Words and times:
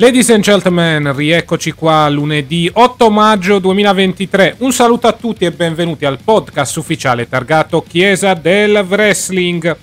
Ladies 0.00 0.30
and 0.30 0.42
gentlemen, 0.42 1.14
rieccoci 1.14 1.72
qua 1.72 2.08
lunedì 2.08 2.70
8 2.72 3.10
maggio 3.10 3.58
2023. 3.58 4.54
Un 4.60 4.72
saluto 4.72 5.06
a 5.06 5.12
tutti 5.12 5.44
e 5.44 5.50
benvenuti 5.50 6.06
al 6.06 6.18
podcast 6.24 6.74
ufficiale 6.78 7.28
targato 7.28 7.82
Chiesa 7.86 8.32
del 8.32 8.82
Wrestling. 8.88 9.76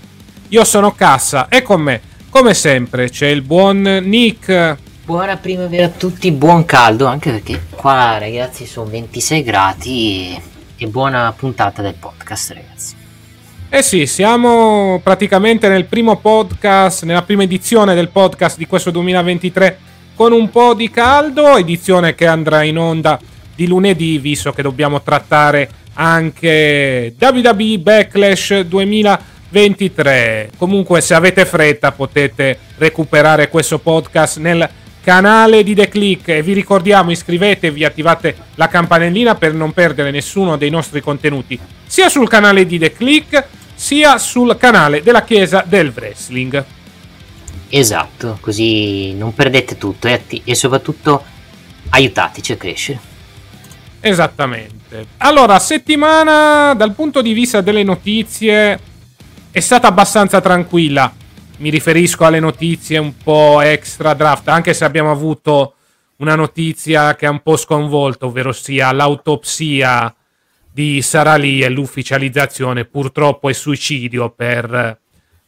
Io 0.48 0.64
sono 0.64 0.94
Cassa 0.94 1.50
e 1.50 1.62
con 1.62 1.82
me, 1.82 2.02
come 2.30 2.56
sempre, 2.56 3.12
c'è 3.12 3.28
il 3.28 3.44
buon 3.44 3.84
Nick. 4.06 4.78
Buona 5.06 5.38
primavera 5.38 5.86
a 5.86 5.90
tutti, 5.90 6.32
buon 6.32 6.66
caldo, 6.66 7.06
anche 7.06 7.30
perché 7.30 7.68
qua 7.70 8.18
ragazzi 8.18 8.66
sono 8.66 8.90
26 8.90 9.44
gradi 9.44 10.36
e, 10.36 10.42
e 10.84 10.88
buona 10.88 11.32
puntata 11.38 11.84
del 11.84 11.94
podcast 11.94 12.54
ragazzi. 12.54 12.96
Eh 13.70 13.84
sì, 13.84 14.08
siamo 14.08 15.00
praticamente 15.04 15.68
nel 15.70 15.86
primo 15.86 16.16
podcast, 16.18 17.04
nella 17.04 17.22
prima 17.22 17.44
edizione 17.44 17.94
del 17.94 18.10
podcast 18.10 18.58
di 18.58 18.66
questo 18.66 18.90
2023 18.90 19.86
con 20.18 20.34
un 20.34 20.50
po' 20.50 20.74
di 20.74 20.90
caldo, 20.90 21.58
edizione 21.58 22.16
che 22.16 22.26
andrà 22.26 22.64
in 22.64 22.80
onda 22.80 23.20
di 23.56 23.68
lunedì, 23.68 24.18
visto 24.18 24.52
che 24.52 24.64
dobbiamo 24.64 25.04
trattare 25.04 25.70
anche 25.94 27.14
WWE 27.20 27.78
Backlash 27.78 28.62
2023. 28.62 30.50
Comunque, 30.58 31.02
se 31.02 31.14
avete 31.14 31.46
fretta, 31.46 31.92
potete 31.92 32.58
recuperare 32.78 33.48
questo 33.50 33.78
podcast 33.78 34.40
nel 34.40 34.68
canale 35.04 35.62
di 35.62 35.76
The 35.76 35.88
Click 35.88 36.30
e 36.30 36.42
vi 36.42 36.54
ricordiamo 36.54 37.12
iscrivetevi, 37.12 37.86
attivate 37.86 38.36
la 38.56 38.68
campanellina 38.68 39.36
per 39.36 39.54
non 39.54 39.72
perdere 39.72 40.10
nessuno 40.10 40.58
dei 40.58 40.72
nostri 40.72 41.00
contenuti, 41.00 41.60
sia 41.86 42.10
sul 42.10 42.28
canale 42.28 42.66
di 42.66 42.80
The 42.80 42.92
Click 42.92 43.46
sia 43.76 44.18
sul 44.18 44.58
canale 44.58 45.04
della 45.04 45.22
Chiesa 45.22 45.64
del 45.64 45.94
Wrestling. 45.96 46.66
Esatto, 47.70 48.38
così 48.40 49.14
non 49.14 49.34
perdete 49.34 49.78
tutto 49.78 50.08
e, 50.08 50.22
e 50.44 50.56
soprattutto 50.56 51.24
aiutateci 51.90 52.52
a 52.52 52.58
crescere. 52.58 53.00
Esattamente. 54.00 55.08
Allora, 55.18 55.60
settimana 55.60 56.74
dal 56.74 56.94
punto 56.94 57.22
di 57.22 57.34
vista 57.34 57.62
delle 57.62 57.84
notizie 57.84 58.80
è 59.52 59.60
stata 59.60 59.88
abbastanza 59.88 60.40
tranquilla. 60.40 61.14
Mi 61.58 61.70
riferisco 61.70 62.24
alle 62.24 62.40
notizie 62.40 63.00
un 63.00 63.18
po' 63.18 63.62
extra 63.62 64.14
draft, 64.14 64.48
anche 64.48 64.74
se 64.74 64.86
abbiamo 64.86 65.12
avuto 65.12 65.74
una 66.18 66.36
notizia 66.36 67.16
che 67.16 67.26
ha 67.26 67.32
un 67.32 67.42
po' 67.42 67.58
sconvolto, 67.58 68.28
ovvero 68.28 68.52
sia 68.52 68.92
l'autopsia 68.92 70.14
di 70.72 71.02
Sara 71.02 71.36
Lee 71.38 71.66
e 71.66 71.70
l'ufficializzazione 71.70 72.86
purtroppo 72.86 73.50
è 73.50 73.54
suicidio 73.54 74.30
per 74.30 75.00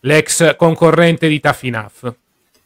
l'ex 0.02 0.56
concorrente 0.56 1.28
di 1.28 1.40
Tafinaf. 1.40 2.14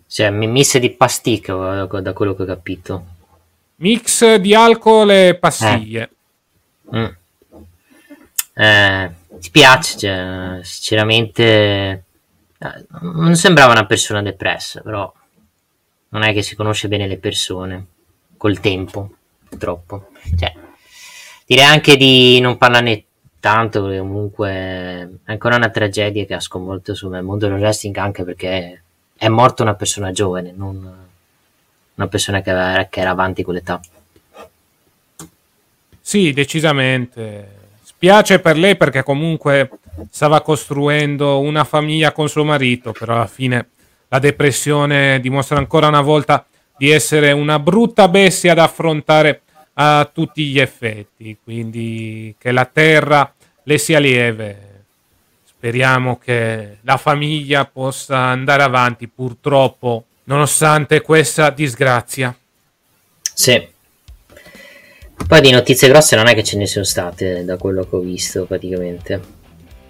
Cioè, 0.08 0.30
mi 0.30 0.48
misse 0.48 0.80
di 0.80 0.92
pasticca 0.92 1.86
da 1.86 2.14
quello 2.14 2.36
che 2.36 2.44
ho 2.44 2.46
capito. 2.46 3.06
Mix 3.78 4.36
di 4.36 4.54
alcol 4.54 5.10
e 5.10 5.38
pastiglie. 5.40 6.10
Mm. 6.96 7.06
Eh, 8.56 9.12
spiace, 9.40 9.98
cioè, 9.98 10.60
sinceramente 10.62 11.44
eh, 11.44 12.86
non 13.02 13.36
sembrava 13.36 13.72
una 13.72 13.88
persona 13.88 14.22
depressa, 14.22 14.82
però 14.82 15.12
non 16.10 16.22
è 16.22 16.32
che 16.34 16.44
si 16.44 16.56
conosce 16.56 16.88
bene 16.88 17.08
le 17.08 17.18
persone 17.18 17.88
col 18.38 18.60
tempo, 18.60 19.10
purtroppo. 19.50 20.10
Cioè, 20.38 20.54
direi 21.46 21.66
anche 21.66 21.98
di 21.98 22.40
non 22.40 22.58
parlarne 22.58 23.06
tanto, 23.44 23.84
perché 23.84 23.98
comunque 23.98 24.50
è 24.50 25.08
ancora 25.26 25.58
una 25.58 25.70
tragedia 25.70 26.24
che 26.24 26.34
ha 26.34 26.40
sconvolto 26.40 26.94
il 26.94 27.22
mondo 27.24 27.50
del 27.50 27.60
wrestling 27.60 27.98
anche 27.98 28.24
perché 28.24 28.84
è 29.18 29.28
morta 29.28 29.64
una 29.64 29.74
persona 29.74 30.14
giovane, 30.14 30.54
non 30.56 30.78
una 31.96 32.08
persona 32.08 32.42
che, 32.42 32.52
aveva, 32.52 32.86
che 32.86 33.02
era 33.02 33.10
avanti 33.10 33.44
con 33.44 33.56
l'età. 33.56 33.82
Sì, 36.00 36.32
decisamente. 36.32 37.62
Spiace 37.84 38.40
per 38.40 38.58
lei 38.58 38.78
perché 38.78 39.04
comunque 39.04 39.72
stava 40.10 40.40
costruendo 40.40 41.42
una 41.42 41.66
famiglia 41.66 42.14
con 42.14 42.30
suo 42.30 42.46
marito, 42.46 42.94
però 42.94 43.16
alla 43.16 43.28
fine 43.28 43.68
la 44.08 44.20
depressione 44.20 45.20
dimostra 45.20 45.58
ancora 45.58 45.90
una 45.90 46.02
volta 46.02 46.46
di 46.78 46.92
essere 46.92 47.34
una 47.34 47.60
brutta 47.60 48.08
bestia 48.08 48.54
da 48.54 48.64
affrontare 48.64 49.42
a 49.74 50.10
tutti 50.12 50.46
gli 50.46 50.60
effetti. 50.60 51.38
Quindi 51.44 52.36
che 52.38 52.52
la 52.52 52.66
terra 52.66 53.34
le 53.64 53.78
sia 53.78 54.00
lieve. 54.00 54.72
Speriamo 55.46 56.18
che 56.18 56.78
la 56.82 56.98
famiglia 56.98 57.66
possa 57.66 58.18
andare 58.18 58.64
avanti, 58.64 59.08
purtroppo, 59.08 60.06
nonostante 60.26 61.02
questa 61.02 61.50
disgrazia. 61.50 62.36
Sì. 63.34 63.68
Poi 65.26 65.42
di 65.42 65.52
notizie 65.52 65.88
grosse 65.88 66.18
non 66.18 66.28
è 66.28 66.34
che 66.34 66.44
ce 66.44 66.58
ne 66.58 66.68
sono 66.68 66.84
state 66.84 67.46
da 67.46 67.56
quello 67.56 67.88
che 67.88 67.96
ho 67.96 68.00
visto 68.00 68.46
praticamente. 68.46 69.22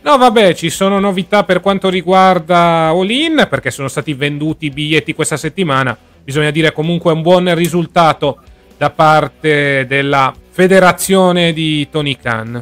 No, 0.01 0.17
vabbè, 0.17 0.53
ci 0.53 0.69
sono 0.69 1.00
novità 1.00 1.44
per 1.44 1.59
quanto 1.59 1.89
riguarda 1.89 2.89
All 2.89 3.09
In, 3.09 3.47
perché 3.50 3.71
sono 3.71 3.88
stati 3.88 4.13
venduti 4.13 4.65
i 4.65 4.69
biglietti 4.69 5.15
questa 5.15 5.38
settimana. 5.38 5.97
Bisogna 6.23 6.51
dire 6.51 6.71
comunque 6.71 7.11
un 7.13 7.21
buon 7.21 7.55
risultato 7.55 8.44
da 8.83 8.89
parte 8.89 9.85
della 9.88 10.33
federazione 10.51 11.53
di 11.53 11.88
Tony 11.89 12.17
Khan. 12.17 12.61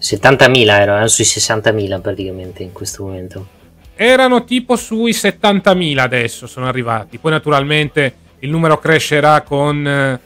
70.000 0.00 0.68
erano 0.68 1.06
sui 1.06 1.22
60.000 1.22 2.00
praticamente 2.00 2.64
in 2.64 2.72
questo 2.72 3.04
momento. 3.04 3.46
Erano 3.94 4.42
tipo 4.42 4.74
sui 4.74 5.12
70.000 5.12 5.98
adesso, 5.98 6.48
sono 6.48 6.66
arrivati. 6.66 7.18
Poi 7.18 7.30
naturalmente 7.30 8.14
il 8.40 8.50
numero 8.50 8.78
crescerà 8.78 9.42
con 9.42 9.86
eh, 9.86 10.20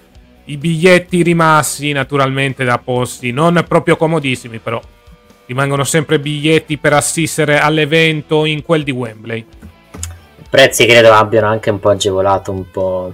i 0.46 0.56
biglietti 0.56 1.22
rimasti 1.22 1.92
naturalmente 1.92 2.64
da 2.64 2.78
posti, 2.82 3.32
non 3.32 3.62
proprio 3.68 3.96
comodissimi 3.96 4.60
però. 4.60 4.80
Rimangono 5.44 5.84
sempre 5.84 6.18
biglietti 6.18 6.78
per 6.78 6.94
assistere 6.94 7.58
all'evento 7.58 8.46
in 8.46 8.62
quel 8.62 8.82
di 8.82 8.92
Wembley. 8.92 9.38
I 9.38 10.44
prezzi 10.48 10.86
credo 10.86 11.12
abbiano 11.12 11.48
anche 11.48 11.68
un 11.68 11.78
po' 11.78 11.90
agevolato 11.90 12.50
un 12.50 12.70
po' 12.70 13.12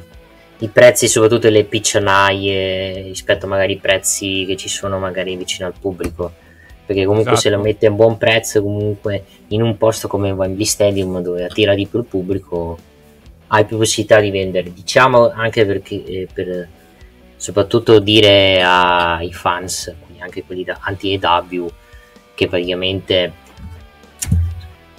i 0.58 0.69
prezzi, 0.69 1.08
soprattutto 1.08 1.49
le 1.49 1.64
piccionaie 1.64 3.03
rispetto 3.03 3.47
magari 3.47 3.75
ai 3.75 3.79
prezzi 3.79 4.44
che 4.47 4.56
ci 4.56 4.69
sono 4.69 4.99
magari 4.99 5.37
vicino 5.37 5.67
al 5.67 5.75
pubblico 5.79 6.32
perché 6.87 7.05
comunque 7.05 7.32
Esatto. 7.32 7.49
se 7.49 7.55
lo 7.56 7.62
mette 7.62 7.87
a 7.87 7.91
buon 7.91 8.17
prezzo 8.17 8.62
comunque 8.62 9.25
in 9.49 9.61
un 9.61 9.76
posto 9.76 10.06
come 10.06 10.31
Wembley 10.31 10.64
Stadium 10.64 11.20
dove 11.20 11.44
attira 11.44 11.75
di 11.75 11.87
più 11.87 11.99
il 11.99 12.05
pubblico 12.05 12.79
hai 13.49 13.64
più 13.64 13.76
possibilità 13.76 14.20
di 14.20 14.31
vendere 14.31 14.73
diciamo 14.73 15.31
anche 15.31 15.67
perché 15.67 16.05
eh, 16.05 16.29
per 16.32 16.69
soprattutto 17.37 17.99
dire 17.99 18.62
ai 18.62 19.32
fans 19.32 19.94
quindi 20.05 20.23
anche 20.23 20.44
quelli 20.44 20.62
da 20.62 20.79
anti-EW 20.81 21.69
che 22.35 22.47
praticamente 22.47 23.32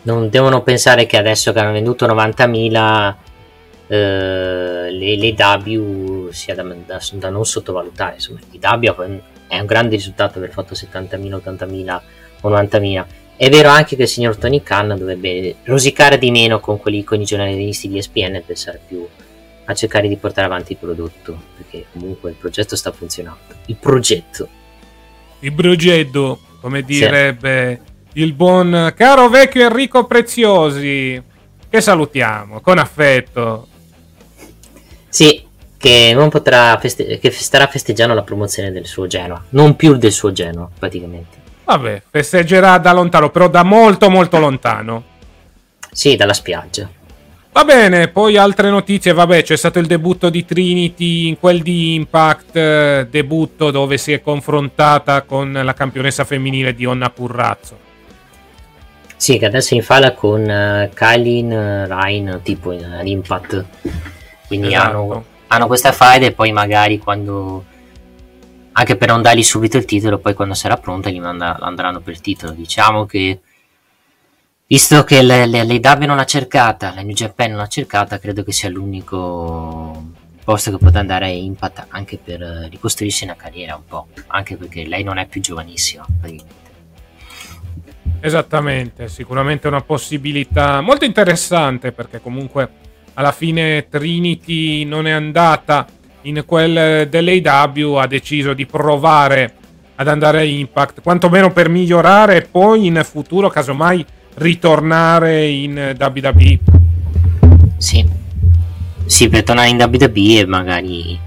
non 0.03 0.29
devono 0.29 0.61
pensare 0.63 1.05
che 1.05 1.17
adesso 1.17 1.53
che 1.53 1.59
hanno 1.59 1.71
venduto 1.71 2.05
90.000 2.05 3.15
eh, 3.87 4.91
le, 4.91 5.15
le 5.15 5.35
W 5.37 6.29
sia 6.31 6.55
da, 6.55 6.63
da, 6.63 7.01
da 7.13 7.29
non 7.29 7.45
sottovalutare. 7.45 8.15
Insomma, 8.15 8.39
di 8.49 8.59
Dabbia 8.59 8.95
è 9.47 9.59
un 9.59 9.65
grande 9.65 9.95
risultato 9.95 10.37
aver 10.37 10.51
fatto 10.51 10.73
70.000, 10.73 11.41
80.000 11.43 12.01
o 12.41 12.49
90.000. 12.49 13.05
È 13.37 13.49
vero 13.49 13.69
anche 13.69 13.95
che 13.95 14.03
il 14.03 14.07
signor 14.07 14.35
Tony 14.35 14.63
Khan 14.63 14.95
dovrebbe 14.97 15.57
rosicare 15.63 16.17
di 16.17 16.31
meno 16.31 16.59
con 16.59 16.79
quelli 16.79 17.03
con 17.03 17.21
i 17.21 17.23
giornalisti 17.23 17.87
di 17.87 17.99
ESPN 17.99 18.35
e 18.35 18.41
pensare 18.41 18.79
più 18.85 19.07
a 19.69 19.73
cercare 19.73 20.07
di 20.07 20.15
portare 20.15 20.47
avanti 20.47 20.71
il 20.71 20.77
prodotto, 20.79 21.39
perché 21.55 21.85
comunque 21.91 22.31
il 22.31 22.35
progetto 22.35 22.75
sta 22.75 22.91
funzionando. 22.91 23.39
Il 23.67 23.75
progetto. 23.75 24.47
Il 25.39 25.53
progetto, 25.53 26.39
come 26.61 26.81
direbbe 26.81 27.81
sì. 28.11 28.21
il 28.21 28.33
buon 28.33 28.93
caro 28.95 29.29
vecchio 29.29 29.65
Enrico 29.67 30.05
Preziosi, 30.05 31.21
che 31.69 31.81
salutiamo 31.81 32.59
con 32.61 32.79
affetto. 32.79 33.67
Sì, 35.09 35.45
che 35.77 36.11
non 36.13 36.29
potrà 36.29 36.77
feste- 36.79 37.19
che 37.19 37.31
starà 37.31 37.67
festeggiando 37.67 38.13
la 38.13 38.23
promozione 38.23 38.71
del 38.71 38.85
suo 38.85 39.07
Genoa, 39.07 39.43
non 39.49 39.75
più 39.75 39.95
del 39.95 40.11
suo 40.11 40.31
Genoa, 40.31 40.69
praticamente. 40.77 41.37
Vabbè, 41.65 42.03
festeggerà 42.09 42.77
da 42.77 42.93
lontano, 42.93 43.29
però 43.29 43.49
da 43.49 43.63
molto 43.63 44.09
molto 44.09 44.39
lontano. 44.39 45.03
Sì, 45.91 46.15
dalla 46.15 46.33
spiaggia. 46.33 46.89
Va 47.51 47.65
bene, 47.65 48.07
poi 48.09 48.37
altre 48.37 48.69
notizie, 48.69 49.13
vabbè, 49.13 49.41
c'è 49.41 49.57
stato 49.57 49.79
il 49.79 49.87
debutto 49.87 50.29
di 50.29 50.45
Trinity 50.45 51.27
in 51.27 51.39
quel 51.39 51.63
di 51.63 51.95
Impact, 51.95 52.55
eh, 52.55 53.07
debutto 53.09 53.71
dove 53.71 53.97
si 53.97 54.13
è 54.13 54.21
confrontata 54.21 55.23
con 55.23 55.59
la 55.63 55.73
campionessa 55.73 56.23
femminile 56.23 56.75
di 56.75 56.85
Onna 56.85 57.09
Currazzo. 57.09 57.85
Sì, 59.15 59.39
che 59.39 59.47
adesso 59.47 59.73
in 59.73 59.81
falla 59.81 60.13
con 60.13 60.41
uh, 60.41 60.93
Kylin 60.93 61.51
uh, 61.51 61.91
Ryan, 61.91 62.41
tipo 62.43 62.71
in, 62.71 62.99
uh, 63.01 63.03
Impact. 63.03 63.65
Quindi 64.47 64.73
esatto. 64.73 64.97
hanno, 64.97 65.25
hanno 65.47 65.67
questa 65.67 65.91
fight 65.91 66.23
e 66.23 66.31
poi 66.31 66.51
magari 66.51 66.97
quando 66.97 67.63
anche 68.71 68.95
per 68.95 69.09
non 69.09 69.21
dargli 69.21 69.43
subito 69.43 69.77
il 69.77 69.85
titolo, 69.85 70.19
poi 70.19 70.33
quando 70.33 70.53
sarà 70.53 70.77
pronta 70.77 71.09
gli 71.09 71.19
manda, 71.19 71.57
andranno 71.59 71.99
per 71.99 72.13
il 72.13 72.21
titolo. 72.21 72.51
Diciamo 72.53 73.05
che 73.05 73.39
Visto 74.69 75.05
che 75.05 75.21
l'AW 75.21 76.05
non 76.05 76.17
l'ha 76.17 76.25
cercata, 76.25 76.93
la 76.93 77.01
New 77.01 77.15
Japan 77.15 77.51
non 77.51 77.59
l'ha 77.59 77.67
cercata, 77.67 78.19
credo 78.19 78.43
che 78.43 78.51
sia 78.51 78.67
l'unico 78.67 80.11
posto 80.43 80.71
che 80.71 80.77
potrà 80.77 80.99
andare 80.99 81.25
a 81.25 81.29
Impact 81.29 81.85
anche 81.87 82.19
per 82.21 82.41
ricostruirsi 82.69 83.23
una 83.23 83.37
carriera 83.37 83.75
un 83.75 83.85
po', 83.85 84.07
anche 84.27 84.57
perché 84.57 84.85
lei 84.85 85.03
non 85.03 85.19
è 85.19 85.25
più 85.25 85.39
giovanissima 85.39 86.05
Esattamente, 88.19 89.07
sicuramente 89.07 89.69
una 89.69 89.81
possibilità 89.81 90.81
molto 90.81 91.05
interessante 91.05 91.93
perché 91.93 92.19
comunque 92.19 92.69
alla 93.17 93.31
fine 93.31 93.87
Trinity 93.89 94.83
non 94.83 95.07
è 95.07 95.11
andata 95.11 95.87
in 96.21 96.43
quel 96.45 97.07
dell'AW, 97.09 97.93
ha 97.93 98.05
deciso 98.05 98.53
di 98.53 98.65
provare 98.65 99.53
ad 99.95 100.07
andare 100.07 100.39
a 100.39 100.43
Impact, 100.43 101.01
quantomeno 101.01 101.51
per 101.51 101.69
migliorare 101.69 102.37
e 102.37 102.41
poi 102.43 102.85
in 102.85 103.01
futuro 103.03 103.49
casomai 103.49 104.05
ritornare 104.35 105.47
in 105.47 105.95
WWE. 105.99 106.59
Sì, 107.77 108.05
sì, 109.05 109.29
per 109.29 109.43
tornare 109.43 109.69
in 109.69 109.77
WWE 109.77 110.39
e 110.39 110.45
magari 110.45 111.19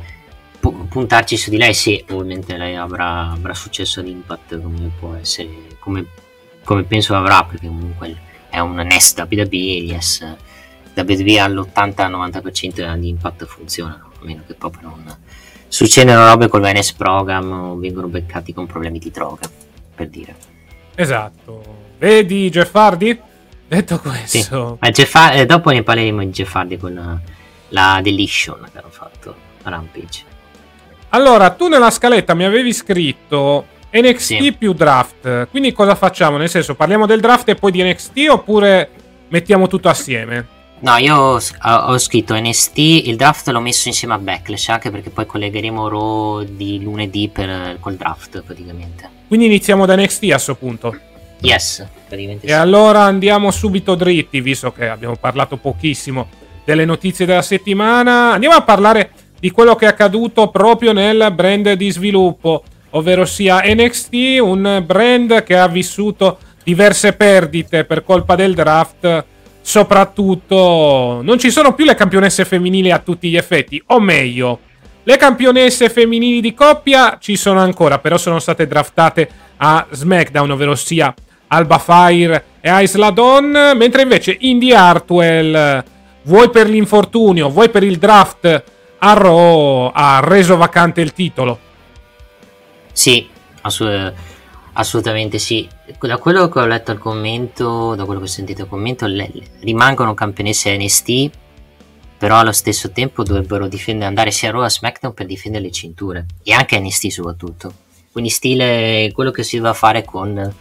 pu- 0.60 0.86
puntarci 0.86 1.36
su 1.36 1.50
di 1.50 1.56
lei. 1.56 1.75
Sì, 1.75 2.04
ovviamente 2.10 2.56
lei 2.56 2.76
avrà, 2.76 3.31
avrà 3.32 3.52
successo 3.52 3.98
all'Impact 3.98 4.62
come 4.62 4.93
può 4.96 5.16
essere, 5.20 5.48
come, 5.81 6.06
come, 6.62 6.84
penso 6.84 7.16
avrà, 7.16 7.43
perché 7.43 7.66
comunque 7.66 8.16
è 8.48 8.60
un 8.60 8.76
Nest 8.76 9.19
WWE 9.28 9.94
e 9.96 10.00
S 10.94 11.00
WWE 11.00 11.38
all'80-90% 11.38 12.94
di 12.96 13.08
Impact 13.08 13.44
funzionano, 13.46 14.10
a 14.20 14.25
meno 14.25 14.42
che 14.46 14.54
proprio 14.54 14.88
non 14.88 15.16
succedono 15.69 16.26
robe 16.26 16.48
col 16.48 16.62
NS 16.62 16.92
program 16.92 17.52
o 17.52 17.76
vengono 17.76 18.08
beccati 18.08 18.52
con 18.52 18.66
problemi 18.66 18.98
di 18.98 19.10
droga, 19.10 19.48
per 19.94 20.08
dire. 20.08 20.34
Esatto. 20.94 21.88
Vedi 21.98 22.50
Jeff 22.50 22.75
Hardy? 22.75 23.20
Detto 23.69 24.00
questo, 24.00 24.78
sì. 24.82 24.90
Jeff 24.90 25.14
eh, 25.32 25.46
dopo 25.46 25.70
ne 25.70 25.82
parleremo 25.82 26.20
di 26.25 26.31
Jeff 26.31 26.54
Hardy 26.54 26.76
con 26.76 26.96
uh, 26.96 27.31
la 27.69 28.00
Deletion 28.02 28.69
che 28.72 28.78
hanno 28.78 28.90
fatto 28.90 29.34
a 29.62 29.70
Rampage. 29.70 30.25
Allora, 31.10 31.50
tu 31.50 31.69
nella 31.69 31.90
scaletta 31.90 32.34
mi 32.34 32.44
avevi 32.44 32.72
scritto 32.72 33.66
NXT 33.93 34.19
sì. 34.20 34.52
più 34.52 34.72
draft. 34.72 35.48
Quindi 35.50 35.72
cosa 35.72 35.94
facciamo? 35.94 36.36
Nel 36.36 36.48
senso, 36.48 36.75
parliamo 36.75 37.06
del 37.06 37.20
draft 37.20 37.48
e 37.48 37.54
poi 37.54 37.70
di 37.70 37.82
NXT 37.82 38.26
oppure 38.31 38.90
mettiamo 39.28 39.66
tutto 39.69 39.88
assieme? 39.88 40.58
No, 40.82 40.97
io 40.97 41.15
ho, 41.15 41.41
ho, 41.62 41.99
scritto 41.99 42.35
NST, 42.35 42.79
il 42.79 43.17
draft 43.17 43.49
l'ho 43.49 43.61
messo 43.61 43.88
insieme 43.88 44.15
a 44.15 44.19
Backlash, 44.19 44.69
anche 44.71 44.91
perché 44.91 45.11
poi 45.11 45.27
collegheremo 45.27 45.88
Raw 45.88 46.43
di 46.44 46.82
lunedì 46.82 47.29
per, 47.29 47.77
col 47.81 47.97
draft 47.97 48.43
praticamente. 48.43 49.09
Quindi 49.29 49.47
iniziamo 49.47 49.85
da 49.85 49.94
NXT 49.94 50.25
a 50.25 50.27
questo 50.32 50.55
punto. 50.55 50.99
Yes, 51.43 51.87
praticamente. 52.09 52.47
E 52.47 52.50
sì. 52.50 52.55
allora 52.55 53.03
andiamo 53.03 53.50
subito 53.50 53.94
dritti, 53.94 54.41
visto 54.41 54.73
che 54.73 54.88
abbiamo 54.88 55.17
parlato 55.17 55.59
pochissimo 55.59 56.29
delle 56.65 56.87
notizie 56.87 57.27
della 57.27 57.43
settimana. 57.43 58.32
Andiamo 58.32 58.55
a 58.55 58.62
parlare 58.62 59.11
di 59.38 59.50
quello 59.50 59.75
che 59.77 59.85
è 59.85 59.88
accaduto 59.88 60.49
proprio 60.49 60.93
nel 60.93 61.31
brand 61.35 61.73
di 61.73 61.91
sviluppo, 61.91 62.62
ovvero 62.91 63.27
sia 63.27 63.62
NXT, 63.65 64.38
un 64.41 64.82
brand 64.87 65.43
che 65.43 65.56
ha 65.56 65.69
vissuto 65.69 66.38
diverse 66.65 67.12
perdite 67.12 67.85
per 67.85 68.03
colpa 68.03 68.35
del 68.35 68.55
draft. 68.55 69.25
Soprattutto 69.62 71.20
non 71.22 71.38
ci 71.38 71.50
sono 71.50 71.74
più 71.74 71.84
le 71.84 71.94
campionesse 71.94 72.44
femminili 72.44 72.90
a 72.90 72.98
tutti 72.98 73.28
gli 73.28 73.36
effetti, 73.36 73.82
o 73.86 74.00
meglio, 74.00 74.60
le 75.02 75.16
campionesse 75.16 75.88
femminili 75.88 76.40
di 76.40 76.54
coppia 76.54 77.18
ci 77.20 77.36
sono 77.36 77.60
ancora, 77.60 77.98
però 77.98 78.16
sono 78.16 78.38
state 78.38 78.66
draftate 78.66 79.28
a 79.58 79.86
SmackDown, 79.90 80.50
ovvero 80.50 80.74
sia 80.74 81.12
Alba 81.48 81.78
Fire 81.78 82.44
e 82.60 82.82
Isla 82.82 83.10
Dawn, 83.10 83.72
mentre 83.76 84.02
invece 84.02 84.36
Indy 84.40 84.72
Hartwell, 84.72 85.84
vuoi 86.22 86.50
per 86.50 86.68
l'infortunio, 86.68 87.48
vuoi 87.48 87.70
per 87.70 87.82
il 87.82 87.98
draft, 87.98 88.64
a 88.98 89.12
Raw 89.14 89.90
ha 89.92 90.20
reso 90.22 90.56
vacante 90.56 91.00
il 91.00 91.12
titolo. 91.12 91.58
Sì, 92.92 93.28
assolut- 93.62 94.14
assolutamente 94.75 95.38
sì. 95.38 95.69
Da 95.99 96.19
quello 96.19 96.49
che 96.49 96.58
ho 96.58 96.67
letto 96.67 96.90
al 96.90 96.99
commento, 96.99 97.94
da 97.94 98.05
quello 98.05 98.20
che 98.20 98.26
ho 98.26 98.31
sentito 98.31 98.62
al 98.62 98.69
commento, 98.69 99.06
le- 99.06 99.31
rimangono 99.61 100.14
campionesse 100.14 100.76
NST, 100.76 101.31
però 102.19 102.38
allo 102.38 102.52
stesso 102.52 102.90
tempo 102.90 103.22
dovrebbero 103.22 103.67
difendere, 103.69 104.08
andare 104.08 104.31
sia 104.31 104.49
a 104.49 104.52
Raw 104.52 104.62
a 104.62 104.70
SmackDown 104.70 105.14
per 105.14 105.26
difendere 105.26 105.64
le 105.64 105.70
cinture, 105.70 106.27
e 106.43 106.53
anche 106.53 106.79
NST 106.79 107.08
soprattutto. 107.08 107.72
Quindi 108.12 108.31
stile 108.31 109.10
quello 109.12 109.31
che 109.31 109.43
si 109.43 109.56
doveva 109.56 109.74
fare 109.74 110.05
con 110.05 110.53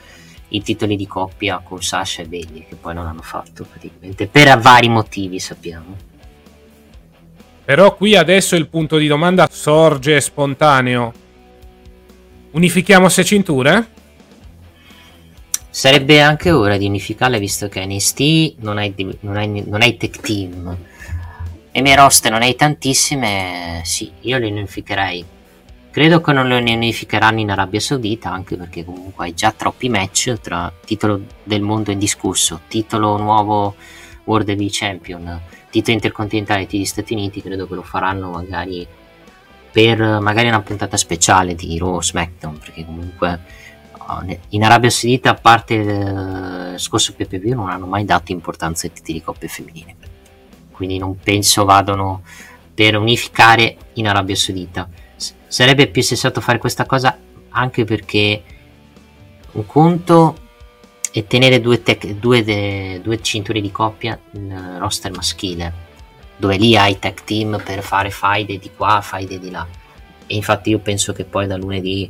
i 0.50 0.62
titoli 0.62 0.96
di 0.96 1.08
coppia 1.08 1.62
con 1.64 1.82
Sasha 1.82 2.22
e 2.22 2.26
Bailey 2.26 2.66
che 2.68 2.76
poi 2.76 2.94
non 2.94 3.06
hanno 3.06 3.22
fatto 3.22 3.66
praticamente 3.70 4.28
per 4.28 4.58
vari 4.60 4.90
motivi 4.90 5.40
sappiamo 5.40 5.96
però 7.66 7.96
qui 7.96 8.16
adesso 8.16 8.56
il 8.56 8.68
punto 8.68 8.98
di 8.98 9.08
domanda 9.08 9.48
sorge 9.52 10.20
spontaneo 10.20 11.14
unifichiamo 12.52 13.10
se 13.10 13.24
cinture? 13.24 13.98
Sarebbe 15.70 16.22
anche 16.22 16.52
ora 16.52 16.78
di 16.78 16.88
unificarle 16.88 17.40
visto 17.40 17.70
che 17.70 17.86
NST 17.86 18.56
non 18.60 18.78
hai, 18.78 18.94
tech 19.98 20.20
team. 20.20 20.78
E 21.72 21.82
mie 21.82 21.96
roste 21.96 22.30
non 22.30 22.42
hai 22.42 22.56
tantissime 22.56 23.82
sì 23.84 24.12
io 24.22 24.38
le 24.38 24.48
unificherei. 24.48 25.26
Credo 25.92 26.22
che 26.22 26.32
non 26.34 26.48
lo 26.48 26.58
unificheranno 26.58 27.40
in 27.40 27.52
Arabia 27.52 27.80
Saudita, 27.80 28.32
anche 28.32 28.56
perché 28.58 28.86
comunque 28.86 29.26
hai 29.26 29.34
già 29.34 29.52
troppi 29.52 29.90
match 29.90 30.38
tra 30.42 30.72
titolo 30.86 31.22
del 31.44 31.62
mondo 31.62 31.92
indiscusso, 31.92 32.62
titolo 32.68 33.18
nuovo 33.18 33.76
World 34.26 34.50
Heavy 34.50 34.70
Champion, 34.70 35.42
titolo 35.70 35.96
intercontinentale 35.96 36.68
degli 36.68 36.86
Stati 36.86 37.14
Uniti, 37.14 37.42
credo 37.42 37.68
che 37.68 37.74
lo 37.74 37.82
faranno 37.82 38.30
magari 38.30 38.88
per 39.72 40.20
magari 40.20 40.48
una 40.48 40.62
puntata 40.62 40.96
speciale 40.98 41.56
di 41.56 41.78
Raw 41.78 42.02
SmackDown, 42.02 42.58
perché 42.60 42.86
comunque 42.86 43.40
in 44.50 44.64
Arabia 44.64 44.90
Saudita, 44.90 45.32
a 45.32 45.36
parte 45.36 45.74
il 45.74 46.80
scorso 46.80 47.14
PPV, 47.14 47.54
non 47.54 47.70
hanno 47.70 47.86
mai 47.86 48.06
dato 48.06 48.32
importanza 48.32 48.88
ai 48.88 48.94
titoli 48.94 49.20
di 49.20 49.24
coppie 49.24 49.48
femminili. 49.48 49.96
Quindi 50.72 50.98
non 50.98 51.18
penso 51.18 51.66
vadano 51.66 52.24
per 52.74 52.96
unificare 52.96 53.76
in 53.94 54.08
Arabia 54.08 54.36
Saudita 54.36 54.88
sarebbe 55.50 55.88
più 55.88 56.02
sensato 56.02 56.40
fare 56.42 56.60
questa 56.60 56.86
cosa 56.86 57.18
anche 57.50 57.84
perché 57.84 58.44
un 59.52 59.66
conto 59.66 60.38
è 61.12 61.26
tenere 61.26 61.60
due, 61.60 61.82
tec- 61.82 62.14
due, 62.14 62.44
de- 62.44 63.02
due 63.02 63.22
cinture 63.22 63.60
di 63.60 63.72
coppia 63.72 64.18
in 64.34 64.78
roster 64.78 65.12
maschile 65.12 65.88
dove 66.38 66.56
lì 66.56 66.78
hai 66.78 67.00
tech 67.00 67.24
team 67.24 67.62
per 67.66 67.82
fare 67.82 68.12
faide 68.12 68.60
di 68.60 68.70
qua, 68.78 69.02
faide 69.02 69.40
di 69.40 69.50
là 69.50 69.68
e 70.28 70.36
infatti 70.36 70.70
io 70.70 70.80
penso 70.80 71.12
che 71.12 71.26
poi 71.26 71.48
da 71.48 71.58
lunedì 71.58 72.08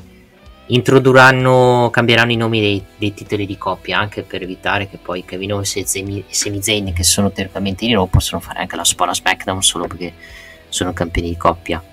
introdurranno, 0.69 1.89
cambieranno 1.91 2.31
i 2.31 2.35
nomi 2.35 2.59
dei, 2.59 2.83
dei 2.97 3.13
titoli 3.13 3.45
di 3.45 3.57
coppia 3.57 3.97
anche 3.97 4.23
per 4.23 4.41
evitare 4.41 4.89
che 4.89 4.97
poi 4.97 5.25
Kevin 5.25 5.53
Owens 5.53 5.75
e 5.77 5.85
Sami 5.85 6.61
Zayn 6.61 6.93
che 6.93 7.03
sono 7.03 7.31
teoricamente 7.31 7.85
di 7.85 7.93
Raw 7.93 8.07
possono 8.07 8.41
fare 8.41 8.59
anche 8.59 8.75
la 8.75 8.83
spola 8.83 9.13
SmackDown 9.13 9.61
solo 9.61 9.87
perché 9.87 10.13
sono 10.69 10.93
campioni 10.93 11.29
di 11.29 11.37
coppia. 11.37 11.83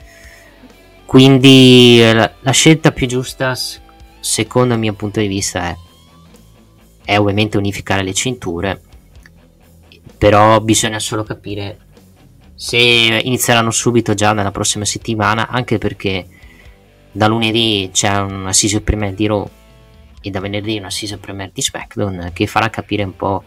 Quindi 1.06 2.00
la, 2.12 2.30
la 2.40 2.50
scelta 2.50 2.92
più 2.92 3.06
giusta, 3.06 3.54
secondo 4.20 4.74
il 4.74 4.80
mio 4.80 4.92
punto 4.92 5.20
di 5.20 5.28
vista, 5.28 5.68
è, 5.68 5.76
è 7.04 7.18
ovviamente 7.18 7.56
unificare 7.56 8.02
le 8.02 8.12
cinture, 8.12 8.80
però 10.18 10.60
bisogna 10.60 10.98
solo 10.98 11.22
capire 11.22 11.78
se 12.56 12.76
inizieranno 12.76 13.70
subito 13.70 14.14
già 14.14 14.32
nella 14.32 14.50
prossima 14.50 14.84
settimana, 14.84 15.48
anche 15.48 15.78
perché 15.78 16.26
da 17.16 17.28
lunedì 17.28 17.88
c'è 17.94 18.14
una 18.18 18.52
season 18.52 18.84
premiere 18.84 19.14
di 19.14 19.26
Raw 19.26 19.48
e 20.20 20.28
da 20.28 20.38
venerdì 20.38 20.76
una 20.76 20.90
season 20.90 21.18
premiere 21.18 21.50
di 21.54 21.62
SmackDown 21.62 22.30
che 22.34 22.46
farà 22.46 22.68
capire 22.68 23.04
un 23.04 23.16
po' 23.16 23.42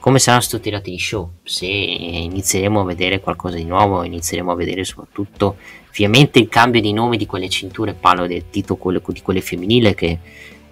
come 0.00 0.18
saranno 0.18 0.42
strutturati 0.42 0.92
i 0.92 0.98
show, 0.98 1.30
se 1.44 1.66
inizieremo 1.66 2.80
a 2.80 2.84
vedere 2.84 3.20
qualcosa 3.20 3.56
di 3.56 3.64
nuovo, 3.64 4.02
inizieremo 4.02 4.50
a 4.50 4.56
vedere 4.56 4.82
soprattutto 4.82 5.56
ovviamente 5.88 6.40
il 6.40 6.48
cambio 6.48 6.80
di 6.80 6.92
nome 6.92 7.16
di 7.16 7.26
quelle 7.26 7.48
cinture, 7.48 7.94
parlo 7.94 8.26
del 8.26 8.50
titolo 8.50 8.78
quello, 8.78 9.00
di 9.06 9.22
quelle 9.22 9.40
femminili 9.40 9.94
che 9.94 10.18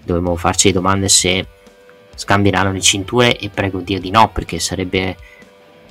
dovremmo 0.02 0.34
farci 0.34 0.66
le 0.66 0.74
domande 0.74 1.08
se 1.08 1.46
scambieranno 2.16 2.72
le 2.72 2.80
cinture 2.80 3.38
e 3.38 3.48
prego 3.48 3.78
Dio 3.78 4.00
di 4.00 4.10
no 4.10 4.28
perché 4.30 4.58
sarebbe 4.58 5.16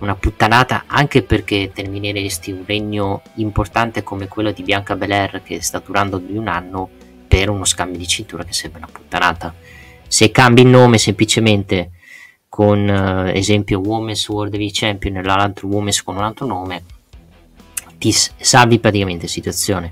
una 0.01 0.15
puttanata 0.15 0.85
anche 0.87 1.21
perché 1.21 1.71
termineresti 1.73 2.51
un 2.51 2.63
regno 2.65 3.21
importante 3.35 4.03
come 4.03 4.27
quello 4.27 4.51
di 4.51 4.63
Bianca 4.63 4.95
Belair 4.95 5.41
che 5.43 5.61
sta 5.61 5.79
durando 5.79 6.17
di 6.17 6.35
un 6.35 6.47
anno 6.47 6.89
per 7.27 7.49
uno 7.49 7.65
scambio 7.65 7.97
di 7.97 8.07
cintura 8.07 8.43
che 8.43 8.53
sembra 8.53 8.79
una 8.79 8.89
puttanata. 8.91 9.53
Se 10.07 10.31
cambi 10.31 10.61
il 10.61 10.67
nome 10.67 10.97
semplicemente 10.97 11.91
con 12.49 12.79
uh, 12.87 13.27
esempio 13.27 13.79
Women's 13.79 14.27
World 14.27 14.53
Heavy 14.53 14.71
Champion 14.71 15.17
e 15.17 15.23
l'altro 15.23 15.67
Women's 15.67 16.03
con 16.03 16.17
un 16.17 16.23
altro 16.23 16.45
nome, 16.45 16.83
ti 17.97 18.11
salvi 18.11 18.79
praticamente 18.79 19.27
situazione. 19.27 19.91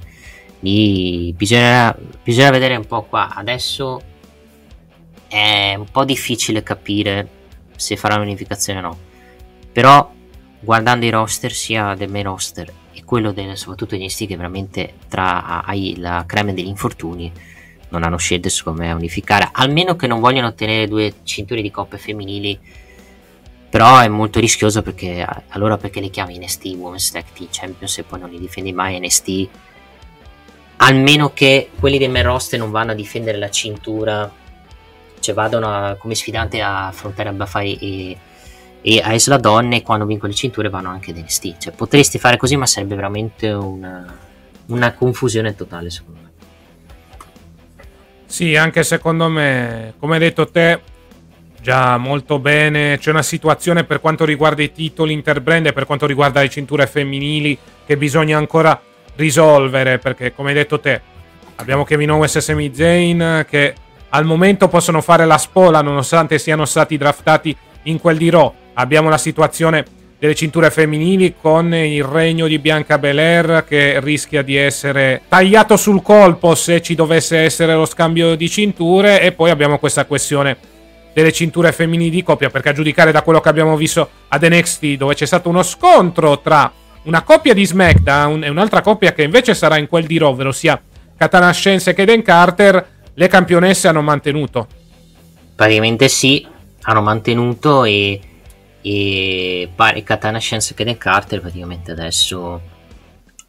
Lì 0.61 1.31
bisognerà, 1.37 1.95
bisogna 2.21 2.49
vedere 2.49 2.75
un 2.75 2.85
po' 2.85 3.03
qua. 3.03 3.33
Adesso 3.33 4.01
è 5.27 5.75
un 5.75 5.85
po' 5.89 6.03
difficile 6.03 6.63
capire 6.63 7.29
se 7.77 7.95
farà 7.95 8.15
un'unificazione 8.15 8.79
o 8.79 8.81
no 8.81 9.07
però 9.71 10.11
guardando 10.59 11.05
i 11.05 11.09
roster 11.09 11.51
sia 11.51 11.95
del 11.95 12.09
main 12.09 12.25
roster 12.25 12.71
e 12.93 13.03
quello 13.03 13.31
del, 13.31 13.57
soprattutto 13.57 13.95
degli 13.95 14.05
NXT 14.05 14.27
che 14.27 14.35
veramente 14.35 14.93
tra 15.07 15.63
ai, 15.63 15.95
la 15.97 16.23
creme 16.27 16.53
degli 16.53 16.67
infortuni 16.67 17.31
non 17.89 18.03
hanno 18.03 18.17
scelto 18.17 18.49
secondo 18.49 18.81
me 18.81 18.91
a 18.91 18.95
unificare. 18.95 19.49
Almeno 19.51 19.95
che 19.95 20.07
non 20.07 20.19
vogliono 20.19 20.47
ottenere 20.47 20.87
due 20.87 21.13
cinture 21.23 21.61
di 21.61 21.71
coppe 21.71 21.97
femminili 21.97 22.59
però 23.69 23.99
è 23.99 24.07
molto 24.07 24.39
rischioso 24.39 24.81
perché 24.81 25.25
allora 25.49 25.77
perché 25.77 26.01
le 26.01 26.09
chiami 26.09 26.39
NST 26.39 26.65
Women's 26.75 27.11
Tag 27.11 27.25
Team 27.33 27.49
Champions 27.51 27.99
e 27.99 28.03
poi 28.03 28.19
non 28.19 28.29
li 28.31 28.39
difendi 28.39 28.73
mai 28.73 28.99
NST 28.99 29.47
almeno 30.77 31.31
che 31.33 31.69
quelli 31.79 31.99
del 31.99 32.09
main 32.09 32.25
roster 32.25 32.57
non 32.57 32.71
vanno 32.71 32.91
a 32.91 32.95
difendere 32.95 33.37
la 33.37 33.51
cintura 33.51 34.31
cioè 35.19 35.35
vadano 35.35 35.67
a, 35.71 35.95
come 35.95 36.15
sfidante 36.15 36.61
a 36.61 36.87
affrontare 36.87 37.29
Abafai 37.29 37.77
e 37.77 38.17
e 38.81 39.01
a 39.03 39.13
Esla 39.13 39.37
Donne 39.37 39.81
quando 39.81 40.05
vincono 40.05 40.31
le 40.31 40.37
cinture 40.37 40.69
vanno 40.69 40.89
anche 40.89 41.11
ad 41.11 41.17
NXT 41.17 41.57
cioè 41.57 41.73
potresti 41.73 42.17
fare 42.17 42.37
così 42.37 42.55
ma 42.55 42.65
sarebbe 42.65 42.95
veramente 42.95 43.49
una, 43.49 44.17
una 44.67 44.93
confusione 44.93 45.55
totale 45.55 45.89
secondo 45.89 46.19
me. 46.21 46.27
Sì 48.25 48.55
anche 48.55 48.83
secondo 48.83 49.27
me 49.27 49.93
come 49.99 50.13
hai 50.13 50.19
detto 50.19 50.47
te 50.47 50.81
già 51.61 51.97
molto 51.97 52.39
bene. 52.39 52.97
C'è 52.97 53.11
una 53.11 53.21
situazione 53.21 53.83
per 53.83 53.99
quanto 53.99 54.25
riguarda 54.25 54.63
i 54.63 54.71
titoli 54.71 55.13
interbrand 55.13 55.67
e 55.67 55.73
per 55.73 55.85
quanto 55.85 56.05
riguarda 56.05 56.41
le 56.41 56.49
cinture 56.49 56.87
femminili 56.87 57.57
che 57.85 57.97
bisogna 57.97 58.37
ancora 58.37 58.79
risolvere 59.15 59.97
perché 59.99 60.33
come 60.33 60.49
hai 60.49 60.55
detto 60.55 60.79
te 60.79 61.01
abbiamo 61.55 61.83
Kevin 61.83 62.11
Owens 62.11 62.37
e 62.37 62.41
Sami 62.41 62.73
Zayn 62.73 63.45
che 63.49 63.73
al 64.09 64.23
momento 64.23 64.69
possono 64.69 65.01
fare 65.01 65.25
la 65.25 65.37
spola 65.37 65.81
nonostante 65.81 66.39
siano 66.39 66.63
stati 66.65 66.97
draftati 66.97 67.55
in 67.83 67.99
quel 67.99 68.17
di 68.17 68.29
Raw 68.29 68.53
Abbiamo 68.79 69.09
la 69.09 69.17
situazione 69.17 69.83
delle 70.17 70.35
cinture 70.35 70.71
femminili 70.71 71.35
con 71.39 71.73
il 71.73 72.03
regno 72.03 72.47
di 72.47 72.59
Bianca 72.59 72.97
Belair 72.97 73.65
che 73.67 73.99
rischia 73.99 74.41
di 74.41 74.55
essere 74.55 75.21
tagliato 75.27 75.75
sul 75.75 76.01
colpo 76.01 76.55
se 76.55 76.81
ci 76.81 76.95
dovesse 76.95 77.39
essere 77.39 77.75
lo 77.75 77.85
scambio 77.85 78.35
di 78.35 78.49
cinture 78.49 79.21
e 79.21 79.33
poi 79.33 79.49
abbiamo 79.49 79.79
questa 79.79 80.05
questione 80.05 80.55
delle 81.13 81.33
cinture 81.33 81.73
femminili 81.73 82.09
di 82.09 82.23
coppia 82.23 82.49
perché 82.49 82.69
a 82.69 82.73
giudicare 82.73 83.11
da 83.11 83.21
quello 83.21 83.41
che 83.41 83.49
abbiamo 83.49 83.75
visto 83.75 84.09
ad 84.29 84.43
NXT 84.43 84.85
dove 84.95 85.13
c'è 85.13 85.25
stato 85.25 85.49
uno 85.49 85.63
scontro 85.63 86.39
tra 86.39 86.71
una 87.03 87.21
coppia 87.23 87.53
di 87.53 87.65
SmackDown 87.65 88.45
e 88.45 88.49
un'altra 88.49 88.81
coppia 88.81 89.11
che 89.11 89.23
invece 89.23 89.53
sarà 89.55 89.77
in 89.77 89.89
quel 89.89 90.05
di 90.05 90.17
Raw, 90.17 90.29
ovvero 90.29 90.53
sia 90.53 90.81
Katana 91.17 91.51
Scienze 91.51 91.89
e 91.89 91.93
Kaden 91.93 92.21
Carter, 92.21 92.87
le 93.13 93.27
campionesse 93.27 93.89
hanno 93.89 94.01
mantenuto. 94.01 94.67
Praticamente 95.53 96.07
sì, 96.07 96.45
hanno 96.83 97.01
mantenuto 97.01 97.83
e 97.83 98.21
e 98.81 99.69
pare 99.75 100.03
Katana 100.03 100.39
Science 100.39 100.73
e 100.75 100.97
Carter 100.97 101.41
praticamente 101.41 101.91
adesso 101.91 102.61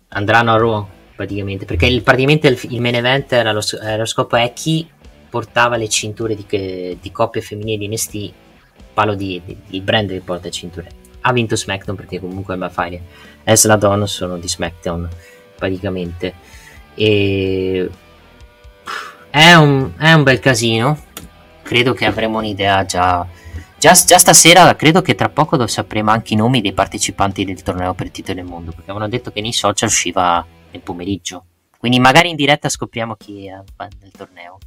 andranno 0.09 0.53
a 0.53 0.57
Raw 0.57 0.89
praticamente. 1.15 1.65
Perché 1.65 1.87
il, 1.87 2.03
praticamente 2.03 2.49
il, 2.49 2.59
il 2.71 2.81
main 2.81 2.95
event 2.95 3.33
era 3.33 3.53
lo, 3.53 3.61
era 3.81 3.99
lo, 3.99 4.07
scopo 4.07 4.37
è 4.37 4.53
chi 4.53 4.89
portava 5.29 5.77
le 5.77 5.89
cinture 5.89 6.35
di, 6.35 6.99
di 7.01 7.13
coppie 7.13 7.41
femminili 7.41 7.87
di 7.87 7.95
NST 7.95 8.33
parlo 8.93 9.15
di, 9.15 9.41
di, 9.45 9.57
il 9.69 9.83
brand 9.83 10.09
che 10.09 10.21
porta 10.21 10.45
le 10.45 10.51
cinture. 10.51 10.91
Ha 11.23 11.33
vinto 11.33 11.57
SmackDown 11.57 11.97
perché 11.97 12.19
comunque 12.19 12.57
va 12.57 12.67
a 12.67 12.71
fare. 12.71 13.03
Es 13.45 13.67
la 13.67 13.77
donna 13.77 14.07
sono 14.07 14.39
di 14.39 14.49
SmackDown 14.49 15.09
praticamente. 15.57 16.35
E 16.95 17.89
è 19.31 19.55
un, 19.55 19.93
è 19.97 20.13
un 20.13 20.23
bel 20.23 20.41
casino. 20.41 20.99
Credo 21.63 21.93
che 21.93 22.07
avremo 22.07 22.39
un'idea 22.39 22.85
già 22.85 23.27
Già, 23.81 23.95
già, 23.95 24.19
stasera 24.19 24.77
credo 24.77 25.01
che 25.01 25.15
tra 25.15 25.31
poco 25.31 25.67
sapremo 25.67 26.11
anche 26.11 26.35
i 26.35 26.37
nomi 26.37 26.61
dei 26.61 26.75
partecipanti 26.75 27.47
del 27.47 27.63
torneo 27.63 27.95
per 27.95 28.05
il 28.05 28.13
titolo 28.13 28.35
del 28.35 28.45
mondo, 28.45 28.73
perché 28.73 28.91
avevano 28.91 29.09
detto 29.09 29.31
che 29.31 29.41
nei 29.41 29.55
social 29.55 29.89
usciva 29.89 30.45
nel 30.71 30.83
pomeriggio. 30.83 31.47
Quindi 31.79 31.99
magari 31.99 32.29
in 32.29 32.37
diretta 32.37 32.69
scopriamo 32.69 33.15
chi 33.15 33.47
è 33.47 33.53
nel 33.53 34.11
torneo. 34.15 34.59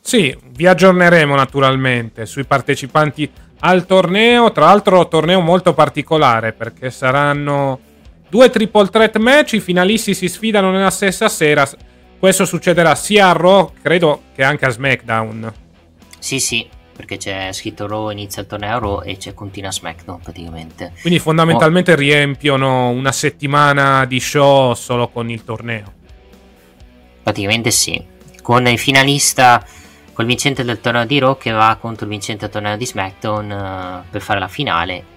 Sì, 0.00 0.36
vi 0.48 0.66
aggiorneremo 0.66 1.36
naturalmente 1.36 2.26
sui 2.26 2.42
partecipanti 2.42 3.30
al 3.60 3.86
torneo, 3.86 4.50
tra 4.50 4.64
l'altro 4.64 5.06
torneo 5.06 5.40
molto 5.40 5.72
particolare 5.72 6.54
perché 6.54 6.90
saranno 6.90 7.78
due 8.28 8.50
triple 8.50 8.88
threat 8.88 9.16
match, 9.18 9.52
i 9.52 9.60
finalisti 9.60 10.12
si 10.12 10.26
sfidano 10.26 10.72
nella 10.72 10.90
stessa 10.90 11.28
sera. 11.28 11.64
Questo 12.18 12.46
succederà 12.46 12.96
sia 12.96 13.28
a 13.28 13.32
Raw, 13.32 13.74
credo 13.80 14.22
che 14.34 14.42
anche 14.42 14.64
a 14.64 14.70
SmackDown. 14.70 15.52
Sì, 16.18 16.40
sì, 16.40 16.68
perché 16.96 17.18
c'è 17.18 17.52
scritto 17.52 17.86
Raw 17.86 18.10
inizia 18.10 18.42
il 18.42 18.48
torneo 18.48 18.78
Raw 18.78 19.02
e 19.04 19.18
c'è 19.18 19.34
continua 19.34 19.70
SmackDown 19.70 20.20
praticamente. 20.20 20.92
Quindi 21.00 21.18
fondamentalmente 21.18 21.92
oh. 21.92 21.96
riempiono 21.96 22.88
una 22.88 23.12
settimana 23.12 24.06
di 24.06 24.18
show 24.18 24.72
solo 24.74 25.08
con 25.08 25.30
il 25.30 25.44
torneo. 25.44 25.92
Praticamente 27.22 27.70
sì, 27.70 28.02
con 28.42 28.66
il 28.66 28.78
finalista, 28.78 29.64
col 30.12 30.24
vincente 30.24 30.64
del 30.64 30.80
torneo 30.80 31.04
di 31.04 31.18
Raw 31.18 31.36
che 31.36 31.50
va 31.50 31.76
contro 31.78 32.06
il 32.06 32.10
vincente 32.10 32.44
del 32.44 32.50
torneo 32.50 32.76
di 32.76 32.86
SmackDown 32.86 33.50
uh, 34.04 34.10
per 34.10 34.22
fare 34.22 34.40
la 34.40 34.48
finale. 34.48 35.14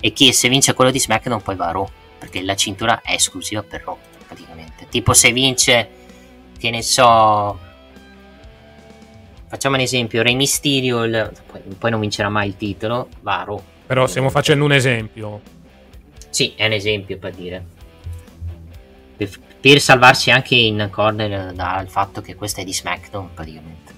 E 0.00 0.12
chi 0.12 0.32
se 0.32 0.48
vince 0.48 0.72
quello 0.72 0.90
di 0.90 0.98
SmackDown 0.98 1.42
poi 1.42 1.56
va 1.56 1.66
a 1.66 1.72
Raw, 1.72 1.88
perché 2.18 2.42
la 2.42 2.54
cintura 2.54 3.02
è 3.02 3.12
esclusiva 3.12 3.62
per 3.62 3.82
Raw 3.84 3.96
praticamente. 4.26 4.86
Tipo 4.88 5.12
se 5.12 5.32
vince, 5.32 5.90
che 6.58 6.70
ne 6.70 6.82
so 6.82 7.58
Facciamo 9.48 9.76
un 9.76 9.80
esempio, 9.80 10.22
Re 10.22 10.34
Mysterio, 10.34 11.04
il, 11.04 11.32
poi, 11.50 11.60
poi, 11.78 11.90
non 11.90 12.00
vincerà 12.00 12.28
mai 12.28 12.48
il 12.48 12.56
titolo, 12.56 13.08
Varo. 13.22 13.62
Però 13.86 14.06
stiamo 14.06 14.28
facendo 14.28 14.64
un 14.64 14.72
esempio. 14.72 15.40
Sì, 16.28 16.52
è 16.54 16.66
un 16.66 16.72
esempio 16.72 17.16
per 17.16 17.32
dire. 17.34 17.64
Per, 19.16 19.30
per 19.60 19.80
salvarsi 19.80 20.30
anche 20.30 20.54
in 20.54 20.88
corner 20.90 21.52
dal 21.52 21.88
fatto 21.88 22.20
che 22.20 22.34
questa 22.34 22.60
è 22.60 22.64
di 22.64 22.74
SmackDown 22.74 23.30
praticamente. 23.32 23.96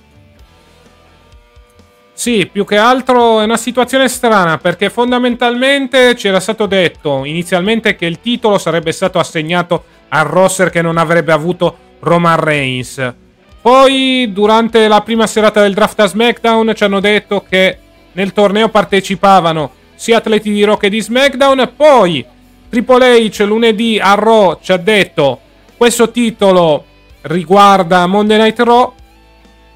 Sì, 2.12 2.46
più 2.52 2.64
che 2.66 2.76
altro 2.76 3.40
è 3.40 3.44
una 3.44 3.56
situazione 3.56 4.06
strana 4.08 4.58
perché 4.58 4.90
fondamentalmente 4.90 6.14
c'era 6.14 6.38
stato 6.38 6.66
detto 6.66 7.24
inizialmente 7.24 7.96
che 7.96 8.04
il 8.04 8.20
titolo 8.20 8.58
sarebbe 8.58 8.92
stato 8.92 9.18
assegnato 9.18 9.84
al 10.08 10.26
roster 10.26 10.68
che 10.68 10.82
non 10.82 10.98
avrebbe 10.98 11.32
avuto 11.32 11.76
Roman 12.00 12.38
Reigns. 12.38 13.14
Poi, 13.62 14.30
durante 14.32 14.88
la 14.88 15.02
prima 15.02 15.26
serata 15.26 15.60
del 15.60 15.74
draft 15.74 16.00
a 16.00 16.06
SmackDown, 16.06 16.72
ci 16.74 16.84
hanno 16.84 17.00
detto 17.00 17.44
che 17.48 17.78
nel 18.12 18.32
torneo 18.32 18.68
partecipavano 18.68 19.72
sia 19.94 20.16
atleti 20.16 20.50
di 20.50 20.64
Rock 20.64 20.80
che 20.80 20.88
di 20.88 21.00
SmackDown. 21.00 21.72
Poi, 21.76 22.24
Triple 22.70 23.18
H 23.18 23.44
lunedì 23.44 23.98
a 24.00 24.14
Raw 24.14 24.58
ci 24.62 24.72
ha 24.72 24.76
detto 24.78 25.40
questo 25.76 26.10
titolo 26.10 26.84
riguarda 27.22 28.06
Monday 28.06 28.38
Night 28.38 28.60
Raw. 28.60 28.94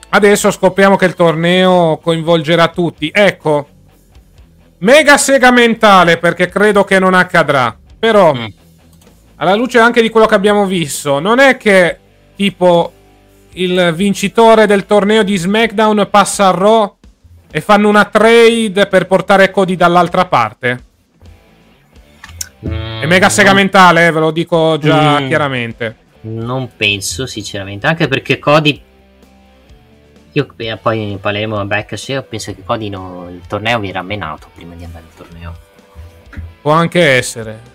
Adesso 0.08 0.50
scopriamo 0.50 0.96
che 0.96 1.04
il 1.04 1.14
torneo 1.14 1.98
coinvolgerà 2.02 2.68
tutti. 2.68 3.10
Ecco, 3.12 3.68
mega 4.78 5.18
sega 5.18 5.50
mentale 5.50 6.16
perché 6.16 6.48
credo 6.48 6.84
che 6.84 6.98
non 6.98 7.12
accadrà. 7.12 7.76
Però, 7.98 8.32
mm. 8.32 8.46
alla 9.36 9.54
luce 9.54 9.78
anche 9.78 10.00
di 10.00 10.08
quello 10.08 10.26
che 10.26 10.36
abbiamo 10.36 10.64
visto, 10.64 11.18
non 11.18 11.38
è 11.38 11.58
che 11.58 11.98
tipo 12.36 12.92
il 13.54 13.92
vincitore 13.94 14.66
del 14.66 14.86
torneo 14.86 15.22
di 15.22 15.36
SmackDown 15.36 16.08
passa 16.10 16.48
a 16.48 16.50
Raw 16.50 16.96
e 17.50 17.60
fanno 17.60 17.88
una 17.88 18.04
trade 18.04 18.86
per 18.86 19.06
portare 19.06 19.50
Cody 19.50 19.76
dall'altra 19.76 20.24
parte? 20.26 20.82
Mm, 22.66 23.02
È 23.02 23.06
mega 23.06 23.28
segamentale, 23.28 24.06
eh, 24.06 24.10
ve 24.10 24.20
lo 24.20 24.30
dico 24.30 24.78
già 24.78 25.20
Mm. 25.20 25.26
chiaramente. 25.26 25.96
Non 26.22 26.70
penso, 26.76 27.26
sinceramente, 27.26 27.86
anche 27.86 28.08
perché 28.08 28.38
Cody. 28.38 28.80
Io 30.32 30.48
eh, 30.56 30.76
poi 30.78 31.10
ne 31.10 31.16
parleremo 31.18 31.58
a 31.60 31.64
Back 31.64 32.02
io 32.08 32.22
penso 32.22 32.52
che 32.54 32.64
Cody 32.64 32.88
no- 32.88 33.28
il 33.30 33.42
torneo 33.46 33.80
era 33.82 34.02
menato 34.02 34.48
prima 34.54 34.74
di 34.74 34.82
andare 34.84 35.04
al 35.06 35.14
torneo. 35.26 35.56
Può 36.60 36.72
anche 36.72 37.00
essere. 37.00 37.72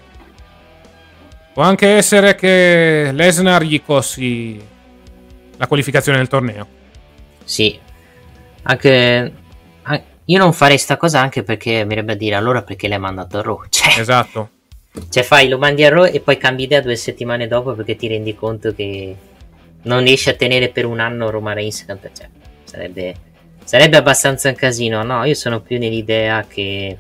Può 1.54 1.64
anche 1.64 1.88
essere 1.88 2.36
che 2.36 3.12
Lesnar 3.14 3.62
gli 3.64 3.82
costi 3.84 4.62
la 5.60 5.68
qualificazione 5.68 6.18
del 6.18 6.28
torneo. 6.28 6.68
Sì, 7.44 7.78
anche. 8.64 9.34
an- 9.84 10.04
Io 10.26 10.38
non 10.38 10.54
farei 10.54 10.78
sta 10.78 10.98
cosa 10.98 11.20
anche 11.20 11.44
perché 11.44 11.82
mi 11.84 11.90
verrebbe 11.90 12.14
a 12.14 12.16
dire 12.16 12.36
allora 12.36 12.62
perché 12.64 12.88
l'hai 12.88 13.00
mandato 13.00 13.38
a 13.38 13.42
Raw. 13.42 13.62
Cioè, 13.70 14.00
Esatto. 14.00 14.50
cioè 15.10 15.24
fai, 15.24 15.48
lo 15.50 15.58
mandi 15.58 15.84
a 15.84 15.90
Raw 15.90 16.06
e 16.06 16.20
poi 16.22 16.38
cambi 16.38 16.64
idea 16.64 16.82
due 16.82 16.96
settimane 16.96 17.48
dopo 17.48 17.74
perché 17.74 17.96
ti 17.96 18.08
rendi 18.08 18.36
conto 18.36 18.74
che 18.74 19.16
non 19.84 20.04
riesci 20.04 20.30
a 20.30 20.34
tenere 20.36 20.70
per 20.70 20.86
un 20.86 21.00
anno 21.00 21.30
Roma 21.30 21.54
Reigns. 21.54 21.86
cioè, 21.88 22.30
sarebbe, 22.64 23.16
sarebbe 23.64 23.98
abbastanza 23.98 24.50
un 24.50 24.56
casino. 24.56 25.04
No, 25.04 25.24
io 25.26 25.34
sono 25.36 25.60
più 25.62 25.78
nell'idea 25.78 26.46
che 26.48 26.98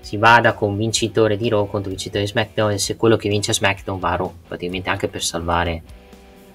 si 0.00 0.16
vada 0.16 0.54
con 0.54 0.74
vincitore 0.76 1.36
di 1.36 1.48
Raw 1.50 1.68
contro 1.68 1.90
vincitore 1.90 2.24
di 2.24 2.30
SmackDown 2.30 2.72
e 2.72 2.78
se 2.78 2.96
quello 2.96 3.16
che 3.16 3.28
vince 3.28 3.52
SmackDown 3.52 3.98
va 4.00 4.10
a 4.12 4.16
Raw, 4.16 4.34
praticamente 4.48 4.88
anche 4.88 5.06
per 5.08 5.22
salvare 5.22 5.82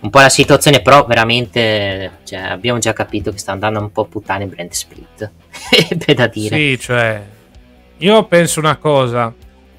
un 0.03 0.09
po' 0.09 0.19
la 0.19 0.29
situazione, 0.29 0.81
però 0.81 1.05
veramente 1.05 2.19
cioè, 2.25 2.39
abbiamo 2.39 2.77
già 2.77 2.91
capito 2.91 3.31
che 3.31 3.37
sta 3.37 3.53
andando 3.53 3.79
un 3.79 3.91
po' 3.91 4.01
a 4.01 4.05
puttane 4.05 4.45
brand 4.47 4.71
split. 4.71 5.31
È 6.05 6.13
da 6.13 6.27
dire. 6.27 6.55
Sì, 6.57 6.79
cioè. 6.79 7.21
Io 7.97 8.23
penso 8.25 8.59
una 8.59 8.75
cosa. 8.75 9.33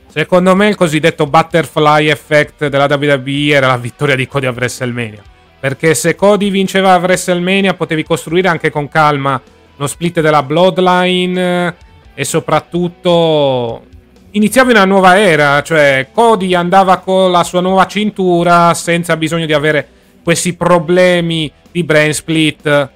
Secondo 0.06 0.54
me 0.54 0.68
il 0.68 0.76
cosiddetto 0.76 1.26
butterfly 1.26 2.08
effect 2.08 2.68
della 2.68 2.86
WWE 2.88 3.48
era 3.48 3.66
la 3.66 3.76
vittoria 3.76 4.16
di 4.16 4.26
Cody 4.26 4.46
a 4.46 4.52
WrestleMania. 4.52 5.22
Perché 5.60 5.94
se 5.94 6.14
Cody 6.14 6.50
vinceva 6.50 6.94
a 6.94 6.98
WrestleMania 6.98 7.74
potevi 7.74 8.02
costruire 8.02 8.48
anche 8.48 8.70
con 8.70 8.88
calma 8.88 9.40
lo 9.76 9.86
split 9.86 10.20
della 10.20 10.42
Bloodline 10.42 11.66
eh, 11.66 11.74
e 12.14 12.24
soprattutto 12.24 13.82
iniziavi 14.30 14.70
una 14.70 14.84
nuova 14.84 15.18
era, 15.18 15.62
cioè 15.62 16.08
Cody 16.12 16.54
andava 16.54 16.98
con 16.98 17.30
la 17.30 17.42
sua 17.42 17.60
nuova 17.60 17.86
cintura 17.86 18.72
senza 18.72 19.16
bisogno 19.16 19.46
di 19.46 19.52
avere 19.52 19.88
questi 20.24 20.54
problemi 20.54 21.52
di 21.70 21.84
brain 21.84 22.12
split. 22.12 22.88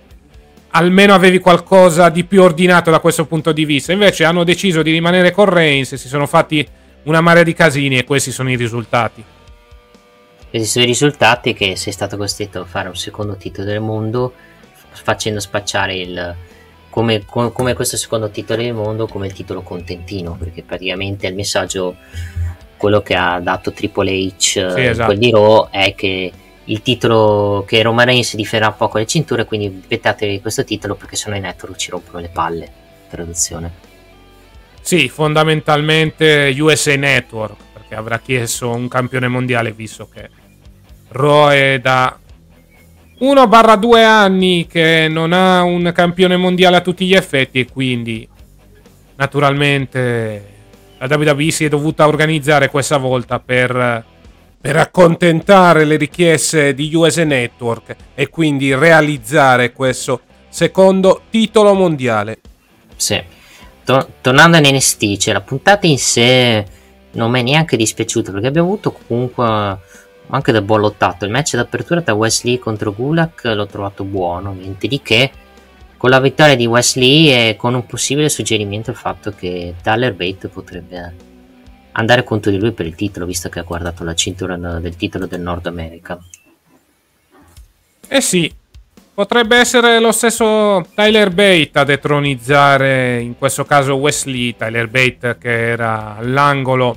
Almeno 0.71 1.15
avevi 1.15 1.39
qualcosa 1.39 2.09
di 2.09 2.25
più 2.25 2.43
ordinato 2.43 2.91
da 2.91 2.99
questo 2.99 3.27
punto 3.27 3.53
di 3.53 3.65
vista. 3.65 3.93
Invece 3.93 4.25
hanno 4.25 4.45
deciso 4.45 4.83
di 4.83 4.91
rimanere 4.91 5.31
con 5.31 5.45
Reigns 5.45 5.93
e 5.93 5.97
si 5.97 6.09
sono 6.09 6.27
fatti 6.27 6.67
una 7.05 7.21
marea 7.21 7.43
di 7.43 7.55
casini 7.55 7.99
e 7.99 8.05
questi 8.05 8.33
sono 8.33 8.51
i 8.51 8.57
risultati. 8.57 9.23
Questi 10.51 10.69
sono 10.69 10.85
i 10.85 10.89
risultati 10.89 11.53
che 11.53 11.77
sei 11.77 11.93
stato 11.93 12.17
costretto 12.17 12.61
a 12.61 12.65
fare 12.65 12.89
un 12.89 12.97
secondo 12.97 13.37
titolo 13.37 13.67
del 13.69 13.81
mondo 13.81 14.33
facendo 14.91 15.39
spacciare 15.41 15.95
il 15.95 16.35
come, 16.91 17.25
co- 17.25 17.53
come 17.53 17.75
questo 17.75 17.97
secondo 17.97 18.31
titolo 18.31 18.63
del 18.63 18.73
mondo 18.73 19.07
come 19.07 19.27
il 19.27 19.33
titolo 19.33 19.61
contentino 19.61 20.37
perché 20.39 20.63
praticamente 20.63 21.27
il 21.27 21.35
messaggio 21.35 21.97
quello 22.77 23.03
che 23.03 23.15
ha 23.15 23.39
dato 23.41 23.73
Triple 23.73 24.11
H 24.11 24.33
Sì, 24.39 24.59
eh, 24.59 24.85
esatto. 24.87 25.07
quel 25.07 25.19
di 25.19 25.31
Raw 25.31 25.69
è 25.71 25.95
che 25.95 26.33
il 26.69 26.83
titolo 26.83 27.65
che 27.67 27.83
Roman 27.83 28.07
Reigns 28.07 28.35
difenderà 28.35 28.73
poco 28.73 28.99
le 28.99 29.07
cinture 29.07 29.45
quindi 29.45 29.69
ripetatevi 29.69 30.41
questo 30.41 30.65
titolo 30.65 30.95
perché 30.95 31.17
sennò 31.17 31.37
i 31.37 31.41
network 31.41 31.77
ci 31.77 31.91
rompono 31.91 32.21
le 32.21 32.29
palle 32.29 32.71
traduzione. 33.09 33.87
Sì, 34.81 35.09
fondamentalmente 35.09 36.55
USA 36.59 36.97
Network, 36.97 37.57
perché 37.75 37.95
avrà 37.95 38.19
chiesto 38.21 38.71
un 38.71 38.89
campione 38.89 39.29
mondiale 39.29 39.73
visto 39.73 40.09
che 40.13 40.31
Raw 41.09 41.49
è 41.49 41.79
da 41.79 42.19
1-2 43.21 44.05
anni 44.05 44.67
che 44.67 45.09
non 45.11 45.33
ha 45.33 45.63
un 45.63 45.91
campione 45.95 46.37
mondiale 46.37 46.77
a 46.77 46.81
tutti 46.81 47.07
gli 47.07 47.15
effetti 47.15 47.61
e 47.61 47.67
quindi 47.67 48.27
naturalmente 49.17 50.57
la 50.99 51.17
WWE 51.17 51.51
si 51.51 51.65
è 51.65 51.69
dovuta 51.69 52.07
organizzare 52.07 52.69
questa 52.69 52.97
volta 52.97 53.41
per, 53.41 54.05
per 54.61 54.77
accontentare 54.77 55.85
le 55.85 55.97
richieste 55.97 56.75
di 56.75 56.93
USA 56.95 57.25
Network 57.25 57.95
e 58.15 58.29
quindi 58.29 58.75
realizzare 58.75 59.73
questo 59.73 60.21
secondo 60.49 61.23
titolo 61.31 61.75
mondiale. 61.75 62.39
Sì. 62.97 63.23
To- 63.85 64.09
tornando 64.21 64.57
in 64.57 64.75
NST, 64.75 65.17
cioè 65.17 65.35
la 65.35 65.41
puntata 65.41 65.87
in 65.87 65.99
sé 65.99 66.65
non 67.13 67.31
mi 67.31 67.41
è 67.41 67.43
neanche 67.43 67.77
dispiaciuta 67.77 68.33
perché 68.33 68.49
abbiamo 68.49 68.69
avuto 68.69 68.93
comunque 68.93 69.45
anche 70.31 70.53
del 70.53 70.63
buon 70.63 70.81
lottato. 70.81 71.25
Il 71.25 71.31
match 71.31 71.55
d'apertura 71.55 72.03
tra 72.03 72.15
Wesley 72.15 72.59
contro 72.59 72.93
Gulak 72.93 73.45
l'ho 73.45 73.67
trovato 73.67 74.05
buono, 74.05 74.53
niente 74.53 74.89
di 74.89 75.01
che. 75.01 75.31
Con 75.97 76.11
la 76.11 76.21
vittoria 76.21 76.55
di 76.55 76.67
Wesley 76.67 77.29
e 77.29 77.57
con 77.57 77.75
un 77.75 77.87
possibile 77.87 78.29
suggerimento 78.29 78.91
il 78.91 78.97
fatto 78.97 79.33
che 79.33 79.75
Tyler 79.83 80.15
Bate 80.15 80.49
potrebbe 80.49 81.27
andare 81.99 82.23
contro 82.23 82.51
di 82.51 82.59
lui 82.59 82.73
per 82.73 82.87
il 82.87 82.95
titolo, 82.95 83.27
visto 83.27 83.49
che 83.49 83.59
ha 83.59 83.65
guardato 83.65 84.05
la 84.05 84.15
cintura 84.15 84.57
del 84.57 84.97
titolo 84.97 85.27
del 85.27 85.41
Nord 85.41 85.67
America. 85.67 86.19
Eh 88.07 88.21
sì, 88.21 88.51
potrebbe 89.13 89.57
essere 89.57 89.99
lo 89.99 90.13
stesso 90.13 90.87
Tyler 90.95 91.31
Bate 91.31 91.71
a 91.75 91.85
detronizzare 91.85 93.19
in 93.19 93.37
questo 93.37 93.65
caso 93.65 93.97
Wesley, 93.97 94.57
Tyler 94.57 94.89
Bate 94.89 95.37
che 95.39 95.71
era 95.71 96.17
all'angolo 96.17 96.97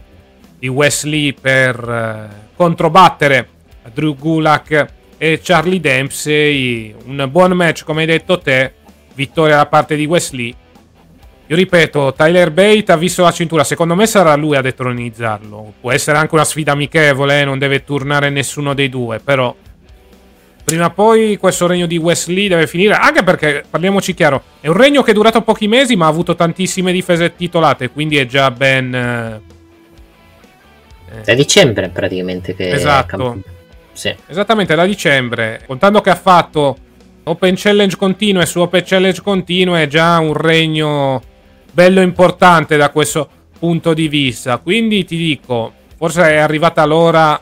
di 0.59 0.67
Wesley 0.67 1.33
per 1.33 1.77
eh, 1.89 2.49
controbattere 2.55 3.47
Drew 3.91 4.15
Gulak 4.15 4.87
e 5.17 5.39
Charlie 5.41 5.79
Dempsey. 5.79 6.93
Un 7.05 7.27
buon 7.31 7.53
match 7.53 7.83
come 7.83 8.01
hai 8.01 8.07
detto 8.07 8.37
te, 8.37 8.73
vittoria 9.15 9.55
da 9.55 9.65
parte 9.65 9.95
di 9.95 10.05
Wesley. 10.05 10.55
Io 11.51 11.57
ripeto, 11.57 12.13
Tyler 12.13 12.49
Bate 12.49 12.93
ha 12.93 12.95
visto 12.95 13.23
la 13.23 13.31
cintura, 13.33 13.65
secondo 13.65 13.93
me 13.93 14.07
sarà 14.07 14.33
lui 14.35 14.55
a 14.55 14.61
detronizzarlo. 14.61 15.73
Può 15.81 15.91
essere 15.91 16.17
anche 16.17 16.33
una 16.33 16.45
sfida 16.45 16.71
amichevole, 16.71 17.41
eh, 17.41 17.43
non 17.43 17.59
deve 17.59 17.83
turnare 17.83 18.29
nessuno 18.29 18.73
dei 18.73 18.87
due, 18.87 19.19
però 19.19 19.53
prima 20.63 20.85
o 20.85 20.91
poi 20.91 21.35
questo 21.35 21.67
regno 21.67 21.87
di 21.87 21.97
Wesley 21.97 22.47
deve 22.47 22.67
finire. 22.67 22.93
Anche 22.93 23.23
perché, 23.23 23.65
parliamoci 23.69 24.13
chiaro, 24.13 24.43
è 24.61 24.69
un 24.69 24.77
regno 24.77 25.01
che 25.01 25.11
è 25.11 25.13
durato 25.13 25.41
pochi 25.41 25.67
mesi, 25.67 25.97
ma 25.97 26.05
ha 26.05 26.07
avuto 26.07 26.35
tantissime 26.35 26.93
difese 26.93 27.35
titolate. 27.35 27.89
Quindi 27.89 28.15
è 28.15 28.25
già 28.25 28.49
ben. 28.49 28.95
eh, 28.95 29.41
È 31.25 31.35
dicembre 31.35 31.89
praticamente 31.89 32.55
che 32.55 32.71
Esatto. 32.71 33.41
Sì. 33.91 34.15
Esattamente 34.25 34.73
da 34.73 34.85
dicembre. 34.85 35.63
Contando 35.67 35.99
che 35.99 36.11
ha 36.11 36.15
fatto 36.15 36.77
Open 37.23 37.55
Challenge 37.57 37.97
continue 37.97 38.45
su 38.45 38.61
Open 38.61 38.83
Challenge 38.85 39.21
continue, 39.21 39.83
è 39.83 39.87
già 39.87 40.17
un 40.19 40.31
regno 40.31 41.21
bello 41.71 42.01
importante 42.01 42.77
da 42.77 42.89
questo 42.89 43.27
punto 43.57 43.93
di 43.93 44.07
vista. 44.07 44.57
Quindi 44.57 45.05
ti 45.05 45.17
dico, 45.17 45.73
forse 45.97 46.23
è 46.23 46.37
arrivata 46.37 46.85
l'ora 46.85 47.39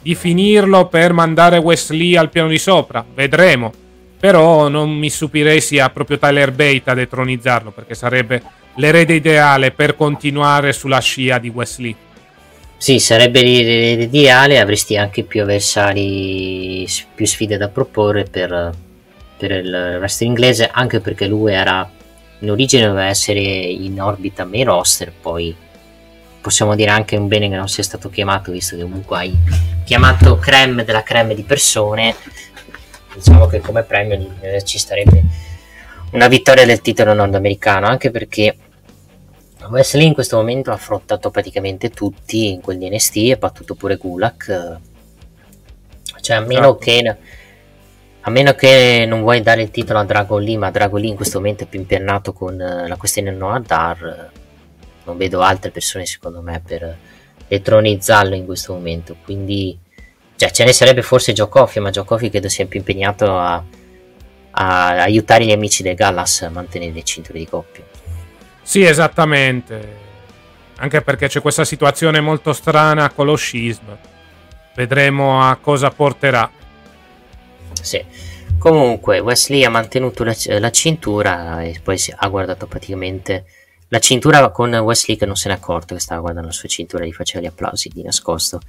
di 0.00 0.14
finirlo 0.14 0.86
per 0.88 1.12
mandare 1.12 1.58
Wesley 1.58 2.16
al 2.16 2.30
piano 2.30 2.48
di 2.48 2.58
sopra. 2.58 3.04
Vedremo. 3.14 3.72
Però 4.20 4.68
non 4.68 4.90
mi 4.90 5.10
stupirei 5.10 5.60
sia 5.60 5.90
proprio 5.90 6.18
Tyler 6.18 6.50
Bate 6.50 6.90
a 6.90 6.94
detronizzarlo, 6.94 7.70
perché 7.72 7.94
sarebbe 7.94 8.42
l'erede 8.76 9.14
ideale 9.14 9.70
per 9.70 9.96
continuare 9.96 10.72
sulla 10.72 10.98
scia 10.98 11.38
di 11.38 11.48
Wesley. 11.48 11.94
Sì, 12.76 12.98
sarebbe 12.98 13.42
l'i- 13.42 13.96
l'ideale, 13.96 14.60
avresti 14.60 14.96
anche 14.96 15.24
più 15.24 15.42
avversari, 15.42 16.86
più 17.14 17.26
sfide 17.26 17.56
da 17.56 17.68
proporre 17.68 18.24
per, 18.24 18.72
per 19.36 19.50
il 19.50 19.96
wrestling 19.98 20.36
inglese, 20.36 20.70
anche 20.72 21.00
perché 21.00 21.26
lui 21.26 21.52
era 21.52 21.90
in 22.44 22.50
origine 22.50 22.86
doveva 22.86 23.06
essere 23.06 23.40
in 23.40 24.00
orbita 24.00 24.44
main 24.44 24.66
roster, 24.66 25.12
poi 25.12 25.54
possiamo 26.40 26.74
dire 26.74 26.90
anche 26.90 27.16
un 27.16 27.26
bene 27.26 27.48
che 27.48 27.56
non 27.56 27.68
sia 27.68 27.82
stato 27.82 28.10
chiamato, 28.10 28.52
visto 28.52 28.76
che 28.76 28.82
comunque 28.82 29.16
hai 29.16 29.36
chiamato 29.84 30.38
creme 30.38 30.84
della 30.84 31.02
creme 31.02 31.34
di 31.34 31.42
persone, 31.42 32.14
diciamo 33.14 33.46
che 33.46 33.60
come 33.60 33.82
premio 33.82 34.34
eh, 34.40 34.62
ci 34.62 34.78
starebbe 34.78 35.22
una 36.12 36.28
vittoria 36.28 36.66
del 36.66 36.80
titolo 36.80 37.14
nordamericano, 37.14 37.86
anche 37.86 38.10
perché 38.10 38.56
Wesley 39.68 40.06
in 40.06 40.14
questo 40.14 40.36
momento 40.36 40.70
ha 40.70 40.74
affrontato 40.74 41.30
praticamente 41.30 41.90
tutti 41.90 42.50
in 42.50 42.60
quel 42.60 42.78
di 42.78 42.88
NST 42.90 43.16
e 43.16 43.36
battuto 43.36 43.74
pure 43.74 43.96
Gulak. 43.96 44.78
Cioè, 46.20 46.36
a 46.36 46.40
meno, 46.40 46.78
Esatto. 46.78 46.78
che, 46.78 47.16
a 48.26 48.30
meno 48.30 48.54
che 48.54 49.04
non 49.06 49.20
vuoi 49.20 49.40
dare 49.40 49.62
il 49.62 49.70
titolo 49.70 50.00
a 50.00 50.04
Dragon 50.04 50.42
Lee, 50.42 50.58
ma 50.58 50.70
Dragon 50.70 51.00
Lee 51.00 51.10
in 51.10 51.16
questo 51.16 51.38
momento 51.38 51.64
è 51.64 51.66
più 51.66 51.78
impernato 51.78 52.32
con 52.32 52.60
eh, 52.60 52.88
la 52.88 52.96
questione 52.96 53.30
Noah 53.30 53.60
Dar, 53.60 54.30
eh, 54.32 54.40
non 55.04 55.16
vedo 55.16 55.40
altre 55.40 55.70
persone 55.70 56.06
secondo 56.06 56.40
me 56.40 56.62
per, 56.66 56.96
detronizzarlo 57.48 58.34
in 58.34 58.44
questo 58.44 58.72
momento. 58.72 59.16
Quindi 59.22 59.78
cioè, 60.36 60.50
ce 60.50 60.64
ne 60.64 60.72
sarebbe 60.72 61.02
forse 61.02 61.32
Giocofi, 61.32 61.80
ma 61.80 61.90
Giocofi 61.90 62.30
credo 62.30 62.48
sia 62.48 62.66
più 62.66 62.78
impegnato 62.78 63.38
a, 63.38 63.62
a 64.50 64.88
aiutare 65.02 65.44
gli 65.44 65.52
amici 65.52 65.82
del 65.82 65.94
Gallas 65.94 66.42
a 66.42 66.50
mantenere 66.50 66.92
le 66.92 67.02
cinture 67.02 67.38
di 67.38 67.46
coppia. 67.46 67.84
Sì, 68.62 68.82
esattamente. 68.82 70.02
Anche 70.76 71.02
perché 71.02 71.28
c'è 71.28 71.40
questa 71.40 71.64
situazione 71.64 72.20
molto 72.20 72.52
strana 72.52 73.10
con 73.10 73.26
lo 73.26 73.36
scisma. 73.36 73.96
Vedremo 74.74 75.48
a 75.48 75.56
cosa 75.56 75.90
porterà. 75.90 76.50
Sì. 77.84 78.02
Comunque, 78.58 79.18
Wesley 79.18 79.62
ha 79.64 79.68
mantenuto 79.68 80.24
la, 80.24 80.34
la 80.58 80.70
cintura 80.70 81.62
e 81.62 81.78
poi 81.82 82.00
ha 82.16 82.28
guardato 82.28 82.66
praticamente 82.66 83.44
la 83.88 83.98
cintura 83.98 84.50
con 84.50 84.74
Wesley 84.74 85.16
che 85.16 85.26
non 85.26 85.36
se 85.36 85.48
n'è 85.48 85.54
accorto 85.54 85.94
che 85.94 86.00
stava 86.00 86.22
guardando 86.22 86.48
la 86.48 86.54
sua 86.54 86.68
cintura 86.68 87.04
e 87.04 87.08
gli 87.08 87.12
faceva 87.12 87.44
gli 87.44 87.48
applausi 87.48 87.90
di 87.92 88.02
nascosto. 88.02 88.60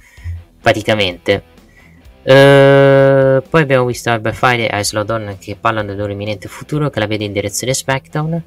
Praticamente. 0.60 1.54
Uh, 2.22 3.40
poi 3.48 3.62
abbiamo 3.62 3.86
visto 3.86 4.10
Albert 4.10 4.36
Fire 4.36 4.68
e 4.68 4.78
Isla 4.80 5.04
Dawn 5.04 5.36
che 5.38 5.56
parlano 5.56 5.88
del 5.88 5.96
loro 5.96 6.12
imminente 6.12 6.48
futuro, 6.48 6.90
che 6.90 6.98
la 6.98 7.06
vede 7.06 7.24
in 7.24 7.32
direzione 7.32 7.72
SmackDown 7.72 8.42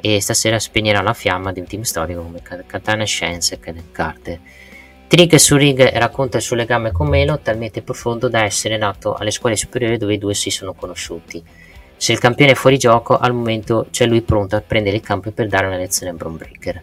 e 0.00 0.20
stasera 0.20 0.58
spegnerà 0.58 1.00
la 1.00 1.14
fiamma 1.14 1.52
di 1.52 1.60
un 1.60 1.66
team 1.66 1.82
storico 1.82 2.22
come 2.22 2.42
Katana 2.42 3.04
Science 3.04 3.58
e 3.62 3.82
Carter. 3.92 4.40
Trick 5.12 5.38
su 5.38 5.56
ring 5.56 5.78
racconta 5.98 6.38
il 6.38 6.42
suo 6.42 6.56
legame 6.56 6.90
con 6.90 7.06
Melo 7.06 7.38
talmente 7.38 7.82
profondo 7.82 8.30
da 8.30 8.44
essere 8.44 8.78
nato 8.78 9.12
alle 9.12 9.30
scuole 9.30 9.56
superiori 9.56 9.98
dove 9.98 10.14
i 10.14 10.18
due 10.18 10.32
si 10.32 10.48
sono 10.48 10.72
conosciuti. 10.72 11.44
Se 11.98 12.12
il 12.12 12.18
campione 12.18 12.52
è 12.52 12.54
fuori 12.54 12.78
gioco, 12.78 13.18
al 13.18 13.34
momento 13.34 13.88
c'è 13.90 14.06
lui 14.06 14.22
pronto 14.22 14.56
a 14.56 14.62
prendere 14.62 14.96
il 14.96 15.02
campo 15.02 15.30
per 15.30 15.48
dare 15.48 15.66
una 15.66 15.76
lezione 15.76 16.12
a 16.12 16.14
Braun 16.14 16.38
Breaker. 16.38 16.82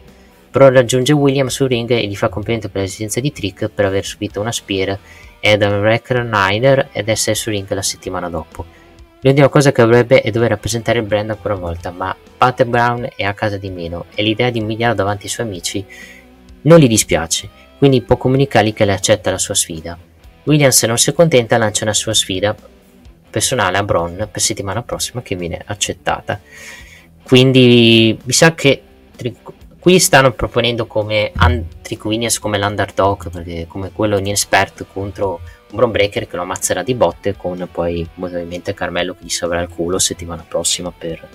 Raggiunge 0.51 1.11
William 1.11 1.47
su 1.47 1.65
ring 1.65 1.89
e 1.89 2.05
gli 2.05 2.15
fa 2.15 2.29
complimento 2.29 2.69
per 2.69 2.83
l'esistenza 2.83 3.19
di 3.19 3.31
Trick 3.31 3.67
per 3.67 3.85
aver 3.85 4.05
subito 4.05 4.39
una 4.39 4.51
spear 4.51 4.99
e 5.39 5.51
Adam 5.51 5.81
Recker 5.81 6.89
ed 6.91 7.09
essere 7.09 7.35
su 7.35 7.49
ring 7.49 7.67
la 7.73 7.81
settimana 7.81 8.29
dopo. 8.29 8.63
L'unica 9.21 9.49
cosa 9.49 9.71
che 9.71 9.81
dovrebbe 9.81 10.21
è 10.21 10.29
dover 10.29 10.49
rappresentare 10.49 10.99
il 10.99 11.05
brand 11.05 11.31
ancora 11.31 11.55
una 11.55 11.65
volta, 11.65 11.89
ma 11.89 12.15
Pat 12.37 12.63
Brown 12.65 13.09
è 13.15 13.23
a 13.23 13.33
casa 13.33 13.57
di 13.57 13.71
meno 13.71 14.05
e 14.13 14.21
l'idea 14.21 14.51
di 14.51 14.59
umiliarlo 14.59 14.97
davanti 14.97 15.23
ai 15.23 15.31
suoi 15.31 15.47
amici 15.47 15.83
non 16.61 16.77
gli 16.77 16.87
dispiace 16.87 17.68
quindi 17.79 18.01
può 18.01 18.17
comunicargli 18.17 18.73
che 18.73 18.85
le 18.85 18.93
accetta 18.93 19.31
la 19.31 19.37
sua 19.39 19.55
sfida. 19.55 19.97
Williams 20.43 20.83
non 20.83 20.97
si 20.97 21.09
accontenta 21.09 21.55
e 21.55 21.57
lancia 21.57 21.85
una 21.85 21.93
sua 21.93 22.13
sfida 22.13 22.55
personale 23.29 23.77
a 23.77 23.83
Bron 23.83 24.27
per 24.31 24.41
settimana 24.41 24.83
prossima 24.83 25.21
che 25.21 25.35
viene 25.35 25.61
accettata. 25.65 26.39
Quindi 27.23 28.19
mi 28.21 28.33
sa 28.33 28.53
che 28.53 28.83
qui 29.79 29.99
stanno 29.99 30.33
proponendo 30.33 30.87
come 30.87 31.31
Trick 31.81 32.03
Williams 32.03 32.37
come 32.39 32.57
l'underdog, 32.57 33.29
perché 33.29 33.65
come 33.67 33.91
quello 33.91 34.17
inespert 34.17 34.85
contro 34.91 35.39
un 35.69 35.77
Bron 35.77 35.91
Breaker 35.91 36.27
che 36.27 36.35
lo 36.35 36.41
ammazzerà 36.41 36.83
di 36.83 36.95
botte 36.95 37.37
con 37.37 37.67
poi 37.71 38.05
ovviamente 38.19 38.73
Carmelo 38.73 39.13
che 39.13 39.23
gli 39.23 39.29
salverà 39.29 39.61
il 39.61 39.69
culo 39.69 39.99
settimana 39.99 40.43
prossima 40.45 40.91
per 40.91 41.25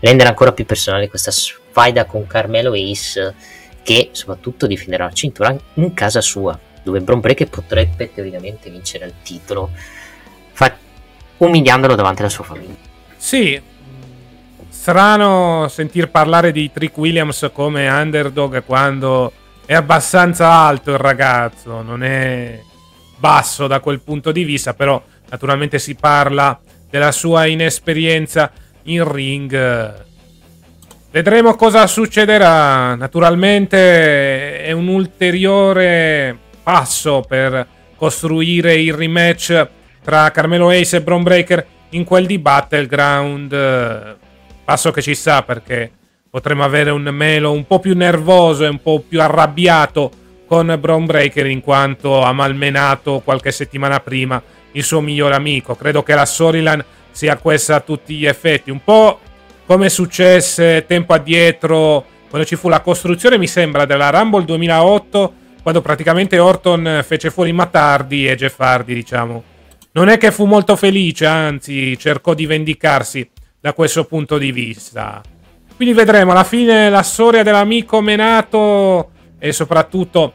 rendere 0.00 0.28
ancora 0.28 0.52
più 0.52 0.66
personale 0.66 1.08
questa 1.08 1.30
sfida 1.30 2.04
con 2.04 2.26
Carmelo 2.26 2.74
Ace 2.74 3.34
che 3.86 4.08
soprattutto 4.10 4.66
difenderà 4.66 5.04
la 5.04 5.12
cintura 5.12 5.56
in 5.74 5.94
casa 5.94 6.20
sua, 6.20 6.58
dove 6.82 7.00
Bron 7.02 7.20
Breaker 7.20 7.48
potrebbe 7.48 8.12
teoricamente 8.12 8.68
vincere 8.68 9.06
il 9.06 9.12
titolo, 9.22 9.70
fa- 10.50 10.76
umiliandolo 11.36 11.94
davanti 11.94 12.22
alla 12.22 12.30
sua 12.30 12.42
famiglia. 12.42 12.74
Sì, 13.16 13.62
strano 14.68 15.68
sentir 15.68 16.08
parlare 16.08 16.50
di 16.50 16.68
Trick 16.72 16.96
Williams 16.96 17.48
come 17.52 17.88
underdog 17.88 18.64
quando 18.64 19.30
è 19.64 19.74
abbastanza 19.74 20.50
alto 20.50 20.90
il 20.90 20.98
ragazzo, 20.98 21.80
non 21.80 22.02
è 22.02 22.58
basso 23.16 23.68
da 23.68 23.78
quel 23.78 24.00
punto 24.00 24.32
di 24.32 24.42
vista, 24.42 24.74
però 24.74 25.00
naturalmente 25.30 25.78
si 25.78 25.94
parla 25.94 26.58
della 26.90 27.12
sua 27.12 27.46
inesperienza 27.46 28.50
in 28.82 29.08
ring 29.08 30.04
Vedremo 31.16 31.54
cosa 31.54 31.86
succederà. 31.86 32.94
Naturalmente 32.94 34.62
è 34.62 34.70
un 34.72 34.86
ulteriore 34.88 36.36
passo 36.62 37.24
per 37.26 37.66
costruire 37.96 38.74
il 38.74 38.92
rematch 38.92 39.66
tra 40.04 40.30
Carmelo 40.30 40.68
Ace 40.68 40.98
e 40.98 41.00
Braun 41.00 41.22
Breaker 41.22 41.66
in 41.92 42.04
quel 42.04 42.26
di 42.26 42.38
Battleground. 42.38 44.16
Passo 44.62 44.90
che 44.90 45.00
ci 45.00 45.14
sta 45.14 45.42
perché 45.42 45.90
potremmo 46.28 46.64
avere 46.64 46.90
un 46.90 47.08
Melo 47.10 47.50
un 47.50 47.66
po' 47.66 47.78
più 47.78 47.96
nervoso 47.96 48.66
e 48.66 48.68
un 48.68 48.82
po' 48.82 49.00
più 49.00 49.22
arrabbiato 49.22 50.10
con 50.46 50.76
Braun 50.78 51.06
Breaker 51.06 51.46
in 51.46 51.62
quanto 51.62 52.20
ha 52.20 52.32
malmenato 52.34 53.22
qualche 53.24 53.52
settimana 53.52 54.00
prima 54.00 54.42
il 54.72 54.84
suo 54.84 55.00
migliore 55.00 55.34
amico. 55.34 55.76
Credo 55.76 56.02
che 56.02 56.14
la 56.14 56.26
storyline 56.26 56.84
sia 57.10 57.38
questa 57.38 57.76
a 57.76 57.80
tutti 57.80 58.16
gli 58.16 58.26
effetti. 58.26 58.70
Un 58.70 58.84
po' 58.84 59.20
come 59.66 59.88
successe 59.88 60.84
tempo 60.86 61.12
addietro 61.12 62.04
quando 62.28 62.46
ci 62.46 62.56
fu 62.56 62.68
la 62.68 62.80
costruzione, 62.80 63.38
mi 63.38 63.46
sembra, 63.46 63.84
della 63.84 64.10
Rumble 64.10 64.44
2008, 64.44 65.32
quando 65.62 65.80
praticamente 65.80 66.38
Orton 66.38 67.02
fece 67.04 67.30
fuori 67.30 67.52
Matardi 67.52 68.28
e 68.28 68.36
Jeff 68.36 68.58
Hardy, 68.60 68.94
diciamo. 68.94 69.42
Non 69.92 70.08
è 70.08 70.18
che 70.18 70.30
fu 70.30 70.44
molto 70.44 70.76
felice, 70.76 71.26
anzi 71.26 71.96
cercò 71.98 72.34
di 72.34 72.46
vendicarsi 72.46 73.28
da 73.58 73.72
questo 73.72 74.04
punto 74.04 74.38
di 74.38 74.52
vista. 74.52 75.22
Quindi 75.74 75.94
vedremo 75.94 76.32
alla 76.32 76.44
fine 76.44 76.90
la 76.90 77.02
storia 77.02 77.42
dell'amico 77.42 78.00
menato 78.00 79.10
e 79.38 79.52
soprattutto 79.52 80.32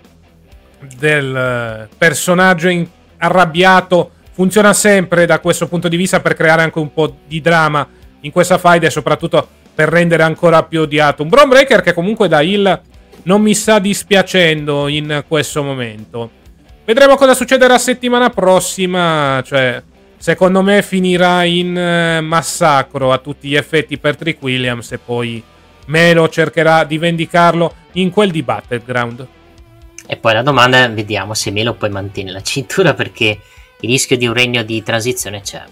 del 0.98 1.88
personaggio 1.98 2.70
arrabbiato 3.18 4.12
funziona 4.32 4.74
sempre 4.74 5.26
da 5.26 5.40
questo 5.40 5.68
punto 5.68 5.88
di 5.88 5.98
vista 5.98 6.20
per 6.20 6.34
creare 6.34 6.64
anche 6.64 6.80
un 6.80 6.92
po' 6.94 7.18
di 7.28 7.42
drama 7.42 7.88
in 8.22 8.32
questa 8.32 8.58
fight 8.58 8.84
e 8.84 8.90
soprattutto 8.90 9.48
per 9.74 9.90
rendere 9.90 10.24
ancora 10.24 10.64
più 10.64 10.82
odiato 10.82 11.24
un 11.24 11.30
Braun 11.30 11.50
Breaker 11.50 11.82
che 11.82 11.94
comunque 11.94 12.28
da 12.28 12.42
Hill 12.42 12.82
non 13.24 13.42
mi 13.42 13.54
sta 13.54 13.80
dispiacendo 13.80 14.88
in 14.88 15.24
questo 15.28 15.64
momento. 15.64 16.40
Vedremo 16.84 17.16
cosa 17.16 17.34
succederà 17.34 17.78
settimana 17.78 18.30
prossima, 18.30 19.42
cioè 19.46 19.82
secondo 20.18 20.62
me 20.62 20.82
finirà 20.82 21.44
in 21.44 21.78
eh, 21.78 22.22
massacro 22.22 23.12
a 23.12 23.20
tutti 23.20 23.48
gli 23.48 23.56
effetti 23.56 23.98
per 23.98 24.16
Trick 24.16 24.42
Williams 24.42 24.92
e 24.92 24.98
poi 24.98 25.42
Melo 25.86 26.30
cercherà 26.30 26.84
di 26.84 26.98
vendicarlo 26.98 27.74
in 27.94 28.10
quel 28.10 28.32
di 28.32 28.44
Battleground. 28.44 29.28
E 30.08 30.18
poi 30.18 30.34
la 30.34 30.42
domanda 30.42 30.88
vediamo 30.90 31.34
se 31.34 31.52
Melo 31.52 31.76
poi 31.76 31.90
mantiene 31.90 32.32
la 32.32 32.42
cintura 32.42 32.94
perché 32.94 33.40
il 33.80 33.90
rischio 33.90 34.18
di 34.18 34.28
un 34.28 34.34
regno 34.34 34.64
di 34.64 34.82
transizione 34.84 35.42
c'è. 35.42 35.64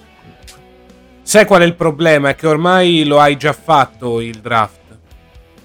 Sai 1.30 1.46
qual 1.46 1.62
è 1.62 1.66
il 1.66 1.76
problema? 1.76 2.30
È 2.30 2.36
che 2.36 2.48
ormai 2.48 3.04
lo 3.06 3.20
hai 3.20 3.38
già 3.38 3.54
fatto 3.54 4.20
il 4.20 4.40
draft. 4.40 4.98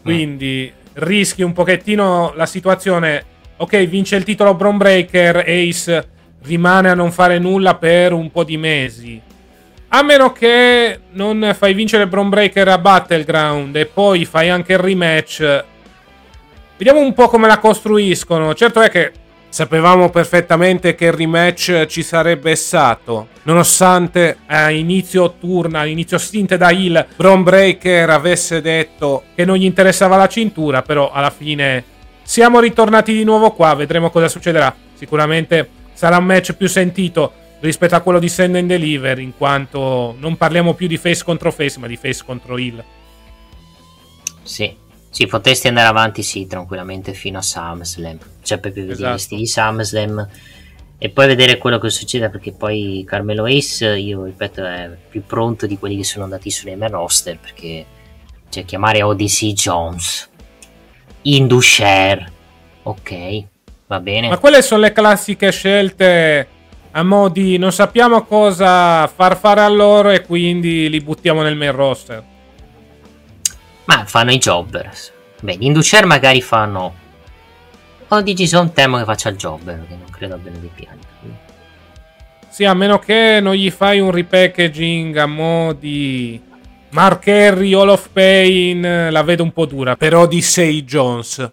Quindi 0.03 0.71
mm. 0.71 0.91
rischi 0.97 1.41
un 1.41 1.55
pochettino 1.55 2.35
la 2.37 2.45
situazione. 2.45 3.25
Ok, 3.57 3.87
vince 3.87 4.17
il 4.17 4.25
titolo 4.25 4.53
Bron 4.53 4.77
Breaker, 4.77 5.39
Ace 5.39 6.09
rimane 6.43 6.91
a 6.91 6.95
non 6.95 7.11
fare 7.13 7.39
nulla 7.39 7.77
per 7.77 8.13
un 8.13 8.31
po' 8.31 8.45
di 8.45 8.59
mesi. 8.59 9.19
A 9.89 10.03
meno 10.03 10.33
che 10.33 11.01
non 11.13 11.55
fai 11.57 11.73
vincere 11.73 12.09
Bron 12.09 12.29
Breaker 12.29 12.69
a 12.69 12.77
Battleground 12.77 13.75
e 13.77 13.87
poi 13.87 14.27
fai 14.27 14.51
anche 14.51 14.75
il 14.75 14.81
rematch. 14.81 15.65
Vediamo 16.77 17.01
un 17.01 17.15
po' 17.15 17.29
come 17.29 17.47
la 17.47 17.57
costruiscono. 17.57 18.53
Certo 18.53 18.83
è 18.83 18.91
che 18.91 19.13
Sapevamo 19.55 20.11
perfettamente 20.11 20.97
che 20.97 21.05
il 21.05 21.13
rematch 21.13 21.87
ci 21.87 22.03
sarebbe 22.03 22.57
stato, 22.57 23.29
nonostante 23.45 24.39
a 24.47 24.71
inizio 24.71 25.35
turno, 25.39 25.79
a 25.79 25.87
inizio 25.87 26.19
stint 26.19 26.57
da 26.57 26.73
Hill, 26.73 27.07
Bron 27.15 27.45
Breaker 27.45 28.11
avesse 28.11 28.61
detto 28.61 29.27
che 29.33 29.45
non 29.45 29.55
gli 29.55 29.63
interessava 29.63 30.17
la 30.17 30.27
cintura, 30.27 30.83
però 30.83 31.13
alla 31.13 31.31
fine 31.31 31.85
siamo 32.25 32.59
ritornati 32.59 33.13
di 33.13 33.23
nuovo 33.23 33.53
qua, 33.53 33.75
vedremo 33.75 34.11
cosa 34.11 34.27
succederà. 34.27 34.75
Sicuramente 34.95 35.69
sarà 35.93 36.17
un 36.17 36.25
match 36.25 36.55
più 36.55 36.67
sentito 36.67 37.33
rispetto 37.61 37.95
a 37.95 38.01
quello 38.01 38.19
di 38.19 38.29
Send 38.29 38.57
and 38.57 38.67
Deliver, 38.67 39.21
in 39.21 39.37
quanto 39.37 40.17
non 40.19 40.37
parliamo 40.37 40.75
più 40.75 40.89
di 40.89 40.97
face 40.97 41.23
contro 41.23 41.53
face, 41.53 41.79
ma 41.79 41.87
di 41.87 41.97
face 41.97 42.25
contro 42.27 42.59
Hill. 42.59 42.83
Sì, 44.43 44.83
sì, 45.15 45.29
potresti 45.29 45.69
andare 45.69 45.87
avanti, 45.87 46.25
sì, 46.25 46.49
tranquillamente 46.49 47.13
fino 47.13 47.39
a 47.39 47.41
SummerSlam. 47.41 48.19
Cioè, 48.43 48.59
per 48.59 48.73
vedere 48.73 49.15
esatto. 49.15 49.37
di 49.37 49.47
SummerSlam 49.47 50.29
e 50.99 51.09
poi 51.11 51.29
vedere 51.29 51.57
quello 51.57 51.79
che 51.79 51.89
succede 51.89 52.29
perché 52.31 52.51
poi 52.51 53.05
Carmelo 53.07 53.45
Ace, 53.45 53.97
io 53.97 54.25
ripeto, 54.25 54.65
è 54.65 54.91
più 55.09 55.23
pronto 55.25 55.69
di 55.69 55.79
quelli 55.79 55.99
che 55.99 56.03
sono 56.03 56.25
andati 56.25 56.51
sulle 56.51 56.75
main 56.75 56.91
roster 56.91 57.39
perché 57.39 57.87
cioè, 58.49 58.65
chiamare 58.65 59.05
Odyssey 59.05 59.53
Jones, 59.53 60.29
Indusher, 61.23 62.33
ok, 62.83 63.45
va 63.87 64.01
bene. 64.01 64.31
Ma 64.31 64.39
quelle 64.39 64.63
sono 64.63 64.81
le 64.81 64.91
classiche 64.91 65.53
scelte 65.53 66.49
a 66.91 67.05
mo' 67.05 67.29
di 67.29 67.57
non 67.57 67.71
sappiamo 67.71 68.25
cosa 68.25 69.07
far 69.07 69.39
fare 69.39 69.61
a 69.61 69.69
loro 69.69 70.11
e 70.11 70.23
quindi 70.23 70.91
li 70.91 71.01
buttiamo 71.01 71.43
nel 71.43 71.55
main 71.55 71.71
roster. 71.71 72.33
Ma 73.87 74.05
fanno 74.07 74.33
i 74.33 74.39
jobbers. 74.39 75.13
Beh, 75.41 75.57
gli 75.57 75.65
Inducer 75.65 76.07
magari 76.07 76.41
fanno... 76.41 77.03
Prodigy 78.07 78.47
Zone 78.47 78.73
temo 78.73 78.99
che 78.99 79.05
faccia 79.05 79.29
il 79.29 79.37
job, 79.37 79.65
perché 79.65 79.97
non 79.97 80.11
credo 80.11 80.35
abbiano 80.35 80.59
dei 80.59 80.71
piani. 80.73 81.01
Sì, 82.49 82.65
a 82.65 82.75
meno 82.75 83.01
che 83.01 83.41
non 83.43 83.55
gli 83.55 83.71
fai 83.71 83.99
un 83.99 84.13
repackaging 84.13 85.17
a 85.17 85.27
mo' 85.27 85.73
di 85.73 86.41
Mark 86.91 87.27
Henry, 87.27 87.75
Hall 87.75 87.89
of 87.89 88.11
Pain, 88.13 89.09
la 89.11 89.23
vedo 89.25 89.43
un 89.43 89.53
po' 89.53 89.67
dura, 89.67 89.97
per 89.97 90.15
Odyssey 90.15 90.85
Jones. 90.85 91.53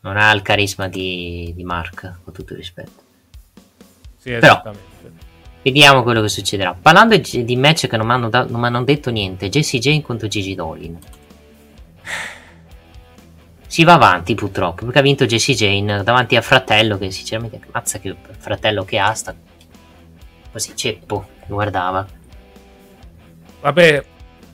Non 0.00 0.18
ha 0.18 0.30
il 0.32 0.42
carisma 0.42 0.88
di, 0.88 1.52
di 1.56 1.64
Mark, 1.64 2.18
con 2.22 2.34
tutto 2.34 2.52
il 2.52 2.58
rispetto. 2.58 3.02
Sì, 4.18 4.32
esattamente. 4.32 4.90
Però, 5.00 5.14
vediamo 5.62 6.02
quello 6.02 6.20
che 6.20 6.28
succederà. 6.28 6.74
Parlando 6.74 7.16
di 7.16 7.56
match 7.56 7.86
che 7.86 7.96
non 7.96 8.06
mi 8.06 8.12
hanno, 8.12 8.28
da- 8.28 8.46
hanno 8.50 8.84
detto 8.84 9.10
niente, 9.10 9.48
Jesse 9.48 9.78
Jane 9.78 10.02
contro 10.02 10.28
Gigi 10.28 10.54
Dolin. 10.54 10.98
Si 13.66 13.84
va 13.84 13.94
avanti 13.94 14.34
purtroppo, 14.34 14.84
perché 14.84 14.98
ha 14.98 15.02
vinto 15.02 15.24
Jesse 15.24 15.54
Jane 15.54 16.02
davanti 16.02 16.36
a 16.36 16.42
fratello 16.42 16.98
che 16.98 17.10
sinceramente, 17.10 17.60
mazza 17.72 17.98
che 17.98 18.14
fratello 18.38 18.84
che 18.84 18.98
ha, 18.98 19.14
sta 19.14 19.34
così 20.52 20.76
ceppo, 20.76 21.26
guardava. 21.46 22.06
Vabbè, 23.62 24.04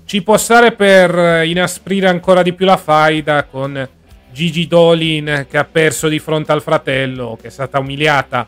ci 0.04 0.22
può 0.22 0.36
stare 0.36 0.72
per 0.72 1.44
inasprire 1.44 2.08
ancora 2.08 2.42
di 2.42 2.52
più 2.52 2.64
la 2.64 2.76
faida 2.76 3.44
con 3.44 3.88
Gigi 4.30 4.66
Dolin 4.66 5.46
che 5.50 5.58
ha 5.58 5.64
perso 5.64 6.06
di 6.06 6.18
fronte 6.18 6.52
al 6.52 6.62
fratello, 6.62 7.36
che 7.40 7.48
è 7.48 7.50
stata 7.50 7.78
umiliata 7.80 8.46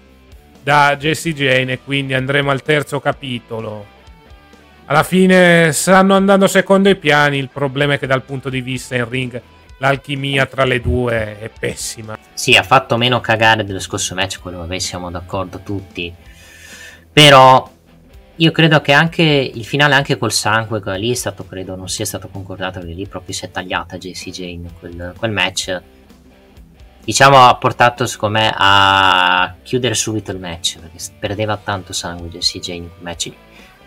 da 0.63 0.97
Jessie 0.97 1.35
Jane 1.35 1.73
e 1.73 1.81
quindi 1.85 2.15
andremo 2.15 2.51
al 2.51 2.63
terzo 2.63 3.01
capitolo. 3.01 3.99
Alla 4.91 5.05
fine 5.05 5.71
stanno 5.73 6.17
andando 6.17 6.49
secondo 6.49 6.89
i 6.89 6.97
piani, 6.97 7.39
il 7.39 7.49
problema 7.49 7.95
è 7.95 7.99
che 8.01 8.09
dal 8.09 8.25
punto 8.25 8.49
di 8.49 8.61
vista 8.61 8.97
in 8.97 9.09
ring 9.09 9.41
l'alchimia 9.79 10.47
tra 10.47 10.65
le 10.65 10.81
due 10.81 11.39
è 11.39 11.49
pessima. 11.49 12.19
Sì, 12.35 12.57
ha 12.57 12.65
fatto 12.65 12.97
meno 12.97 13.21
cagare 13.21 13.63
dello 13.63 13.79
scorso 13.79 14.17
match, 14.17 14.41
quello 14.41 14.59
vabbè 14.59 14.81
siamo 14.81 15.09
d'accordo 15.09 15.61
tutti. 15.61 16.13
Però 17.13 17.71
io 18.35 18.51
credo 18.51 18.81
che 18.81 18.91
anche 18.91 19.23
il 19.23 19.65
finale, 19.65 19.95
anche 19.95 20.19
col 20.19 20.33
sangue, 20.33 20.83
che 20.83 20.99
lì 20.99 21.13
è 21.13 21.15
stato, 21.15 21.47
credo, 21.47 21.77
non 21.77 21.89
sia 21.89 22.05
stato 22.05 22.27
concordato, 22.27 22.81
perché 22.81 22.95
lì 22.95 23.07
proprio 23.07 23.33
si 23.33 23.45
è 23.45 23.51
tagliata 23.53 23.97
JC 23.97 24.31
Jane 24.31 24.73
quel, 24.81 25.15
quel 25.17 25.31
match. 25.31 25.81
Diciamo 27.05 27.47
ha 27.47 27.55
portato, 27.55 28.07
secondo 28.07 28.41
me, 28.41 28.53
a 28.53 29.55
chiudere 29.63 29.95
subito 29.95 30.33
il 30.33 30.41
match, 30.41 30.81
perché 30.81 30.99
perdeva 31.17 31.57
tanto 31.57 31.93
sangue 31.93 32.29
JC 32.29 32.59
Jane 32.59 32.79
in 32.79 32.89
quel 32.91 33.05
match. 33.05 33.33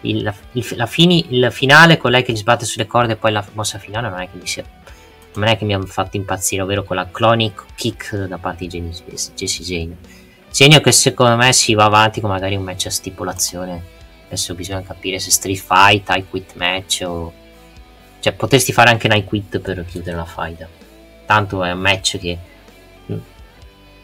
Il, 0.03 0.33
il, 0.53 0.67
la 0.75 0.85
fini, 0.85 1.25
il 1.29 1.51
finale 1.51 1.97
con 1.97 2.11
lei 2.11 2.23
che 2.23 2.31
gli 2.31 2.37
sbatte 2.37 2.65
sulle 2.65 2.87
corde 2.87 3.13
e 3.13 3.15
poi 3.15 3.31
la 3.31 3.45
mossa 3.53 3.77
finale 3.79 4.09
non 4.09 4.21
è 4.21 4.29
che 4.29 4.37
mi 4.37 4.47
sia 4.47 4.63
non 5.35 5.47
è 5.47 5.57
che 5.57 5.65
mi 5.65 5.73
ha 5.73 5.81
fatto 5.81 6.15
impazzire, 6.15 6.61
ovvero 6.61 6.83
quella 6.83 7.09
clonic 7.09 7.65
kick 7.73 8.15
da 8.27 8.37
parte 8.37 8.67
di 8.67 8.81
Jesse 8.81 9.63
Jane. 9.63 9.97
Segno 10.49 10.79
che 10.79 10.91
secondo 10.91 11.35
me 11.35 11.51
si 11.53 11.73
va 11.73 11.85
avanti 11.85 12.21
con 12.21 12.29
magari 12.29 12.55
un 12.55 12.61
match 12.61 12.85
a 12.85 12.91
stipulazione 12.91 14.01
Adesso 14.33 14.55
bisogna 14.55 14.81
capire 14.81 15.19
se 15.19 15.29
Street 15.29 15.59
Fight, 15.59 16.09
I 16.09 16.25
Quit 16.27 16.55
match 16.55 17.03
o... 17.05 17.31
Cioè 18.19 18.33
potresti 18.33 18.73
fare 18.73 18.89
anche 18.89 19.07
I 19.07 19.23
Quit 19.25 19.59
per 19.59 19.85
chiudere 19.85 20.17
la 20.17 20.25
fight. 20.25 20.67
Tanto 21.27 21.63
è 21.63 21.71
un 21.71 21.79
match 21.79 22.17
che... 22.17 22.37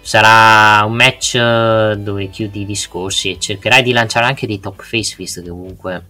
Sarà 0.10 0.84
un 0.86 0.94
match 0.94 1.36
eh, 1.36 1.96
dove 2.00 2.30
chiudi 2.30 2.62
i 2.62 2.66
discorsi 2.66 3.30
e 3.30 3.40
cercherai 3.40 3.84
di 3.84 3.92
lanciare 3.92 4.26
anche 4.26 4.48
dei 4.48 4.60
top 4.60 4.82
face 4.82 5.14
visto 5.16 5.40
che 5.44 5.50
comunque 5.50 6.06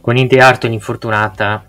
con 0.00 0.16
Indy 0.16 0.38
Harton 0.38 0.72
infortunata 0.72 1.68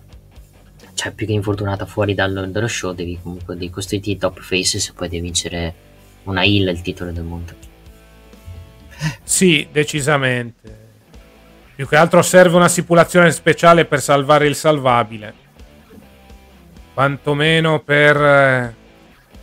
cioè 0.94 1.12
più 1.12 1.26
che 1.26 1.32
infortunata 1.32 1.88
fuori 1.88 2.14
dal, 2.14 2.52
dallo 2.52 2.68
show 2.68 2.94
devi 2.94 3.18
comunque 3.20 3.56
devi 3.56 3.72
costruire 3.72 4.12
i 4.12 4.18
top 4.18 4.42
face 4.42 4.80
se 4.80 4.94
poi 4.94 5.10
devi 5.10 5.24
vincere 5.24 5.74
una 6.26 6.44
hill 6.44 6.68
il 6.68 6.82
titolo 6.82 7.12
del 7.12 7.24
mondo. 7.24 7.54
Sì 9.24 9.68
decisamente. 9.72 10.90
Più 11.74 11.88
che 11.88 11.96
altro 11.96 12.22
serve 12.22 12.58
una 12.58 12.70
stipulazione 12.70 13.32
speciale 13.32 13.86
per 13.86 14.02
salvare 14.02 14.46
il 14.46 14.54
salvabile. 14.54 15.34
Quantomeno 16.94 17.80
per 17.80 18.18
eh, 18.22 18.81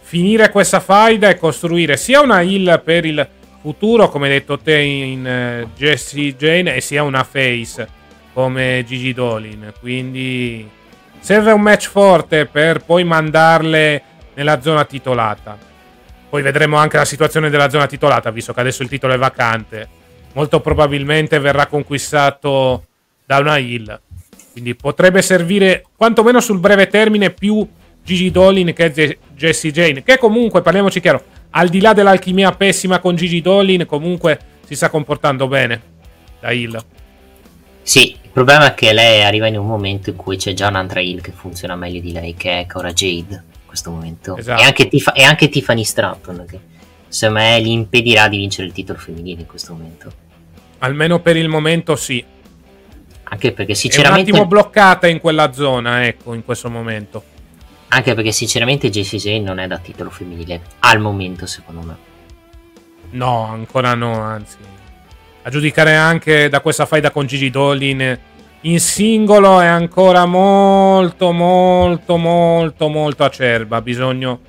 finire 0.08 0.48
questa 0.48 0.80
faida 0.80 1.28
e 1.28 1.36
costruire 1.36 1.98
sia 1.98 2.22
una 2.22 2.40
heal 2.40 2.80
per 2.82 3.04
il 3.04 3.28
futuro, 3.60 4.08
come 4.08 4.30
detto 4.30 4.58
te 4.58 4.78
in 4.78 5.66
uh, 5.66 5.68
Jesse 5.76 6.34
Jane, 6.34 6.74
e 6.74 6.80
sia 6.80 7.02
una 7.02 7.24
face 7.24 7.86
come 8.32 8.82
Gigi 8.86 9.12
Dolin. 9.12 9.70
Quindi 9.78 10.66
serve 11.20 11.52
un 11.52 11.60
match 11.60 11.90
forte 11.90 12.46
per 12.46 12.82
poi 12.82 13.04
mandarle 13.04 14.02
nella 14.32 14.62
zona 14.62 14.86
titolata. 14.86 15.58
Poi 16.30 16.40
vedremo 16.40 16.78
anche 16.78 16.96
la 16.96 17.04
situazione 17.04 17.50
della 17.50 17.68
zona 17.68 17.86
titolata, 17.86 18.30
visto 18.30 18.54
che 18.54 18.60
adesso 18.60 18.82
il 18.82 18.88
titolo 18.88 19.12
è 19.12 19.18
vacante 19.18 19.96
molto 20.32 20.60
probabilmente 20.60 21.38
verrà 21.38 21.66
conquistato 21.66 22.86
da 23.26 23.38
una 23.38 23.58
hill. 23.58 24.00
Quindi 24.52 24.74
potrebbe 24.74 25.20
servire 25.20 25.84
quantomeno 25.96 26.40
sul 26.40 26.60
breve 26.60 26.86
termine 26.86 27.30
più 27.30 27.66
Gigi 28.08 28.30
Dolin 28.30 28.72
che 28.72 28.90
Z- 28.90 29.18
Jesse 29.36 29.70
Jane. 29.70 30.02
Che 30.02 30.16
comunque, 30.16 30.62
parliamoci 30.62 30.98
chiaro, 30.98 31.22
al 31.50 31.68
di 31.68 31.78
là 31.78 31.92
dell'alchimia 31.92 32.52
pessima 32.52 33.00
con 33.00 33.16
Gigi 33.16 33.42
Dolin, 33.42 33.84
comunque 33.84 34.38
si 34.64 34.74
sta 34.74 34.88
comportando 34.88 35.46
bene 35.46 35.82
da 36.40 36.50
hill. 36.50 36.82
Sì, 37.82 38.16
il 38.22 38.30
problema 38.32 38.70
è 38.70 38.74
che 38.74 38.94
lei 38.94 39.24
arriva 39.24 39.46
in 39.46 39.58
un 39.58 39.66
momento 39.66 40.08
in 40.08 40.16
cui 40.16 40.38
c'è 40.38 40.54
già 40.54 40.68
un'altra 40.68 41.00
hill 41.00 41.20
che 41.20 41.32
funziona 41.32 41.76
meglio 41.76 42.00
di 42.00 42.12
lei, 42.12 42.34
che 42.34 42.60
è 42.60 42.66
Cora 42.66 42.94
Jade 42.94 43.34
in 43.34 43.66
questo 43.66 43.90
momento. 43.90 44.38
Esatto. 44.38 44.62
E, 44.62 44.64
anche 44.64 44.88
Tif- 44.88 45.12
e 45.14 45.22
anche 45.22 45.50
Tiffany 45.50 45.84
Stratton, 45.84 46.46
che 46.48 46.58
secondo 47.08 47.42
me 47.42 47.60
gli 47.60 47.68
impedirà 47.68 48.28
di 48.28 48.38
vincere 48.38 48.68
il 48.68 48.72
titolo 48.72 48.98
femminile 48.98 49.42
in 49.42 49.46
questo 49.46 49.74
momento. 49.74 50.10
Almeno 50.78 51.20
per 51.20 51.36
il 51.36 51.48
momento 51.48 51.94
sì. 51.94 52.24
Anche 53.24 53.52
perché 53.52 53.74
sinceramente... 53.74 54.30
È 54.30 54.32
un 54.32 54.38
attimo 54.38 54.48
bloccata 54.48 55.06
in 55.08 55.20
quella 55.20 55.52
zona, 55.52 56.06
ecco, 56.06 56.32
in 56.32 56.42
questo 56.42 56.70
momento. 56.70 57.36
Anche 57.88 58.14
perché 58.14 58.32
sinceramente 58.32 58.90
JCJ 58.90 59.40
non 59.40 59.58
è 59.58 59.66
da 59.66 59.78
titolo 59.78 60.10
femminile, 60.10 60.60
al 60.80 61.00
momento 61.00 61.46
secondo 61.46 61.80
me. 61.82 61.96
No, 63.10 63.44
ancora 63.44 63.94
no, 63.94 64.20
anzi. 64.20 64.56
A 65.42 65.50
giudicare 65.50 65.94
anche 65.94 66.48
da 66.48 66.60
questa 66.60 66.84
faida 66.84 67.10
con 67.10 67.26
Gigi 67.26 67.48
Dolin 67.48 68.18
in 68.62 68.80
singolo 68.80 69.60
è 69.60 69.66
ancora 69.66 70.26
molto, 70.26 71.32
molto, 71.32 72.16
molto, 72.16 72.88
molto 72.88 73.24
acerba. 73.24 73.76
Ha 73.76 73.82
bisogno 73.82 74.40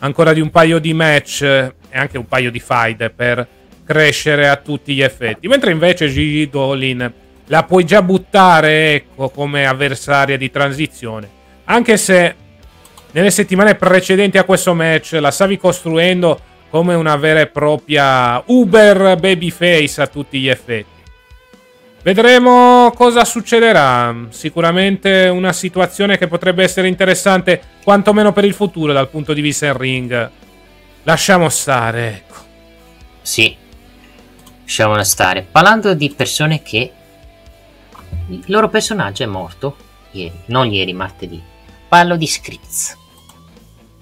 ancora 0.00 0.32
di 0.32 0.40
un 0.40 0.50
paio 0.50 0.78
di 0.78 0.92
match 0.92 1.42
e 1.42 1.74
anche 1.92 2.18
un 2.18 2.26
paio 2.26 2.50
di 2.50 2.58
fight 2.58 3.10
per 3.10 3.46
crescere 3.84 4.48
a 4.48 4.56
tutti 4.56 4.94
gli 4.94 5.02
effetti. 5.02 5.46
Mentre 5.46 5.70
invece 5.70 6.08
Gigi 6.08 6.48
Dolin 6.48 7.12
la 7.46 7.64
puoi 7.64 7.84
già 7.84 8.02
buttare 8.02 8.94
ecco, 8.94 9.28
come 9.28 9.66
avversaria 9.66 10.36
di 10.36 10.50
transizione. 10.50 11.28
Anche 11.64 11.96
se 11.96 12.34
nelle 13.12 13.30
settimane 13.30 13.74
precedenti 13.74 14.38
a 14.38 14.44
questo 14.44 14.74
match 14.74 15.16
la 15.20 15.30
stavi 15.30 15.58
costruendo 15.58 16.40
come 16.70 16.94
una 16.94 17.16
vera 17.16 17.40
e 17.40 17.48
propria 17.48 18.42
Uber 18.46 19.16
babyface 19.18 20.00
a 20.00 20.06
tutti 20.06 20.38
gli 20.38 20.48
effetti. 20.48 20.98
Vedremo 22.02 22.92
cosa 22.94 23.24
succederà. 23.24 24.14
Sicuramente 24.30 25.28
una 25.28 25.52
situazione 25.52 26.16
che 26.16 26.28
potrebbe 26.28 26.62
essere 26.62 26.88
interessante, 26.88 27.60
quantomeno 27.82 28.32
per 28.32 28.44
il 28.44 28.54
futuro 28.54 28.92
dal 28.92 29.10
punto 29.10 29.34
di 29.34 29.40
vista 29.40 29.66
in 29.66 29.76
ring. 29.76 30.30
Lasciamo 31.02 31.48
stare, 31.48 32.08
ecco. 32.08 32.34
Sì, 33.20 33.54
lasciamola 34.62 35.04
stare. 35.04 35.46
Parlando 35.50 35.92
di 35.94 36.10
persone 36.10 36.62
che 36.62 36.92
il 38.28 38.44
loro 38.46 38.68
personaggio 38.68 39.24
è 39.24 39.26
morto 39.26 39.76
ieri, 40.12 40.40
non 40.46 40.72
ieri, 40.72 40.92
martedì. 40.92 41.42
Parlo 41.88 42.16
di 42.16 42.26
Scripts. 42.26 42.96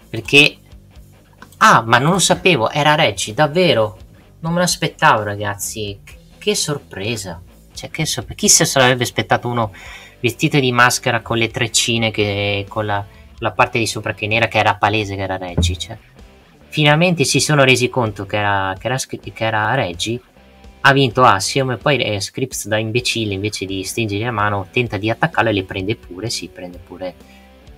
Perché 0.09 0.59
Ah, 1.61 1.83
ma 1.85 1.99
non 1.99 2.13
lo 2.13 2.19
sapevo, 2.19 2.71
era 2.71 2.95
Reggie, 2.95 3.35
davvero. 3.35 3.97
Non 4.41 4.53
me 4.53 4.61
l'aspettavo, 4.61 5.25
ragazzi. 5.25 5.99
Che 6.39 6.55
sorpresa. 6.55 7.41
Cioè, 7.75 7.91
che 7.91 8.07
sorpresa. 8.07 8.39
Chi 8.39 8.49
se 8.49 8.65
sarebbe 8.65 9.03
aspettato 9.03 9.49
uno 9.49 9.73
vestito 10.21 10.61
di 10.61 10.71
maschera 10.71 11.21
con 11.21 11.37
le 11.37 11.49
treccine 11.49 12.11
che 12.11 12.65
con 12.69 12.87
la, 12.87 13.05
la 13.39 13.51
parte 13.53 13.79
di 13.79 13.87
sopra 13.87 14.15
che 14.15 14.27
nera 14.27 14.47
che 14.47 14.59
era 14.59 14.77
palese 14.77 15.17
che 15.17 15.23
era 15.23 15.37
Reggie, 15.37 15.77
cioè. 15.77 15.99
Finalmente 16.69 17.25
si 17.25 17.41
sono 17.41 17.65
resi 17.65 17.89
conto 17.89 18.25
che 18.27 18.37
era, 18.37 18.75
che 18.79 18.87
era, 18.87 18.97
che 18.97 19.33
era 19.45 19.75
Reggie 19.75 20.21
ha 20.83 20.93
vinto 20.93 21.25
Assiom 21.25 21.73
e 21.73 21.77
poi 21.77 21.97
eh, 21.97 22.21
Scripps 22.21 22.69
da 22.69 22.79
imbecille 22.79 23.35
invece 23.35 23.65
di 23.65 23.83
stringergli 23.83 24.23
la 24.23 24.31
mano 24.31 24.69
tenta 24.71 24.97
di 24.97 25.11
attaccarlo 25.11 25.51
e 25.51 25.53
le 25.53 25.65
prende 25.65 25.97
pure, 25.97 26.31
sì, 26.31 26.49
prende 26.49 26.79
pure 26.79 27.15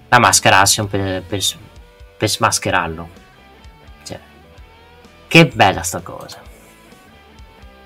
la 0.09 0.19
maschera 0.19 0.61
Assiom 0.61 0.87
per, 0.87 1.23
per, 1.23 1.41
per 2.21 2.29
smascherarlo. 2.29 3.09
Cioè, 4.05 4.19
che 5.27 5.47
bella 5.47 5.81
sta 5.81 6.01
cosa. 6.01 6.43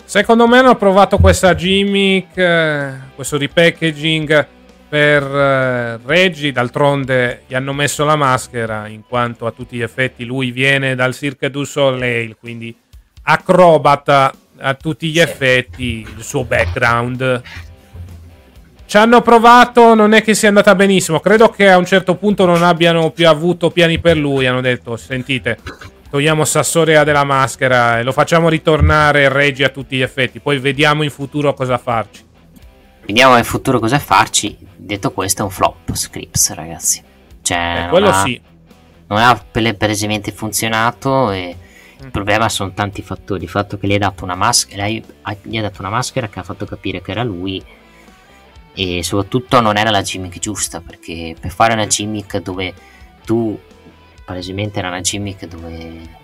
Secondo 0.04 0.48
me 0.48 0.58
hanno 0.58 0.74
provato 0.74 1.18
questa 1.18 1.54
gimmick, 1.54 2.36
eh, 2.36 2.92
questo 3.14 3.38
repackaging 3.38 4.46
per 4.88 5.22
eh, 5.22 5.96
Reggie, 6.04 6.50
d'altronde 6.50 7.44
gli 7.46 7.54
hanno 7.54 7.72
messo 7.72 8.04
la 8.04 8.16
maschera 8.16 8.88
in 8.88 9.02
quanto 9.06 9.46
a 9.46 9.52
tutti 9.52 9.76
gli 9.76 9.82
effetti 9.82 10.24
lui 10.24 10.50
viene 10.50 10.96
dal 10.96 11.14
Cirque 11.14 11.48
du 11.48 11.62
Soleil, 11.62 12.36
quindi 12.36 12.76
acrobata 13.22 14.32
a 14.58 14.74
tutti 14.74 15.10
gli 15.10 15.20
effetti, 15.20 16.04
il 16.16 16.24
suo 16.24 16.44
background. 16.44 17.42
Ci 18.86 18.96
hanno 18.98 19.22
provato, 19.22 19.94
non 19.94 20.12
è 20.12 20.22
che 20.22 20.34
sia 20.34 20.48
andata 20.48 20.74
benissimo. 20.74 21.18
Credo 21.18 21.48
che 21.48 21.70
a 21.70 21.78
un 21.78 21.86
certo 21.86 22.16
punto 22.16 22.44
non 22.44 22.62
abbiano 22.62 23.10
più 23.10 23.26
avuto 23.28 23.70
piani 23.70 23.98
per 23.98 24.16
lui. 24.16 24.46
Hanno 24.46 24.60
detto: 24.60 24.96
Sentite, 24.96 25.58
togliamo 26.10 26.44
Sassorea 26.44 27.02
della 27.02 27.24
maschera 27.24 27.98
e 27.98 28.02
lo 28.02 28.12
facciamo 28.12 28.48
ritornare 28.48 29.28
Reggie 29.28 29.64
a 29.64 29.70
tutti 29.70 29.96
gli 29.96 30.02
effetti. 30.02 30.38
Poi 30.38 30.58
vediamo 30.58 31.02
in 31.02 31.10
futuro 31.10 31.54
cosa 31.54 31.78
farci. 31.78 32.22
Vediamo 33.06 33.36
in 33.36 33.44
futuro 33.44 33.80
cosa 33.80 33.98
farci. 33.98 34.56
Detto 34.76 35.12
questo, 35.12 35.42
è 35.42 35.44
un 35.44 35.50
flop 35.50 35.92
Scripps, 35.92 36.54
ragazzi. 36.54 37.02
Cioè, 37.42 37.84
eh, 37.86 37.88
quello 37.88 38.08
ha, 38.10 38.22
sì. 38.22 38.40
Non 39.08 39.18
ha 39.18 39.42
palesemente 39.50 40.30
funzionato. 40.30 41.30
E 41.32 41.56
il 42.00 42.10
problema 42.10 42.48
sono 42.48 42.72
tanti 42.72 43.02
fattori. 43.02 43.44
Il 43.44 43.50
fatto 43.50 43.76
che 43.76 43.86
gli 43.86 43.92
hai 43.92 43.98
dato 43.98 44.24
una 44.24 44.34
maschera, 44.34 44.86
gli 44.86 45.02
hai 45.56 45.62
dato 45.62 45.80
una 45.80 45.90
maschera 45.90 46.28
che 46.28 46.38
ha 46.38 46.42
fatto 46.42 46.64
capire 46.64 47.02
che 47.02 47.10
era 47.10 47.24
lui. 47.24 47.62
E 48.74 49.02
soprattutto 49.02 49.60
non 49.60 49.76
era 49.76 49.90
la 49.90 50.02
gimmick 50.02 50.38
giusta. 50.38 50.80
Perché 50.80 51.36
per 51.38 51.50
fare 51.50 51.72
una 51.72 51.86
gimmick 51.86 52.38
dove 52.38 52.74
tu 53.24 53.58
palesemente 54.24 54.78
era 54.78 54.88
una 54.88 55.00
gimmick 55.00 55.46
dove 55.46 56.22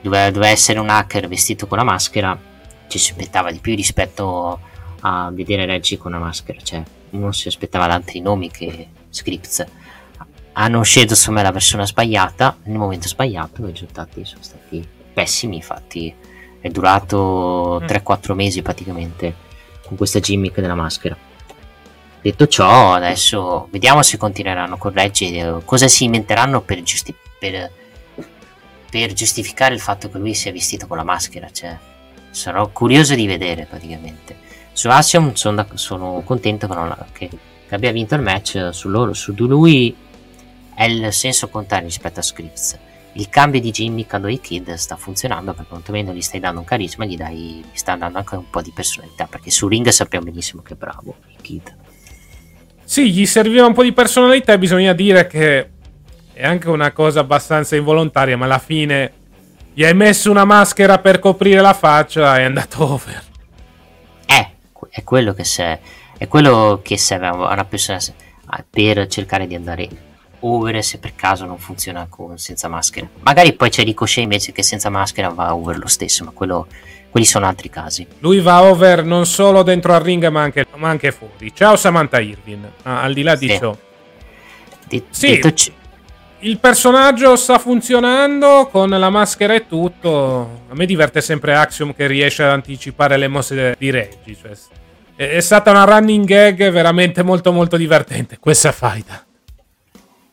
doveva, 0.00 0.48
essere 0.48 0.78
un 0.78 0.88
hacker 0.88 1.28
vestito 1.28 1.66
con 1.66 1.78
la 1.78 1.84
maschera, 1.84 2.38
ci 2.86 2.98
si 2.98 3.12
aspettava 3.12 3.50
di 3.50 3.58
più 3.58 3.74
rispetto 3.74 4.60
a 5.00 5.30
vedere 5.32 5.66
Reggie 5.66 5.98
con 5.98 6.12
una 6.12 6.24
maschera, 6.24 6.60
cioè 6.62 6.82
uno 7.10 7.32
si 7.32 7.48
aspettava 7.48 7.86
altri 7.86 8.20
nomi 8.20 8.50
che 8.50 8.88
scripts. 9.10 9.64
Hanno 10.52 10.82
scelto 10.82 11.12
insomma 11.12 11.42
la 11.42 11.52
persona 11.52 11.86
sbagliata 11.86 12.56
nel 12.64 12.78
momento 12.78 13.06
sbagliato, 13.06 13.66
i 13.66 13.70
risultati 13.70 14.24
sono 14.24 14.42
stati 14.42 14.86
pessimi, 15.12 15.56
infatti 15.56 16.12
è 16.60 16.68
durato 16.68 17.80
3-4 17.80 18.32
mm. 18.32 18.36
mesi 18.36 18.62
praticamente 18.62 19.34
con 19.86 19.96
questa 19.96 20.18
gimmick 20.18 20.60
della 20.60 20.74
maschera. 20.74 21.16
Detto 22.28 22.46
ciò, 22.46 22.92
adesso 22.92 23.68
vediamo 23.70 24.02
se 24.02 24.18
continueranno 24.18 24.76
con 24.76 24.92
Reggie, 24.92 25.62
cosa 25.64 25.88
si 25.88 26.04
inventeranno 26.04 26.60
per, 26.60 26.82
giusti- 26.82 27.14
per, 27.38 27.70
per 28.90 29.12
giustificare 29.14 29.72
il 29.72 29.80
fatto 29.80 30.10
che 30.10 30.18
lui 30.18 30.34
sia 30.34 30.52
vestito 30.52 30.86
con 30.86 30.98
la 30.98 31.04
maschera, 31.04 31.48
cioè 31.50 31.74
sarò 32.28 32.68
curioso 32.68 33.14
di 33.14 33.26
vedere 33.26 33.64
praticamente. 33.64 34.36
Su 34.72 34.90
Asium 34.90 35.32
sono, 35.32 35.66
sono 35.72 36.20
contento 36.22 36.68
che, 36.68 36.74
non, 36.74 36.94
che, 37.12 37.30
che, 37.66 37.74
abbia 37.74 37.92
vinto 37.92 38.14
il 38.14 38.20
match 38.20 38.68
su, 38.72 38.90
loro, 38.90 39.14
su 39.14 39.32
di 39.32 39.46
lui 39.46 39.96
è 40.74 40.84
il 40.84 41.10
senso 41.14 41.48
contrario 41.48 41.86
rispetto 41.86 42.20
a 42.20 42.22
Scripps 42.22 42.78
il 43.12 43.30
cambio 43.30 43.58
di 43.58 43.70
Jimmy 43.70 44.04
Candoi 44.04 44.38
Kid 44.38 44.74
sta 44.74 44.96
funzionando 44.96 45.54
perché 45.54 45.70
quantomeno 45.70 46.12
gli 46.12 46.20
stai 46.20 46.40
dando 46.40 46.60
un 46.60 46.66
carisma 46.66 47.06
gli, 47.06 47.16
dai, 47.16 47.64
gli 47.64 47.76
sta 47.76 47.96
dando 47.96 48.18
anche 48.18 48.36
un 48.36 48.50
po' 48.50 48.60
di 48.60 48.70
personalità 48.70 49.26
perché 49.26 49.50
su 49.50 49.66
ring 49.66 49.88
sappiamo 49.88 50.26
benissimo 50.26 50.60
che 50.62 50.74
è 50.74 50.76
bravo 50.76 51.16
il 51.26 51.40
Kid 51.40 51.74
sì 52.88 53.12
gli 53.12 53.26
serviva 53.26 53.66
un 53.66 53.74
po' 53.74 53.82
di 53.82 53.92
personalità 53.92 54.54
e 54.54 54.58
bisogna 54.58 54.94
dire 54.94 55.26
che 55.26 55.68
è 56.32 56.46
anche 56.46 56.70
una 56.70 56.90
cosa 56.92 57.20
abbastanza 57.20 57.76
involontaria 57.76 58.34
ma 58.38 58.46
alla 58.46 58.58
fine 58.58 59.12
gli 59.74 59.84
hai 59.84 59.92
messo 59.92 60.30
una 60.30 60.46
maschera 60.46 60.98
per 60.98 61.18
coprire 61.18 61.60
la 61.60 61.74
faccia 61.74 62.38
e 62.38 62.40
è 62.40 62.44
andato 62.44 62.82
over. 62.82 63.22
È 64.90 65.04
quello 65.04 65.34
che 65.34 65.44
serve, 65.44 65.80
è 66.16 66.26
quello 66.26 66.80
che 66.82 66.96
serve 66.96 67.26
a 67.26 67.34
una 67.34 67.64
persona 67.66 68.00
per 68.68 69.06
cercare 69.06 69.46
di 69.46 69.54
andare 69.54 69.88
over 70.40 70.82
se 70.84 70.98
per 70.98 71.14
caso 71.14 71.44
non 71.44 71.58
funziona 71.58 72.06
con, 72.08 72.38
senza 72.38 72.68
maschera. 72.68 73.08
Magari 73.20 73.52
poi 73.54 73.70
c'è 73.70 73.84
Ricochet 73.84 74.22
invece 74.22 74.52
che 74.52 74.62
senza 74.62 74.88
maschera 74.88 75.28
va 75.28 75.54
over 75.54 75.78
lo 75.78 75.88
stesso, 75.88 76.24
ma 76.24 76.30
quello, 76.30 76.66
quelli 77.10 77.26
sono 77.26 77.46
altri 77.46 77.68
casi. 77.70 78.06
Lui 78.18 78.40
va 78.40 78.62
over 78.62 79.04
non 79.04 79.26
solo 79.26 79.62
dentro 79.62 79.94
al 79.94 80.00
ring 80.00 80.26
ma 80.28 80.42
anche, 80.42 80.66
ma 80.76 80.88
anche 80.88 81.12
fuori. 81.12 81.52
Ciao 81.54 81.76
Samantha 81.76 82.20
Irvin, 82.20 82.68
ah, 82.82 83.02
al 83.02 83.12
di 83.12 83.22
là 83.22 83.34
di 83.34 83.48
sì. 83.48 83.58
ciò. 83.58 83.76
De- 84.86 85.04
sì, 85.10 85.38
c- 85.38 85.72
il 86.40 86.58
personaggio 86.58 87.34
sta 87.34 87.58
funzionando 87.58 88.68
con 88.70 88.90
la 88.90 89.10
maschera 89.10 89.54
e 89.54 89.66
tutto. 89.66 90.62
A 90.68 90.74
me 90.74 90.86
diverte 90.86 91.20
sempre 91.20 91.56
Axiom 91.56 91.94
che 91.94 92.06
riesce 92.06 92.44
ad 92.44 92.50
anticipare 92.50 93.16
le 93.16 93.28
mosse 93.28 93.74
di 93.76 93.90
Reggie. 93.90 94.36
Cioè, 94.40 94.52
è, 95.16 95.30
è, 95.30 95.40
stata 95.40 95.72
una 95.72 95.82
running 95.82 96.24
gag 96.24 96.70
veramente 96.70 97.24
molto 97.24 97.52
molto 97.52 97.76
divertente 97.76 98.38
questa 98.38 98.70
faida. 98.70 99.26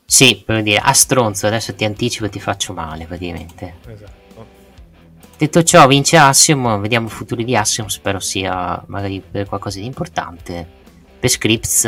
Sì, 0.06 0.42
per 0.46 0.62
dire, 0.62 0.80
a 0.80 0.94
stronzo, 0.94 1.48
adesso 1.48 1.74
ti 1.74 1.84
anticipo 1.84 2.26
e 2.26 2.30
ti 2.30 2.40
faccio 2.40 2.74
male 2.74 3.06
praticamente. 3.06 3.76
Esatto. 3.88 4.24
Detto 5.38 5.64
ciò, 5.64 5.86
vince 5.88 6.16
Axiom, 6.16 6.80
vediamo 6.80 7.08
il 7.08 7.12
futuro 7.12 7.44
di 7.44 7.56
Axiom, 7.56 7.88
spero 7.88 8.20
sia 8.20 8.82
magari 8.88 9.20
per 9.20 9.48
qualcosa 9.48 9.80
di 9.80 9.86
importante. 9.86 10.66
Per 11.20 11.30
Scripts 11.30 11.82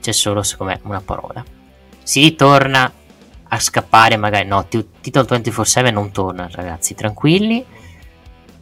c'è 0.00 0.12
solo, 0.12 0.42
secondo 0.42 0.72
me, 0.72 0.80
una 0.82 1.00
parola. 1.00 1.44
Si 2.02 2.20
ritorna 2.20 2.92
a 3.48 3.60
scappare 3.60 4.16
magari 4.16 4.46
no 4.46 4.66
Titolo 4.66 5.24
24-7 5.24 5.92
non 5.92 6.10
torna 6.10 6.48
ragazzi 6.50 6.94
tranquilli 6.94 7.64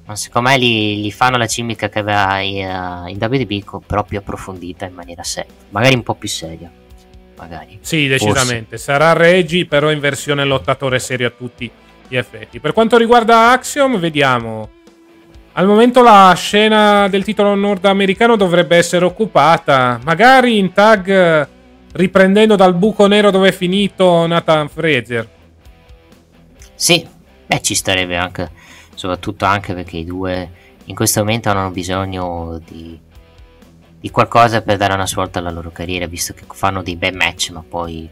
ma 0.06 0.14
secondo 0.14 0.50
me 0.50 0.58
li, 0.58 1.00
li 1.00 1.10
fanno 1.10 1.38
la 1.38 1.46
cimica 1.46 1.88
che 1.88 2.00
aveva 2.00 2.38
in, 2.40 3.06
in 3.08 3.16
WDB 3.18 3.82
però 3.86 4.04
più 4.04 4.18
approfondita 4.18 4.84
in 4.84 4.92
maniera 4.92 5.22
seria 5.22 5.50
magari 5.70 5.94
un 5.94 6.02
po' 6.02 6.14
più 6.14 6.28
seria 6.28 6.70
magari. 7.36 7.78
Sì 7.80 8.06
decisamente. 8.06 8.76
Forse. 8.76 8.84
sarà 8.84 9.12
Reggie 9.12 9.66
però 9.66 9.90
in 9.90 10.00
versione 10.00 10.44
lottatore 10.44 10.98
serio 10.98 11.28
a 11.28 11.30
tutti 11.30 11.70
gli 12.08 12.16
effetti. 12.16 12.60
Per 12.60 12.72
quanto 12.72 12.96
riguarda 12.96 13.50
Axiom 13.50 13.98
vediamo. 13.98 14.70
Al 15.52 15.66
momento 15.66 16.02
la 16.02 16.32
scena 16.36 17.06
del 17.08 17.22
titolo 17.22 17.54
nordamericano 17.54 18.36
dovrebbe 18.36 18.76
essere 18.76 19.04
occupata. 19.04 20.00
Magari 20.02 20.58
in 20.58 20.72
tag 20.72 21.48
riprendendo 21.92 22.56
dal 22.56 22.74
buco 22.74 23.06
nero 23.06 23.30
dove 23.30 23.48
è 23.48 23.52
finito 23.52 24.26
Nathan 24.26 24.68
Fraser. 24.68 25.28
Sì, 26.74 27.06
beh, 27.46 27.62
ci 27.62 27.74
starebbe 27.74 28.16
anche, 28.16 28.50
soprattutto 28.94 29.44
anche 29.44 29.74
perché 29.74 29.98
i 29.98 30.04
due 30.04 30.50
in 30.86 30.94
questo 30.94 31.20
momento 31.20 31.48
hanno 31.50 31.70
bisogno 31.70 32.60
di, 32.66 32.98
di 34.04 34.10
qualcosa 34.10 34.60
per 34.60 34.76
dare 34.76 34.92
una 34.92 35.06
svolta 35.06 35.38
alla 35.38 35.50
loro 35.50 35.70
carriera, 35.70 36.06
visto 36.06 36.34
che 36.34 36.44
fanno 36.50 36.82
dei 36.82 36.94
bei 36.94 37.12
match, 37.12 37.48
ma 37.52 37.64
poi 37.66 38.06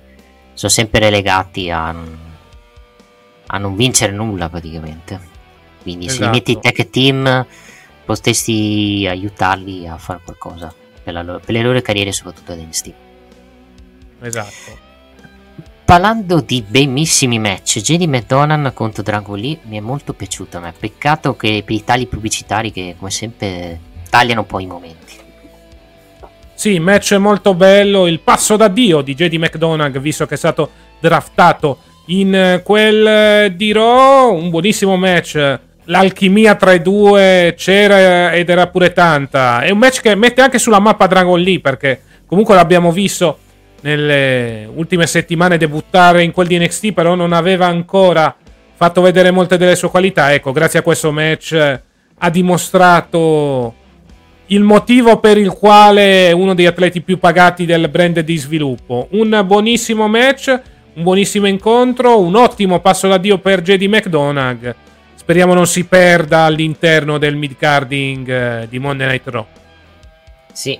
sono 0.54 0.72
sempre 0.72 1.00
relegati 1.00 1.70
a, 1.70 1.94
a 3.46 3.58
non 3.58 3.76
vincere 3.76 4.10
nulla 4.10 4.48
praticamente. 4.48 5.20
Quindi 5.82 6.06
esatto. 6.06 6.22
se 6.22 6.30
li 6.30 6.34
metti 6.34 6.52
in 6.52 6.60
tech 6.60 6.88
team 6.88 7.46
potresti 8.06 9.06
aiutarli 9.06 9.86
a 9.86 9.98
fare 9.98 10.20
qualcosa 10.24 10.74
per, 11.02 11.12
loro, 11.12 11.40
per 11.44 11.54
le 11.54 11.60
loro 11.60 11.78
carriere, 11.82 12.10
soprattutto 12.10 12.52
ad 12.52 12.60
NXT. 12.60 12.92
Esatto. 14.22 14.78
Parlando 15.84 16.40
di 16.40 16.64
benissimi 16.66 17.38
match, 17.38 17.80
JD 17.80 18.04
McDonald 18.04 18.72
contro 18.72 19.02
Dragon 19.02 19.38
Lee 19.38 19.58
mi 19.64 19.76
è 19.76 19.80
molto 19.80 20.14
piaciuto 20.14 20.56
a 20.56 20.60
me. 20.60 20.72
Peccato 20.72 21.36
che 21.36 21.62
per 21.62 21.74
i 21.74 21.84
tagli 21.84 22.08
pubblicitari 22.08 22.72
che 22.72 22.94
come 22.96 23.10
sempre 23.10 23.78
tagliano 24.08 24.40
un 24.40 24.46
po' 24.46 24.58
i 24.58 24.66
momenti. 24.66 25.01
Sì, 26.54 26.78
match 26.78 27.12
molto 27.14 27.54
bello, 27.54 28.06
il 28.06 28.20
passo 28.20 28.56
da 28.56 28.68
Dio 28.68 29.00
di 29.00 29.14
JD 29.14 29.34
McDonald, 29.34 29.98
visto 29.98 30.26
che 30.26 30.34
è 30.34 30.38
stato 30.38 30.70
draftato 31.00 31.78
in 32.06 32.60
quel 32.62 33.52
di 33.54 33.72
Raw, 33.72 34.34
un 34.34 34.50
buonissimo 34.50 34.96
match. 34.96 35.58
L'alchimia 35.86 36.54
tra 36.54 36.72
i 36.72 36.80
due 36.80 37.54
c'era 37.56 38.32
ed 38.32 38.48
era 38.48 38.68
pure 38.68 38.92
tanta. 38.92 39.62
È 39.62 39.70
un 39.70 39.78
match 39.78 40.00
che 40.00 40.14
mette 40.14 40.40
anche 40.40 40.58
sulla 40.58 40.78
mappa 40.78 41.08
Dragon 41.08 41.40
Lee 41.40 41.60
perché 41.60 42.00
comunque 42.26 42.54
l'abbiamo 42.54 42.92
visto 42.92 43.38
nelle 43.80 44.68
ultime 44.72 45.08
settimane 45.08 45.58
debuttare 45.58 46.22
in 46.22 46.30
quel 46.30 46.46
di 46.46 46.58
NXT, 46.58 46.92
però 46.92 47.16
non 47.16 47.32
aveva 47.32 47.66
ancora 47.66 48.34
fatto 48.74 49.00
vedere 49.00 49.32
molte 49.32 49.56
delle 49.56 49.74
sue 49.74 49.90
qualità. 49.90 50.32
Ecco, 50.32 50.52
grazie 50.52 50.78
a 50.78 50.82
questo 50.82 51.10
match 51.10 51.80
ha 52.18 52.30
dimostrato 52.30 53.74
il 54.46 54.62
motivo 54.62 55.18
per 55.18 55.38
il 55.38 55.50
quale 55.50 56.28
è 56.28 56.32
uno 56.32 56.54
degli 56.54 56.66
atleti 56.66 57.00
più 57.00 57.18
pagati 57.18 57.64
del 57.64 57.88
brand 57.88 58.20
di 58.20 58.36
sviluppo. 58.36 59.08
Un 59.12 59.42
buonissimo 59.44 60.08
match, 60.08 60.60
un 60.94 61.02
buonissimo 61.02 61.46
incontro, 61.46 62.20
un 62.20 62.34
ottimo 62.34 62.80
passo 62.80 63.08
da 63.08 63.18
Dio 63.18 63.38
per 63.38 63.62
JD 63.62 63.82
McDonagh. 63.84 64.74
Speriamo 65.14 65.54
non 65.54 65.66
si 65.66 65.84
perda 65.84 66.40
all'interno 66.40 67.16
del 67.16 67.36
mid-carding 67.36 68.28
eh, 68.28 68.66
di 68.68 68.78
Monday 68.78 69.06
Night 69.06 69.28
Raw. 69.28 69.46
Sì, 70.52 70.78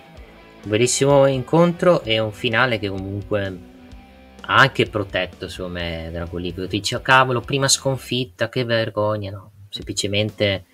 un 0.65 0.71
bellissimo 0.71 1.27
incontro 1.27 2.03
e 2.03 2.19
un 2.19 2.33
finale 2.33 2.79
che 2.79 2.89
comunque 2.89 3.71
ha 4.45 4.57
anche 4.57 4.87
protetto 4.87 5.49
secondo 5.49 5.79
me 5.79 6.11
Dragon 6.13 6.67
dici, 6.69 6.95
oh, 6.95 7.01
cavolo, 7.01 7.41
prima 7.41 7.69
sconfitta, 7.69 8.49
che 8.49 8.65
vergogna, 8.65 9.31
no? 9.31 9.51
Semplicemente 9.69 10.65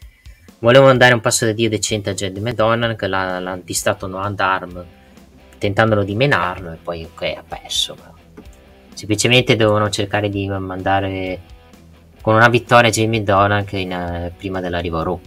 volevo 0.60 0.88
andare 0.88 1.14
un 1.14 1.20
passo 1.20 1.44
da 1.44 1.52
Dio 1.52 1.68
decente 1.68 2.10
a 2.10 2.14
Jedi 2.14 2.40
Madonna 2.40 2.94
che 2.94 3.06
l'ha, 3.06 3.38
l'ha 3.38 3.50
antistato 3.50 4.06
no 4.06 4.18
Arm 4.18 4.84
tentandolo 5.58 6.04
di 6.04 6.14
menarlo 6.14 6.72
e 6.72 6.78
poi 6.82 7.04
ok 7.04 7.22
ha 7.36 7.44
perso. 7.46 7.96
Ma 7.98 8.12
semplicemente 8.94 9.56
devono 9.56 9.90
cercare 9.90 10.28
di 10.28 10.48
mandare 10.48 11.40
con 12.20 12.34
una 12.34 12.48
vittoria 12.48 12.90
Jamie 12.90 13.22
Donald 13.22 13.72
in, 13.72 13.92
uh, 13.92 14.36
prima 14.36 14.60
dell'arrivo 14.60 15.00
a 15.00 15.02
Raw. 15.02 15.20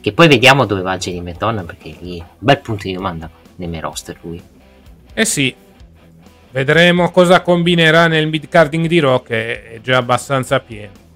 Che 0.00 0.12
poi 0.12 0.28
vediamo 0.28 0.64
dove 0.64 0.82
va 0.82 0.96
Jamie 0.96 1.34
Donald 1.36 1.66
perché 1.66 1.94
lì 2.00 2.18
un 2.18 2.26
bel 2.38 2.58
punto 2.58 2.84
di 2.84 2.94
domanda 2.94 3.30
nei 3.56 3.68
miei 3.68 3.82
roster 3.82 4.16
lui. 4.22 4.42
Eh 5.12 5.24
sì, 5.24 5.54
vedremo 6.52 7.10
cosa 7.10 7.42
combinerà 7.42 8.06
nel 8.06 8.26
mid 8.26 8.48
carding 8.48 8.86
di 8.86 9.00
che 9.22 9.74
è 9.74 9.80
già 9.82 9.98
abbastanza 9.98 10.60
pieno. 10.60 11.08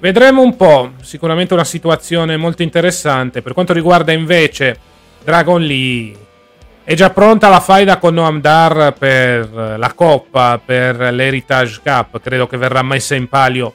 Vedremo 0.00 0.40
un 0.40 0.56
po', 0.56 0.92
sicuramente 1.02 1.52
una 1.52 1.64
situazione 1.64 2.38
molto 2.38 2.62
interessante. 2.62 3.42
Per 3.42 3.52
quanto 3.52 3.74
riguarda 3.74 4.12
invece 4.12 4.78
Dragon 5.22 5.60
Lee, 5.60 6.16
è 6.82 6.94
già 6.94 7.10
pronta 7.10 7.50
la 7.50 7.60
faida 7.60 7.98
con 7.98 8.14
Noam 8.14 8.40
Dar 8.40 8.94
per 8.98 9.76
la 9.76 9.92
Coppa, 9.92 10.58
per 10.64 10.96
l'Heritage 11.12 11.80
Cup. 11.84 12.18
Credo 12.18 12.46
che 12.46 12.56
verrà 12.56 12.80
messa 12.80 13.14
in 13.14 13.28
palio 13.28 13.74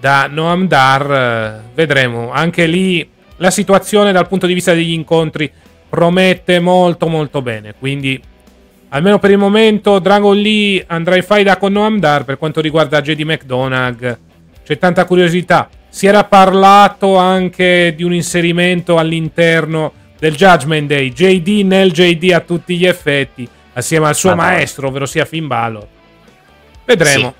da 0.00 0.28
Noam 0.30 0.66
Dar. 0.66 1.62
Vedremo. 1.74 2.32
Anche 2.32 2.64
lì 2.64 3.06
la 3.36 3.50
situazione 3.50 4.12
dal 4.12 4.26
punto 4.26 4.46
di 4.46 4.54
vista 4.54 4.72
degli 4.72 4.92
incontri 4.92 5.52
promette 5.90 6.58
molto 6.58 7.06
molto 7.06 7.42
bene. 7.42 7.74
Quindi, 7.78 8.18
almeno 8.88 9.18
per 9.18 9.30
il 9.30 9.38
momento, 9.38 9.98
Dragon 9.98 10.34
Lee 10.34 10.82
andrà 10.86 11.16
in 11.16 11.22
faida 11.22 11.58
con 11.58 11.72
Noam 11.72 11.98
Dar. 11.98 12.24
Per 12.24 12.38
quanto 12.38 12.62
riguarda 12.62 13.02
JD 13.02 13.20
McDonagh 13.20 14.23
c'è 14.64 14.78
tanta 14.78 15.04
curiosità. 15.04 15.68
Si 15.88 16.06
era 16.06 16.24
parlato 16.24 17.16
anche 17.16 17.92
di 17.94 18.02
un 18.02 18.14
inserimento 18.14 18.98
all'interno 18.98 19.92
del 20.18 20.34
Judgment 20.34 20.88
Day. 20.88 21.12
JD 21.12 21.66
nel 21.66 21.92
JD 21.92 22.32
a 22.32 22.40
tutti 22.40 22.76
gli 22.76 22.86
effetti, 22.86 23.48
assieme 23.74 24.08
al 24.08 24.14
suo 24.14 24.30
Madonna. 24.30 24.48
maestro, 24.48 24.88
ovvero 24.88 25.06
sia 25.06 25.24
Finn 25.24 25.46
Balor. 25.46 25.86
Vedremo. 26.84 27.34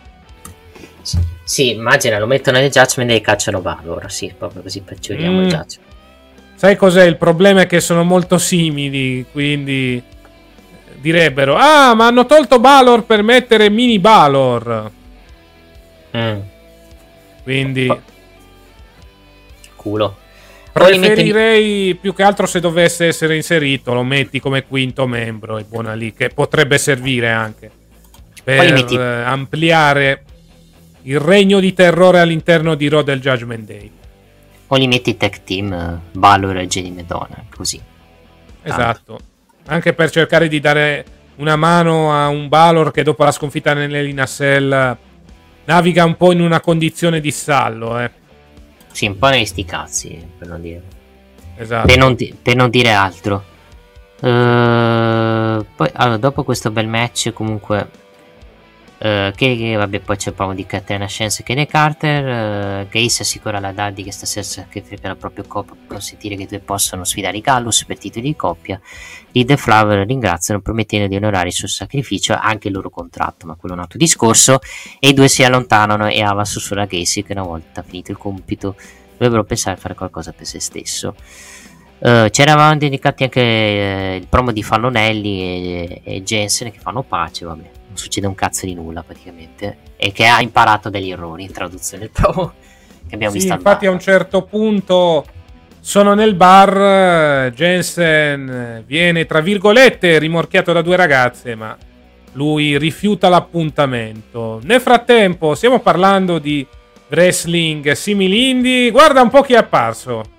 Sì. 1.03 1.19
sì, 1.45 1.71
immagina, 1.71 2.19
lo 2.19 2.27
mettono 2.27 2.59
nel 2.59 2.71
Judgment 2.71 3.09
Day 3.09 3.19
e 3.19 3.23
cacciano 3.23 3.61
Balor. 3.61 4.11
Sì, 4.11 4.33
proprio 4.37 4.63
così 4.63 4.83
peggioriamo 4.83 5.39
mm. 5.39 5.43
il 5.43 5.49
Judgment. 5.49 5.93
Sai 6.55 6.77
cos'è? 6.77 7.05
Il 7.05 7.17
problema 7.17 7.63
è 7.63 7.67
che 7.67 7.81
sono 7.81 8.05
molto 8.05 8.39
simili, 8.39 9.27
quindi 9.33 10.01
direbbero: 11.01 11.57
Ah, 11.57 11.95
ma 11.95 12.07
hanno 12.07 12.27
tolto 12.27 12.61
Balor 12.61 13.05
per 13.05 13.23
mettere 13.23 13.69
mini 13.69 13.99
Balor. 13.99 14.91
Mm. 16.17 16.39
Quindi... 17.45 18.01
Culo. 19.77 20.17
Preferirei 20.73 21.87
metti... 21.87 21.99
più 22.01 22.13
che 22.15 22.25
altro 22.25 22.47
se 22.47 22.59
dovesse 22.59 23.07
essere 23.07 23.37
inserito, 23.37 23.95
lo 23.95 24.03
metti 24.03 24.41
come 24.41 24.65
quinto 24.65 25.07
membro 25.07 25.59
e 25.59 25.63
buona 25.63 25.95
lì, 25.95 26.13
che 26.13 26.31
potrebbe 26.31 26.79
servire 26.79 27.31
anche 27.31 27.71
per 28.43 28.73
metti... 28.73 28.97
ampliare 28.97 30.25
il 31.03 31.21
regno 31.21 31.61
di 31.61 31.73
terrore 31.73 32.19
all'interno 32.19 32.75
di 32.75 32.89
Raw 32.89 33.03
del 33.03 33.21
Judgment 33.21 33.67
Day. 33.67 33.91
O 34.67 34.77
li 34.77 34.89
metti 34.89 35.17
tech 35.17 35.45
team 35.45 36.01
Valor 36.13 36.57
e 36.57 36.67
Jenny 36.67 36.91
Madonna, 36.91 37.45
così. 37.55 37.81
Esatto. 38.63 39.21
Anche 39.67 39.93
per 39.93 40.11
cercare 40.11 40.49
di 40.49 40.59
dare 40.59 41.05
una 41.37 41.57
mano 41.57 42.13
a 42.13 42.29
un 42.29 42.49
Valor 42.49 42.91
che 42.91 43.03
dopo 43.03 43.23
la 43.23 43.33
sconfitta 43.33 43.75
nell'Elina 43.75 44.25
Cell 44.25 44.97
naviga 45.65 46.05
un 46.05 46.17
po' 46.17 46.33
in 46.33 46.41
una 46.41 46.61
condizione 46.61 47.21
di 47.21 47.31
stallo, 47.31 47.99
eh. 47.99 48.11
Sì, 48.91 49.07
un 49.07 49.19
po' 49.19 49.29
nei 49.29 49.47
sti 49.47 49.65
cazzi, 49.65 50.29
per 50.39 50.49
non 50.49 50.61
dire. 50.61 50.83
Esatto. 51.57 51.87
Per 51.87 51.99
non, 51.99 52.15
di- 52.15 52.35
per 52.41 52.57
non 52.57 52.71
dire 52.71 52.91
altro. 52.93 53.45
Uh, 54.21 55.65
poi, 55.77 55.91
allora, 55.93 56.17
dopo 56.17 56.45
questo 56.45 56.71
bel 56.71 56.87
match, 56.87 57.33
comunque 57.33 57.89
Uh, 58.97 59.33
che, 59.35 59.57
che, 59.57 59.75
vabbè 59.75 60.01
poi 60.01 60.17
c'è 60.17 60.31
proprio 60.31 60.57
di 60.57 60.67
Catena 60.67 61.07
Scienze 61.07 61.43
e 61.43 61.45
Kenny 61.45 61.67
Carter 61.67 62.85
uh, 62.85 62.89
Gaze 62.89 63.23
assicura 63.23 63.59
alla 63.59 63.73
Daddy 63.73 64.05
che 64.05 64.13
stasera 64.13 64.67
che 64.71 64.83
per 64.83 65.01
la 65.03 65.17
propria 65.17 65.45
coppia 65.49 65.75
per 65.75 65.89
consentire 65.89 66.37
che 66.37 66.43
i 66.45 66.47
due 66.47 66.61
possano 66.61 67.03
sfidare 67.03 67.37
i 67.37 67.41
Gallus 67.41 67.85
per 67.85 67.99
titoli 67.99 68.25
di 68.25 68.37
coppia. 68.37 68.81
Reed 69.33 69.51
e 69.51 69.57
Flower 69.57 70.07
ringraziano 70.07 70.61
promettendo 70.61 71.09
di 71.09 71.17
onorare 71.17 71.49
il 71.49 71.53
suo 71.53 71.67
sacrificio 71.67 72.39
anche 72.41 72.69
il 72.69 72.75
loro 72.75 72.89
contratto 72.89 73.47
ma 73.47 73.57
quello 73.57 73.75
è 73.75 73.79
un 73.79 73.83
altro 73.83 73.99
discorso. 73.99 74.61
E 75.01 75.09
i 75.09 75.13
due 75.13 75.29
si 75.29 75.43
allontanano 75.43 76.07
e 76.07 76.23
Ava 76.23 76.45
sussurra 76.45 76.83
a 76.83 76.87
Gacy 76.87 77.25
che 77.25 77.33
una 77.33 77.43
volta 77.43 77.83
finito 77.83 78.13
il 78.13 78.17
compito 78.17 78.77
dovrebbero 79.13 79.43
pensare 79.43 79.77
a 79.77 79.81
fare 79.81 79.95
qualcosa 79.95 80.33
per 80.33 80.47
se 80.47 80.61
stesso. 80.61 81.17
Uh, 81.99 82.29
c'eravamo 82.31 82.77
dedicati 82.77 83.25
anche 83.25 83.41
uh, 83.41 84.17
il 84.17 84.27
promo 84.29 84.53
di 84.53 84.63
Fallonelli 84.63 85.41
e, 85.41 86.01
e 86.05 86.23
Jensen 86.23 86.71
che 86.71 86.79
fanno 86.79 87.03
pace, 87.03 87.45
vabbè 87.45 87.74
non 87.95 87.97
succede 87.97 88.27
un 88.27 88.35
cazzo 88.35 88.67
di 88.67 88.75
nulla 88.75 89.03
praticamente 89.05 89.79
e 89.97 90.11
che 90.11 90.27
ha 90.27 90.41
imparato 90.41 90.91
degli 90.91 91.11
errori 91.11 91.45
in 91.45 91.53
traduzione 91.53 92.09
promo 92.13 92.55
che 93.07 93.15
abbiamo 93.15 93.33
sì, 93.33 93.39
visto 93.39 93.55
infatti 93.55 93.87
a 93.87 93.91
un 93.91 94.01
certo 94.01 94.43
punto 94.43 95.25
sono 95.79 96.15
nel 96.15 96.35
bar 96.35 97.53
Jensen 97.53 98.83
viene 98.87 99.27
tra 99.27 99.41
virgolette 99.41 100.19
rimorchiato 100.19 100.73
da 100.73 100.83
due 100.83 100.97
ragazze 100.97 101.55
ma 101.55 101.77
lui 102.37 102.77
rifiuta 102.79 103.29
l'appuntamento. 103.29 104.59
Nel 104.65 104.81
frattempo 104.81 105.55
stiamo 105.55 105.79
parlando 105.79 106.41
di 106.41 106.67
wrestling 107.11 107.93
simili 107.93 108.51
indie. 108.51 108.91
Guarda 108.91 109.23
un 109.23 109.31
po' 109.31 109.43
chi 109.43 109.53
è 109.53 109.59
apparso 109.59 110.34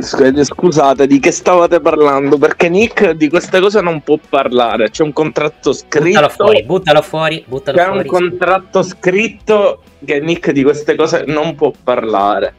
Scusate, 0.00 1.06
di 1.06 1.18
che 1.18 1.30
stavate 1.30 1.80
parlando? 1.80 2.38
Perché 2.38 2.68
Nick 2.68 3.10
di 3.12 3.28
queste 3.28 3.60
cose 3.60 3.80
non 3.80 4.02
può 4.02 4.18
parlare. 4.28 4.90
C'è 4.90 5.02
un 5.02 5.12
contratto 5.12 5.72
scritto. 5.72 6.04
Buttalo 6.04 6.28
fuori, 6.28 6.62
buttalo 6.64 7.02
fuori. 7.02 7.44
Buttalo 7.46 7.76
c'è 7.76 7.84
fuori, 7.84 7.98
un 8.00 8.06
contratto 8.06 8.82
scritto 8.82 9.82
che 10.04 10.20
Nick 10.20 10.50
di 10.52 10.62
queste 10.62 10.94
cose 10.94 11.24
non 11.26 11.54
può 11.54 11.72
parlare. 11.82 12.54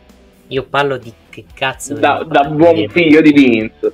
Io 0.47 0.63
parlo 0.63 0.97
di 0.97 1.13
che 1.29 1.45
cazzo. 1.53 1.93
Da, 1.93 2.25
da 2.27 2.43
buon 2.45 2.87
figlio 2.89 3.21
di 3.21 3.31
Vince. 3.31 3.93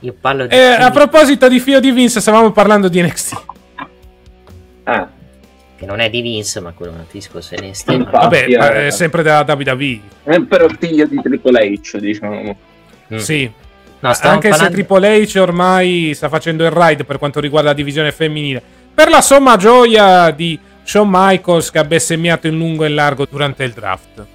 Io 0.00 0.14
parlo 0.20 0.46
di. 0.46 0.54
Eh, 0.54 0.58
a 0.58 0.90
proposito 0.90 1.48
di 1.48 1.60
figlio 1.60 1.80
di 1.80 1.90
Vince, 1.90 2.20
stavamo 2.20 2.50
parlando 2.52 2.88
di 2.88 3.02
NXT. 3.02 3.44
Ah 4.84 5.20
che 5.82 5.88
non 5.88 5.98
è 5.98 6.08
di 6.08 6.20
Vince, 6.20 6.60
ma 6.60 6.70
quello 6.70 6.92
è 6.92 6.94
un 6.94 7.00
altro 7.00 7.18
discorso. 7.18 7.56
Infatti, 7.56 8.04
Vabbè, 8.08 8.46
eh, 8.48 8.86
è 8.86 8.90
sempre 8.90 9.24
della 9.24 9.44
WWE. 9.44 10.00
È 10.22 10.40
però 10.42 10.68
figlio 10.78 11.06
di 11.06 11.20
Triple 11.20 11.72
H, 11.72 11.98
diciamo. 11.98 12.56
Mm. 13.12 13.16
Sì. 13.16 13.50
No, 13.98 14.08
Anche 14.08 14.48
parlando... 14.48 14.56
se 14.56 14.70
Triple 14.70 15.24
H 15.24 15.38
ormai 15.40 16.12
sta 16.14 16.28
facendo 16.28 16.64
il 16.64 16.70
ride 16.70 17.02
per 17.02 17.18
quanto 17.18 17.40
riguarda 17.40 17.70
la 17.70 17.74
divisione 17.74 18.12
femminile. 18.12 18.62
Per 18.94 19.08
la 19.08 19.20
somma 19.20 19.56
gioia 19.56 20.30
di 20.30 20.56
Shawn 20.84 21.08
Michaels 21.10 21.72
che 21.72 21.78
ha 21.80 21.84
bestemmiato 21.84 22.46
in 22.46 22.56
lungo 22.56 22.84
e 22.84 22.88
in 22.88 22.94
largo 22.94 23.26
durante 23.28 23.64
il 23.64 23.72
draft. 23.72 24.26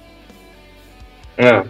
Eh. 1.34 1.62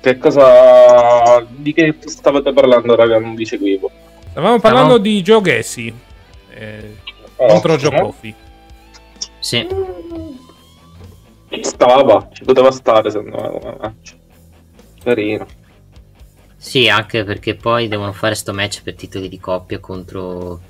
Che 0.00 0.18
cosa... 0.18 1.46
Di 1.48 1.72
che 1.72 1.96
stavate 1.98 2.52
parlando, 2.52 2.94
raga? 2.94 3.18
Non 3.18 3.34
vi 3.34 3.46
seguivo. 3.46 3.90
Stavamo 4.32 4.60
parlando 4.60 4.92
no. 4.92 4.98
di 4.98 5.22
Joe 5.22 5.40
Gassi 5.40 5.94
eh, 6.50 6.96
oh, 7.36 7.46
contro 7.46 7.76
Joe 7.76 7.96
no? 7.96 8.14
Sì. 9.48 9.66
Ci 11.48 11.64
stava, 11.64 12.28
ci 12.34 12.44
poteva 12.44 12.70
stare 12.70 13.10
se 13.10 13.22
no. 13.22 13.94
Carino. 15.02 15.46
Sì, 16.54 16.86
anche 16.90 17.24
perché 17.24 17.54
poi 17.54 17.88
devono 17.88 18.12
fare 18.12 18.34
sto 18.34 18.52
match 18.52 18.82
per 18.82 18.94
titoli 18.94 19.26
di 19.26 19.40
coppia 19.40 19.78
contro 19.78 20.60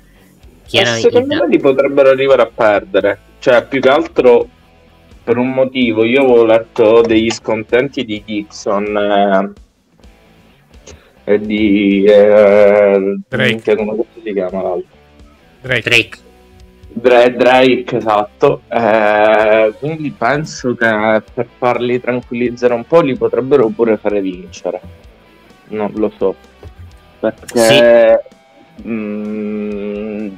chi 0.65 0.77
era 0.77 0.91
Secondo 0.91 1.35
me 1.35 1.47
li 1.49 1.59
potrebbero 1.59 2.07
arrivare 2.07 2.41
a 2.41 2.49
perdere. 2.55 3.19
Cioè, 3.39 3.65
più 3.65 3.81
che 3.81 3.89
altro 3.89 4.47
per 5.25 5.35
un 5.35 5.49
motivo. 5.49 6.05
Io 6.05 6.21
avevo 6.21 6.45
letto 6.45 7.01
degli 7.01 7.31
scontenti 7.31 8.05
di 8.05 8.23
Gibson 8.25 8.95
eh, 11.25 11.33
e 11.33 11.39
di 11.39 12.05
eh, 12.05 13.17
Drake. 13.27 13.75
Come 13.75 14.05
si 14.23 14.31
chiama 14.31 14.61
l'altro? 14.61 14.97
Drake. 15.59 15.81
Drake. 15.81 16.27
Drake, 16.91 17.97
esatto. 17.97 18.61
Eh, 18.67 19.73
quindi 19.79 20.11
penso 20.11 20.73
che 20.75 21.23
per 21.33 21.47
farli 21.57 21.99
tranquillizzare 21.99 22.73
un 22.73 22.85
po' 22.85 23.01
li 23.01 23.15
potrebbero 23.15 23.67
pure 23.69 23.97
fare 23.97 24.21
vincere. 24.21 24.81
Non 25.69 25.91
lo 25.95 26.11
so. 26.17 26.35
Perché 27.19 28.23
sì. 28.77 28.87
mh, 28.87 28.91
mm, 28.91 30.29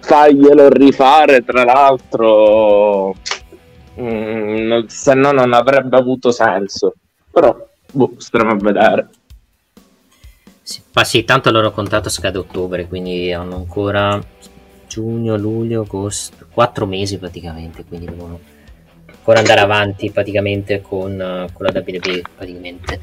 faglielo 0.00 0.68
rifare, 0.68 1.44
tra 1.44 1.64
l'altro, 1.64 3.14
mh, 3.94 4.02
mm, 4.02 4.84
se 4.86 5.14
no 5.14 5.32
non 5.32 5.52
avrebbe 5.52 5.96
avuto 5.96 6.30
senso. 6.30 6.94
Però, 7.30 7.56
boh, 7.92 8.12
staremo 8.18 8.50
a 8.50 8.56
vedere. 8.56 9.08
Sì, 10.62 10.82
ma 10.92 11.02
sì, 11.02 11.24
tanto 11.24 11.48
il 11.48 11.54
loro 11.54 11.70
contratto 11.70 12.10
scade 12.10 12.36
a 12.36 12.40
ottobre, 12.40 12.86
quindi 12.88 13.32
hanno 13.32 13.56
ancora 13.56 14.20
giugno, 14.98 15.36
luglio, 15.36 15.82
agosto, 15.82 16.46
quattro 16.52 16.84
mesi 16.84 17.18
praticamente, 17.18 17.84
quindi 17.84 18.06
devono 18.06 18.40
ancora 19.06 19.38
andare 19.38 19.60
avanti 19.60 20.10
praticamente 20.10 20.80
con, 20.80 21.12
uh, 21.12 21.52
con 21.52 21.66
la 21.66 21.72
WWE 21.72 22.22
praticamente. 22.34 22.94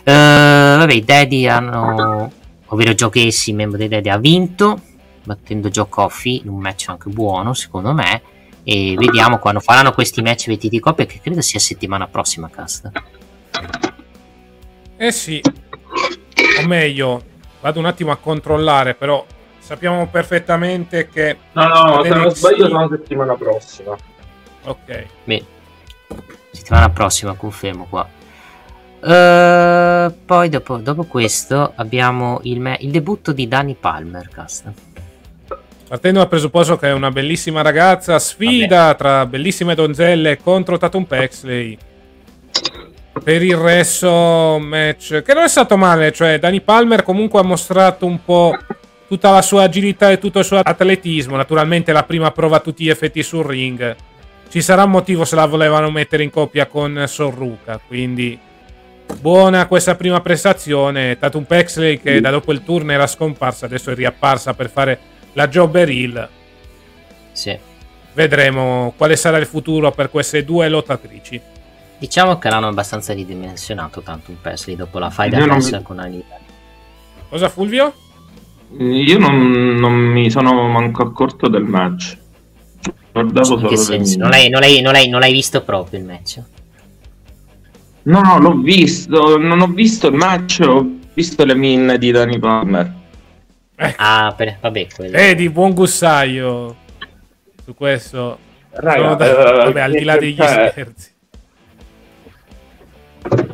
Uh, 0.00 0.76
vabbè, 0.78 0.92
i 0.92 1.02
Daddy 1.02 1.46
hanno 1.46 2.30
ovvero 2.66 2.92
Joe 2.92 3.08
Casey, 3.08 3.54
membro 3.54 3.78
dei 3.78 3.88
Dead, 3.88 4.06
ha 4.06 4.18
vinto 4.18 4.80
battendo 5.22 5.70
Joe 5.70 5.86
Coffey 5.88 6.42
in 6.42 6.50
un 6.50 6.60
match 6.60 6.88
anche 6.88 7.08
buono 7.08 7.54
secondo 7.54 7.94
me 7.94 8.20
e 8.62 8.94
vediamo 8.98 9.38
quando 9.38 9.60
faranno 9.60 9.92
questi 9.92 10.20
match 10.20 10.48
vestiti 10.48 10.68
di 10.68 10.80
coppia 10.80 11.06
che 11.06 11.20
credo 11.22 11.40
sia 11.40 11.58
settimana 11.58 12.06
prossima 12.08 12.50
cast 12.50 12.90
eh 14.98 15.12
sì 15.12 15.40
o 16.60 16.66
meglio 16.66 17.22
vado 17.62 17.78
un 17.78 17.86
attimo 17.86 18.10
a 18.10 18.16
controllare 18.16 18.94
però 18.94 19.24
sappiamo 19.64 20.06
perfettamente 20.08 21.08
che 21.08 21.38
no 21.52 21.66
no 21.68 22.02
se 22.02 22.08
non 22.10 22.30
sbaglio 22.30 22.68
sono 22.68 22.86
settimana 22.90 23.34
prossima 23.34 23.96
ok 24.64 25.06
Beh, 25.24 25.44
settimana 26.50 26.90
prossima 26.90 27.32
confermo 27.32 27.86
qua 27.88 28.06
uh, 29.00 30.14
poi 30.26 30.48
dopo, 30.50 30.76
dopo, 30.76 31.04
questo 31.04 31.72
abbiamo 31.76 32.40
il, 32.42 32.60
me- 32.60 32.76
il 32.80 32.90
debutto 32.90 33.32
di 33.32 33.48
Danny 33.48 33.74
Palmer 33.74 34.28
cast 34.28 34.70
Partendo 35.88 36.18
dal 36.18 36.28
presupposto 36.28 36.76
che 36.76 36.88
è 36.88 36.92
una 36.92 37.10
bellissima 37.10 37.60
ragazza, 37.60 38.18
sfida 38.18 38.86
Vabbè. 38.86 38.96
tra 38.96 39.26
bellissime 39.26 39.74
donzelle 39.74 40.38
contro 40.38 40.78
Tatum 40.78 41.04
Pexley. 41.04 41.76
Per 43.22 43.42
il 43.42 43.54
resto, 43.54 44.58
match 44.60 45.22
che 45.22 45.34
non 45.34 45.44
è 45.44 45.48
stato 45.48 45.76
male. 45.76 46.10
Cioè, 46.10 46.38
Danny 46.38 46.62
Palmer 46.62 47.02
comunque 47.02 47.38
ha 47.38 47.44
mostrato 47.44 48.06
un 48.06 48.24
po' 48.24 48.56
tutta 49.06 49.30
la 49.30 49.42
sua 49.42 49.64
agilità 49.64 50.10
e 50.10 50.18
tutto 50.18 50.40
il 50.40 50.44
suo 50.44 50.58
atletismo. 50.58 51.36
Naturalmente, 51.36 51.92
la 51.92 52.04
prima 52.04 52.30
prova 52.30 52.56
a 52.56 52.60
tutti 52.60 52.84
gli 52.84 52.90
effetti 52.90 53.22
sul 53.22 53.44
ring. 53.44 53.96
Ci 54.48 54.62
sarà 54.62 54.84
un 54.84 54.90
motivo 54.90 55.24
se 55.24 55.34
la 55.34 55.46
volevano 55.46 55.90
mettere 55.90 56.22
in 56.22 56.30
coppia 56.30 56.66
con 56.66 57.04
Sorruca. 57.06 57.80
Quindi, 57.84 58.38
buona 59.20 59.66
questa 59.66 59.94
prima 59.94 60.20
prestazione. 60.20 61.18
Tatum 61.18 61.44
Pexley, 61.44 62.00
che 62.00 62.20
da 62.20 62.30
dopo 62.30 62.52
il 62.52 62.62
turno 62.62 62.92
era 62.92 63.06
scomparsa, 63.06 63.66
adesso 63.66 63.90
è 63.90 63.94
riapparsa 63.94 64.54
per 64.54 64.70
fare 64.70 64.98
la 65.32 65.48
Jobber 65.48 65.88
Hill. 65.88 66.28
Sì. 67.32 67.58
Vedremo 68.12 68.94
quale 68.96 69.16
sarà 69.16 69.38
il 69.38 69.46
futuro 69.46 69.90
per 69.90 70.08
queste 70.08 70.44
due 70.44 70.68
lottatrici. 70.68 71.40
Diciamo 71.98 72.38
che 72.38 72.48
l'hanno 72.48 72.68
abbastanza 72.68 73.12
ridimensionato 73.12 74.02
tanto 74.02 74.30
un 74.30 74.40
Presley 74.40 74.76
dopo 74.76 74.98
la 74.98 75.10
fight 75.10 75.34
adesso 75.34 75.82
con 75.82 75.98
Anita. 75.98 76.38
Cosa 77.28 77.48
Fulvio? 77.48 77.92
Io 78.78 79.18
non, 79.18 79.76
non, 79.76 79.92
mi 79.92 80.30
sono 80.30 80.66
manco 80.68 81.02
accorto 81.02 81.48
del 81.48 81.62
match. 81.62 82.18
Guardavo 83.12 83.44
solo 83.44 83.70
non, 83.70 84.28
l'hai, 84.28 84.48
non, 84.48 84.60
l'hai, 84.60 84.80
non, 84.80 84.92
l'hai, 84.92 85.08
non 85.08 85.20
l'hai 85.20 85.32
visto 85.32 85.62
proprio 85.62 86.00
il 86.00 86.04
match? 86.04 86.42
No, 88.02 88.20
no, 88.20 88.38
l'ho 88.38 88.56
visto. 88.56 89.38
Non 89.38 89.60
ho 89.60 89.68
visto 89.68 90.08
il 90.08 90.14
match, 90.14 90.60
ho 90.66 90.84
visto 91.14 91.44
le 91.44 91.54
min 91.54 91.94
di 91.98 92.10
Danny 92.10 92.38
Palmer. 92.38 92.92
Eh. 93.76 93.94
Ah, 93.96 94.34
per, 94.36 94.58
vabbè, 94.60 94.86
quello. 94.94 95.12
Vedi, 95.12 95.48
buon 95.50 95.72
gussaio 95.72 96.74
su 97.64 97.74
questo. 97.74 98.38
Raga, 98.70 99.14
da, 99.14 99.30
uh, 99.30 99.56
vabbè, 99.64 99.80
al 99.80 99.92
di 99.92 100.04
là 100.04 100.16
degli 100.16 100.36
cioè... 100.36 100.68
scherzi. 100.72 101.12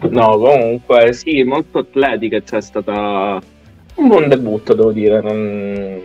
No, 0.09 0.39
comunque, 0.39 1.13
sì, 1.13 1.43
molto 1.43 1.79
atletica. 1.79 2.39
C'è 2.39 2.47
cioè, 2.47 2.61
stata 2.61 3.41
un 4.01 4.09
buon 4.09 4.29
debutto, 4.29 4.75
devo 4.75 4.93
dire. 4.93 5.21
Non, 5.21 6.03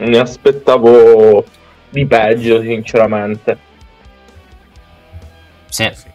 mi 0.00 0.16
aspettavo 0.16 1.44
di 1.90 2.06
peggio, 2.06 2.60
sinceramente. 2.60 3.58
Sì. 5.68 5.90
sì. 5.92 6.14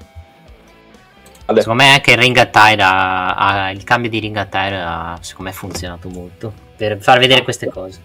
Secondo 1.45 1.83
me 1.83 1.89
anche 1.91 2.11
il 2.11 2.17
ring 2.17 2.37
attire 2.37 2.81
ha, 2.81 3.35
ha, 3.35 3.71
il 3.71 3.83
cambio 3.83 4.09
di 4.09 4.19
ring 4.19 4.35
attire 4.37 4.79
ha, 4.79 5.17
secondo 5.21 5.49
me 5.51 5.55
ha 5.55 5.59
funzionato 5.59 6.07
molto 6.07 6.53
per 6.77 6.97
far 7.01 7.19
vedere 7.19 7.43
queste 7.43 7.67
cose. 7.67 8.01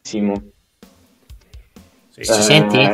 Simo. 0.00 0.34
Sì. 2.10 2.24
Ci 2.24 2.30
eh... 2.30 2.34
senti? 2.34 2.88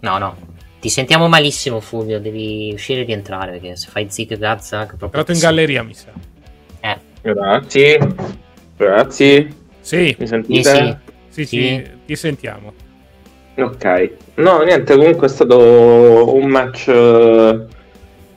No, 0.00 0.18
no. 0.18 0.36
Ti 0.80 0.88
sentiamo 0.88 1.28
malissimo, 1.28 1.80
Fulvio. 1.80 2.18
Devi 2.20 2.72
uscire 2.72 3.02
e 3.02 3.04
rientrare 3.04 3.52
perché 3.52 3.76
se 3.76 3.88
fai 3.88 4.10
zig 4.10 4.36
gazza. 4.36 4.86
Proprio 4.86 5.34
in 5.34 5.40
galleria, 5.40 5.82
mi 5.82 5.94
sa. 5.94 6.10
Grazie. 7.22 8.14
Grazie. 8.76 9.48
Sì. 9.80 10.16
Mi 10.18 10.26
sentite? 10.26 11.00
Sì, 11.28 11.44
sì. 11.44 11.46
sì, 11.46 11.56
sì. 11.56 11.82
ti 12.06 12.16
sentiamo. 12.16 12.72
Ok. 13.56 14.10
No, 14.36 14.62
niente, 14.62 14.96
comunque 14.96 15.26
è 15.26 15.30
stato 15.30 16.34
un 16.34 16.46
match 16.48 16.88
eh, 16.88 17.66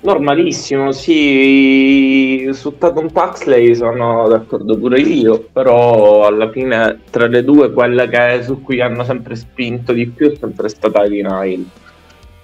Normalissimo, 0.04 0.92
sì, 0.92 2.50
su 2.52 2.78
Tatum 2.78 3.10
Paxley 3.10 3.74
sono 3.74 4.28
d'accordo 4.28 4.78
pure 4.78 5.00
io, 5.00 5.48
però 5.50 6.26
alla 6.26 6.52
fine 6.52 7.00
tra 7.10 7.28
le 7.28 7.42
due 7.42 7.72
quella 7.72 8.06
che, 8.08 8.44
su 8.44 8.62
cui 8.62 8.82
hanno 8.82 9.06
sempre 9.06 9.36
spinto 9.36 9.94
di 9.94 10.06
più 10.08 10.30
è 10.30 10.36
sempre 10.36 10.68
stata 10.68 11.04
Nile. 11.04 11.64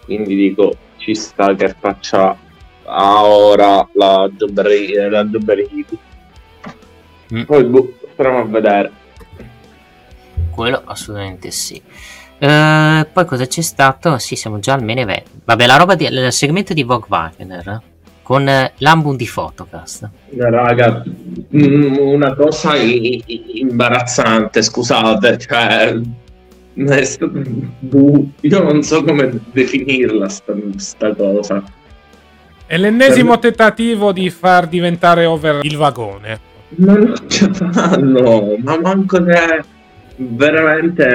Quindi 0.05 0.35
dico, 0.35 0.73
ci 0.95 1.13
sta 1.13 1.53
che 1.53 1.75
faccia 1.77 2.33
a 2.85 3.25
ora 3.25 3.85
la 3.93 4.29
Jobber 4.37 5.09
la 5.09 5.23
mm. 7.33 7.43
Poi 7.43 7.63
boh, 7.63 7.93
a 8.15 8.43
vedere. 8.43 8.91
Quello 10.51 10.81
assolutamente 10.85 11.51
sì. 11.51 11.81
Uh, 12.39 13.05
poi 13.11 13.25
cosa 13.25 13.45
c'è 13.45 13.61
stato? 13.61 14.17
Sì, 14.17 14.35
siamo 14.35 14.59
già 14.59 14.73
al 14.73 14.83
Meneve. 14.83 15.23
Vabbè, 15.43 15.65
la 15.65 15.77
roba 15.77 15.95
del 15.95 16.31
segmento 16.31 16.73
di 16.73 16.83
Vogue 16.83 17.07
Wagner 17.09 17.81
con 18.21 18.45
uh, 18.45 18.69
l'album 18.77 19.15
di 19.15 19.25
Photocast. 19.25 20.09
Raga, 20.37 21.03
mm, 21.55 21.97
una 21.97 22.35
cosa 22.35 22.75
imbarazzante, 22.75 24.61
scusate, 24.61 25.37
cioè 25.39 25.99
io 28.41 28.63
non 28.63 28.83
so 28.83 29.03
come 29.03 29.41
definirla 29.51 30.29
sta, 30.29 30.53
sta 30.77 31.13
cosa. 31.13 31.63
È 32.65 32.77
l'ennesimo 32.77 33.31
per... 33.31 33.39
tentativo 33.39 34.11
di 34.11 34.29
far 34.29 34.67
diventare 34.67 35.25
over 35.25 35.59
il 35.63 35.75
vagone. 35.75 36.39
Ma 36.75 36.93
non 36.93 37.13
ce 37.27 37.51
fanno, 37.53 38.55
ma 38.61 38.79
manco 38.79 39.23
che 39.23 39.63
veramente 40.17 41.05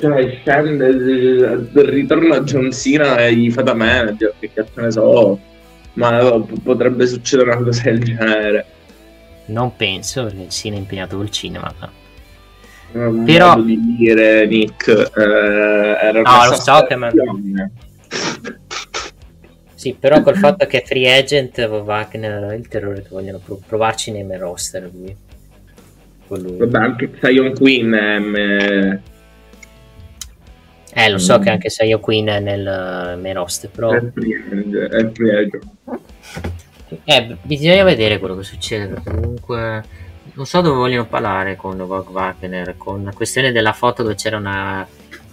cioè 0.00 0.38
scende 0.40 0.88
il 0.88 1.70
ritorno 1.74 2.34
a 2.34 2.42
John 2.42 2.72
Cena 2.72 3.18
e 3.18 3.34
gli 3.34 3.50
fa 3.50 3.62
da 3.62 3.74
manager 3.74 4.32
che 4.38 4.50
cazzo 4.52 4.80
ne 4.80 4.90
so. 4.90 5.38
Ma 5.92 6.42
potrebbe 6.62 7.06
succedere 7.06 7.50
una 7.50 7.62
cosa 7.62 7.82
del 7.84 8.02
genere. 8.02 8.66
Non 9.46 9.76
penso 9.76 10.24
perché 10.24 10.48
Cena 10.48 10.76
è 10.76 10.78
impegnato 10.78 11.16
col 11.16 11.30
cinema 11.30 11.72
no. 12.92 13.22
però 13.24 13.60
di 13.60 13.96
dire 13.96 14.46
Nick 14.46 14.88
eh, 14.88 15.22
era 15.22 16.20
no 16.22 16.48
lo 16.48 16.54
so 16.54 16.84
che 16.88 16.96
ma... 16.96 17.10
sì 19.80 19.96
però 19.98 20.20
col 20.22 20.36
fatto 20.36 20.66
che 20.66 20.82
è 20.82 20.84
free 20.84 21.16
agent 21.18 21.58
Wagner 21.58 22.52
il 22.54 22.68
terrore 22.68 23.02
che 23.02 23.08
vogliono 23.08 23.40
provarci 23.66 24.10
nei 24.10 24.24
main 24.24 24.40
roster 24.40 24.90
lui 24.92 25.16
lui. 26.36 26.56
Vabbè, 26.58 26.78
anche 26.78 27.10
Zion 27.20 27.54
Queen 27.54 27.92
è... 27.92 28.98
Eh, 30.92 31.08
lo 31.08 31.18
so 31.18 31.38
mm. 31.38 31.42
che 31.42 31.50
anche 31.50 31.70
Sion 31.70 32.00
Queen 32.00 32.26
è 32.26 32.40
nel 32.40 33.18
main 33.20 33.34
roster, 33.34 33.70
però... 33.70 33.92
È 33.92 34.10
free 34.12 35.50
Eh, 37.04 37.36
bisogna 37.42 37.84
vedere 37.84 38.18
quello 38.18 38.36
che 38.36 38.42
succede, 38.42 38.88
perché 38.88 39.10
comunque... 39.10 39.98
Non 40.32 40.46
so 40.46 40.60
dove 40.60 40.76
vogliono 40.76 41.06
parlare 41.06 41.56
con 41.56 41.76
Vogue 41.76 42.12
Wagner, 42.12 42.74
con 42.76 43.04
la 43.04 43.12
questione 43.12 43.52
della 43.52 43.72
foto 43.72 44.02
dove 44.02 44.14
c'era 44.14 44.36
una... 44.36 44.86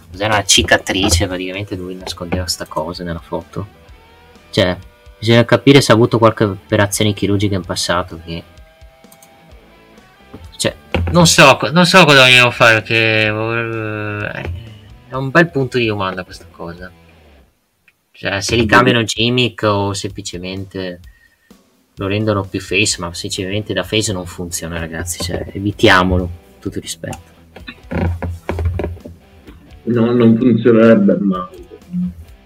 Cos'era 0.09 0.35
una 0.35 0.45
cicatrice, 0.45 1.27
praticamente 1.27 1.75
lui 1.75 1.95
nascondeva 1.95 2.47
sta 2.47 2.65
cosa 2.65 3.03
nella 3.03 3.19
foto. 3.19 3.85
Cioè, 4.49 4.77
bisogna 5.19 5.45
capire 5.45 5.81
se 5.81 5.91
ha 5.91 5.95
avuto 5.95 6.17
qualche 6.17 6.43
operazione 6.43 7.13
chirurgica 7.13 7.55
in 7.55 7.65
passato 7.65 8.19
che 8.23 8.43
cioè, 10.57 10.75
non 11.11 11.27
so, 11.27 11.57
non 11.71 11.85
so 11.85 12.03
cosa 12.03 12.23
vogliono 12.23 12.51
fare 12.51 12.81
perché 12.81 13.27
eh, 13.27 14.51
è 15.09 15.15
un 15.15 15.29
bel 15.29 15.49
punto 15.49 15.77
di 15.77 15.85
domanda 15.85 16.23
questa 16.23 16.45
cosa. 16.49 16.91
Cioè, 18.11 18.41
se 18.41 18.55
li 18.55 18.65
cambiano 18.65 19.03
gimmick 19.03 19.61
o 19.63 19.93
semplicemente 19.93 20.99
lo 21.97 22.07
rendono 22.07 22.43
più 22.43 22.59
face, 22.59 22.99
ma 22.99 23.13
sinceramente 23.13 23.73
da 23.73 23.83
face 23.83 24.11
non 24.11 24.25
funziona, 24.25 24.79
ragazzi. 24.79 25.23
Cioè, 25.23 25.51
evitiamolo, 25.53 26.29
tutto 26.59 26.79
rispetto. 26.79 27.35
No, 29.83 30.11
non 30.11 30.35
funzionerebbe 30.37 31.17
mai. 31.19 31.65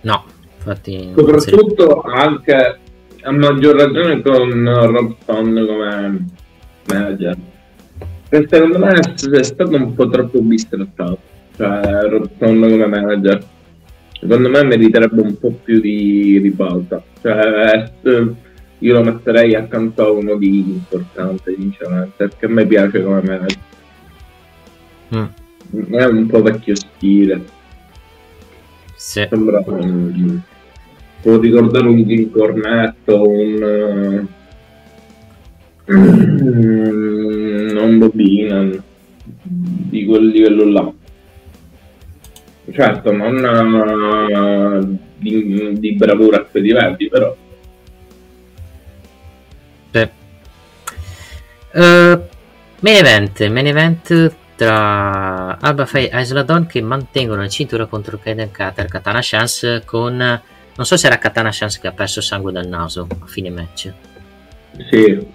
No, 0.02 0.26
infatti. 0.64 1.12
Soprattutto 1.16 2.01
anche 2.01 2.80
a 3.24 3.32
maggior 3.32 3.76
ragione 3.76 4.22
con 4.22 4.64
Rob 4.66 5.16
Stone 5.22 5.66
come 5.66 6.26
manager 6.88 7.38
secondo 8.47 8.80
me 8.80 8.93
è 8.93 9.43
stato 9.43 9.76
un 9.76 9.93
po' 9.93 10.07
troppo 10.09 10.39
bistrattato, 10.39 11.20
cioè 11.57 11.82
Rottone 12.07 12.70
come 12.70 12.88
manager. 12.88 13.45
Secondo 14.20 14.49
me 14.49 14.64
meriterebbe 14.64 15.22
un 15.22 15.38
po' 15.38 15.51
più 15.64 15.82
di 15.82 16.38
ribalta. 16.38 17.03
Cioè, 17.22 17.91
io 18.80 18.93
lo 18.93 19.03
metterei 19.03 19.55
accanto 19.55 20.05
a 20.05 20.12
uno 20.12 20.36
di 20.36 20.59
importante, 20.59 21.55
sinceramente, 21.57 22.14
perché 22.16 22.45
a 22.45 22.49
me 22.49 22.66
piace 22.66 23.03
come 23.03 23.22
me. 23.22 23.45
Mm. 25.16 25.93
È 25.93 26.03
un 26.05 26.28
po' 26.28 26.41
vecchio 26.41 26.76
stile. 26.76 27.43
Sì. 28.95 29.26
Sembra 29.28 29.64
un, 29.66 30.39
può 31.22 31.39
ricordare 31.39 31.88
un 31.88 32.03
Jim 32.03 32.32
Cornetto, 32.32 33.30
un 33.30 34.28
uh, 35.86 35.91
un 37.84 37.97
Bobinan 37.97 38.84
di 39.43 40.05
quel 40.05 40.28
livello 40.28 40.65
là. 40.65 40.91
Certo, 42.74 43.11
non 43.11 43.36
uh, 43.36 44.97
di, 45.17 45.80
di 45.80 45.95
bravura 45.95 46.38
a 46.38 46.43
quei 46.43 46.63
livelli, 46.63 47.07
però. 47.09 47.36
Sì. 49.91 50.09
Uh, 51.74 52.22
main 52.80 52.97
event, 52.97 53.47
main 53.49 53.67
event 53.67 54.36
tra 54.55 55.57
Alba 55.59 55.86
Fai 55.88 56.07
e 56.07 56.22
Isladon 56.22 56.67
che 56.67 56.82
mantengono 56.82 57.41
la 57.41 57.47
cintura 57.47 57.88
contro 57.88 58.19
Kaiden 58.19 58.51
Cutter 58.51 58.86
Katana 58.86 59.19
Chance 59.22 59.82
con 59.86 60.41
non 60.76 60.86
so 60.86 60.97
se 60.97 61.07
era 61.07 61.17
Katana 61.17 61.49
Chance 61.51 61.80
che 61.80 61.88
ha 61.88 61.91
perso 61.91 62.22
sangue 62.22 62.51
dal 62.51 62.67
naso 62.67 63.07
a 63.22 63.26
fine 63.26 63.49
match. 63.49 63.93
Sì. 64.89 65.28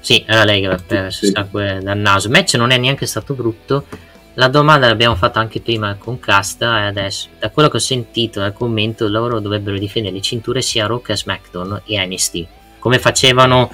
Sì 0.00 0.24
era 0.26 0.44
lei 0.44 0.60
che 0.60 0.66
aveva 0.66 0.82
perso 0.84 1.26
sì. 1.26 1.32
sangue 1.32 1.80
dal 1.82 1.98
naso. 1.98 2.26
Il 2.26 2.32
match 2.32 2.54
non 2.54 2.70
è 2.70 2.76
neanche 2.76 3.06
stato 3.06 3.34
brutto. 3.34 3.86
La 4.34 4.48
domanda 4.48 4.88
l'abbiamo 4.88 5.14
fatta 5.14 5.38
anche 5.38 5.60
prima 5.60 5.94
con 5.94 6.18
Casta 6.18 6.80
e 6.80 6.86
adesso 6.86 7.28
da 7.38 7.50
quello 7.50 7.68
che 7.68 7.76
ho 7.76 7.80
sentito 7.80 8.40
dal 8.40 8.52
commento 8.52 9.06
loro 9.08 9.38
dovrebbero 9.38 9.78
difendere 9.78 10.14
le 10.14 10.20
cinture 10.20 10.60
sia 10.60 10.86
Rock 10.86 11.06
che 11.06 11.16
SmackDown 11.16 11.82
e 11.86 12.04
NXT 12.04 12.46
come 12.80 12.98
facevano 12.98 13.70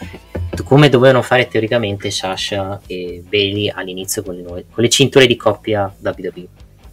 come 0.63 0.89
dovevano 0.89 1.23
fare 1.23 1.49
teoricamente 1.49 2.11
Sasha 2.11 2.81
e 2.87 3.23
Bailey 3.27 3.69
all'inizio 3.69 4.23
con 4.23 4.35
le, 4.37 4.43
nuove, 4.43 4.65
con 4.71 4.83
le 4.85 4.89
cinture 4.89 5.27
di 5.27 5.37
coppia 5.37 5.93
WWE. 6.01 6.47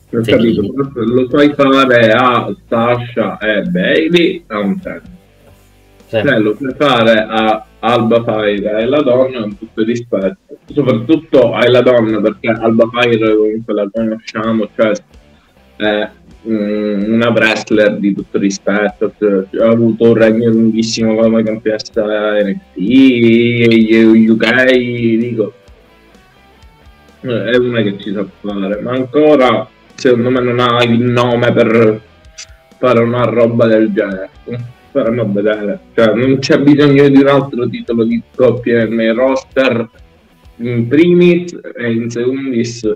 Ho 0.10 0.22
capito, 0.22 0.62
lo 0.94 1.28
puoi 1.28 1.54
fare 1.54 2.12
a 2.12 2.56
Sasha 2.68 3.38
e 3.40 3.64
Bailey 3.64 4.44
a 4.48 4.60
un 4.60 4.80
tempo. 4.80 5.10
Sì. 6.08 6.22
Cioè, 6.24 6.40
lo 6.40 6.56
puoi 6.56 6.74
fare 6.78 7.26
a 7.28 7.66
Alba 7.80 8.24
Fire 8.24 8.80
e 8.80 8.86
la 8.86 9.02
donna 9.02 9.42
con 9.42 9.58
tutto 9.58 9.84
rispetto. 9.84 10.38
Soprattutto 10.74 11.54
alla 11.54 11.82
donna 11.82 12.22
perché 12.22 12.48
Alba 12.48 12.90
Fire 12.90 13.36
comunque 13.36 13.74
la 13.74 13.90
conosciamo, 13.92 14.70
cioè 14.76 14.94
è 15.76 16.10
una 16.44 17.30
wrestler 17.30 17.98
di 17.98 18.14
tutto 18.16 18.38
rispetto, 18.38 19.14
ha 19.60 19.68
avuto 19.68 20.06
un 20.06 20.14
regno 20.14 20.50
lunghissimo 20.50 21.16
come 21.16 21.44
campionessa 21.44 22.42
NXT, 22.42 22.78
UK, 24.30 24.72
dico, 24.72 25.54
è 27.20 27.56
una 27.58 27.82
che 27.82 27.98
ci 27.98 28.14
sa 28.14 28.26
fare, 28.40 28.80
ma 28.80 28.92
ancora 28.92 29.68
secondo 29.98 30.30
me 30.30 30.40
non 30.40 30.60
ha 30.60 30.84
il 30.84 31.00
nome 31.00 31.52
per 31.52 32.02
fare 32.78 33.00
una 33.00 33.24
roba 33.24 33.66
del 33.66 33.92
genere. 33.92 34.30
Faremo 34.92 35.30
vedere, 35.32 35.80
cioè 35.94 36.14
non 36.14 36.40
c'è 36.40 36.60
bisogno 36.60 37.08
di 37.10 37.20
un 37.20 37.28
altro 37.28 37.68
titolo 37.68 38.04
di 38.04 38.22
coppia 38.34 38.86
nel 38.86 39.14
roster 39.14 39.88
in 40.58 40.88
primis 40.88 41.56
e 41.76 41.92
in 41.92 42.10
secundis 42.10 42.90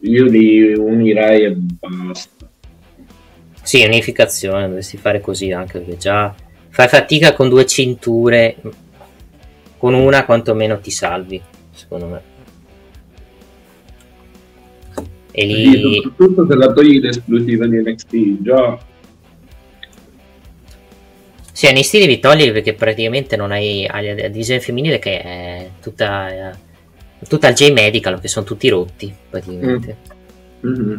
io 0.00 0.24
li 0.24 0.74
unirei 0.74 1.44
e 1.44 1.54
basta. 1.56 2.48
Sì, 3.62 3.84
unificazione, 3.84 4.66
dovresti 4.66 4.96
fare 4.96 5.20
così 5.20 5.50
anche 5.52 5.78
perché 5.78 5.96
già 5.96 6.34
fai 6.68 6.88
fatica 6.88 7.32
con 7.32 7.48
due 7.48 7.66
cinture, 7.66 8.56
con 9.78 9.94
una 9.94 10.24
quantomeno 10.24 10.78
ti 10.78 10.90
salvi, 10.90 11.40
secondo 11.72 12.06
me. 12.06 12.31
E 15.32 15.46
lì... 15.46 15.64
Sì, 15.64 16.00
soprattutto 16.02 16.46
se 16.46 16.54
la 16.54 16.72
togli 16.72 17.00
l'esclusiva 17.00 17.66
di 17.66 17.76
NXT, 17.80 18.42
già... 18.42 18.78
Sì, 21.52 21.72
NXT 21.72 21.98
devi 21.98 22.20
togliere 22.20 22.52
perché 22.52 22.74
praticamente 22.74 23.36
non 23.36 23.50
hai, 23.50 23.86
hai 23.86 24.14
la 24.14 24.28
divisione 24.28 24.60
femminile 24.60 24.98
che 24.98 25.20
è 25.20 25.70
tutta, 25.82 26.56
tutta 27.28 27.48
il 27.48 27.54
J-Medical, 27.54 28.20
che 28.20 28.28
sono 28.28 28.44
tutti 28.44 28.68
rotti 28.68 29.12
praticamente. 29.30 29.96
Mm. 30.66 30.72
Mm-hmm. 30.72 30.96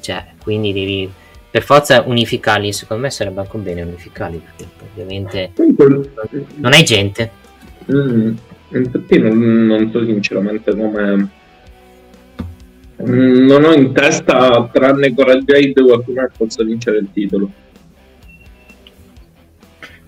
Cioè, 0.00 0.24
quindi 0.42 0.72
devi 0.72 1.10
per 1.50 1.62
forza 1.62 2.02
unificarli 2.06 2.72
secondo 2.72 3.02
me 3.02 3.10
sarebbe 3.10 3.40
anche 3.40 3.56
un 3.56 3.62
bene 3.64 3.82
unificarli 3.82 4.40
perché 4.44 4.72
ovviamente 4.92 5.52
non 6.56 6.72
hai 6.72 6.84
gente 6.84 7.30
mm, 7.92 8.32
infatti 8.68 9.18
non, 9.18 9.66
non, 9.66 9.90
so 9.90 10.04
sinceramente 10.04 10.76
come 10.76 11.28
non 13.04 13.64
ho 13.64 13.72
in 13.72 13.92
testa 13.92 14.68
tranne 14.72 15.14
Cora 15.14 15.36
Jade 15.36 15.82
qualcuno 15.82 16.26
che 16.26 16.32
possa 16.36 16.64
vincere 16.64 16.98
il 16.98 17.08
titolo 17.12 17.50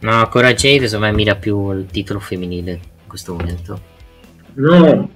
no 0.00 0.28
Cora 0.28 0.52
Jade 0.52 0.88
secondo 0.88 1.06
me 1.06 1.12
mira 1.12 1.36
più 1.36 1.70
il 1.72 1.86
titolo 1.86 2.20
femminile 2.20 2.72
in 2.72 3.08
questo 3.08 3.34
momento 3.34 3.80
no 4.54 5.10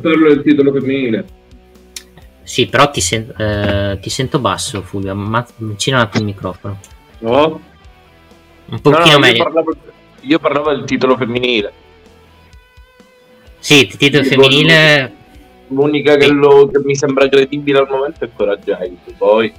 parlo 0.00 0.28
del 0.28 0.42
titolo 0.42 0.72
femminile 0.72 1.36
sì, 2.48 2.64
però 2.64 2.90
ti, 2.90 3.02
sen- 3.02 3.34
eh, 3.36 3.98
ti 4.00 4.08
sento 4.08 4.38
basso, 4.38 4.80
Fulvio. 4.80 5.14
Ma 5.14 5.46
vicino 5.58 6.00
il 6.00 6.24
microfono. 6.24 6.80
Oh? 7.20 7.60
Un 8.70 8.80
pochino 8.80 9.04
no, 9.04 9.12
no, 9.12 9.18
meglio. 9.18 9.36
Io 9.36 9.42
parlavo, 9.42 9.76
io 10.22 10.38
parlavo, 10.38 10.70
del 10.70 10.84
titolo 10.84 11.16
femminile. 11.18 11.72
Sì, 13.58 13.80
il 13.80 13.96
titolo 13.98 14.22
io 14.22 14.30
femminile. 14.30 15.16
L'unica 15.68 16.16
che, 16.16 16.28
lo, 16.28 16.68
che, 16.68 16.80
mi 16.84 16.94
sembra 16.94 17.28
credibile 17.28 17.78
al 17.78 17.88
momento 17.88 18.24
è 18.24 18.28
Coraggio. 18.34 18.76
Poi. 19.16 19.52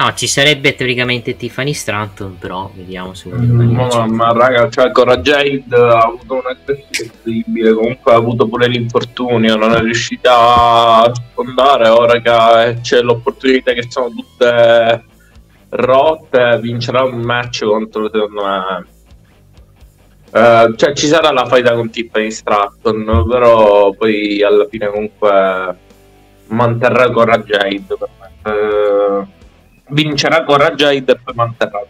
No, 0.00 0.14
ci 0.14 0.26
sarebbe 0.26 0.74
teoricamente 0.74 1.36
Tiffany 1.36 1.74
Stranton, 1.74 2.38
però 2.38 2.70
vediamo 2.74 3.12
se 3.12 3.28
mm, 3.28 3.74
ma, 3.74 4.06
ma 4.06 4.32
raga, 4.32 4.70
cioè 4.70 4.92
Coragade 4.92 5.62
ha 5.70 5.98
avuto 5.98 6.34
una 6.34 6.56
crescita 6.64 7.02
incredibile, 7.02 7.74
comunque 7.74 8.12
ha 8.12 8.16
avuto 8.16 8.46
pure 8.46 8.66
l'infortunio, 8.68 9.56
non 9.56 9.72
è 9.72 9.80
riuscita 9.80 11.02
a 11.02 11.12
sfondare, 11.12 11.88
ora 11.88 12.18
che 12.20 12.80
c'è 12.80 13.02
l'opportunità 13.02 13.72
che 13.72 13.84
sono 13.90 14.08
tutte 14.08 15.04
rotte, 15.70 16.58
vincerà 16.62 17.02
un 17.02 17.20
match 17.20 17.64
contro 17.64 18.08
secondo 18.10 18.42
me. 18.42 18.86
Uh, 20.32 20.74
cioè 20.76 20.92
ci 20.92 21.06
sarà 21.06 21.32
la 21.32 21.46
faida 21.46 21.74
con 21.74 21.90
Tiffany 21.90 22.30
Stratton, 22.30 23.26
però 23.28 23.92
poi 23.92 24.42
alla 24.42 24.66
fine 24.68 24.88
comunque 24.88 25.76
manterrà 26.48 27.10
Coragade 27.10 27.84
per 27.86 28.08
me. 28.18 28.52
Uh, 28.52 29.26
vincerà 29.88 30.44
Cora 30.44 30.70
Jade 30.72 31.12
e 31.12 31.18
poi 31.22 31.34
manterrà 31.34 31.82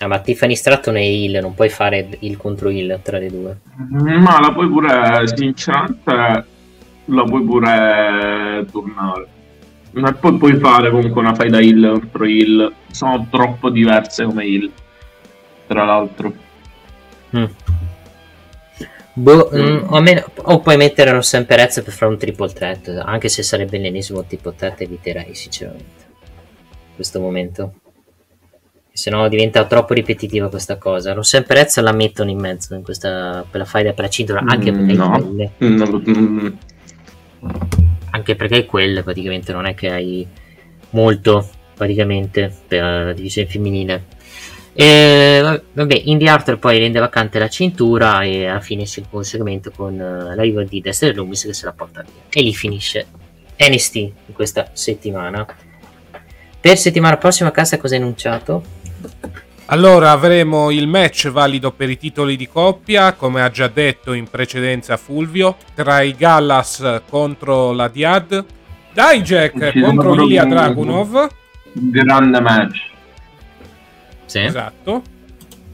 Ah, 0.00 0.06
ma 0.06 0.20
Tiffany 0.20 0.54
Stratton 0.54 0.96
è 0.96 1.00
il, 1.00 1.40
non 1.40 1.54
puoi 1.54 1.68
fare 1.70 2.08
il 2.20 2.36
contro 2.36 2.70
il 2.70 3.00
tra 3.02 3.18
le 3.18 3.28
due. 3.28 3.58
Ma 3.88 4.38
la 4.38 4.52
puoi 4.52 4.68
pure, 4.68 5.26
sinceramente, 5.34 6.44
la 7.06 7.24
puoi 7.24 7.42
pure 7.42 8.64
tornare. 8.70 9.26
E 9.92 10.14
poi 10.14 10.36
puoi 10.36 10.56
fare 10.58 10.90
comunque 10.90 11.20
una 11.20 11.34
fai 11.34 11.50
da 11.50 11.60
heal 11.60 11.98
contro 11.98 12.24
heal. 12.24 12.72
Sono 12.92 13.26
troppo 13.28 13.70
diverse 13.70 14.24
come 14.24 14.44
heal, 14.44 14.70
tra 15.66 15.84
l'altro. 15.84 16.32
Mm. 17.36 17.44
Boh, 19.14 19.50
mm. 19.52 19.92
o, 19.92 20.00
meno, 20.00 20.24
o, 20.34 20.60
puoi 20.60 20.76
mettere 20.76 21.10
Rossem 21.10 21.44
Perez 21.44 21.82
per 21.82 21.92
fare 21.92 22.12
un 22.12 22.18
triple 22.18 22.52
threat, 22.52 23.02
anche 23.04 23.28
se 23.28 23.42
sarebbe 23.42 23.78
l'ennesimo 23.78 24.24
triple 24.24 24.54
threat 24.54 24.80
eviterei 24.82 25.34
sinceramente 25.34 25.98
questo 26.98 27.20
momento. 27.20 27.74
Se 28.92 29.10
no 29.10 29.28
diventa 29.28 29.64
troppo 29.66 29.94
ripetitiva 29.94 30.48
questa 30.48 30.76
cosa. 30.76 31.22
Sempre 31.22 31.54
Perez 31.54 31.78
la 31.78 31.92
mettono 31.92 32.30
in 32.30 32.40
mezzo 32.40 32.74
in 32.74 32.82
questa, 32.82 33.46
per 33.48 33.60
la 33.60 33.66
faida 33.66 33.92
per 33.92 34.04
la 34.04 34.10
cintura, 34.10 34.42
anche 34.44 34.72
perché 34.72 34.92
mm, 34.92 34.96
no. 34.96 35.10
quelle. 35.10 35.50
Mm. 35.64 36.46
Anche 38.10 38.34
perché 38.34 38.66
quelle 38.66 39.04
praticamente 39.04 39.52
non 39.52 39.66
è 39.66 39.74
che 39.74 39.90
hai 39.90 40.26
molto 40.90 41.48
praticamente 41.74 42.52
per 42.66 42.82
la 42.82 43.12
divisione 43.12 43.48
femminile. 43.48 44.04
E, 44.80 45.60
vabbè, 45.72 46.02
Indy 46.04 46.28
Arthur 46.28 46.60
poi 46.60 46.78
rende 46.78 47.00
vacante 47.00 47.40
la 47.40 47.48
cintura 47.48 48.22
e 48.22 48.46
alla 48.46 48.60
fine 48.60 48.86
si 48.86 49.04
il 49.10 49.24
segmento 49.24 49.72
con 49.74 49.94
uh, 49.94 50.36
l'arrivo 50.36 50.62
di 50.62 50.80
Dexter 50.80 51.16
Loomis 51.16 51.46
che 51.46 51.52
se 51.52 51.64
la 51.64 51.72
porta 51.72 52.02
via. 52.02 52.12
E 52.30 52.42
lì 52.42 52.54
finisce 52.54 53.06
NST 53.56 53.96
in 53.96 54.12
questa 54.32 54.70
settimana. 54.74 55.44
Per 56.60 56.78
settimana 56.78 57.16
prossima, 57.16 57.50
Cassa 57.50 57.76
cosa 57.76 57.96
hai 57.96 58.02
annunciato? 58.02 58.62
Allora 59.64 60.12
avremo 60.12 60.70
il 60.70 60.86
match 60.86 61.28
valido 61.28 61.72
per 61.72 61.90
i 61.90 61.98
titoli 61.98 62.36
di 62.36 62.46
coppia, 62.46 63.14
come 63.14 63.42
ha 63.42 63.50
già 63.50 63.66
detto 63.66 64.12
in 64.12 64.28
precedenza 64.30 64.96
Fulvio, 64.96 65.56
tra 65.74 66.02
i 66.02 66.14
Gallas 66.16 67.02
contro 67.10 67.72
la 67.72 67.88
Diad, 67.88 68.44
Dijak 68.92 69.80
contro 69.80 70.14
Ilya 70.22 70.44
Dragunov. 70.44 71.26
Grande 71.72 72.40
match. 72.40 72.96
Sì. 74.28 74.40
Esatto. 74.40 75.02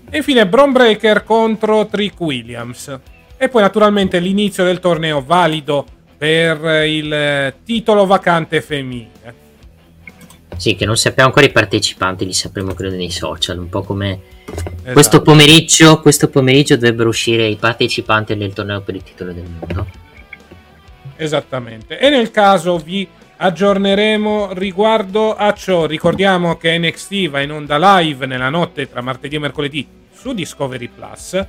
E 0.08 0.18
infine 0.18 0.46
Bron 0.46 0.70
Breaker 0.70 1.24
contro 1.24 1.86
Trick 1.86 2.18
Williams. 2.20 2.98
E 3.36 3.48
poi 3.48 3.62
naturalmente 3.62 4.20
l'inizio 4.20 4.64
del 4.64 4.78
torneo 4.78 5.22
valido 5.22 5.84
per 6.16 6.86
il 6.86 7.54
titolo 7.64 8.06
vacante 8.06 8.62
femminile. 8.62 9.42
Sì, 10.56 10.76
che 10.76 10.86
non 10.86 10.96
sappiamo 10.96 11.30
ancora 11.30 11.46
i 11.46 11.50
partecipanti, 11.52 12.24
li 12.24 12.32
sapremo 12.32 12.74
credo 12.74 12.94
nei 12.94 13.10
social, 13.10 13.58
un 13.58 13.68
po' 13.68 13.82
come 13.82 14.20
esatto. 14.46 14.92
questo, 14.92 15.20
pomeriggio, 15.20 16.00
questo 16.00 16.28
pomeriggio 16.28 16.76
dovrebbero 16.76 17.08
uscire 17.08 17.46
i 17.46 17.56
partecipanti 17.56 18.36
del 18.36 18.52
torneo 18.52 18.80
per 18.82 18.94
il 18.94 19.02
titolo 19.02 19.32
del 19.32 19.50
mondo. 19.50 19.86
Esattamente. 21.16 21.98
E 21.98 22.08
nel 22.08 22.30
caso 22.30 22.78
vi 22.78 23.06
aggiorneremo 23.36 24.52
riguardo 24.52 25.34
a 25.34 25.52
ciò. 25.52 25.86
Ricordiamo 25.86 26.56
che 26.56 26.78
NXT 26.78 27.28
va 27.28 27.40
in 27.40 27.52
onda 27.52 27.98
live 27.98 28.26
nella 28.26 28.48
notte 28.48 28.88
tra 28.88 29.00
martedì 29.00 29.36
e 29.36 29.38
mercoledì 29.38 29.86
su 30.12 30.32
Discovery 30.32 30.88
Plus. 30.88 31.46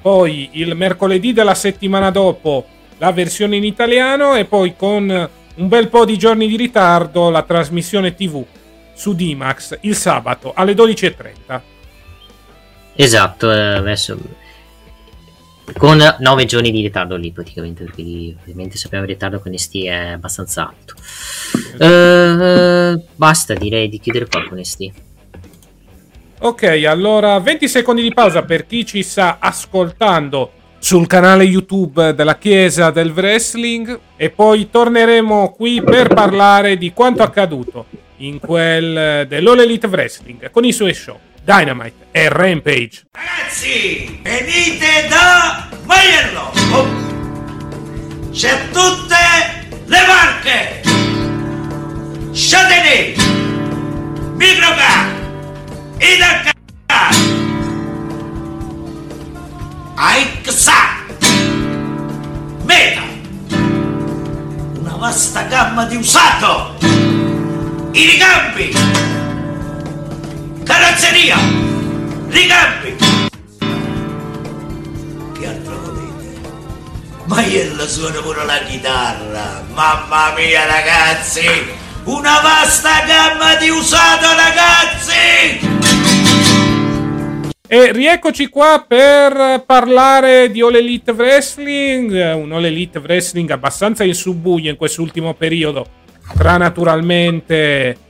Poi 0.00 0.50
il 0.52 0.74
mercoledì 0.74 1.32
della 1.32 1.54
settimana 1.54 2.10
dopo 2.10 2.66
la 2.98 3.10
versione 3.12 3.56
in 3.56 3.64
italiano 3.64 4.34
e 4.34 4.44
poi 4.44 4.74
con 4.76 5.30
un 5.56 5.68
bel 5.68 5.88
po' 5.88 6.04
di 6.04 6.16
giorni 6.16 6.46
di 6.46 6.56
ritardo 6.56 7.30
la 7.30 7.42
trasmissione 7.42 8.14
TV 8.14 8.44
su 8.94 9.14
Dimax 9.14 9.78
il 9.82 9.96
sabato 9.96 10.52
alle 10.54 10.74
12.30. 10.74 11.60
Esatto, 12.96 13.52
eh, 13.52 13.74
adesso 13.74 14.16
con 15.76 15.98
9 16.18 16.44
giorni 16.44 16.70
di 16.70 16.82
ritardo 16.82 17.16
lì 17.16 17.32
praticamente, 17.32 17.84
perché 17.84 18.34
ovviamente 18.40 18.76
sappiamo 18.76 19.04
il 19.04 19.10
ritardo 19.10 19.40
con 19.40 19.56
ST 19.56 19.84
è 19.84 20.10
abbastanza 20.12 20.68
alto. 20.68 20.94
Uh, 21.78 23.02
basta, 23.16 23.54
direi 23.54 23.88
di 23.88 23.98
chiudere 23.98 24.26
qua 24.26 24.44
con 24.48 24.62
ST. 24.62 24.92
Ok, 26.40 26.64
allora 26.86 27.38
20 27.38 27.68
secondi 27.68 28.02
di 28.02 28.12
pausa 28.12 28.42
per 28.42 28.66
chi 28.66 28.84
ci 28.84 29.02
sta 29.02 29.38
ascoltando 29.40 30.52
sul 30.78 31.06
canale 31.06 31.44
YouTube 31.44 32.14
della 32.14 32.36
Chiesa 32.36 32.90
del 32.90 33.12
Wrestling 33.12 33.98
e 34.16 34.28
poi 34.28 34.68
torneremo 34.68 35.52
qui 35.52 35.80
per 35.80 36.08
parlare 36.08 36.76
di 36.76 36.92
quanto 36.92 37.22
accaduto 37.22 37.86
in 38.18 38.38
quel 38.38 39.26
dell'All 39.26 39.60
Elite 39.60 39.86
Wrestling 39.86 40.50
con 40.50 40.64
i 40.64 40.72
suoi 40.72 40.92
show 40.92 41.18
Dynamite 41.44 42.08
e 42.10 42.28
Rampage. 42.30 43.02
Ragazzi, 43.12 44.18
venite 44.22 45.06
da 45.08 45.68
Maiello! 45.84 46.52
Oh. 46.72 46.86
C'è 48.32 48.70
tutte 48.70 49.14
le 49.84 50.06
marche! 50.06 50.80
Châtelet, 52.32 53.16
Microcar, 54.36 55.06
Idacar, 55.98 56.54
Aixa, 59.96 61.04
Meta, 62.64 63.02
una 64.78 64.96
vasta 64.96 65.42
gamma 65.42 65.84
di 65.84 65.96
usato, 65.96 66.74
i 67.92 68.06
ricambi, 68.06 68.72
carrozzeria, 70.64 71.36
ricambi. 72.28 72.96
Che 75.38 75.46
altro 75.46 75.78
volete? 75.84 76.40
Maiello 77.26 77.86
suona 77.86 78.20
pure 78.20 78.44
la 78.44 78.58
chitarra, 78.66 79.62
mamma 79.72 80.32
mia 80.34 80.64
ragazzi, 80.66 81.46
una 82.04 82.40
vasta 82.40 83.04
gamma 83.06 83.56
di 83.56 83.68
usato 83.68 84.26
ragazzi! 84.34 85.72
E 87.66 87.92
rieccoci 87.92 88.48
qua 88.48 88.84
per 88.86 89.64
parlare 89.66 90.50
di 90.50 90.60
All 90.62 90.76
Elite 90.76 91.12
Wrestling, 91.12 92.12
un 92.36 92.52
All 92.52 92.64
Elite 92.64 92.98
Wrestling 93.00 93.50
abbastanza 93.50 94.04
in 94.04 94.14
subbuglio 94.14 94.70
in 94.70 94.76
quest'ultimo 94.76 95.34
periodo, 95.34 95.86
tra 96.36 96.56
naturalmente 96.56 98.03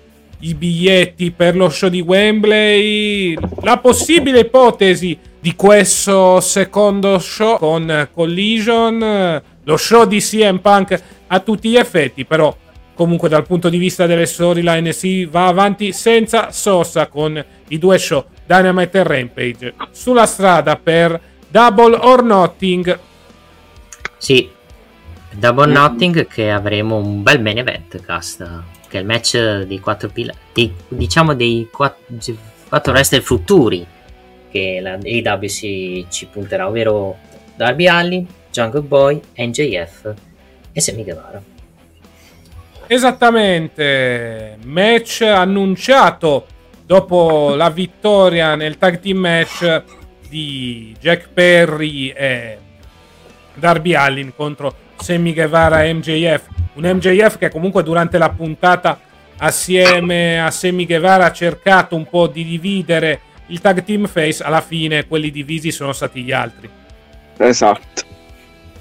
i 0.45 0.55
biglietti 0.55 1.30
per 1.30 1.57
lo 1.57 1.68
show 1.70 1.88
di 1.88 2.01
Wembley, 2.01 3.36
la 3.62 3.78
possibile 3.78 4.40
ipotesi 4.40 5.18
di 5.40 5.55
questo 5.55 6.40
secondo 6.40 7.18
show 7.18 7.59
con 7.59 8.09
Collision, 8.12 9.42
lo 9.62 9.76
show 9.76 10.05
di 10.05 10.20
CM 10.20 10.59
Punk 10.59 11.03
a 11.28 11.40
tutti 11.40 11.70
gli 11.70 11.76
effetti, 11.76 12.26
però 12.26 12.55
comunque 12.95 13.28
dal 13.28 13.47
punto 13.47 13.70
di 13.70 13.78
vista 13.78 14.07
delle 14.07 14.26
storyline 14.26 14.92
si 14.92 15.24
va 15.24 15.47
avanti 15.47 15.92
senza 15.92 16.53
sosta 16.53 17.09
con 17.09 17.42
i 17.68 17.78
due 17.78 17.99
show 17.99 18.24
Dynamite 18.47 18.99
e 18.99 19.03
Rampage 19.03 19.74
sulla 19.90 20.26
strada 20.26 20.76
per 20.76 21.18
Double 21.49 21.97
or 21.97 22.22
Nothing. 22.22 22.99
Sì, 24.18 24.51
Double 25.32 25.62
or 25.62 25.68
Nothing 25.68 26.26
che 26.26 26.51
avremo 26.51 26.97
un 26.97 27.22
bel 27.22 27.40
main 27.40 27.59
event 27.59 28.05
cast, 28.05 28.47
che 28.95 29.01
il 29.01 29.07
match 29.07 29.62
dei 29.62 29.80
quattro 29.80 30.09
pilari, 30.09 30.72
diciamo 30.86 31.34
dei 31.34 31.68
quattro, 31.72 32.14
quattro 32.68 32.92
wrestler 32.92 33.22
futuri 33.22 33.84
che 34.53 34.78
la 34.80 34.92
AEW 35.03 35.47
si, 35.49 36.07
ci 36.11 36.26
punterà, 36.26 36.68
ovvero 36.68 37.16
Darby 37.57 37.88
Allin, 37.88 38.24
Jungle 38.53 38.82
Boy, 38.82 39.20
NJF 39.36 40.14
e 40.70 40.80
Sammy 40.80 41.03
Guevara. 41.03 41.42
Esattamente, 42.86 44.59
match 44.62 45.22
annunciato 45.22 46.47
dopo 46.86 47.57
la 47.57 47.70
vittoria 47.70 48.55
nel 48.55 48.78
tag 48.78 49.01
team 49.01 49.18
match 49.18 49.82
di 50.28 50.95
Jack 51.01 51.30
Perry 51.30 52.11
e 52.11 52.59
Darby 53.55 53.95
Allin 53.95 54.32
contro 54.36 54.82
Sammy 54.99 55.32
Guevara 55.32 55.84
e 55.84 55.92
MJF. 55.92 56.49
Un 56.74 56.84
MJF 56.84 57.38
che 57.38 57.51
comunque 57.51 57.82
durante 57.82 58.18
la 58.18 58.30
puntata 58.30 58.99
assieme 59.38 60.40
a 60.40 60.51
Sammy 60.51 60.86
Guevara 60.86 61.26
ha 61.26 61.32
cercato 61.32 61.97
un 61.97 62.09
po' 62.09 62.26
di 62.26 62.45
dividere 62.45 63.20
il 63.47 63.61
tag 63.61 63.84
team 63.84 64.07
face, 64.07 64.42
alla 64.42 64.61
fine 64.61 65.07
quelli 65.07 65.30
divisi 65.30 65.70
sono 65.70 65.92
stati 65.92 66.22
gli 66.22 66.32
altri. 66.32 66.68
Esatto. 67.36 68.03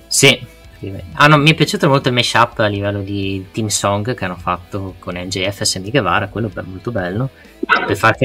Sì. 0.08 0.52
Ah, 1.14 1.28
no, 1.28 1.38
mi 1.38 1.52
è 1.52 1.54
piaciuto 1.54 1.88
molto 1.88 2.10
il 2.10 2.14
mashup 2.14 2.60
a 2.60 2.68
livello 2.68 3.02
di 3.02 3.48
team 3.54 3.68
song 3.68 4.14
che 4.14 4.26
hanno 4.26 4.36
fatto 4.36 4.96
con 5.00 5.16
MJF 5.16 5.62
e 5.62 5.66
Sammy 5.66 5.90
Guevara, 5.90 6.28
quello 6.28 6.52
è 6.54 6.62
molto 6.62 6.92
bello 6.92 7.30
per 7.86 7.96
far, 7.96 8.18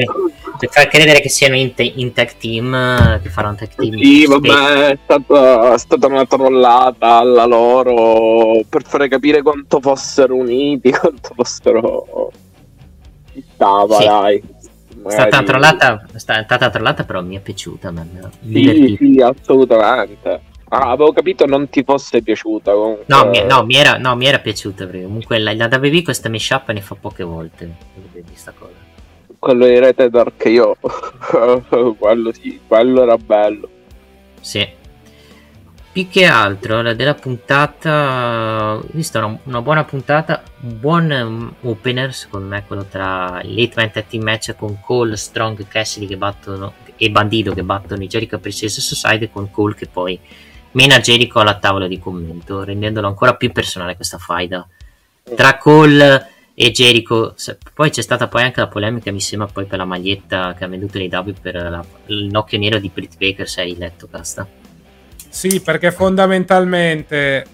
per 0.59 0.69
far, 0.69 0.87
credere 0.87 1.21
che 1.21 1.29
siano 1.29 1.55
in, 1.55 1.73
te- 1.73 1.93
in 1.95 2.11
tech 2.13 2.37
team 2.37 3.21
che 3.21 3.29
faranno 3.29 3.55
tech 3.55 3.75
team 3.75 3.97
sì 3.97 4.25
vabbè 4.25 4.89
è 4.89 4.97
stata, 5.03 5.73
è 5.73 5.77
stata, 5.77 6.07
una 6.07 6.25
trollata 6.25 7.17
alla 7.17 7.45
loro 7.45 8.61
per 8.67 8.83
fare 8.83 9.07
capire 9.07 9.41
quanto 9.41 9.79
fossero 9.79 10.35
uniti 10.35 10.91
quanto 10.93 11.31
fossero 11.35 12.31
stava 13.53 13.95
sì. 13.95 14.05
dai 14.05 14.43
è 15.01 15.11
stata, 15.11 15.43
trollata, 15.43 16.05
è 16.13 16.17
stata 16.17 16.69
trollata 16.69 17.05
però 17.05 17.21
mi 17.21 17.37
è 17.37 17.39
piaciuta 17.39 17.93
sì, 18.45 18.97
sì 18.99 19.21
assolutamente 19.21 20.47
Ah, 20.71 20.91
avevo 20.91 21.11
capito 21.11 21.47
non 21.47 21.67
ti 21.67 21.83
fosse 21.83 22.21
piaciuta. 22.21 22.71
Comunque... 22.71 23.05
No, 23.07 23.25
mi, 23.27 23.43
no, 23.43 23.65
mi 23.65 23.73
era, 23.73 23.97
no, 23.97 24.15
mi 24.15 24.27
era 24.27 24.37
piaciuta 24.37 24.85
perché 24.85 25.01
comunque 25.01 25.39
la, 25.39 25.55
la 25.55 25.65
WB 25.65 26.03
questa 26.03 26.29
mashup 26.29 26.69
ne 26.69 26.81
fa 26.81 26.93
poche 26.93 27.23
volte. 27.23 27.73
Questa 28.23 28.53
cosa 28.55 28.88
quello 29.39 29.65
di 29.65 29.79
Rete 29.79 30.09
Dark 30.09 30.43
io 30.45 30.75
quello 31.97 32.31
sì, 32.33 32.59
quello 32.67 33.01
era 33.01 33.17
bello. 33.17 33.69
Sì. 34.41 34.77
Più 35.91 36.07
che 36.07 36.25
altro 36.25 36.83
la 36.83 36.93
della 36.93 37.15
puntata, 37.15 38.79
visto 38.91 39.17
una, 39.17 39.39
una, 39.43 39.61
buona 39.61 39.83
puntata, 39.83 40.43
un 40.61 40.79
buon 40.79 41.09
um, 41.09 41.53
opener 41.69 42.13
secondo 42.13 42.47
me 42.47 42.63
quello 42.67 42.85
tra 42.85 43.41
l'Elite 43.41 43.73
Man 43.75 44.05
Team 44.07 44.23
Match 44.23 44.55
con 44.55 44.79
Cole, 44.81 45.17
Strong, 45.17 45.67
Cassidy 45.67 46.05
che 46.05 46.15
battono 46.15 46.73
e 46.95 47.09
Bandito 47.09 47.53
che 47.53 47.63
battono 47.63 48.03
i 48.03 48.07
Jericho 48.07 48.37
Princess 48.37 48.79
Society 48.79 49.31
con 49.31 49.49
Cole 49.49 49.73
che 49.73 49.87
poi 49.87 50.19
mena 50.71 50.99
Jericho 50.99 51.39
alla 51.39 51.57
tavola 51.57 51.87
di 51.87 51.97
commento 51.97 52.63
rendendolo 52.63 53.07
ancora 53.07 53.35
più 53.35 53.51
personale 53.51 53.95
questa 53.95 54.19
faida 54.19 54.67
tra 55.35 55.57
Cole 55.57 56.38
e 56.61 56.71
Jericho. 56.71 57.35
Poi 57.73 57.89
c'è 57.89 58.01
stata 58.01 58.27
poi 58.27 58.41
anche 58.43 58.59
la 58.59 58.67
polemica, 58.67 59.13
mi 59.13 59.21
sembra, 59.21 59.47
poi 59.47 59.63
per 59.63 59.77
la 59.77 59.85
maglietta 59.85 60.53
che 60.55 60.65
ha 60.65 60.67
venduto 60.67 60.99
l'AW 60.99 61.33
per 61.41 61.55
la, 61.55 61.81
il 62.07 62.25
nocchio 62.25 62.59
nero 62.59 62.79
di 62.79 62.91
Britt 62.93 63.15
Baker, 63.17 63.47
se 63.47 63.61
hai 63.61 63.77
letto, 63.77 64.09
Casta. 64.11 64.45
Sì, 65.29 65.61
perché 65.61 65.93
fondamentalmente 65.93 67.45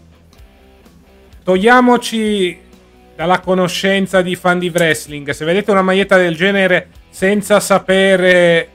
togliamoci 1.43 2.59
dalla 3.15 3.41
conoscenza 3.41 4.23
di 4.23 4.35
fan 4.35 4.57
di 4.57 4.71
wrestling. 4.73 5.29
Se 5.29 5.45
vedete 5.45 5.69
una 5.69 5.83
maglietta 5.83 6.17
del 6.17 6.35
genere 6.35 6.89
senza 7.09 7.59
sapere 7.59 8.69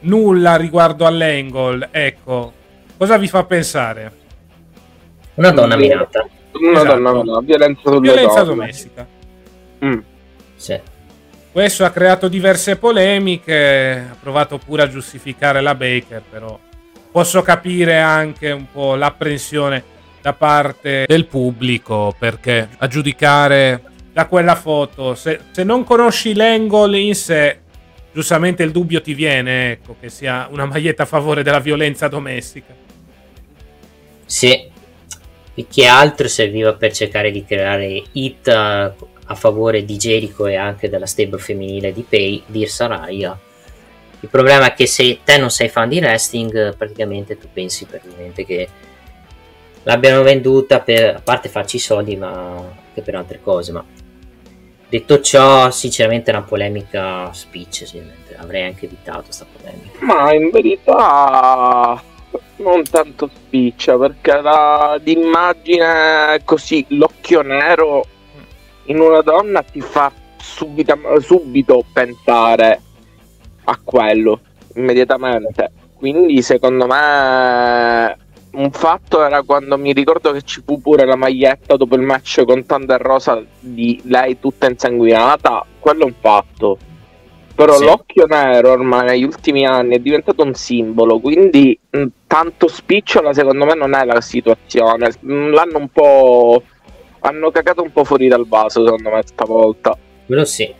nulla 0.00 0.56
riguardo 0.56 1.04
all'angle, 1.04 1.90
ecco, 1.90 2.52
cosa 2.96 3.18
vi 3.18 3.28
fa 3.28 3.44
pensare? 3.44 4.12
Una 5.34 5.50
donna 5.50 5.76
minata. 5.76 6.26
Una 6.52 6.80
esatto. 6.80 7.00
donna, 7.00 7.40
violenza, 7.40 7.98
violenza 7.98 8.44
domestica. 8.44 9.13
Mm. 9.84 9.98
Sì. 10.56 10.80
Questo 11.52 11.84
ha 11.84 11.90
creato 11.90 12.28
diverse 12.28 12.76
polemiche, 12.76 14.08
ha 14.10 14.16
provato 14.20 14.58
pure 14.58 14.82
a 14.82 14.88
giustificare 14.88 15.60
la 15.60 15.74
Baker, 15.74 16.22
però 16.28 16.58
posso 17.12 17.42
capire 17.42 18.00
anche 18.00 18.50
un 18.50 18.66
po' 18.72 18.96
l'apprensione 18.96 19.84
da 20.20 20.32
parte 20.32 21.04
del 21.06 21.26
pubblico, 21.26 22.14
perché 22.18 22.68
a 22.76 22.88
giudicare 22.88 23.82
da 24.12 24.26
quella 24.26 24.56
foto, 24.56 25.14
se, 25.14 25.38
se 25.52 25.62
non 25.62 25.84
conosci 25.84 26.34
l'angle 26.34 26.98
in 26.98 27.14
sé, 27.14 27.60
giustamente 28.12 28.62
il 28.62 28.72
dubbio 28.72 29.00
ti 29.00 29.14
viene, 29.14 29.72
ecco, 29.72 29.94
che 30.00 30.08
sia 30.08 30.48
una 30.50 30.64
maglietta 30.64 31.04
a 31.04 31.06
favore 31.06 31.44
della 31.44 31.60
violenza 31.60 32.08
domestica. 32.08 32.74
Sì, 34.24 34.70
più 35.54 35.66
che 35.68 35.86
altro 35.86 36.26
serviva 36.26 36.72
per 36.74 36.92
cercare 36.92 37.30
di 37.30 37.44
creare 37.44 38.02
hit 38.12 38.48
a, 39.26 39.34
favore 39.34 39.84
di 39.84 39.96
Jericho 39.96 40.46
e 40.46 40.56
anche 40.56 40.88
della 40.88 41.06
stable 41.06 41.38
femminile 41.38 41.92
di 41.92 42.04
Pay, 42.08 42.42
di 42.46 42.66
Saraya. 42.66 43.38
Il 44.20 44.28
problema 44.28 44.66
è 44.66 44.74
che 44.74 44.86
se 44.86 45.20
te 45.22 45.36
non 45.36 45.50
sei 45.50 45.68
fan 45.68 45.88
di 45.88 45.98
wrestling, 45.98 46.76
praticamente 46.76 47.36
tu 47.36 47.48
pensi 47.52 47.84
praticamente 47.84 48.44
che 48.44 48.68
l'abbiano 49.82 50.22
venduta 50.22 50.80
per, 50.80 51.16
a 51.16 51.20
parte 51.22 51.48
farci 51.48 51.76
i 51.76 51.80
soldi, 51.80 52.16
ma 52.16 52.30
anche 52.30 53.02
per 53.02 53.14
altre 53.14 53.40
cose. 53.42 53.72
Ma 53.72 53.84
detto 54.88 55.20
ciò, 55.20 55.70
sinceramente 55.70 56.30
è 56.30 56.34
una 56.34 56.44
polemica 56.44 57.30
speech, 57.32 57.84
avrei 58.36 58.64
anche 58.64 58.86
evitato 58.86 59.24
questa 59.24 59.46
polemica. 59.50 59.98
Ma 60.00 60.32
in 60.32 60.50
verità 60.50 62.02
non 62.56 62.82
tanto 62.84 63.28
spiccia 63.32 63.98
perché 63.98 64.40
la, 64.40 64.98
l'immagine 65.02 66.40
così 66.44 66.84
l'occhio 66.88 67.42
nero 67.42 68.06
in 68.86 69.00
una 69.00 69.20
donna 69.20 69.62
ti 69.62 69.80
fa 69.80 70.12
subito, 70.36 70.98
subito 71.20 71.84
pensare 71.92 72.80
a 73.64 73.78
quello 73.82 74.40
immediatamente 74.74 75.72
quindi 75.96 76.42
secondo 76.42 76.86
me 76.86 78.18
un 78.52 78.70
fatto 78.70 79.24
era 79.24 79.42
quando 79.42 79.78
mi 79.78 79.92
ricordo 79.92 80.32
che 80.32 80.42
ci 80.42 80.62
fu 80.64 80.80
pure 80.80 81.04
la 81.04 81.16
maglietta 81.16 81.76
dopo 81.76 81.94
il 81.96 82.02
match 82.02 82.44
con 82.44 82.66
Thunder 82.66 83.00
Rosa 83.00 83.42
di 83.58 84.00
lei 84.04 84.38
tutta 84.38 84.68
insanguinata 84.68 85.64
quello 85.80 86.02
è 86.02 86.06
un 86.06 86.14
fatto 86.20 86.78
però 87.54 87.76
sì. 87.76 87.84
l'occhio 87.84 88.26
nero 88.26 88.72
ormai 88.72 89.06
negli 89.06 89.22
ultimi 89.22 89.64
anni 89.64 89.94
è 89.94 89.98
diventato 90.00 90.42
un 90.42 90.54
simbolo, 90.54 91.20
quindi 91.20 91.78
tanto 92.26 92.66
spicciola 92.66 93.32
secondo 93.32 93.64
me 93.64 93.74
non 93.74 93.94
è 93.94 94.04
la 94.04 94.20
situazione. 94.20 95.12
L'hanno 95.20 95.78
un 95.78 95.88
po'. 95.88 96.62
Hanno 97.26 97.50
cagato 97.50 97.82
un 97.82 97.90
po' 97.90 98.04
fuori 98.04 98.28
dal 98.28 98.46
vaso 98.46 98.84
secondo 98.84 99.10
me 99.10 99.22
stavolta. 99.24 99.96
Quello 100.26 100.44
sì. 100.44 100.72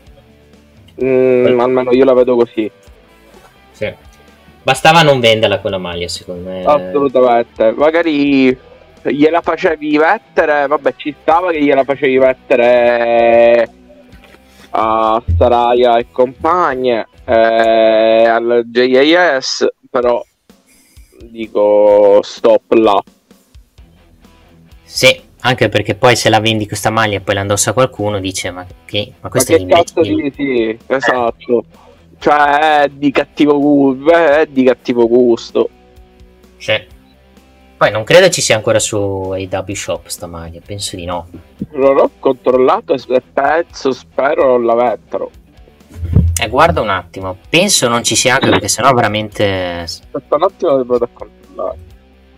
Mm, 1.03 1.59
almeno 1.59 1.93
io 1.93 2.05
la 2.05 2.15
vedo 2.15 2.37
così. 2.37 2.71
Sì. 3.73 3.93
Bastava 4.63 5.03
non 5.03 5.21
venderla 5.21 5.61
quella 5.61 5.79
maglia, 5.79 6.09
secondo 6.09 6.49
me. 6.49 6.65
Assolutamente. 6.65 7.73
Magari 7.73 8.57
gliela 9.03 9.41
facevi 9.41 9.99
mettere, 9.99 10.67
vabbè, 10.67 10.95
ci 10.97 11.15
stava 11.21 11.51
che 11.51 11.63
gliela 11.63 11.85
facevi 11.85 12.19
mettere 12.19 13.69
a 14.71 15.23
Saraya 15.39 15.99
e 15.99 16.07
compagne, 16.11 17.07
eh, 17.25 18.27
al 18.27 18.63
JAS, 18.67 19.67
però 19.91 20.25
dico 21.21 22.21
stop 22.23 22.73
là. 22.73 23.03
Sì, 24.83 25.21
anche 25.47 25.69
perché 25.69 25.95
poi 25.95 26.17
se 26.17 26.31
la 26.31 26.41
vendi 26.41 26.67
questa 26.67 26.91
maglia 26.91 27.19
e 27.19 27.21
poi 27.21 27.35
la 27.35 27.43
indossa 27.43 27.73
qualcuno 27.73 28.19
dice 28.19 28.51
ma 28.51 28.67
che 28.85 29.13
ma 29.21 29.29
questo 29.29 29.53
ma 29.53 29.59
è 29.59 29.67
cazzo 29.67 30.01
di 30.01 30.33
sì, 30.35 30.79
esatto. 30.87 31.59
Eh. 31.59 31.83
Cioè 32.19 32.83
è 32.83 32.89
di 32.89 33.11
cattivo 33.11 33.59
gusto, 33.59 34.11
è 34.15 34.47
di 34.47 34.65
cattivo 34.65 35.07
gusto. 35.07 35.69
Sì. 36.57 36.93
Poi 37.77 37.91
non 37.91 38.05
credo 38.05 38.31
ci 38.31 38.41
sia 38.41 38.57
ancora 38.57 38.79
su 38.79 38.97
AW 38.97 39.75
Shop 39.75 40.07
sta 40.07 40.27
maglia, 40.27 40.61
penso 40.65 40.97
di 40.97 41.05
no. 41.05 41.29
Non 41.73 41.99
ho 41.99 42.11
controllato 42.19 42.95
e 42.95 43.23
penso, 43.33 43.93
spero 43.93 44.57
non 44.57 44.65
la 44.65 44.75
mettano. 44.75 45.31
Eh, 46.41 46.49
guarda 46.49 46.81
un 46.81 46.89
attimo, 46.89 47.37
penso 47.51 47.89
non 47.89 48.03
ci 48.03 48.17
sia 48.17 48.35
anche 48.35 48.49
perché 48.49 48.69
sennò 48.69 48.93
veramente... 48.95 49.81
Aspetta 49.81 50.37
un 50.37 50.43
attimo 50.45 50.77
che 50.77 51.05
a 51.05 51.09
controllare. 51.13 51.79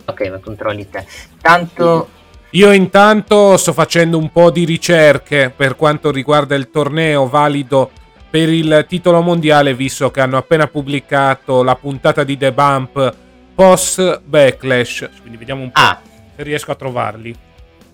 Ok, 0.05 0.29
ma 0.29 0.39
controlli 0.39 0.89
te. 0.89 1.05
Tanto... 1.39 2.09
Io 2.51 2.71
intanto 2.71 3.57
sto 3.57 3.73
facendo 3.73 4.17
un 4.17 4.31
po' 4.31 4.51
di 4.51 4.63
ricerche 4.63 5.51
per 5.53 5.75
quanto 5.75 6.11
riguarda 6.11 6.55
il 6.55 6.69
torneo 6.69 7.27
valido 7.27 7.91
per 8.29 8.47
il 8.47 8.85
titolo 8.87 9.21
mondiale, 9.21 9.73
visto 9.73 10.11
che 10.11 10.21
hanno 10.21 10.37
appena 10.37 10.67
pubblicato 10.67 11.61
la 11.61 11.75
puntata 11.75 12.23
di 12.23 12.37
The 12.37 12.53
Bump 12.53 13.15
post 13.53 14.21
Backlash. 14.21 15.09
Quindi 15.19 15.37
vediamo 15.37 15.63
un 15.63 15.71
po' 15.71 15.79
ah. 15.79 15.99
se 16.35 16.43
riesco 16.43 16.71
a 16.71 16.75
trovarli. 16.75 17.35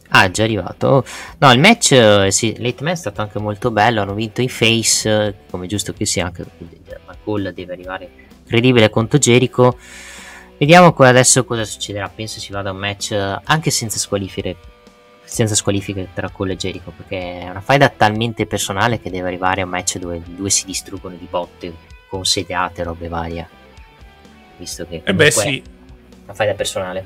Ah, 0.10 0.30
già 0.30 0.44
arrivato. 0.44 1.04
No, 1.40 1.52
il 1.52 1.60
match, 1.60 1.94
eh, 1.94 2.28
sì, 2.30 2.56
late 2.60 2.84
match 2.84 2.94
è 2.94 2.98
stato 2.98 3.22
anche 3.22 3.40
molto 3.40 3.72
bello. 3.72 4.02
Hanno 4.02 4.14
vinto 4.14 4.44
i 4.44 4.50
face, 4.50 5.10
eh, 5.10 5.34
come 5.50 5.66
giusto 5.66 5.94
che 5.94 6.06
sia, 6.06 6.26
anche 6.26 6.46
McCall 7.08 7.50
deve 7.50 7.74
arrivare 7.74 8.10
credibile 8.46 8.92
contro 8.92 9.18
Jericho. 9.18 9.78
Vediamo 10.64 10.94
adesso 10.96 11.44
cosa 11.44 11.66
succederà. 11.66 12.08
Penso 12.08 12.40
si 12.40 12.54
vada 12.54 12.70
a 12.70 12.72
un 12.72 12.80
match 12.80 13.12
eh, 13.12 13.40
anche 13.44 13.70
senza 13.70 14.00
squalifiche, 14.00 14.56
senza 15.26 15.56
squalifiche 15.56 16.08
tra 16.14 16.30
Cole 16.30 16.54
e 16.54 16.56
Jericho, 16.56 16.94
perché 16.96 17.42
è 17.42 17.50
una 17.50 17.60
faida 17.60 17.90
talmente 17.90 18.46
personale 18.46 19.02
che 19.02 19.10
deve 19.10 19.28
arrivare 19.28 19.60
a 19.60 19.66
un 19.66 19.72
match 19.72 19.98
dove 19.98 20.16
i 20.16 20.36
due 20.36 20.50
si 20.50 20.66
distruggono 20.66 21.16
di 21.16 21.28
botte, 21.30 21.74
con 22.08 22.24
sediate 22.24 22.80
e 22.80 22.84
robe 22.86 23.08
varie 23.10 23.48
visto 24.56 24.86
che 24.88 25.02
eh 25.04 25.14
beh, 25.14 25.32
sì. 25.32 25.62
la 26.26 26.34
fai 26.34 26.48
da 26.48 26.54
personale. 26.54 27.06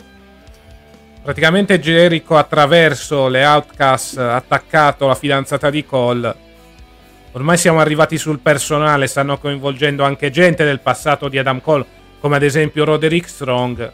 Praticamente 1.24 1.80
Jericho 1.80 2.38
attraverso 2.38 3.28
le 3.28 3.43
Outcast 3.43 4.20
ha 4.20 4.36
attaccato 4.36 5.08
la 5.08 5.16
fidanzata 5.16 5.72
di 5.72 5.84
Cole. 5.84 6.45
Ormai 7.32 7.58
siamo 7.58 7.80
arrivati 7.80 8.20
sul 8.20 8.39
personale, 8.39 9.08
stanno 9.08 9.39
coinvolgendo 9.39 10.03
anche 10.03 10.30
gente 10.30 10.64
del 10.64 10.80
passato 10.80 11.28
di 11.28 11.39
Adam 11.39 11.60
Cole, 11.60 11.86
come 12.20 12.36
ad 12.36 12.43
esempio 12.43 12.86
Roderick 12.86 13.28
Strong. 13.28 13.91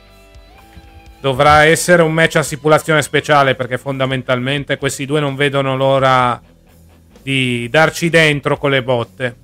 Dovrà 1.20 1.66
essere 1.66 2.02
un 2.02 2.12
match 2.12 2.36
a 2.36 2.44
stipulazione 2.44 3.02
speciale 3.02 3.56
perché 3.56 3.78
fondamentalmente 3.78 4.78
questi 4.78 5.06
due 5.06 5.20
non 5.20 5.36
vedono 5.36 5.76
l'ora 5.78 6.42
di 7.22 7.70
darci 7.70 8.10
dentro 8.10 8.58
con 8.58 8.72
le 8.72 8.84
botte. 8.84 9.36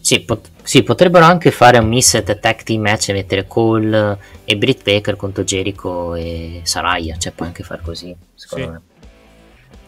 Sì, 0.00 0.20
pot- 0.20 0.50
sì, 0.62 0.82
potrebbero 0.82 1.24
anche 1.24 1.50
fare 1.50 1.78
un 1.78 1.86
missed 1.86 2.40
tag 2.40 2.62
team 2.62 2.82
match 2.82 3.10
e 3.10 3.12
mettere 3.12 3.46
Cole 3.46 4.18
e 4.44 4.56
Britt 4.56 4.82
Baker 4.82 5.16
contro 5.16 5.44
Jericho 5.44 6.14
e 6.14 6.60
Saraya, 6.64 7.16
cioè 7.16 7.32
puoi 7.32 7.48
anche 7.48 7.62
far 7.62 7.80
così, 7.80 8.14
secondo 8.34 8.64
sì. 8.64 8.70
me. 8.70 8.80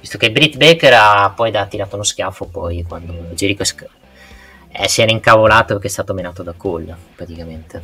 Visto 0.00 0.16
che 0.16 0.30
Britt 0.30 0.56
Baker 0.56 0.92
ha 0.94 1.32
poi 1.34 1.50
da, 1.50 1.66
tirato 1.66 1.96
uno 1.96 2.04
schiaffo 2.04 2.46
poi 2.46 2.82
quando 2.82 3.12
Jericho 3.34 3.64
sc- 3.64 3.88
eh, 4.76 4.88
si 4.88 5.02
era 5.02 5.12
incavolato 5.12 5.74
perché 5.74 5.86
è 5.86 5.90
stato 5.90 6.14
menato 6.14 6.42
da 6.42 6.52
Cole, 6.56 6.96
praticamente. 7.14 7.82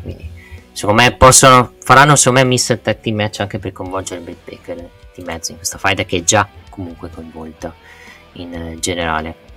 Quindi, 0.00 0.28
secondo 0.72 1.02
me 1.02 1.14
possono, 1.14 1.74
faranno 1.80 2.16
secondo 2.16 2.40
me 2.40 2.46
missed 2.46 2.80
tag 2.80 3.00
team 3.00 3.16
match 3.16 3.40
anche 3.40 3.58
per 3.58 3.72
coinvolgere 3.72 4.20
Britt 4.20 4.48
Baker 4.48 4.88
di 5.14 5.22
mezzo 5.24 5.50
in 5.50 5.58
questa 5.58 5.76
fight 5.76 6.06
che 6.06 6.18
è 6.18 6.22
già 6.22 6.48
comunque 6.70 7.10
coinvolta 7.10 7.74
in 8.34 8.54
eh, 8.54 8.78
generale. 8.80 9.50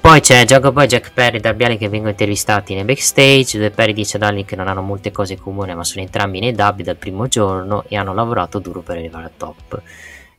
Poi 0.00 0.20
c'è 0.20 0.44
Jacopo 0.44 0.80
e 0.80 0.86
Jack 0.86 1.12
Perry 1.12 1.38
da 1.38 1.54
Biali 1.54 1.76
che 1.76 1.88
vengono 1.88 2.10
intervistati 2.10 2.74
nei 2.74 2.84
backstage, 2.84 3.58
dove 3.58 3.70
Perry 3.70 3.92
dice 3.92 4.16
a 4.16 4.20
Darling 4.20 4.44
che 4.44 4.56
non 4.56 4.66
hanno 4.66 4.82
molte 4.82 5.12
cose 5.12 5.34
in 5.34 5.40
comune 5.40 5.74
ma 5.74 5.84
sono 5.84 6.02
entrambi 6.02 6.40
nei 6.40 6.52
dub 6.52 6.82
dal 6.82 6.96
primo 6.96 7.28
giorno 7.28 7.84
e 7.86 7.96
hanno 7.96 8.12
lavorato 8.12 8.58
duro 8.58 8.80
per 8.80 8.96
arrivare 8.96 9.24
al 9.24 9.36
top. 9.36 9.80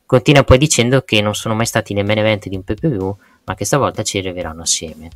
Continua 0.06 0.44
poi 0.44 0.58
dicendo 0.58 1.00
che 1.02 1.22
non 1.22 1.34
sono 1.34 1.54
mai 1.54 1.64
stati 1.64 1.94
nei 1.94 2.04
main 2.04 2.18
event 2.18 2.48
di 2.48 2.56
un 2.56 2.62
PPV 2.62 3.16
ma 3.44 3.54
che 3.54 3.64
stavolta 3.64 4.02
ci 4.02 4.18
arriveranno 4.18 4.62
assieme. 4.62 5.10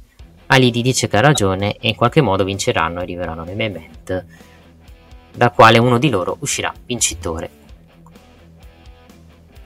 Alidi 0.47 0.83
dice 0.83 1.09
che 1.09 1.17
ha 1.17 1.21
ragione 1.21 1.77
e 1.77 1.89
in 1.89 1.95
qualche 1.95 2.21
modo 2.21 2.45
vinceranno 2.45 3.01
e 3.01 3.03
arriveranno 3.03 3.45
main 3.45 3.61
event, 3.61 4.25
da 5.35 5.51
quale 5.51 5.79
uno 5.79 5.99
di 5.99 6.09
loro 6.09 6.37
uscirà 6.41 6.73
vincitore. 6.87 7.51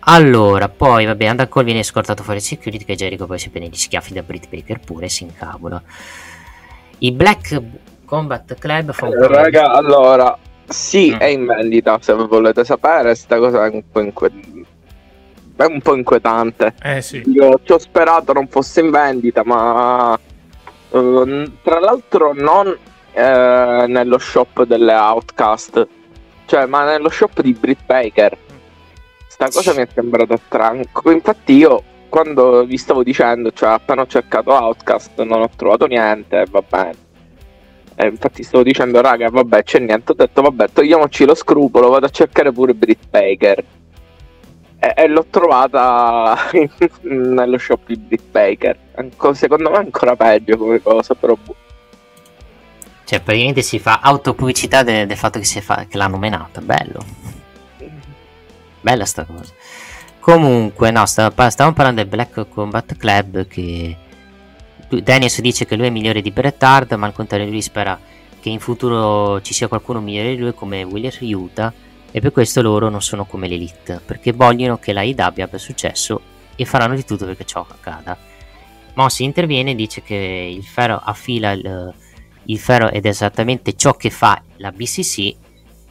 Allora, 0.04 0.68
poi 0.68 1.06
vabbè, 1.06 1.30
Undercall 1.30 1.64
viene 1.64 1.84
scortato 1.84 2.24
fuori 2.24 2.40
security 2.40 2.84
che 2.84 2.96
Jericho 2.96 3.26
poi 3.26 3.38
si 3.38 3.50
prende 3.50 3.68
gli 3.68 3.76
schiaffi 3.76 4.12
da 4.12 4.22
Britt 4.22 4.48
Baker 4.48 4.80
pure 4.80 5.08
si 5.08 5.22
incavola. 5.22 5.80
I 6.98 7.12
Black 7.12 7.62
Combat 8.04 8.58
Club 8.58 8.92
fa 8.92 9.06
un 9.06 9.12
eh, 9.12 9.26
Raga, 9.28 9.70
allora, 9.70 10.36
sì, 10.66 11.12
mm. 11.12 11.18
è 11.18 11.24
in 11.26 11.46
vendita, 11.46 11.98
se 12.00 12.14
volete 12.14 12.64
sapere, 12.64 13.14
sta 13.14 13.38
cosa 13.38 13.64
è 13.64 13.70
un 13.70 13.82
po', 13.90 14.00
inque... 14.00 14.28
è 14.28 14.61
un 15.56 15.80
po 15.80 15.94
inquietante. 15.94 16.74
Eh 16.82 17.00
sì. 17.00 17.22
Io 17.26 17.60
ci 17.62 17.72
ho 17.72 17.78
sperato 17.78 18.32
non 18.32 18.48
fosse 18.48 18.80
in 18.80 18.90
vendita, 18.90 19.42
ma 19.44 20.18
uh, 20.90 21.52
tra 21.62 21.78
l'altro 21.78 22.32
non 22.34 22.76
eh, 23.12 23.84
nello 23.88 24.18
shop 24.18 24.64
delle 24.64 24.94
Outcast, 24.94 25.86
cioè, 26.46 26.66
ma 26.66 26.84
nello 26.84 27.08
shop 27.08 27.40
di 27.40 27.52
Britt 27.52 27.84
Baker 27.84 28.36
sta 29.26 29.48
cosa 29.50 29.74
mi 29.74 29.82
è 29.82 29.88
sembrata 29.92 30.38
tranquilla. 30.48 31.16
Infatti 31.16 31.54
io 31.54 31.82
quando 32.08 32.64
vi 32.64 32.76
stavo 32.76 33.02
dicendo, 33.02 33.50
cioè 33.52 33.70
appena 33.70 34.02
ho 34.02 34.06
cercato 34.06 34.52
Outcast 34.52 35.20
non 35.22 35.40
ho 35.40 35.50
trovato 35.56 35.86
niente, 35.86 36.44
va 36.50 36.62
bene. 36.68 37.10
E 37.94 38.06
infatti 38.06 38.42
stavo 38.42 38.62
dicendo, 38.62 39.00
raga, 39.00 39.28
vabbè, 39.28 39.62
c'è 39.62 39.78
niente. 39.78 40.12
Ho 40.12 40.14
detto, 40.14 40.42
vabbè, 40.42 40.70
togliamoci 40.72 41.24
lo 41.24 41.34
scrupolo, 41.34 41.88
vado 41.88 42.06
a 42.06 42.10
cercare 42.10 42.52
pure 42.52 42.74
Britt 42.74 43.08
Baker. 43.08 43.64
E, 44.84 44.94
e 44.96 45.06
l'ho 45.06 45.24
trovata 45.30 46.36
nello 47.02 47.56
shop 47.56 47.86
di 47.86 47.96
Britt 47.96 48.24
Baker. 48.32 48.76
Secondo 49.34 49.70
me 49.70 49.76
è 49.76 49.78
ancora 49.78 50.16
peggio 50.16 50.56
come 50.56 50.82
cosa, 50.82 51.14
però... 51.14 51.36
Boh. 51.40 51.54
Cioè, 53.04 53.20
praticamente 53.20 53.62
si 53.62 53.78
fa 53.78 54.00
autopubblicità 54.02 54.82
de- 54.82 55.06
del 55.06 55.16
fatto 55.16 55.38
che, 55.38 55.60
fa- 55.60 55.86
che 55.88 55.96
l'hanno 55.96 56.18
menata. 56.18 56.60
Bello. 56.60 56.98
Bella 58.80 59.04
sta 59.04 59.24
cosa. 59.24 59.52
Comunque, 60.18 60.90
no, 60.90 61.06
stavamo, 61.06 61.72
parlando 61.74 62.00
del 62.00 62.06
Black 62.06 62.48
Combat 62.48 62.96
Club 62.96 63.46
che 63.46 63.96
Daniels 64.88 65.40
dice 65.40 65.64
che 65.64 65.76
lui 65.76 65.86
è 65.86 65.90
migliore 65.90 66.20
di 66.20 66.32
Bret 66.32 66.60
Hart, 66.60 66.94
ma 66.94 67.06
al 67.06 67.12
contrario 67.12 67.48
lui 67.48 67.62
spera 67.62 67.96
che 68.40 68.48
in 68.48 68.58
futuro 68.58 69.40
ci 69.42 69.54
sia 69.54 69.68
qualcuno 69.68 70.00
migliore 70.00 70.34
di 70.34 70.38
lui 70.38 70.54
come 70.54 70.82
William 70.82 71.12
Ryuta 71.16 71.72
e 72.12 72.20
per 72.20 72.30
questo 72.30 72.62
loro 72.62 72.88
non 72.90 73.02
sono 73.02 73.24
come 73.24 73.48
l'Elite, 73.48 74.00
perché 74.04 74.32
vogliono 74.32 74.78
che 74.78 74.92
la 74.92 75.02
IW 75.02 75.18
abbia 75.18 75.58
successo 75.58 76.20
e 76.54 76.64
faranno 76.64 76.94
di 76.94 77.04
tutto 77.04 77.24
perché 77.24 77.44
ciò 77.44 77.66
accada. 77.66 78.16
Mossy 78.94 79.24
interviene 79.24 79.70
e 79.70 79.74
dice 79.74 80.02
che 80.02 80.14
il 80.14 80.62
ferro 80.62 81.00
affila 81.02 81.52
il, 81.52 81.94
il 82.44 82.58
ferro 82.58 82.90
ed 82.90 83.06
è 83.06 83.08
esattamente 83.08 83.74
ciò 83.74 83.94
che 83.94 84.10
fa 84.10 84.40
la 84.56 84.70
BCC 84.70 85.34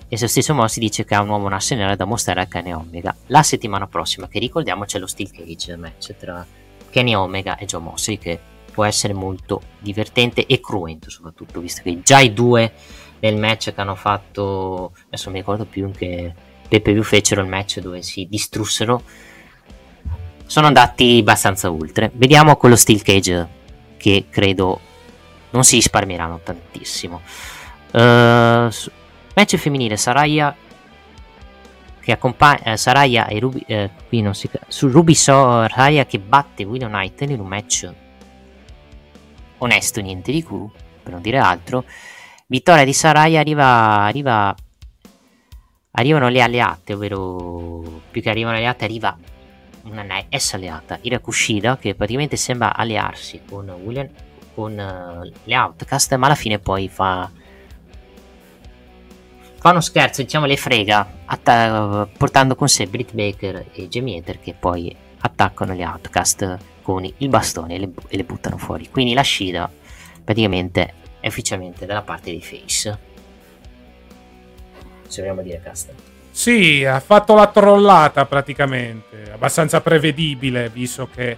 e 0.07 0.17
se 0.17 0.27
stesso 0.27 0.53
Mossy 0.53 0.79
dice 0.79 1.05
che 1.05 1.15
ha 1.15 1.21
un 1.21 1.27
nuovo 1.27 1.47
nationale 1.47 1.95
da 1.95 2.05
mostrare 2.05 2.41
a 2.41 2.45
Kenny 2.45 2.73
Omega. 2.73 3.15
La 3.27 3.43
settimana 3.43 3.87
prossima, 3.87 4.27
che 4.27 4.39
ricordiamo, 4.39 4.83
c'è 4.83 4.99
lo 4.99 5.07
Steel 5.07 5.31
Cage 5.31 5.75
match 5.77 6.15
tra 6.17 6.45
Kenny 6.89 7.15
Omega 7.15 7.57
e 7.57 7.65
Joe 7.65 7.81
Mossy 7.81 8.17
che 8.17 8.37
può 8.71 8.83
essere 8.83 9.13
molto 9.13 9.61
divertente 9.79 10.45
e 10.45 10.59
cruento 10.59 11.09
soprattutto, 11.09 11.59
visto 11.61 11.81
che 11.81 12.01
già 12.01 12.19
i 12.19 12.33
due 12.33 12.73
nel 13.21 13.37
match 13.37 13.73
che 13.73 13.81
hanno 13.81 13.95
fatto, 13.95 14.93
adesso 15.07 15.25
non 15.25 15.33
mi 15.33 15.39
ricordo 15.39 15.65
più 15.65 15.89
che 15.91 16.33
Pepe 16.67 16.93
più 16.93 17.03
fecero 17.03 17.41
il 17.41 17.47
match 17.47 17.79
dove 17.79 18.01
si 18.01 18.27
distrussero, 18.29 19.01
sono 20.45 20.67
andati 20.67 21.19
abbastanza 21.19 21.71
oltre. 21.71 22.11
Vediamo 22.13 22.57
con 22.57 22.69
lo 22.69 22.75
Steel 22.75 23.01
Cage 23.01 23.47
che 23.97 24.25
credo 24.29 24.79
non 25.51 25.63
si 25.63 25.75
risparmieranno 25.75 26.39
tantissimo. 26.43 27.21
Uh, 27.91 28.69
Match 29.33 29.55
femminile 29.55 29.97
Saraya 29.97 30.55
che 32.01 32.11
accompagna 32.11 32.63
eh, 32.63 32.77
Saraya 32.77 33.27
e 33.27 33.39
Ruby 33.39 33.63
eh, 33.67 33.89
qui 34.07 34.21
non 34.21 34.33
si 34.33 34.49
su 34.67 34.87
Ruby 34.87 35.13
Saraya 35.13 36.05
che 36.05 36.19
batte 36.19 36.63
Willow 36.63 36.89
Knight 36.89 37.21
in 37.21 37.39
un 37.39 37.47
match 37.47 37.89
onesto 39.59 40.01
niente 40.01 40.31
di 40.31 40.43
più 40.43 40.69
per 41.03 41.13
non 41.13 41.21
dire 41.21 41.37
altro 41.37 41.85
vittoria 42.51 42.83
di 42.83 42.91
Saraya 42.91 43.39
arriva 43.39 44.01
arriva 44.01 44.53
arrivano 45.91 46.27
le 46.27 46.41
alleate 46.41 46.93
ovvero 46.93 48.01
più 48.11 48.21
che 48.21 48.29
arrivano 48.29 48.55
le 48.55 48.63
alleate 48.63 48.83
arriva 48.83 49.17
una 49.83 50.05
S 50.29 50.53
alleata 50.55 50.99
Irakushida 51.01 51.77
che 51.77 51.95
praticamente 51.95 52.35
sembra 52.35 52.75
allearsi 52.75 53.39
con 53.47 53.69
William 53.69 54.09
con 54.53 54.73
uh, 54.73 55.31
le 55.45 55.55
Outcast 55.55 56.13
ma 56.15 56.25
alla 56.25 56.35
fine 56.35 56.59
poi 56.59 56.89
fa 56.89 57.31
fa 59.61 59.69
uno 59.69 59.79
scherzo, 59.81 60.23
diciamo, 60.23 60.47
le 60.47 60.57
frega, 60.57 61.19
atta- 61.25 62.09
portando 62.17 62.55
con 62.55 62.67
sé 62.67 62.87
Britt 62.87 63.13
Baker 63.13 63.67
e 63.73 63.87
Jamie 63.87 64.17
Hater 64.17 64.39
che 64.39 64.55
poi 64.59 64.93
attaccano 65.19 65.75
gli 65.75 65.83
Outcast 65.83 66.57
con 66.81 67.05
il 67.05 67.29
bastone 67.29 67.75
e 67.75 67.77
le, 67.77 67.91
e 68.07 68.17
le 68.17 68.23
buttano 68.23 68.57
fuori. 68.57 68.89
Quindi 68.89 69.13
la 69.13 69.21
Shida 69.21 69.69
praticamente 70.23 70.95
è 71.21 71.27
ufficialmente 71.27 71.85
dalla 71.85 72.01
parte 72.01 72.31
dei 72.31 72.41
face. 72.41 72.99
Se 75.07 75.21
vogliamo 75.21 75.41
dire 75.41 75.61
cast. 75.63 75.93
Sì, 76.31 76.83
ha 76.83 76.99
fatto 76.99 77.35
la 77.35 77.47
trollata 77.47 78.25
praticamente, 78.25 79.31
abbastanza 79.31 79.81
prevedibile, 79.81 80.69
visto 80.69 81.07
che 81.13 81.37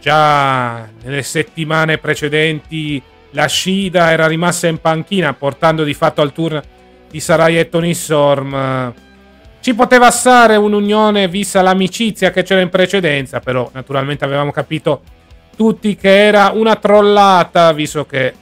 già 0.00 0.88
nelle 1.02 1.22
settimane 1.22 1.98
precedenti 1.98 3.02
la 3.32 3.46
Shida 3.46 4.10
era 4.10 4.26
rimasta 4.26 4.66
in 4.66 4.80
panchina, 4.80 5.34
portando 5.34 5.84
di 5.84 5.94
fatto 5.94 6.20
al 6.20 6.32
turno 6.32 6.62
di 7.10 7.20
Sarai 7.20 7.58
e 7.58 7.68
Tony 7.68 7.92
Storm. 7.92 8.94
Ci 9.60 9.74
poteva 9.74 10.10
stare 10.10 10.56
un'unione 10.56 11.28
vista 11.28 11.60
l'amicizia 11.60 12.30
che 12.30 12.42
c'era 12.44 12.60
in 12.60 12.70
precedenza, 12.70 13.40
però 13.40 13.68
naturalmente 13.72 14.24
avevamo 14.24 14.52
capito 14.52 15.02
tutti 15.54 15.96
che 15.96 16.26
era 16.26 16.52
una 16.54 16.76
trollata, 16.76 17.72
visto 17.72 18.06
che 18.06 18.32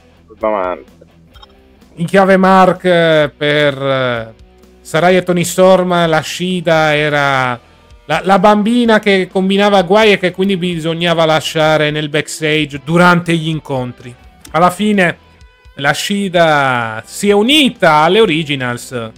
in 1.99 2.05
chiave 2.05 2.37
Mark 2.37 2.85
eh, 2.85 3.31
per 3.35 3.73
eh, 3.77 4.33
Sarai 4.81 5.17
e 5.17 5.23
Tony 5.23 5.43
Storm 5.43 6.07
la 6.07 6.21
Shida 6.21 6.95
era 6.95 7.59
la, 8.05 8.21
la, 8.23 8.39
bambina 8.39 8.99
che 8.99 9.27
combinava 9.31 9.83
guai 9.83 10.13
e 10.13 10.17
che 10.17 10.31
quindi 10.31 10.57
bisognava 10.57 11.25
lasciare 11.25 11.91
nel 11.91 12.09
backstage 12.09 12.81
durante 12.83 13.35
gli 13.35 13.49
incontri. 13.49 14.15
Alla 14.51 14.71
fine 14.71 15.17
la 15.75 15.93
Shida 15.93 17.03
si 17.05 17.29
è 17.29 17.33
unita 17.33 17.97
alle 17.97 18.19
Originals. 18.19 19.11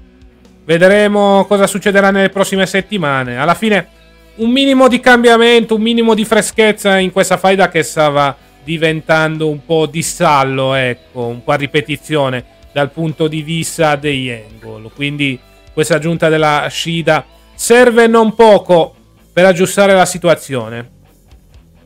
Vedremo 0.66 1.46
cosa 1.48 1.68
succederà 1.68 2.12
nelle 2.12 2.30
prossime 2.30 2.66
settimane. 2.66 3.38
Alla 3.38 3.56
fine 3.56 3.88
un 4.36 4.50
minimo 4.50 4.88
di 4.88 5.00
cambiamento, 5.00 5.76
un 5.76 5.82
minimo 5.82 6.14
di 6.14 6.26
freschezza 6.26 6.98
in 6.98 7.12
questa 7.12 7.38
faida 7.38 7.70
che 7.70 7.84
stava 7.84 8.36
diventando 8.64 9.50
un 9.50 9.66
po' 9.66 9.86
di 9.86 10.02
stallo, 10.02 10.74
ecco, 10.74 11.26
un 11.26 11.44
po' 11.44 11.52
a 11.52 11.56
ripetizione 11.56 12.46
dal 12.72 12.92
punto 12.92 13.28
di 13.28 13.42
vista 13.42 13.96
degli 13.96 14.30
angle. 14.30 14.90
Quindi 14.94 15.40
questa 15.74 15.96
aggiunta 15.96 16.30
della 16.30 16.68
Shida 16.70 17.26
serve 17.54 18.08
non 18.08 18.34
poco 18.36 18.96
per 19.32 19.46
aggiustare 19.46 19.94
la 19.94 20.06
situazione. 20.06 21.00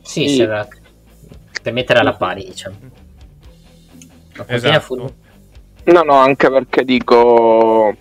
Sì, 0.02 0.28
sì. 0.28 0.46
per 0.46 1.72
mettere 1.72 1.98
alla 1.98 2.14
pari, 2.14 2.44
diciamo. 2.44 2.76
Esatto. 4.46 5.14
No, 5.84 6.02
no, 6.02 6.14
anche 6.14 6.50
perché 6.50 6.84
dico 6.84 7.94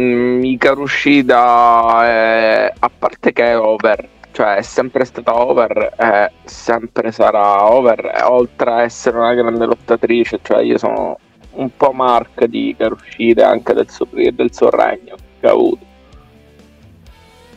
mm, 0.00 0.38
Mika 0.38 0.72
Rushida 0.72 2.04
è, 2.04 2.72
a 2.76 2.90
parte 2.96 3.32
che 3.32 3.44
è 3.44 3.58
over, 3.58 4.08
cioè 4.38 4.54
è 4.54 4.62
sempre 4.62 5.04
stata 5.04 5.36
over, 5.36 5.94
e 5.98 6.30
sempre 6.44 7.10
sarà 7.10 7.72
over, 7.72 8.22
oltre 8.26 8.70
a 8.70 8.82
essere 8.82 9.18
una 9.18 9.34
grande 9.34 9.66
lottatrice, 9.66 10.38
cioè 10.42 10.62
io 10.62 10.78
sono 10.78 11.18
un 11.54 11.76
po' 11.76 11.90
marca 11.90 12.46
di 12.46 12.72
Karushida 12.78 13.48
anche 13.48 13.74
del 13.74 13.90
suo, 13.90 14.06
del 14.12 14.54
suo 14.54 14.70
regno 14.70 15.16
che 15.40 15.46
ha 15.48 15.50
avuto. 15.50 15.84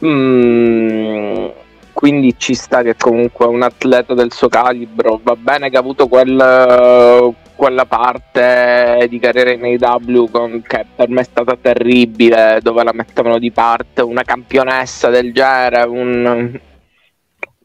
Mm, 0.03 1.49
quindi 1.93 2.33
ci 2.39 2.55
sta 2.55 2.81
che 2.81 2.95
comunque 2.97 3.45
un 3.45 3.61
atleta 3.61 4.15
del 4.15 4.33
suo 4.33 4.47
calibro 4.47 5.19
va 5.21 5.35
bene 5.35 5.69
che 5.69 5.77
ha 5.77 5.81
avuto 5.81 6.07
quel, 6.07 7.35
quella 7.55 7.85
parte 7.85 9.05
di 9.07 9.19
carriera 9.19 9.51
in 9.51 9.77
AW 9.79 10.31
con, 10.31 10.63
che 10.63 10.83
per 10.95 11.09
me 11.09 11.21
è 11.21 11.25
stata 11.25 11.55
terribile, 11.61 12.57
dove 12.63 12.83
la 12.83 12.91
mettevano 12.91 13.37
di 13.37 13.51
parte 13.51 14.01
una 14.01 14.23
campionessa 14.23 15.09
del 15.09 15.31
genere, 15.31 15.83
un, 15.83 16.59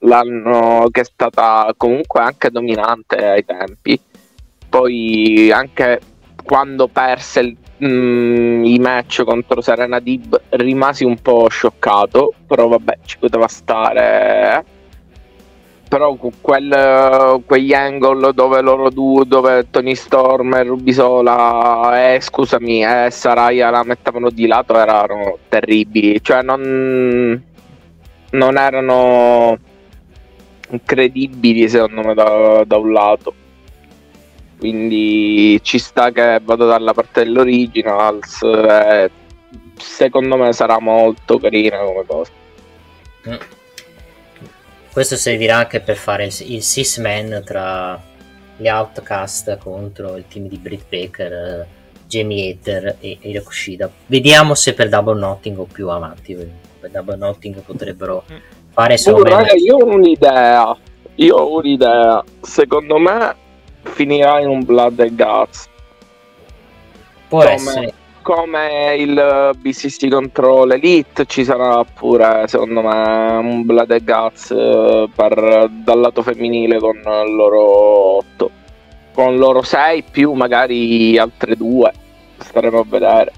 l'anno 0.06 0.88
che 0.90 1.02
è 1.02 1.04
stata 1.04 1.72
comunque 1.76 2.20
anche 2.20 2.50
dominante 2.50 3.16
ai 3.16 3.44
tempi. 3.44 4.00
Poi 4.68 5.50
anche 5.52 6.00
quando 6.44 6.88
perse 6.88 7.40
il, 7.40 7.56
mm, 7.84 8.64
i 8.64 8.78
match 8.78 9.22
contro 9.24 9.60
Serena 9.60 10.00
Dib 10.00 10.40
rimasi 10.50 11.04
un 11.04 11.16
po' 11.20 11.48
scioccato, 11.48 12.32
però 12.46 12.68
vabbè 12.68 12.98
ci 13.04 13.18
poteva 13.18 13.48
stare. 13.48 14.58
Eh 14.58 14.74
però 15.88 16.16
quel, 16.40 17.42
quegli 17.46 17.72
angle 17.72 18.32
dove 18.34 18.60
loro 18.60 18.90
due, 18.90 19.24
dove 19.26 19.70
Tony 19.70 19.94
Storm 19.94 20.52
e 20.54 20.62
Rubisola 20.64 22.12
e 22.14 22.20
scusami, 22.20 22.84
e 22.84 23.08
Saraya 23.10 23.70
la 23.70 23.84
mettevano 23.84 24.30
di 24.30 24.46
lato 24.46 24.76
erano 24.76 25.38
terribili, 25.48 26.20
cioè 26.22 26.42
non, 26.42 27.40
non 28.30 28.58
erano 28.58 29.58
credibili 30.84 31.68
secondo 31.68 32.02
me 32.02 32.14
da, 32.14 32.64
da, 32.64 32.76
un 32.76 32.92
lato. 32.92 33.34
Quindi 34.58 35.58
ci 35.62 35.78
sta 35.78 36.10
che 36.10 36.40
vado 36.42 36.66
dalla 36.66 36.94
parte 36.94 37.24
dell'originals 37.24 38.42
e 38.42 39.10
secondo 39.76 40.36
me 40.36 40.52
sarà 40.52 40.80
molto 40.80 41.38
carina 41.38 41.78
come 41.78 42.04
cosa. 42.06 42.30
Mm. 43.28 43.34
Questo 44.92 45.16
servirà 45.16 45.56
anche 45.58 45.80
per 45.80 45.96
fare 45.96 46.24
il, 46.24 46.34
il 46.46 46.62
six 46.62 46.98
man 46.98 47.42
tra 47.44 48.00
gli 48.56 48.68
outcast 48.68 49.58
contro 49.58 50.16
il 50.16 50.24
team 50.26 50.48
di 50.48 50.56
Britt 50.56 50.84
Baker, 50.88 51.32
eh, 51.32 51.66
Jamie 52.06 52.52
Hater 52.52 52.96
e 53.00 53.18
Hirokushida. 53.20 53.90
Vediamo 54.06 54.54
se 54.54 54.72
per 54.72 54.88
double 54.88 55.18
notting 55.18 55.58
o 55.58 55.64
più 55.64 55.88
avanti. 55.88 56.34
Per 56.34 56.90
double 56.90 57.16
notting 57.16 57.60
potrebbero 57.60 58.24
fare 58.76 58.98
solo 58.98 59.22
bene. 59.22 59.36
raga, 59.36 59.54
io 59.54 59.76
ho 59.78 59.86
un'idea. 59.86 60.76
Io 61.14 61.34
ho 61.34 61.56
un'idea. 61.56 62.22
Secondo 62.42 62.98
me 62.98 63.34
finirà 63.84 64.40
in 64.40 64.48
un 64.48 64.64
Blood 64.64 65.00
and 65.00 65.16
Guts. 65.16 65.68
Può 67.28 67.40
come- 67.40 67.52
essere. 67.52 67.94
Come 68.20 68.96
il 68.98 69.16
eh, 69.16 69.56
BCC 69.56 70.08
Control 70.08 70.72
Elite 70.72 71.26
ci 71.26 71.44
sarà 71.44 71.84
pure, 71.84 72.42
secondo 72.48 72.82
me, 72.82 73.36
un 73.36 73.64
Blood 73.64 73.92
and 73.92 74.04
Guts 74.04 74.50
eh, 74.50 75.08
per, 75.14 75.68
dal 75.70 76.00
lato 76.00 76.22
femminile 76.22 76.78
con 76.80 77.00
loro 77.36 78.16
8. 78.16 78.50
Con 79.14 79.36
loro 79.36 79.62
6 79.62 80.02
più 80.10 80.32
magari 80.32 81.16
altre 81.16 81.54
due. 81.54 81.92
Staremo 82.38 82.80
a 82.80 82.84
vedere. 82.86 83.32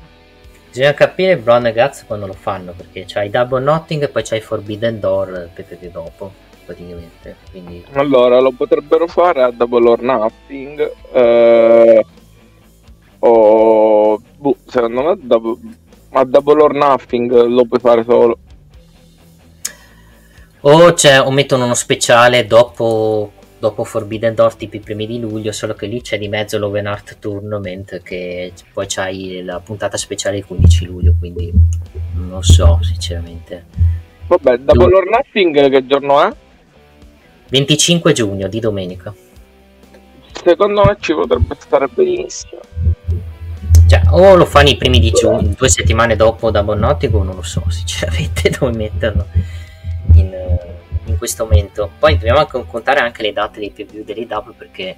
Bisogna 0.69 0.95
capire 0.95 1.37
Brown 1.39 1.67
e 1.67 1.73
Guts 1.73 2.05
quando 2.07 2.27
lo 2.27 2.35
fanno, 2.35 2.73
perché 2.77 3.05
c'hai 3.07 3.31
Double 3.31 3.61
Notting 3.63 4.03
e 4.03 4.09
poi 4.09 4.23
c'hai 4.23 4.41
Forbidden 4.41 5.01
Door 5.01 5.49
PPV 5.55 5.91
dopo, 5.91 6.33
praticamente. 6.65 7.37
Quindi 7.51 7.85
Allora, 7.93 8.39
lo 8.41 8.53
potrebbero 8.53 9.07
fare 9.07 9.43
a 9.43 9.51
Double 9.51 9.89
or 9.89 10.03
Nothing. 10.03 10.93
eh, 11.13 12.05
o 13.21 14.21
boh, 14.37 14.57
secondo 14.67 15.03
me 15.03 15.19
double- 15.21 15.59
a 16.11 16.25
Double 16.25 16.63
or 16.63 16.75
Nothing 16.75 17.31
lo 17.47 17.65
puoi 17.67 17.81
fare 17.81 18.05
solo. 18.05 18.39
O, 20.61 20.93
c'è, 20.93 21.21
o 21.21 21.31
mettono 21.31 21.65
uno 21.65 21.75
speciale 21.75 22.47
dopo, 22.47 23.33
dopo 23.59 23.85
Forbidden 23.85 24.35
Door 24.35 24.55
tipo 24.55 24.77
i 24.77 24.81
primi 24.81 25.07
di 25.07 25.19
luglio, 25.19 25.53
solo 25.53 25.75
che 25.75 25.87
lì 25.87 26.01
c'è 26.01 26.19
di 26.19 26.29
mezzo 26.29 26.59
l'Open 26.59 26.87
Art 26.87 27.19
Tournament 27.19 28.03
che 28.03 28.53
poi 28.73 28.87
c'hai 28.89 29.43
la 29.45 29.61
puntata 29.61 29.97
speciale 29.97 30.39
il 30.39 30.47
15 30.47 30.87
luglio, 30.87 31.15
quindi 31.19 31.53
non 32.15 32.29
lo 32.29 32.43
so 32.43 32.79
sinceramente. 32.83 33.67
Vabbè, 34.27 34.59
Double 34.59 34.95
or 34.95 35.09
Nothing 35.09 35.71
che 35.71 35.87
giorno 35.87 36.23
è? 36.23 36.33
25 37.49 38.13
giugno 38.13 38.47
di 38.47 38.61
domenica. 38.61 39.13
Secondo 40.45 40.85
me 40.85 40.97
ci 41.01 41.15
potrebbe 41.15 41.57
stare 41.59 41.89
benissimo. 41.89 42.61
Cioè, 43.89 44.03
o 44.11 44.35
lo 44.35 44.45
fanno 44.45 44.69
i 44.69 44.77
primi 44.77 45.01
di 45.01 45.11
giugno, 45.11 45.55
due 45.57 45.69
settimane 45.69 46.15
dopo 46.15 46.51
da 46.51 46.63
Bonnottico, 46.63 47.23
non 47.23 47.37
lo 47.37 47.43
so, 47.43 47.65
sinceramente, 47.69 48.51
dove 48.59 48.77
metterlo 48.77 49.27
in 51.11 51.19
questo 51.19 51.45
momento. 51.45 51.91
Poi 51.99 52.15
dobbiamo 52.15 52.39
anche 52.41 52.65
contare 52.67 53.01
anche 53.01 53.23
le 53.23 53.33
date 53.33 53.59
dei 53.61 53.71
preview 53.71 54.05
dell'IW 54.05 54.55
perché 54.57 54.97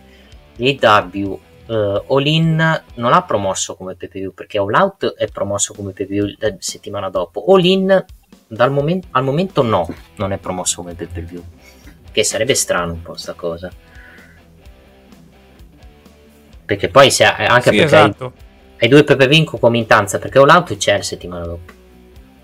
l'IW 0.56 1.40
eh, 1.66 2.02
All 2.08 2.26
In 2.26 2.82
non 2.94 3.12
ha 3.12 3.22
promosso 3.22 3.76
come 3.76 3.94
PPV 3.94 4.32
perché 4.32 4.58
All 4.58 4.72
Out 4.72 5.14
è 5.14 5.26
promosso 5.28 5.72
come 5.74 5.92
PPV 5.92 6.34
la 6.38 6.54
settimana 6.58 7.08
dopo. 7.10 7.44
All 7.48 7.64
In 7.64 8.04
dal 8.46 8.70
momen- 8.72 9.02
al 9.12 9.22
momento 9.24 9.62
no, 9.62 9.88
non 10.16 10.32
è 10.32 10.38
promosso 10.38 10.76
come 10.82 10.94
PPV. 10.94 11.42
Che 12.12 12.24
sarebbe 12.24 12.54
strano 12.54 12.92
un 12.92 13.02
po' 13.02 13.16
sta 13.16 13.34
cosa. 13.34 13.70
Perché 16.64 16.88
poi 16.88 17.10
se, 17.10 17.24
anche 17.24 17.70
Sì, 17.70 17.76
perché 17.78 17.96
hai- 17.96 18.08
esatto. 18.08 18.32
hai 18.78 18.88
due 18.88 19.04
PPV 19.04 19.32
in 19.32 19.44
concomitanza 19.44 20.18
perché 20.18 20.38
All 20.38 20.48
Out 20.48 20.76
c'è 20.76 20.96
la 20.96 21.02
settimana 21.02 21.44
dopo. 21.46 21.72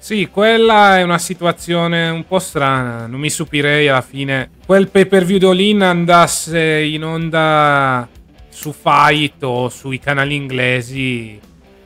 Sì, 0.07 0.29
quella 0.31 0.99
è 0.99 1.03
una 1.03 1.19
situazione 1.19 2.09
un 2.11 2.25
po' 2.29 2.39
strana. 2.39 3.09
Non 3.09 3.19
mi 3.19 3.29
stupirei 3.29 3.89
alla 3.89 4.03
fine 4.03 4.51
quel 4.65 4.89
pay 4.89 5.07
per 5.07 5.25
view 5.25 5.39
d'Olin 5.39 5.83
andasse 5.83 6.81
in 6.81 7.03
onda 7.03 8.09
su 8.49 8.73
Fight 8.73 9.43
o 9.43 9.69
sui 9.69 9.99
canali 9.99 10.37
inglesi, 10.37 11.41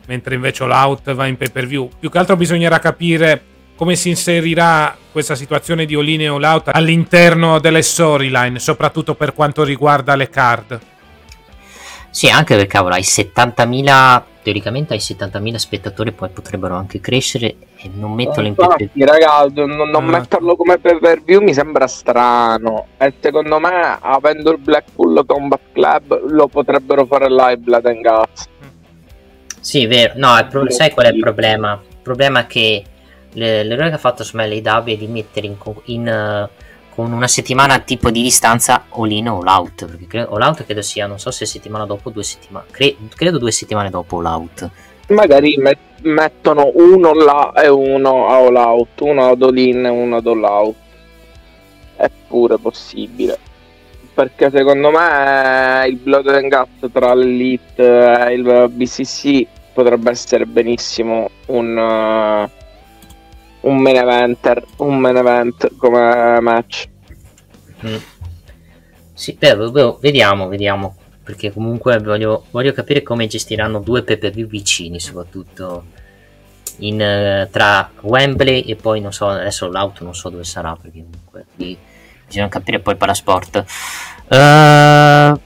mentre 0.06 0.34
invece 0.34 0.64
All 0.64 0.70
Out 0.70 1.14
va 1.14 1.24
in 1.28 1.38
pay 1.38 1.48
per 1.50 1.66
view. 1.66 1.88
Più 1.98 2.10
che 2.10 2.18
altro 2.18 2.36
bisognerà 2.36 2.78
capire 2.78 3.42
come 3.74 3.96
si 3.96 4.10
inserirà 4.10 4.94
questa 5.10 5.34
situazione 5.34 5.86
di 5.86 5.96
Olin 5.96 6.20
e 6.20 6.26
All 6.26 6.42
Out 6.42 6.68
all'interno 6.74 7.58
delle 7.58 7.80
storyline, 7.80 8.58
soprattutto 8.58 9.14
per 9.14 9.32
quanto 9.32 9.64
riguarda 9.64 10.14
le 10.14 10.28
card. 10.28 10.78
Sì, 12.10 12.28
anche 12.28 12.54
perché 12.56 12.68
cavolo, 12.68 12.94
hai 12.94 13.02
70.000, 13.02 14.22
teoricamente 14.42 14.94
hai 14.94 14.98
70.000 15.00 15.54
spettatori, 15.58 16.12
poi 16.12 16.28
potrebbero 16.30 16.74
anche 16.74 17.00
crescere 17.00 17.56
e 17.76 17.90
non 17.94 18.12
metterlo 18.12 18.48
in 18.48 18.54
PPV. 18.54 19.04
raga, 19.04 19.46
non, 19.54 19.70
non 19.90 20.08
Ah. 20.08 20.18
metterlo 20.18 20.56
come 20.56 20.78
pay 20.78 20.98
per 20.98 21.22
view 21.22 21.40
mi 21.40 21.54
sembra 21.54 21.86
strano. 21.86 22.86
E 22.98 23.12
secondo 23.20 23.58
me, 23.60 23.96
avendo 24.00 24.50
il 24.50 24.58
Blackpool 24.58 25.24
Combat 25.24 25.60
Club, 25.72 26.30
lo 26.30 26.48
potrebbero 26.48 27.06
fare 27.06 27.28
live 27.30 27.58
Blood 27.58 27.86
and 27.86 28.00
Guts. 28.02 28.48
Sì, 29.60 29.86
vero. 29.86 30.14
No, 30.16 30.34
pro- 30.48 30.70
sai 30.70 30.90
qual 30.90 31.06
è 31.06 31.10
il 31.10 31.20
problema? 31.20 31.80
Il 31.88 31.96
problema 32.02 32.40
è 32.40 32.46
che 32.46 32.82
le- 33.34 33.62
l'errore 33.62 33.90
che 33.90 33.94
ha 33.94 33.98
fatto 33.98 34.24
Smelly 34.24 34.62
W 34.62 34.84
è 34.92 34.96
di 34.96 35.06
mettere 35.06 35.46
in, 35.46 35.56
in, 35.84 36.08
eh, 36.08 36.48
con 37.00 37.12
una 37.12 37.28
settimana 37.28 37.78
tipo 37.78 38.10
di 38.10 38.20
distanza 38.20 38.84
all 38.90 39.10
in 39.10 39.28
all 39.28 39.46
out. 39.46 39.86
Perché 39.86 40.06
cre- 40.06 40.28
all 40.30 40.42
out 40.42 40.64
credo 40.64 40.82
sia, 40.82 41.06
non 41.06 41.18
so 41.18 41.30
se 41.30 41.46
settimana 41.46 41.86
dopo 41.86 42.10
due 42.10 42.22
settimane. 42.22 42.66
cre- 42.70 42.94
credo 43.14 43.38
due 43.38 43.50
settimane 43.50 43.88
dopo 43.88 44.18
all 44.18 44.26
out. 44.26 44.70
Magari 45.08 45.56
met- 45.56 46.02
mettono 46.02 46.70
uno 46.74 47.14
là 47.14 47.52
e 47.54 47.68
uno 47.68 48.28
all 48.28 48.54
out, 48.54 49.00
uno 49.00 49.30
ad 49.30 49.42
all 49.42 49.56
in 49.56 49.86
e 49.86 49.88
uno 49.88 50.16
ad 50.16 50.26
all 50.26 50.42
out. 50.42 50.74
È 51.96 52.10
pure 52.28 52.58
possibile. 52.58 53.38
Perché 54.12 54.50
secondo 54.50 54.90
me 54.90 55.86
il 55.88 55.96
Blood 55.96 56.28
and 56.28 56.54
Guts 56.54 56.92
tra 56.92 57.14
l'Elite 57.14 58.26
e 58.26 58.34
il 58.34 58.68
BCC 58.70 59.46
potrebbe 59.72 60.10
essere 60.10 60.44
benissimo 60.44 61.30
un, 61.46 61.78
eh, 61.78 62.50
un 63.62 63.78
main 63.78 63.96
eventer, 63.96 64.64
un 64.76 64.98
main 64.98 65.16
event 65.16 65.76
come 65.76 66.40
match. 66.40 66.88
Mm. 67.84 67.96
Sì, 69.12 69.36
beh, 69.38 69.56
beh, 69.56 69.96
vediamo, 70.00 70.48
vediamo. 70.48 70.96
Perché 71.22 71.52
comunque 71.52 71.98
voglio, 71.98 72.46
voglio 72.50 72.72
capire 72.72 73.02
come 73.02 73.26
gestiranno 73.26 73.80
due 73.80 74.02
PPV 74.02 74.46
vicini, 74.46 74.98
soprattutto 74.98 75.84
in, 76.78 77.00
eh, 77.00 77.48
tra 77.50 77.90
Wembley 78.00 78.62
e 78.62 78.76
poi 78.76 79.00
non 79.00 79.12
so, 79.12 79.28
adesso 79.28 79.70
l'auto 79.70 80.04
non 80.04 80.14
so 80.14 80.28
dove 80.28 80.44
sarà, 80.44 80.76
perché 80.80 81.04
comunque 81.04 81.46
lì 81.56 81.76
bisogna 82.26 82.48
capire 82.48 82.80
poi 82.80 82.94
il 82.94 82.98
parasport. 82.98 83.64
Eh, 84.28 85.38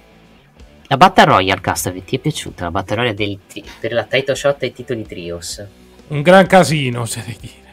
la 0.87 0.97
Battle 0.97 1.25
Royale, 1.25 1.61
Castavet, 1.61 2.05
ti 2.05 2.17
è 2.17 2.19
piaciuta? 2.19 2.65
La 2.65 2.71
Battle 2.71 2.97
Royale 2.97 3.15
del 3.15 3.39
per 3.81 3.93
la 3.93 4.05
title 4.05 4.35
shot 4.35 4.63
e 4.63 4.67
i 4.67 4.73
titoli 4.73 5.05
trios? 5.07 5.65
Un 6.09 6.23
gran 6.23 6.47
casino, 6.47 7.01
oserei 7.01 7.37
dire. 7.41 7.64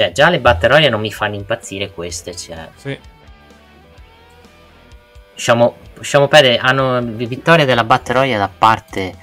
Cioè, 0.00 0.12
già 0.12 0.30
le 0.30 0.40
Battle 0.40 0.68
Royale 0.68 0.88
non 0.88 1.02
mi 1.02 1.12
fanno 1.12 1.34
impazzire 1.34 1.90
queste, 1.90 2.34
cioè... 2.34 2.70
Sì. 2.74 2.98
Lasciamo, 5.34 5.76
lasciamo 5.92 6.26
perdere, 6.26 6.56
hanno 6.56 7.02
vittoria 7.02 7.66
della 7.66 7.84
Battle 7.84 8.14
Royale 8.14 8.38
da 8.38 8.48
parte 8.48 9.14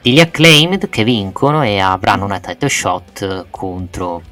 degli 0.00 0.20
Acclaimed 0.20 0.88
che 0.88 1.02
vincono 1.02 1.64
e 1.64 1.80
avranno 1.80 2.24
una 2.24 2.38
title 2.38 2.68
shot 2.68 3.46
contro 3.50 4.22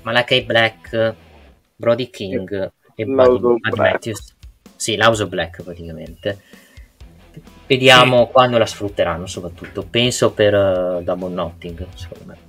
Malakai 0.00 0.44
Black, 0.44 1.14
Brody 1.76 2.08
King 2.08 2.72
e 2.94 3.04
Bud. 3.04 3.58
Matthews. 3.76 4.34
Sì, 4.76 4.96
Lauso 4.96 5.26
Black 5.26 5.62
praticamente. 5.62 6.40
Vediamo 7.66 8.28
quando 8.28 8.56
la 8.56 8.64
sfrutteranno 8.64 9.26
soprattutto. 9.26 9.84
Penso 9.84 10.32
per 10.32 10.54
uh, 10.54 11.02
Double 11.02 11.34
Notting, 11.34 11.86
secondo 11.94 12.24
me. 12.24 12.48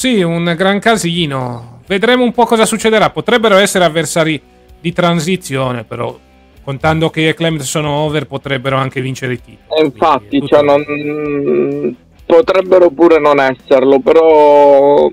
Sì, 0.00 0.22
un 0.22 0.54
gran 0.56 0.78
casino. 0.78 1.82
Vedremo 1.86 2.24
un 2.24 2.32
po' 2.32 2.46
cosa 2.46 2.64
succederà. 2.64 3.10
Potrebbero 3.10 3.58
essere 3.58 3.84
avversari 3.84 4.40
di 4.80 4.94
transizione, 4.94 5.84
però 5.84 6.18
contando 6.64 7.10
che 7.10 7.28
i 7.28 7.34
Clement 7.34 7.60
sono 7.60 7.90
over 7.96 8.26
potrebbero 8.26 8.76
anche 8.76 9.02
vincere 9.02 9.34
i 9.34 9.40
titoli. 9.42 9.78
E 9.78 9.84
infatti, 9.84 10.38
Quindi, 10.38 10.46
tutto- 10.48 10.56
cioè, 10.56 10.64
non- 10.64 11.96
potrebbero 12.24 12.88
pure 12.88 13.20
non 13.20 13.40
esserlo, 13.40 13.98
però 14.00 15.10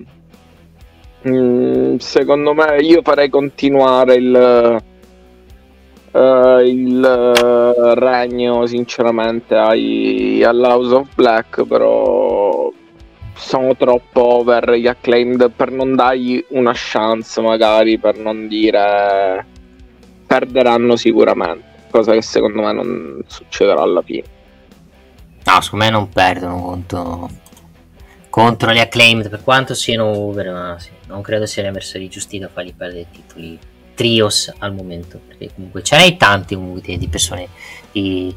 mm, 1.28 1.98
secondo 1.98 2.54
me 2.54 2.78
io 2.80 3.02
farei 3.04 3.28
continuare 3.28 4.16
il, 4.16 4.82
eh, 6.14 6.64
il 6.66 7.04
eh, 7.04 7.94
regno 7.96 8.66
sinceramente 8.66 9.54
ai, 9.54 10.42
all'House 10.46 10.96
of 10.96 11.08
Black, 11.14 11.66
però 11.66 12.47
sono 13.38 13.76
troppo 13.76 14.22
over 14.36 14.74
gli 14.74 14.88
acclaimed 14.88 15.52
per 15.52 15.72
non 15.72 15.96
dargli 15.96 16.44
una 16.50 16.74
chance 16.74 17.40
magari, 17.40 17.98
per 17.98 18.18
non 18.18 18.48
dire 18.48 19.46
perderanno 20.26 20.96
sicuramente, 20.96 21.64
cosa 21.90 22.12
che 22.12 22.22
secondo 22.22 22.62
me 22.62 22.74
non 22.74 23.22
succederà 23.28 23.82
alla 23.82 24.02
fine. 24.02 24.24
No, 25.46 25.62
secondo 25.62 25.86
me 25.86 25.92
non 25.92 26.10
perdono 26.10 26.62
contro, 26.62 27.30
contro 28.30 28.74
gli 28.74 28.80
acclaimed, 28.80 29.30
per 29.30 29.44
quanto 29.44 29.74
siano 29.74 30.08
over, 30.08 30.52
ma 30.52 30.76
sì, 30.80 30.90
non 31.08 31.22
credo 31.22 31.46
siano 31.46 31.70
avversari 31.70 32.10
giusti 32.10 32.40
da 32.40 32.50
fargli 32.50 32.74
perdere 32.74 33.02
i 33.02 33.08
titoli 33.10 33.60
trios 33.96 34.54
al 34.60 34.74
momento, 34.74 35.22
perché 35.26 35.52
comunque 35.54 35.84
ce 35.84 35.96
n'hai 35.96 36.18
tanti 36.18 36.56
comunque 36.56 36.98
di 36.98 37.08
persone 37.08 37.48
di, 37.92 38.36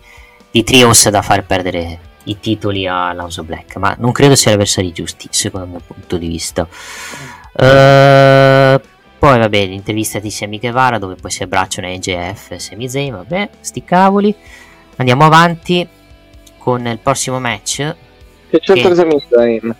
di 0.50 0.62
trios 0.62 1.08
da 1.08 1.20
far 1.20 1.44
perdere 1.44 2.08
i 2.24 2.38
titoli 2.38 2.86
all'House 2.86 3.40
of 3.40 3.46
Black, 3.46 3.76
ma 3.76 3.94
non 3.98 4.12
credo 4.12 4.34
siano 4.34 4.56
avversari 4.56 4.92
giusti, 4.92 5.28
secondo 5.30 5.66
il 5.66 5.72
mio 5.72 5.82
punto 5.86 6.16
di 6.16 6.28
vista. 6.28 6.62
Uh, 6.62 8.80
poi 9.18 9.38
vabbè, 9.38 9.66
l'intervista 9.66 10.18
di 10.18 10.30
Semi 10.30 10.58
Guevara 10.58 10.98
dove 10.98 11.14
poi 11.14 11.30
si 11.30 11.42
abbracciano 11.42 11.88
EGF 11.88 12.52
e 12.52 12.58
Semi 12.58 12.88
Zayn, 12.88 13.12
vabbè, 13.12 13.50
sti 13.60 13.84
cavoli. 13.84 14.34
Andiamo 14.96 15.24
avanti 15.24 15.86
con 16.58 16.86
il 16.86 16.98
prossimo 16.98 17.40
match. 17.40 17.94
Che 18.48 18.60
c'entra 18.60 18.94
Semi 18.94 19.22
Zayn? 19.28 19.74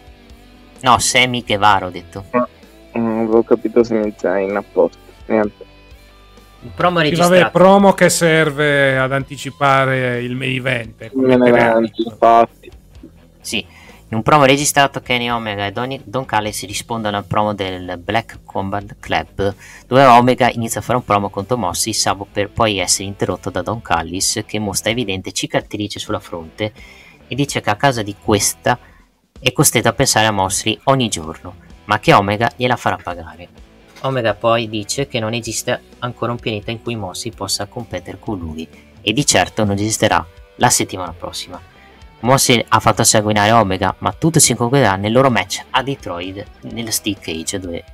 No, 0.80 0.98
Semi 0.98 1.42
Guevara 1.42 1.86
ho 1.86 1.90
detto. 1.90 2.24
No, 2.32 2.48
non 2.92 3.18
avevo 3.18 3.42
capito 3.42 3.82
Semi 3.82 4.12
Zayn 4.16 4.56
apposta, 4.56 4.98
niente. 5.26 5.68
Un 6.62 6.74
promo 6.74 6.98
Sì, 6.98 7.04
registrato. 7.04 7.32
vabbè, 7.34 7.50
promo 7.50 7.92
che 7.94 8.08
serve 8.10 8.98
ad 8.98 9.12
anticipare 9.12 10.20
il 10.22 10.34
main 10.36 10.56
event. 10.56 10.94
per 11.10 11.52
è 11.54 11.60
altro. 11.60 12.02
infatti. 12.04 12.70
Sì, 13.40 13.58
in 14.08 14.16
un 14.16 14.22
promo 14.22 14.44
registrato 14.44 15.00
Kenny 15.00 15.30
Omega 15.30 15.64
e 15.64 15.72
Don, 15.72 15.98
Don 16.04 16.26
Callis 16.26 16.66
rispondono 16.66 17.16
al 17.16 17.24
promo 17.24 17.54
del 17.54 17.96
Black 17.96 18.40
Combat 18.44 18.96
Club 19.00 19.54
dove 19.86 20.04
Omega 20.04 20.50
inizia 20.50 20.80
a 20.80 20.82
fare 20.82 20.98
un 20.98 21.04
promo 21.04 21.30
contro 21.30 21.56
Mossy 21.56 21.92
Sabo 21.94 22.26
per 22.30 22.50
poi 22.50 22.78
essere 22.78 23.04
interrotto 23.08 23.48
da 23.48 23.62
Don 23.62 23.80
Callis 23.80 24.42
che 24.46 24.58
mostra 24.58 24.90
evidente 24.90 25.32
cicatrice 25.32 25.98
sulla 25.98 26.20
fronte 26.20 26.72
e 27.26 27.34
dice 27.34 27.60
che 27.62 27.70
a 27.70 27.76
causa 27.76 28.02
di 28.02 28.14
questa 28.22 28.78
è 29.40 29.52
costretto 29.52 29.88
a 29.88 29.92
pensare 29.94 30.26
a 30.26 30.32
Mossy 30.32 30.78
ogni 30.84 31.08
giorno 31.08 31.54
ma 31.84 31.98
che 32.00 32.12
Omega 32.12 32.50
gliela 32.56 32.76
farà 32.76 32.98
pagare. 33.02 33.48
Omega 34.02 34.34
poi 34.34 34.68
dice 34.68 35.06
che 35.06 35.20
non 35.20 35.34
esiste 35.34 35.80
ancora 35.98 36.32
un 36.32 36.38
pianeta 36.38 36.70
in 36.70 36.82
cui 36.82 36.96
Mossy 36.96 37.30
possa 37.30 37.66
competere 37.66 38.18
con 38.18 38.38
lui 38.38 38.66
e 39.00 39.12
di 39.12 39.26
certo 39.26 39.64
non 39.64 39.76
esisterà 39.76 40.26
la 40.56 40.70
settimana 40.70 41.12
prossima. 41.12 41.60
Mossy 42.20 42.62
ha 42.68 42.80
fatto 42.80 43.02
sanguinare 43.02 43.52
Omega, 43.52 43.94
ma 43.98 44.12
tutto 44.12 44.38
si 44.38 44.54
concluderà 44.54 44.96
nel 44.96 45.12
loro 45.12 45.30
match 45.30 45.64
a 45.70 45.82
Detroit 45.82 46.44
nel 46.62 46.92
Steel 46.92 47.18
Cage 47.18 47.58
dove 47.58 47.84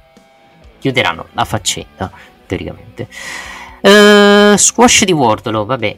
chiuderanno 0.78 1.28
la 1.32 1.44
faccenda, 1.44 2.10
teoricamente. 2.46 3.08
Eh, 3.80 4.54
squash 4.56 5.04
di 5.04 5.12
Wardlow, 5.12 5.64
vabbè, 5.64 5.96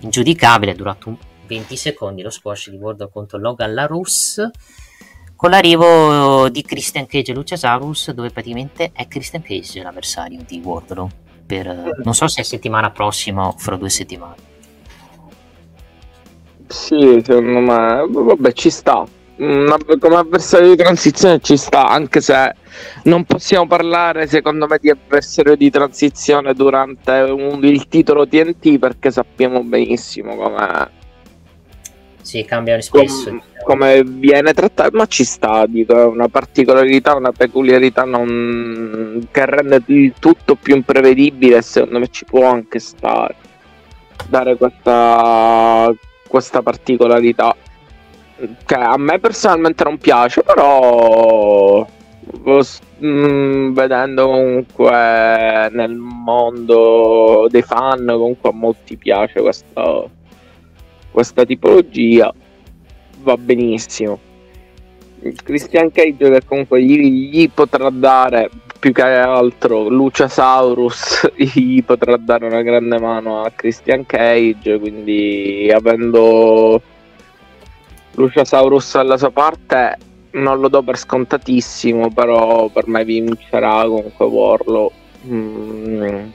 ingiudicabile, 0.00 0.72
è 0.72 0.74
durato 0.74 1.08
un 1.08 1.16
20 1.46 1.76
secondi 1.76 2.22
lo 2.22 2.30
squash 2.30 2.70
di 2.70 2.76
Wardlow 2.76 3.10
contro 3.10 3.38
Logan 3.38 3.74
LaRusse 3.74 4.50
con 5.38 5.50
l'arrivo 5.50 6.48
di 6.48 6.62
Christian 6.62 7.06
Cage 7.06 7.30
e 7.30 7.34
Luciasaurus 7.36 8.10
dove 8.10 8.30
praticamente 8.30 8.90
è 8.92 9.06
Christian 9.06 9.40
Cage 9.40 9.80
l'avversario 9.84 10.40
di 10.44 10.60
Wardlow 10.60 11.08
per, 11.46 11.68
eh, 11.68 11.90
non 12.02 12.12
so 12.12 12.26
se 12.26 12.40
è 12.40 12.44
settimana 12.44 12.90
prossima 12.90 13.46
o 13.46 13.54
fra 13.56 13.76
due 13.76 13.88
settimane. 13.88 14.34
Sì, 16.66 17.22
secondo 17.24 17.60
me, 17.60 18.04
vabbè, 18.08 18.52
ci 18.52 18.68
sta. 18.68 19.06
Mm, 19.40 19.70
Come 20.00 20.16
avversario 20.16 20.70
di 20.70 20.76
transizione 20.76 21.38
ci 21.40 21.56
sta, 21.56 21.86
anche 21.86 22.20
se 22.20 22.54
non 23.04 23.24
possiamo 23.24 23.68
parlare, 23.68 24.26
secondo 24.26 24.66
me, 24.66 24.78
di 24.80 24.90
avversario 24.90 25.54
di 25.54 25.70
transizione 25.70 26.52
durante 26.52 27.12
un- 27.12 27.64
il 27.64 27.86
titolo 27.86 28.26
TNT 28.26 28.76
perché 28.80 29.12
sappiamo 29.12 29.62
benissimo 29.62 30.34
come, 30.34 30.90
Sì, 32.28 32.44
cambiano 32.44 32.82
spesso. 32.82 33.30
com- 33.30 33.42
come 33.64 34.02
viene 34.04 34.52
trattato, 34.52 34.94
ma 34.98 35.06
ci 35.06 35.24
sta, 35.24 35.64
dico, 35.66 35.98
è 35.98 36.04
una 36.04 36.28
particolarità, 36.28 37.14
una 37.14 37.32
peculiarità 37.32 38.04
non- 38.04 39.26
che 39.30 39.46
rende 39.46 39.82
il 39.86 40.12
tutto 40.18 40.54
più 40.54 40.76
imprevedibile 40.76 41.62
secondo 41.62 41.98
me 42.00 42.08
ci 42.10 42.26
può 42.26 42.44
anche 42.44 42.80
stare. 42.80 43.34
Dare 44.28 44.56
questa, 44.56 45.90
questa 46.28 46.60
particolarità 46.60 47.56
che 48.66 48.74
a 48.74 48.98
me 48.98 49.18
personalmente 49.18 49.84
non 49.84 49.96
piace, 49.96 50.42
però 50.42 51.86
mm, 53.04 53.72
vedendo 53.72 54.26
comunque 54.26 55.70
nel 55.72 55.94
mondo 55.94 57.46
dei 57.48 57.62
fan, 57.62 58.04
comunque 58.06 58.50
a 58.50 58.52
molti 58.52 58.98
piace 58.98 59.40
questa, 59.40 60.04
questa 61.10 61.44
tipologia, 61.44 62.32
va 63.22 63.36
benissimo. 63.36 64.18
Christian 65.42 65.90
Cage 65.90 66.30
che 66.30 66.40
comunque 66.46 66.82
gli, 66.82 67.30
gli 67.30 67.50
potrà 67.50 67.90
dare 67.90 68.48
più 68.78 68.92
che 68.92 69.02
altro 69.02 69.88
Luciasaurus 69.88 71.32
gli 71.34 71.82
potrà 71.82 72.16
dare 72.16 72.46
una 72.46 72.62
grande 72.62 73.00
mano 73.00 73.42
a 73.42 73.50
Christian 73.50 74.06
Cage 74.06 74.78
quindi 74.78 75.68
avendo 75.74 76.80
Luciasaurus 78.12 78.94
alla 78.94 79.16
sua 79.16 79.32
parte 79.32 79.96
non 80.30 80.60
lo 80.60 80.68
do 80.68 80.82
per 80.82 80.96
scontatissimo 80.96 82.12
però 82.12 82.68
per 82.68 82.86
me 82.86 83.04
vincerà 83.04 83.82
comunque 83.82 84.24
Warlow 84.24 84.92
Mm. 85.26 86.30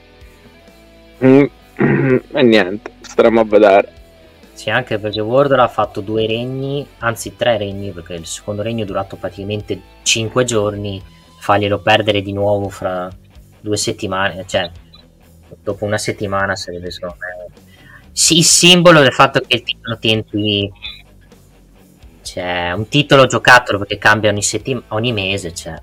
Mm. 1.24 1.44
e 2.34 2.44
niente 2.44 2.92
staremo 3.02 3.40
a 3.40 3.46
vedere 3.46 3.94
Sì, 4.64 4.70
anche 4.70 4.98
perché 4.98 5.20
Wardle 5.20 5.62
ha 5.62 5.68
fatto 5.68 6.00
due 6.00 6.26
regni, 6.26 6.88
anzi 7.00 7.36
tre 7.36 7.58
regni, 7.58 7.92
perché 7.92 8.14
il 8.14 8.26
secondo 8.26 8.62
regno 8.62 8.84
è 8.84 8.86
durato 8.86 9.18
praticamente 9.18 9.78
5 10.04 10.46
giorni, 10.46 11.04
farglielo 11.38 11.80
perdere 11.80 12.22
di 12.22 12.32
nuovo 12.32 12.70
fra 12.70 13.10
due 13.60 13.76
settimane, 13.76 14.46
cioè 14.48 14.72
dopo 15.62 15.84
una 15.84 15.98
settimana 15.98 16.56
sarebbe 16.56 16.92
secondo 16.92 17.18
me 17.20 17.54
sì, 18.14 18.38
il 18.38 18.46
simbolo 18.46 19.02
del 19.02 19.12
fatto 19.12 19.42
che 19.42 19.58
il 19.58 19.64
titolo 19.64 19.98
TNT 19.98 20.72
cioè 22.22 22.72
un 22.72 22.88
titolo 22.88 23.26
giocattolo 23.26 23.80
perché 23.80 23.98
cambia 23.98 24.30
ogni, 24.30 24.44
settim- 24.44 24.84
ogni 24.88 25.12
mese, 25.12 25.54
cioè 25.54 25.76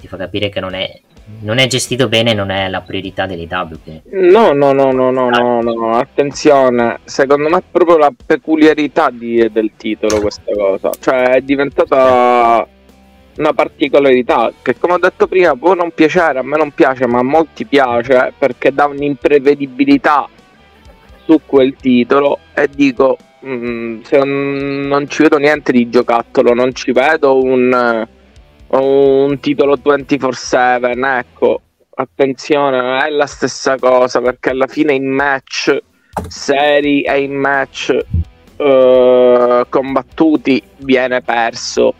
ti 0.00 0.08
fa 0.08 0.16
capire 0.16 0.48
che 0.48 0.60
non 0.60 0.72
è, 0.72 0.98
non 1.40 1.58
è 1.58 1.66
gestito 1.66 2.08
bene, 2.08 2.34
non 2.34 2.50
è 2.50 2.68
la 2.68 2.80
priorità 2.80 3.26
dell'IW 3.26 3.78
che 3.84 4.02
No, 4.10 4.52
no, 4.52 4.72
no, 4.72 4.92
no, 4.92 5.10
no, 5.10 5.28
no, 5.30 5.60
no, 5.60 5.96
attenzione, 5.96 7.00
secondo 7.04 7.48
me 7.48 7.58
è 7.58 7.62
proprio 7.70 7.98
la 7.98 8.12
peculiarità 8.24 9.10
di- 9.10 9.50
del 9.50 9.72
titolo 9.76 10.20
questa 10.20 10.52
cosa, 10.54 10.90
cioè 11.00 11.34
è 11.34 11.40
diventata 11.40 12.66
una 13.34 13.52
particolarità 13.54 14.52
che 14.60 14.76
come 14.78 14.94
ho 14.94 14.98
detto 14.98 15.26
prima 15.26 15.56
può 15.56 15.74
non 15.74 15.90
piacere, 15.92 16.38
a 16.38 16.42
me 16.42 16.56
non 16.56 16.72
piace, 16.72 17.06
ma 17.06 17.18
a 17.18 17.22
molti 17.22 17.64
piace 17.64 18.32
perché 18.38 18.72
dà 18.72 18.86
un'imprevedibilità 18.86 20.28
su 21.24 21.40
quel 21.46 21.74
titolo 21.76 22.38
e 22.54 22.68
dico, 22.72 23.16
mm, 23.44 24.02
se 24.02 24.18
non, 24.18 24.80
non 24.86 25.08
ci 25.08 25.22
vedo 25.22 25.38
niente 25.38 25.72
di 25.72 25.88
giocattolo, 25.88 26.52
non 26.52 26.74
ci 26.74 26.92
vedo 26.92 27.42
un, 27.42 28.06
un 28.80 29.38
titolo 29.40 29.76
24/7, 29.76 31.18
ecco, 31.18 31.60
attenzione, 31.94 32.80
non 32.80 32.98
è 32.98 33.10
la 33.10 33.26
stessa 33.26 33.76
cosa 33.76 34.20
perché 34.20 34.50
alla 34.50 34.66
fine 34.66 34.94
in 34.94 35.08
match 35.08 35.76
seri 36.28 37.02
e 37.02 37.22
in 37.22 37.34
match 37.34 37.96
eh, 38.56 39.66
combattuti 39.68 40.62
viene 40.78 41.20
perso. 41.22 41.94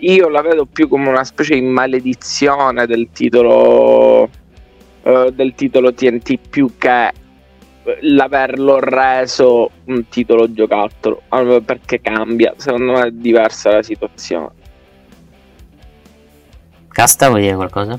Io 0.00 0.28
la 0.28 0.42
vedo 0.42 0.64
più 0.64 0.88
come 0.88 1.08
una 1.08 1.24
specie 1.24 1.54
di 1.54 1.62
maledizione 1.62 2.86
del 2.86 3.08
titolo 3.12 4.30
eh, 5.02 5.32
del 5.32 5.54
titolo 5.54 5.92
TNT 5.94 6.38
più 6.50 6.76
che 6.76 7.12
l'averlo 8.00 8.78
reso 8.78 9.70
un 9.86 10.06
titolo 10.08 10.52
giocattolo 10.52 11.22
perché 11.64 12.02
cambia 12.02 12.52
secondo 12.58 12.92
me 12.92 13.06
è 13.06 13.10
diversa 13.10 13.70
la 13.72 13.82
situazione 13.82 14.57
Casta 16.98 17.28
vuoi 17.28 17.42
dire 17.42 17.54
qualcosa? 17.54 17.96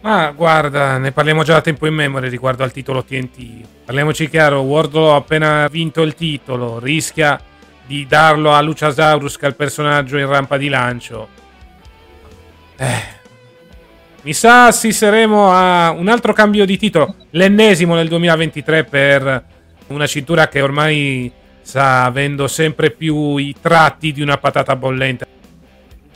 Ma 0.00 0.32
guarda, 0.32 0.98
ne 0.98 1.12
parliamo 1.12 1.44
già 1.44 1.52
da 1.52 1.60
tempo 1.60 1.86
in 1.86 1.94
memoria 1.94 2.28
riguardo 2.28 2.64
al 2.64 2.72
titolo 2.72 3.04
TNT. 3.04 3.84
Parliamoci 3.84 4.28
chiaro, 4.28 4.62
Wardlow 4.62 5.12
ha 5.12 5.14
appena 5.14 5.68
vinto 5.68 6.02
il 6.02 6.16
titolo, 6.16 6.80
rischia 6.80 7.40
di 7.86 8.04
darlo 8.08 8.50
a 8.50 8.60
Luciasaurus 8.60 9.36
che 9.36 9.46
è 9.46 9.48
il 9.48 9.54
personaggio 9.54 10.18
in 10.18 10.26
rampa 10.26 10.56
di 10.56 10.68
lancio. 10.68 11.28
Eh. 12.76 13.02
Mi 14.22 14.32
sa 14.32 14.66
assisteremo 14.66 15.52
a 15.52 15.90
un 15.90 16.08
altro 16.08 16.32
cambio 16.32 16.64
di 16.64 16.76
titolo, 16.76 17.14
l'ennesimo 17.30 17.94
nel 17.94 18.08
2023 18.08 18.82
per 18.82 19.44
una 19.86 20.06
cintura 20.08 20.48
che 20.48 20.60
ormai 20.62 21.30
sta 21.62 22.02
avendo 22.02 22.48
sempre 22.48 22.90
più 22.90 23.36
i 23.36 23.54
tratti 23.60 24.10
di 24.10 24.20
una 24.20 24.36
patata 24.36 24.74
bollente. 24.74 25.38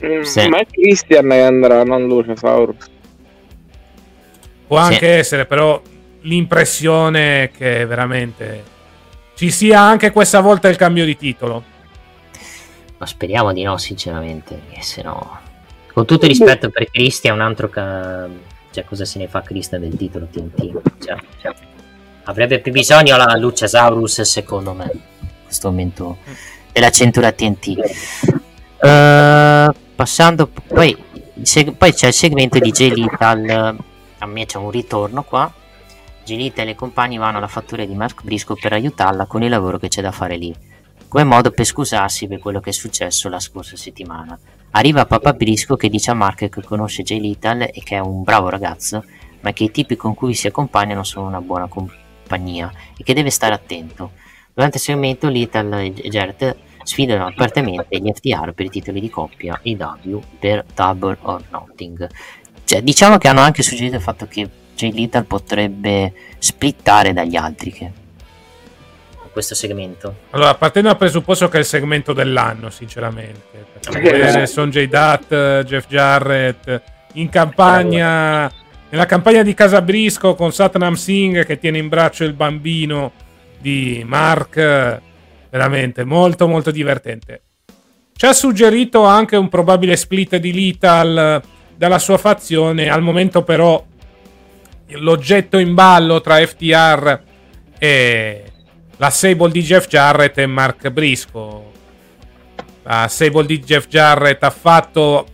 Mm, 0.03 0.21
Sì. 0.21 0.47
ma 0.49 0.57
è 0.59 0.65
Christian 0.69 1.29
che 1.29 1.41
andrà 1.41 1.83
non 1.83 2.05
Luciasaurus 2.07 2.89
Può 4.67 4.83
Sì. 4.85 4.93
anche 4.93 5.09
essere, 5.17 5.45
però 5.45 5.79
l'impressione 6.21 7.43
è 7.43 7.51
che 7.51 7.85
veramente 7.85 8.63
ci 9.35 9.51
sia 9.51 9.79
anche 9.79 10.11
questa 10.11 10.41
volta 10.41 10.67
il 10.69 10.75
cambio 10.75 11.05
di 11.05 11.15
titolo. 11.15 11.63
Ma 12.97 13.05
speriamo 13.05 13.53
di 13.53 13.61
no, 13.63 13.77
sinceramente, 13.77 14.61
che 14.71 14.81
se 14.81 15.01
no... 15.03 15.39
Con 15.93 16.05
tutto 16.05 16.25
il 16.25 16.31
rispetto 16.31 16.69
per 16.69 16.89
Christian, 16.89 17.35
un 17.35 17.41
altro... 17.41 17.69
Ca... 17.69 18.27
Cioè, 18.71 18.83
cosa 18.85 19.05
se 19.05 19.19
ne 19.19 19.27
fa 19.27 19.41
Christian 19.41 19.81
del 19.81 19.95
titolo 19.95 20.27
TNT? 20.31 20.81
Cioè, 21.05 21.15
cioè, 21.41 21.53
avrebbe 22.23 22.59
più 22.59 22.71
bisogno 22.71 23.17
la 23.17 23.35
Luciasaurus, 23.37 24.21
secondo 24.21 24.73
me, 24.73 24.89
in 24.93 25.27
questo 25.43 25.69
momento, 25.69 26.17
della 26.71 26.89
cintura 26.89 27.31
TNT. 27.31 27.77
Eh, 28.81 29.69
passando... 29.95 30.47
Poi 30.47 30.95
poi 31.77 31.93
c'è 31.93 32.07
il 32.07 32.13
segmento 32.13 32.59
di 32.59 32.71
J 32.71 32.93
Lethal. 32.93 33.77
A 34.19 34.25
me 34.25 34.45
c'è 34.45 34.57
un 34.57 34.71
ritorno 34.71 35.23
qua. 35.23 35.51
Lethal 36.27 36.69
e 36.69 36.75
compagni 36.75 37.17
vanno 37.17 37.37
alla 37.37 37.47
fattoria 37.47 37.85
di 37.85 37.93
Mark 37.93 38.23
Briscoe 38.23 38.57
per 38.59 38.73
aiutarla 38.73 39.25
con 39.25 39.43
il 39.43 39.49
lavoro 39.49 39.77
che 39.77 39.89
c'è 39.89 40.01
da 40.01 40.11
fare 40.11 40.37
lì. 40.37 40.55
Come 41.07 41.23
modo 41.23 41.51
per 41.51 41.65
scusarsi 41.65 42.27
per 42.27 42.39
quello 42.39 42.59
che 42.59 42.71
è 42.71 42.73
successo 42.73 43.29
la 43.29 43.39
scorsa 43.39 43.75
settimana. 43.75 44.37
Arriva 44.71 45.05
Papa 45.05 45.33
Briscoe 45.33 45.77
che 45.77 45.89
dice 45.89 46.11
a 46.11 46.13
Mark 46.13 46.49
che 46.49 46.63
conosce 46.63 47.03
Lethal 47.05 47.61
e 47.61 47.81
che 47.83 47.97
è 47.97 47.99
un 47.99 48.23
bravo 48.23 48.49
ragazzo, 48.49 49.03
ma 49.41 49.51
che 49.53 49.65
i 49.65 49.71
tipi 49.71 49.95
con 49.95 50.15
cui 50.15 50.33
si 50.33 50.47
accompagnano 50.47 51.03
sono 51.03 51.27
una 51.27 51.41
buona 51.41 51.67
compagnia 51.67 52.71
e 52.97 53.03
che 53.03 53.13
deve 53.13 53.29
stare 53.29 53.53
attento. 53.53 54.11
Durante 54.53 54.77
il 54.77 54.83
segmento 54.83 55.29
Lethal 55.29 55.73
e 55.73 55.91
Jarrett 56.09 56.55
sfidano 56.85 57.25
apertamente 57.25 57.97
gli 57.97 58.11
FTR 58.13 58.53
per 58.53 58.65
i 58.67 58.69
titoli 58.69 59.01
di 59.01 59.09
coppia 59.09 59.59
e 59.61 59.75
W 59.75 60.19
per 60.39 60.63
Double 60.73 61.17
or 61.21 61.43
Nothing. 61.49 62.07
Cioè, 62.63 62.81
diciamo 62.81 63.17
che 63.17 63.27
hanno 63.27 63.41
anche 63.41 63.63
suggerito 63.63 63.97
il 63.97 64.01
fatto 64.01 64.27
che 64.27 64.47
Jay 64.75 64.93
Lethal 64.93 65.25
potrebbe 65.25 66.13
splittare 66.37 67.11
dagli 67.11 67.35
altri 67.35 67.71
che 67.71 67.91
questo 69.35 69.53
segmento. 69.53 70.15
Allora, 70.29 70.55
partendo 70.55 70.87
dal 70.87 70.97
presupposto 70.97 71.49
che 71.49 71.57
è 71.57 71.59
il 71.59 71.65
segmento 71.65 72.13
dell'anno, 72.13 72.69
sinceramente. 72.69 73.65
Perché 73.81 73.91
Sì, 73.91 73.99
vedere 73.99 74.27
esatto. 74.43 74.45
Son 74.45 74.69
J. 74.69 74.85
Dutt, 74.85 75.63
Jeff 75.65 75.87
Jarrett 75.89 76.81
in 77.15 77.27
campagna, 77.27 78.49
nella 78.87 79.05
campagna 79.05 79.43
di 79.43 79.53
Casa 79.53 79.81
Brisco 79.81 80.35
con 80.35 80.53
Satnam 80.53 80.93
Singh 80.93 81.45
che 81.45 81.59
tiene 81.59 81.79
in 81.79 81.89
braccio 81.89 82.23
il 82.23 82.31
bambino 82.31 83.11
di 83.57 84.03
Mark, 84.05 85.01
veramente 85.55 86.03
molto 86.03 86.49
molto 86.49 86.69
divertente. 86.69 87.41
Ci 88.13 88.25
ha 88.25 88.33
suggerito 88.33 89.03
anche 89.05 89.37
un 89.37 89.47
probabile 89.47 89.95
split 89.95 90.35
di 90.35 90.53
Lethal 90.53 91.41
dalla 91.77 91.99
sua 91.99 92.17
fazione, 92.17 92.89
al 92.89 93.01
momento 93.01 93.41
però 93.43 93.81
l'oggetto 94.87 95.57
in 95.57 95.73
ballo 95.73 96.19
tra 96.19 96.45
FTR 96.45 97.19
e 97.79 98.43
la 98.97 99.09
Sable 99.09 99.51
di 99.51 99.61
Jeff 99.61 99.87
Jarrett 99.87 100.37
e 100.39 100.45
Mark 100.45 100.89
Briscoe. 100.89 101.63
La 102.83 103.07
Sable 103.07 103.45
di 103.45 103.59
Jeff 103.59 103.87
Jarrett 103.87 104.43
ha 104.43 104.49
fatto 104.49 105.25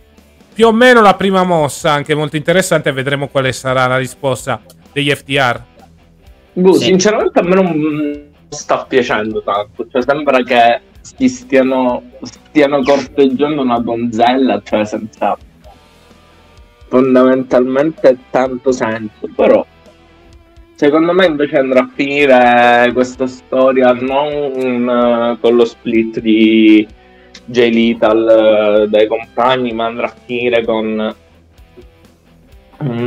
più 0.54 0.68
o 0.68 0.72
meno 0.72 1.00
la 1.00 1.14
prima 1.14 1.42
mossa, 1.42 1.90
anche 1.90 2.14
molto 2.14 2.36
interessante, 2.36 2.92
vedremo 2.92 3.26
quale 3.26 3.52
sarà 3.52 3.86
la 3.88 3.96
risposta 3.96 4.60
degli 4.92 5.12
FTR. 5.12 5.62
Boh, 6.52 6.74
Sì. 6.74 6.84
sinceramente 6.84 7.40
a 7.40 7.42
me 7.42 7.54
non 7.54 8.30
sta 8.52 8.84
piacendo 8.84 9.42
tanto. 9.42 9.86
Cioè, 9.88 10.02
sembra 10.02 10.42
che 10.42 10.80
si 11.00 11.28
stiano, 11.28 12.02
stiano 12.22 12.82
corteggiando 12.82 13.62
una 13.62 13.78
donzella, 13.78 14.60
cioè 14.62 14.84
senza 14.84 15.36
fondamentalmente 16.88 18.18
tanto 18.30 18.70
senso. 18.72 19.28
Però, 19.34 19.64
secondo 20.74 21.12
me, 21.12 21.26
invece 21.26 21.58
andrà 21.58 21.80
a 21.80 21.90
finire 21.94 22.90
questa 22.92 23.26
storia 23.26 23.92
non 23.92 24.22
eh, 24.22 25.38
con 25.40 25.56
lo 25.56 25.64
split 25.64 26.20
di 26.20 26.86
Jay 27.46 27.72
Lethal 27.72 28.82
eh, 28.84 28.88
dai 28.88 29.06
compagni, 29.06 29.72
ma 29.72 29.86
andrà 29.86 30.06
a 30.06 30.14
finire 30.24 30.64
con 30.64 31.14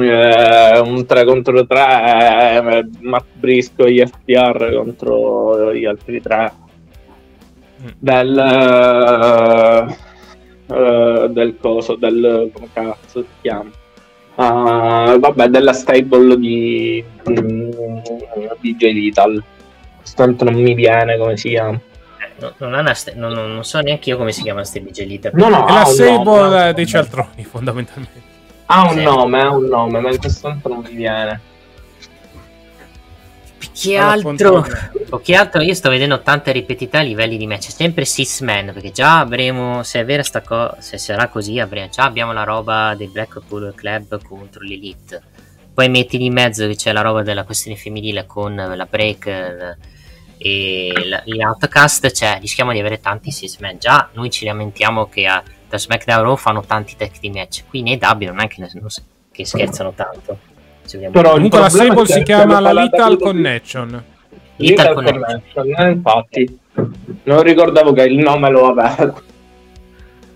eh, 0.03 0.79
un 0.79 1.05
3 1.05 1.25
contro 1.25 1.65
3 1.65 1.79
eh, 1.79 2.85
Matt 3.01 3.25
Briscoe 3.33 3.87
e 3.87 3.91
gli 3.93 4.05
FTR 4.05 4.73
contro 4.75 5.73
gli 5.73 5.85
altri 5.85 6.21
tre 6.21 6.51
Mm. 7.83 7.87
del 7.99 8.37
eh, 8.37 9.95
eh, 10.73 11.27
del 11.29 11.57
coso 11.59 11.95
del 11.95 12.49
come 12.53 12.69
cazzo 12.73 13.21
si 13.21 13.27
chiama 13.41 13.69
Ah, 14.37 15.15
vabbè 15.19 15.47
della 15.47 15.71
stable 15.73 16.37
di 16.37 17.03
mm, 17.29 17.69
di 18.59 18.75
Jay 18.75 18.93
Lethal 18.93 19.41
tanto 20.15 20.43
non 20.45 20.55
mi 20.55 20.73
viene 20.73 21.17
come 21.17 21.37
si 21.37 21.49
chiama 21.49 21.79
No, 22.37 22.53
non, 22.67 22.89
st- 22.93 23.13
non, 23.15 23.31
non- 23.33 23.63
so 23.63 23.79
neanche 23.79 24.09
io 24.09 24.17
come 24.17 24.31
si 24.33 24.41
chiama 24.41 24.63
Stevie 24.65 24.91
Gelita. 24.91 25.29
no 25.33 25.47
no 25.47 25.67
È 25.67 25.71
la 25.71 25.79
un 25.79 25.85
Sable 25.85 26.23
nome, 26.23 26.69
eh, 26.69 26.73
dei 26.73 26.85
cialtroni, 26.85 27.43
fondamentalmente. 27.43 28.24
Ha 28.67 28.83
un 28.83 28.97
Sì. 28.97 29.03
nome 29.03 29.41
ha 29.41 29.49
un 29.51 29.65
nome 29.65 29.99
ma 29.99 30.11
in 30.11 30.19
questo 30.19 30.47
momento 30.47 30.69
non 30.69 30.79
mi 30.87 30.93
viene 30.95 31.41
Che 33.73 33.97
altro? 33.97 34.65
O 35.09 35.19
che 35.19 35.35
altro? 35.35 35.61
Io 35.61 35.73
sto 35.73 35.89
vedendo 35.89 36.21
tante 36.21 36.51
ripetità 36.53 36.99
a 36.99 37.01
livelli 37.01 37.35
di 37.35 37.45
match. 37.45 37.71
Sempre 37.71 38.05
Six 38.05 38.39
Man. 38.41 38.71
Perché 38.73 38.91
già 38.91 39.19
avremo. 39.19 39.83
Se 39.83 39.99
è 39.99 40.05
vera 40.05 40.23
sta 40.23 40.41
cosa. 40.41 40.77
Se 40.79 40.97
sarà 40.97 41.27
così, 41.27 41.59
avremo, 41.59 41.89
già 41.89 42.03
abbiamo 42.03 42.31
la 42.31 42.43
roba 42.43 42.95
del 42.95 43.09
Blackpool 43.09 43.73
Club 43.75 44.21
contro 44.23 44.61
l'Elite. 44.63 45.21
Poi 45.73 45.89
metti 45.89 46.17
di 46.17 46.29
mezzo 46.29 46.65
che 46.67 46.75
c'è 46.75 46.93
la 46.93 47.01
roba 47.01 47.21
della 47.21 47.43
questione 47.43 47.75
femminile 47.75 48.25
con 48.25 48.55
la 48.55 48.85
break 48.89 49.25
eh, 49.27 49.75
e 50.37 50.93
la- 51.07 51.21
gli 51.25 51.41
outcast. 51.43 52.11
Cioè, 52.11 52.37
rischiamo 52.39 52.71
di 52.71 52.79
avere 52.79 53.01
tanti 53.01 53.29
Six 53.31 53.57
Man. 53.59 53.77
Già 53.77 54.09
noi 54.13 54.29
ci 54.29 54.45
lamentiamo 54.45 55.09
che 55.09 55.25
a, 55.27 55.43
da 55.69 55.77
SmackDown 55.77 56.23
Raw 56.23 56.35
fanno 56.35 56.61
tanti 56.65 56.95
tag 56.95 57.11
team 57.19 57.33
match. 57.33 57.63
Qui 57.67 57.81
nei 57.81 57.99
W 58.01 58.25
non 58.25 58.41
è 58.41 58.47
che, 58.47 58.67
non 58.73 58.89
s- 58.89 59.03
che 59.31 59.45
scherzano 59.45 59.93
tanto. 59.93 60.37
Però 61.11 61.31
Comunque 61.33 61.59
la 61.59 61.69
Sable 61.69 62.05
si 62.05 62.21
chiama 62.23 62.59
la 62.59 62.71
di- 62.83 63.17
Connection. 63.17 64.03
Lethal 64.57 64.93
Connection. 64.93 65.41
Connection, 65.53 65.73
eh, 65.87 65.91
infatti 65.91 66.59
non 67.23 67.41
ricordavo 67.41 67.91
che 67.93 68.03
il 68.03 68.17
nome 68.17 68.49
lo 68.51 68.67
aveva 68.67 69.13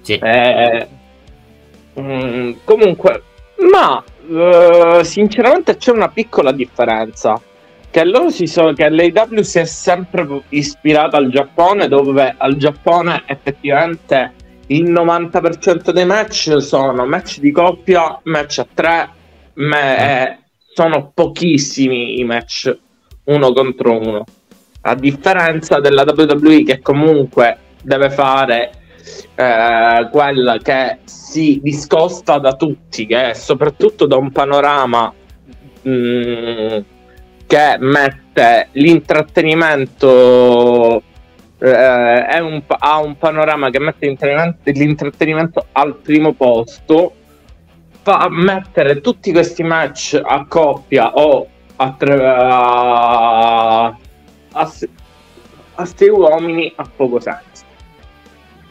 Sì. 0.02 0.14
Eh, 0.14 0.88
mm, 2.00 2.52
comunque 2.64 3.24
ma 3.72 4.04
eh, 4.30 5.04
sinceramente 5.04 5.78
c'è 5.78 5.92
una 5.92 6.08
piccola 6.10 6.52
differenza 6.52 7.40
che 7.92 8.04
loro 8.06 8.30
si 8.30 8.46
sono 8.48 8.74
che 8.74 8.90
l'AW 8.90 9.42
si 9.42 9.60
è 9.60 9.66
sempre 9.66 10.28
ispirata 10.50 11.18
al 11.18 11.30
Giappone 11.30 11.88
dove 11.88 12.36
al 12.38 12.56
Giappone 12.56 13.24
effettivamente 13.26 14.34
il 14.70 14.92
90% 14.92 15.92
dei 15.92 16.06
match 16.06 16.58
sono 16.58 17.06
match 17.06 17.40
di 17.40 17.52
coppia 17.52 18.20
match 18.24 18.60
a 18.60 18.68
tre 18.74 19.10
ma 19.54 19.98
eh, 19.98 20.38
sono 20.74 21.12
pochissimi 21.14 22.20
i 22.20 22.24
match 22.24 22.76
uno 23.26 23.52
contro 23.52 24.00
uno 24.00 24.24
a 24.82 24.96
differenza 24.96 25.80
della 25.80 26.04
WWE 26.04 26.64
che 26.64 26.80
comunque 26.80 27.58
deve 27.82 28.10
fare 28.10 28.72
eh, 29.36 30.08
quella 30.12 30.58
che 30.58 31.00
si 31.04 31.60
discosta 31.62 32.38
da 32.38 32.54
tutti, 32.54 33.06
che 33.06 33.32
è 33.32 33.34
soprattutto 33.34 34.06
da 34.06 34.16
un 34.18 34.32
panorama 34.32 35.14
mm, 35.88 36.78
che 37.46 37.76
mette 37.80 38.70
l'intrattenimento. 38.74 41.04
Eh, 41.60 42.42
un 42.42 42.64
ha 42.68 43.00
un 43.00 43.18
panorama 43.18 43.70
che 43.70 43.80
mette 43.80 44.08
l'intrattenimento- 44.72 45.68
al 45.74 45.96
primo 45.96 46.34
posto, 46.34 47.14
fa 48.02 48.28
mettere 48.30 49.02
tutti 49.02 49.32
questi 49.32 49.64
match 49.64 50.20
a 50.22 50.46
coppia 50.48 51.14
o 51.14 51.48
a 51.76 51.92
tre 51.98 52.26
a, 52.26 53.86
a, 53.86 54.72
a 55.76 55.86
sei 55.86 56.10
uomini 56.10 56.72
a 56.76 56.90
poco 56.96 57.20
senso. 57.20 57.68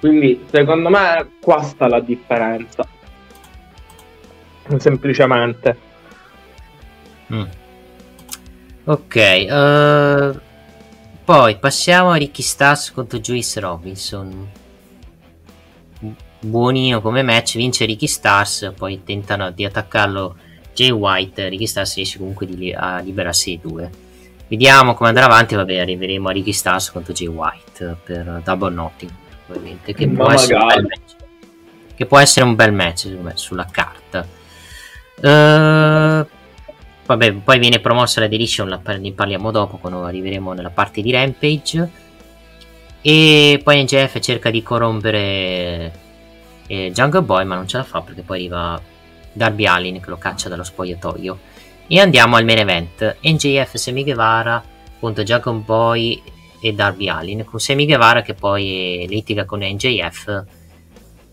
Quindi 0.01 0.47
secondo 0.51 0.89
me 0.89 1.28
qua 1.40 1.62
sta 1.62 1.89
la 1.89 2.01
differenza. 2.01 2.86
Semplicemente. 4.77 5.78
Mm. 7.32 7.43
Ok, 8.85 9.16
eh, 9.16 10.40
poi 11.29 11.59
passiamo 11.59 12.13
a 12.13 12.17
Ricky 12.17 12.41
Stars 12.41 12.91
contro 12.91 13.19
Juice 13.19 13.61
Robinson. 13.61 14.51
Bu- 15.99 16.15
Buonino 16.41 17.03
come 17.03 17.21
match, 17.21 17.57
vince 17.57 17.85
Ricky 17.85 18.07
Stars, 18.07 18.73
poi 18.75 19.05
tentano 19.05 19.51
di 19.51 19.67
attaccarlo 19.67 20.37
Jay 20.73 20.89
White, 20.89 21.51
Ricky 21.51 21.67
Stars 21.67 21.97
riesce 21.97 22.17
comunque 22.17 22.47
li- 22.47 22.73
a 22.73 23.01
liberarsi 23.01 23.51
di 23.51 23.61
due. 23.61 23.91
Vediamo 24.49 24.95
come 24.95 25.11
andrà 25.11 25.27
avanti, 25.27 25.55
vabbè, 25.55 25.77
arriveremo 25.77 26.31
a 26.31 26.33
Ricky 26.33 26.55
Stars 26.55 26.91
contro 26.93 27.13
Jay 27.13 27.27
White 27.29 27.99
per 28.03 28.41
Double 28.43 28.73
Nothing, 28.73 29.13
ovviamente, 29.49 29.93
che 29.93 30.09
può, 30.09 30.31
essere 30.31 30.55
un 30.55 30.61
magari. 30.61 30.81
bel 30.81 30.91
match. 30.99 31.17
Che 31.95 32.07
può 32.07 32.19
essere 32.19 32.47
un 32.47 32.55
bel 32.55 32.73
match 32.73 33.01
secondo 33.01 33.23
me, 33.25 33.33
sulla 33.35 33.67
carta. 33.71 34.27
Eh, 35.21 36.27
Vabbè, 37.09 37.33
poi 37.37 37.59
viene 37.59 37.81
promossa 37.81 38.21
la 38.21 38.29
Deletion, 38.29 38.69
ne 38.69 39.13
parliamo 39.13 39.51
dopo 39.51 39.79
quando 39.79 40.05
arriveremo 40.05 40.53
nella 40.53 40.69
parte 40.69 41.01
di 41.01 41.11
Rampage. 41.11 41.91
E 43.01 43.59
poi 43.65 43.83
NGF 43.83 44.19
cerca 44.19 44.51
di 44.51 44.63
corrompere 44.63 45.93
eh, 46.67 46.91
Jungle 46.93 47.23
Boy, 47.23 47.47
ma 47.47 47.55
non 47.55 47.67
ce 47.67 47.79
la 47.79 47.85
fa 47.85 48.03
perché 48.03 48.21
poi 48.21 48.41
arriva 48.41 48.79
Darby 49.33 49.65
Allin 49.65 50.03
che 50.03 50.11
lo 50.11 50.19
caccia 50.19 50.51
dallo 50.51 50.65
spogliatoio. 50.65 51.39
E 51.87 51.99
andiamo 51.99 52.37
al 52.37 52.45
main 52.45 52.59
event: 52.59 53.17
NJF 53.23 53.77
Semi 53.77 54.05
Guevara 54.05 54.63
contro 55.01 55.25
Jungle 55.25 55.63
Boy 55.65 56.23
e 56.61 56.75
Darby 56.75 57.09
Allin. 57.09 57.43
Con 57.47 57.59
Semi 57.59 57.87
Guevara 57.87 58.21
che 58.21 58.35
poi 58.35 59.07
litiga 59.09 59.47
con 59.47 59.61
NJF 59.61 60.45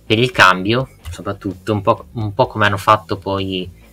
per 0.05 0.19
il 0.19 0.31
cambio. 0.31 0.87
soprattutto, 1.09 1.73
un 1.73 1.81
po', 1.81 2.05
un 2.13 2.33
po' 2.33 2.47
come 2.47 2.65
hanno 2.65 2.77
fatto 2.77 3.17
poi 3.17 3.83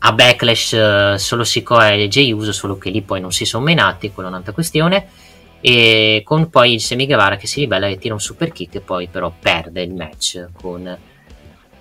a 0.00 0.12
Backlash 0.12 0.72
uh, 0.72 1.16
solo 1.16 1.44
Sikoa 1.44 1.90
e 1.90 2.08
Jay 2.08 2.32
Uso, 2.32 2.52
solo 2.52 2.78
che 2.78 2.90
lì 2.90 3.02
poi 3.02 3.20
non 3.20 3.32
si 3.32 3.44
sono 3.44 3.64
menati, 3.64 4.12
quella 4.12 4.28
è 4.28 4.32
un'altra 4.32 4.52
questione. 4.52 5.06
E 5.60 6.22
con 6.24 6.50
poi 6.50 6.74
il 6.74 6.80
Semi 6.80 7.06
Guevara 7.06 7.36
che 7.36 7.48
si 7.48 7.60
ribella 7.60 7.88
e 7.88 7.98
tira 7.98 8.14
un 8.14 8.20
super 8.20 8.52
kick 8.52 8.76
e 8.76 8.80
poi 8.80 9.08
però 9.08 9.32
perde 9.36 9.82
il 9.82 9.92
match 9.92 10.46
con 10.52 10.96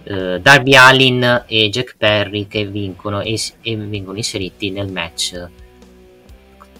uh, 0.04 0.38
Darby 0.40 0.76
Allin 0.76 1.44
e 1.46 1.70
Jack 1.70 1.96
Perry 1.96 2.48
che 2.48 2.66
vincono 2.66 3.22
e, 3.22 3.40
e 3.62 3.78
vengono 3.78 4.18
inseriti 4.18 4.72
nel 4.72 4.92
match 4.92 5.48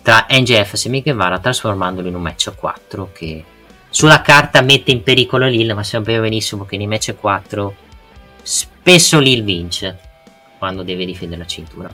tra 0.02 0.26
NGF 0.28 0.74
e 0.74 0.78
Semi 0.78 1.02
Guevara 1.04 1.38
trasformandolo 1.38 2.08
in 2.08 2.16
un 2.16 2.22
match 2.22 2.48
a 2.48 2.52
4 2.54 3.12
che 3.14 3.44
sulla 3.90 4.22
carta 4.22 4.62
mette 4.62 4.90
in 4.90 5.04
pericolo 5.04 5.46
Lil 5.46 5.76
ma 5.76 5.84
sappiamo 5.84 6.22
benissimo 6.22 6.66
che 6.66 6.78
nei 6.78 6.88
match 6.88 7.10
a 7.10 7.14
4 7.14 7.76
spesso 8.42 9.20
Lil 9.20 9.44
vince 9.44 10.07
quando 10.58 10.84
deve 10.84 11.06
difendere 11.06 11.42
la 11.42 11.48
cintura. 11.48 11.90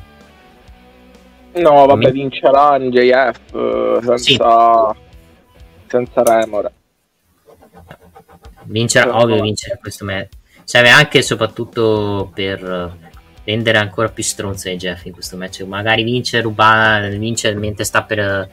No, 1.53 1.85
vabbè, 1.85 2.11
vincerà 2.11 2.77
NJF 2.77 3.53
eh, 3.53 3.99
senza, 4.01 4.17
sì. 4.17 4.99
senza 5.87 6.23
remore. 6.23 6.71
Vincerà, 8.63 9.11
sì. 9.11 9.23
ovvio, 9.23 9.41
vincerà 9.41 9.77
questo 9.77 10.05
match. 10.05 10.29
Serve 10.63 10.89
anche 10.89 11.19
e 11.19 11.21
soprattutto 11.21 12.31
per 12.33 12.97
rendere 13.43 13.77
ancora 13.77 14.07
più 14.07 14.23
stronzo 14.23 14.69
NJF 14.69 15.05
in 15.05 15.13
questo 15.13 15.37
match. 15.37 15.61
Magari 15.61 16.03
vince, 16.03 16.41
ruba, 16.41 17.07
vince 17.09 17.53
mentre 17.53 17.83
sta 17.83 18.03
per 18.03 18.49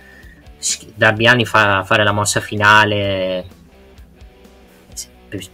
Darby 0.95 1.27
Allin 1.27 1.47
fa, 1.47 1.83
fare 1.85 2.05
la 2.05 2.13
mossa 2.13 2.41
finale 2.41 3.47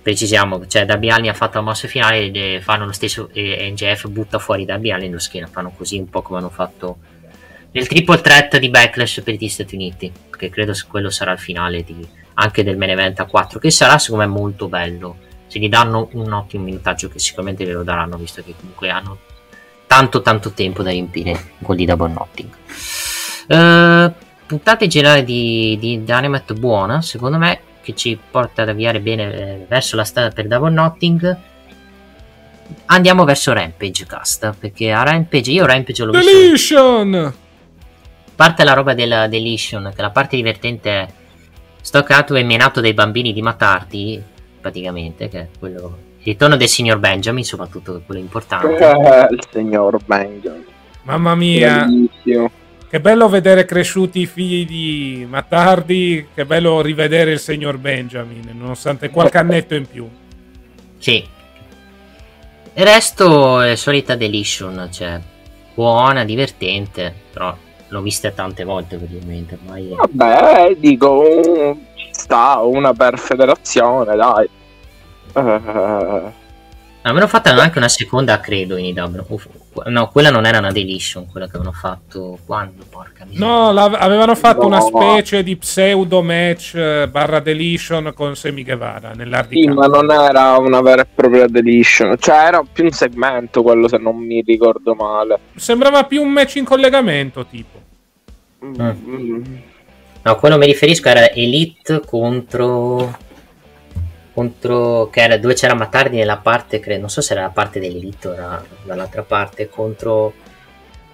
precisiamo, 0.01 0.66
cioè 0.66 0.85
Darby 0.85 1.11
ha 1.11 1.35
fatto 1.35 1.59
la 1.59 1.65
mossa 1.65 1.86
finale 1.89 2.31
e 2.31 2.61
fanno 2.62 2.86
lo 2.86 2.93
stesso 2.93 3.28
e 3.32 3.70
NGF 3.70 4.09
butta 4.09 4.39
fuori 4.39 4.65
Darby 4.65 5.11
lo 5.11 5.19
schiena, 5.19 5.47
fanno 5.47 5.73
così 5.77 5.98
un 5.98 6.09
po' 6.09 6.23
come 6.23 6.39
hanno 6.39 6.51
fatto 6.51 6.98
nel 7.77 7.86
triple 7.86 8.20
threat 8.23 8.57
di 8.57 8.70
Backlash 8.70 9.20
per 9.23 9.35
gli 9.35 9.48
Stati 9.48 9.74
Uniti, 9.74 10.11
che 10.31 10.48
credo 10.48 10.73
quello 10.89 11.11
sarà 11.11 11.32
il 11.32 11.39
finale 11.39 11.85
di, 11.85 12.09
anche 12.35 12.65
del 12.65 12.78
main 12.78 12.93
event 12.93 13.20
a 13.20 13.27
4, 13.27 13.59
che 13.59 13.70
sarà 13.70 13.98
secondo 13.98 14.24
me 14.24 14.31
molto 14.31 14.66
bello, 14.69 15.19
se 15.47 15.59
gli 15.59 15.69
danno 15.69 16.09
un 16.12 16.32
ottimo 16.32 16.65
minutaggio 16.65 17.11
che 17.11 17.19
sicuramente 17.19 17.65
glielo 17.65 17.82
daranno, 17.82 18.16
visto 18.16 18.43
che 18.43 18.55
comunque 18.59 18.89
hanno 18.89 19.19
tanto 19.86 20.23
tanto 20.23 20.53
tempo 20.53 20.82
da 20.82 20.90
riempire 20.90 21.53
con 21.61 21.77
di 21.77 21.85
double 21.85 22.12
notting. 22.12 22.48
Uh, 23.48 24.11
puntata 24.47 24.85
in 24.85 24.90
generale 24.90 25.23
di, 25.23 25.77
di 25.78 26.03
Dynamite 26.03 26.55
buona, 26.55 27.03
secondo 27.03 27.36
me 27.36 27.61
che 27.87 27.95
ci 27.95 28.19
porta 28.31 28.63
ad 28.63 28.71
avviare 28.71 28.99
bene 28.99 29.33
eh, 29.33 29.67
verso 29.69 29.95
la 29.95 30.03
strada 30.03 30.31
per 30.31 30.49
Double 30.49 30.73
Notting 30.73 31.37
andiamo 32.87 33.25
verso 33.25 33.53
Rampage 33.53 34.05
cast 34.07 34.57
perché 34.59 34.91
a 34.91 35.05
Rampage 35.05 35.53
io 35.53 35.65
Rampage 35.65 36.05
l'ho 36.05 36.11
visto. 36.11 36.33
Deletion! 36.33 37.35
Parte 38.35 38.65
la 38.65 38.73
roba 38.73 38.93
della 38.95 39.29
Deletion 39.29 39.93
che 39.95 40.03
la 40.03 40.11
parte 40.11 40.35
divertente 40.35 40.91
è 40.91 41.07
stoccato 41.81 42.35
e 42.35 42.43
menato 42.43 42.81
dai 42.81 42.93
bambini 42.93 43.33
di 43.33 43.41
Matardi 43.41 44.21
praticamente 44.61 45.29
che 45.29 45.39
è 45.39 45.49
quello 45.57 45.99
il 46.19 46.33
ritorno 46.33 46.57
del 46.57 46.67
signor 46.67 46.99
Benjamin 46.99 47.45
soprattutto 47.45 48.03
quello 48.05 48.21
importante. 48.21 48.67
Il 49.31 49.45
signor 49.49 49.97
Benjamin. 50.05 50.65
Mamma 51.03 51.37
mia. 51.37 51.85
Bellissimo 51.85 52.51
che 52.97 53.02
bello 53.02 53.28
vedere 53.28 53.66
cresciuti 53.66 54.20
i 54.20 54.27
figli 54.27 54.64
di 54.64 55.27
Matardi, 55.28 56.28
che 56.35 56.47
bello 56.47 56.81
rivedere 56.81 57.32
il 57.32 57.39
signor 57.39 57.77
Benjamin, 57.77 58.52
nonostante 58.55 59.10
qualche 59.10 59.36
annetto 59.36 59.74
in 59.74 59.86
più. 59.86 60.09
Sì. 60.97 61.23
Il 62.73 62.85
resto 62.85 63.60
è 63.60 63.77
solita 63.77 64.14
deletion, 64.14 64.89
cioè 64.90 65.20
buona, 65.74 66.24
divertente, 66.24 67.12
però 67.31 67.55
l'ho 67.86 68.01
vista 68.01 68.31
tante 68.31 68.64
volte 68.64 68.97
praticamente. 68.97 69.59
Ormai... 69.62 69.94
Vabbè, 69.94 70.77
dico, 70.78 71.77
ci 71.97 72.09
sta 72.12 72.60
una 72.60 72.94
per 72.94 73.18
federazione, 73.18 74.16
dai. 74.16 74.48
Uh, 75.35 76.32
Avevano 77.07 77.28
fatto 77.28 77.51
anche 77.51 77.78
una 77.78 77.89
seconda, 77.89 78.41
credo, 78.41 78.77
in 78.77 78.87
IW. 78.87 79.41
No, 79.87 80.09
quella 80.09 80.31
non 80.31 80.45
era 80.45 80.59
una 80.59 80.73
deletion, 80.73 81.28
quella 81.31 81.47
che 81.47 81.55
avevano 81.55 81.77
fatto 81.77 82.37
quando, 82.45 82.85
porca 82.91 83.24
miseria. 83.24 83.47
No, 83.47 83.69
avevano 83.69 84.35
fatto 84.35 84.62
no. 84.62 84.66
una 84.66 84.81
specie 84.81 85.45
di 85.45 85.57
pseudo 85.57 86.20
match 86.23 86.74
eh, 86.74 87.09
barra 87.09 87.39
deletion 87.39 88.12
con 88.12 88.35
Semi 88.35 88.65
Guevara 88.65 89.12
Sì, 89.49 89.69
ma 89.69 89.87
non 89.87 90.11
era 90.11 90.57
una 90.57 90.81
vera 90.81 91.03
e 91.03 91.07
propria 91.07 91.47
deletion. 91.47 92.16
Cioè, 92.19 92.39
era 92.39 92.65
più 92.70 92.83
un 92.83 92.91
segmento 92.91 93.62
quello, 93.62 93.87
se 93.87 93.99
non 93.99 94.16
mi 94.16 94.43
ricordo 94.45 94.95
male. 94.95 95.39
Sembrava 95.55 96.03
più 96.05 96.20
un 96.23 96.33
match 96.33 96.57
in 96.57 96.65
collegamento, 96.65 97.47
tipo. 97.47 97.81
Mm. 98.65 99.43
No, 100.23 100.35
quello 100.35 100.59
mi 100.59 100.66
riferisco 100.66 101.09
era 101.09 101.31
Elite 101.31 102.01
contro 102.05 103.16
contro 104.37 105.09
che 105.11 105.23
era, 105.23 105.39
dove 105.39 105.55
c'era 105.55 105.73
Matardi 105.73 106.19
nella 106.19 106.37
parte 106.37 106.79
credo, 106.79 107.01
non 107.01 107.09
so 107.09 107.23
se 107.23 107.33
era 107.33 107.41
la 107.41 107.49
parte 107.49 107.81
dell'Elite 107.81 108.29
o 108.29 108.35
era 108.35 108.63
dall'altra 108.85 109.23
parte 109.23 109.71
contro 109.71 110.35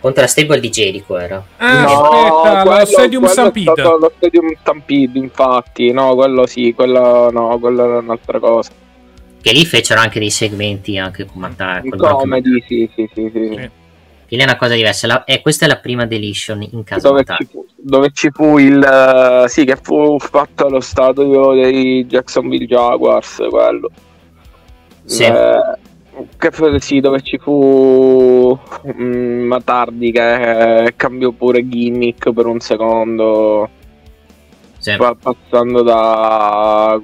contro 0.01 0.23
la 0.23 0.27
stable 0.27 0.59
di 0.59 0.71
Jericho 0.71 1.17
era. 1.17 1.41
Ah, 1.59 1.83
no, 1.83 1.89
aspetta 1.89 2.63
quello, 2.63 2.79
lo 2.79 2.85
Stadium 2.85 3.27
Stampede. 3.27 3.83
lo 3.83 4.13
Stadium 4.17 4.57
Stampede 4.59 5.19
infatti. 5.21 5.93
No 5.93 6.17
quello 6.17 6.47
sì 6.47 6.75
quello 6.75 7.31
no 7.31 7.57
quello 7.61 7.85
era 7.85 7.99
un'altra 7.99 8.41
cosa. 8.41 8.73
Che 9.41 9.53
lì 9.53 9.65
fecero 9.65 10.01
anche 10.01 10.19
dei 10.19 10.31
segmenti 10.31 10.99
anche 10.99 11.25
con 11.25 11.43
Matardi 11.43 11.91
comedy 11.91 12.65
sì 12.67 12.91
sì 12.93 13.09
sì, 13.15 13.31
sì. 13.33 13.55
sì 13.57 13.71
lì 14.37 14.43
è 14.43 14.45
una 14.45 14.57
cosa 14.57 14.75
diversa. 14.75 15.07
La, 15.07 15.25
eh, 15.25 15.41
questa 15.43 15.67
è 15.67 15.69
la 15.69 15.79
prima 15.79 16.07
deletion 16.07 16.63
in 16.63 16.85
casa 16.85 17.09
dove 17.09 17.25
ci, 17.25 17.45
fu, 17.51 17.67
dove 17.77 18.11
ci 18.13 18.31
fu 18.31 18.59
il 18.59 18.77
uh, 18.77 19.47
sì, 19.49 19.65
che 19.65 19.77
fu 19.77 20.19
fatto 20.19 20.67
allo 20.67 20.81
stadio 20.81 21.53
dei 21.53 22.07
Jacksonville 22.07 22.67
Jaguars, 22.67 23.43
quello. 23.51 23.91
Sì. 25.05 25.25
Eh, 25.25 25.79
che 26.37 26.81
sì, 26.81 27.01
dove 27.01 27.23
ci 27.23 27.39
fu 27.39 28.59
um, 28.83 29.05
Matardi 29.47 30.13
che 30.13 30.85
eh, 30.85 30.97
cambiò 30.97 31.31
pure 31.31 31.67
gimmick 31.67 32.33
per 32.33 32.47
un 32.47 32.61
secondo. 32.61 33.69
Sì. 34.79 34.97
Passando 34.97 35.83
da 35.83 37.01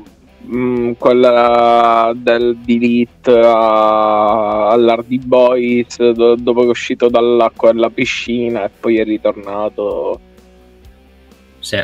mh, 0.49 0.93
quella 0.99 2.13
del 2.17 2.57
Delete 2.57 3.41
all'Hardy 3.45 5.19
Boys 5.19 5.97
do, 6.13 6.35
dopo 6.37 6.61
che 6.61 6.67
è 6.67 6.71
uscito 6.71 7.09
dall'acqua 7.09 7.73
della 7.73 7.91
piscina 7.91 8.65
e 8.65 8.71
poi 8.81 8.99
è 8.99 9.05
ritornato. 9.05 10.21
Sì. 11.59 11.77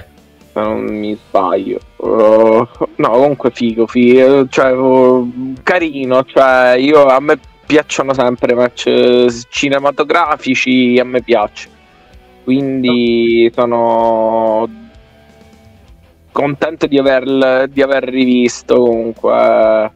Se 0.52 0.60
non 0.60 0.84
mi 0.84 1.14
sbaglio. 1.16 1.80
Uh, 1.96 2.66
no 2.96 3.08
comunque 3.08 3.50
figo, 3.50 3.86
figo. 3.86 4.46
Cioè, 4.48 4.72
uh, 4.72 5.54
carino 5.62 6.24
cioè 6.24 6.76
io 6.78 7.06
a 7.06 7.20
me 7.20 7.38
piacciono 7.66 8.12
sempre 8.14 8.52
i 8.52 8.56
match 8.56 9.46
cinematografici 9.48 10.98
a 11.00 11.04
me 11.04 11.22
piace. 11.22 11.68
Quindi 12.44 13.50
sono 13.54 14.68
contento 16.34 16.88
di, 16.88 16.98
aver, 16.98 17.68
di 17.68 17.80
aver 17.80 18.02
rivisto 18.02 18.74
comunque 18.74 19.92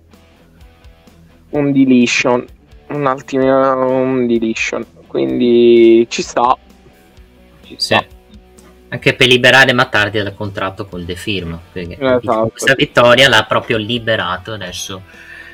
un 1.51 1.73
deletion, 1.73 2.47
un 2.91 3.07
attimo 3.07 4.05
un 4.05 4.25
deletion, 4.29 4.87
quindi 5.09 6.07
ci 6.09 6.23
sta. 6.23 6.57
Ci 7.65 7.75
sta. 7.77 7.99
Sì. 7.99 8.17
Anche 8.91 9.15
per 9.15 9.27
liberare 9.27 9.73
Matardi 9.73 10.23
dal 10.23 10.35
contratto 10.35 10.87
con 10.87 11.05
The 11.05 11.17
Firm, 11.17 11.59
esatto. 11.73 12.49
questa 12.51 12.75
vittoria 12.75 13.29
l'ha 13.29 13.45
proprio 13.45 13.77
liberato 13.77 14.53
adesso. 14.53 15.03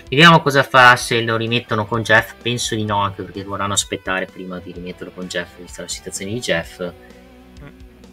Vediamo 0.08 0.42
cosa 0.42 0.62
fa 0.62 0.94
se 0.96 1.22
lo 1.22 1.36
rimettono 1.36 1.86
con 1.86 2.02
Jeff. 2.02 2.34
Penso 2.40 2.74
di 2.74 2.84
no, 2.84 3.00
anche 3.00 3.22
perché 3.22 3.42
vorranno 3.42 3.72
aspettare 3.72 4.26
prima 4.26 4.60
di 4.62 4.70
rimetterlo 4.70 5.12
con 5.14 5.26
Jeff, 5.26 5.56
vista 5.58 5.80
la 5.80 5.88
situazione 5.88 6.32
di 6.32 6.40
Jeff 6.40 6.92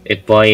e 0.03 0.17
poi 0.17 0.51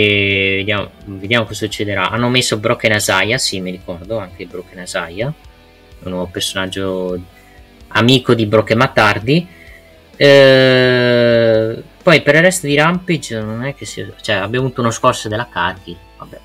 vediamo, 0.57 0.89
vediamo, 1.05 1.45
cosa 1.45 1.65
succederà. 1.65 2.09
Hanno 2.09 2.29
messo 2.29 2.57
Broken 2.57 2.93
Asaya, 2.93 3.37
sì, 3.37 3.61
mi 3.61 3.71
ricordo 3.71 4.17
anche 4.17 4.45
Broken 4.45 4.79
Asaya, 4.79 5.33
un 6.03 6.11
nuovo 6.11 6.29
personaggio 6.31 7.19
amico 7.89 8.33
di 8.33 8.45
Broken 8.45 8.77
Matardi. 8.77 9.47
Eh, 10.15 11.83
poi 12.03 12.21
per 12.21 12.35
il 12.35 12.41
resto 12.41 12.67
di 12.67 12.75
Rampage 12.75 13.39
non 13.39 13.63
è 13.63 13.75
che 13.75 13.85
sia. 13.85 14.07
Cioè, 14.19 14.35
abbiamo 14.35 14.65
avuto 14.65 14.81
uno 14.81 14.91
squash 14.91 15.27
della 15.27 15.47
Cargill. 15.51 15.97
Vabbè. 16.17 16.39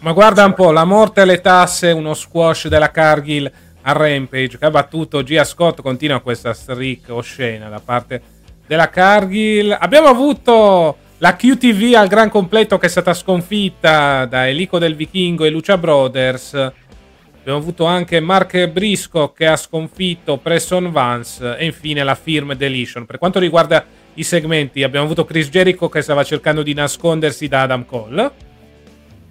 Ma 0.00 0.12
guarda 0.12 0.44
un 0.44 0.54
po', 0.54 0.70
la 0.72 0.84
morte 0.84 1.20
alle 1.20 1.40
tasse, 1.40 1.90
uno 1.90 2.14
squash 2.14 2.68
della 2.68 2.90
Cargill 2.90 3.50
a 3.82 3.92
Rampage 3.92 4.58
che 4.58 4.64
ha 4.64 4.70
battuto 4.70 5.22
Gia 5.22 5.44
Scott. 5.44 5.82
Continua 5.82 6.20
questa 6.20 6.54
streak 6.54 7.08
oscena 7.08 7.68
da 7.68 7.80
parte 7.80 8.22
della 8.66 8.88
Cargill. 8.88 9.76
Abbiamo 9.78 10.08
avuto 10.08 10.96
la 11.22 11.36
QTV 11.36 11.94
al 11.94 12.08
gran 12.08 12.30
completo 12.30 12.78
che 12.78 12.86
è 12.86 12.88
stata 12.88 13.12
sconfitta 13.12 14.24
da 14.24 14.48
Elico 14.48 14.78
del 14.78 14.96
Vichingo 14.96 15.44
e 15.44 15.50
Lucia 15.50 15.76
Brothers. 15.76 16.54
Abbiamo 16.54 17.58
avuto 17.58 17.84
anche 17.84 18.20
Mark 18.20 18.68
Briscoe 18.68 19.32
che 19.34 19.46
ha 19.46 19.56
sconfitto 19.56 20.38
Preston 20.38 20.90
Vance 20.90 21.56
e 21.58 21.66
infine 21.66 22.02
la 22.04 22.14
firm 22.14 22.54
Deletion. 22.54 23.04
Per 23.04 23.18
quanto 23.18 23.38
riguarda 23.38 23.84
i 24.14 24.22
segmenti, 24.22 24.82
abbiamo 24.82 25.04
avuto 25.04 25.26
Chris 25.26 25.50
Jericho 25.50 25.90
che 25.90 26.00
stava 26.00 26.24
cercando 26.24 26.62
di 26.62 26.72
nascondersi 26.72 27.48
da 27.48 27.62
Adam 27.62 27.84
Cole. 27.84 28.30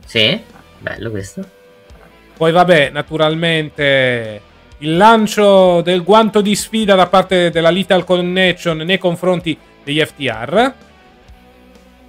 Sì, 0.06 0.40
bello 0.78 1.10
questo. 1.10 1.44
Poi 2.38 2.52
vabbè, 2.52 2.92
naturalmente 2.92 4.42
il 4.78 4.96
lancio 4.96 5.82
del 5.82 6.04
guanto 6.04 6.42
di 6.42 6.56
sfida 6.56 6.94
da 6.94 7.08
parte 7.08 7.50
della 7.50 7.70
Little 7.70 8.04
Connection 8.04 8.78
nei 8.78 9.00
confronti 9.00 9.58
degli 9.84 10.00
FTR. 10.00 10.88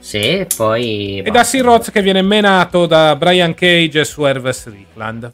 Sì, 0.00 0.46
poi... 0.56 1.18
E 1.18 1.30
da 1.30 1.46
Roth 1.60 1.90
che 1.92 2.02
viene 2.02 2.22
menato 2.22 2.86
da 2.86 3.14
Brian 3.16 3.54
Cage 3.54 4.00
e 4.00 4.04
Swerve 4.04 4.52
Strickland. 4.52 5.32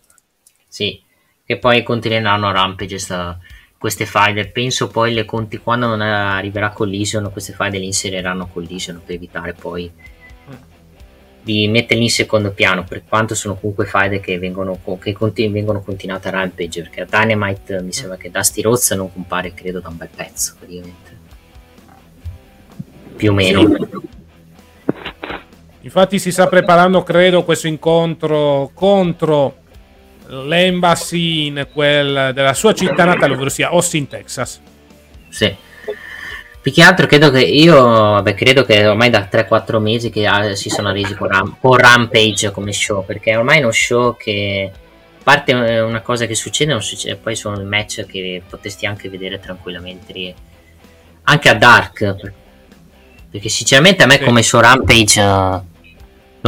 Sì, 0.66 1.00
che 1.44 1.56
poi 1.56 1.82
continueranno 1.82 2.48
a 2.48 2.52
Rampage 2.52 2.98
sta, 2.98 3.38
queste 3.78 4.04
file. 4.04 4.48
Penso 4.48 4.88
poi 4.88 5.14
le 5.14 5.24
conti 5.24 5.58
quando 5.58 5.86
non 5.86 6.00
arriverà 6.00 6.70
Collision, 6.70 7.30
queste 7.30 7.52
file 7.52 7.78
le 7.78 7.84
inseriranno 7.84 8.48
Collision 8.48 9.00
per 9.04 9.14
evitare 9.14 9.52
poi 9.54 9.90
di 11.46 11.68
metterli 11.68 12.02
in 12.02 12.10
secondo 12.10 12.50
piano, 12.50 12.82
per 12.82 13.04
quanto 13.08 13.36
sono 13.36 13.54
comunque 13.54 13.86
file 13.86 14.18
che 14.18 14.36
vengono, 14.36 14.80
che 15.00 15.12
continu- 15.12 15.52
vengono 15.52 15.80
continuate 15.80 16.26
a 16.26 16.32
Rampage, 16.32 16.82
perché 16.82 17.02
a 17.02 17.06
Dynamite 17.08 17.82
mi 17.82 17.92
sembra 17.92 18.16
che 18.16 18.32
Dusty 18.32 18.62
Rhodes 18.62 18.90
non 18.90 19.12
compare 19.12 19.54
credo 19.54 19.78
da 19.78 19.88
un 19.88 19.96
bel 19.96 20.08
pezzo 20.12 20.56
praticamente. 20.58 21.16
Più 23.14 23.30
o 23.30 23.34
meno. 23.34 23.60
Sì. 23.60 24.05
Infatti 25.86 26.18
si 26.18 26.32
sta 26.32 26.48
preparando, 26.48 27.04
credo, 27.04 27.44
questo 27.44 27.68
incontro 27.68 28.72
contro 28.74 29.58
l'embassy 30.26 31.46
in 31.46 31.68
quel 31.72 32.32
della 32.34 32.54
sua 32.54 32.74
città 32.74 33.04
natale, 33.04 33.34
ovvero 33.34 33.48
sia 33.48 33.68
Austin, 33.68 34.08
Texas. 34.08 34.60
Sì. 35.28 35.54
Più 36.60 36.72
che 36.72 36.82
altro 36.82 37.06
credo 37.06 37.30
che 37.30 37.40
io, 37.40 37.80
vabbè, 37.80 38.34
credo 38.34 38.64
che 38.64 38.84
ormai 38.84 39.10
da 39.10 39.28
3-4 39.30 39.78
mesi 39.78 40.10
che 40.10 40.26
ah, 40.26 40.56
si 40.56 40.70
sono 40.70 40.90
resi 40.90 41.14
con, 41.14 41.28
Ram- 41.28 41.56
con 41.60 41.76
Rampage 41.76 42.50
come 42.50 42.72
show, 42.72 43.04
perché 43.04 43.36
ormai 43.36 43.58
è 43.58 43.62
uno 43.62 43.70
show 43.70 44.16
che 44.16 44.72
a 44.72 45.22
parte 45.22 45.52
una 45.52 46.00
cosa 46.00 46.26
che 46.26 46.34
succede, 46.34 46.72
non 46.72 46.82
succede, 46.82 47.14
poi 47.14 47.36
sono 47.36 47.62
match 47.62 48.04
che 48.06 48.42
potresti 48.50 48.86
anche 48.86 49.08
vedere 49.08 49.38
tranquillamente 49.38 50.34
anche 51.22 51.48
a 51.48 51.54
Dark, 51.54 52.32
perché 53.30 53.48
sinceramente 53.48 54.02
a 54.02 54.06
me 54.06 54.18
come 54.18 54.42
show 54.42 54.60
Rampage 54.60 55.20
uh, 55.20 55.74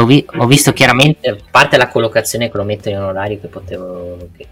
vi- 0.05 0.27
ho 0.37 0.47
visto 0.47 0.73
chiaramente, 0.73 1.29
a 1.29 1.37
parte 1.51 1.77
la 1.77 1.89
collocazione 1.89 2.51
che 2.51 2.57
lo 2.57 2.65
metto 2.65 2.89
in 2.89 2.99
orario 2.99 3.41
che 3.41 3.49
potevo, 3.49 4.29
che, 4.37 4.47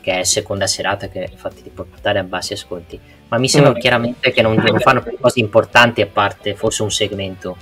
che 0.00 0.20
è 0.20 0.24
seconda 0.24 0.66
serata, 0.66 1.08
che 1.08 1.28
infatti 1.30 1.62
ti 1.62 1.70
può 1.70 1.84
portare 1.84 2.18
a 2.18 2.22
bassi 2.24 2.52
ascolti, 2.52 3.00
ma 3.28 3.38
mi 3.38 3.48
sembra 3.48 3.72
mm. 3.72 3.78
chiaramente 3.78 4.30
che 4.32 4.42
non, 4.42 4.54
non 4.54 4.78
fanno 4.78 5.02
più 5.02 5.16
cose 5.20 5.40
importanti 5.40 6.00
a 6.02 6.06
parte 6.06 6.54
forse 6.54 6.82
un 6.82 6.90
segmento. 6.90 7.56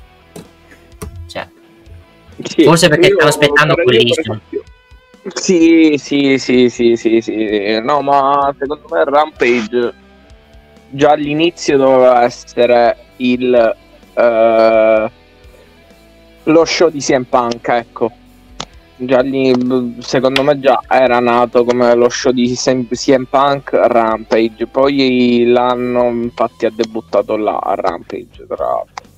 Cioè, 1.27 1.49
sì, 2.43 2.65
forse 2.65 2.89
perché 2.89 3.09
stanno 3.09 3.29
aspettando 3.29 3.75
Collision. 3.75 4.41
Sì, 5.35 5.95
sì, 5.99 6.37
sì, 6.39 6.69
sì, 6.69 6.97
sì, 6.97 7.21
sì. 7.21 7.81
No, 7.81 8.01
ma 8.01 8.55
secondo 8.59 8.89
me 8.91 9.05
Rampage 9.05 9.95
già 10.91 11.13
all'inizio 11.13 11.77
doveva 11.77 12.25
essere 12.25 12.97
il... 13.17 13.77
Uh 14.15 15.21
lo 16.45 16.65
show 16.65 16.89
di 16.89 17.01
CM 17.01 17.25
Punk, 17.25 17.69
ecco. 17.69 18.11
Già 18.97 19.21
lì, 19.21 19.53
secondo 20.01 20.43
me 20.43 20.61
già 20.61 20.81
era 20.89 21.19
nato 21.19 21.65
come 21.65 21.95
lo 21.95 22.09
show 22.09 22.31
di 22.31 22.55
CM 22.55 22.87
Punk 23.29 23.71
Rampage, 23.73 24.67
poi 24.67 25.45
l'anno 25.47 26.09
infatti 26.09 26.67
ha 26.67 26.71
debuttato 26.71 27.37
là 27.37 27.57
a 27.57 27.75
Rampage, 27.75 28.47
tra 28.47 28.65
l'altro. 28.65 29.11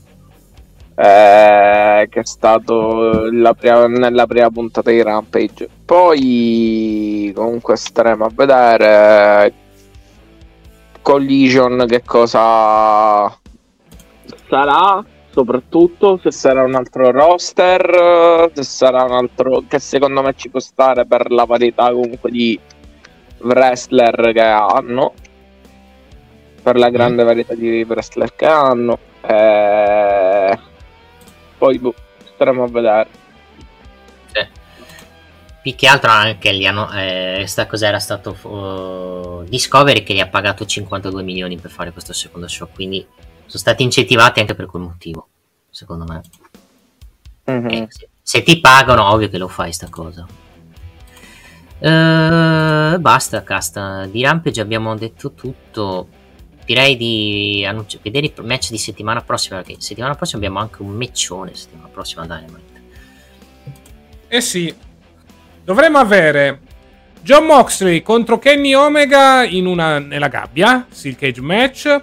Eh, 0.96 2.06
che 2.08 2.20
è 2.20 2.24
stato 2.24 3.28
prima, 3.58 3.86
nella 3.88 4.26
prima 4.26 4.50
puntata 4.50 4.90
di 4.90 5.02
Rampage. 5.02 5.68
Poi 5.84 7.32
comunque 7.34 7.76
staremo 7.76 8.24
a 8.24 8.30
vedere 8.32 9.52
Collision 11.02 11.84
che 11.86 12.02
cosa 12.04 13.36
sarà 14.48 15.04
soprattutto 15.34 16.20
se 16.22 16.30
sarà 16.30 16.62
un 16.62 16.76
altro 16.76 17.10
roster, 17.10 18.52
se 18.54 18.62
sarà 18.62 19.02
un 19.02 19.14
altro 19.14 19.64
che 19.66 19.80
secondo 19.80 20.22
me 20.22 20.32
ci 20.36 20.48
può 20.48 20.60
stare 20.60 21.06
per 21.06 21.32
la 21.32 21.44
varietà 21.44 21.90
comunque 21.90 22.30
di 22.30 22.56
wrestler 23.38 24.30
che 24.32 24.40
hanno, 24.40 25.12
per 26.62 26.76
la 26.76 26.88
grande 26.88 27.24
mm. 27.24 27.26
varietà 27.26 27.54
di 27.54 27.82
wrestler 27.82 28.36
che 28.36 28.46
hanno. 28.46 28.96
Eh... 29.22 30.58
Poi 31.58 31.78
boh, 31.80 31.94
staremo 32.34 32.62
a 32.62 32.68
vedere. 32.68 33.08
Sì. 34.32 34.46
Più 35.62 35.74
che 35.74 35.88
altro 35.88 36.12
anche 36.12 36.52
lì 36.52 36.64
hanno, 36.64 36.92
eh, 36.92 37.42
sta 37.48 37.66
cos'era 37.66 37.98
stato 37.98 38.36
uh, 38.46 39.42
Discovery 39.48 40.04
che 40.04 40.14
gli 40.14 40.20
ha 40.20 40.28
pagato 40.28 40.64
52 40.64 41.24
milioni 41.24 41.58
per 41.58 41.72
fare 41.72 41.90
questo 41.90 42.12
secondo 42.12 42.46
show, 42.46 42.68
quindi 42.72 43.04
sono 43.46 43.58
stati 43.58 43.82
incentivati 43.82 44.40
anche 44.40 44.54
per 44.54 44.66
quel 44.66 44.82
motivo, 44.82 45.28
secondo 45.70 46.04
me. 46.04 46.20
Mm-hmm. 47.50 47.84
Se, 47.88 48.08
se, 48.22 48.42
ti 48.42 48.60
pagano, 48.60 49.10
ovvio 49.10 49.28
che 49.28 49.38
lo 49.38 49.48
fai 49.48 49.72
sta 49.72 49.88
cosa. 49.88 50.26
Uh, 51.78 52.98
basta, 52.98 53.42
casta. 53.42 54.06
Di 54.06 54.22
Rampage 54.22 54.60
abbiamo 54.60 54.96
detto 54.96 55.32
tutto. 55.32 56.08
Direi 56.64 56.96
di 56.96 57.64
annunci- 57.66 58.00
vedere 58.02 58.32
il 58.34 58.44
match 58.44 58.70
di 58.70 58.78
settimana 58.78 59.20
prossima, 59.20 59.56
perché 59.56 59.80
settimana 59.80 60.14
prossima 60.14 60.38
abbiamo 60.38 60.60
anche 60.60 60.80
un 60.80 60.90
matchone 60.90 61.54
settimana 61.54 61.88
prossima 61.88 62.22
Dynamite. 62.22 62.82
Eh 64.28 64.40
sì, 64.40 64.74
dovremmo 65.62 65.98
avere 65.98 66.60
John 67.20 67.44
Moxley 67.44 68.00
contro 68.00 68.38
Kenny 68.38 68.72
Omega 68.74 69.44
in 69.44 69.66
una, 69.66 69.98
nella 69.98 70.28
gabbia, 70.28 70.86
Steel 70.88 71.16
Cage 71.16 71.40
match 71.42 72.02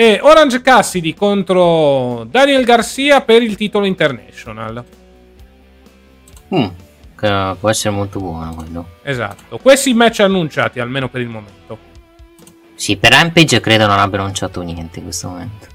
e 0.00 0.20
Orange 0.22 0.62
Cassidy 0.62 1.12
contro 1.12 2.22
Daniel 2.30 2.62
Garcia 2.62 3.20
per 3.20 3.42
il 3.42 3.56
titolo 3.56 3.84
international. 3.84 4.84
Mm, 6.54 6.66
che 7.16 7.56
può 7.58 7.68
essere 7.68 7.92
molto 7.92 8.20
buono 8.20 8.54
quello. 8.54 8.90
Esatto, 9.02 9.58
questi 9.58 9.92
match 9.94 10.20
annunciati 10.20 10.78
almeno 10.78 11.08
per 11.08 11.20
il 11.20 11.26
momento. 11.26 11.78
Sì, 12.76 12.96
per 12.96 13.10
Rampage 13.10 13.58
credo 13.58 13.88
non 13.88 13.98
abbiano 13.98 14.22
annunciato 14.22 14.62
niente 14.62 15.00
in 15.00 15.04
questo 15.06 15.30
momento. 15.30 15.66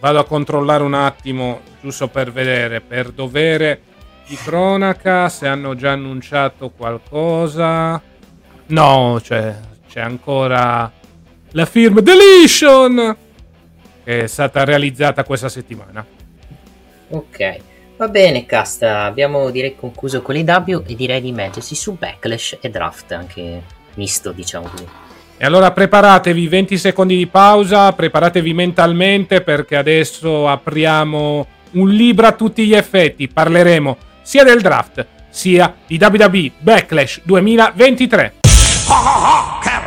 Vado 0.00 0.20
a 0.20 0.24
controllare 0.24 0.82
un 0.82 0.94
attimo, 0.94 1.60
giusto 1.82 2.08
per 2.08 2.32
vedere, 2.32 2.80
per 2.80 3.10
dovere 3.10 3.82
di 4.26 4.36
cronaca, 4.36 5.28
se 5.28 5.46
hanno 5.46 5.74
già 5.74 5.90
annunciato 5.90 6.70
qualcosa. 6.70 8.00
No, 8.68 9.20
cioè, 9.22 9.54
c'è 9.86 10.00
ancora 10.00 10.90
la 11.50 11.66
firma 11.66 12.00
Deletion 12.00 13.28
che 14.10 14.24
è 14.24 14.26
stata 14.26 14.64
realizzata 14.64 15.22
questa 15.22 15.48
settimana. 15.48 16.04
Ok, 17.10 17.56
va 17.96 18.08
bene, 18.08 18.44
Casta. 18.44 19.04
Abbiamo 19.04 19.50
direi 19.50 19.76
concluso 19.76 20.20
con 20.20 20.34
le 20.34 20.42
W 20.42 20.82
e 20.84 20.96
direi 20.96 21.20
di 21.20 21.28
immergersi 21.28 21.76
su 21.76 21.96
Backlash 21.96 22.58
e 22.60 22.70
Draft, 22.70 23.12
anche 23.12 23.62
misto, 23.94 24.32
diciamo 24.32 24.66
così. 24.66 24.86
E 25.36 25.44
allora 25.44 25.70
preparatevi 25.70 26.48
20 26.48 26.76
secondi 26.76 27.16
di 27.16 27.28
pausa, 27.28 27.92
preparatevi 27.92 28.52
mentalmente 28.52 29.42
perché 29.42 29.76
adesso 29.76 30.48
apriamo 30.48 31.46
un 31.72 31.88
libro 31.88 32.26
a 32.26 32.32
tutti 32.32 32.66
gli 32.66 32.74
effetti. 32.74 33.28
Parleremo 33.28 33.96
sia 34.22 34.42
del 34.42 34.60
draft 34.60 35.06
sia 35.30 35.72
di 35.86 36.00
WWE 36.02 36.50
Backlash 36.58 37.20
2023. 37.22 38.34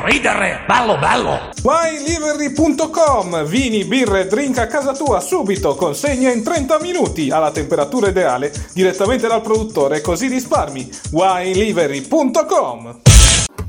Ridere! 0.06 0.64
Bello, 0.68 0.98
bello! 0.98 1.52
WineLivery.com 1.64 3.46
Vini, 3.46 3.86
birre, 3.86 4.28
drink 4.28 4.58
a 4.58 4.68
casa 4.68 4.92
tua 4.92 5.22
subito, 5.22 5.76
consegna 5.76 6.30
in 6.30 6.44
30 6.44 6.78
minuti 6.82 7.32
alla 7.32 7.52
temperatura 7.52 8.10
ideale 8.10 8.52
direttamente 8.74 9.30
dal 9.30 9.42
produttore 9.42 10.02
così 10.02 10.28
risparmi. 10.28 10.90
WineLivery.com 11.12 13.00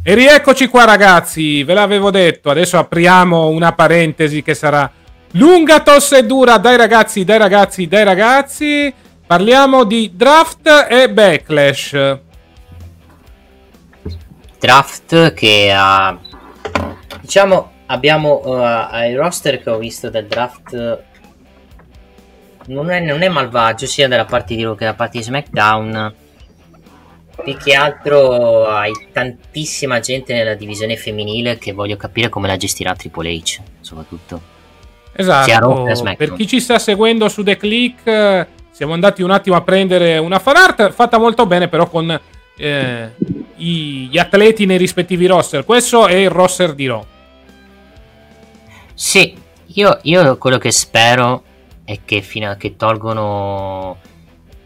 E 0.02 0.14
rieccoci 0.14 0.66
qua 0.66 0.84
ragazzi, 0.84 1.62
ve 1.62 1.74
l'avevo 1.74 2.10
detto, 2.10 2.50
adesso 2.50 2.78
apriamo 2.78 3.46
una 3.46 3.70
parentesi 3.70 4.42
che 4.42 4.54
sarà 4.54 4.90
lunga, 5.34 5.82
tosse 5.82 6.18
e 6.18 6.24
dura, 6.24 6.58
dai 6.58 6.76
ragazzi, 6.76 7.22
dai 7.22 7.38
ragazzi, 7.38 7.86
dai 7.86 8.02
ragazzi. 8.02 8.92
Parliamo 9.24 9.84
di 9.84 10.10
draft 10.16 10.88
e 10.90 11.08
backlash 11.08 12.22
draft 14.64 15.34
che 15.34 15.70
ha 15.74 16.18
diciamo 17.20 17.72
abbiamo 17.86 18.40
uh, 18.42 19.06
il 19.06 19.16
roster 19.16 19.62
che 19.62 19.68
ho 19.68 19.76
visto 19.76 20.08
del 20.08 20.26
draft 20.26 21.02
non 22.66 22.90
è, 22.90 23.00
non 23.00 23.20
è 23.20 23.28
malvagio 23.28 23.84
sia 23.86 24.08
dalla 24.08 24.24
parte 24.24 24.54
di 24.54 24.62
Raw 24.62 24.74
che 24.74 24.84
dalla 24.84 24.96
parte 24.96 25.18
di 25.18 25.24
SmackDown 25.24 26.14
più 27.42 27.56
che 27.56 27.74
altro 27.74 28.66
hai 28.66 28.92
tantissima 29.12 30.00
gente 30.00 30.32
nella 30.32 30.54
divisione 30.54 30.96
femminile 30.96 31.58
che 31.58 31.72
voglio 31.72 31.96
capire 31.96 32.28
come 32.28 32.46
la 32.46 32.56
gestirà 32.56 32.94
Triple 32.94 33.32
H, 33.32 33.60
soprattutto. 33.80 34.40
Esatto, 35.12 35.84
per 36.16 36.32
chi 36.34 36.46
ci 36.46 36.60
sta 36.60 36.78
seguendo 36.78 37.28
su 37.28 37.42
The 37.42 37.56
Click, 37.56 38.06
eh, 38.06 38.46
siamo 38.70 38.92
andati 38.94 39.22
un 39.22 39.30
attimo 39.30 39.56
a 39.56 39.62
prendere 39.62 40.18
una 40.18 40.38
fan 40.38 40.56
art 40.56 40.90
fatta 40.92 41.18
molto 41.18 41.46
bene, 41.46 41.68
però 41.68 41.88
con 41.88 42.20
eh, 42.56 43.10
gli 43.56 44.18
atleti 44.18 44.66
nei 44.66 44.78
rispettivi 44.78 45.26
roster. 45.26 45.64
Questo 45.64 46.06
è 46.06 46.14
il 46.14 46.30
roster 46.30 46.74
di 46.74 46.86
Raw. 46.86 47.04
Sì, 48.94 49.36
io, 49.66 49.98
io 50.02 50.38
quello 50.38 50.58
che 50.58 50.70
spero 50.70 51.42
è 51.84 52.00
che 52.04 52.20
fino 52.22 52.50
a 52.50 52.54
che 52.54 52.76
tolgono 52.76 53.98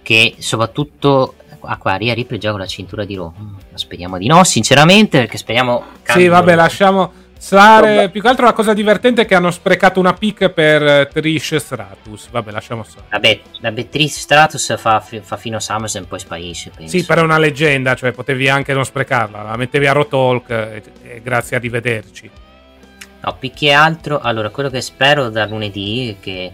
che 0.02 0.36
soprattutto 0.38 1.34
ah 1.60 1.76
qua 1.76 1.96
Ria 1.96 2.14
Ripley 2.14 2.38
gioca 2.38 2.58
la 2.58 2.66
cintura 2.66 3.04
di 3.04 3.16
Raw 3.16 3.32
mm, 3.36 3.54
speriamo 3.74 4.16
di 4.16 4.26
no 4.26 4.44
sinceramente 4.44 5.18
perché 5.18 5.36
speriamo 5.36 5.84
sì 6.04 6.28
vabbè 6.28 6.54
lasciamo 6.54 7.12
stare 7.38 8.10
più 8.10 8.20
che 8.20 8.28
altro 8.28 8.44
la 8.44 8.52
cosa 8.52 8.74
divertente 8.74 9.22
è 9.22 9.24
che 9.24 9.34
hanno 9.34 9.50
sprecato 9.50 9.98
una 10.00 10.12
pick 10.12 10.50
per 10.50 10.82
eh, 10.82 11.08
Trish 11.10 11.56
Stratus. 11.56 12.28
Vabbè 12.30 12.50
lasciamo 12.50 12.82
stare. 12.82 13.06
Vabbè, 13.10 13.40
vabbè 13.60 13.88
Trish 13.88 14.18
Stratus 14.18 14.76
fa, 14.76 15.00
fa 15.00 15.36
fino 15.36 15.56
a 15.56 15.60
SummerSlam 15.60 16.04
e 16.04 16.06
poi 16.06 16.18
sparisce 16.18 16.70
penso. 16.74 16.98
sì 16.98 17.04
però 17.04 17.22
è 17.22 17.24
una 17.24 17.38
leggenda 17.38 17.94
cioè 17.94 18.12
potevi 18.12 18.48
anche 18.48 18.74
non 18.74 18.84
sprecarla. 18.84 19.42
La 19.42 19.56
mettevi 19.56 19.86
a 19.86 19.92
Rotalk 19.92 20.50
e, 20.50 20.82
e 21.02 21.22
grazie 21.22 21.56
a 21.56 21.60
rivederci. 21.60 22.30
No 23.20 23.36
più 23.38 23.50
che 23.52 23.72
altro 23.72 24.20
allora 24.20 24.50
quello 24.50 24.68
che 24.68 24.80
spero 24.80 25.28
da 25.28 25.46
lunedì 25.46 26.10
è 26.10 26.22
che 26.22 26.52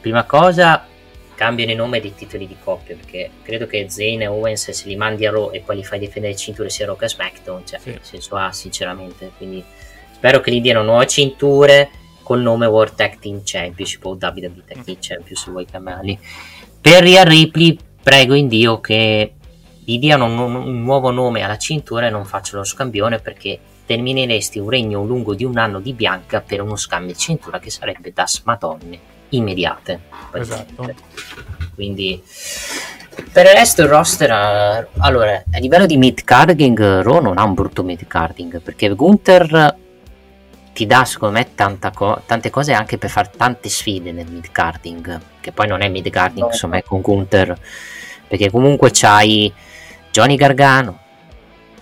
prima 0.00 0.24
cosa 0.24 0.84
cambiano 1.38 1.70
i 1.70 1.76
nomi 1.76 2.00
dei 2.00 2.14
titoli 2.16 2.48
di 2.48 2.56
coppia 2.62 2.96
perché 2.96 3.30
credo 3.42 3.68
che 3.68 3.88
Zane 3.88 4.24
e 4.24 4.26
Owens 4.26 4.70
se 4.72 4.88
li 4.88 4.96
mandi 4.96 5.24
a 5.24 5.30
Raw 5.30 5.50
e 5.52 5.60
poi 5.60 5.76
li 5.76 5.84
fai 5.84 6.00
difendere 6.00 6.32
il 6.32 6.38
cinture 6.38 6.68
sia 6.68 6.84
Raw 6.86 6.96
che 6.96 7.08
SmackDown 7.08 7.64
cioè 7.64 7.78
sì. 7.78 7.96
senso 8.00 8.34
ha 8.34 8.50
sinceramente 8.50 9.30
quindi 9.36 9.64
spero 10.18 10.40
che 10.40 10.50
gli 10.50 10.60
diano 10.60 10.82
nuove 10.82 11.06
cinture 11.06 11.90
col 12.24 12.42
nome 12.42 12.66
World 12.66 12.96
Tag 12.96 13.18
Team 13.20 13.42
Championship 13.44 14.04
o 14.04 14.10
WWE 14.10 14.64
Tag 14.66 14.82
Team 14.82 14.98
Championship 15.00 15.36
se 15.36 15.50
vuoi 15.50 15.64
chiamarli 15.64 16.18
per 16.80 17.04
Rhea 17.04 17.22
Ripley 17.22 17.78
prego 18.02 18.34
in 18.34 18.48
Dio 18.48 18.80
che 18.80 19.34
gli 19.84 19.98
diano 19.98 20.26
un, 20.26 20.38
un 20.38 20.82
nuovo 20.82 21.10
nome 21.10 21.42
alla 21.42 21.56
cintura 21.56 22.08
e 22.08 22.10
non 22.10 22.24
facciano 22.26 22.58
lo 22.58 22.66
scambione 22.66 23.20
perché 23.20 23.58
termineresti 23.86 24.58
un 24.58 24.68
regno 24.68 25.04
lungo 25.04 25.34
di 25.34 25.44
un 25.44 25.56
anno 25.56 25.80
di 25.80 25.94
Bianca 25.94 26.42
per 26.42 26.60
uno 26.60 26.76
scambio 26.76 27.14
di 27.14 27.18
cintura 27.18 27.58
che 27.58 27.70
sarebbe 27.70 28.12
da 28.12 28.26
smadonne 28.26 29.00
immediate. 29.30 30.00
Esatto. 30.32 30.94
Quindi 31.74 32.22
per 33.32 33.46
il 33.46 33.52
resto 33.52 33.82
il 33.82 33.88
roster 33.88 34.30
ha... 34.30 34.86
allora 34.98 35.42
a 35.50 35.58
livello 35.58 35.86
di 35.86 35.96
mid 35.96 36.22
carding 36.22 37.00
Raw 37.00 37.20
non 37.20 37.38
ha 37.38 37.44
un 37.44 37.54
brutto 37.54 37.82
mid 37.82 38.06
carding 38.06 38.60
perché 38.60 38.90
Gunther 38.90 39.76
ti 40.78 40.86
dà 40.86 41.04
secondo 41.04 41.36
me 41.36 41.72
co- 41.92 42.22
tante 42.24 42.50
cose 42.50 42.72
anche 42.72 42.98
per 42.98 43.10
fare 43.10 43.32
tante 43.36 43.68
sfide 43.68 44.12
nel 44.12 44.30
mid 44.30 44.52
carding 44.52 45.20
che 45.40 45.50
poi 45.50 45.66
non 45.66 45.80
è 45.80 45.88
mid 45.88 46.08
carding 46.08 46.42
no. 46.42 46.52
insomma 46.52 46.76
è 46.76 46.84
con 46.84 47.00
Gunther 47.00 47.58
perché 48.28 48.48
comunque 48.48 48.90
c'hai 48.92 49.52
Johnny 50.12 50.36
Gargano 50.36 51.00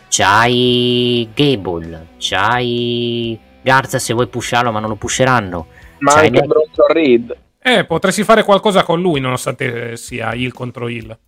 c'hai 0.08 1.28
Gable 1.34 2.06
c'hai 2.16 3.38
Garza 3.60 3.98
se 3.98 4.14
vuoi 4.14 4.28
pusharlo 4.28 4.72
ma 4.72 4.80
non 4.80 4.88
lo 4.88 4.96
pusheranno 4.96 5.66
ma 5.98 6.12
cioè, 6.12 6.26
anche 6.26 6.40
Bronson 6.42 6.86
Reed. 6.88 7.36
Eh, 7.58 7.84
potresti 7.84 8.24
fare 8.24 8.44
qualcosa 8.44 8.82
con 8.82 9.00
lui 9.00 9.20
nonostante 9.20 9.96
sia 9.96 10.32
il 10.34 10.52
contro 10.52 10.88
il. 10.88 11.18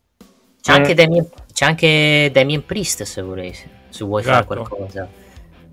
C'è, 0.60 0.72
eh. 0.72 0.74
anche 0.74 0.94
Damien, 0.94 1.28
c'è 1.52 1.64
anche 1.64 2.30
Damien 2.32 2.64
Priest 2.64 3.02
se 3.02 3.22
vuoi, 3.22 3.52
se 3.52 4.04
vuoi 4.04 4.20
esatto. 4.22 4.46
fare 4.46 4.68
qualcosa. 4.68 5.08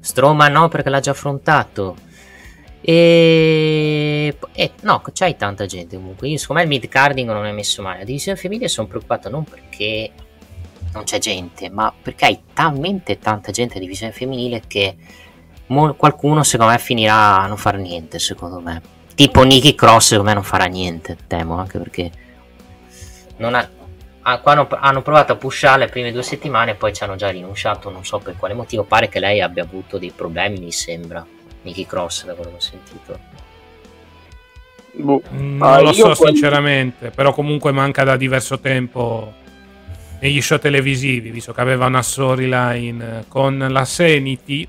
Strowman 0.06 0.52
no 0.52 0.68
perché 0.68 0.90
l'ha 0.90 1.00
già 1.00 1.12
affrontato. 1.12 1.96
E... 2.80 4.38
e 4.52 4.72
no, 4.82 5.02
c'hai 5.12 5.36
tanta 5.36 5.66
gente 5.66 5.96
comunque. 5.96 6.28
Io, 6.28 6.38
secondo 6.38 6.62
me 6.62 6.68
il 6.68 6.80
mid 6.80 6.88
carding 6.88 7.28
non 7.28 7.46
è 7.46 7.52
messo 7.52 7.82
male. 7.82 8.00
La 8.00 8.04
divisione 8.04 8.38
femminile 8.38 8.68
sono 8.68 8.86
preoccupato 8.86 9.30
non 9.30 9.44
perché 9.44 10.12
non 10.94 11.06
c'è 11.06 11.18
gente, 11.18 11.72
ma 11.72 11.92
perché 12.00 12.26
hai 12.26 12.40
talmente 12.54 13.18
tanta 13.18 13.52
gente 13.52 13.78
a 13.78 13.80
divisione 13.80 14.12
femminile 14.12 14.62
che 14.68 14.96
mo- 15.68 15.96
qualcuno 15.96 16.44
secondo 16.44 16.72
me 16.72 16.78
finirà 16.78 17.42
a 17.42 17.48
non 17.48 17.58
fare 17.58 17.80
niente, 17.80 18.20
secondo 18.20 18.60
me. 18.60 18.80
Tipo 19.16 19.42
Nicky 19.42 19.74
Cross 19.74 20.10
secondo 20.10 20.30
me 20.30 20.36
non 20.36 20.44
farà 20.44 20.66
niente, 20.66 21.18
temo, 21.26 21.58
anche 21.58 21.80
perché 21.80 22.12
non 23.38 23.56
ha, 23.56 23.68
ah, 24.26 24.42
hanno, 24.44 24.68
hanno, 24.70 25.02
provato 25.02 25.34
a 25.34 25.36
pushare 25.36 25.80
le 25.80 25.88
prime 25.88 26.12
due 26.12 26.24
settimane 26.24 26.72
e 26.72 26.76
poi 26.76 26.94
ci 26.94 27.04
hanno 27.04 27.16
già 27.16 27.30
rinunciato, 27.30 27.90
non 27.90 28.06
so 28.06 28.20
per 28.20 28.36
quale 28.38 28.54
motivo, 28.54 28.84
pare 28.84 29.10
che 29.10 29.20
lei 29.20 29.42
abbia 29.42 29.64
avuto 29.64 29.98
dei 29.98 30.12
problemi, 30.16 30.60
mi 30.60 30.72
sembra, 30.72 31.26
Nicky 31.62 31.86
Cross 31.86 32.26
da 32.26 32.34
quello 32.34 32.52
che 32.52 32.56
ho 32.58 32.60
sentito. 32.60 33.20
Boh. 34.92 35.22
Mm, 35.34 35.58
non 35.58 35.68
ah, 35.68 35.82
lo 35.82 35.94
so 35.94 36.14
sinceramente, 36.14 37.10
però 37.10 37.34
comunque 37.34 37.72
manca 37.72 38.04
da 38.04 38.16
diverso 38.16 38.60
tempo 38.60 39.34
negli 40.20 40.42
show 40.42 40.58
televisivi, 40.58 41.30
visto 41.30 41.54
che 41.54 41.62
aveva 41.62 41.86
una 41.86 42.02
storyline 42.02 43.26
con 43.28 43.66
la 43.70 43.86
Sanity 43.86 44.68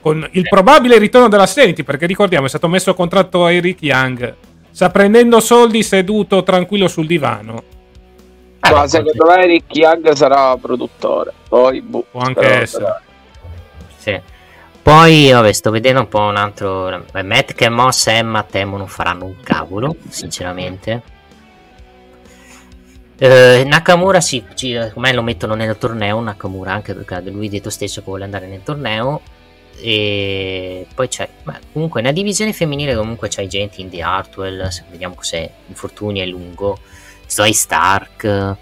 con 0.00 0.26
il 0.32 0.48
probabile 0.48 0.98
ritorno 0.98 1.28
della 1.28 1.46
Sanity, 1.46 1.82
perché 1.82 2.06
ricordiamo 2.06 2.46
è 2.46 2.48
stato 2.48 2.68
messo 2.68 2.90
a 2.90 2.94
contratto 2.94 3.44
a 3.44 3.52
Eric 3.52 3.82
Young, 3.82 4.34
sta 4.70 4.88
prendendo 4.88 5.40
soldi 5.40 5.82
seduto 5.82 6.42
tranquillo 6.42 6.88
sul 6.88 7.06
divano. 7.06 7.79
Eh, 8.62 8.70
Ma 8.70 8.86
secondo 8.86 9.26
me 9.26 9.42
Eric 9.42 9.74
Young 9.74 10.12
sarà 10.12 10.56
produttore, 10.56 11.32
poi 11.48 11.80
boh, 11.80 12.04
può 12.10 12.20
anche 12.20 12.46
essere. 12.46 13.02
Sì. 13.96 14.20
Poi 14.82 15.30
vabbè, 15.30 15.52
sto 15.52 15.70
vedendo 15.70 16.00
un 16.00 16.08
po' 16.08 16.20
un 16.20 16.36
altro. 16.36 17.04
Matt 17.22 17.52
che 17.52 17.68
Moss 17.68 18.06
e 18.06 18.12
Emma 18.12 18.42
temo 18.42 18.76
non 18.76 18.88
faranno 18.88 19.24
un 19.24 19.36
cavolo, 19.42 19.94
sinceramente. 20.08 21.02
Uh, 23.20 23.66
Nakamura 23.66 24.20
sì, 24.20 24.42
come 24.94 25.12
lo 25.12 25.20
mettono 25.20 25.54
nel 25.54 25.76
torneo 25.76 26.20
Nakamura 26.20 26.72
anche 26.72 26.94
perché 26.94 27.20
lui 27.30 27.48
ha 27.48 27.50
detto 27.50 27.68
stesso 27.68 28.00
che 28.00 28.06
vuole 28.06 28.24
andare 28.24 28.46
nel 28.46 28.62
torneo 28.62 29.20
e 29.78 30.86
poi 30.94 31.08
c'è 31.08 31.28
ma 31.42 31.58
comunque 31.70 32.00
nella 32.00 32.14
divisione 32.14 32.54
femminile 32.54 32.96
comunque 32.96 33.28
c'hai 33.28 33.46
gente 33.46 33.82
in 33.82 33.90
The 33.90 34.00
Hartwell 34.00 34.70
vediamo 34.90 35.16
se 35.20 35.50
infortuni 35.66 36.20
è 36.20 36.24
lungo 36.24 36.78
Zoe 37.30 37.52
Stark 37.52 38.56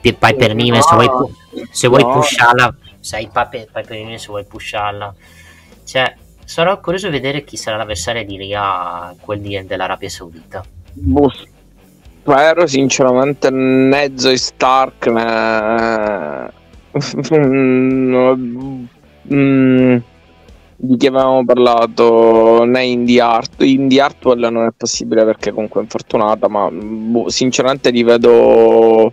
P- 0.00 0.12
Piper 0.12 0.54
Niven 0.54 0.80
no, 0.80 0.82
se 0.82 0.94
vuoi, 0.94 1.68
se 1.70 1.88
vuoi 1.88 2.02
no. 2.02 2.12
pusharla 2.12 2.74
sai 3.00 3.28
Piper, 3.32 3.68
Piper 3.72 3.96
Niven 3.96 4.18
se 4.18 4.26
vuoi 4.28 4.44
pusharla. 4.44 5.12
Cioè 5.84 6.14
sarò 6.44 6.78
curioso 6.80 7.06
di 7.06 7.14
vedere 7.14 7.44
chi 7.44 7.56
sarà 7.56 7.76
l'avversario 7.78 8.24
di 8.24 8.36
Ria 8.36 9.14
quel 9.20 9.40
di, 9.40 9.64
dell'Arabia 9.66 10.08
Saudita. 10.08 10.62
Boh. 10.92 11.32
Spero 12.20 12.66
sinceramente 12.66 13.50
né 13.50 14.12
Zoe 14.14 14.36
Stark 14.36 15.06
né 15.06 16.52
mm, 19.32 19.96
di 20.82 20.96
chi 20.96 21.08
avevamo 21.08 21.44
parlato 21.44 22.64
né 22.64 22.84
in 22.84 23.04
The 23.04 23.20
Art. 23.20 23.62
In 23.62 23.88
The 23.88 24.00
Artwell 24.00 24.48
non 24.50 24.64
è 24.64 24.70
possibile 24.74 25.24
perché 25.24 25.52
comunque 25.52 25.80
è 25.80 25.82
infortunata 25.82 26.48
ma 26.48 26.68
boh, 26.70 27.28
sinceramente 27.28 27.90
li 27.90 28.02
vedo 28.02 29.12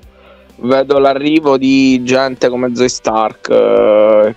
vedo 0.60 0.98
l'arrivo 0.98 1.58
di 1.58 2.02
gente 2.04 2.50
come 2.50 2.74
Zoe 2.74 2.88
Stark 2.88 3.50
eh, 3.50 4.36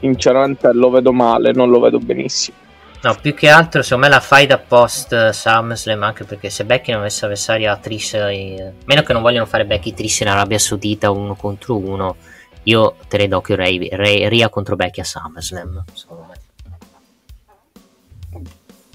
sinceramente 0.00 0.72
lo 0.72 0.90
vedo 0.90 1.12
male 1.12 1.52
non 1.52 1.68
lo 1.68 1.80
vedo 1.80 1.98
benissimo. 1.98 2.64
No, 3.02 3.14
più 3.20 3.34
che 3.34 3.48
altro, 3.48 3.82
secondo 3.82 4.06
me 4.06 4.12
la 4.12 4.20
fai 4.20 4.46
da 4.46 4.58
post 4.58 5.28
SummerSlam, 5.28 6.02
anche 6.02 6.24
perché 6.24 6.50
se 6.50 6.64
Becky 6.64 6.90
non 6.90 7.02
avesse 7.02 7.24
avversario 7.24 7.70
a 7.70 7.76
Trish, 7.76 8.14
eh, 8.14 8.72
meno 8.84 9.02
che 9.02 9.12
non 9.12 9.22
vogliono 9.22 9.46
fare 9.46 9.64
Becky 9.64 9.92
Trish 9.94 10.20
in 10.20 10.28
Arabia 10.28 10.58
Saudita 10.58 11.10
uno 11.10 11.36
contro 11.36 11.76
uno, 11.76 12.16
io 12.66 12.96
terrei 13.08 13.28
d'occhio 13.28 13.54
Ray, 13.54 13.88
Ray, 13.90 14.28
Ria 14.28 14.48
contro 14.48 14.74
Becky 14.74 15.00
a 15.00 15.04
SummerSlam, 15.04 15.84
secondo 15.92 16.26
me. 16.28 16.34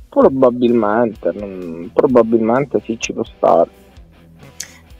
Probabilmente, 0.10 1.32
non, 1.34 1.90
probabilmente 1.94 2.82
sì, 2.84 2.98
ci 3.00 3.14
può 3.14 3.24
stare. 3.24 3.70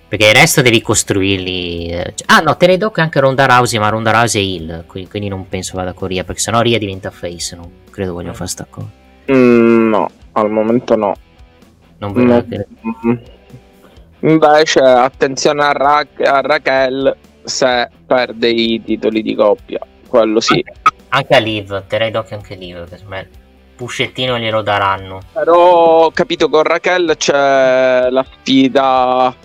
Perché 0.08 0.28
il 0.28 0.34
resto 0.34 0.62
devi 0.62 0.82
costruirli. 0.82 1.88
Eh, 1.88 2.14
ah 2.28 2.40
no, 2.40 2.56
terrei 2.56 2.78
d'occhio 2.78 3.04
anche 3.04 3.20
Ronda 3.20 3.46
Rousey, 3.46 3.78
ma 3.78 3.90
Ronda 3.90 4.12
Rousey 4.12 4.42
è 4.42 4.46
Hill, 4.46 4.86
quindi 4.86 5.28
non 5.28 5.50
penso 5.50 5.76
vada 5.76 5.92
con 5.92 6.08
Ria, 6.08 6.24
perché 6.24 6.40
sennò 6.40 6.62
Ria 6.62 6.78
diventa 6.78 7.12
face, 7.12 7.56
non 7.58 7.70
credo 7.90 8.14
vogliono 8.14 8.34
fare 8.34 8.50
sta 8.50 8.66
cosa. 8.70 8.90
Mm, 9.34 9.90
no, 9.90 10.10
al 10.32 10.50
momento 10.50 10.96
no. 10.96 11.14
Non 11.98 12.14
voglio 12.14 12.34
no. 12.36 12.46
Che... 12.48 12.68
Invece, 14.22 14.80
attenzione 14.80 15.64
a, 15.64 15.72
Ra- 15.74 16.08
a 16.24 16.42
Raquel 16.42 17.18
se 17.52 17.90
perde 18.06 18.50
i 18.50 18.82
titoli 18.84 19.22
di 19.22 19.36
coppia, 19.36 19.80
quello 20.08 20.40
sì. 20.40 20.64
Anche 21.10 21.36
a 21.36 21.40
Liv, 21.40 21.84
terrei 21.88 22.10
d'occhio 22.10 22.38
anche 22.38 22.54
a 22.54 22.58
Liv, 22.58 22.90
che 22.90 22.98
me 23.08 23.30
Puscettino 23.76 24.38
glielo 24.40 24.62
daranno. 24.62 25.20
Però 25.34 26.06
ho 26.06 26.12
capito 26.12 26.50
con 26.50 26.64
Raquel 26.64 27.16
c'è 27.18 28.10
la 28.10 28.24
sfida 28.24 29.36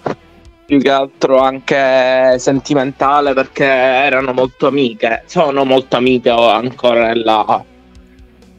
più 0.66 0.78
che 0.80 0.90
altro 0.90 1.38
anche 1.38 2.38
sentimentale 2.38 3.32
perché 3.32 3.64
erano 3.64 4.32
molto 4.32 4.66
amiche, 4.66 5.22
sono 5.26 5.64
molto 5.64 5.96
amiche 5.96 6.30
ancora 6.30 7.06
nella 7.06 7.64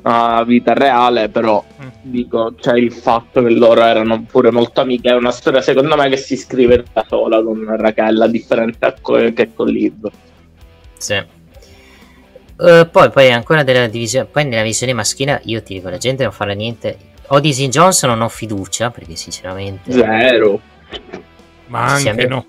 uh, 0.07 0.45
vita 0.45 0.73
reale, 0.73 1.29
però 1.29 1.63
Mm. 1.81 1.87
dico, 2.01 2.53
c'è 2.59 2.75
il 2.75 2.91
fatto 2.91 3.43
che 3.43 3.49
loro 3.51 3.83
erano 3.83 4.23
pure 4.23 4.51
molto 4.51 4.81
amiche, 4.81 5.09
è 5.09 5.15
una 5.15 5.31
storia 5.31 5.61
secondo 5.61 5.95
me 5.95 6.09
che 6.09 6.17
si 6.17 6.35
scrive 6.35 6.85
da 6.91 7.05
sola 7.07 7.41
con 7.43 7.63
Raquel, 7.77 8.21
a 8.21 8.27
differenza 8.27 8.95
co- 8.99 9.31
che 9.33 9.53
con 9.53 9.67
Liv. 9.67 10.09
Sì. 10.97 11.13
Eh, 12.59 12.87
poi, 12.91 13.09
poi 13.11 13.31
ancora 13.31 13.63
della 13.63 13.87
divisione, 13.87 14.25
poi 14.25 14.45
nella 14.45 14.63
visione 14.63 14.93
maschile 14.93 15.41
io 15.45 15.61
ti 15.61 15.75
dico, 15.75 15.89
la 15.89 15.97
gente 15.97 16.23
non 16.23 16.31
farà 16.31 16.53
niente. 16.53 16.97
Odyssey 17.27 17.67
Jones 17.67 18.03
non 18.03 18.21
ho 18.21 18.29
fiducia 18.29 18.89
perché 18.89 19.15
sinceramente, 19.15 19.91
Zero. 19.91 20.59
Ma 21.67 21.85
anche 21.85 22.25
no. 22.25 22.45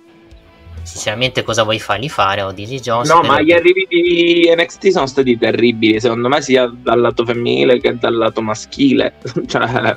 Sinceramente 0.89 1.43
cosa 1.43 1.62
vuoi 1.62 1.78
fargli 1.78 2.09
fare 2.09 2.40
a 2.40 2.47
Odyssey 2.47 2.81
Jones? 2.81 3.09
No, 3.10 3.20
ma 3.23 3.40
gli 3.40 3.52
arrivi 3.52 3.86
di 3.89 4.52
NXT 4.56 4.89
sono 4.89 5.06
stati 5.06 5.36
terribili, 5.39 6.01
secondo 6.01 6.28
me 6.28 6.40
sia 6.40 6.66
dal 6.74 7.01
lato 7.01 7.24
femminile 7.24 7.78
che 7.81 7.97
dal 7.98 8.16
lato 8.16 8.40
maschile. 8.43 9.15
cioè, 9.47 9.97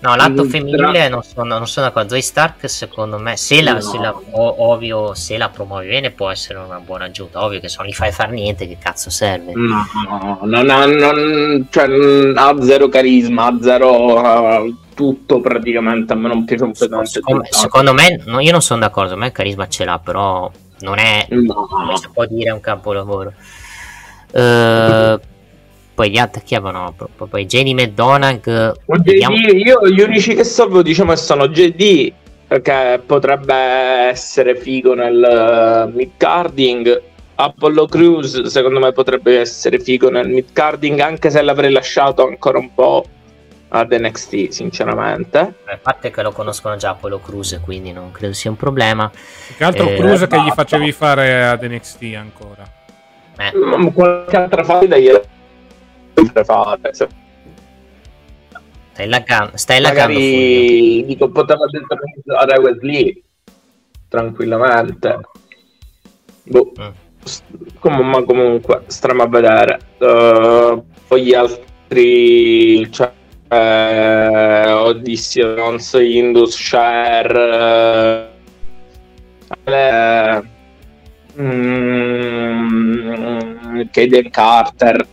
No, 0.00 0.14
lato 0.14 0.44
Mm, 0.44 0.48
femminile 0.48 1.08
non 1.08 1.22
sono, 1.24 1.56
non 1.58 1.66
sono 1.66 1.86
d'accordo. 1.86 2.10
Zoe 2.10 2.20
Stark, 2.20 2.68
secondo 2.70 3.18
me, 3.18 3.36
se 3.36 3.60
la, 3.62 3.72
No. 3.72 3.80
se 3.80 3.98
la- 3.98 4.14
o- 4.30 4.70
ovvio, 4.70 5.12
se 5.14 5.36
la 5.36 5.48
promuovi 5.48 5.88
bene, 5.88 6.12
può 6.12 6.30
essere 6.30 6.60
una 6.60 6.78
buona 6.78 7.06
aggiunta. 7.06 7.42
Ovvio 7.44 7.58
che 7.58 7.68
se 7.68 7.78
non 7.80 7.88
gli 7.88 7.92
fai 7.92 8.12
fare 8.12 8.30
niente, 8.32 8.68
che 8.68 8.78
cazzo 8.80 9.10
serve? 9.10 9.52
no, 9.54 10.38
non 10.44 10.70
ha, 10.70 10.86
non- 10.86 11.66
cioè, 11.68 11.88
mm, 11.88 12.36
ha 12.36 12.54
zero 12.62 12.88
carisma, 12.88 13.46
ha 13.46 13.58
zero 13.60 14.20
uh, 14.20 14.76
tutto 14.98 15.38
praticamente. 15.40 16.12
A 16.12 16.16
me 16.16 16.26
non 16.26 16.44
piace 16.44 16.64
un 16.64 16.72
pesante. 16.72 17.06
Secondo, 17.06 17.44
secondo 17.50 17.92
me, 17.94 18.20
no, 18.26 18.40
io 18.40 18.50
non 18.50 18.60
sono 18.60 18.80
d'accordo. 18.80 19.14
A 19.14 19.16
me 19.16 19.26
il 19.26 19.32
carisma 19.32 19.68
ce 19.68 19.84
l'ha, 19.84 20.00
però 20.00 20.50
non 20.80 20.98
è, 20.98 21.24
No. 21.30 21.54
come 21.70 21.96
si 21.96 22.08
può 22.12 22.26
dire, 22.26 22.50
un 22.50 22.58
capolavoro. 22.58 23.32
Eh, 24.32 25.20
poi 25.94 26.10
gli 26.10 26.18
altri 26.18 26.42
chi 26.42 26.56
avevano? 26.56 26.92
Poi- 27.16 27.46
JD 27.46 27.68
McDonagh. 27.68 28.74
Vediamo- 28.86 29.36
io 29.36 29.88
gli 29.88 30.00
unici 30.00 30.34
che 30.34 30.42
salvo 30.42 30.82
diciamo 30.82 31.14
sono 31.14 31.46
JD 31.46 32.12
che 32.62 33.00
potrebbe 33.06 33.54
essere 33.54 34.56
figo 34.56 34.94
nel 34.94 35.86
uh, 35.92 35.94
mid-carding 35.94 37.02
Apollo 37.34 37.86
Crews 37.86 38.44
secondo 38.44 38.78
me 38.80 38.90
potrebbe 38.92 39.38
essere 39.38 39.78
figo 39.78 40.08
nel 40.08 40.28
mid-carding 40.28 40.98
anche 41.00 41.28
se 41.30 41.42
l'avrei 41.42 41.70
lasciato 41.70 42.26
ancora 42.26 42.58
un 42.58 42.72
po' 42.72 43.04
ad 43.68 43.92
NXT 43.92 44.48
sinceramente. 44.48 45.38
A 45.38 45.78
parte 45.80 46.10
che 46.10 46.22
lo 46.22 46.32
conoscono 46.32 46.76
già 46.76 46.90
Apollo 46.90 47.20
Cruz, 47.20 47.60
quindi 47.62 47.92
non 47.92 48.10
credo 48.10 48.32
sia 48.32 48.50
un 48.50 48.56
problema. 48.56 49.10
Più 49.10 49.54
che 49.56 49.64
altro 49.64 49.88
Eh, 49.88 49.96
Cruz 49.96 50.26
che 50.26 50.40
gli 50.40 50.50
facevi 50.50 50.92
fare 50.92 51.46
ad 51.46 51.62
NXT 51.62 52.14
ancora. 52.16 52.70
Eh, 53.38 53.52
Mm, 53.54 53.88
qualche 53.88 54.36
altra 54.36 54.64
faida 54.64 54.98
gliela 54.98 55.20
potrei 56.12 56.44
fare 56.44 56.92
se 56.92 57.06
stai 58.92 59.08
laggando, 59.08 59.56
stai 59.56 59.80
laggando 59.80 60.14
magari 60.14 61.04
dico 61.06 61.30
poteva 61.30 61.64
determinare 61.70 62.58
Wesley 62.60 63.22
tranquillamente. 64.08 65.20
Boh. 66.44 66.72
Mm. 66.80 66.88
Com- 67.78 68.08
ma 68.08 68.24
comunque 68.24 68.82
staremo 68.86 69.22
a 69.22 69.28
vedere. 69.28 69.78
Uh, 69.98 70.84
poi 71.06 71.24
gli 71.24 71.34
altri 71.34 72.90
cioè 72.90 73.12
eh, 73.48 74.70
Odysseus 74.70 75.92
Indus 75.94 76.56
Share 76.56 78.30
eh, 79.64 80.42
mm, 81.40 82.68
Kaden 83.90 84.30
Carter. 84.30 85.06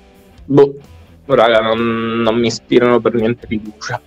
Boh 0.46 0.76
raga 1.26 1.60
non, 1.62 2.22
non 2.22 2.38
mi 2.38 2.48
ispirano 2.48 3.00
per 3.00 3.16
niente 3.16 3.48
fiducia 3.48 4.00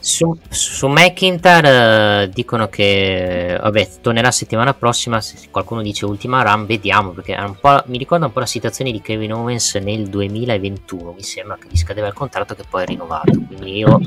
Su, 0.00 0.34
su 0.48 0.88
McIntyre 0.88 2.22
eh, 2.22 2.28
dicono 2.30 2.68
che 2.68 3.58
vabbè, 3.60 3.88
tornerà 4.00 4.30
settimana 4.30 4.72
prossima. 4.72 5.20
Se 5.20 5.36
qualcuno 5.50 5.82
dice 5.82 6.06
ultima 6.06 6.42
run, 6.42 6.64
vediamo 6.64 7.10
perché 7.10 7.34
è 7.34 7.42
un 7.42 7.56
po', 7.60 7.82
mi 7.86 7.98
ricorda 7.98 8.26
un 8.26 8.32
po' 8.32 8.40
la 8.40 8.46
situazione 8.46 8.92
di 8.92 9.02
Kevin 9.02 9.34
Owens 9.34 9.74
nel 9.74 10.08
2021. 10.08 11.12
Mi 11.12 11.22
sembra 11.22 11.58
che 11.60 11.68
gli 11.70 11.76
scadeva 11.76 12.06
il 12.06 12.14
contratto 12.14 12.54
che 12.54 12.64
poi 12.68 12.82
è 12.82 12.86
rinnovato. 12.86 13.38
Quindi 13.46 13.76
io 13.76 14.00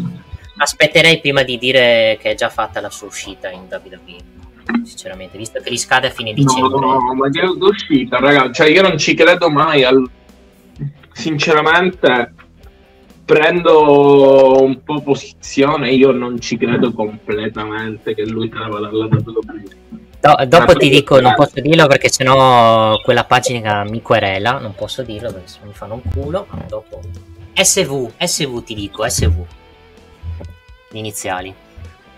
aspetterei 0.58 1.20
prima 1.20 1.44
di 1.44 1.58
dire 1.58 2.18
che 2.20 2.32
è 2.32 2.36
già 2.36 2.50
fatta 2.50 2.82
la 2.82 2.90
sua 2.90 3.08
uscita 3.08 3.50
in 3.50 3.68
WWE. 3.70 4.42
Sinceramente, 4.84 5.38
visto 5.38 5.60
che 5.62 5.72
gli 5.72 5.78
scade 5.78 6.08
a 6.08 6.12
fine 6.12 6.34
dicembre. 6.34 6.80
No, 6.80 7.14
ma 7.14 7.30
che 7.30 7.42
uscita, 7.42 8.18
raga. 8.20 8.52
Cioè, 8.52 8.70
io 8.70 8.82
non 8.82 8.98
ci 8.98 9.14
credo 9.14 9.50
mai. 9.50 9.84
Al... 9.84 10.10
Sinceramente, 11.12 12.34
prendo 13.26 14.62
un 14.64 14.84
po' 14.84 15.02
posizione. 15.02 15.92
Io 15.92 16.12
non 16.12 16.40
ci 16.40 16.58
credo 16.58 16.92
completamente 16.94 18.14
che 18.14 18.26
lui 18.26 18.50
trova 18.50 18.80
dalla 18.80 19.06
WWE. 19.06 19.64
Do- 20.20 20.46
dopo 20.48 20.74
ti 20.76 20.90
dico, 20.90 21.20
non 21.20 21.34
posso 21.36 21.60
dirlo 21.60 21.86
perché 21.88 22.10
sennò 22.10 22.98
quella 23.02 23.26
pagina 23.26 23.84
mi 23.84 24.02
querela. 24.02 24.60
Non 24.60 24.74
posso 24.76 25.04
dirlo 25.04 25.32
perché 25.32 25.52
mi 25.64 25.74
fanno 25.74 25.96
un 25.96 26.02
culo. 26.12 26.48
Dopo. 26.68 27.02
SV, 27.54 28.12
SV 28.18 28.64
ti 28.64 28.74
dico, 28.74 29.08
SV. 29.08 29.44
Gli 30.90 30.98
iniziali. 30.98 31.54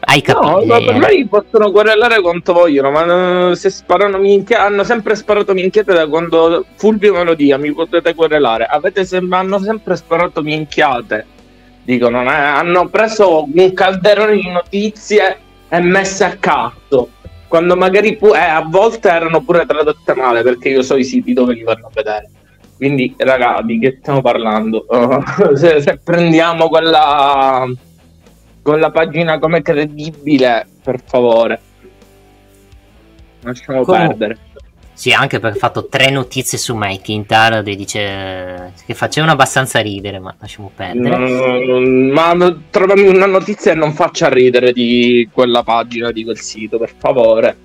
Hai 0.07 0.23
No, 0.27 0.33
capito? 0.33 0.65
ma 0.65 0.77
per 0.77 0.97
me 0.99 1.27
possono 1.27 1.71
querelare 1.71 2.21
quanto 2.21 2.53
vogliono, 2.53 2.91
ma 2.91 3.49
eh, 3.49 3.55
se 3.55 3.69
sparano 3.71 4.17
minchia, 4.19 4.63
hanno 4.63 4.83
sempre 4.83 5.15
sparato 5.15 5.53
minchiate 5.53 5.93
da 5.93 6.07
quando 6.07 6.63
Fulvio 6.75 7.13
me 7.13 7.23
lo 7.23 7.33
dia, 7.33 7.57
mi 7.57 7.73
potete 7.73 8.13
querelare. 8.13 8.65
Avete 8.65 9.03
sem- 9.03 9.31
hanno 9.33 9.57
sempre 9.59 9.95
sparato 9.95 10.41
minchiate. 10.43 11.25
Dicono, 11.83 12.21
eh, 12.23 12.27
hanno 12.33 12.87
preso 12.89 13.45
un 13.51 13.73
calderone 13.73 14.35
di 14.35 14.49
notizie 14.49 15.37
e 15.69 15.79
messe 15.79 16.23
a 16.23 16.35
cazzo. 16.39 17.09
Quando 17.47 17.75
magari 17.75 18.15
pu- 18.15 18.33
eh, 18.33 18.37
a 18.39 18.61
volte 18.67 19.09
erano 19.09 19.41
pure 19.41 19.65
tradotte 19.65 20.13
male, 20.13 20.43
perché 20.43 20.69
io 20.69 20.81
so 20.83 20.95
i 20.97 21.03
siti 21.03 21.33
dove 21.33 21.53
li 21.53 21.63
vanno 21.63 21.87
a 21.87 21.91
vedere. 21.91 22.29
Quindi, 22.77 23.13
raga, 23.17 23.61
di 23.63 23.79
che 23.79 23.97
stiamo 24.01 24.21
parlando? 24.21 24.85
se, 25.55 25.81
se 25.81 25.99
prendiamo 26.03 26.67
quella 26.67 27.65
con 28.65 28.79
la 28.79 28.89
pagina 28.89 29.37
come 29.37 29.61
credibile, 29.61 30.65
per 30.81 30.99
favore. 31.05 31.59
Lasciamo 33.41 33.83
Comunque, 33.83 34.07
perdere. 34.07 34.37
Sì, 34.91 35.11
anche 35.11 35.39
perché 35.39 35.57
ha 35.57 35.59
fatto 35.59 35.85
tre 35.85 36.09
notizie 36.09 36.57
su 36.57 36.73
McIntyre 36.73 37.59
e 37.59 37.75
dice 37.75 38.73
che 38.83 38.95
facevano 38.95 39.33
abbastanza 39.33 39.81
ridere, 39.81 40.17
ma 40.17 40.33
lasciamo 40.39 40.71
perdere. 40.73 41.15
Mm, 41.15 42.09
ma 42.09 42.57
trovami 42.71 43.07
una 43.07 43.27
notizia 43.27 43.71
e 43.71 43.75
non 43.75 43.93
faccia 43.93 44.29
ridere 44.29 44.73
di 44.73 45.29
quella 45.31 45.61
pagina, 45.61 46.11
di 46.11 46.23
quel 46.23 46.39
sito, 46.39 46.79
per 46.79 46.91
favore. 46.97 47.55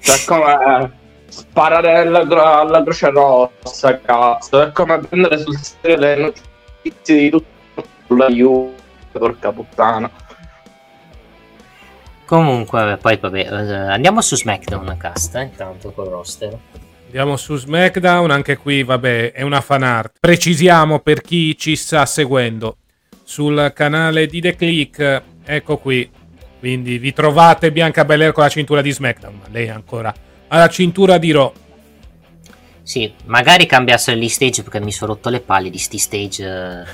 Cioè, 0.00 0.16
come 0.26 0.92
sparare 1.28 1.98
alla, 1.98 2.58
alla 2.58 2.82
Croce 2.82 3.10
Rossa, 3.10 4.00
cazzo. 4.00 4.60
È 4.60 4.72
come 4.72 4.98
prendere 4.98 5.38
sul 5.38 5.56
serio 5.56 5.98
le 5.98 6.16
notizie 6.16 7.16
di 7.16 7.30
tutto 7.30 7.84
sulla 8.08 8.28
Juve, 8.28 8.74
porca 9.12 9.52
puttana. 9.52 10.10
Comunque, 12.28 12.98
poi 13.00 13.16
vabbè, 13.16 13.38
eh, 13.38 13.74
andiamo 13.74 14.20
su 14.20 14.36
SmackDown 14.36 14.98
cast, 14.98 15.34
eh, 15.36 15.44
intanto 15.44 15.92
col 15.92 16.08
roster. 16.08 16.58
Andiamo 17.06 17.38
su 17.38 17.56
SmackDown, 17.56 18.30
anche 18.30 18.58
qui 18.58 18.82
vabbè 18.82 19.32
è 19.32 19.40
una 19.40 19.62
fan 19.62 19.82
art. 19.82 20.18
Precisiamo 20.20 20.98
per 20.98 21.22
chi 21.22 21.56
ci 21.56 21.74
sta 21.74 22.04
seguendo 22.04 22.76
sul 23.24 23.72
canale 23.74 24.26
di 24.26 24.42
The 24.42 24.56
Click, 24.56 25.22
ecco 25.42 25.78
qui. 25.78 26.10
Quindi 26.58 26.98
vi 26.98 27.14
trovate 27.14 27.72
Bianca 27.72 28.04
Belair 28.04 28.32
con 28.32 28.42
la 28.42 28.50
cintura 28.50 28.82
di 28.82 28.92
SmackDown, 28.92 29.34
ma 29.34 29.46
lei 29.50 29.70
ancora 29.70 30.12
ha 30.48 30.58
la 30.58 30.68
cintura 30.68 31.16
di 31.16 31.32
Raw. 31.32 31.50
Sì, 32.82 33.10
magari 33.24 33.64
cambiassero 33.64 34.18
gli 34.18 34.28
stage 34.28 34.62
perché 34.62 34.80
mi 34.82 34.92
sono 34.92 35.14
rotto 35.14 35.30
le 35.30 35.40
palle 35.40 35.70
di 35.70 35.78
sti 35.78 35.96
stage 35.96 36.44
eh, 36.44 36.84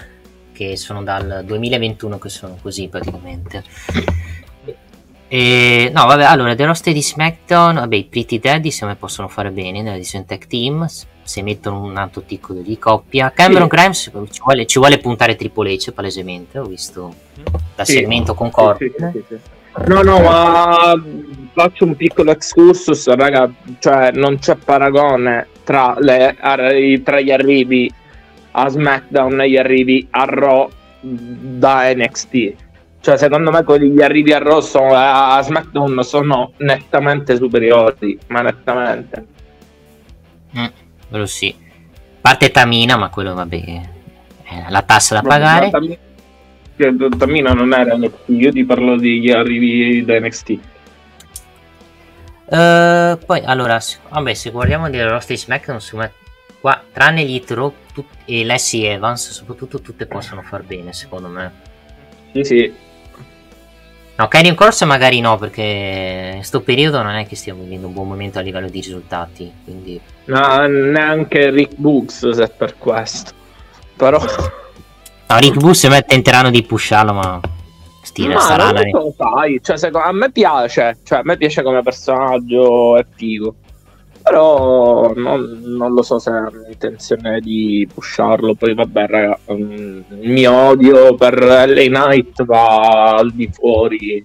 che 0.52 0.77
sono 0.77 1.02
dal 1.02 1.43
2021 1.44 2.19
che 2.19 2.28
sono 2.28 2.56
così 2.62 2.86
praticamente. 2.86 3.65
E, 5.28 5.90
no, 5.92 6.06
vabbè, 6.06 6.24
allora, 6.24 6.55
The 6.55 6.64
roster 6.64 6.92
di 6.92 7.02
SmackDown, 7.02 7.74
vabbè, 7.76 7.96
i 7.96 8.05
Pretty 8.05 8.38
Daddy 8.38 8.70
secondo 8.70 8.94
me 8.94 9.01
possono 9.01 9.28
fare 9.28 9.51
bene 9.51 9.82
nella 9.82 9.96
edizione 9.96 10.24
tag 10.26 10.46
team, 10.46 10.86
se 11.22 11.42
mettono 11.42 11.82
un 11.82 11.96
altro 11.96 12.22
ticco 12.22 12.52
di 12.52 12.78
coppia. 12.78 13.32
Cameron 13.34 13.68
Sì. 13.68 13.76
Grimes 13.76 14.10
ci 14.30 14.40
vuole, 14.42 14.66
ci 14.66 14.78
vuole 14.78 14.98
puntare 14.98 15.34
Triple 15.36 15.74
H 15.74 15.92
palesemente, 15.92 16.59
ho 16.59 16.64
visto 16.64 17.14
da 17.74 17.84
Sì. 17.84 17.92
segmento 17.94 18.34
con 18.34 18.51
Corbin. 18.51 18.92
sì. 19.28 19.52
No, 19.86 20.02
no, 20.02 20.20
ma 20.20 20.94
faccio 21.52 21.84
un 21.84 21.96
piccolo 21.96 22.30
excursus, 22.30 23.12
raga, 23.14 23.51
cioè 23.80 24.12
non 24.12 24.38
c'è 24.38 24.55
paragone 24.55 25.48
tra, 25.64 25.96
le, 25.98 26.36
tra 27.02 27.20
gli 27.20 27.32
arrivi 27.32 27.92
a 28.52 28.68
SmackDown 28.68 29.40
e 29.40 29.51
gli 29.51 29.56
arrivi 29.56 30.06
a 30.10 30.24
Raw 30.26 30.70
da 31.01 31.92
NXT. 31.92 32.55
Cioè, 33.05 33.18
secondo 33.18 33.51
me 33.51 33.62
quelli 33.64 33.90
gli 33.90 34.01
arrivi 34.01 34.32
a 34.32 34.39
Rosso 34.39 34.78
a 34.90 35.39
SmackDown 35.43 36.02
sono 36.02 36.55
nettamente 36.56 37.36
superiori, 37.36 38.18
ma 38.28 38.40
nettamente. 38.40 39.26
Mm, 40.56 40.64
quello 41.10 41.26
sì. 41.26 41.55
Parte 42.22 42.51
Tamina, 42.51 42.97
ma 42.97 43.10
quello 43.10 43.35
vabbè, 43.35 43.60
è 44.43 44.64
la 44.70 44.81
tassa 44.81 45.16
da 45.16 45.20
pagare. 45.20 45.68
Tamina, 45.68 47.09
Tamina 47.18 47.52
non 47.52 47.74
era 47.74 47.94
NXT, 47.94 48.28
io 48.28 48.51
ti 48.51 48.64
parlo 48.64 48.97
degli 48.97 49.31
arrivi 49.31 50.02
da 50.02 50.18
NXT. 50.18 50.48
Uh, 52.47 52.55
eh, 52.55 53.18
poi, 53.26 53.43
allora, 53.44 53.78
vabbè, 54.09 54.32
se 54.32 54.51
guardiamo 54.51 54.89
delle 54.89 55.06
roster 55.06 55.36
di 55.36 55.43
SmackDown, 55.43 55.78
secondo 55.78 56.06
me, 56.06 56.12
qua, 56.59 56.82
tranne 56.90 57.22
gli 57.24 57.44
Hero 57.47 57.74
e 58.24 58.44
Leslie 58.44 58.93
Evans, 58.93 59.31
soprattutto 59.31 59.82
tutte 59.82 60.06
possono 60.06 60.40
far 60.40 60.62
bene, 60.62 60.94
secondo 60.94 61.28
me. 61.28 61.52
Sì, 62.32 62.43
sì, 62.43 62.74
No, 64.16 64.28
Canyon 64.28 64.55
Corsa 64.55 64.86
magari 64.86 65.19
no, 65.19 65.36
perché 65.39 66.28
in 66.31 66.36
questo 66.36 66.61
periodo 66.61 67.03
non 67.03 67.16
è 67.16 67.27
che 67.27 67.35
stiamo 67.35 67.62
vivendo 67.65 67.89
un 67.89 67.93
buon 67.93 68.07
momento 68.07 68.39
a 68.39 68.43
livello 68.43 68.69
di 68.69 68.81
risultati. 68.81 69.53
Quindi... 69.65 70.01
No, 70.27 70.66
neanche 70.66 71.51
Rick 71.51 71.74
Books 71.77 72.31
se 72.31 72.49
per 72.49 72.77
questo. 72.78 73.32
Però... 73.97 74.23
No, 75.27 75.39
Rick 75.39 75.57
Books 75.57 75.89
tenteranno 76.07 76.51
di 76.51 76.62
pusharlo, 76.62 77.15
ma... 77.15 77.41
Stile, 78.03 78.35
ma 78.35 78.57
non 78.57 78.91
lo 78.91 79.15
sai, 79.16 79.59
cioè, 79.62 79.78
secondo... 79.78 80.07
a 80.07 80.12
me 80.12 80.31
piace, 80.31 80.99
cioè 81.03 81.20
a 81.20 81.23
me 81.24 81.39
piace 81.39 81.62
come 81.62 81.82
personaggio, 81.82 82.99
è 82.99 83.07
figo. 83.16 83.55
Però 84.24 85.12
non, 85.14 85.60
non, 85.62 85.92
lo 85.92 86.02
so 86.02 86.18
se 86.18 86.30
hanno 86.30 86.66
intenzione 86.66 87.40
di 87.40 87.86
pusharlo. 87.92 88.55
Poi 88.55 88.72
vabbè, 88.72 89.06
raga, 89.06 89.38
um, 89.44 90.02
il 90.18 90.30
mio 90.30 90.51
odio 90.51 91.14
per 91.14 91.42
LA 91.42 91.66
Knight 91.66 92.42
va 92.44 93.16
al 93.16 93.30
di 93.32 93.51
fuori 93.52 94.24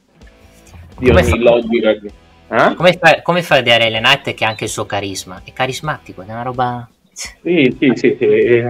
di 0.97 1.07
come 1.07 1.21
ogni 1.21 1.30
fa... 1.30 1.35
logica. 1.35 1.89
Eh? 1.91 2.76
Come, 2.76 2.93
fa, 2.93 3.21
come 3.21 3.41
fa 3.41 3.55
a 3.55 3.61
vedere 3.61 3.89
LA 3.89 3.99
Knight 3.99 4.34
che 4.34 4.45
ha 4.45 4.47
anche 4.47 4.63
il 4.63 4.69
suo 4.69 4.85
carisma? 4.85 5.41
È 5.43 5.51
carismatico, 5.51 6.21
è 6.21 6.31
una 6.31 6.43
roba... 6.43 6.89
Sì, 7.11 7.76
sì, 7.77 7.91
sì, 7.95 8.15
sì. 8.17 8.63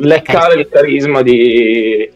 Leccare 0.00 0.60
il 0.60 0.68
carisma 0.68 1.22
di... 1.22 2.10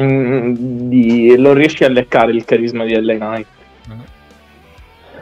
Mm, 0.00 0.54
di... 0.88 1.36
Lo 1.36 1.52
riesci 1.52 1.84
a 1.84 1.90
leccare 1.90 2.32
il 2.32 2.46
carisma 2.46 2.84
di 2.84 2.98
LA 2.98 3.14
Knight. 3.14 3.46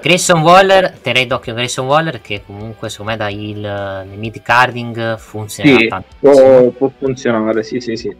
Grayson 0.01 0.41
Waller, 0.41 0.99
terrei 1.01 1.27
d'occhio 1.27 1.55
Grayson 1.55 1.87
Waller 1.87 2.21
che 2.21 2.43
comunque 2.45 2.89
secondo 2.89 3.13
me 3.13 3.17
da 3.17 3.29
il, 3.29 3.59
nel 3.59 4.19
mid 4.19 4.41
carding 4.43 5.17
funziona 5.17 5.79
sì, 5.79 5.89
può, 6.19 6.69
può, 6.71 6.93
funzionare, 6.99 7.63
sì 7.63 7.81
sì 7.81 7.97
sì. 7.97 8.15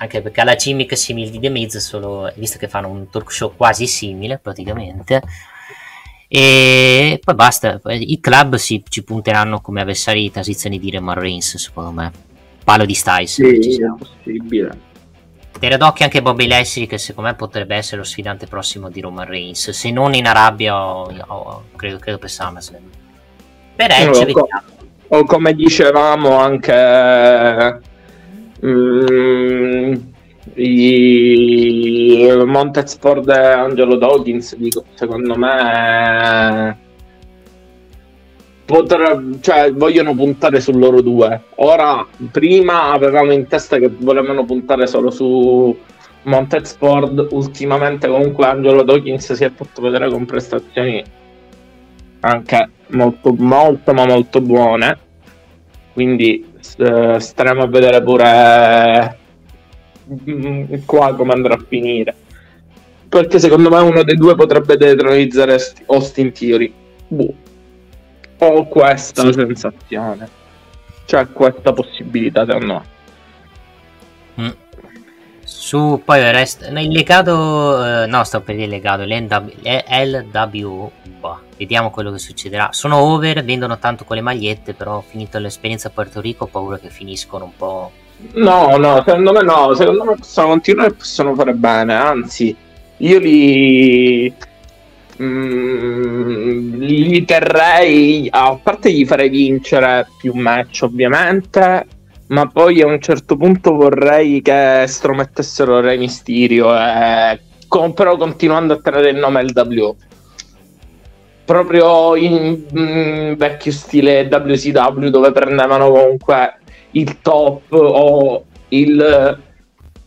Anche 0.00 0.22
perché 0.22 0.40
alla 0.40 0.56
Cimic 0.56 0.96
simile 0.96 1.28
di 1.28 1.40
The 1.40 1.48
Miz, 1.48 1.76
solo, 1.78 2.32
visto 2.36 2.56
che 2.56 2.68
fanno 2.68 2.88
un 2.88 3.10
talk 3.10 3.32
show 3.32 3.52
quasi 3.56 3.86
simile 3.86 4.38
praticamente. 4.38 5.22
E 6.28 7.18
poi 7.24 7.34
basta, 7.34 7.80
i 7.86 8.20
club 8.20 8.56
si, 8.56 8.82
ci 8.88 9.02
punteranno 9.02 9.60
come 9.60 9.80
avversari 9.80 10.20
di 10.20 10.30
transizione 10.30 10.78
di 10.78 10.90
Roman 10.90 11.18
Reigns 11.18 11.56
secondo 11.56 11.90
me. 11.90 12.12
Palo 12.62 12.84
di 12.84 12.94
Styles. 12.94 13.32
Sì, 13.32 13.82
è 13.82 13.86
possibile. 13.98 14.86
Tenere 15.58 15.78
d'occhio 15.78 16.04
anche 16.04 16.22
Bobby 16.22 16.46
Lashley 16.46 16.86
che 16.86 16.98
secondo 16.98 17.30
me 17.30 17.36
potrebbe 17.36 17.74
essere 17.74 17.96
lo 17.96 18.04
sfidante 18.04 18.46
prossimo 18.46 18.90
di 18.90 19.00
Roman 19.00 19.26
Reigns, 19.26 19.70
se 19.70 19.90
non 19.90 20.14
in 20.14 20.26
Arabia 20.26 20.76
o, 20.76 21.12
o 21.26 21.64
credo, 21.74 21.98
credo, 21.98 22.18
per 22.18 22.30
SummerSlam. 22.30 22.82
Per 23.74 23.90
Edge 23.90 24.32
no, 24.32 24.48
o 25.08 25.24
come 25.24 25.54
dicevamo 25.54 26.36
anche 26.38 27.80
mm, 28.64 29.94
i 30.54 32.42
Montez 32.44 32.96
Ford 32.98 33.28
e 33.28 33.52
Angelo 33.52 33.96
Dawkins 33.96 34.54
dico, 34.56 34.84
secondo 34.94 35.34
me 35.36 36.86
potrebbe, 38.68 39.38
cioè, 39.40 39.72
vogliono 39.72 40.14
puntare 40.14 40.60
su 40.60 40.72
loro 40.72 41.00
due. 41.00 41.40
Ora, 41.56 42.06
prima 42.30 42.92
avevamo 42.92 43.32
in 43.32 43.46
testa 43.46 43.78
che 43.78 43.88
volevano 43.88 44.44
puntare 44.44 44.86
solo 44.86 45.10
su 45.10 45.74
Montez 46.24 46.76
Ford. 46.76 47.28
Ultimamente, 47.30 48.08
comunque, 48.08 48.44
Angelo 48.44 48.82
Dawkins 48.82 49.32
si 49.32 49.42
è 49.42 49.50
fatto 49.50 49.80
vedere 49.80 50.10
con 50.10 50.26
prestazioni 50.26 51.02
anche 52.20 52.68
molto, 52.88 53.34
molto, 53.38 53.94
ma 53.94 54.04
molto 54.04 54.42
buone. 54.42 54.98
Quindi, 55.94 56.44
eh, 56.76 57.18
staremo 57.18 57.62
a 57.62 57.66
vedere 57.68 58.02
pure 58.02 59.18
eh, 60.26 60.82
qua 60.84 61.14
come 61.14 61.32
andrà 61.32 61.54
a 61.54 61.64
finire. 61.66 62.14
Perché 63.08 63.38
secondo 63.38 63.70
me 63.70 63.80
uno 63.80 64.02
dei 64.02 64.16
due 64.16 64.34
potrebbe 64.34 64.76
detronizzare 64.76 65.56
Austin 65.86 66.32
Theory. 66.32 66.70
Boh 67.08 67.37
ho 68.38 68.66
questa 68.66 69.22
sì. 69.22 69.32
sensazione. 69.32 70.28
C'è 71.04 71.28
questa 71.32 71.72
possibilità, 71.72 72.44
secondo 72.44 72.74
me. 72.74 72.96
Mm. 74.40 74.50
Su 75.44 76.02
poi 76.04 76.20
il 76.20 76.32
resto, 76.32 76.66
il 76.66 76.90
legato, 76.90 78.02
eh, 78.02 78.06
no, 78.06 78.22
sto 78.24 78.40
per 78.42 78.54
dire 78.54 78.66
legato, 78.66 79.02
LW, 79.04 80.90
boh, 81.18 81.40
vediamo 81.56 81.90
quello 81.90 82.12
che 82.12 82.18
succederà. 82.18 82.68
Sono 82.72 82.98
over, 82.98 83.42
vendono 83.44 83.78
tanto 83.78 84.04
con 84.04 84.16
le 84.16 84.22
magliette, 84.22 84.74
però 84.74 85.00
finito 85.00 85.38
l'esperienza 85.38 85.88
a 85.88 85.90
Porto 85.90 86.20
Rico 86.20 86.44
ho 86.44 86.48
paura 86.48 86.78
che 86.78 86.90
finiscono 86.90 87.44
un 87.44 87.56
po'. 87.56 87.92
No, 88.34 88.76
no, 88.76 89.02
secondo 89.06 89.32
me 89.32 89.42
no, 89.42 89.74
secondo 89.74 90.04
me 90.04 90.14
possono 90.16 90.48
continuare 90.48 90.90
e 90.90 90.94
possono 90.94 91.34
fare 91.34 91.54
bene, 91.54 91.94
anzi, 91.94 92.54
io 92.98 93.18
li 93.18 94.34
mm, 95.22 96.80
li 96.80 97.24
terrei, 97.24 98.28
a 98.30 98.58
parte 98.62 98.92
gli 98.92 99.04
farei 99.04 99.28
vincere 99.28 100.06
più 100.18 100.32
match 100.34 100.82
ovviamente, 100.82 101.86
ma 102.28 102.46
poi 102.46 102.80
a 102.82 102.86
un 102.86 103.00
certo 103.00 103.36
punto 103.36 103.74
vorrei 103.74 104.42
che 104.42 104.84
stromettessero 104.86 105.80
Re 105.80 105.96
Mysterio, 105.96 106.74
e, 106.74 107.40
con, 107.66 107.94
però 107.94 108.16
continuando 108.16 108.74
a 108.74 108.80
tenere 108.80 109.10
il 109.10 109.16
nome 109.16 109.44
LW. 109.44 109.96
Proprio 111.44 112.14
in, 112.14 112.64
in 112.72 113.32
mm, 113.32 113.32
vecchio 113.34 113.72
stile 113.72 114.28
WCW 114.30 115.08
dove 115.08 115.32
prendevano 115.32 115.90
comunque 115.90 116.58
il 116.90 117.20
top 117.22 117.72
o 117.72 118.44
il 118.68 119.46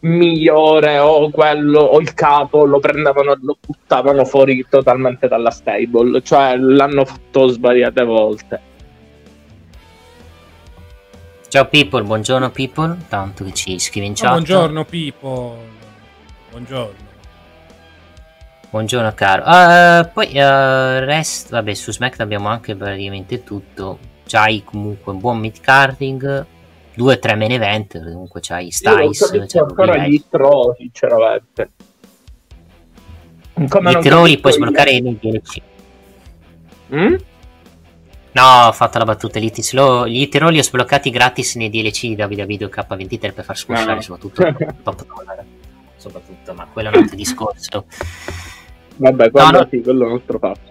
migliore 0.01 0.97
o 0.97 1.29
quello 1.29 1.79
o 1.79 1.99
il 1.99 2.13
capo 2.13 2.65
lo 2.65 2.79
prendevano 2.79 3.33
e 3.33 3.37
lo 3.41 3.57
buttavano 3.63 4.25
fuori 4.25 4.65
totalmente 4.67 5.27
dalla 5.27 5.51
stable 5.51 6.21
cioè 6.23 6.55
l'hanno 6.57 7.05
fatto 7.05 7.47
svariate 7.47 8.03
volte. 8.03 8.69
Ciao 11.51 11.67
people. 11.67 12.01
Buongiorno 12.03 12.49
people. 12.51 12.97
Tanto 13.09 13.43
che 13.43 13.53
ci 13.53 13.77
scrivi 13.77 14.07
in 14.07 14.13
chat. 14.13 14.29
oh, 14.29 14.31
buongiorno 14.31 14.85
people. 14.85 15.57
Buongiorno. 16.49 17.09
Buongiorno 18.69 19.13
caro. 19.13 19.43
Uh, 19.43 20.09
poi 20.13 20.27
uh, 20.27 21.03
rest 21.03 21.49
vabbè 21.49 21.73
su 21.73 21.91
smackdown 21.91 22.25
abbiamo 22.25 22.47
anche 22.47 22.73
praticamente 22.73 23.43
tutto. 23.43 23.99
C'hai 24.25 24.63
comunque 24.63 25.11
un 25.11 25.19
buon 25.19 25.39
mid 25.39 25.59
carding 25.59 26.45
due 27.01 27.15
o 27.15 27.19
tre 27.19 27.35
main 27.35 27.51
event 27.51 27.99
comunque 27.99 28.41
c'hai 28.41 28.69
Styles 28.69 29.31
c'è 29.47 29.59
ancora 29.59 30.05
gli 30.05 30.21
troll 30.29 30.75
sinceramente 30.77 31.69
Come 33.67 33.91
gli 33.91 33.99
troll 33.99 34.27
li 34.27 34.39
puoi 34.39 34.53
sbloccare 34.53 34.99
nei 34.99 35.17
DLC 35.19 35.61
mm? 36.93 37.15
no 38.33 38.67
ho 38.67 38.71
fatto 38.71 38.99
la 38.99 39.05
battuta 39.05 39.39
gli, 39.39 39.51
slow, 39.51 40.05
gli 40.05 40.29
li 40.31 40.59
ho 40.59 40.63
sbloccati 40.63 41.09
gratis 41.09 41.55
nei 41.55 41.71
DLC 41.71 42.13
di 42.13 42.21
WWE 42.21 42.69
K23 42.69 43.33
per 43.33 43.43
far 43.43 43.57
squasciare 43.57 43.95
no. 43.95 44.01
soprattutto 44.01 44.43
top 44.83 45.05
dollar 45.07 45.43
soprattutto 45.95 46.53
ma 46.53 46.67
quello 46.71 46.91
è 46.91 46.95
un 46.95 47.01
altro 47.01 47.15
discorso 47.17 47.85
vabbè 48.97 49.31
quello 49.31 49.49
no, 49.49 49.57
no. 49.57 49.67
quello 49.67 50.03
è 50.03 50.07
un 50.07 50.13
altro 50.13 50.37
fatto 50.37 50.69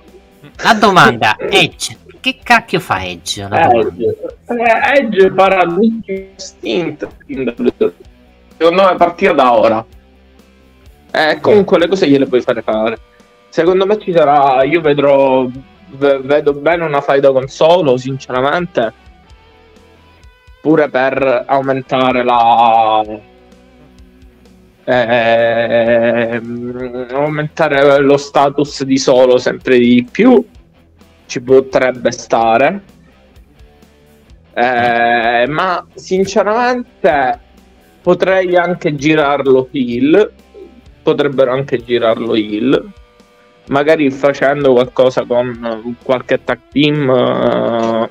la 0.62 0.74
domanda 0.74 1.36
Edge 1.36 1.96
che 2.20 2.38
cacchio 2.42 2.80
fa 2.80 3.04
Edge? 3.04 3.48
Edge, 3.50 4.16
eh, 4.46 4.98
Edge 4.98 5.32
farà 5.34 5.64
l'ultimo 5.64 6.26
stint 6.36 7.08
secondo 8.60 8.82
me 8.84 8.94
partire 8.96 9.34
da 9.34 9.52
ora. 9.52 9.84
Eh, 11.12 11.38
comunque 11.40 11.78
le 11.78 11.88
cose 11.88 12.06
gliele 12.06 12.26
puoi 12.26 12.42
fare 12.42 12.60
fare. 12.60 12.98
Secondo 13.48 13.86
me 13.86 13.98
ci 13.98 14.12
sarà 14.12 14.62
io 14.64 14.80
vedrò 14.80 15.48
vedo 15.96 16.52
bene 16.52 16.84
una 16.84 17.00
faida 17.00 17.32
con 17.32 17.48
solo 17.48 17.96
sinceramente. 17.96 18.92
Pure 20.60 20.90
per 20.90 21.44
aumentare 21.46 22.22
la 22.22 23.02
eh, 24.84 26.42
aumentare 27.12 27.98
lo 28.00 28.16
status 28.18 28.84
di 28.84 28.98
solo 28.98 29.38
sempre 29.38 29.78
di 29.78 30.06
più 30.10 30.44
ci 31.30 31.40
potrebbe 31.40 32.10
stare. 32.10 32.82
Eh, 34.52 35.46
ma 35.46 35.86
sinceramente 35.94 37.38
potrei 38.02 38.56
anche 38.56 38.96
girarlo 38.96 39.68
heel. 39.70 40.32
potrebbero 41.02 41.52
anche 41.52 41.78
girarlo 41.78 42.34
heel, 42.34 42.90
magari 43.68 44.10
facendo 44.10 44.72
qualcosa 44.72 45.24
con 45.24 45.96
qualche 46.02 46.42
tag 46.42 46.58
team. 46.72 47.08
Uh, 47.08 48.08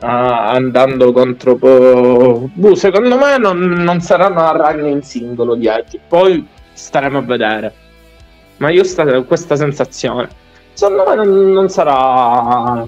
andando 0.00 1.10
contro 1.10 1.58
uh, 1.60 2.74
secondo 2.76 3.16
me 3.16 3.36
non, 3.36 3.58
non 3.58 4.00
saranno 4.00 4.38
a 4.46 4.52
run 4.52 4.86
in 4.86 5.02
singolo 5.02 5.56
di 5.56 5.66
Edge 5.66 5.98
poi 6.06 6.46
staremo 6.72 7.18
a 7.18 7.22
vedere 7.22 7.74
ma 8.58 8.70
io 8.70 8.84
ho 8.84 9.24
questa 9.24 9.56
sensazione 9.56 10.28
secondo 10.78 11.08
me 11.08 11.14
non, 11.16 11.52
non 11.52 11.68
sarà 11.68 12.86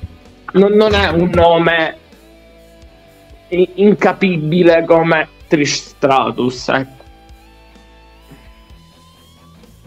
non, 0.52 0.72
non, 0.74 0.94
è 0.94 1.08
un 1.08 1.28
nome 1.34 1.96
incapibile 3.48 4.84
come 4.84 5.26
Trish 5.48 5.88
Stratus 5.88 6.68
ecco. 6.68 7.04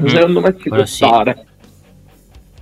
mm, 0.01 0.05
secondo 0.05 0.41
me 0.41 0.57
ci 0.59 0.67
può 0.67 0.83
sì. 0.83 0.95
stare 0.95 1.45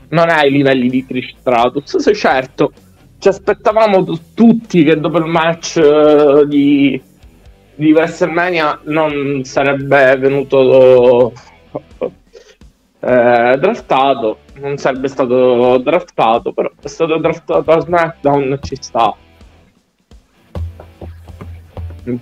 non 0.10 0.30
è 0.30 0.34
ai 0.34 0.52
livelli 0.52 0.90
di 0.90 1.08
Trish 1.08 1.34
Stratus 1.40 1.98
se 1.98 2.14
certo 2.14 2.72
ci 3.18 3.28
aspettavamo 3.28 4.04
t- 4.04 4.22
tutti 4.36 4.84
che 4.84 5.00
dopo 5.00 5.18
il 5.18 5.26
match 5.26 5.82
uh, 5.84 6.46
di, 6.46 7.02
di 7.74 7.92
WrestleMania 7.92 8.82
non 8.84 9.44
sarebbe 9.44 10.16
venuto 10.18 11.34
eh, 13.04 13.58
draftato, 13.58 14.40
non 14.56 14.78
sarebbe 14.78 15.08
stato 15.08 15.78
draftato, 15.80 16.54
però 16.54 16.70
è 16.82 16.88
stato 16.88 17.18
draftato 17.18 17.72
a 17.72 17.80
SmackDown 17.80 18.60
ci 18.62 18.76
sta. 18.80 19.16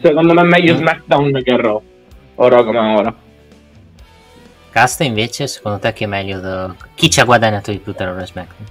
Secondo 0.01 0.33
me 0.33 0.41
è 0.41 0.45
meglio 0.45 0.75
SmackDown 0.75 1.41
che 1.43 1.57
Raw, 1.57 1.81
ora 2.35 2.63
come 2.63 2.79
ora. 2.79 3.13
Casta 4.69 5.03
invece, 5.03 5.47
secondo 5.47 5.79
te 5.79 5.91
chi 5.93 6.05
è 6.05 6.07
meglio? 6.07 6.39
Da... 6.39 6.73
Chi 6.95 7.09
ci 7.09 7.19
ha 7.19 7.25
guadagnato 7.25 7.71
di 7.71 7.79
più 7.79 7.93
tra 7.93 8.05
Raw 8.05 8.19
e 8.19 8.25
SmackDown? 8.25 8.67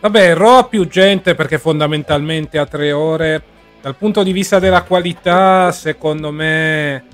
Vabbè, 0.00 0.34
Raw 0.34 0.58
ha 0.58 0.64
più 0.64 0.86
gente 0.88 1.34
perché 1.34 1.58
fondamentalmente 1.58 2.58
ha 2.58 2.64
tre 2.64 2.92
ore. 2.92 3.42
Dal 3.82 3.96
punto 3.96 4.22
di 4.22 4.32
vista 4.32 4.58
della 4.58 4.82
qualità, 4.82 5.72
secondo 5.72 6.30
me 6.30 7.04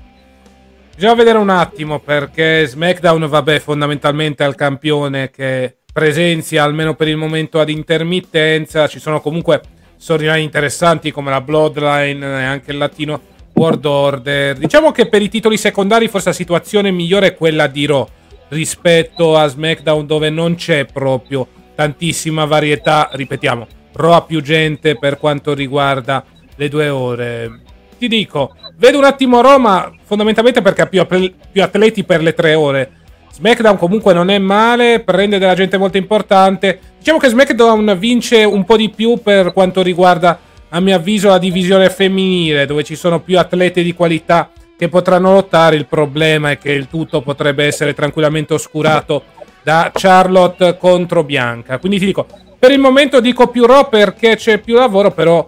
Bisogna 0.97 1.13
vedere 1.13 1.37
un 1.37 1.49
attimo 1.49 1.99
perché 1.99 2.65
SmackDown, 2.65 3.27
vabbè, 3.27 3.59
fondamentalmente 3.59 4.43
il 4.43 4.55
campione 4.55 5.29
che 5.29 5.75
presenzia 5.93 6.63
almeno 6.63 6.95
per 6.95 7.07
il 7.07 7.17
momento 7.17 7.59
ad 7.59 7.69
intermittenza. 7.69 8.87
Ci 8.87 8.97
sono 8.97 9.21
comunque 9.21 9.61
storyline 9.95 10.39
interessanti 10.39 11.11
come 11.11 11.29
la 11.29 11.39
Bloodline 11.39 12.25
e 12.25 12.43
anche 12.45 12.71
il 12.71 12.79
latino 12.79 13.21
World 13.53 13.85
Order. 13.85 14.57
Diciamo 14.57 14.91
che 14.91 15.07
per 15.07 15.21
i 15.21 15.29
titoli 15.29 15.55
secondari 15.55 16.07
forse 16.07 16.29
la 16.29 16.33
situazione 16.33 16.89
migliore 16.89 17.27
è 17.27 17.35
quella 17.35 17.67
di 17.67 17.85
Raw 17.85 18.07
rispetto 18.47 19.37
a 19.37 19.45
SmackDown 19.45 20.07
dove 20.07 20.31
non 20.31 20.55
c'è 20.55 20.85
proprio 20.85 21.47
tantissima 21.75 22.45
varietà. 22.45 23.09
Ripetiamo, 23.11 23.67
Raw 23.93 24.13
ha 24.13 24.23
più 24.23 24.41
gente 24.41 24.97
per 24.97 25.19
quanto 25.19 25.53
riguarda 25.53 26.25
le 26.55 26.69
due 26.69 26.89
ore 26.89 27.61
ti 27.97 28.07
dico, 28.07 28.55
vedo 28.77 28.97
un 28.97 29.03
attimo 29.03 29.41
Roma 29.41 29.91
fondamentalmente 30.03 30.61
perché 30.61 30.81
ha 30.81 30.85
più, 30.87 31.05
più, 31.51 31.63
atleti 31.63 32.03
per 32.03 32.21
le 32.21 32.33
tre 32.33 32.53
ore. 32.53 32.91
SmackDown 33.33 33.77
comunque 33.77 34.13
non 34.13 34.29
è 34.29 34.39
male, 34.39 35.01
prende 35.01 35.37
della 35.37 35.53
gente 35.53 35.77
molto 35.77 35.97
importante. 35.97 36.79
Diciamo 36.97 37.19
che 37.19 37.29
SmackDown 37.29 37.95
vince 37.99 38.43
un 38.43 38.63
po' 38.63 38.77
di 38.77 38.89
più 38.89 39.21
per 39.21 39.53
quanto 39.53 39.81
riguarda, 39.81 40.39
a 40.69 40.79
mio 40.79 40.95
avviso, 40.95 41.29
la 41.29 41.37
divisione 41.37 41.89
femminile, 41.89 42.65
dove 42.65 42.83
ci 42.83 42.95
sono 42.95 43.19
più 43.21 43.37
atleti 43.37 43.83
di 43.83 43.93
qualità 43.93 44.49
che 44.77 44.89
potranno 44.89 45.33
lottare. 45.33 45.75
Il 45.75 45.85
problema 45.85 46.51
è 46.51 46.57
che 46.57 46.71
il 46.71 46.87
tutto 46.87 47.21
potrebbe 47.21 47.65
essere 47.65 47.93
tranquillamente 47.93 48.53
oscurato 48.53 49.23
da 49.61 49.91
Charlotte 49.93 50.77
contro 50.77 51.23
Bianca. 51.23 51.77
Quindi 51.77 51.99
ti 51.99 52.05
dico, 52.05 52.25
per 52.57 52.71
il 52.71 52.79
momento 52.79 53.19
dico 53.19 53.47
più 53.47 53.65
Raw 53.65 53.87
perché 53.87 54.35
c'è 54.35 54.57
più 54.57 54.75
lavoro, 54.75 55.11
però 55.11 55.47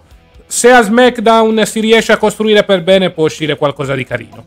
se 0.50 0.68
a 0.72 0.82
SmackDown 0.82 1.64
si 1.64 1.78
riesce 1.78 2.10
a 2.10 2.16
costruire 2.16 2.64
per 2.64 2.82
bene 2.82 3.10
può 3.10 3.24
uscire 3.24 3.56
qualcosa 3.56 3.94
di 3.94 4.04
carino. 4.04 4.44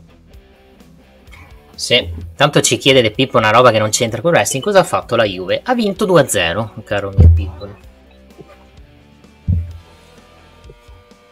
Sì, 1.74 2.06
tanto 2.36 2.60
ci 2.60 2.76
chiede 2.76 3.00
De 3.00 3.10
Pippo 3.10 3.38
una 3.38 3.50
roba 3.50 3.70
che 3.70 3.78
non 3.78 3.88
c'entra 3.88 4.20
con 4.20 4.30
il 4.30 4.36
wrestling. 4.36 4.62
Cosa 4.62 4.80
ha 4.80 4.84
fatto 4.84 5.16
la 5.16 5.24
Juve? 5.24 5.62
Ha 5.64 5.74
vinto 5.74 6.04
2-0, 6.04 6.82
caro 6.84 7.10
mio 7.16 7.30
Pippo. 7.34 7.68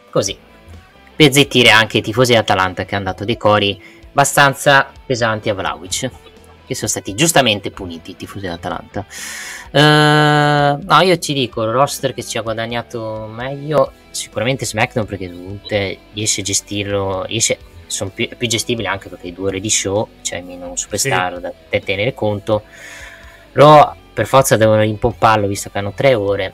Così. 0.09 0.35
Per 1.15 1.31
zittire 1.31 1.69
anche 1.69 1.99
i 1.99 2.01
tifosi 2.01 2.31
di 2.31 2.39
Atalanta 2.39 2.83
che 2.83 2.95
hanno 2.95 3.05
dato 3.05 3.25
dei 3.25 3.37
cori 3.37 3.79
abbastanza 4.09 4.91
pesanti 5.05 5.49
a 5.49 5.53
Vlaovic. 5.53 6.09
Che 6.73 6.79
sono 6.79 6.89
stati 6.89 7.13
giustamente 7.13 7.69
puniti 7.69 8.11
i 8.11 8.15
tifosi 8.15 8.47
di 8.47 8.47
Atalanta. 8.47 9.05
Uh, 9.71 10.83
no, 10.83 11.01
io 11.01 11.17
ci 11.19 11.33
dico, 11.33 11.61
il 11.61 11.71
roster 11.71 12.15
che 12.15 12.23
ci 12.23 12.39
ha 12.39 12.41
guadagnato 12.41 13.29
meglio 13.31 13.91
sicuramente 14.09 14.65
SmackDown 14.65 15.05
perché 15.05 15.29
comunque 15.29 15.97
riesce 16.13 16.41
a 16.41 16.43
gestirlo, 16.43 17.25
riesce, 17.25 17.59
sono 17.85 18.09
più, 18.09 18.27
più 18.35 18.47
gestibili 18.47 18.87
anche 18.87 19.07
perché 19.09 19.31
due 19.31 19.49
ore 19.49 19.59
di 19.59 19.69
show, 19.69 20.07
cioè 20.23 20.41
meno 20.41 20.69
un 20.69 20.77
superstar 20.77 21.35
sì. 21.35 21.41
da, 21.41 21.53
da 21.69 21.79
tenere 21.79 22.15
conto. 22.15 22.63
Però 23.51 23.95
per 24.11 24.25
forza 24.25 24.57
devono 24.57 24.81
rimpomparlo 24.81 25.45
visto 25.45 25.69
che 25.69 25.77
hanno 25.77 25.93
tre 25.93 26.15
ore. 26.15 26.53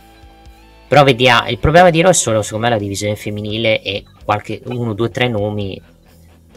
Però 0.86 1.04
vediamo, 1.06 1.48
il 1.48 1.60
problema 1.60 1.92
di 1.92 2.02
Raw 2.02 2.12
è 2.12 2.14
solo 2.14 2.42
secondo 2.42 2.66
me 2.66 2.74
la 2.74 2.80
divisione 2.80 3.16
femminile 3.16 3.82
e 3.82 4.04
qualche 4.26 4.60
uno, 4.66 4.94
due, 4.94 5.12
tre 5.12 5.30
nomi 5.30 5.82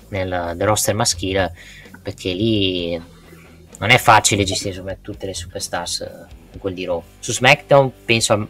nel, 0.09 0.29
nel 0.29 0.67
roster 0.67 0.97
maschile 0.97 1.55
perché 2.03 2.33
lì 2.33 3.01
non 3.83 3.91
è 3.91 3.99
facile 3.99 4.45
gestire 4.45 4.99
tutte 5.01 5.27
le 5.27 5.35
superstars 5.35 6.09
quel 6.59 6.73
di 6.73 6.85
Raw. 6.85 7.03
Su 7.19 7.33
SmackDown 7.33 7.91
penso 8.05 8.33
a 8.33 8.47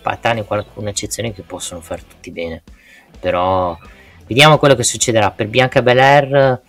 patane 0.00 0.44
qualcuna 0.44 0.88
eccezione 0.88 1.34
che 1.34 1.42
possono 1.42 1.82
fare 1.82 2.00
tutti 2.08 2.30
bene. 2.30 2.62
Però 3.20 3.78
vediamo 4.26 4.56
quello 4.56 4.74
che 4.74 4.82
succederà. 4.82 5.32
Per 5.32 5.48
Bianca 5.48 5.82
Belair 5.82 6.62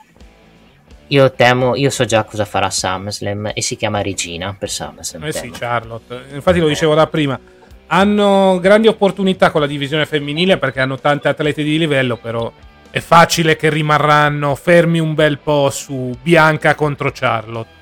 io 1.07 1.31
temo, 1.31 1.77
io 1.77 1.89
so 1.89 2.03
già 2.03 2.25
cosa 2.25 2.43
farà 2.43 2.69
SummerSlam 2.69 3.51
e 3.53 3.61
si 3.61 3.77
chiama 3.77 4.01
Regina 4.01 4.53
per 4.59 4.69
SummerSlam. 4.69 5.23
Eh 5.23 5.31
temo. 5.31 5.53
sì, 5.53 5.57
Charlotte. 5.57 6.21
Infatti 6.33 6.59
lo 6.59 6.67
dicevo 6.67 6.93
da 6.93 7.07
prima. 7.07 7.39
Hanno 7.88 8.59
grandi 8.59 8.89
opportunità 8.89 9.51
con 9.51 9.61
la 9.61 9.67
divisione 9.67 10.05
femminile 10.05 10.57
perché 10.57 10.81
hanno 10.81 10.99
tante 10.99 11.29
atlete 11.29 11.63
di 11.63 11.77
livello, 11.77 12.17
però 12.17 12.51
è 12.89 12.99
facile 12.99 13.55
che 13.55 13.69
rimarranno 13.69 14.53
fermi 14.55 14.99
un 14.99 15.13
bel 15.13 15.38
po' 15.38 15.69
su 15.69 16.13
Bianca 16.21 16.75
contro 16.75 17.09
Charlotte. 17.13 17.79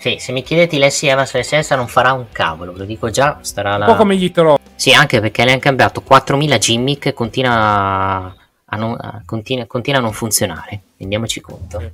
Sì, 0.00 0.16
se 0.18 0.32
mi 0.32 0.42
chiedete 0.42 0.78
Lessi 0.78 1.08
Evans 1.08 1.38
senza 1.40 1.76
non 1.76 1.86
farà 1.86 2.12
un 2.12 2.24
cavolo, 2.32 2.72
ve 2.72 2.78
lo 2.78 2.84
dico 2.86 3.10
già, 3.10 3.36
starà 3.42 3.76
la... 3.76 3.84
Un 3.84 3.92
po' 3.92 3.98
come 3.98 4.16
gli 4.16 4.32
trovo. 4.32 4.58
Sì, 4.74 4.94
anche 4.94 5.20
perché 5.20 5.44
le 5.44 5.50
hanno 5.50 5.60
cambiato 5.60 6.00
4000 6.00 6.56
gimmick 6.56 7.04
e 7.04 7.12
continua 7.12 8.34
a, 8.64 8.76
non, 8.78 8.96
a, 8.98 9.20
continua, 9.26 9.66
continua 9.66 10.00
a 10.00 10.02
non 10.02 10.14
funzionare, 10.14 10.80
rendiamoci 10.96 11.42
conto. 11.42 11.92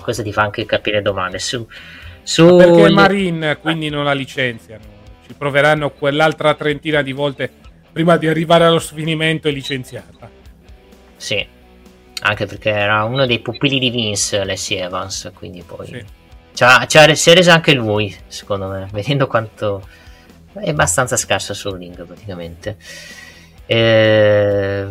Questo 0.00 0.22
ti 0.22 0.32
fa 0.32 0.42
anche 0.42 0.64
capire 0.66 1.02
domande. 1.02 1.40
Su... 1.40 1.66
su 2.22 2.56
perché 2.56 2.82
le... 2.84 2.90
Marine 2.90 3.56
quindi 3.56 3.88
non 3.88 4.04
la 4.04 4.12
licenziano, 4.12 4.84
ci 5.26 5.34
proveranno 5.34 5.90
quell'altra 5.90 6.54
trentina 6.54 7.02
di 7.02 7.10
volte 7.10 7.50
prima 7.90 8.16
di 8.16 8.28
arrivare 8.28 8.66
allo 8.66 8.78
sfinimento 8.78 9.48
e 9.48 9.50
licenziarla. 9.50 10.30
Sì, 11.16 11.44
anche 12.20 12.46
perché 12.46 12.70
era 12.70 13.02
uno 13.02 13.26
dei 13.26 13.40
pupilli 13.40 13.80
di 13.80 13.90
Vince, 13.90 14.44
Lessie 14.44 14.80
Evans, 14.80 15.32
quindi 15.34 15.64
poi... 15.66 15.86
Sì 15.86 16.18
C'ha, 16.54 16.84
c'ha, 16.86 17.14
si 17.14 17.30
è 17.30 17.34
reso 17.34 17.50
anche 17.50 17.72
lui, 17.72 18.14
secondo 18.26 18.66
me, 18.68 18.88
vedendo 18.92 19.26
quanto 19.26 19.86
è 20.52 20.70
abbastanza 20.70 21.16
scarso 21.16 21.54
sul 21.54 21.78
ring 21.78 22.04
praticamente. 22.04 22.76
Eh, 23.66 24.86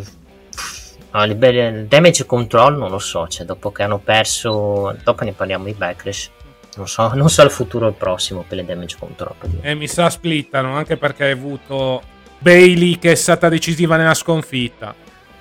no, 1.12 1.24
il 1.24 1.86
damage 1.88 2.26
control 2.26 2.78
non 2.78 2.90
lo 2.90 3.00
so, 3.00 3.28
cioè 3.28 3.46
dopo 3.46 3.72
che 3.72 3.84
hanno 3.84 4.00
perso, 4.00 4.96
dopo 5.04 5.24
ne 5.24 5.34
parliamo 5.34 5.66
di 5.66 5.74
Backlash. 5.74 6.32
Non 6.78 6.88
so, 6.88 7.14
non 7.14 7.30
so 7.30 7.44
il 7.44 7.52
futuro 7.52 7.88
il 7.88 7.94
prossimo 7.94 8.46
per 8.48 8.58
le 8.58 8.66
damage 8.66 8.96
control. 8.98 9.34
E 9.62 9.76
mi 9.76 9.88
sa 9.88 10.10
splittano 10.10 10.76
anche 10.76 10.98
perché 10.98 11.26
hai 11.26 11.32
avuto 11.32 12.02
Bailey 12.38 12.98
che 13.00 13.12
è 13.12 13.16
stata 13.16 13.50
decisiva 13.50 13.98
nella 13.98 14.14
sconfitta. 14.14 14.96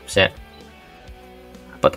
Sì. 0.04 0.28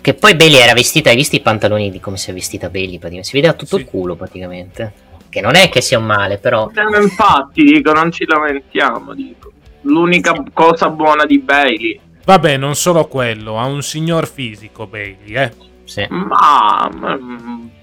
Che 0.00 0.14
poi 0.14 0.36
Bailey 0.36 0.60
era 0.60 0.74
vestita, 0.74 1.10
hai 1.10 1.16
visto 1.16 1.34
i 1.34 1.40
pantaloni 1.40 1.90
di 1.90 1.98
come 1.98 2.16
si 2.16 2.30
è 2.30 2.32
vestita 2.32 2.68
Bailey? 2.68 2.98
Praticamente? 2.98 3.28
Si 3.28 3.34
vedeva 3.34 3.54
tutto 3.54 3.76
sì. 3.76 3.82
il 3.82 3.88
culo 3.88 4.14
praticamente. 4.14 4.92
Che 5.28 5.40
non 5.40 5.54
è 5.54 5.68
che 5.68 5.80
sia 5.80 5.98
un 5.98 6.04
male, 6.04 6.38
però. 6.38 6.70
Eh, 6.72 7.02
infatti, 7.02 7.64
dico, 7.64 7.92
non 7.92 8.12
ci 8.12 8.24
lamentiamo. 8.24 9.14
Dico. 9.14 9.50
L'unica 9.82 10.34
sì. 10.34 10.42
cosa 10.52 10.88
buona 10.90 11.24
di 11.24 11.38
Bailey. 11.38 12.00
Vabbè, 12.24 12.56
non 12.56 12.76
solo 12.76 13.06
quello, 13.06 13.58
ha 13.58 13.64
un 13.64 13.82
signor 13.82 14.28
fisico 14.28 14.86
Bailey, 14.86 15.34
eh. 15.34 15.52
Sì. 15.84 16.06
Ma, 16.08 16.88
ma 16.94 17.18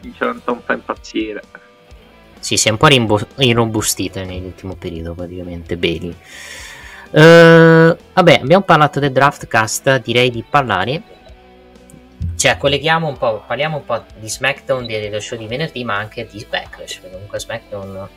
sinceramente 0.02 0.44
non 0.46 0.62
fa 0.64 0.74
impazzire. 0.74 1.42
Sì, 2.40 2.56
si 2.56 2.70
è 2.70 2.72
un 2.72 2.78
po' 2.78 2.88
rimbo- 2.88 3.20
irrobustita 3.38 4.24
nell'ultimo 4.24 4.76
periodo, 4.76 5.14
praticamente, 5.14 5.76
Bailey. 5.76 6.16
Uh, 7.12 7.98
vabbè, 8.14 8.40
abbiamo 8.42 8.64
parlato 8.64 9.00
del 9.00 9.12
draft 9.12 9.48
cast, 9.48 10.02
direi 10.02 10.30
di 10.30 10.46
parlare 10.48 11.02
cioè, 12.36 12.58
colleghiamo 12.58 13.08
un 13.08 13.18
po', 13.18 13.44
parliamo 13.46 13.78
un 13.78 13.86
po' 13.86 14.04
di 14.18 14.30
SmackDown 14.30 14.86
dello 14.86 15.20
show 15.20 15.38
di 15.38 15.48
venerdì, 15.48 15.84
ma 15.84 15.98
anche 15.98 16.28
di 16.32 16.46
Backlash, 16.50 16.98
perché 16.98 17.12
comunque 17.12 17.40
SmackDown... 17.40 18.08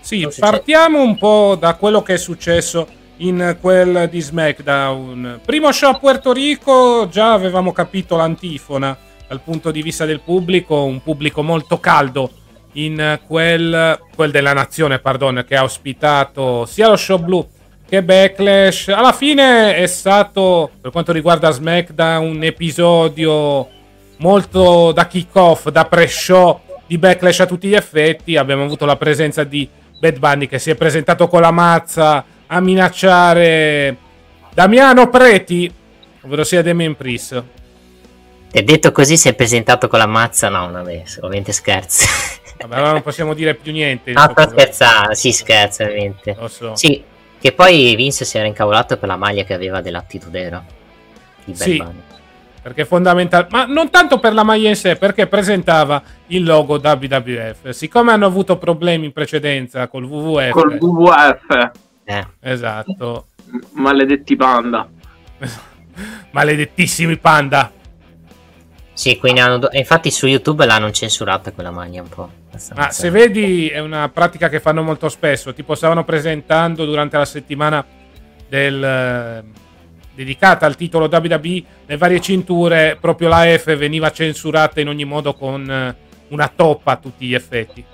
Sì, 0.00 0.26
partiamo 0.38 1.02
un 1.02 1.18
po' 1.18 1.56
da 1.58 1.74
quello 1.74 2.02
che 2.02 2.14
è 2.14 2.18
successo 2.18 2.86
in 3.18 3.58
quel 3.60 4.08
di 4.08 4.20
SmackDown. 4.20 5.40
Primo 5.44 5.70
show 5.72 5.90
a 5.90 5.98
Puerto 5.98 6.32
Rico, 6.32 7.08
già 7.10 7.32
avevamo 7.32 7.72
capito 7.72 8.16
l'antifona 8.16 8.96
dal 9.26 9.40
punto 9.40 9.70
di 9.70 9.82
vista 9.82 10.06
del 10.06 10.20
pubblico, 10.20 10.84
un 10.84 11.02
pubblico 11.02 11.42
molto 11.42 11.78
caldo 11.78 12.30
in 12.72 13.20
quel, 13.26 14.00
quel 14.14 14.30
della 14.30 14.52
nazione, 14.54 14.98
pardon, 14.98 15.44
che 15.46 15.56
ha 15.56 15.62
ospitato 15.62 16.64
sia 16.64 16.88
lo 16.88 16.96
show 16.96 17.18
blu 17.18 17.46
che 17.88 18.02
Backlash. 18.02 18.88
Alla 18.88 19.12
fine 19.12 19.76
è 19.76 19.86
stato, 19.86 20.70
per 20.80 20.90
quanto 20.90 21.12
riguarda 21.12 21.50
SmackDown, 21.50 22.36
un 22.36 22.42
episodio 22.44 23.66
molto 24.18 24.92
da 24.92 25.06
kick-off, 25.06 25.68
da 25.68 25.86
pre-show 25.86 26.60
di 26.86 26.98
Backlash 26.98 27.40
a 27.40 27.46
tutti 27.46 27.68
gli 27.68 27.74
effetti. 27.74 28.36
Abbiamo 28.36 28.64
avuto 28.64 28.84
la 28.84 28.96
presenza 28.96 29.42
di 29.42 29.66
Bad 29.98 30.18
Bunny 30.18 30.46
che 30.46 30.58
si 30.58 30.70
è 30.70 30.74
presentato 30.74 31.28
con 31.28 31.40
la 31.40 31.50
mazza 31.50 32.24
a 32.46 32.60
minacciare 32.60 33.96
Damiano 34.52 35.08
Preti, 35.08 35.72
ovvero 36.22 36.44
sia 36.44 36.62
Damien 36.62 36.94
Priest. 36.94 37.42
E 38.50 38.62
detto 38.62 38.92
così 38.92 39.16
si 39.16 39.28
è 39.28 39.34
presentato 39.34 39.88
con 39.88 39.98
la 39.98 40.06
mazza? 40.06 40.48
No, 40.48 40.70
vabbè, 40.70 41.04
ovviamente 41.20 41.52
scherzo. 41.52 42.06
Vabbè, 42.58 42.74
allora 42.74 42.92
non 42.92 43.02
possiamo 43.02 43.34
dire 43.34 43.54
più 43.54 43.72
niente. 43.72 44.12
Ah, 44.12 44.30
sto 44.30 44.48
scherzando, 44.50 45.14
sì, 45.14 45.32
scherzo, 45.32 45.84
ovviamente. 45.84 46.36
Lo 46.38 46.48
so. 46.48 46.74
Sì, 46.74 47.02
che 47.40 47.52
poi 47.52 47.94
Vince 47.96 48.24
si 48.24 48.36
era 48.38 48.46
incavolato 48.46 48.96
per 48.96 49.08
la 49.08 49.16
maglia 49.16 49.44
che 49.44 49.54
aveva 49.54 49.80
dell'Attitude 49.80 50.40
Era. 50.40 50.64
Di 51.44 51.52
Bad 51.52 51.60
Sì. 51.62 51.76
Bunny. 51.76 52.02
Perché 52.60 52.82
è 52.82 52.84
fondamentale, 52.84 53.46
ma 53.50 53.64
non 53.64 53.88
tanto 53.88 54.18
per 54.18 54.34
la 54.34 54.42
maglia 54.42 54.68
in 54.68 54.76
sé, 54.76 54.96
perché 54.96 55.26
presentava 55.26 56.02
il 56.26 56.42
logo 56.44 56.74
WWF. 56.82 57.70
Siccome 57.70 58.12
hanno 58.12 58.26
avuto 58.26 58.58
problemi 58.58 59.06
in 59.06 59.12
precedenza 59.12 59.86
col 59.88 60.04
WWF, 60.04 60.50
Col 60.50 60.76
WWF, 60.78 61.70
Eh, 62.04 62.26
esatto, 62.40 63.26
maledetti 63.72 64.36
panda. 64.36 64.86
maledettissimi 66.32 67.16
panda. 67.16 67.70
Sì, 68.98 69.16
quindi 69.16 69.38
hanno 69.38 69.58
do- 69.58 69.68
infatti 69.70 70.10
su 70.10 70.26
YouTube 70.26 70.66
l'hanno 70.66 70.90
censurata 70.90 71.52
quella 71.52 71.70
maglia 71.70 72.02
un 72.02 72.08
po'. 72.08 72.28
Ma 72.74 72.90
se 72.90 73.10
vedi, 73.10 73.68
è 73.68 73.78
una 73.78 74.08
pratica 74.08 74.48
che 74.48 74.58
fanno 74.58 74.82
molto 74.82 75.08
spesso. 75.08 75.54
Tipo, 75.54 75.76
stavano 75.76 76.02
presentando 76.02 76.84
durante 76.84 77.16
la 77.16 77.24
settimana 77.24 77.86
del, 78.48 78.82
eh, 78.82 79.44
dedicata 80.16 80.66
al 80.66 80.74
titolo 80.74 81.06
WWE 81.06 81.62
le 81.86 81.96
varie 81.96 82.20
cinture. 82.20 82.98
Proprio 83.00 83.28
la 83.28 83.44
F 83.56 83.72
veniva 83.76 84.10
censurata 84.10 84.80
in 84.80 84.88
ogni 84.88 85.04
modo 85.04 85.32
con 85.32 85.70
eh, 85.70 85.96
una 86.30 86.52
toppa 86.52 86.90
a 86.90 86.96
tutti 86.96 87.24
gli 87.24 87.34
effetti. 87.34 87.84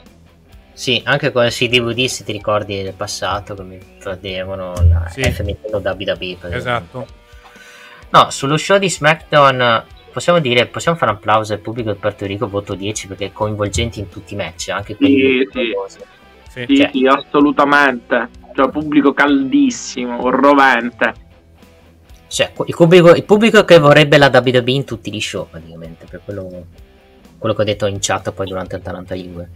Sì, 0.72 1.02
anche 1.04 1.32
con 1.32 1.50
sui 1.50 1.68
DVD 1.68 2.06
se 2.06 2.24
ti 2.24 2.32
ricordi 2.32 2.82
del 2.82 2.94
passato 2.94 3.54
come 3.54 3.78
tradevano 3.98 4.72
la 4.88 5.06
Sì. 5.10 5.20
F 5.20 5.40
mettendo 5.40 5.82
WWE. 5.84 6.38
Esatto. 6.48 7.06
No, 8.08 8.30
sullo 8.30 8.56
show 8.56 8.78
di 8.78 8.88
SmackDown 8.88 9.84
possiamo 10.14 10.38
dire, 10.38 10.66
possiamo 10.66 10.96
fare 10.96 11.10
un 11.10 11.16
applauso 11.16 11.52
al 11.52 11.58
pubblico 11.58 11.90
del 11.90 11.98
Porto 11.98 12.24
Rico, 12.24 12.48
voto 12.48 12.74
10 12.74 13.08
perché 13.08 13.26
è 13.26 13.32
coinvolgenti 13.32 13.98
in 13.98 14.08
tutti 14.08 14.34
i 14.34 14.36
match, 14.36 14.68
anche 14.68 14.94
quelli 14.94 15.46
Sì, 15.52 15.72
sì. 15.88 16.64
Sì. 16.66 16.76
Cioè- 16.76 16.90
sì, 16.92 17.06
assolutamente. 17.06 18.28
Cioè, 18.54 18.70
pubblico 18.70 19.12
caldissimo, 19.12 20.30
rovente. 20.30 21.12
Cioè, 22.28 22.52
il 22.66 22.74
pubblico, 22.76 23.12
il 23.12 23.24
pubblico 23.24 23.64
che 23.64 23.78
vorrebbe 23.78 24.16
la 24.16 24.30
WWE 24.32 24.70
in 24.70 24.84
tutti 24.84 25.12
gli 25.12 25.20
show, 25.20 25.48
praticamente, 25.50 26.06
per 26.08 26.20
quello, 26.24 26.66
quello 27.36 27.54
che 27.56 27.62
ho 27.62 27.64
detto 27.64 27.86
in 27.86 27.98
chat 28.00 28.30
poi 28.30 28.46
durante 28.46 28.76
il 28.76 28.82
Talanta 28.82 29.16
League. 29.16 29.50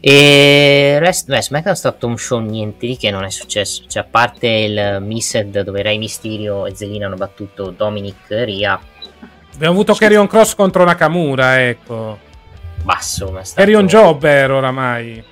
E 0.00 0.98
rest, 0.98 1.28
beh, 1.28 1.42
SmackDown 1.42 1.74
è 1.74 1.78
stato 1.78 2.06
un 2.06 2.16
show 2.16 2.38
niente 2.40 2.86
di 2.86 2.96
che 2.96 3.10
non 3.10 3.24
è 3.24 3.30
successo. 3.30 3.84
Cioè, 3.86 4.02
a 4.02 4.06
parte 4.08 4.46
il 4.46 4.98
Missed 5.02 5.60
dove 5.60 5.82
Rey 5.82 5.98
Mysterio 5.98 6.64
e 6.64 6.74
Zelina 6.74 7.06
hanno 7.06 7.16
battuto 7.16 7.70
Dominic 7.70 8.28
Ria, 8.28 8.80
Abbiamo 9.54 9.72
avuto 9.72 9.94
Carrion 9.94 10.26
Cross 10.26 10.54
contro 10.54 10.84
Nakamura, 10.84 11.66
ecco. 11.66 12.18
basso. 12.82 13.30
Ma 13.30 13.40
è 13.40 13.44
stato... 13.44 13.60
Carrion 13.60 13.86
Jobber 13.86 14.50
oramai. 14.50 15.24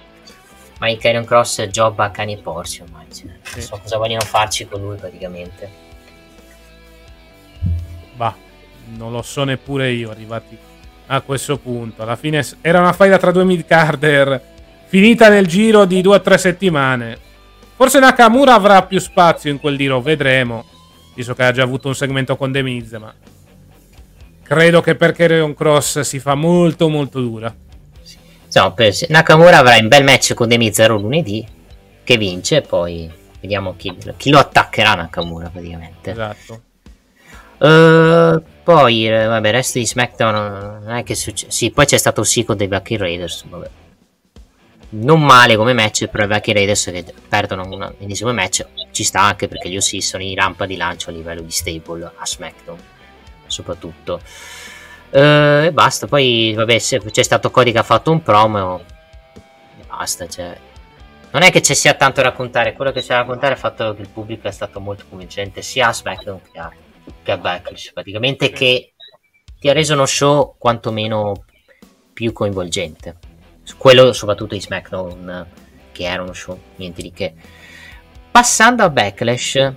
Ma 0.79 0.89
in 0.89 0.99
Carrion 0.99 1.25
Cross 1.25 1.63
jobba 1.69 2.05
a 2.05 2.11
cani 2.11 2.35
e 2.35 2.39
porci 2.39 2.83
ormai. 2.83 3.07
Cioè, 3.13 3.27
Sì. 3.43 3.57
Non 3.57 3.67
so 3.67 3.79
cosa 3.83 3.99
vogliono 3.99 4.23
farci 4.23 4.67
con 4.67 4.81
lui 4.81 4.97
praticamente. 4.97 5.71
Bah, 8.17 8.35
non 8.97 9.13
lo 9.13 9.23
so 9.23 9.45
neppure 9.45 9.91
io, 9.91 10.11
arrivati 10.11 10.57
a 11.07 11.21
questo 11.21 11.59
punto. 11.59 12.03
Alla 12.03 12.17
fine 12.17 12.45
era 12.61 12.81
una 12.81 12.93
faida 12.93 13.19
tra 13.19 13.31
due 13.31 13.45
mid-carder, 13.45 14.41
finita 14.87 15.29
nel 15.29 15.47
giro 15.47 15.85
di 15.85 16.01
due 16.01 16.17
o 16.17 16.21
tre 16.21 16.39
settimane. 16.39 17.19
Forse 17.77 17.99
Nakamura 17.99 18.55
avrà 18.55 18.83
più 18.85 18.99
spazio 19.01 19.51
in 19.51 19.61
quel 19.61 19.77
giro, 19.77 20.01
vedremo. 20.01 20.65
Visto 21.15 21.35
che 21.35 21.45
ha 21.45 21.53
già 21.53 21.63
avuto 21.63 21.89
un 21.89 21.95
segmento 21.95 22.37
con 22.37 22.53
The 22.53 22.63
Miz, 22.63 22.93
ma... 22.93 23.13
Credo 24.45 24.81
che 24.83 24.95
per 24.95 25.13
Carrion 25.13 25.55
Cross 25.55 26.01
si 26.01 26.19
fa 26.19 26.35
molto 26.35 26.89
molto 26.89 27.21
dura. 27.21 27.53
Insomma, 28.45 28.73
per- 28.73 28.95
Nakamura 29.09 29.59
avrà 29.59 29.77
un 29.77 29.89
bel 29.89 30.05
match 30.05 30.35
con 30.35 30.47
Demi 30.49 30.73
0 30.73 30.99
lunedì 30.99 31.45
che 32.05 32.17
vince 32.17 32.57
e 32.57 32.61
poi 32.61 33.11
vediamo 33.41 33.75
chi, 33.77 33.97
chi 34.17 34.31
lo 34.31 34.39
attaccherà 34.39 34.95
Nakamura 34.95 35.49
praticamente. 35.49 36.11
Esatto. 36.11 36.61
Eh, 37.59 38.43
poi, 38.63 39.09
eh, 39.09 39.25
vabbè, 39.25 39.49
il 39.49 39.55
resto 39.55 39.79
di 39.79 39.87
SmackDown 39.87 40.35
eh, 40.35 40.85
non 40.85 40.97
è 40.97 41.03
che 41.03 41.15
succede. 41.15 41.51
Sì, 41.51 41.71
poi 41.71 41.87
c'è 41.87 41.97
stato 41.97 42.21
il 42.21 42.27
sequel 42.27 42.57
dei 42.57 42.69
Bucky 42.69 42.97
Raiders. 42.97 43.45
Vabbè. 43.49 43.71
Non 44.91 45.23
male 45.23 45.57
come 45.57 45.73
match 45.73 46.07
per 46.07 46.25
i 46.25 46.27
Bucky 46.27 46.53
Raiders 46.53 46.85
che 46.85 47.05
perdono 47.29 47.65
un 47.67 47.95
ennesimo 47.99 48.33
match. 48.33 48.67
Ci 48.91 49.03
sta 49.03 49.23
anche 49.23 49.49
perché 49.49 49.69
gli 49.69 49.77
OC 49.77 50.03
sono 50.03 50.23
in 50.23 50.35
rampa 50.35 50.67
di 50.67 50.77
lancio 50.77 51.11
a 51.11 51.13
livello 51.13 51.41
di 51.41 51.51
stable 51.51 52.05
a 52.05 52.25
SmackDown, 52.25 52.79
soprattutto. 53.55 54.21
Eh, 55.11 55.67
E 55.67 55.73
basta. 55.73 56.07
Poi, 56.07 56.53
vabbè, 56.55 56.79
se- 56.79 57.01
c'è 57.01 57.23
stato 57.23 57.51
Cody 57.51 57.73
che 57.73 57.79
ha 57.79 57.83
fatto 57.83 58.11
un 58.11 58.23
promo. 58.23 58.83
E 59.81 59.85
basta. 59.87 60.27
Cioè. 60.29 60.57
Non 61.31 61.43
è 61.43 61.51
che 61.51 61.63
ci 61.63 61.75
sia 61.75 61.95
tanto 61.95 62.21
da 62.23 62.29
raccontare. 62.29 62.75
Quello 62.75 62.93
che 62.93 63.01
c'è 63.01 63.09
da 63.09 63.19
raccontare 63.19 63.53
è 63.53 63.55
il 63.57 63.61
fatto 63.61 63.95
che 63.95 64.03
il 64.03 64.09
pubblico 64.09 64.47
è 64.49 64.53
stato 64.53 64.81
molto 64.81 65.05
convincente 65.09 65.63
sia 65.63 65.89
a 65.89 65.93
SmackDown 65.93 66.41
che 66.53 66.59
a 66.59 66.71
che 67.23 67.33
a 67.33 67.37
Backlash 67.37 67.93
praticamente 67.93 68.49
che 68.51 68.95
ti 69.59 69.69
ha 69.69 69.75
reso 69.75 69.93
uno 69.93 70.07
show 70.07 70.55
quantomeno 70.57 71.45
più 72.15 72.33
coinvolgente 72.33 73.17
quello 73.77 74.15
soprattutto 74.15 74.55
di 74.55 74.61
SmackDown 74.63 75.47
che 75.93 76.05
era 76.05 76.23
uno 76.23 76.33
show 76.33 76.59
niente 76.77 77.03
di 77.03 77.13
che 77.13 77.35
passando 78.31 78.85
a 78.85 78.89
Backlash 78.91 79.73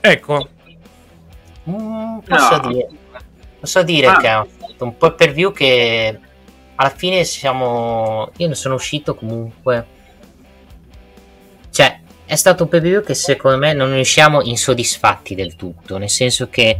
Ecco, 0.00 0.48
mm, 1.68 2.18
posso 2.20 2.56
No. 2.62 2.68
dire 2.68 2.88
posso 3.60 3.82
dire 3.82 4.06
Ah. 4.06 4.16
che 4.18 4.28
è 4.28 4.82
un 4.82 4.96
po' 4.96 5.14
per 5.14 5.32
view 5.32 5.52
che 5.52 6.18
alla 6.76 6.90
fine 6.90 7.24
siamo 7.24 8.30
io 8.38 8.48
ne 8.48 8.54
sono 8.54 8.74
uscito 8.74 9.14
comunque 9.14 9.86
cioè 11.70 12.00
è 12.24 12.34
stato 12.36 12.62
un 12.62 12.68
pay 12.68 12.80
per 12.80 12.88
view 12.88 13.02
che 13.02 13.14
secondo 13.14 13.58
me 13.58 13.74
non 13.74 13.92
riusciamo 13.92 14.40
insoddisfatti 14.42 15.34
del 15.34 15.56
tutto 15.56 15.98
nel 15.98 16.10
senso 16.10 16.48
che 16.48 16.76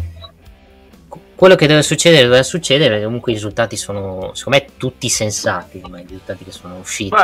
quello 1.35 1.55
che 1.55 1.67
deve 1.67 1.83
succedere 1.83 2.23
deve 2.23 2.43
succedere 2.43 3.03
comunque 3.03 3.33
i 3.33 3.35
risultati 3.35 3.77
sono 3.77 4.31
secondo 4.35 4.59
me 4.59 4.67
tutti 4.77 5.09
sensati 5.09 5.83
ma 5.89 5.99
i 5.99 6.03
risultati 6.03 6.45
che 6.45 6.53
sono 6.53 6.79
usciti 6.79 7.15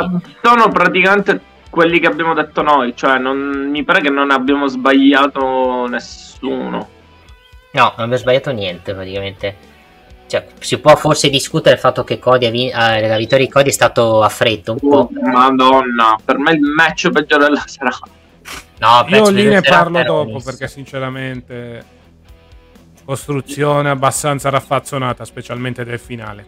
sono 0.42 0.68
praticamente 0.68 1.54
quelli 1.76 1.98
che 2.00 2.06
abbiamo 2.06 2.32
detto 2.32 2.62
noi. 2.62 2.96
Cioè, 2.96 3.18
non, 3.18 3.68
mi 3.70 3.84
pare 3.84 4.00
che 4.00 4.08
non 4.08 4.30
abbiamo 4.30 4.66
sbagliato 4.66 5.86
nessuno. 5.86 6.88
No, 7.76 7.82
non 7.82 7.92
abbiamo 7.96 8.16
sbagliato 8.16 8.52
niente 8.52 8.94
praticamente. 8.94 9.74
Cioè, 10.26 10.46
si 10.58 10.78
può 10.78 10.96
forse 10.96 11.28
discutere 11.28 11.74
il 11.74 11.80
fatto 11.80 12.04
che 12.04 12.18
Cody 12.18 12.46
ha 12.46 12.50
vin- 12.50 12.74
eh, 12.74 13.06
la 13.06 13.16
vittoria 13.18 13.44
di 13.44 13.52
Cody 13.52 13.68
è 13.68 13.72
stato 13.72 14.22
a 14.22 14.28
freddo 14.30 14.72
un 14.72 14.78
po'. 14.78 14.96
Oh, 14.96 15.10
Madonna, 15.12 16.16
per 16.24 16.38
me 16.38 16.52
il 16.52 16.60
match 16.60 17.10
peggiore 17.10 17.44
della 17.44 17.62
serata. 17.66 18.08
No, 18.78 19.06
io 19.08 19.28
lì 19.28 19.44
ne 19.44 19.60
parlo 19.60 20.02
dopo 20.02 20.40
perché 20.42 20.68
sinceramente 20.68 21.94
costruzione 23.04 23.90
abbastanza 23.90 24.48
raffazzonata, 24.48 25.24
specialmente 25.24 25.84
del 25.84 25.98
finale. 25.98 26.46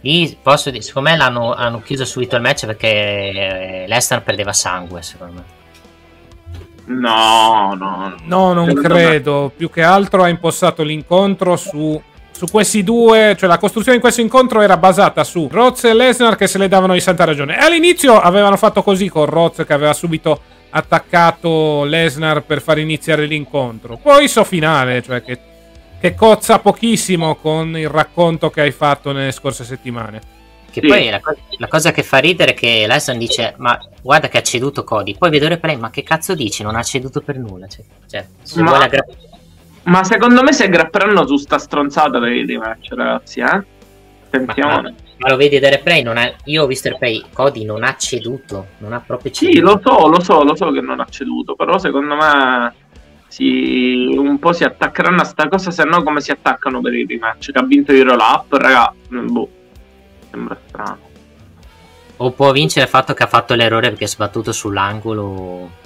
Lì 0.00 0.36
posso 0.40 0.70
dire, 0.70 0.82
secondo 0.82 1.10
me 1.10 1.16
l'hanno 1.16 1.52
hanno 1.52 1.80
chiuso 1.80 2.04
subito 2.04 2.36
il 2.36 2.42
match 2.42 2.66
perché 2.66 2.88
eh, 2.88 3.84
Lesnar 3.88 4.22
perdeva 4.22 4.52
sangue, 4.52 5.02
secondo 5.02 5.34
me. 5.34 5.62
No, 6.86 7.74
no. 7.78 8.14
No, 8.24 8.52
non 8.52 8.74
credo. 8.74 9.52
Più 9.56 9.70
che 9.70 9.82
altro 9.82 10.22
ha 10.22 10.28
impostato 10.28 10.82
l'incontro 10.82 11.56
su, 11.56 12.00
su 12.30 12.46
questi 12.50 12.82
due. 12.82 13.36
Cioè, 13.38 13.48
la 13.48 13.58
costruzione 13.58 13.96
di 13.96 14.02
questo 14.02 14.20
incontro 14.20 14.60
era 14.60 14.76
basata 14.76 15.24
su 15.24 15.48
Roz 15.50 15.84
e 15.84 15.94
Lesnar 15.94 16.36
che 16.36 16.46
se 16.46 16.58
le 16.58 16.68
davano 16.68 16.92
di 16.92 17.00
santa 17.00 17.24
ragione. 17.24 17.58
E 17.58 17.64
all'inizio 17.64 18.18
avevano 18.20 18.56
fatto 18.56 18.82
così 18.82 19.08
con 19.08 19.26
Roz 19.26 19.64
che 19.66 19.72
aveva 19.72 19.92
subito 19.92 20.40
attaccato 20.70 21.84
Lesnar 21.84 22.42
per 22.42 22.60
far 22.60 22.78
iniziare 22.78 23.26
l'incontro. 23.26 23.96
Poi 23.96 24.28
so 24.28 24.44
finale, 24.44 25.02
cioè 25.02 25.22
che, 25.22 25.38
che 26.00 26.14
cozza 26.14 26.58
pochissimo 26.58 27.36
con 27.36 27.78
il 27.78 27.88
racconto 27.88 28.50
che 28.50 28.60
hai 28.60 28.72
fatto 28.72 29.12
nelle 29.12 29.32
scorse 29.32 29.64
settimane. 29.64 30.33
Che 30.74 30.80
Sì. 30.80 30.88
poi 30.88 31.08
la, 31.08 31.20
co- 31.20 31.36
la 31.58 31.68
cosa 31.68 31.92
che 31.92 32.02
fa 32.02 32.18
ridere 32.18 32.50
è 32.50 32.54
che 32.54 32.84
Lesnar 32.88 33.16
dice: 33.16 33.54
Ma 33.58 33.78
guarda 34.02 34.26
che 34.26 34.38
ha 34.38 34.42
ceduto 34.42 34.82
Cody. 34.82 35.16
Poi 35.16 35.30
vedo 35.30 35.44
il 35.44 35.52
replay, 35.52 35.76
ma 35.76 35.88
che 35.90 36.02
cazzo 36.02 36.34
dici? 36.34 36.64
Non 36.64 36.74
ha 36.74 36.82
ceduto 36.82 37.20
per 37.20 37.38
nulla. 37.38 37.68
Cioè, 37.68 37.84
cioè, 38.10 38.26
se 38.42 38.60
Ma- 38.60 38.70
vuole 38.70 38.84
aggra- 38.86 39.04
Ma 39.84 40.02
secondo 40.02 40.42
me 40.42 40.52
si 40.52 40.64
aggrapperanno 40.64 41.24
su 41.28 41.36
sta 41.36 41.58
stronzata 41.58 42.18
per 42.18 42.32
i 42.32 42.44
rematch, 42.44 42.88
ragazzi, 42.94 43.38
eh? 43.38 43.44
ma, 43.44 43.64
Attenzione. 44.30 44.94
ma 45.18 45.28
lo 45.28 45.36
vedi 45.36 45.60
dal 45.60 45.70
replay? 45.70 46.02
Non 46.02 46.16
ha- 46.16 46.32
io 46.46 46.64
ho 46.64 46.66
visto 46.66 46.88
il 46.88 46.94
replay. 46.94 47.22
Cody 47.32 47.64
non 47.64 47.84
ha 47.84 47.94
ceduto. 47.96 48.66
Non 48.78 48.94
ha 48.94 49.00
proprio 49.00 49.30
ceduto. 49.30 49.56
Sì, 49.56 49.62
lo 49.62 49.80
so, 49.84 50.08
lo 50.08 50.20
so, 50.20 50.42
lo 50.42 50.56
so 50.56 50.72
che 50.72 50.80
non 50.80 50.98
ha 50.98 51.06
ceduto, 51.08 51.54
però 51.54 51.78
secondo 51.78 52.16
me 52.16 52.74
si, 53.28 54.12
un 54.16 54.38
po' 54.40 54.52
si 54.52 54.64
attaccheranno 54.64 55.20
a 55.20 55.24
sta 55.24 55.46
cosa, 55.48 55.70
se 55.70 55.84
no 55.84 56.02
come 56.02 56.20
si 56.20 56.32
attaccano 56.32 56.80
per 56.80 56.94
i 56.94 57.06
rematch, 57.08 57.52
che 57.52 57.58
ha 57.58 57.62
vinto 57.62 57.92
il 57.92 58.04
roll 58.04 58.18
up, 58.18 58.52
raga, 58.54 58.92
boh, 59.08 59.48
sembra 60.34 60.58
strano. 60.66 61.12
O 62.16 62.30
può 62.32 62.52
vincere 62.52 62.84
il 62.84 62.90
fatto 62.90 63.14
che 63.14 63.22
ha 63.22 63.26
fatto 63.28 63.54
l'errore 63.54 63.88
perché 63.88 64.04
è 64.04 64.08
sbattuto 64.08 64.52
sull'angolo. 64.52 65.82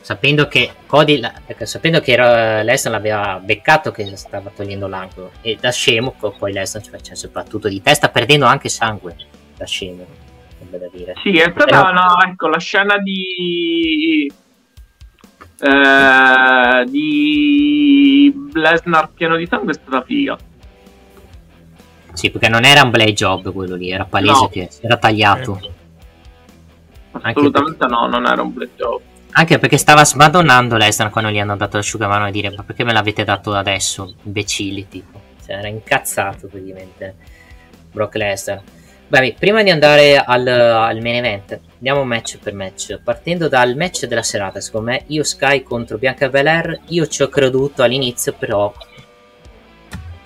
Sapendo 0.00 0.48
che 0.48 0.72
Cody, 0.86 1.20
perché 1.46 1.64
sapendo 1.64 2.00
che 2.00 2.12
era- 2.12 2.62
Lesnar 2.62 2.92
l'aveva 2.94 3.38
beccato 3.42 3.92
che 3.92 4.16
stava 4.16 4.50
togliendo 4.54 4.88
l'angolo. 4.88 5.30
E 5.42 5.56
da 5.60 5.70
scemo, 5.70 6.14
poi 6.18 6.52
Lesnar 6.52 6.82
cioè, 6.82 7.00
ci 7.00 7.12
ha 7.12 7.14
sbattuto 7.16 7.68
di 7.68 7.80
testa, 7.80 8.08
perdendo 8.08 8.46
anche 8.46 8.68
sangue. 8.68 9.14
Da 9.56 9.64
scemo, 9.64 10.04
sembra 10.58 10.78
da 10.78 10.88
dire. 10.92 11.14
Sì, 11.22 11.36
è 11.38 11.42
stata, 11.50 11.64
Però- 11.64 11.92
no, 11.92 12.20
ecco, 12.26 12.48
la 12.48 12.58
scena 12.58 12.98
di... 12.98 14.30
eh, 15.60 16.84
di 16.90 18.34
Lesnar 18.52 19.10
pieno 19.14 19.36
di 19.36 19.46
sangue 19.46 19.72
è 19.72 19.74
stata 19.74 20.02
figa. 20.02 20.36
Sì, 22.12 22.30
perché 22.30 22.48
non 22.48 22.64
era 22.64 22.82
un 22.82 22.90
play 22.90 23.12
job 23.12 23.52
quello 23.52 23.74
lì, 23.74 23.90
era 23.90 24.04
palese 24.04 24.40
No. 24.40 24.48
che 24.48 24.68
era 24.80 24.96
tagliato. 24.96 25.60
Assolutamente 27.12 27.86
no, 27.86 28.06
non 28.06 28.26
era 28.26 28.42
un 28.42 28.52
black 28.52 28.76
job. 28.76 29.00
Anche 29.34 29.58
perché 29.58 29.78
stava 29.78 30.04
smadonnando 30.04 30.76
Lesnar 30.76 31.10
quando 31.10 31.30
gli 31.30 31.38
hanno 31.38 31.56
dato 31.56 31.76
l'asciugamano 31.78 32.26
e 32.26 32.30
dire 32.30 32.50
ma 32.50 32.62
perché 32.64 32.84
me 32.84 32.92
l'avete 32.92 33.24
dato 33.24 33.54
adesso, 33.54 34.14
imbecilli 34.24 34.88
tipo. 34.88 35.20
Cioè 35.44 35.56
era 35.56 35.68
incazzato 35.68 36.48
praticamente 36.48 37.14
Brock 37.90 38.14
Lesnar. 38.16 38.62
Beh, 39.08 39.36
prima 39.38 39.62
di 39.62 39.68
andare 39.70 40.16
al, 40.16 40.46
al 40.46 41.00
main 41.02 41.16
event, 41.24 41.60
andiamo 41.76 42.02
match 42.04 42.38
per 42.38 42.54
match. 42.54 42.98
Partendo 43.02 43.48
dal 43.48 43.76
match 43.76 44.06
della 44.06 44.22
serata, 44.22 44.58
secondo 44.60 44.90
me, 44.90 45.04
Io 45.08 45.22
Sky 45.22 45.62
contro 45.62 45.98
Bianca 45.98 46.30
Belair, 46.30 46.80
io 46.88 47.06
ci 47.06 47.22
ho 47.22 47.28
creduto 47.28 47.82
all'inizio, 47.82 48.32
però 48.32 48.72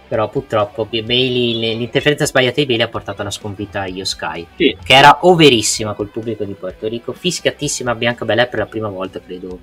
però 0.08 0.28
purtroppo 0.28 0.86
Bailey, 0.86 1.76
l'interferenza 1.76 2.26
sbagliata 2.26 2.60
di 2.60 2.66
Bailey 2.66 2.86
ha 2.86 2.88
portato 2.88 3.22
alla 3.22 3.30
sconfitta 3.30 3.80
a 3.80 3.86
Io 3.86 4.04
Sky 4.04 4.46
Sì. 4.56 4.76
che 4.82 4.94
era 4.94 5.18
overissima 5.22 5.94
col 5.94 6.08
pubblico 6.08 6.44
di 6.44 6.54
Porto 6.54 6.86
Rico, 6.88 7.12
fischiatissima 7.12 7.90
a 7.90 7.94
Bianca 7.94 8.24
Belair 8.24 8.48
per 8.48 8.60
la 8.60 8.66
prima 8.66 8.88
volta, 8.88 9.20
credo, 9.20 9.58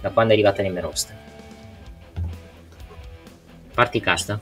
da 0.00 0.10
quando 0.10 0.32
è 0.32 0.34
arrivata 0.36 0.62
nei 0.62 0.80
roster. 0.80 1.16
Parti 3.74 4.00
casta. 4.00 4.40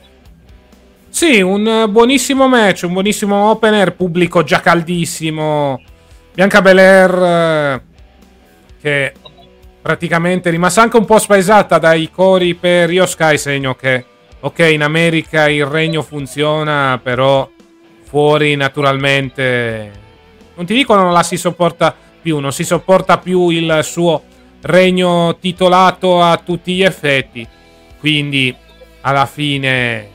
Sì, 1.09 1.40
un 1.40 1.86
buonissimo 1.89 2.47
match, 2.49 2.82
un 2.85 2.93
buonissimo 2.93 3.51
opener, 3.51 3.95
pubblico 3.95 4.45
già 4.45 4.61
caldissimo. 4.61 5.82
Bianca 6.32 6.62
Belair 6.62 7.23
eh, 7.23 7.82
che 8.81 9.12
praticamente 9.82 10.49
è 10.49 10.53
rimasta 10.53 10.82
anche 10.82 10.97
un 10.97 11.05
po' 11.05 11.19
spaesata 11.19 11.78
dai 11.78 12.11
cori 12.11 12.55
per 12.55 12.90
Io 12.90 13.07
Sky, 13.07 13.36
segno 13.39 13.74
che 13.74 14.05
ok, 14.40 14.59
in 14.59 14.82
America 14.82 15.48
il 15.48 15.66
regno 15.66 16.02
funziona, 16.02 17.01
però 17.02 17.48
fuori 18.02 18.56
naturalmente 18.56 20.06
non 20.59 20.66
ti 20.66 20.74
dico 20.74 20.94
non 20.97 21.12
la 21.12 21.23
si 21.23 21.36
sopporta 21.36 21.94
più, 22.20 22.39
non 22.39 22.52
si 22.52 22.65
sopporta 22.65 23.19
più 23.19 23.48
il 23.51 23.81
suo 23.82 24.23
regno 24.62 25.36
titolato 25.40 26.20
a 26.20 26.36
tutti 26.44 26.74
gli 26.74 26.82
effetti. 26.82 27.47
Quindi 28.01 28.55
alla 29.02 29.27
fine 29.27 30.09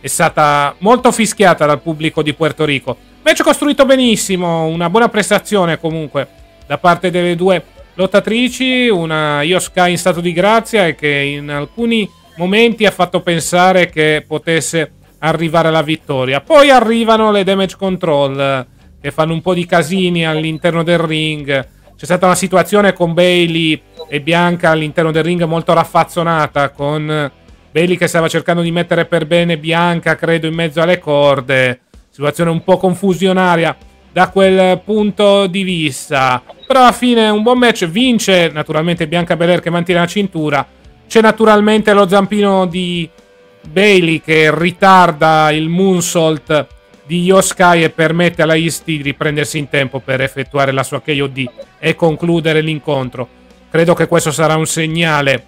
è 0.00 0.06
stata 0.06 0.74
molto 0.78 1.12
fischiata 1.12 1.66
dal 1.66 1.82
pubblico 1.82 2.22
di 2.22 2.32
Puerto 2.32 2.64
Rico. 2.64 2.96
Match 3.22 3.42
costruito 3.42 3.84
benissimo, 3.84 4.64
una 4.64 4.88
buona 4.88 5.08
prestazione 5.08 5.78
comunque 5.78 6.26
da 6.66 6.78
parte 6.78 7.10
delle 7.10 7.36
due 7.36 7.62
lottatrici, 7.94 8.88
una 8.88 9.42
Io 9.42 9.58
Sky 9.58 9.90
in 9.90 9.98
stato 9.98 10.20
di 10.20 10.32
grazia 10.32 10.86
e 10.86 10.94
che 10.94 11.08
in 11.08 11.50
alcuni 11.50 12.08
momenti 12.36 12.86
ha 12.86 12.90
fatto 12.90 13.20
pensare 13.20 13.88
che 13.90 14.24
potesse 14.26 14.92
arrivare 15.18 15.68
alla 15.68 15.82
vittoria. 15.82 16.40
Poi 16.40 16.70
arrivano 16.70 17.30
le 17.30 17.44
damage 17.44 17.76
control 17.76 18.66
che 19.00 19.10
fanno 19.10 19.32
un 19.32 19.40
po' 19.40 19.54
di 19.54 19.66
casini 19.66 20.26
all'interno 20.26 20.82
del 20.82 20.98
ring. 20.98 21.68
C'è 21.96 22.04
stata 22.04 22.26
una 22.26 22.34
situazione 22.34 22.92
con 22.92 23.14
Bailey 23.14 23.80
e 24.08 24.20
Bianca 24.20 24.70
all'interno 24.70 25.12
del 25.12 25.24
ring 25.24 25.42
molto 25.44 25.72
raffazzonata 25.72 26.70
con 26.70 27.30
Bailey 27.70 27.96
che 27.96 28.06
stava 28.06 28.28
cercando 28.28 28.62
di 28.62 28.70
mettere 28.70 29.04
per 29.04 29.26
bene 29.26 29.58
Bianca, 29.58 30.16
credo, 30.16 30.46
in 30.46 30.54
mezzo 30.54 30.80
alle 30.80 30.98
corde. 30.98 31.80
Situazione 32.10 32.50
un 32.50 32.62
po' 32.62 32.76
confusionaria 32.76 33.76
da 34.12 34.28
quel 34.28 34.80
punto 34.84 35.46
di 35.46 35.62
vista. 35.62 36.42
Però 36.66 36.80
alla 36.80 36.92
fine 36.92 37.30
un 37.30 37.42
buon 37.42 37.58
match. 37.58 37.86
Vince 37.86 38.50
naturalmente 38.52 39.06
Bianca 39.08 39.36
Belair 39.36 39.60
che 39.60 39.70
mantiene 39.70 40.00
la 40.00 40.06
cintura. 40.06 40.66
C'è 41.12 41.20
naturalmente 41.20 41.92
lo 41.92 42.08
zampino 42.08 42.64
di 42.64 43.06
Bailey 43.68 44.22
che 44.22 44.50
ritarda 44.50 45.50
il 45.50 45.68
moonsault 45.68 46.66
di 47.04 47.24
Yoskai 47.24 47.84
e 47.84 47.90
permette 47.90 48.40
alla 48.40 48.56
East 48.56 48.84
di 48.84 49.02
riprendersi 49.02 49.58
in 49.58 49.68
tempo 49.68 50.00
per 50.00 50.22
effettuare 50.22 50.72
la 50.72 50.82
sua 50.82 51.02
KOD 51.02 51.50
e 51.78 51.94
concludere 51.94 52.62
l'incontro. 52.62 53.28
Credo 53.70 53.92
che 53.92 54.06
questo 54.08 54.30
sarà 54.30 54.56
un 54.56 54.64
segnale 54.64 55.44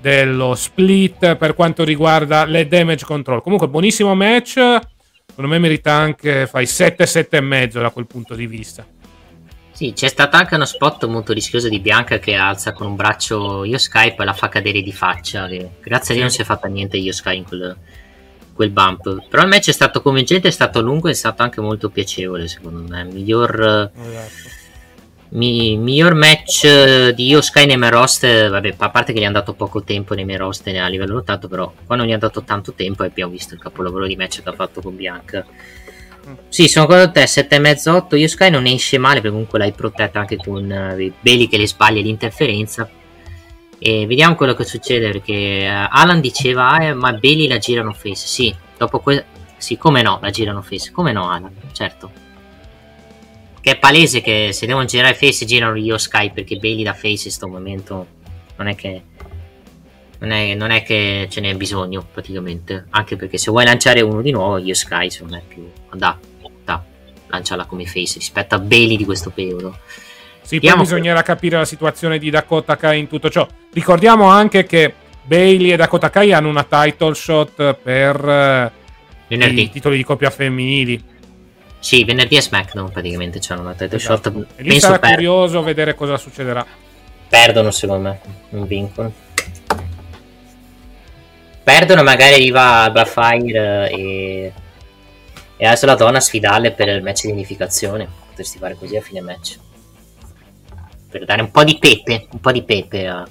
dello 0.00 0.56
split 0.56 1.36
per 1.36 1.54
quanto 1.54 1.84
riguarda 1.84 2.44
le 2.44 2.66
damage 2.66 3.04
control. 3.04 3.40
Comunque, 3.40 3.68
buonissimo 3.68 4.16
match. 4.16 4.54
Secondo 4.54 5.48
me 5.48 5.60
merita 5.60 5.92
anche, 5.92 6.48
fai 6.48 6.64
7-7 6.64 7.26
e 7.30 7.40
mezzo 7.40 7.78
da 7.78 7.90
quel 7.90 8.08
punto 8.08 8.34
di 8.34 8.48
vista. 8.48 8.84
Sì, 9.74 9.92
c'è 9.92 10.06
stato 10.06 10.36
anche 10.36 10.54
uno 10.54 10.66
spot 10.66 11.04
molto 11.06 11.32
rischioso 11.32 11.68
di 11.68 11.80
Bianca 11.80 12.20
che 12.20 12.36
alza 12.36 12.72
con 12.72 12.86
un 12.86 12.94
braccio 12.94 13.64
Io 13.64 13.76
Sky 13.76 14.14
e 14.16 14.24
la 14.24 14.32
fa 14.32 14.48
cadere 14.48 14.82
di 14.82 14.92
faccia. 14.92 15.48
grazie 15.48 16.12
a 16.12 16.16
Dio 16.16 16.20
non 16.20 16.30
si 16.30 16.40
è 16.42 16.44
fatta 16.44 16.68
niente 16.68 16.96
Io 16.96 17.12
Sky 17.12 17.38
in 17.38 17.44
quel, 17.44 17.76
quel 18.54 18.70
bump. 18.70 19.26
Però 19.28 19.42
il 19.42 19.48
match 19.48 19.70
è 19.70 19.72
stato 19.72 20.00
convincente, 20.00 20.46
è 20.46 20.52
stato 20.52 20.80
lungo 20.80 21.08
e 21.08 21.10
è 21.10 21.14
stato 21.14 21.42
anche 21.42 21.60
molto 21.60 21.90
piacevole 21.90 22.46
secondo 22.46 22.84
me. 22.88 23.02
Miglior, 23.02 23.90
mi- 25.30 25.76
miglior 25.76 26.14
match 26.14 27.08
di 27.08 27.26
Io 27.26 27.40
Sky 27.40 27.66
nei 27.66 27.76
main 27.76 27.90
roster, 27.90 28.50
vabbè, 28.50 28.74
a 28.78 28.90
parte 28.90 29.12
che 29.12 29.18
gli 29.18 29.24
hanno 29.24 29.32
dato 29.32 29.54
poco 29.54 29.82
tempo 29.82 30.14
nei 30.14 30.24
main 30.24 30.38
roster 30.38 30.80
a 30.80 30.86
livello 30.86 31.14
lottato, 31.14 31.48
però 31.48 31.72
quando 31.84 32.04
gli 32.04 32.10
hanno 32.10 32.20
dato 32.20 32.44
tanto 32.44 32.74
tempo 32.74 33.02
e 33.02 33.06
abbiamo 33.06 33.32
visto 33.32 33.54
il 33.54 33.60
capolavoro 33.60 34.06
di 34.06 34.14
match 34.14 34.40
che 34.40 34.48
ha 34.48 34.52
fatto 34.52 34.80
con 34.80 34.94
Bianca. 34.94 35.44
Sì, 36.48 36.68
sono 36.68 36.86
con 36.86 37.10
te 37.12 37.24
7,5 37.24 37.88
8. 37.90 38.16
Io 38.16 38.28
Sky 38.28 38.50
non 38.50 38.66
esce 38.66 38.98
male 38.98 39.16
perché 39.16 39.30
comunque 39.30 39.58
l'hai 39.58 39.72
protetta 39.72 40.20
anche 40.20 40.36
con 40.36 40.70
eh, 40.70 41.12
Bailey 41.20 41.48
che 41.48 41.58
le 41.58 41.66
sbaglia 41.66 42.00
l'interferenza. 42.00 42.88
E 43.78 44.06
vediamo 44.06 44.34
quello 44.34 44.54
che 44.54 44.64
succede 44.64 45.10
perché 45.10 45.32
eh, 45.32 45.66
Alan 45.66 46.20
diceva 46.20 46.70
"Ah, 46.70 46.84
eh, 46.84 46.94
ma 46.94 47.12
Bailey 47.12 47.48
la 47.48 47.58
girano 47.58 47.92
face. 47.92 48.26
Sì, 48.26 48.54
dopo 48.78 49.00
que- 49.00 49.24
sì, 49.58 49.76
come 49.76 50.02
no, 50.02 50.18
la 50.22 50.30
girano 50.30 50.62
face. 50.62 50.90
Come 50.90 51.12
no, 51.12 51.28
Alan? 51.28 51.52
Certo. 51.72 52.10
Che 53.60 53.70
è 53.70 53.78
palese 53.78 54.20
che 54.20 54.50
se 54.52 54.66
devono 54.66 54.84
girare 54.84 55.14
face 55.14 55.44
girano 55.46 55.76
io 55.76 55.96
Sky 55.98 56.32
perché 56.32 56.56
Bailey 56.56 56.84
da 56.84 56.92
face 56.92 57.06
in 57.08 57.18
questo 57.20 57.48
momento 57.48 58.06
non 58.56 58.68
è 58.68 58.74
che 58.74 59.02
non 60.18 60.30
è, 60.30 60.54
non 60.54 60.70
è 60.70 60.82
che 60.82 61.26
ce 61.30 61.40
n'è 61.40 61.54
bisogno 61.54 62.06
praticamente 62.12 62.86
anche 62.90 63.16
perché 63.16 63.36
se 63.38 63.50
vuoi 63.50 63.64
lanciare 63.64 64.00
uno 64.00 64.22
di 64.22 64.30
nuovo 64.30 64.58
io 64.58 64.74
Sky 64.74 65.10
secondo 65.10 65.34
me 65.34 65.40
è 65.40 65.44
più 65.46 65.70
da, 65.92 66.18
da 66.64 66.82
lanciarla 67.26 67.64
come 67.66 67.84
face 67.84 68.18
rispetto 68.18 68.54
a 68.54 68.58
Bailey 68.58 68.96
di 68.96 69.04
questo 69.04 69.30
periodo 69.30 69.78
Sì, 70.42 70.60
poi 70.60 70.76
bisognerà 70.76 71.22
capire 71.22 71.56
la 71.56 71.64
situazione 71.64 72.18
di 72.18 72.30
Dakota 72.30 72.76
Kai 72.76 72.98
in 72.98 73.08
tutto 73.08 73.30
ciò. 73.30 73.46
Ricordiamo 73.72 74.26
anche 74.26 74.64
che 74.64 74.92
Bailey 75.22 75.72
e 75.72 75.76
Dakota 75.76 76.10
Kai 76.10 76.32
hanno 76.32 76.48
una 76.48 76.64
title 76.64 77.14
shot 77.14 77.74
per 77.74 78.28
eh, 78.28 78.70
i 79.28 79.36
venerdì 79.36 79.70
titoli 79.70 79.96
di 79.96 80.04
coppia 80.04 80.28
femminili. 80.30 81.02
sì 81.78 82.04
venerdì 82.04 82.36
a 82.36 82.42
SmackDown 82.42 82.90
praticamente 82.90 83.38
c'hanno 83.40 83.62
una 83.62 83.72
title 83.74 83.98
shot 83.98 84.26
Esatto. 84.26 84.46
E 84.56 84.62
lì 84.62 84.68
penso 84.68 84.86
sarà 84.86 84.98
per- 84.98 85.14
curioso 85.14 85.62
vedere 85.62 85.94
cosa 85.94 86.16
succederà. 86.18 86.64
perdono 87.28 87.70
secondo 87.70 88.08
me 88.10 88.20
non 88.50 88.66
vincono 88.66 89.12
perdono 91.64 92.04
magari 92.04 92.34
arriva 92.34 92.82
Alba 92.82 93.04
Fire 93.04 93.90
e 93.90 94.52
e 95.56 95.66
adesso 95.66 95.86
la 95.86 95.94
donna 95.94 96.18
a 96.18 96.20
sfidarle 96.20 96.72
per 96.72 96.88
il 96.88 97.02
match 97.02 97.24
di 97.24 97.32
unificazione. 97.32 98.08
Potresti 98.28 98.58
fare 98.58 98.76
così 98.76 98.96
a 98.96 99.00
fine 99.00 99.20
match. 99.20 99.58
Per 101.10 101.24
dare 101.24 101.42
un 101.42 101.50
po' 101.50 101.62
di 101.62 101.78
pepe 101.78 102.26
un 102.32 102.40
po' 102.40 102.50
di 102.50 102.64
pepe 102.64 103.06
a, 103.06 103.26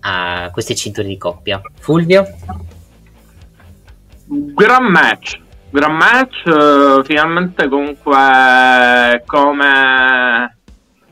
a 0.00 0.50
queste 0.52 0.74
cinture 0.74 1.08
di 1.08 1.16
coppia. 1.16 1.60
Fulvio? 1.80 2.26
Gran 4.26 4.84
match, 4.84 5.40
gran 5.70 5.96
match, 5.96 6.46
eh, 6.46 7.02
finalmente 7.04 7.68
comunque 7.68 9.22
come 9.26 10.58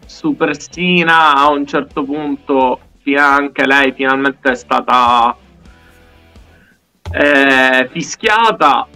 Superstina 0.04 1.34
a 1.34 1.50
un 1.50 1.66
certo 1.66 2.04
punto 2.04 2.80
anche 3.16 3.66
lei 3.66 3.92
finalmente 3.92 4.52
è 4.52 4.54
stata 4.54 5.36
eh, 7.12 7.88
fischiata. 7.90 8.86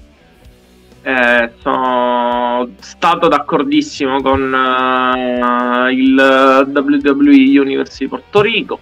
Eh, 1.03 1.53
sono 1.61 2.69
stato 2.81 3.29
d'accordissimo 3.29 4.21
con 4.21 4.53
uh, 4.53 5.89
il 5.89 6.73
WWE 6.75 7.61
Universe 7.61 7.99
di 8.01 8.09
Porto 8.09 8.41
Rico. 8.41 8.81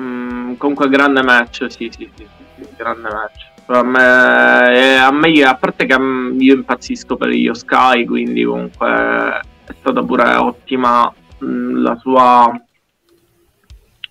Mm, 0.00 0.54
comunque 0.54 0.88
grande 0.88 1.22
match, 1.22 1.66
sì, 1.70 1.88
sì, 1.96 2.10
sì, 2.16 2.26
sì 2.56 2.66
grande 2.76 3.08
match. 3.08 3.52
A 3.66 3.82
me, 3.82 4.74
eh, 4.74 4.94
a 4.96 5.10
me, 5.10 5.42
a 5.42 5.54
parte 5.54 5.86
che 5.86 5.94
io 5.94 6.54
impazzisco 6.54 7.16
per 7.16 7.30
Io 7.30 7.54
Sky, 7.54 8.04
quindi 8.04 8.44
comunque 8.44 9.40
è 9.64 9.74
stata 9.78 10.02
pure 10.02 10.34
ottima 10.34 11.12
mh, 11.38 11.46
mm, 11.46 11.82
la 11.82 11.96
sua 11.96 12.52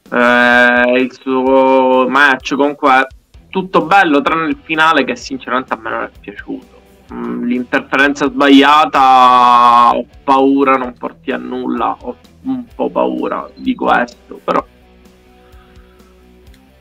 eh, 0.09 0.93
il 0.99 1.11
suo 1.11 2.07
match 2.07 2.55
comunque 2.55 3.07
tutto 3.53 3.85
bello 3.85 4.19
tranne 4.23 4.47
il 4.47 4.57
finale 4.63 5.03
che 5.03 5.15
sinceramente 5.15 5.73
a 5.73 5.77
me 5.77 5.89
non 5.91 6.01
è 6.01 6.09
piaciuto 6.19 6.81
mm, 7.13 7.43
l'interferenza 7.43 8.25
sbagliata 8.25 9.91
ho 9.93 10.07
paura 10.23 10.75
non 10.75 10.95
porti 10.97 11.29
a 11.29 11.37
nulla 11.37 11.95
ho 12.01 12.15
un 12.45 12.65
po' 12.73 12.89
paura 12.89 13.47
di 13.53 13.75
questo 13.75 14.41
però 14.43 14.65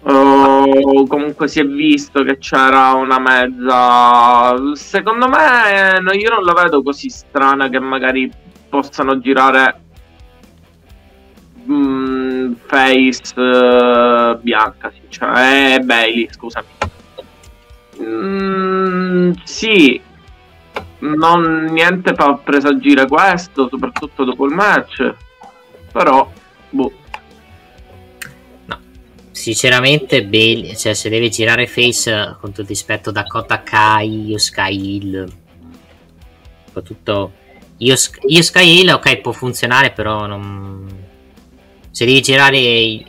Oh, 0.04 1.06
comunque 1.06 1.46
si 1.46 1.60
è 1.60 1.64
visto 1.64 2.24
che 2.24 2.38
c'era 2.38 2.92
una 2.94 3.20
mezza. 3.20 4.74
Secondo 4.74 5.28
me, 5.28 6.00
no, 6.00 6.12
io 6.12 6.28
non 6.28 6.42
la 6.42 6.60
vedo 6.60 6.82
così 6.82 7.08
strana 7.08 7.68
che 7.68 7.78
magari 7.78 8.28
possano 8.68 9.20
girare 9.20 9.81
mm, 11.70 12.52
face 12.66 13.38
uh, 13.38 14.38
bianca, 14.40 14.92
cioè, 15.08 15.76
eh, 15.76 15.80
Bailey, 15.80 16.28
scusami. 16.30 16.66
Mm, 18.00 19.32
sì, 19.44 20.00
non 21.00 21.64
niente 21.70 22.14
fa 22.14 22.34
presagire 22.34 23.06
questo, 23.06 23.68
soprattutto 23.68 24.24
dopo 24.24 24.46
il 24.46 24.54
match. 24.54 25.14
Però, 25.92 26.30
boh. 26.70 26.92
Sinceramente, 29.30 30.24
Bailey, 30.24 30.76
cioè, 30.76 30.94
se 30.94 31.08
deve 31.08 31.28
girare 31.28 31.66
face 31.66 32.36
con 32.40 32.52
tutto 32.52 32.68
rispetto 32.68 33.10
Dakota 33.10 33.62
Kai 33.62 34.32
o 34.32 34.38
Sky 34.38 34.96
Hill, 34.96 35.32
soprattutto 36.66 37.32
io, 37.78 37.96
io 38.28 38.42
Sky 38.42 38.80
Hill, 38.80 38.90
ok, 38.90 39.20
può 39.20 39.32
funzionare, 39.32 39.90
però 39.90 40.26
non 40.26 41.01
se 41.92 42.04
devi 42.04 42.20
girare 42.20 43.04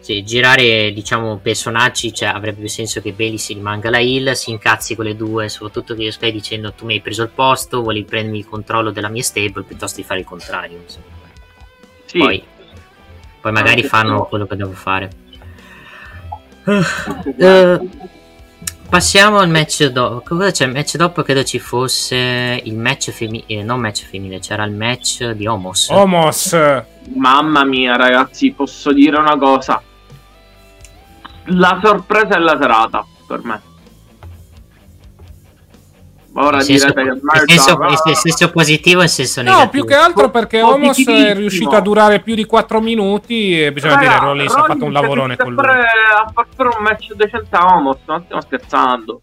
se 0.00 0.24
girare 0.24 0.92
diciamo 0.92 1.38
personaggi 1.38 2.12
cioè, 2.12 2.30
avrebbe 2.30 2.58
più 2.58 2.68
senso 2.68 3.00
che 3.00 3.12
Bailey 3.12 3.38
si 3.38 3.54
rimanga 3.54 3.88
la 3.88 4.00
heal 4.00 4.34
si 4.34 4.50
incazzi 4.50 4.96
con 4.96 5.04
le 5.04 5.14
due 5.14 5.48
soprattutto 5.48 5.94
che 5.94 6.02
io 6.02 6.10
stai 6.10 6.32
dicendo 6.32 6.72
tu 6.72 6.86
mi 6.86 6.94
hai 6.94 7.00
preso 7.00 7.22
il 7.22 7.30
posto 7.32 7.82
vuoi 7.82 8.02
prendermi 8.02 8.38
il 8.38 8.48
controllo 8.48 8.90
della 8.90 9.08
mia 9.08 9.22
stable 9.22 9.62
piuttosto 9.62 10.00
di 10.00 10.06
fare 10.06 10.18
il 10.18 10.26
contrario 10.26 10.82
sì. 12.12 12.18
poi, 12.18 12.42
poi 13.40 13.52
magari 13.52 13.82
fanno 13.82 14.26
quello 14.26 14.46
che 14.46 14.56
devo 14.56 14.72
fare. 14.72 15.10
Uh, 16.64 17.90
passiamo 18.92 19.38
al 19.38 19.48
match 19.48 19.86
dopo 19.86 20.22
cosa 20.22 20.50
c'è 20.50 20.66
il 20.66 20.72
match 20.72 20.96
dopo 20.96 21.22
credo 21.22 21.42
ci 21.44 21.58
fosse 21.58 22.60
il 22.62 22.76
match 22.76 23.10
femminile 23.10 23.44
eh, 23.46 23.62
non 23.62 23.80
match 23.80 24.04
femminile 24.04 24.38
c'era 24.38 24.64
il 24.64 24.72
match 24.72 25.30
di 25.30 25.46
Homos 25.46 25.88
Homos 25.88 26.54
Mamma 27.08 27.64
mia, 27.64 27.96
ragazzi, 27.96 28.52
posso 28.52 28.92
dire 28.92 29.18
una 29.18 29.36
cosa. 29.36 29.82
La 31.46 31.80
sorpresa 31.82 32.36
è 32.36 32.38
la 32.38 32.56
serata 32.60 33.04
per 33.26 33.42
me. 33.42 33.60
Ora 36.34 36.58
il 36.58 36.62
senso, 36.62 36.86
il 36.86 37.20
senso, 37.46 37.78
il 38.08 38.16
senso 38.16 38.50
positivo 38.50 39.00
e 39.00 39.04
il 39.04 39.10
senso 39.10 39.42
negativo. 39.42 39.64
No, 39.64 39.70
più 39.70 39.84
che 39.84 39.94
altro 39.94 40.30
perché 40.30 40.62
Homos 40.62 41.06
è 41.06 41.34
riuscito 41.34 41.76
a 41.76 41.80
durare 41.80 42.20
più 42.20 42.34
di 42.34 42.46
4 42.46 42.80
minuti 42.80 43.62
e 43.62 43.72
bisogna 43.72 43.96
Raga, 43.96 44.08
dire 44.08 44.20
Rollins 44.20 44.54
ha 44.54 44.64
fatto 44.64 44.84
un 44.84 44.92
lavorone 44.92 45.36
con 45.36 45.52
lui. 45.52 45.64
Ha 45.66 46.30
fatto 46.32 46.62
un 46.62 46.82
match 46.82 47.12
decente 47.14 47.54
a 47.54 47.66
Homos, 47.66 47.98
non 48.06 48.22
stiamo 48.24 48.40
scherzando. 48.40 49.20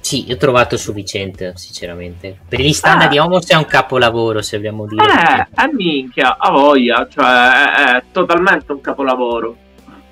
Sì, 0.00 0.26
io 0.26 0.34
ho 0.34 0.38
trovato 0.38 0.76
sufficiente, 0.76 1.52
sinceramente. 1.56 2.38
Per 2.48 2.60
gli 2.60 2.72
standard 2.72 3.10
eh. 3.10 3.12
di 3.12 3.18
Homos 3.18 3.46
è 3.46 3.54
un 3.54 3.66
capolavoro, 3.66 4.42
se 4.42 4.56
vogliamo 4.56 4.86
dire. 4.86 5.04
Eh, 5.04 5.46
è 5.54 5.68
minchia, 5.70 6.36
a 6.38 6.50
voglia, 6.50 7.06
cioè 7.08 7.26
è, 7.26 7.96
è, 7.96 8.02
totalmente 8.10 8.72
un 8.72 8.80
capolavoro 8.80 9.54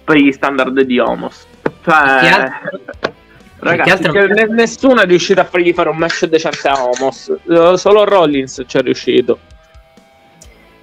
per 0.05 0.18
gli 0.18 0.31
standard 0.31 0.78
di 0.82 0.98
Homos. 0.98 1.47
Cioè, 1.82 2.52
ragazzi, 3.59 3.91
altro... 3.91 4.12
cioè, 4.12 4.47
nessuno 4.47 5.01
è 5.01 5.07
riuscito 5.07 5.41
a 5.41 5.45
fargli 5.45 5.73
fare 5.73 5.89
un 5.89 5.97
match 5.97 6.27
decente 6.27 6.69
a 6.69 6.85
Homos, 6.85 7.33
solo 7.74 8.05
Rollins 8.05 8.62
ci 8.66 8.77
è 8.77 8.83
riuscito. 8.83 9.39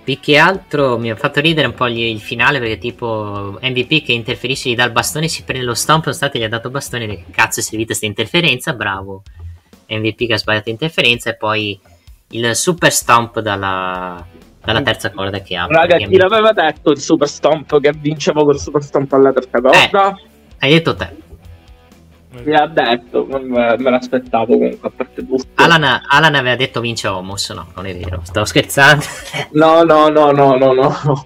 Più 0.03 0.19
che 0.19 0.37
altro 0.37 0.97
mi 0.97 1.09
ha 1.09 1.15
fatto 1.15 1.39
ridere 1.39 1.65
un 1.65 1.73
po' 1.73 1.87
gli, 1.87 2.01
il 2.01 2.19
finale 2.19 2.59
perché 2.59 2.77
tipo 2.77 3.57
MVP 3.61 4.03
che 4.03 4.11
interferisce 4.11 4.69
gli 4.69 4.75
dà 4.75 4.83
il 4.83 4.91
bastone 4.91 5.29
si 5.29 5.43
prende 5.43 5.65
lo 5.65 5.73
stomp 5.73 6.03
nonostante 6.03 6.39
gli 6.39 6.43
ha 6.43 6.49
dato 6.49 6.69
bastone 6.69 7.07
che 7.07 7.23
cazzo 7.31 7.61
è 7.61 7.63
servita 7.63 7.87
questa 7.87 8.05
interferenza 8.05 8.73
bravo. 8.73 9.23
MVP 9.87 10.27
che 10.27 10.33
ha 10.33 10.37
sbagliato 10.37 10.69
interferenza 10.69 11.29
e 11.29 11.37
poi 11.37 11.79
il 12.31 12.53
super 12.53 12.91
stomp 12.91 13.39
dalla, 13.39 14.25
dalla 14.61 14.81
terza 14.81 15.09
corda 15.11 15.39
che 15.39 15.55
ha. 15.55 15.67
Raga 15.69 15.95
chi 15.95 16.17
l'aveva 16.17 16.51
detto 16.51 16.91
il 16.91 16.99
super 16.99 17.29
stomp 17.29 17.79
che 17.79 17.93
vincevo 17.95 18.43
col 18.43 18.59
super 18.59 18.83
stomp 18.83 19.13
alla 19.13 19.31
terza 19.31 19.61
corda? 19.61 20.09
eh, 20.09 20.15
hai 20.59 20.69
detto 20.69 20.95
te 20.95 21.15
mi 22.43 22.55
ha 22.55 22.67
detto, 22.67 23.25
me, 23.25 23.77
me 23.77 23.89
l'aspettavo 23.89 24.57
comunque 24.57 24.87
a 24.87 24.91
parte 24.95 25.25
tutto. 25.25 25.43
Alan, 25.55 26.01
Alan 26.07 26.35
aveva 26.35 26.55
detto 26.55 26.81
vince 26.81 27.07
Homos, 27.07 27.49
no, 27.51 27.67
non 27.75 27.85
è 27.85 27.95
vero, 27.95 28.21
stavo 28.23 28.45
scherzando. 28.45 29.03
no, 29.53 29.83
no, 29.83 30.09
no, 30.09 30.31
no, 30.31 30.55
no, 30.55 30.73
no. 30.73 31.25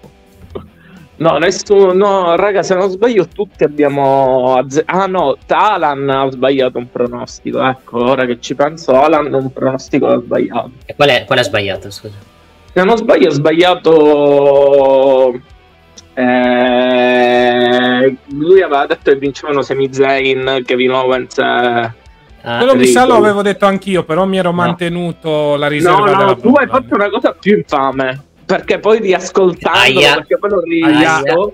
No, 1.19 1.37
nessuno, 1.39 1.93
no, 1.93 2.35
raga, 2.35 2.61
se 2.61 2.75
non 2.75 2.89
sbaglio 2.89 3.27
tutti 3.27 3.63
abbiamo... 3.63 4.55
Azze- 4.55 4.83
ah 4.85 5.07
no, 5.07 5.35
Alan 5.47 6.07
ha 6.09 6.29
sbagliato 6.29 6.77
un 6.77 6.91
pronostico, 6.91 7.63
ecco, 7.63 8.03
ora 8.03 8.25
che 8.25 8.39
ci 8.39 8.53
penso, 8.53 8.91
Alan 8.91 9.33
un 9.33 9.51
pronostico 9.51 10.05
l'ha 10.05 10.19
sbagliato. 10.19 10.71
E 10.85 10.93
qual 10.93 11.09
è, 11.09 11.25
qual 11.25 11.39
è 11.39 11.43
sbagliato, 11.43 11.89
scusa? 11.89 12.13
Se 12.71 12.83
non 12.83 12.97
sbaglio 12.97 13.29
ha 13.29 13.31
sbagliato 13.31 15.41
eh, 16.19 18.15
lui 18.29 18.61
aveva 18.63 18.87
detto 18.87 19.11
che 19.11 19.17
vincevano 19.17 19.61
Sami 19.61 19.93
Zayn, 19.93 20.63
Kevin 20.65 20.91
Owens. 20.91 21.37
Eh, 21.37 21.93
Quello 22.41 22.75
mi 22.75 22.87
sa 22.87 23.05
lo 23.05 23.17
avevo 23.17 23.43
detto 23.43 23.67
anch'io, 23.67 24.03
però 24.03 24.25
mi 24.25 24.39
ero 24.39 24.51
mantenuto 24.51 25.29
no. 25.29 25.55
la 25.57 25.67
riserva. 25.67 26.11
No, 26.11 26.23
no, 26.23 26.37
tu 26.37 26.53
hai 26.55 26.65
fatto 26.65 26.95
una 26.95 27.09
cosa 27.09 27.35
più 27.39 27.57
infame. 27.57 28.23
Perché 28.45 28.79
poi 28.79 28.99
riascoltando, 28.99 29.99
perché 29.99 30.37
poi 30.39 30.49
l'ho 30.49 30.61
rivisto. 30.61 31.53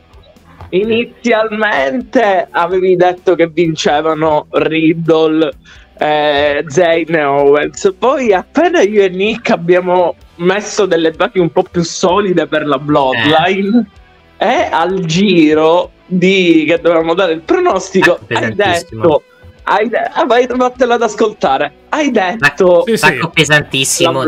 Inizialmente 0.69 2.47
avevi 2.49 2.95
detto 2.95 3.35
che 3.35 3.47
vincevano 3.47 4.47
Riddle, 4.49 5.51
eh, 5.97 6.63
Zayn 6.65 7.13
e 7.13 7.23
Owens. 7.23 7.95
Poi 7.99 8.31
appena 8.33 8.79
io 8.81 9.03
e 9.03 9.09
Nick 9.09 9.49
abbiamo 9.49 10.15
messo 10.35 10.85
delle 10.85 11.11
basi 11.11 11.39
un 11.39 11.51
po' 11.51 11.63
più 11.63 11.83
solide 11.83 12.47
per 12.47 12.65
la 12.65 12.77
Bloodline. 12.77 13.87
Eh 13.91 14.01
e 14.43 14.67
al 14.69 15.05
giro 15.05 15.91
di 16.05 16.65
che 16.67 16.79
dovevamo 16.81 17.13
dare 17.13 17.31
il 17.31 17.39
pronostico 17.39 18.19
ah, 18.27 18.39
hai 18.39 18.53
detto 18.53 19.23
hai 19.63 19.87
de- 19.87 19.97
ah, 19.97 20.25
vai, 20.25 20.45
vattela 20.45 20.95
ad 20.95 21.01
ascoltare. 21.01 21.71
Hai 21.87 22.11
detto 22.11 22.83
sì, 22.85 22.97
sì. 22.97 23.19
pesantissimo 23.33 24.21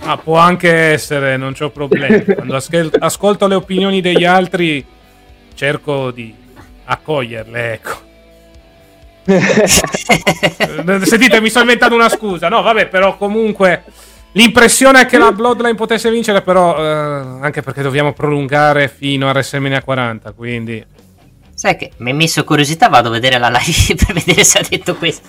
ah, 0.00 0.16
può 0.16 0.38
anche 0.38 0.72
essere 0.72 1.36
non 1.36 1.52
c'ho 1.52 1.68
problemi. 1.68 2.24
Quando 2.34 2.56
ascol- 2.56 2.96
ascolto 2.98 3.46
le 3.46 3.54
opinioni 3.56 4.00
degli 4.00 4.24
altri 4.24 4.82
cerco 5.54 6.10
di 6.10 6.34
accoglierle 6.84 7.72
ecco. 7.72 8.02
Sentite 11.04 11.40
mi 11.42 11.50
sto 11.50 11.60
inventando 11.60 11.94
una 11.94 12.08
scusa. 12.08 12.48
No 12.48 12.62
vabbè 12.62 12.88
però 12.88 13.18
comunque 13.18 13.84
L'impressione 14.36 15.02
è 15.02 15.06
che 15.06 15.16
la 15.16 15.30
Bloodline 15.30 15.76
potesse 15.76 16.10
vincere, 16.10 16.42
però 16.42 16.76
eh, 16.76 16.82
anche 17.40 17.62
perché 17.62 17.82
dobbiamo 17.82 18.12
prolungare 18.12 18.88
fino 18.88 19.28
a 19.28 19.30
WrestleMania 19.30 19.82
40, 19.82 20.32
quindi... 20.32 20.84
Sai 21.54 21.76
che 21.76 21.92
mi 21.98 22.10
hai 22.10 22.16
messo 22.16 22.42
curiosità, 22.42 22.88
vado 22.88 23.08
a 23.08 23.12
vedere 23.12 23.38
la 23.38 23.48
live 23.48 23.94
per 24.04 24.12
vedere 24.12 24.42
se 24.42 24.58
ha 24.58 24.66
detto 24.68 24.96
questo. 24.96 25.28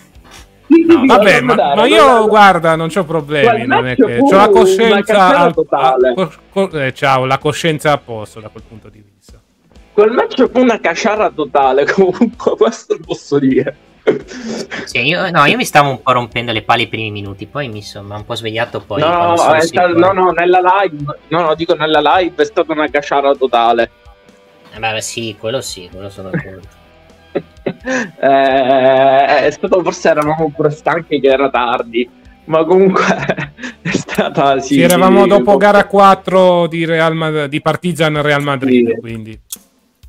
No, 0.68 1.06
vabbè, 1.06 1.41
ma, 1.41 1.53
ma, 1.53 1.86
io 1.86 2.27
guarda, 2.27 2.76
non 2.76 2.90
ho 2.94 3.03
problemi. 3.03 3.68
Non 3.68 3.88
è 3.88 3.95
che 3.95 4.18
ho 4.19 4.32
la 4.32 4.49
coscienza. 4.49 5.27
Al, 5.27 5.53
a, 5.69 6.14
co, 6.15 6.32
co, 6.49 6.72
eh, 6.72 6.91
ciao, 6.91 7.26
la 7.26 7.38
coscienza 7.38 7.91
a 7.91 7.98
posto 7.99 8.40
da 8.40 8.49
quel 8.49 8.64
punto 8.68 8.90
di 8.90 9.03
vista. 9.06 9.40
quel 9.94 10.11
match 10.11 10.49
fu 10.49 10.61
una 10.61 10.80
caciara 10.80 11.30
totale, 11.30 11.86
comunque 11.94 12.56
questo 12.57 12.95
lo 12.95 12.99
posso 13.06 13.38
dire. 13.38 13.77
Sì, 14.86 14.99
io, 14.99 15.30
no, 15.32 15.45
io 15.45 15.57
mi 15.57 15.65
stavo 15.65 15.90
un 15.90 16.02
po' 16.02 16.11
rompendo 16.11 16.52
le 16.52 16.61
palle 16.61 16.84
i 16.84 16.88
primi 16.88 17.10
minuti, 17.11 17.48
poi 17.48 17.68
mi 17.68 17.82
sono 17.82 18.15
un 18.15 18.23
po' 18.23 18.36
svegliato. 18.36 18.82
Poi 18.82 19.02
no, 19.02 19.34
quando 19.36 19.94
no, 19.94 20.11
no, 20.11 20.23
no, 20.26 20.32
nella 20.32 20.60
live, 20.60 21.18
no, 21.30 21.41
no, 21.41 21.56
dico 21.56 21.73
nella 21.73 22.18
live 22.18 22.41
è 22.41 22.45
stata 22.45 22.72
una 22.72 22.88
caciara 22.88 23.34
totale. 23.34 23.90
Eh, 24.73 24.80
beh, 24.80 25.02
sì, 25.02 25.36
quello 25.40 25.61
sì, 25.61 25.90
quello 25.91 26.10
sono 26.10 26.30
d'accordo. 26.30 26.84
Eh, 27.65 29.26
è 29.45 29.49
stato 29.52 29.84
forse 29.84 30.07
eravamo 30.10 30.49
pure 30.56 30.69
stanchi 30.69 31.19
che 31.19 31.27
era 31.27 31.49
tardi, 31.49 32.07
ma 32.45 32.64
comunque 32.64 33.03
è 33.82 33.91
stata 33.91 34.60
sì. 34.60 34.76
Sì, 34.76 34.82
eravamo 34.82 35.23
sì, 35.23 35.30
dopo 35.30 35.57
gara 35.57 35.86
4 35.86 36.68
di, 36.68 36.86
Real 36.86 37.48
di 37.49 37.61
Partizan 37.61 38.22
Real 38.22 38.41
Madrid, 38.41 38.88
Sì. 38.88 38.95
quindi 38.99 39.40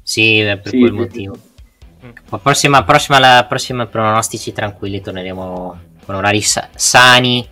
Sì, 0.03 0.41
eh, 0.41 0.59
per 0.59 0.71
Sì, 0.71 0.79
quel 0.79 0.91
sì, 0.91 0.97
motivo. 0.97 1.39
La 2.31 2.39
prossima, 2.39 2.85
prossima, 2.85 3.19
la 3.19 3.45
prossima 3.49 3.87
pronostici 3.87 4.53
tranquilli, 4.53 5.01
torneremo 5.01 5.79
con 6.05 6.15
orari 6.15 6.41
sa- 6.43 6.69
sani, 6.75 7.47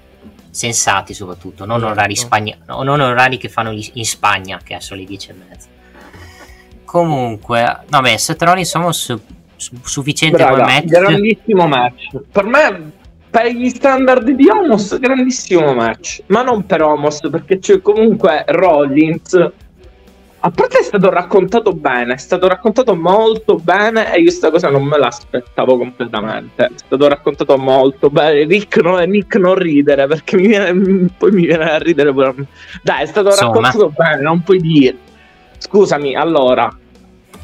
sensati 0.50 1.14
soprattutto, 1.14 1.64
non 1.64 1.76
Esatto. 1.78 1.92
orari, 1.92 2.16
spagna- 2.16 2.56
no, 2.66 2.82
non 2.82 3.00
orari 3.00 3.36
che 3.38 3.48
fanno 3.48 3.72
gli- 3.72 3.90
in 3.94 4.04
Spagna, 4.04 4.60
che 4.62 4.76
è 4.76 4.80
solo 4.80 5.00
le 5.00 5.06
10 5.06 5.30
e 5.30 5.34
mezza. 5.48 5.68
Comunque, 6.84 7.80
no 7.88 8.00
beh, 8.00 8.18
Seth 8.18 8.42
Rollins 8.42 8.72
insomma 8.72 8.92
su- 8.92 9.20
su- 9.56 9.76
sufficiente 9.82 10.36
Braga, 10.36 10.50
come 10.52 10.72
match. 10.74 10.84
grandissimo 10.84 11.66
match. 11.66 12.20
Per 12.30 12.44
me, 12.44 12.90
per 13.30 13.46
gli 13.48 13.68
standard 13.68 14.28
di 14.30 14.48
Homos, 14.48 14.96
grandissimo 15.00 15.72
match. 15.74 16.22
Ma 16.26 16.42
non 16.42 16.64
per 16.66 16.82
Homos, 16.82 17.18
perché 17.30 17.58
c'è 17.58 17.80
comunque 17.80 18.44
Rollins. 18.46 19.50
A 20.46 20.50
parte 20.50 20.78
è 20.80 20.82
stato 20.82 21.08
raccontato 21.08 21.72
bene, 21.72 22.12
è 22.12 22.16
stato 22.18 22.46
raccontato 22.46 22.94
molto 22.94 23.54
bene 23.56 24.12
e 24.12 24.18
io 24.18 24.24
questa 24.24 24.50
cosa 24.50 24.68
non 24.68 24.84
me 24.84 24.98
l'aspettavo 24.98 25.78
completamente. 25.78 26.66
È 26.66 26.70
stato 26.74 27.08
raccontato 27.08 27.56
molto 27.56 28.10
bene. 28.10 28.44
Rick, 28.44 28.76
no, 28.82 28.98
Nick 28.98 29.36
non 29.36 29.54
ridere 29.54 30.06
perché 30.06 30.36
mi 30.36 30.48
viene, 30.48 31.08
poi 31.16 31.30
mi 31.30 31.46
viene 31.46 31.70
a 31.70 31.78
ridere 31.78 32.12
pure 32.12 32.34
me. 32.36 32.46
Dai, 32.82 33.04
è 33.04 33.06
stato 33.06 33.28
Insomma. 33.28 33.52
raccontato 33.70 33.94
bene, 33.96 34.20
non 34.20 34.42
puoi 34.42 34.58
dire. 34.60 34.96
Scusami, 35.56 36.14
allora, 36.14 36.70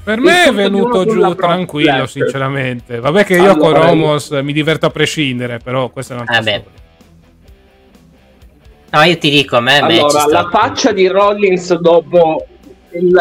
per 0.05 0.21
me 0.21 0.45
è 0.45 0.53
venuto 0.53 1.07
giù 1.07 1.35
tranquillo, 1.35 1.91
Flash. 1.91 2.11
sinceramente. 2.11 3.01
Vabbè 3.01 3.25
che 3.25 3.33
io 3.37 3.57
con 3.57 3.69
Allora, 3.77 3.79
io- 3.79 3.87
Romos 3.87 4.29
mi 4.43 4.53
diverto 4.53 4.85
a 4.85 4.91
prescindere, 4.91 5.57
però 5.57 5.89
questo 5.89 6.13
è 6.13 6.17
un 6.17 6.27
altro 6.29 6.37
Eh 6.37 6.43
beh. 6.43 6.51
storia. 6.61 6.79
No, 8.93 9.03
io 9.05 9.17
ti 9.17 9.31
dico, 9.31 9.57
a 9.57 9.61
me 9.61 9.79
Allora, 9.79 10.09
sta- 10.11 10.27
la 10.29 10.49
faccia 10.51 10.93
di 10.93 11.07
Rollins 11.07 11.73
dopo 11.79 12.45
il... 12.93 13.17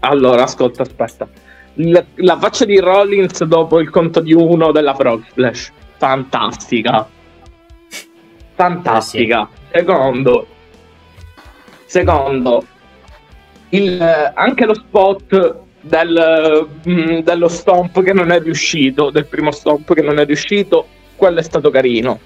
Allora, 0.00 0.42
ascolta, 0.44 0.82
aspetta. 0.82 1.28
Il- 1.74 2.06
la 2.16 2.38
faccia 2.38 2.64
di 2.64 2.78
Rollins 2.78 3.42
dopo 3.44 3.80
il 3.80 3.90
conto 3.90 4.20
di 4.20 4.32
uno 4.34 4.72
della 4.72 4.94
Frog 4.94 5.24
Splash. 5.28 5.72
Fantastica. 5.96 7.08
Fantastica. 8.54 9.48
Secondo. 9.70 10.46
Secondo. 11.86 12.66
Il, 13.70 14.00
anche 14.34 14.66
lo 14.66 14.74
spot 14.74 15.60
del, 15.80 16.68
mm, 16.88 17.18
dello 17.20 17.48
stomp 17.48 18.02
che 18.02 18.12
non 18.12 18.30
è 18.30 18.40
riuscito, 18.40 19.10
del 19.10 19.26
primo 19.26 19.50
stomp 19.50 19.94
che 19.94 20.02
non 20.02 20.18
è 20.18 20.24
riuscito, 20.26 20.86
quello 21.16 21.38
è 21.40 21.42
stato 21.42 21.70
carino 21.70 22.20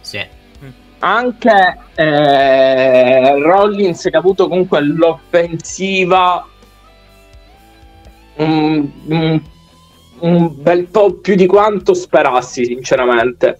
Sì. 0.00 0.26
Anche 1.00 1.78
eh, 1.94 3.38
Rollins 3.40 4.02
che 4.02 4.16
ha 4.16 4.18
avuto 4.18 4.48
comunque 4.48 4.80
l'offensiva 4.82 6.46
un, 8.36 8.88
un- 9.06 9.42
un 10.20 10.54
bel 10.62 10.86
po' 10.86 11.14
più 11.14 11.34
di 11.34 11.46
quanto 11.46 11.94
sperassi 11.94 12.64
sinceramente. 12.64 13.58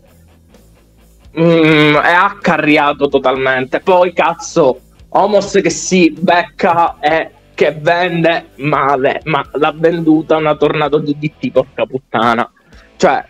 Mm, 1.39 1.95
è 1.97 2.13
accarriato 2.13 3.09
totalmente. 3.09 3.81
Poi 3.81 4.13
cazzo 4.13 4.81
Homos 5.11 5.59
che 5.63 5.71
si 5.71 6.15
becca 6.19 6.99
e 7.01 7.31
che 7.55 7.73
vende 7.73 8.51
male 8.57 9.21
ma 9.25 9.45
l'ha 9.55 9.73
venduta 9.77 10.37
una 10.37 10.57
tornado 10.57 10.99
di 10.99 11.17
DT 11.19 11.51
porca 11.51 11.87
puttana. 11.87 12.51
Cioè 12.97 13.25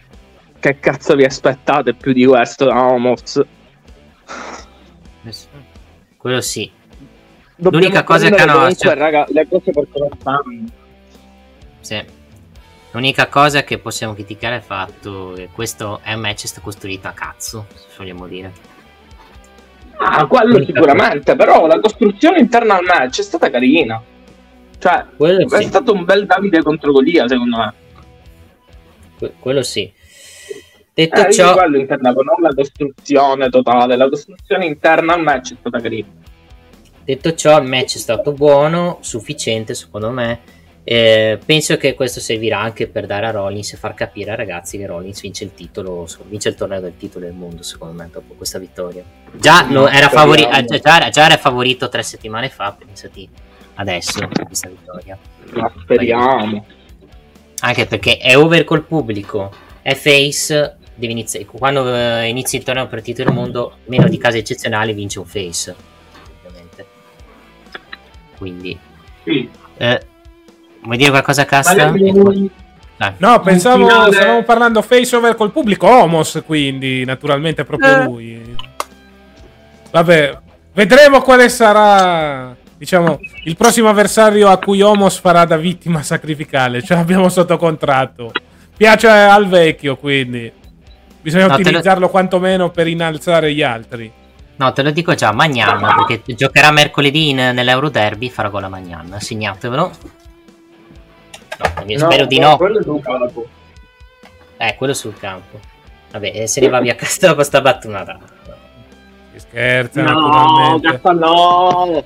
che 0.58 0.78
cazzo 0.78 1.14
vi 1.14 1.24
aspettate 1.24 1.94
più 1.94 2.12
di 2.12 2.24
questo 2.26 2.66
da 2.66 2.84
Homos 2.84 3.40
Quello 6.20 6.42
sì. 6.42 6.70
Dobbiamo 7.56 7.78
L'unica 7.86 8.04
cosa 8.04 8.28
che 8.28 8.34
hanno- 8.42 8.52
comunque, 8.52 8.76
cioè- 8.76 8.94
raga, 8.94 9.24
le 9.30 9.48
cose 9.48 9.72
come 9.72 9.86
stanno. 10.18 10.42
Sì. 11.80 12.04
L'unica 12.90 13.28
cosa 13.28 13.62
che 13.64 13.78
possiamo 13.78 14.12
criticare 14.12 14.56
è 14.56 14.58
il 14.58 14.64
fatto 14.64 15.32
che 15.34 15.48
questo 15.50 16.00
è 16.02 16.12
un 16.12 16.20
match 16.20 16.44
sta 16.46 16.60
costruito 16.60 17.08
a 17.08 17.12
cazzo, 17.12 17.66
se 17.74 17.86
vogliamo 17.96 18.26
dire. 18.26 18.52
Ah, 19.96 20.26
quello 20.26 20.52
L'unica 20.58 20.72
sicuramente, 20.74 21.36
però 21.36 21.66
la 21.66 21.80
costruzione 21.80 22.38
interna 22.38 22.76
al 22.76 22.84
match 22.84 23.20
è 23.20 23.22
stata 23.22 23.48
carina. 23.48 24.02
Cioè, 24.78 25.06
Quello 25.16 25.54
è 25.56 25.62
sì. 25.62 25.68
stato 25.68 25.92
un 25.92 26.04
bel 26.04 26.26
Davide 26.26 26.62
contro 26.62 26.92
Golia, 26.92 27.28
secondo 27.28 27.56
me. 27.56 27.74
Que- 29.18 29.32
quello 29.38 29.62
sì. 29.62 29.90
Detto 30.92 31.26
Eh, 31.26 31.32
ciò, 31.32 31.54
quello 31.54 31.78
intendevo, 31.78 32.22
non 32.22 32.36
la 32.40 32.52
costruzione 32.54 33.48
totale, 33.48 33.96
la 33.96 34.08
costruzione 34.08 34.66
interna 34.66 35.14
al 35.14 35.22
match 35.22 35.52
è 35.52 35.56
stata 35.58 35.80
carina. 35.80 36.08
detto 37.04 37.34
ciò, 37.34 37.58
il 37.60 37.68
match 37.68 37.96
è 37.96 37.98
stato 37.98 38.32
buono, 38.32 38.98
sufficiente 39.00 39.74
secondo 39.74 40.10
me. 40.10 40.40
Eh, 40.82 41.38
penso 41.44 41.76
che 41.76 41.94
questo 41.94 42.20
servirà 42.20 42.58
anche 42.58 42.88
per 42.88 43.06
dare 43.06 43.26
a 43.26 43.30
Rollins 43.30 43.72
e 43.72 43.76
far 43.76 43.94
capire 43.94 44.30
ai 44.30 44.36
ragazzi 44.36 44.78
che 44.78 44.86
Rollins 44.86 45.20
vince 45.20 45.44
il 45.44 45.52
titolo, 45.54 46.06
vince 46.24 46.48
il 46.48 46.54
torneo 46.54 46.80
del 46.80 46.96
titolo 46.96 47.24
del 47.26 47.34
mondo, 47.34 47.62
secondo 47.62 47.94
me, 47.94 48.08
dopo 48.12 48.34
questa 48.34 48.58
vittoria. 48.58 49.02
Già, 49.32 49.62
no, 49.68 49.88
era, 49.88 50.08
favori- 50.08 50.42
eh, 50.44 50.64
già- 50.64 51.08
già, 51.10 51.24
era 51.26 51.36
favorito 51.36 51.88
tre 51.88 52.02
settimane 52.02 52.48
fa, 52.48 52.76
pensati 52.76 53.28
adesso 53.74 54.28
questa 54.46 54.68
vittoria. 54.68 55.18
Ma 55.52 55.72
speriamo. 55.80 56.64
Anche 57.60 57.86
perché 57.86 58.16
è 58.18 58.36
over 58.36 58.64
col 58.64 58.84
pubblico, 58.84 59.52
è 59.82 59.94
face, 59.94 60.76
iniziare, 61.08 61.46
quando 61.46 61.94
eh, 61.94 62.28
inizi 62.28 62.56
il 62.56 62.62
torneo 62.62 62.86
per 62.86 62.98
il 62.98 63.04
titolo 63.04 63.30
del 63.30 63.38
mondo, 63.38 63.76
meno 63.86 64.08
di 64.08 64.18
casi 64.18 64.38
eccezionali 64.38 64.92
vince 64.92 65.18
un 65.18 65.24
face, 65.26 65.74
ovviamente. 66.44 66.86
Quindi, 68.36 68.78
Sì. 69.24 69.48
eh, 69.78 70.06
vuoi 70.82 70.96
dire 70.96 71.10
qualcosa 71.10 71.42
a 71.42 71.44
cassa? 71.46 71.74
Magari 71.74 72.10
lui- 72.12 72.50
Dai. 72.96 73.12
No, 73.16 73.40
pensavo 73.40 73.86
finale- 73.86 74.12
stavamo 74.12 74.42
parlando 74.42 74.82
face 74.82 75.16
over 75.16 75.34
col 75.34 75.52
pubblico 75.52 75.86
Homos, 75.86 76.42
quindi 76.44 77.02
naturalmente 77.06 77.64
proprio 77.64 78.00
Eh. 78.00 78.04
lui. 78.04 78.56
Vabbè, 79.90 80.38
vedremo 80.74 81.22
quale 81.22 81.48
sarà, 81.48 82.54
diciamo, 82.76 83.18
il 83.44 83.56
prossimo 83.56 83.88
avversario 83.88 84.48
a 84.48 84.58
cui 84.58 84.82
Homos 84.82 85.18
farà 85.18 85.44
da 85.46 85.56
vittima 85.56 86.02
sacrificale. 86.02 86.82
Ce 86.82 86.94
l'abbiamo 86.94 87.28
sotto 87.30 87.56
contratto. 87.56 88.32
Piace 88.76 89.08
al 89.08 89.48
vecchio, 89.48 89.96
quindi 89.96 90.50
bisogna 91.20 91.46
No, 91.46 91.56
te 91.56 91.62
lo- 91.62 91.68
utilizzarlo 91.68 92.08
quantomeno 92.08 92.70
per 92.70 92.86
innalzare 92.86 93.52
gli 93.52 93.62
altri. 93.62 94.10
No, 94.56 94.72
te 94.72 94.82
lo 94.82 94.90
dico 94.90 95.14
già, 95.14 95.32
Magnan, 95.32 96.04
perché 96.06 96.34
giocherà 96.34 96.70
mercoledì 96.70 97.30
in- 97.30 97.36
nell'Euro 97.54 97.88
Derby, 97.88 98.28
farà 98.28 98.48
gol 98.48 98.64
a 98.64 98.68
Magnan, 98.68 99.16
segnatevelo. 99.18 99.90
No, 101.58 101.84
io 101.86 101.98
spero 101.98 102.26
di 102.26 102.38
no. 102.38 102.56
Quello 102.56 102.78
è 102.78 102.82
sul 102.82 103.00
campo. 103.02 103.46
Eh, 104.56 104.74
quello 104.76 104.92
sul 104.94 105.18
campo. 105.18 105.58
Vabbè, 106.12 106.32
eh, 106.34 106.46
se 106.46 106.60
ne 106.60 106.68
va 106.68 106.80
via 106.80 106.94
Castro 106.94 107.34
con 107.34 107.44
sta 107.44 107.60
battuta. 107.60 108.18
Si 109.32 109.40
scherza, 109.40 110.02
No, 110.02 110.80
cazzo 110.82 111.12
no. 111.12 112.04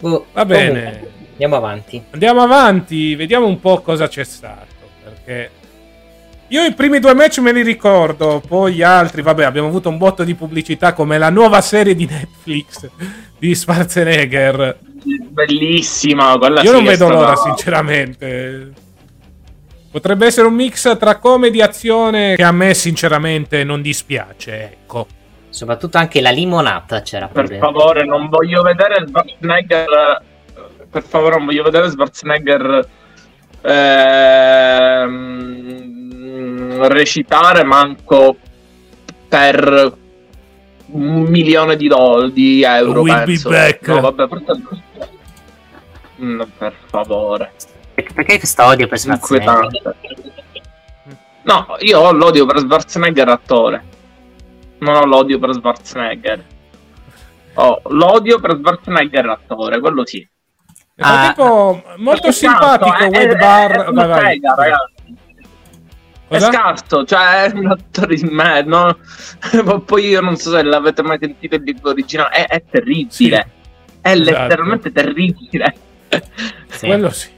Oh, 0.00 0.26
Va 0.32 0.44
bene. 0.44 0.82
comunque, 0.82 1.10
andiamo 1.32 1.56
avanti. 1.56 2.04
Andiamo 2.10 2.42
avanti, 2.42 3.14
vediamo 3.14 3.46
un 3.46 3.58
po' 3.60 3.80
cosa 3.80 4.08
c'è 4.08 4.24
stato. 4.24 4.66
Perché 5.04 5.50
io 6.48 6.62
i 6.64 6.72
primi 6.74 6.98
due 6.98 7.14
match 7.14 7.38
me 7.38 7.52
li 7.52 7.62
ricordo, 7.62 8.42
poi 8.46 8.74
gli 8.74 8.82
altri, 8.82 9.22
vabbè, 9.22 9.44
abbiamo 9.44 9.68
avuto 9.68 9.88
un 9.88 9.98
botto 9.98 10.24
di 10.24 10.34
pubblicità 10.34 10.92
come 10.92 11.18
la 11.18 11.30
nuova 11.30 11.60
serie 11.60 11.94
di 11.94 12.06
Netflix 12.06 12.88
di 13.38 13.54
Schwarzenegger. 13.54 14.78
Bellissima, 15.28 16.36
quella 16.38 16.62
Io 16.62 16.72
non 16.72 16.84
vedo 16.84 17.06
stata- 17.06 17.20
l'ora, 17.20 17.36
sinceramente. 17.36 18.72
Potrebbe 19.90 20.26
essere 20.26 20.46
un 20.46 20.54
mix 20.54 20.96
tra 20.98 21.16
comedy 21.16 21.58
e 21.58 21.62
azione 21.62 22.34
che 22.36 22.42
a 22.42 22.52
me, 22.52 22.74
sinceramente, 22.74 23.64
non 23.64 23.80
dispiace. 23.80 24.62
Ecco. 24.64 25.06
Soprattutto 25.50 25.96
anche 25.96 26.20
la 26.20 26.30
limonata 26.30 27.00
c'era 27.02 27.26
Per 27.28 27.44
pure. 27.44 27.58
favore, 27.58 28.04
non 28.04 28.28
voglio 28.28 28.62
vedere 28.62 29.04
Schwarzenegger. 29.06 30.22
Per 30.90 31.02
favore, 31.02 31.36
non 31.36 31.46
voglio 31.46 31.62
vedere 31.62 31.90
Schwarzenegger 31.90 32.86
ehm, 33.62 35.18
recitare 36.88 37.64
manco 37.64 38.36
per 39.28 39.92
un 40.90 41.22
milione 41.22 41.76
di, 41.76 41.88
dollari, 41.88 42.32
di 42.32 42.62
euro. 42.62 43.02
We'll 43.02 43.18
be 43.18 43.24
penso. 43.24 43.48
back. 43.50 43.86
No, 43.88 44.00
vabbè, 44.00 44.26
Mm, 46.20 46.42
per 46.58 46.74
favore. 46.86 47.52
Perché 47.94 48.38
questo 48.38 48.64
odio 48.64 48.88
per 48.88 48.98
Schwarzenegger? 48.98 49.96
No, 51.42 51.76
io 51.78 52.00
ho 52.00 52.12
l'odio 52.12 52.44
per 52.44 52.58
Schwarzenegger 52.58 53.28
attore. 53.28 53.84
Non 54.78 54.96
ho 54.96 55.04
l'odio 55.04 55.38
per 55.38 55.54
Schwarzenegger. 55.54 56.44
Ho 57.54 57.80
l'odio 57.86 58.40
per 58.40 58.56
Schwarzenegger 58.56 59.28
attore, 59.28 59.80
quello 59.80 60.04
sì. 60.04 60.28
Nel 60.98 61.06
frattempo, 61.06 61.82
molto 61.98 62.20
Perché 62.22 62.32
simpatico 62.32 62.88
scarso, 62.88 63.04
è- 63.04 63.08
Wade 63.08 63.88
una 63.90 64.06
vai, 64.06 64.08
vai. 64.08 64.32
sega, 64.32 64.54
ragazzi. 64.56 64.96
È 66.26 66.34
Cosa? 66.34 66.52
scarso, 66.52 67.04
cioè 67.04 67.44
è 67.44 67.52
un 67.54 67.66
attore 67.70 68.16
di 68.16 68.24
me, 68.24 68.62
no? 68.62 68.98
Poi 69.86 70.06
io 70.08 70.20
non 70.20 70.36
so 70.36 70.50
se 70.50 70.62
l'avete 70.62 71.02
mai 71.02 71.18
sentito 71.20 71.54
il 71.54 71.62
libro 71.62 71.90
originale, 71.90 72.30
è, 72.30 72.46
è 72.48 72.62
terribile. 72.68 73.08
Sì. 73.10 73.28
È 73.30 74.10
Esatto. 74.10 74.24
letteralmente 74.42 74.92
terribile. 74.92 75.74
Sì. 76.68 76.86
Quello 76.86 77.10
sì. 77.10 77.28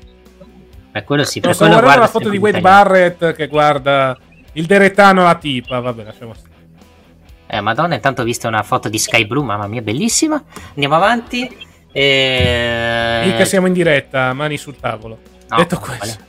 Beh, 0.91 1.05
quello 1.05 1.25
sì, 1.25 1.41
per 1.41 1.55
sto 1.55 1.65
quello 1.67 1.81
guarda 1.81 2.01
la 2.01 2.07
foto 2.09 2.29
di 2.29 2.37
Wade. 2.39 2.61
Barrett 2.61 3.33
che 3.35 3.47
guarda 3.47 4.17
il 4.53 4.67
deretano 4.67 5.21
alla 5.23 5.35
tipa. 5.37 5.81
Vabbè, 5.81 6.03
lasciamo 6.05 6.35
stare. 6.35 6.55
Eh, 7.47 7.61
madonna, 7.61 7.95
intanto 7.95 8.23
ho 8.23 8.25
visto 8.25 8.49
una 8.49 8.63
foto 8.63 8.89
di 8.89 8.99
Sky 8.99 9.27
Blue, 9.27 9.45
mamma 9.45 9.67
mia, 9.67 9.83
bellissima. 9.83 10.43
Andiamo 10.71 10.95
avanti. 10.97 11.69
E... 11.93 13.23
Mica 13.25 13.45
siamo 13.45 13.67
in 13.67 13.73
diretta, 13.73 14.33
mani 14.33 14.57
sul 14.57 14.77
tavolo. 14.77 15.19
No, 15.49 15.57
Detto 15.57 15.79
vale. 15.81 15.99
questo, 15.99 16.25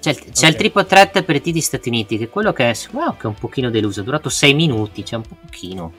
C'è, 0.00 0.10
il, 0.10 0.16
c'è 0.32 0.46
Ok. 0.46 0.50
il 0.52 0.56
triple 0.56 0.84
threat 0.86 1.22
per 1.22 1.34
i 1.36 1.40
T 1.40 1.50
di 1.50 1.60
Stati 1.60 1.88
Uniti, 1.88 2.16
che 2.18 2.24
è 2.24 2.30
quello 2.30 2.52
che 2.52 2.70
è, 2.70 2.74
wow, 2.92 3.16
che 3.16 3.22
è 3.22 3.26
un 3.26 3.34
pochino 3.34 3.70
deluso. 3.70 4.00
È 4.00 4.04
durato 4.04 4.28
6 4.28 4.54
minuti, 4.54 5.04
cioè 5.04 5.18
un 5.18 5.24
pochino 5.40 5.92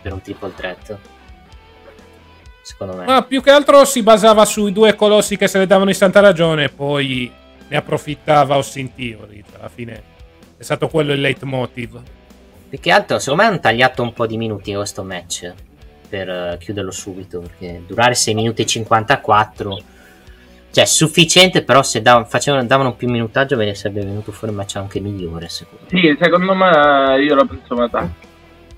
per 0.00 0.12
un 0.12 0.22
triple 0.22 0.52
threat. 0.54 0.98
Secondo 2.64 2.94
me. 2.96 3.04
ma 3.04 3.22
più 3.22 3.42
che 3.42 3.50
altro 3.50 3.84
si 3.84 4.02
basava 4.04 4.44
sui 4.44 4.72
due 4.72 4.94
colossi 4.94 5.36
che 5.36 5.48
se 5.48 5.58
ne 5.58 5.66
davano 5.66 5.90
in 5.90 5.96
santa 5.96 6.20
ragione 6.20 6.64
e 6.64 6.68
poi 6.68 7.30
ne 7.66 7.76
approfittava 7.76 8.54
Austin 8.54 8.94
Theory. 8.94 9.42
Alla 9.58 9.68
fine 9.68 10.02
è 10.56 10.62
stato 10.62 10.86
quello 10.88 11.12
il 11.12 11.20
leitmotiv. 11.20 12.00
Più 12.68 12.78
che 12.78 12.90
altro, 12.92 13.18
secondo 13.18 13.42
me 13.42 13.48
hanno 13.48 13.60
tagliato 13.60 14.02
un 14.02 14.12
po' 14.12 14.26
di 14.26 14.36
minuti 14.36 14.72
questo 14.72 15.02
match 15.02 15.52
per 16.12 16.28
eh, 16.28 16.58
chiuderlo 16.60 16.90
subito. 16.90 17.40
Perché 17.40 17.84
durare 17.86 18.14
6 18.14 18.34
minuti 18.34 18.60
e 18.60 18.66
54, 18.66 19.82
cioè 20.70 20.84
sufficiente, 20.84 21.62
però 21.62 21.82
se 21.82 22.02
dav- 22.02 22.28
facevano, 22.28 22.66
davano 22.66 22.94
più 22.94 23.08
minutaggio 23.08 23.56
ve 23.56 23.64
ne 23.64 23.74
sarebbe 23.74 24.04
venuto 24.04 24.30
fuori 24.30 24.52
un 24.52 24.60
match 24.60 24.76
anche 24.76 25.00
migliore. 25.00 25.48
Secondo 25.48 25.86
me. 25.88 25.98
Sì, 25.98 26.16
secondo 26.20 26.54
me 26.54 27.22
io 27.22 27.34
la 27.34 27.44
penso 27.46 27.74
metà. 27.74 28.12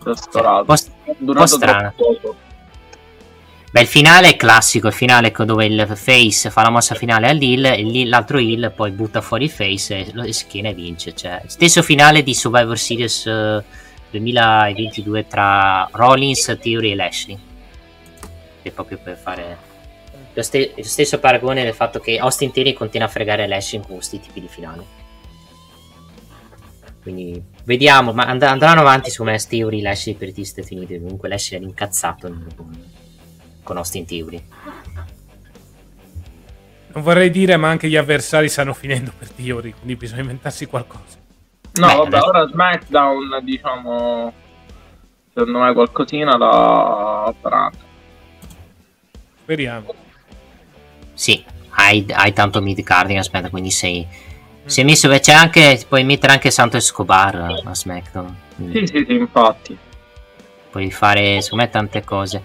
Cioè, 0.05 0.15
un 0.15 0.65
po' 0.65 0.75
durato 1.19 1.47
strano. 1.47 1.93
poco. 1.97 2.37
Beh, 3.73 3.81
il 3.81 3.87
finale 3.89 4.29
è 4.29 4.37
classico, 4.37 4.87
il 4.87 4.93
finale 4.93 5.33
dove 5.37 5.67
il 5.67 5.85
face 5.97 6.49
fa 6.49 6.63
la 6.63 6.71
mossa 6.71 6.95
finale 6.95 7.29
all'Hill, 7.29 7.65
e 7.65 7.83
lì 7.83 8.07
l'altro 8.07 8.39
Hill 8.39 8.73
poi 8.73 8.93
butta 8.93 9.21
fuori 9.21 9.45
il 9.45 9.51
face 9.51 9.97
e 9.97 10.11
lo 10.13 10.31
schiena 10.31 10.69
e 10.69 10.75
vince. 10.75 11.13
Cioè, 11.13 11.43
stesso 11.47 11.83
finale 11.83 12.23
di 12.23 12.35
Survivor 12.35 12.79
Series 12.79 13.27
eh, 13.27 13.65
2022 14.21 15.27
tra 15.27 15.89
Rollins, 15.91 16.57
Theory 16.61 16.93
e 16.93 16.95
Lashley. 16.95 17.39
È 18.63 18.71
proprio 18.71 18.99
per 19.03 19.17
fare 19.17 19.57
lo, 20.33 20.43
ste- 20.43 20.73
lo 20.77 20.83
stesso 20.83 21.19
paragone 21.19 21.65
del 21.65 21.75
fatto 21.75 22.01
che 22.01 22.19
Austin 22.19 22.53
Theory 22.53 22.73
continua 22.73 23.07
a 23.07 23.11
fregare 23.11 23.47
Lashley 23.47 23.81
con 23.83 23.97
questi 23.97 24.21
tipi 24.21 24.41
di 24.41 24.49
finali. 24.49 24.85
Quindi 27.03 27.43
vediamo, 27.65 28.13
ma 28.13 28.25
and- 28.25 28.43
andranno 28.43 28.81
avanti 28.81 29.11
secondo 29.11 29.33
me 29.33 29.39
Theory, 29.39 29.81
Lashley 29.81 30.15
per 30.15 30.33
i 30.35 30.45
Stati. 30.45 30.75
Comunque 30.77 31.29
Lashley 31.29 31.59
era 31.59 31.69
incazzato 31.69 32.35
con 33.63 33.77
Austin 33.77 34.07
Theory. 34.07 34.43
Non 36.95 37.03
vorrei 37.03 37.31
dire, 37.31 37.57
ma 37.57 37.69
anche 37.69 37.89
gli 37.89 37.97
avversari 37.97 38.49
stanno 38.49 38.73
finendo 38.73 39.13
per 39.19 39.29
Theory, 39.31 39.73
quindi 39.73 39.97
bisogna 39.97 40.21
inventarsi 40.21 40.67
qualcosa. 40.67 41.24
No, 41.75 41.87
Beh, 41.89 41.95
vabbè, 41.97 42.21
ora 42.21 42.47
SmackDown, 42.49 43.41
diciamo, 43.43 44.33
secondo 45.33 45.59
me 45.59 45.73
qualcosina 45.73 46.37
l'ha 46.37 47.35
faranno. 47.41 47.73
Speriamo. 49.43 49.95
Sì, 51.15 51.45
hai, 51.71 52.07
hai 52.11 52.33
tanto 52.33 52.61
mid 52.63 52.83
carding, 52.83 53.19
aspetta, 53.19 53.51
quindi 53.51 53.71
sei... 53.71 54.07
sei 54.65 54.85
messo, 54.85 55.09
beh, 55.09 55.21
c'è 55.21 55.33
anche, 55.33 55.85
puoi 55.89 56.05
mettere 56.05 56.33
anche 56.35 56.51
Santo 56.51 56.77
Escobar 56.77 57.61
a 57.65 57.75
SmackDown. 57.75 58.37
quindi 58.55 58.79
Sì, 58.79 58.87
sì, 58.87 59.05
sì, 59.09 59.15
infatti. 59.15 59.77
Puoi 60.71 60.91
fare, 60.91 61.41
secondo 61.41 61.65
me, 61.65 61.71
tante 61.71 62.05
cose. 62.05 62.43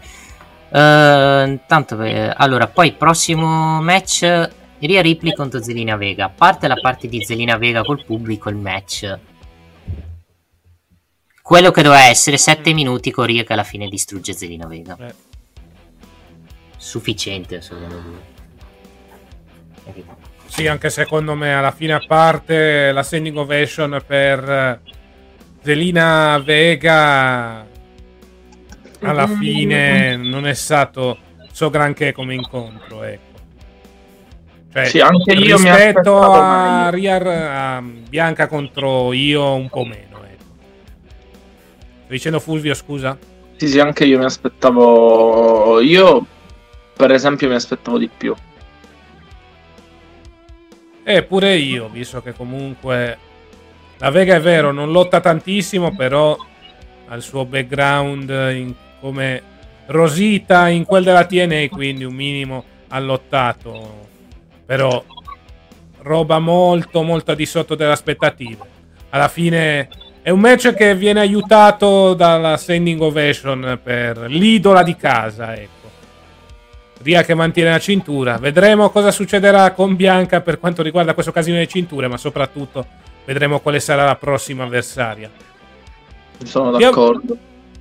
Eh, 0.72 1.44
intanto, 1.48 2.02
eh, 2.02 2.34
allora, 2.36 2.68
poi 2.68 2.92
prossimo 2.94 3.82
match, 3.82 4.50
Ria 4.88 5.02
Ripley 5.02 5.34
contro 5.34 5.62
Zelina 5.62 5.96
Vega. 5.96 6.26
A 6.26 6.30
parte 6.30 6.68
la 6.68 6.76
parte 6.76 7.08
di 7.08 7.24
Zelina 7.24 7.58
Vega 7.58 7.84
col 7.84 8.04
pubblico, 8.04 8.50
il 8.50 8.56
match... 8.56 9.18
Quello 11.42 11.72
che 11.72 11.82
doveva 11.82 12.06
essere 12.06 12.38
7 12.38 12.74
minuti 12.74 13.10
con 13.10 13.26
Ria 13.26 13.44
che 13.44 13.54
alla 13.54 13.64
fine 13.64 13.88
distrugge 13.88 14.34
Zelina 14.34 14.68
Vega. 14.68 14.96
Eh. 15.00 15.14
Sufficiente, 16.78 17.60
secondo 17.62 17.96
me. 17.96 18.38
Sì, 20.46 20.68
anche 20.68 20.92
secondo 20.92 21.34
me 21.34 21.54
alla 21.54 21.72
fine 21.72 21.94
a 21.94 22.04
parte 22.06 22.92
la 22.92 23.02
standing 23.02 23.36
ovation 23.38 24.04
per 24.06 24.50
eh, 24.50 24.80
Zelina 25.64 26.40
Vega 26.44 27.66
alla 29.02 29.28
fine 29.28 30.18
non 30.18 30.46
è 30.46 30.54
stato 30.54 31.18
so 31.52 31.70
granché 31.70 32.12
come 32.12 32.34
incontro, 32.36 33.04
ecco. 33.04 33.29
Cioè, 34.72 34.86
Sì, 34.86 35.00
anche 35.00 35.34
io 35.34 35.58
rispetto 35.58 36.20
a, 36.22 36.92
meglio. 36.92 37.18
Ria, 37.20 37.76
a 37.76 37.82
Bianca 37.82 38.48
contro 38.48 39.14
io 39.14 39.54
un 39.56 39.68
po' 39.70 39.84
meno, 39.84 40.24
ecco. 40.24 40.44
Sto 42.04 42.08
dicendo 42.08 42.40
Fulvio, 42.40 42.74
scusa? 42.74 43.18
Sì, 43.56 43.68
sì, 43.68 43.80
anche 43.80 44.06
io 44.06 44.20
mi 44.20 44.26
aspettavo. 44.26 45.80
Io, 45.82 46.26
per 46.96 47.12
esempio, 47.12 47.48
mi 47.50 47.56
aspettavo 47.56 47.98
di 47.98 48.10
più. 48.16 48.36
Eh, 51.04 51.24
pure 51.24 51.56
io, 51.56 51.90
visto 51.90 52.22
che 52.22 52.34
comunque 52.34 53.18
la 53.98 54.12
Vega 54.12 54.36
è 54.36 54.40
vero, 54.40 54.72
non 54.72 54.92
lotta 54.92 55.20
tantissimo, 55.20 55.96
però 55.96 56.38
ha 57.08 57.16
il 57.16 57.24
suo 57.24 57.46
background 57.46 58.30
in- 58.54 58.74
come 59.00 59.42
Rosita 59.88 60.68
in 60.68 60.86
quel 60.86 61.04
della 61.04 61.26
TNA, 61.26 61.68
quindi 61.70 62.04
un 62.04 62.14
minimo 62.14 62.64
ha 62.90 63.00
lottato, 63.00 64.09
però 64.70 65.04
roba 66.04 66.38
molto 66.38 67.02
molto 67.02 67.34
di 67.34 67.48
sotto 67.48 67.74
delle 67.74 67.94
aspettative. 67.94 68.64
Alla 69.10 69.28
fine 69.28 69.90
è 70.22 70.30
un 70.30 70.40
match 70.40 70.76
che 70.76 70.94
viene 70.94 71.22
aiutato 71.22 72.14
dalla 72.14 72.56
standing 72.56 73.02
ovation 73.02 73.80
per 73.82 74.26
l'idola 74.28 74.84
di 74.84 74.96
casa, 74.96 75.56
ecco. 75.56 75.90
Ria 77.02 77.24
che 77.24 77.34
mantiene 77.34 77.72
la 77.72 77.80
cintura. 77.80 78.38
Vedremo 78.38 78.92
cosa 78.92 79.10
succederà 79.10 79.72
con 79.72 79.96
Bianca 79.96 80.42
per 80.42 80.60
quanto 80.60 80.84
riguarda 80.84 81.16
questo 81.16 81.32
casino 81.32 81.58
di 81.58 81.68
cinture, 81.68 82.08
ma 82.08 82.18
soprattutto 82.18 82.86
vedremo 83.26 83.62
quale 83.62 83.80
sarà 83.80 84.06
la 84.06 84.18
prossima 84.18 84.66
avversaria. 84.66 85.32
Sono 86.44 86.78
d'accordo. 86.78 87.36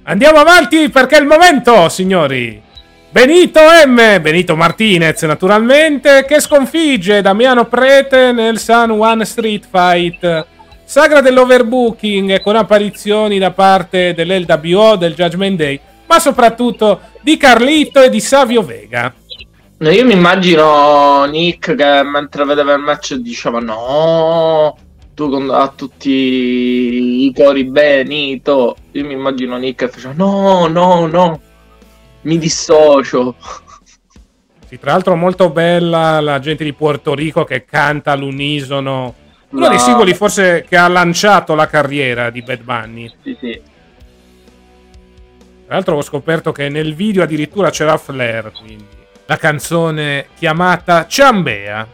Andiamo 0.05 0.39
avanti 0.39 0.89
perché 0.89 1.19
è 1.19 1.21
il 1.21 1.27
momento, 1.27 1.91
signori. 1.91 2.63
Benito 3.11 3.61
M, 3.87 4.21
Benito 4.21 4.55
Martinez 4.55 5.23
naturalmente, 5.23 6.27
che 6.29 6.41
sconfigge 6.41 7.23
Damiano 7.23 7.65
Prete 7.65 8.33
nel 8.33 8.59
San 8.59 8.91
Juan 8.91 9.25
Street 9.25 9.67
Fight. 9.67 10.47
Sagra 10.85 11.23
dell'overbooking 11.23 12.43
con 12.43 12.55
apparizioni 12.57 13.39
da 13.39 13.51
parte 13.53 14.13
dell'LWO, 14.13 14.97
del 14.97 15.15
Judgment 15.15 15.57
Day, 15.57 15.81
ma 16.07 16.19
soprattutto 16.19 17.01
di 17.23 17.39
Carlito 17.39 18.03
e 18.03 18.11
di 18.11 18.21
Savio 18.21 18.63
Vega. 18.63 19.13
No, 19.79 19.91
io 19.91 20.05
mi 20.05 20.13
immagino 20.13 21.25
Nick 21.25 21.75
che 21.75 22.03
mentre 22.03 22.45
vedeva 22.45 22.75
il 22.75 22.81
match 22.81 23.15
diceva 23.15 23.59
no, 23.59 24.77
tu 25.15 25.31
con, 25.31 25.49
a 25.49 25.73
tutti 25.75 27.25
i 27.25 27.33
cori 27.35 27.65
Benito. 27.65 28.77
Io 28.93 29.07
mi 29.07 29.15
immagino 29.15 29.57
Nick 29.57 29.87
che 29.87 29.89
faceva 29.89 30.13
no, 30.15 30.67
no, 30.67 31.07
no, 31.07 31.41
mi 32.23 32.39
dissocio. 32.39 33.35
Sì, 34.67 34.79
tra 34.79 34.93
l'altro 34.93 35.17
molto 35.17 35.51
bella 35.51 36.21
la 36.21 36.39
gente 36.41 36.63
di 36.63 36.75
Puerto 36.75 37.15
Rico 37.15 37.45
che 37.45 37.65
canta 37.65 38.13
all'unisono. 38.13 39.15
Uno 39.51 39.63
No. 39.63 39.69
dei 39.71 39.79
singoli 39.79 40.13
forse 40.13 40.67
che 40.69 40.77
ha 40.77 40.89
lanciato 40.89 41.55
la 41.55 41.67
carriera 41.67 42.29
di 42.29 42.43
Bad 42.43 42.61
Bunny. 42.61 43.11
Sì, 43.23 43.37
sì. 43.41 43.61
Tra 45.65 45.75
l'altro 45.75 45.97
ho 45.97 46.03
scoperto 46.03 46.53
che 46.53 46.69
nel 46.69 46.95
video 46.95 47.23
addirittura 47.23 47.71
c'era 47.71 47.97
Flair, 47.97 48.53
quindi 48.53 48.85
la 49.25 49.37
canzone 49.37 50.27
chiamata 50.39 51.07
Ciambea, 51.07 51.87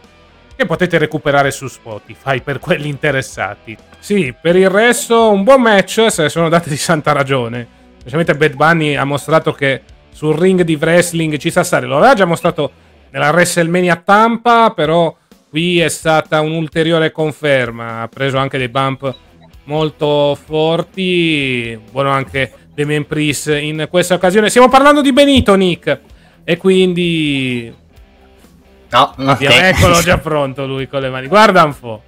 che 0.55 0.65
potete 0.65 0.97
recuperare 0.97 1.51
su 1.51 1.67
Spotify 1.67 2.41
per 2.41 2.59
quelli 2.59 2.89
interessati. 2.89 3.75
Sì, 3.99 4.33
per 4.39 4.55
il 4.57 4.69
resto 4.69 5.29
un 5.31 5.43
buon 5.43 5.61
match, 5.61 6.07
se 6.09 6.23
ne 6.23 6.29
sono 6.29 6.49
date 6.49 6.69
di 6.69 6.77
santa 6.77 7.11
ragione. 7.13 7.65
Specialmente 7.99 8.35
Bad 8.35 8.55
Bunny 8.55 8.95
ha 8.95 9.03
mostrato 9.03 9.53
che 9.53 9.81
sul 10.15 10.37
ring 10.37 10.61
di 10.61 10.75
wrestling 10.75 11.35
ci 11.35 11.51
sa 11.51 11.65
stare. 11.65 11.85
Lo 11.85 11.97
aveva 11.97 12.13
già 12.13 12.23
mostrato 12.23 12.71
nella 13.11 13.31
WrestleMania 13.31 13.97
Tampa, 13.97 14.71
però 14.71 15.13
qui 15.49 15.81
è 15.81 15.89
stata 15.89 16.39
un'ulteriore 16.39 17.11
conferma. 17.11 18.01
Ha 18.01 18.07
preso 18.07 18.37
anche 18.37 18.57
dei 18.57 18.69
bump 18.69 19.13
molto 19.65 20.37
forti. 20.41 21.77
Buono 21.91 22.11
anche 22.11 22.49
Demian 22.73 23.05
Priest 23.05 23.47
in 23.59 23.87
questa 23.89 24.13
occasione. 24.13 24.47
Stiamo 24.47 24.69
parlando 24.69 25.01
di 25.01 25.11
Benito, 25.11 25.53
Nick. 25.55 25.99
E 26.45 26.55
quindi. 26.55 27.73
No, 28.91 29.15
ok. 29.17 29.41
Eccolo 29.41 29.99
già 30.01 30.17
pronto 30.17 30.65
lui 30.65 30.87
con 30.87 31.01
le 31.01 31.09
mani. 31.09 31.27
Guarda 31.27 31.65
un 31.65 31.77
po'. 31.77 32.03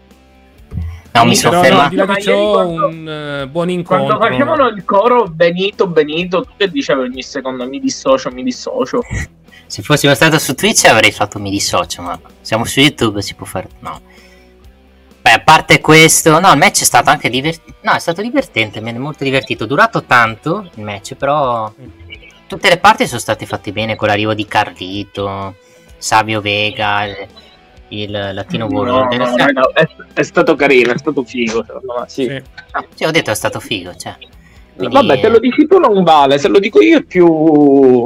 No, 1.17 1.25
mi 1.25 1.35
Però, 1.35 1.51
soffermo. 1.51 1.79
al 1.81 1.89
di 1.89 1.95
là 1.95 2.05
di 2.05 2.11
Ma 2.11 2.19
ciò, 2.19 2.51
quando- 2.51 2.87
un 2.87 3.09
eh, 3.09 3.47
buon 3.47 3.69
incontro. 3.69 4.17
Quando 4.17 4.35
facevano 4.35 4.67
il 4.67 4.83
coro 4.85 5.25
Benito, 5.25 5.87
Benito, 5.87 6.43
tu 6.43 6.51
che 6.57 6.69
dicevi 6.69 7.01
ogni 7.01 7.21
secondo 7.21 7.67
mi 7.67 7.79
dissocio, 7.79 8.29
mi 8.31 8.43
dissocio. 8.43 9.01
Se 9.67 9.81
fossimo 9.81 10.13
stato 10.13 10.39
su 10.39 10.55
Twitch 10.55 10.85
avrei 10.85 11.11
fatto 11.11 11.39
mi 11.39 11.49
dissocio, 11.49 12.01
ma 12.01 12.17
siamo 12.39 12.63
su 12.63 12.79
YouTube 12.79 13.21
si 13.21 13.33
può 13.35 13.45
fare. 13.45 13.67
No. 13.79 13.99
Beh, 15.21 15.31
a 15.31 15.41
parte 15.41 15.81
questo, 15.81 16.39
no, 16.39 16.49
il 16.51 16.57
match 16.57 16.81
è 16.81 16.85
stato 16.85 17.09
anche 17.09 17.29
divertente. 17.29 17.79
No, 17.81 17.91
è 17.91 17.99
stato 17.99 18.21
divertente, 18.21 18.79
mi 18.79 18.91
è 18.93 18.97
molto 18.97 19.25
divertito. 19.25 19.65
È 19.65 19.67
durato 19.67 20.03
tanto 20.05 20.69
il 20.73 20.83
match, 20.83 21.15
però 21.15 21.69
tutte 22.47 22.69
le 22.69 22.77
parti 22.77 23.07
sono 23.07 23.19
state 23.19 23.45
fatte 23.45 23.73
bene 23.73 23.97
con 23.97 24.07
l'arrivo 24.07 24.33
di 24.33 24.45
Carlito, 24.45 25.55
Savio 25.97 26.39
Vega, 26.39 27.03
il, 27.03 27.27
il 27.89 28.11
Latino 28.11 28.65
World 28.65 29.13
No, 29.13 29.25
no, 29.25 29.35
no, 29.35 29.45
no, 29.51 29.71
è, 29.73 29.87
è 30.13 30.23
stato 30.23 30.55
carino, 30.55 30.93
è 30.93 30.97
stato 30.97 31.23
figo, 31.23 31.65
me, 31.67 32.03
sì. 32.07 32.23
Sì. 32.23 32.41
Sì, 32.95 33.03
ho 33.05 33.11
detto 33.11 33.31
è 33.31 33.35
stato 33.35 33.59
figo, 33.59 33.95
cioè. 33.95 34.15
Quindi, 34.75 34.93
Vabbè, 34.93 35.19
te 35.19 35.29
lo 35.29 35.39
dici 35.39 35.65
tu 35.67 35.79
non 35.79 36.03
vale, 36.03 36.37
se 36.37 36.47
lo 36.47 36.59
dico 36.59 36.81
io 36.81 36.99
è 36.99 37.03
più... 37.03 38.05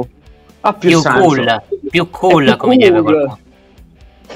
Ha 0.64 0.72
più, 0.74 0.90
più 0.90 1.00
senso. 1.00 1.18
cool, 1.18 1.62
più 1.90 2.10
cool, 2.10 2.44
più 2.44 2.56
come 2.56 2.76
direbbe 2.76 3.02
cool. 3.02 3.38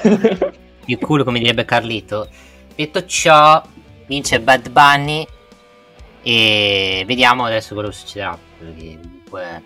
qualcuno. 0.01 0.51
più 0.85 0.99
cool 0.99 1.23
come 1.23 1.39
direbbe 1.39 1.63
Carlito. 1.63 2.27
Detto 2.75 3.05
ciò, 3.05 3.63
vince 4.07 4.39
Bad 4.41 4.69
Bunny 4.69 5.25
e 6.21 7.03
vediamo 7.07 7.45
adesso 7.45 7.73
quello 7.73 7.89
che 7.89 7.95
succederà. 7.95 8.37
perché 8.57 8.99
comunque 9.01 9.63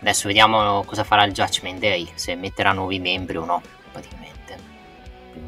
adesso 0.00 0.26
vediamo 0.28 0.84
cosa 0.84 1.04
farà 1.04 1.24
il 1.24 1.32
Judgment 1.32 1.78
Day, 1.78 2.08
se 2.14 2.34
metterà 2.34 2.72
nuovi 2.72 2.98
membri 2.98 3.36
o 3.36 3.44
no, 3.44 3.62
praticamente. 3.92 4.25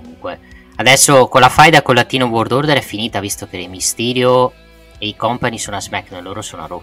Comunque, 0.00 0.38
adesso 0.76 1.28
con 1.28 1.40
la 1.40 1.48
faida 1.48 1.82
con 1.82 1.94
Latino 1.94 2.26
World 2.26 2.52
Order 2.52 2.78
è 2.78 2.82
finita, 2.82 3.20
visto 3.20 3.46
che 3.46 3.56
i 3.56 3.68
Mysterio 3.68 4.52
e 4.98 5.06
i 5.06 5.16
company 5.16 5.58
sono 5.58 5.76
a 5.76 5.80
SmackDown 5.80 6.20
e 6.20 6.22
loro 6.22 6.42
sono 6.42 6.64
a 6.64 6.66
Raw. 6.66 6.82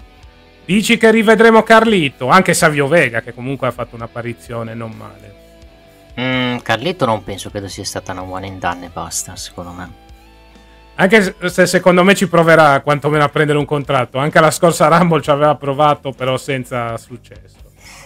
Dici 0.66 0.98
che 0.98 1.12
rivedremo 1.12 1.62
Carlito, 1.62 2.28
anche 2.28 2.54
Savio 2.54 2.88
Vega, 2.88 3.22
che 3.22 3.34
comunque 3.34 3.68
ha 3.68 3.72
fatto 3.72 3.96
un'apparizione 3.96 4.74
non 4.74 4.92
male. 4.92 5.44
Mm, 6.20 6.58
Carlito 6.60 7.06
non 7.06 7.24
penso 7.24 7.50
credo 7.50 7.68
sia 7.68 7.84
stata 7.84 8.14
una 8.14 8.24
one 8.24 8.48
and 8.48 8.60
done 8.60 8.86
e 8.86 8.90
basta, 8.90 9.36
secondo 9.36 9.72
me. 9.72 10.04
Anche 10.96 11.22
se- 11.22 11.50
se 11.50 11.66
secondo 11.66 12.04
me 12.04 12.16
ci 12.16 12.28
proverà 12.28 12.80
quantomeno 12.80 13.24
a 13.26 13.30
prendere 13.30 13.60
un 13.60 13.66
contratto. 13.66 14.18
Anche 14.18 14.40
la 14.40 14.50
scorsa 14.50 14.88
Rumble 14.88 15.22
ci 15.22 15.30
aveva 15.30 15.56
provato, 15.56 16.12
però 16.12 16.38
senza 16.38 16.98
successo. 16.98 17.58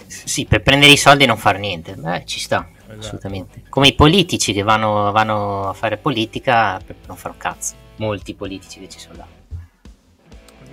Sì, 0.06 0.44
per 0.44 0.60
prendere 0.60 0.90
i 0.90 0.96
soldi 0.96 1.22
e 1.22 1.26
non 1.26 1.36
fare 1.36 1.58
niente. 1.58 1.94
Beh, 1.94 2.24
ci 2.26 2.40
sta, 2.40 2.68
Esatto. 2.92 3.06
assolutamente. 3.06 3.62
Come 3.68 3.88
i 3.88 3.94
politici 3.94 4.52
che 4.52 4.62
vanno, 4.62 5.10
vanno 5.12 5.68
a 5.68 5.72
fare 5.72 5.96
politica 5.96 6.80
per 6.84 6.96
non 7.06 7.16
fare 7.16 7.34
un 7.34 7.40
cazzo. 7.40 7.74
Molti 7.96 8.34
politici 8.34 8.80
che 8.80 8.88
ci 8.88 8.98
sono 8.98 9.16
là. 9.18 9.26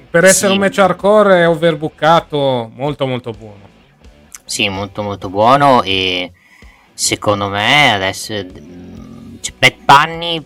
Per 0.09 0.23
essere 0.23 0.47
Sì. 0.47 0.53
un 0.53 0.59
match 0.59 0.77
hardcore 0.79 1.41
è 1.41 1.47
overbookato 1.49 2.71
molto 2.73 3.05
molto 3.05 3.31
buono. 3.31 3.67
Sì, 4.45 4.69
molto 4.69 5.03
molto 5.03 5.29
buono 5.29 5.83
e 5.83 6.31
secondo 6.93 7.49
me 7.49 7.93
adesso 7.93 8.33
mm, 8.33 9.35
c'è 9.41 9.51
Bad 9.57 9.75
Bunny 9.83 10.45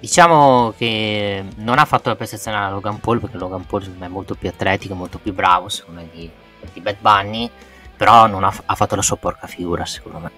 diciamo 0.00 0.74
che 0.76 1.42
non 1.56 1.78
ha 1.78 1.84
fatto 1.84 2.08
la 2.10 2.16
prestazione 2.16 2.56
alla 2.58 2.70
Logan 2.70 3.00
Paul 3.00 3.20
perché 3.20 3.38
Logan 3.38 3.64
Paul 3.66 3.96
è 3.98 4.06
molto 4.08 4.34
più 4.34 4.48
atletico, 4.48 4.94
molto 4.94 5.18
più 5.18 5.32
bravo 5.32 5.68
secondo 5.68 6.00
me 6.00 6.08
di, 6.12 6.28
di 6.72 6.80
Bad 6.80 6.96
Bunny 7.00 7.50
però 7.96 8.26
non 8.26 8.44
ha, 8.44 8.52
ha 8.64 8.74
fatto 8.74 8.96
la 8.96 9.02
sua 9.02 9.16
porca 9.16 9.46
figura 9.46 9.84
secondo 9.84 10.18
me 10.18 10.30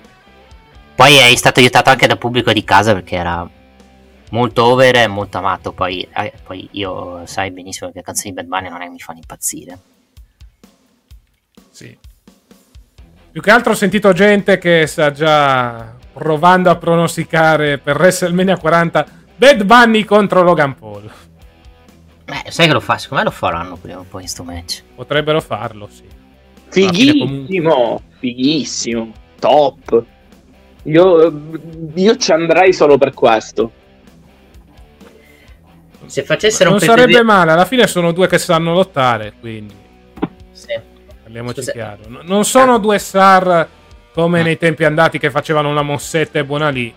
poi 0.94 1.16
è 1.16 1.34
stato 1.36 1.60
aiutato 1.60 1.90
anche 1.90 2.06
dal 2.06 2.18
pubblico 2.18 2.52
di 2.52 2.64
casa 2.64 2.92
perché 2.94 3.16
era 3.16 3.48
molto 4.30 4.64
over 4.64 4.96
e 4.96 5.06
molto 5.06 5.38
amato 5.38 5.72
poi, 5.72 6.06
eh, 6.14 6.32
poi 6.42 6.68
io 6.72 7.24
sai 7.26 7.50
benissimo 7.50 7.90
che 7.90 7.98
le 7.98 8.02
canzoni 8.02 8.30
di 8.30 8.36
Bad 8.40 8.46
Bunny 8.46 8.68
non 8.70 8.80
è 8.80 8.84
che 8.84 8.90
mi 8.90 8.98
fanno 8.98 9.18
impazzire 9.18 9.78
Sì. 11.70 11.96
Più 13.30 13.42
che 13.42 13.50
altro 13.50 13.72
ho 13.72 13.76
sentito 13.76 14.12
gente 14.14 14.56
che 14.56 14.86
sta 14.86 15.12
già 15.12 15.94
provando 16.12 16.70
a 16.70 16.76
pronosticare 16.76 17.76
per 17.76 17.96
WrestleMania 17.96 18.56
40 18.56 19.06
Bad 19.36 19.64
Bunny 19.64 20.04
contro 20.04 20.40
Logan 20.42 20.74
Paul. 20.74 21.12
Eh, 22.24 22.50
sai 22.50 22.66
che 22.66 22.72
lo 22.72 22.80
fa? 22.80 22.96
Secondo 22.96 23.22
me 23.22 23.28
lo 23.28 23.36
faranno 23.36 23.76
prima 23.76 23.98
o 23.98 24.06
poi 24.08 24.22
in 24.22 24.28
sto 24.28 24.42
match. 24.42 24.82
Potrebbero 24.94 25.42
farlo, 25.42 25.86
sì. 25.90 26.04
Fighissimo, 26.68 28.02
fighissimo, 28.18 29.12
top. 29.38 30.04
Io, 30.84 31.42
io 31.94 32.16
ci 32.16 32.32
andrei 32.32 32.72
solo 32.72 32.96
per 32.98 33.12
questo. 33.12 33.72
Se 36.06 36.22
facessero 36.22 36.70
Non 36.70 36.78
un 36.80 36.84
sarebbe 36.84 37.12
PPV 37.14 37.24
male, 37.24 37.52
alla 37.52 37.64
fine 37.64 37.86
sono 37.88 38.12
due 38.12 38.28
che 38.28 38.38
sanno 38.38 38.72
lottare, 38.72 39.32
quindi 39.40 39.74
Sì. 40.52 40.78
parliamoci 41.22 41.60
Scusa. 41.60 41.72
chiaro. 41.72 42.02
No- 42.06 42.20
Non 42.22 42.44
sono 42.44 42.78
due 42.78 42.98
star 42.98 43.66
come 44.12 44.42
nei 44.42 44.56
tempi 44.56 44.84
andati 44.84 45.18
che 45.18 45.30
facevano 45.30 45.68
una 45.68 45.82
mossetta 45.82 46.38
e 46.38 46.44
buona 46.44 46.68
lì. 46.68 46.92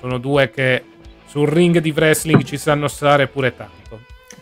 Sono 0.00 0.18
due 0.18 0.50
che 0.50 0.82
sul 1.26 1.46
ring 1.46 1.78
di 1.78 1.90
wrestling 1.94 2.42
ci 2.42 2.56
sanno 2.56 2.88
stare 2.88 3.28
pure 3.28 3.54
tanto. 3.54 4.00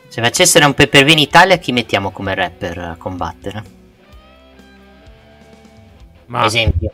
Se 0.08 0.22
facessero 0.22 0.64
un 0.64 0.72
pay 0.72 0.86
per 0.88 1.04
view 1.04 1.12
in 1.14 1.20
Italia, 1.22 1.58
chi 1.58 1.72
mettiamo 1.72 2.10
come 2.10 2.34
rapper 2.34 2.78
a 2.78 2.96
combattere? 2.98 3.76
Ma 6.28 6.44
Esempio. 6.44 6.90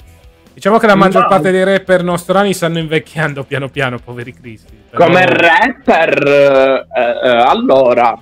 diciamo 0.53 0.79
che 0.79 0.87
la 0.87 0.95
maggior 0.95 1.23
Ma- 1.23 1.29
parte 1.29 1.51
dei 1.51 1.65
rapper 1.65 2.03
nostrani 2.03 2.53
stanno 2.55 2.79
invecchiando 2.79 3.45
piano 3.45 3.69
piano, 3.69 3.99
poveri 3.99 4.33
cristi. 4.33 4.73
Però- 4.91 5.05
Come 5.05 5.27
rapper, 5.27 6.27
eh, 6.27 7.29
eh, 7.29 7.29
allora, 7.29 8.17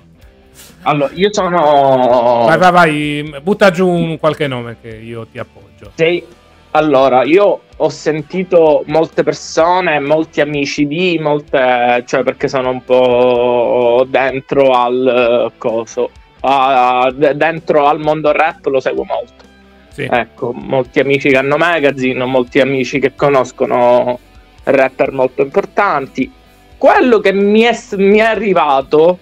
allora, 0.83 1.11
io 1.13 1.29
sono... 1.31 2.45
Vai, 2.47 2.57
vai, 2.57 2.71
vai, 2.71 3.35
butta 3.41 3.69
giù 3.71 3.87
un 3.87 4.17
qualche 4.19 4.47
nome 4.47 4.77
che 4.81 4.89
io 4.89 5.25
ti 5.31 5.37
appoggio. 5.39 5.91
Sì, 5.95 6.23
allora, 6.71 7.23
io 7.23 7.61
ho 7.77 7.89
sentito 7.89 8.83
molte 8.87 9.21
persone, 9.23 9.99
molti 9.99 10.41
amici 10.41 10.87
di, 10.87 11.19
molte, 11.21 12.03
cioè 12.07 12.23
perché 12.23 12.47
sono 12.47 12.71
un 12.71 12.83
po' 12.83 14.05
dentro 14.09 14.71
al 14.71 15.51
coso, 15.59 16.09
a- 16.41 17.11
d- 17.13 17.33
dentro 17.33 17.85
al 17.85 17.99
mondo 17.99 18.31
rap 18.31 18.65
lo 18.65 18.79
seguo 18.79 19.03
molto. 19.03 19.51
Sì. 19.93 20.07
Ecco, 20.09 20.51
molti 20.53 20.99
amici 20.99 21.29
che 21.29 21.37
hanno 21.37 21.55
magazine, 21.55 22.25
molti 22.25 22.59
amici 22.59 22.97
che 22.99 23.13
conoscono 23.13 24.17
rapper 24.63 25.11
molto 25.11 25.43
importanti. 25.43 26.31
Quello 26.77 27.19
che 27.19 27.31
mi 27.31 27.61
è, 27.61 27.77
mi 27.97 28.17
è 28.17 28.23
arrivato 28.23 29.19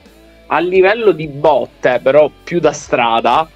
a 0.47 0.59
livello 0.59 1.11
di 1.11 1.27
botte, 1.27 1.99
però 2.01 2.31
più 2.41 2.61
da 2.61 2.71
strada, 2.71 3.47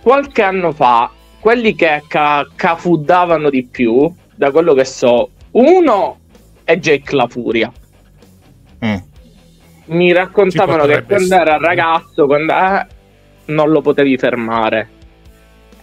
qualche 0.00 0.42
anno 0.42 0.70
fa, 0.70 1.10
quelli 1.40 1.74
che 1.74 2.04
ca- 2.06 2.46
cafuddavano 2.54 3.50
di 3.50 3.64
più, 3.64 4.12
da 4.32 4.52
quello 4.52 4.74
che 4.74 4.84
so, 4.84 5.30
uno 5.52 6.18
è 6.62 6.76
Jake 6.78 7.16
La 7.16 7.26
Furia. 7.26 7.72
Mm. 8.84 8.96
Mi 9.86 10.12
raccontavano 10.12 10.86
che 10.86 11.02
quando 11.02 11.34
essere. 11.34 11.40
era 11.40 11.56
ragazzo, 11.58 12.26
quando 12.26 12.52
eh, 12.52 12.86
non 13.46 13.70
lo 13.70 13.80
potevi 13.80 14.16
fermare. 14.16 14.88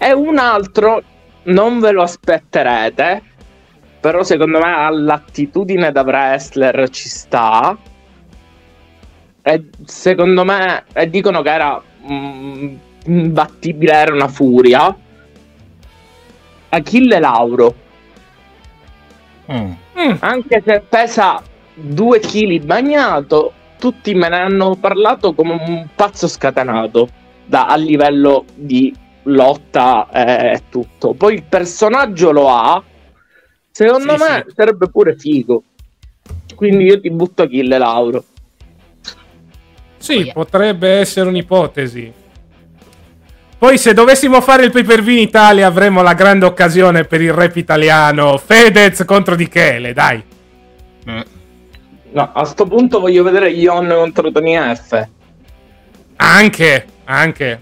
E 0.03 0.13
un 0.13 0.37
altro, 0.39 1.03
non 1.43 1.79
ve 1.79 1.91
lo 1.91 2.01
aspetterete, 2.01 3.21
però 3.99 4.23
secondo 4.23 4.57
me 4.59 4.73
all'attitudine 4.73 5.91
da 5.91 6.01
wrestler 6.01 6.89
ci 6.89 7.07
sta. 7.07 7.77
E 9.43 9.69
secondo 9.85 10.43
me, 10.43 10.85
e 10.93 11.09
dicono 11.09 11.41
che 11.43 11.49
era 11.51 11.81
mm, 12.11 12.75
imbattibile, 13.05 13.91
era 13.93 14.13
una 14.13 14.27
furia. 14.27 14.95
Achille 16.69 17.19
Lauro, 17.19 17.75
Mm. 19.51 19.71
Mm, 19.99 20.15
anche 20.19 20.61
se 20.65 20.81
pesa 20.87 21.41
2 21.73 22.19
kg 22.19 22.59
bagnato, 22.63 23.53
tutti 23.77 24.13
me 24.13 24.29
ne 24.29 24.37
hanno 24.37 24.75
parlato 24.75 25.33
come 25.33 25.53
un 25.53 25.87
pazzo 25.93 26.27
scatenato 26.27 27.09
da- 27.43 27.65
a 27.67 27.75
livello 27.75 28.45
di 28.53 28.93
lotta 29.23 30.07
e 30.11 30.63
tutto. 30.69 31.13
Poi 31.13 31.35
il 31.35 31.43
personaggio 31.43 32.31
lo 32.31 32.49
ha, 32.49 32.83
secondo 33.71 34.17
Sì, 34.17 34.23
me 34.23 34.43
sì. 34.47 34.53
sarebbe 34.55 34.89
pure 34.89 35.15
figo. 35.17 35.63
Quindi 36.55 36.85
io 36.85 36.99
ti 36.99 37.09
butto 37.09 37.43
Achille 37.43 37.77
Lauro. 37.77 38.23
sì, 39.97 40.15
Poi- 40.23 40.31
potrebbe 40.33 40.89
essere 40.99 41.27
un'ipotesi. 41.29 42.13
Poi 43.57 43.77
se 43.77 43.93
dovessimo 43.93 44.41
fare 44.41 44.63
il 44.65 44.71
pay 44.71 44.83
per 44.83 45.03
view 45.03 45.15
in 45.17 45.21
Italia 45.21 45.67
avremmo 45.67 46.01
la 46.01 46.15
grande 46.15 46.45
occasione 46.45 47.03
per 47.03 47.21
il 47.21 47.31
rap 47.31 47.55
italiano 47.55 48.35
Fedez 48.39 49.05
contro 49.05 49.35
Di 49.35 49.47
Chele, 49.47 49.93
dai. 49.93 50.23
Mm. 51.07 51.19
No, 52.13 52.31
a 52.33 52.43
sto 52.43 52.65
punto 52.65 52.99
voglio 52.99 53.21
vedere 53.21 53.51
Ion 53.51 53.87
contro 53.87 54.31
Tony 54.31 54.55
F. 54.75 55.07
Anche, 56.15 56.85
anche. 57.05 57.61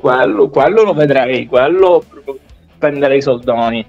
Quello, 0.00 0.48
quello 0.48 0.82
lo 0.82 0.94
vedrei, 0.94 1.46
quello 1.46 2.02
spenderei 2.74 3.18
i 3.18 3.22
soldoni. 3.22 3.86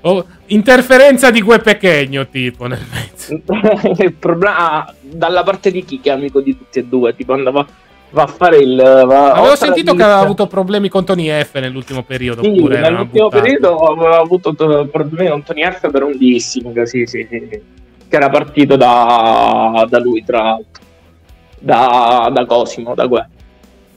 Oh, 0.00 0.24
interferenza 0.46 1.30
di 1.30 1.42
Gue 1.42 1.58
Pechegno, 1.58 2.26
tipo, 2.28 2.66
nel 2.66 2.84
mezzo. 2.90 3.38
il 4.02 4.14
problema, 4.14 4.92
dalla 5.00 5.42
parte 5.42 5.70
di 5.70 5.84
chi 5.84 6.00
che 6.00 6.10
è 6.10 6.12
amico 6.12 6.40
di 6.40 6.56
tutti 6.56 6.78
e 6.78 6.84
due, 6.84 7.14
tipo 7.14 7.32
andava 7.32 7.66
va 8.10 8.22
a 8.22 8.26
fare 8.26 8.58
il. 8.58 8.76
Va, 8.76 9.32
Avevo 9.32 9.56
sentito 9.56 9.94
che 9.94 10.02
aveva 10.02 10.20
avuto 10.20 10.46
problemi 10.46 10.88
con 10.88 11.04
Tony 11.04 11.28
F 11.28 11.58
nell'ultimo 11.58 12.02
periodo. 12.02 12.42
Sì, 12.42 12.62
nell'ultimo 12.62 13.28
periodo 13.28 13.76
aveva 13.78 14.18
avuto 14.18 14.54
problemi 14.54 15.28
con 15.28 15.42
Tony 15.42 15.62
F 15.70 15.90
per 15.90 16.02
un 16.02 16.16
dissing, 16.16 16.82
sì, 16.82 17.04
sì, 17.06 17.26
sì, 17.28 17.48
che 17.48 17.62
era 18.08 18.30
partito 18.30 18.76
da, 18.76 19.86
da 19.88 19.98
lui, 19.98 20.24
tra 20.24 20.42
l'altro, 20.42 20.82
da, 21.58 22.30
da 22.32 22.46
Cosimo, 22.46 22.94
da 22.94 23.06
Gue. 23.06 23.28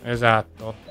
Esatto. 0.04 0.88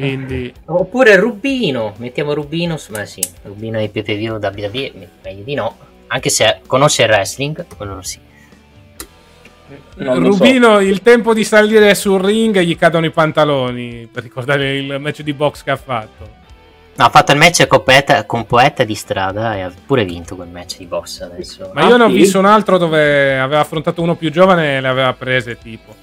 Quindi... 0.00 0.52
Oppure 0.66 1.16
Rubino, 1.16 1.94
mettiamo 1.98 2.32
Rubino, 2.32 2.78
ma 2.90 3.04
sì, 3.04 3.22
Rubino 3.42 3.78
ai 3.78 3.88
PPV 3.88 4.42
WWE, 4.42 5.08
meglio 5.22 5.42
di 5.44 5.54
no, 5.54 5.76
anche 6.08 6.30
se 6.30 6.60
conosce 6.66 7.02
il 7.02 7.08
wrestling, 7.08 7.66
quello 7.76 8.02
sì. 8.02 8.18
Rubino, 9.96 10.74
so. 10.74 10.80
il 10.80 11.00
tempo 11.02 11.32
di 11.32 11.44
salire 11.44 11.94
sul 11.94 12.20
ring 12.20 12.58
gli 12.60 12.76
cadono 12.76 13.06
i 13.06 13.10
pantaloni 13.10 14.08
per 14.10 14.24
ricordare 14.24 14.76
il 14.76 14.98
match 14.98 15.22
di 15.22 15.32
box 15.32 15.62
che 15.62 15.70
ha 15.70 15.76
fatto. 15.76 16.38
No, 16.96 17.04
ha 17.04 17.08
fatto 17.08 17.32
il 17.32 17.38
match 17.38 17.66
con 17.66 17.82
poeta, 17.84 18.24
con 18.26 18.46
poeta, 18.46 18.82
di 18.84 18.94
strada 18.94 19.56
e 19.56 19.60
ha 19.60 19.72
pure 19.86 20.04
vinto 20.04 20.34
quel 20.34 20.48
match 20.48 20.78
di 20.78 20.86
boss 20.86 21.20
adesso. 21.20 21.70
Ma 21.72 21.86
io 21.86 21.96
ne 21.96 22.04
ho 22.04 22.08
visto 22.08 22.38
un 22.38 22.46
altro 22.46 22.78
dove 22.78 23.38
aveva 23.38 23.60
affrontato 23.60 24.02
uno 24.02 24.16
più 24.16 24.30
giovane 24.30 24.76
e 24.76 24.80
le 24.80 24.88
aveva 24.88 25.12
prese 25.12 25.56
tipo. 25.56 25.94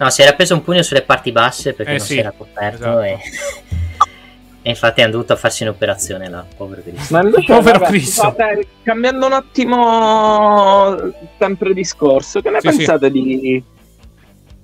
No, 0.00 0.08
si 0.08 0.22
era 0.22 0.32
preso 0.32 0.54
un 0.54 0.62
pugno 0.62 0.82
sulle 0.82 1.02
parti 1.02 1.30
basse 1.30 1.74
perché 1.74 1.92
eh 1.92 1.96
non 1.98 2.06
sì, 2.06 2.14
si 2.14 2.18
era 2.20 2.32
coperto 2.34 3.00
esatto. 3.00 3.02
e... 3.02 3.18
e... 4.62 4.70
infatti 4.70 5.02
hanno 5.02 5.12
dovuto 5.12 5.36
farsi 5.36 5.62
un'operazione 5.62 6.30
là, 6.30 6.42
povero 6.56 6.80
Cristo. 6.80 7.14
Ma 7.14 7.22
invece, 7.22 7.52
povero 7.52 7.78
vabbè, 7.80 7.90
Cristo. 7.90 8.22
Vabbè, 8.22 8.66
cambiando 8.82 9.26
un 9.26 9.32
attimo 9.34 10.96
sempre 11.38 11.74
discorso, 11.74 12.40
che 12.40 12.48
ne 12.48 12.60
sì, 12.60 12.68
pensate 12.68 13.06
sì. 13.06 13.12
di 13.12 13.64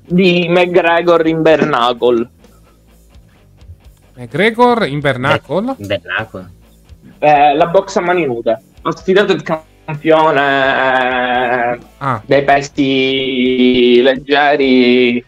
di 0.07 0.47
McGregor 0.49 1.27
in 1.27 1.43
Bernacle? 1.43 2.31
McGregor 4.15 4.87
in 4.87 5.01
Bernacle? 5.01 5.75
In 5.77 5.87
Bernacle. 5.87 6.51
Eh, 7.19 7.55
la 7.55 7.67
box 7.67 7.97
a 7.97 8.01
mani 8.01 8.25
nude. 8.25 8.63
Ha 8.81 8.97
sfidato 8.97 9.33
il 9.33 9.43
campo 9.43 9.65
campione 9.87 11.79
ah. 11.99 12.21
dei 12.27 12.43
pesti 12.43 14.03
leggeri 14.03 15.25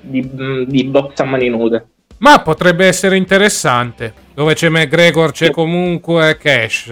di, 0.00 0.30
di 0.66 0.84
box 0.84 1.18
a 1.18 1.24
mani 1.24 1.48
nude. 1.48 1.86
Ma 2.18 2.40
potrebbe 2.40 2.86
essere 2.86 3.16
interessante. 3.16 4.14
Dove 4.32 4.54
c'è 4.54 4.68
McGregor 4.68 5.32
c'è 5.32 5.50
comunque 5.50 6.38
Cash. 6.40 6.84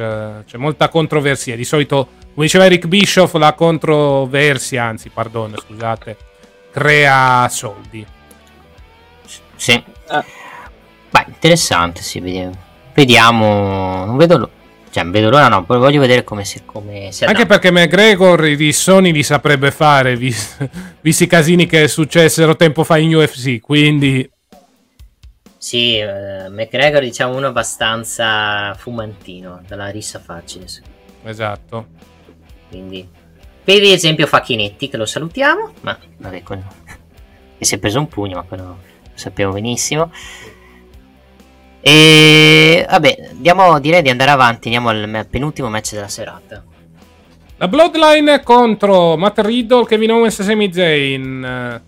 C'è 0.44 0.56
molta 0.56 0.88
controversia. 0.88 1.56
Di 1.56 1.64
solito, 1.64 2.08
come 2.34 2.46
diceva 2.46 2.66
Eric 2.66 2.86
Bischoff, 2.86 3.34
la 3.34 3.54
controversia, 3.54 4.84
anzi, 4.84 5.08
perdono, 5.08 5.56
scusate, 5.56 6.16
crea 6.72 7.48
soldi. 7.48 8.04
Sì. 9.56 9.72
Eh. 9.72 10.24
Beh, 11.10 11.24
interessante, 11.28 12.02
sì, 12.02 12.20
vediamo. 12.20 12.56
Vediamo. 12.92 14.04
Non 14.04 14.16
vedo 14.16 14.36
l'ora 14.36 14.62
cioè, 14.94 15.04
vedo 15.06 15.28
l'ora, 15.28 15.48
no. 15.48 15.64
Poi 15.64 15.78
voglio 15.78 15.98
vedere 15.98 16.22
come 16.22 16.44
si, 16.44 16.64
come 16.64 17.10
si 17.10 17.24
Anche 17.24 17.46
perché 17.46 17.72
McGregor 17.72 18.46
i 18.46 18.72
Sony 18.72 19.10
li 19.10 19.24
saprebbe 19.24 19.72
fare, 19.72 20.14
visti, 20.14 20.70
visti 21.02 21.24
i 21.24 21.26
casini 21.26 21.66
che 21.66 21.88
successero 21.88 22.54
tempo 22.54 22.84
fa 22.84 22.96
in 22.96 23.12
UFC. 23.12 23.58
Quindi. 23.58 24.30
Sì, 25.58 25.98
uh, 26.00 26.48
McGregor 26.48 27.02
diciamo 27.02 27.34
uno 27.34 27.48
abbastanza 27.48 28.72
fumantino, 28.74 29.64
dalla 29.66 29.88
rissa 29.88 30.20
facile. 30.20 30.66
Esatto. 31.24 31.86
Quindi. 32.68 33.08
Vedi 33.64 33.90
esempio 33.90 34.28
Facchinetti, 34.28 34.88
che 34.88 34.96
lo 34.96 35.06
salutiamo, 35.06 35.72
ma 35.80 35.98
vabbè, 36.18 36.42
quello... 36.44 36.62
che 37.58 37.64
si 37.64 37.74
è 37.74 37.78
preso 37.78 37.98
un 37.98 38.06
pugno, 38.06 38.36
ma 38.36 38.42
quello 38.42 38.62
lo 38.62 38.78
sappiamo 39.14 39.54
benissimo. 39.54 40.12
E 41.86 42.86
vabbè, 42.88 43.28
andiamo, 43.32 43.78
direi 43.78 44.00
di 44.00 44.08
andare 44.08 44.30
avanti. 44.30 44.74
Andiamo 44.74 44.88
al 44.88 45.26
penultimo 45.28 45.68
match 45.68 45.92
della 45.92 46.08
serata. 46.08 46.64
La 47.58 47.68
Bloodline 47.68 48.42
contro 48.42 49.18
Matt 49.18 49.40
Riddle, 49.40 49.84
Kevin 49.84 50.12
Owens 50.12 50.38
e 50.38 50.42
Sami 50.44 50.72
Zayn. 50.72 51.82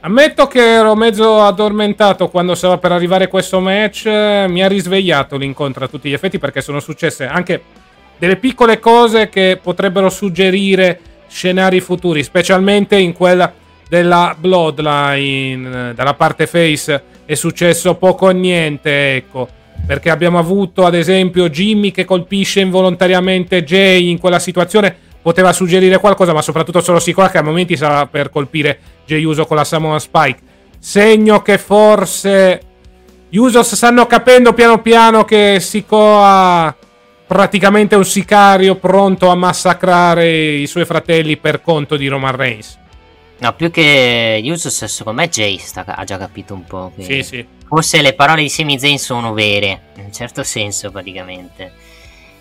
Ammetto 0.00 0.48
che 0.48 0.60
ero 0.60 0.96
mezzo 0.96 1.42
addormentato 1.42 2.28
quando 2.28 2.56
stava 2.56 2.78
per 2.78 2.90
arrivare 2.90 3.28
questo 3.28 3.60
match. 3.60 4.06
Mi 4.06 4.64
ha 4.64 4.66
risvegliato 4.66 5.36
l'incontro 5.36 5.84
a 5.84 5.88
tutti 5.88 6.08
gli 6.08 6.12
effetti 6.12 6.40
perché 6.40 6.60
sono 6.60 6.80
successe 6.80 7.24
anche 7.24 7.62
delle 8.18 8.36
piccole 8.36 8.80
cose 8.80 9.28
che 9.28 9.60
potrebbero 9.62 10.10
suggerire 10.10 10.98
scenari 11.28 11.80
futuri, 11.80 12.24
specialmente 12.24 12.96
in 12.96 13.12
quella 13.12 13.52
della 13.88 14.34
Bloodline, 14.38 15.94
dalla 15.94 16.14
parte 16.14 16.46
face 16.46 17.02
è 17.24 17.34
successo 17.34 17.94
poco 17.94 18.26
o 18.26 18.30
niente, 18.30 19.16
ecco. 19.16 19.48
Perché 19.86 20.10
abbiamo 20.10 20.38
avuto, 20.38 20.84
ad 20.84 20.94
esempio, 20.94 21.48
Jimmy 21.48 21.90
che 21.90 22.04
colpisce 22.04 22.60
involontariamente 22.60 23.62
Jay 23.62 24.10
in 24.10 24.18
quella 24.18 24.38
situazione. 24.38 24.94
Poteva 25.22 25.52
suggerire 25.52 25.98
qualcosa, 25.98 26.32
ma 26.32 26.40
soprattutto 26.40 26.80
sono 26.80 26.98
sicuro 26.98 27.28
che 27.28 27.38
a 27.38 27.42
momenti 27.42 27.76
sarà 27.76 28.06
per 28.06 28.30
colpire 28.30 28.78
Jay 29.04 29.24
Uso 29.24 29.44
con 29.44 29.56
la 29.56 29.64
Samoa 29.64 29.98
Spike. 29.98 30.40
Segno 30.78 31.42
che 31.42 31.58
forse 31.58 32.60
gli 33.28 33.36
Usos 33.36 33.74
stanno 33.74 34.06
capendo 34.06 34.52
piano 34.52 34.80
piano 34.80 35.24
che 35.24 35.58
Sikoa 35.60 36.74
praticamente 37.26 37.96
un 37.96 38.04
sicario 38.04 38.76
pronto 38.76 39.28
a 39.28 39.34
massacrare 39.34 40.28
i 40.28 40.66
suoi 40.68 40.84
fratelli 40.84 41.36
per 41.36 41.60
conto 41.60 41.96
di 41.96 42.06
Roman 42.06 42.36
Reigns. 42.36 42.78
No, 43.38 43.54
più 43.54 43.70
che 43.70 44.40
Usos, 44.44 44.84
secondo 44.86 45.20
me 45.20 45.28
Jay 45.28 45.58
sta, 45.58 45.84
ha 45.84 46.04
già 46.04 46.16
capito 46.16 46.54
un 46.54 46.64
po'. 46.64 46.92
Che 46.96 47.02
sì, 47.02 47.22
sì. 47.22 47.46
Forse 47.66 48.00
le 48.00 48.14
parole 48.14 48.42
di 48.42 48.48
Sami 48.48 48.78
Zayn 48.78 48.98
sono 48.98 49.32
vere, 49.34 49.88
in 49.96 50.04
un 50.04 50.12
certo 50.12 50.42
senso 50.42 50.90
praticamente. 50.90 51.72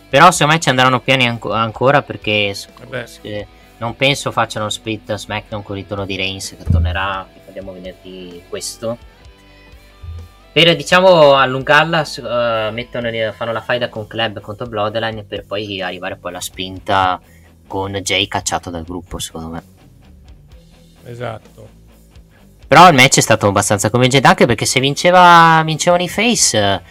Però 0.08 0.32
secondo 0.32 0.54
me 0.54 0.60
ci 0.60 0.70
andranno 0.70 1.02
piani 1.02 1.28
anco- 1.28 1.52
ancora 1.52 2.02
perché 2.02 2.56
eh, 3.22 3.48
non 3.80 3.96
penso 3.98 4.32
facciano 4.32 4.70
split 4.70 5.16
SmackDown 5.16 5.64
con 5.64 5.76
il 5.76 5.84
ritorno 5.84 6.06
di 6.06 6.16
Reigns 6.16 6.56
che 6.58 6.64
tornerà, 6.64 7.28
vediamo 7.46 7.74
venerdì 7.74 8.44
questo. 8.48 8.98
Per 10.54 10.74
diciamo 10.78 11.36
allungarla, 11.36 12.00
uh, 12.00 12.74
mettono, 12.74 13.10
fanno 13.34 13.52
la 13.52 13.62
faida 13.62 13.90
con 13.90 14.08
Club 14.08 14.40
contro 14.40 14.68
Bloodline 14.68 15.26
per 15.26 15.46
poi 15.46 15.82
arrivare 15.82 16.16
poi 16.16 16.32
alla 16.32 16.40
spinta 16.40 17.20
con 17.68 17.92
Jay 17.92 18.26
cacciato 18.30 18.70
dal 18.70 18.86
gruppo, 18.86 19.20
secondo 19.20 19.50
me. 19.50 19.75
Esatto. 21.06 21.70
Però 22.68 22.88
il 22.90 22.96
match 22.96 23.18
è 23.18 23.22
stato 23.22 23.48
abbastanza 23.48 23.90
convincente 23.90 24.28
anche 24.28 24.46
perché 24.46 24.66
se 24.66 24.80
vinceva, 24.80 25.62
vincevano 25.64 26.04
i 26.04 26.10
face, 26.10 26.82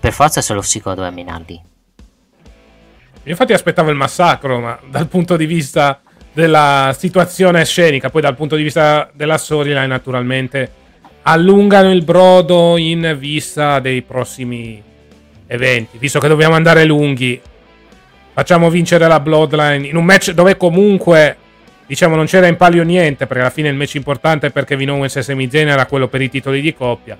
per 0.00 0.12
forza 0.12 0.40
se 0.40 0.52
lo 0.52 0.62
si 0.62 0.80
doveva 0.82 1.10
minarli. 1.10 1.60
Io 3.24 3.30
infatti 3.30 3.52
aspettavo 3.52 3.90
il 3.90 3.96
massacro, 3.96 4.58
ma 4.58 4.78
dal 4.90 5.06
punto 5.06 5.36
di 5.36 5.46
vista 5.46 6.00
della 6.32 6.94
situazione 6.98 7.64
scenica, 7.64 8.10
poi 8.10 8.20
dal 8.20 8.34
punto 8.34 8.56
di 8.56 8.64
vista 8.64 9.08
della 9.14 9.38
storyline 9.38 9.86
naturalmente 9.86 10.72
allungano 11.22 11.92
il 11.92 12.02
brodo 12.02 12.76
in 12.76 13.14
vista 13.16 13.78
dei 13.78 14.02
prossimi 14.02 14.82
eventi. 15.46 15.98
Visto 15.98 16.18
che 16.18 16.26
dobbiamo 16.26 16.56
andare 16.56 16.84
lunghi, 16.84 17.40
facciamo 18.32 18.70
vincere 18.70 19.06
la 19.06 19.20
Bloodline 19.20 19.86
in 19.86 19.96
un 19.96 20.04
match 20.04 20.32
dove 20.32 20.56
comunque 20.56 21.36
diciamo 21.86 22.16
non 22.16 22.26
c'era 22.26 22.46
in 22.46 22.56
palio 22.56 22.82
niente 22.82 23.26
perché 23.26 23.42
alla 23.42 23.50
fine 23.50 23.68
il 23.68 23.74
match 23.74 23.94
importante 23.94 24.50
per 24.50 24.64
Kevin 24.64 24.90
Owens 24.90 25.16
e 25.16 25.22
Sami 25.22 25.48
Zayn 25.50 25.68
era 25.68 25.86
quello 25.86 26.08
per 26.08 26.20
i 26.20 26.28
titoli 26.28 26.60
di 26.60 26.74
coppia 26.74 27.18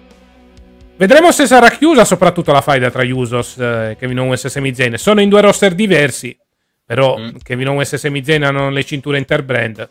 vedremo 0.97 1.33
se 1.33 1.47
sarà 1.47 1.71
chiusa 1.71 2.05
soprattutto 2.05 2.53
la 2.53 2.61
faida 2.61 2.91
tra 2.91 3.03
Usos 3.05 3.59
eh, 3.59 3.97
Kevin 3.99 4.21
Owens 4.21 4.45
e 4.45 4.49
Sami 4.49 4.75
Zayn 4.75 4.97
sono 4.97 5.21
in 5.21 5.29
due 5.29 5.41
roster 5.41 5.75
diversi 5.75 6.37
però 6.85 7.19
mm. 7.19 7.37
Kevin 7.43 7.69
Owens 7.69 7.93
e 7.93 7.99
Sami 7.99 8.25
Zayn 8.25 8.45
hanno 8.45 8.71
le 8.71 8.85
cinture 8.85 9.19
interbrand 9.19 9.89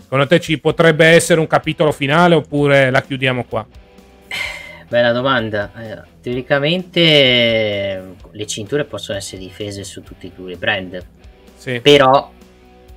secondo 0.00 0.26
te 0.26 0.40
ci 0.40 0.58
potrebbe 0.58 1.06
essere 1.06 1.40
un 1.40 1.46
capitolo 1.46 1.92
finale 1.92 2.34
oppure 2.34 2.90
la 2.90 3.02
chiudiamo 3.02 3.44
qua? 3.44 3.66
Bella 4.88 5.10
domanda. 5.10 5.70
Teoricamente 6.20 8.14
le 8.30 8.46
cinture 8.46 8.84
possono 8.84 9.18
essere 9.18 9.42
difese 9.42 9.82
su 9.82 10.02
tutti 10.02 10.28
e 10.28 10.32
due 10.34 10.52
i 10.52 10.56
brand. 10.56 11.04
Sì. 11.56 11.80
Però 11.80 12.30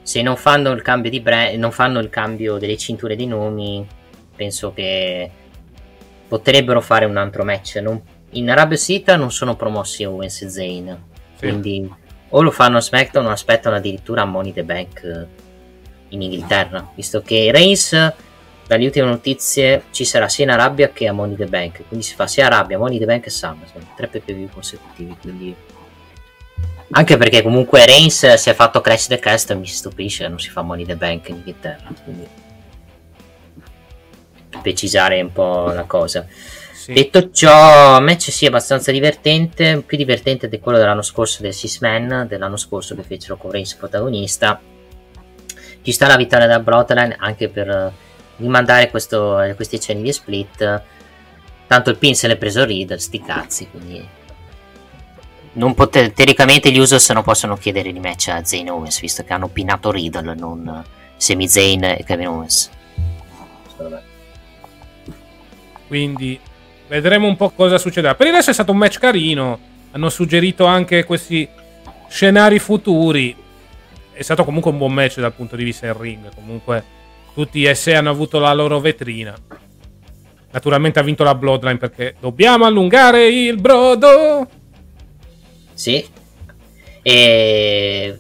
se 0.10 0.24
non 0.24 0.38
fanno 0.38 0.72
il 0.72 0.82
cambio 0.82 1.12
di 1.12 1.20
brand, 1.20 1.56
non 1.60 1.72
fanno 1.72 2.00
il 2.00 2.10
cambio 2.10 2.58
delle 2.58 2.78
cinture 2.78 3.16
dei 3.16 3.28
nomi, 3.28 3.86
penso 4.36 4.74
che 4.74 5.30
potrebbero 6.28 6.82
fare 6.82 7.06
un 7.06 7.16
altro 7.16 7.44
match. 7.44 7.76
Non, 7.76 8.02
in 8.32 8.50
Arabia 8.50 8.76
Saudita 8.76 9.16
non 9.18 9.32
sono 9.32 9.56
promossi 9.56 10.04
Owens 10.06 10.42
e 10.42 10.50
Zayn, 10.50 11.04
Sì. 11.36 11.46
quindi 11.46 11.94
o 12.30 12.42
lo 12.42 12.50
fanno 12.50 12.78
a 12.78 12.82
SmackDown 12.82 13.28
o 13.28 13.30
aspettano 13.30 13.76
addirittura 13.76 14.24
a 14.24 14.26
Money 14.26 14.52
the 14.52 14.64
Bank 14.64 15.28
in 16.08 16.24
Inghilterra, 16.24 16.90
visto 16.96 17.22
che 17.22 17.52
Reigns 17.52 17.92
dalle 18.66 18.86
ultime 18.86 19.06
notizie 19.06 19.84
ci 19.92 20.06
sarà 20.06 20.28
sia 20.28 20.44
in 20.44 20.50
Arabia 20.50 20.90
che 20.90 21.08
a 21.08 21.14
Money 21.14 21.36
the 21.36 21.46
Bank, 21.46 21.84
quindi 21.88 22.04
si 22.04 22.16
fa 22.16 22.26
sia 22.26 22.48
Arabia, 22.48 22.80
Money 22.80 22.98
the 22.98 23.06
Bank 23.06 23.28
e 23.28 23.30
SummerSlam, 23.30 23.86
tre 23.96 24.08
PPV 24.08 24.52
consecutivi, 24.52 25.16
quindi 25.22 25.56
anche 26.92 27.18
perché 27.18 27.44
comunque 27.44 27.86
Reigns 27.86 28.34
si 28.34 28.50
è 28.50 28.54
fatto 28.54 28.82
Crash 28.82 29.08
the 29.08 29.20
Cast 29.20 29.54
mi 29.54 29.68
stupisce 29.68 30.28
non 30.28 30.40
si 30.40 30.50
fa 30.50 30.62
Money 30.62 30.86
the 30.86 30.96
Bank 30.96 31.30
in 31.30 31.36
Inghilterra, 31.36 31.90
quindi 32.04 32.28
precisare 34.62 35.22
un 35.22 35.32
po' 35.32 35.72
la 35.72 35.84
cosa. 35.84 36.26
Sì. 36.74 36.94
Detto 36.94 37.30
ciò, 37.32 38.00
match 38.00 38.32
sì 38.32 38.46
abbastanza 38.46 38.92
divertente, 38.92 39.84
più 39.86 39.98
divertente 39.98 40.50
di 40.50 40.60
quello 40.60 40.78
dell'anno 40.78 41.02
scorso 41.02 41.42
del 41.42 41.54
Six 41.54 41.80
Man, 41.82 42.26
dell'anno 42.28 42.58
scorso 42.58 42.96
che 42.96 43.04
fecero 43.04 43.38
con 43.38 43.52
Reigns 43.52 43.76
protagonista. 43.76 44.60
Ci 45.82 45.92
sta 45.92 46.08
la 46.08 46.18
vittoria 46.18 46.48
da 46.48 46.60
Bloodline 46.60 47.16
anche 47.20 47.50
per 47.50 47.70
eh, 47.70 47.92
rimandare 48.38 48.90
questo, 48.90 49.40
eh, 49.42 49.54
questi 49.56 49.80
cenni 49.80 50.02
di 50.02 50.12
split. 50.12 50.82
Tanto 51.68 51.90
il 51.92 51.98
pin 51.98 52.16
se 52.16 52.28
l'è 52.28 52.38
preso 52.38 52.66
Riddle, 52.66 52.98
sti 52.98 53.22
cazzi, 53.22 53.70
quindi... 53.70 54.18
Non 55.54 55.74
pote- 55.74 56.14
teoricamente 56.14 56.72
gli 56.72 56.78
Usos 56.78 57.10
non 57.10 57.24
possono 57.24 57.58
chiedere 57.58 57.92
rematch 57.92 58.28
a 58.30 58.44
Zayn 58.44 58.70
Owens, 58.70 59.00
visto 59.00 59.24
che 59.24 59.34
hanno 59.34 59.48
pinato 59.48 59.92
Riddle, 59.92 60.36
non 60.36 60.84
Sami 61.18 61.48
Zayn 61.48 61.84
e 61.84 62.04
Kevin 62.06 62.28
Owens. 62.28 62.70
Quindi 65.88 66.40
vedremo 66.88 67.28
un 67.28 67.36
po' 67.36 67.50
cosa 67.50 67.78
succederà. 67.78 68.16
Per 68.16 68.28
il 68.28 68.34
resto 68.34 68.52
è 68.52 68.54
stato 68.54 68.72
un 68.72 68.78
match 68.78 69.00
carino. 69.00 69.60
Hanno 69.92 70.10
suggerito 70.10 70.66
anche 70.66 71.04
questi 71.04 71.48
scenari 72.08 72.60
futuri. 72.60 73.36
È 74.12 74.22
stato 74.22 74.46
comunque 74.46 74.70
un 74.72 74.78
buon 74.78 74.94
match 74.94 75.20
dal 75.20 75.34
punto 75.34 75.56
di 75.56 75.64
vista 75.64 75.88
del 75.88 75.96
ring. 75.96 76.34
Comunque 76.36 76.84
tutti 77.34 77.60
gli 77.60 77.74
SE 77.74 77.96
hanno 77.96 78.12
avuto 78.12 78.38
la 78.38 78.54
loro 78.54 78.80
vetrina. 78.80 79.36
Naturalmente 80.52 81.00
ha 81.00 81.04
vinto 81.04 81.24
la 81.24 81.36
Bloodline 81.36 81.78
perché 81.78 82.16
dobbiamo 82.20 82.66
allungare 82.66 83.28
il 83.28 83.60
brodo. 83.60 84.48
Sì. 85.80 86.06
E... 87.02 88.20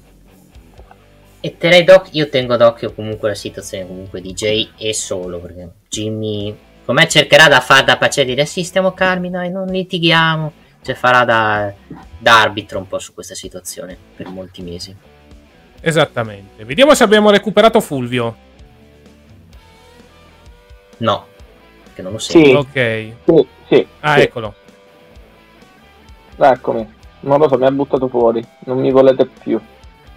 E 1.41 1.57
terrei 1.57 1.83
d'occhio, 1.83 2.23
io 2.23 2.29
tengo 2.29 2.55
d'occhio 2.55 2.93
comunque 2.93 3.27
la 3.29 3.35
situazione 3.35 3.85
comunque 3.85 4.21
di 4.21 4.33
Jay 4.33 4.71
e 4.77 4.93
solo 4.93 5.39
perché 5.39 5.69
Jimmy 5.89 6.57
com'è 6.85 7.05
cercherà 7.07 7.47
da 7.47 7.59
far 7.61 7.83
da 7.85 7.97
pace 7.97 8.25
dire 8.25 8.45
sì 8.45 8.63
stiamo 8.63 8.91
calmi 8.93 9.29
dai 9.29 9.49
non 9.49 9.67
litighiamo 9.67 10.51
cioè 10.81 10.95
farà 10.95 11.23
da, 11.23 11.73
da 12.17 12.41
arbitro 12.41 12.77
un 12.79 12.87
po' 12.87 12.99
su 12.99 13.13
questa 13.13 13.35
situazione 13.35 13.97
per 14.15 14.27
molti 14.27 14.61
mesi 14.61 14.95
Esattamente. 15.81 16.65
Vediamo 16.65 16.93
se 16.93 17.03
abbiamo 17.05 17.29
recuperato 17.29 17.79
Fulvio. 17.79 18.35
no 20.97 21.25
che 21.93 22.01
non 22.01 22.11
lo 22.13 22.17
Sì. 22.19 22.31
sento 22.31 22.57
Ok. 22.59 22.73
Sì, 23.25 23.47
sì, 23.69 23.87
Ah, 24.01 24.15
sì. 24.15 24.21
eccolo. 24.23 24.55
Eccomi. 26.37 26.97
Non 27.21 27.39
lo 27.39 27.47
so, 27.47 27.57
mi 27.57 27.65
ha 27.65 27.71
buttato 27.71 28.07
fuori. 28.07 28.45
Non 28.65 28.79
mi 28.79 28.91
volete 28.91 29.25
più. 29.25 29.59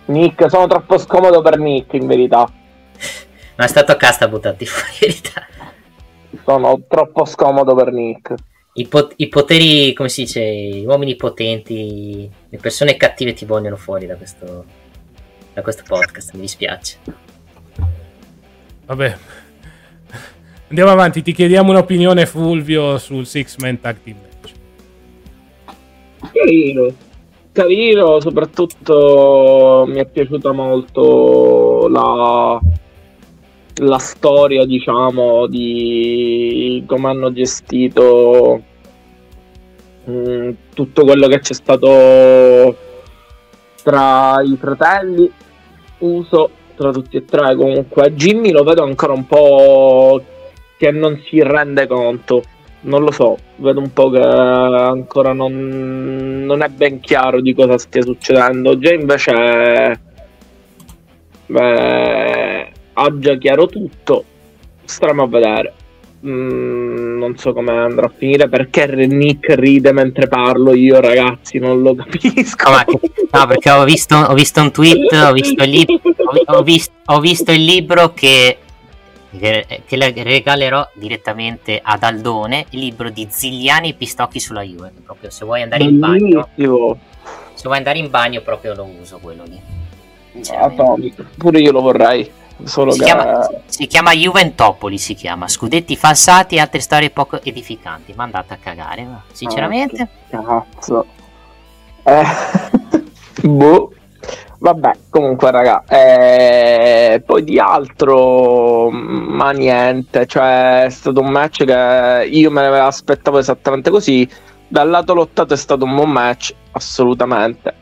Nick, 0.07 0.49
sono 0.51 0.67
troppo 0.67 0.99
scomodo 0.99 1.43
per 1.43 1.59
Nick, 1.59 1.95
in 1.95 2.07
verità. 2.07 2.49
ma 3.57 3.65
è 3.65 3.69
stato 3.69 3.97
casta 3.97 4.29
buttati 4.29 4.65
fuori 4.67 4.93
in 4.93 4.99
verità 5.01 5.47
Sono 6.45 6.81
troppo 6.89 7.25
scomodo 7.25 7.75
per 7.75 7.93
Nick. 7.93 8.35
I, 8.75 8.87
pot- 8.89 9.15
i 9.17 9.29
poteri 9.29 9.93
come 9.93 10.09
si 10.09 10.23
dice 10.23 10.43
gli 10.43 10.87
uomini 10.87 11.15
potenti 11.15 12.31
le 12.49 12.59
persone 12.59 12.97
cattive 12.97 13.35
ti 13.35 13.45
vogliono 13.45 13.77
fuori 13.77 14.07
da 14.07 14.17
questo 14.17 14.65
da 15.53 15.61
questo 15.61 15.83
podcast 15.87 16.33
mi 16.33 16.41
dispiace 16.41 16.97
Vabbè. 18.87 19.17
Andiamo 20.69 20.91
avanti, 20.91 21.23
ti 21.23 21.33
chiediamo 21.33 21.71
un'opinione 21.71 22.25
Fulvio 22.25 22.97
sul 22.99 23.27
Six 23.27 23.57
Man 23.57 23.79
Tag 23.79 23.97
Team. 24.03 24.17
Carino. 26.31 26.89
Carino, 27.53 28.21
soprattutto 28.21 29.85
mi 29.87 29.99
è 29.99 30.07
piaciuta 30.07 30.53
molto 30.53 31.87
la, 31.89 32.59
la 33.77 33.99
storia, 33.99 34.65
diciamo, 34.65 35.47
di 35.47 36.83
come 36.87 37.09
hanno 37.09 37.33
gestito 37.33 38.63
mm, 40.09 40.51
tutto 40.73 41.05
quello 41.05 41.29
che 41.29 41.41
c'è 41.41 41.53
stato 41.53 42.77
tra 43.83 44.41
i 44.43 44.57
fratelli 44.57 45.31
Uso, 45.99 46.51
tra 46.75 46.91
tutti 46.91 47.17
e 47.17 47.25
tre 47.25 47.55
comunque. 47.55 48.13
Jimmy 48.15 48.51
lo 48.51 48.65
vedo 48.65 48.83
ancora 48.83 49.13
un 49.13 49.27
po' 49.27 50.23
che 50.79 50.91
non 50.91 51.21
si 51.27 51.41
rende 51.43 51.87
conto 51.87 52.43
non 52.83 53.03
lo 53.03 53.11
so, 53.11 53.37
vedo 53.57 53.81
un 53.81 53.93
po' 53.93 54.11
che 54.11 54.21
ancora 54.21 55.33
non, 55.33 56.45
non 56.45 56.63
è 56.63 56.69
ben 56.69 57.01
chiaro 57.01 57.41
di 57.41 57.55
cosa 57.55 57.79
stia 57.79 58.03
succedendo. 58.03 58.79
Già 58.79 58.93
invece 58.93 60.01
beh, 61.47 62.73
ha 62.95 63.19
già 63.19 63.37
chiaro 63.37 63.67
tutto. 63.67 64.25
Staremo 64.85 65.23
a 65.23 65.27
vedere. 65.29 65.75
Mm, 66.25 67.19
non 67.19 67.37
so 67.37 67.53
come 67.53 67.73
andrà 67.73 68.07
a 68.07 68.13
finire 68.17 68.49
perché 68.49 68.87
Nick 68.87 69.55
ride 69.55 69.93
mentre 69.93 70.29
parlo. 70.29 70.75
Io, 70.75 71.01
ragazzi, 71.01 71.59
non 71.59 71.83
lo 71.83 71.95
capisco. 71.95 72.71
No, 72.71 73.47
perché 73.47 73.71
ho 73.71 73.85
visto, 73.85 74.17
ho 74.17 74.35
visto 74.35 74.61
un 74.61 74.71
tweet 74.71 75.13
ho 75.13 75.33
visto 75.33 75.63
il, 75.63 75.71
lib- 75.71 75.91
ho, 76.47 76.57
ho 76.59 76.63
vis- 76.63 76.91
ho 77.07 77.21
visto 77.21 77.53
il 77.53 77.65
libro 77.65 78.13
che 78.13 78.59
che 79.39 79.97
le 79.97 80.13
regalerò 80.15 80.89
direttamente 80.95 81.81
ad 81.83 82.03
Aldone 82.03 82.67
il 82.71 82.81
libro 82.81 83.11
di 83.11 83.27
Zigliani 83.31 83.95
Pistocchi 83.95 84.39
sulla 84.39 84.63
Juve 84.63 84.93
proprio 85.05 85.31
se 85.31 85.45
vuoi 85.45 85.63
andare 85.63 85.85
in 85.85 85.99
bagno 85.99 86.49
se 86.55 87.69
vuoi 87.69 87.79
andare 87.79 87.99
in 87.99 88.11
bagno 88.11 88.41
proprio 88.41 88.75
lo 88.75 88.89
uso 89.01 89.19
quello 89.19 89.45
lì. 89.45 89.61
Atomico. 90.51 91.25
Pure 91.37 91.61
io 91.61 91.73
lo 91.73 91.81
vorrei. 91.81 92.31
Solo 92.65 92.93
si 92.93 93.01
che 93.01 93.05
chiama, 93.05 93.49
si 93.67 93.87
chiama 93.87 94.13
Juventopoli 94.13 94.99
si 94.99 95.15
chiama 95.15 95.49
scudetti 95.49 95.97
falsati 95.97 96.57
e 96.57 96.61
altre 96.61 96.81
storie 96.81 97.11
poco 97.11 97.43
edificanti 97.43 98.13
ma 98.15 98.25
andate 98.25 98.55
a 98.55 98.57
cagare 98.57 99.07
sinceramente 99.33 100.09
Cazzo. 100.29 101.07
Eh, 102.05 102.25
boh. 103.49 103.93
Vabbè, 104.63 104.93
comunque, 105.11 105.51
raga. 105.51 105.83
eh, 105.89 107.21
poi 107.27 107.43
di 107.43 107.59
altro, 107.59 108.91
ma 108.91 109.51
niente. 109.51 110.25
Cioè, 110.25 110.85
è 110.85 110.89
stato 110.89 111.19
un 111.21 111.31
match 111.31 111.65
che 111.65 112.29
io 112.31 112.49
me 112.53 112.71
ne 112.71 112.79
aspettavo 112.79 113.39
esattamente 113.39 113.91
così. 113.91 114.29
Dal 114.69 114.89
lato 114.89 115.15
lottato 115.15 115.53
è 115.55 115.57
stato 115.57 115.85
un 115.85 115.97
buon 115.97 116.13
match, 116.13 116.55
assolutamente. 116.71 117.75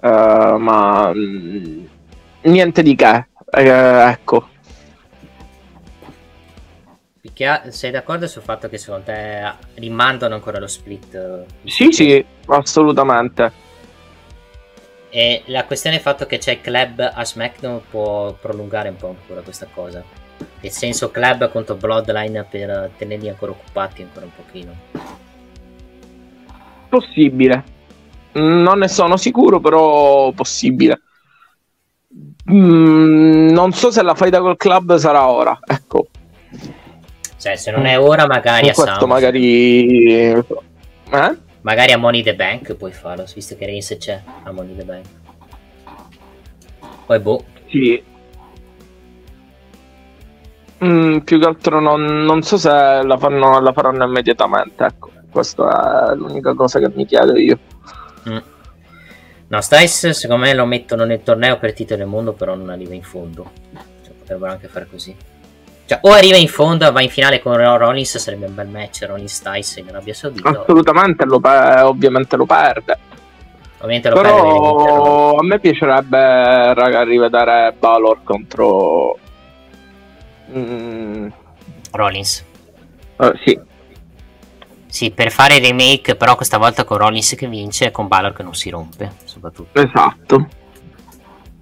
Eh, 0.00 0.56
ma 0.58 1.12
mm, 1.14 1.84
niente 2.42 2.82
di 2.82 2.96
che. 2.96 3.28
Eh, 3.52 3.68
ecco. 4.10 4.48
Sei 7.68 7.90
d'accordo 7.92 8.26
sul 8.26 8.42
fatto 8.42 8.68
che 8.68 8.78
secondo 8.78 9.04
te 9.04 9.52
rimandano 9.74 10.34
ancora 10.34 10.58
lo 10.58 10.66
split 10.66 11.44
Sì, 11.64 11.92
sì, 11.92 12.24
assolutamente. 12.46 13.65
E 15.16 15.44
la 15.46 15.64
questione 15.64 15.96
è 15.96 15.98
il 15.98 16.04
fatto 16.04 16.26
che 16.26 16.36
c'è 16.36 16.52
il 16.52 16.60
club 16.60 17.00
a 17.00 17.24
SmackDown 17.24 17.80
può 17.88 18.34
prolungare 18.34 18.90
un 18.90 18.96
po' 18.96 19.08
ancora 19.18 19.40
questa 19.40 19.66
cosa. 19.72 20.04
Nel 20.60 20.70
senso 20.70 21.10
club 21.10 21.50
contro 21.50 21.74
Bloodline 21.74 22.44
per 22.44 22.90
tenerli 22.98 23.30
ancora 23.30 23.52
occupati 23.52 24.02
ancora 24.02 24.26
un 24.26 24.32
pochino. 24.36 24.74
Possibile. 26.90 27.64
Non 28.32 28.80
ne 28.80 28.88
sono 28.88 29.16
sicuro, 29.16 29.58
però 29.58 30.32
possibile. 30.32 31.00
Mm, 32.52 33.48
non 33.52 33.72
so 33.72 33.90
se 33.90 34.02
la 34.02 34.14
faida 34.14 34.40
col 34.40 34.58
club 34.58 34.96
sarà 34.96 35.30
ora. 35.30 35.58
Ecco, 35.66 36.08
Cioè, 37.38 37.56
se 37.56 37.70
non 37.70 37.86
è 37.86 37.98
ora, 37.98 38.26
magari 38.26 38.68
a 38.68 38.74
questo 38.74 38.96
Sound. 38.98 39.10
magari. 39.10 40.28
Eh? 40.34 41.44
Magari 41.66 41.90
a 41.90 41.98
Money 41.98 42.22
the 42.22 42.36
Bank 42.36 42.74
puoi 42.76 42.92
farlo, 42.92 43.26
visto 43.34 43.56
che 43.56 43.66
Reigns 43.66 43.96
c'è 43.98 44.22
a 44.44 44.52
Money 44.52 44.76
the 44.76 44.84
Bank. 44.84 45.06
Poi 47.06 47.18
boh, 47.18 47.44
Sì. 47.66 48.04
Mm, 50.84 51.18
più 51.18 51.40
che 51.40 51.44
altro 51.44 51.80
non, 51.80 52.04
non 52.04 52.42
so 52.42 52.56
se 52.56 52.68
la, 52.68 53.16
fanno, 53.18 53.58
la 53.58 53.72
faranno 53.72 54.04
immediatamente. 54.04 54.84
Ecco, 54.84 55.10
questa 55.28 56.12
è 56.12 56.14
l'unica 56.14 56.54
cosa 56.54 56.78
che 56.78 56.88
mi 56.94 57.04
chiedo 57.04 57.36
io. 57.36 57.58
Mm. 58.28 58.38
No, 59.48 59.60
Styles 59.60 60.10
secondo 60.10 60.44
me 60.44 60.54
lo 60.54 60.66
mettono 60.66 61.04
nel 61.04 61.24
torneo 61.24 61.58
per 61.58 61.72
titolo 61.72 61.98
del 61.98 62.08
mondo, 62.08 62.32
però 62.32 62.54
non 62.54 62.68
arriva 62.68 62.94
in 62.94 63.02
fondo. 63.02 63.50
Cioè, 64.04 64.14
potrebbero 64.14 64.52
anche 64.52 64.68
fare 64.68 64.86
così. 64.88 65.16
Cioè, 65.86 65.98
o 66.02 66.10
arriva 66.10 66.36
in 66.36 66.48
fondo, 66.48 66.90
va 66.90 67.00
in 67.00 67.08
finale 67.10 67.40
con 67.40 67.56
Rollins, 67.56 68.18
sarebbe 68.18 68.46
un 68.46 68.54
bel 68.54 68.66
match. 68.68 69.04
Rollins 69.06 69.40
Tyson 69.40 69.84
in 69.84 69.90
Arabia 69.90 70.14
Saudita. 70.14 70.48
Assolutamente, 70.50 71.24
lo 71.24 71.38
pe- 71.38 71.80
ovviamente 71.82 72.36
lo 72.36 72.44
perde. 72.44 72.98
Ovviamente 73.78 74.08
lo 74.08 74.20
perde. 74.20 74.40
Però 74.40 75.36
a 75.36 75.42
me 75.44 75.60
piacerebbe, 75.60 76.74
raga, 76.74 77.02
rivedere 77.02 77.72
Balor 77.78 78.18
contro... 78.24 79.18
Mm, 80.56 81.28
Rollins. 81.92 82.44
eh, 83.18 83.32
sì, 83.44 83.60
Sì, 84.86 85.10
per 85.10 85.30
fare 85.30 85.58
remake, 85.58 86.16
però 86.16 86.36
questa 86.36 86.58
volta 86.58 86.84
con 86.84 86.96
Rollins 86.98 87.34
che 87.36 87.46
vince 87.48 87.86
e 87.86 87.90
con 87.90 88.08
Balor 88.08 88.32
che 88.32 88.42
non 88.42 88.54
si 88.54 88.70
rompe, 88.70 89.12
soprattutto. 89.24 89.78
esatto, 89.80 90.48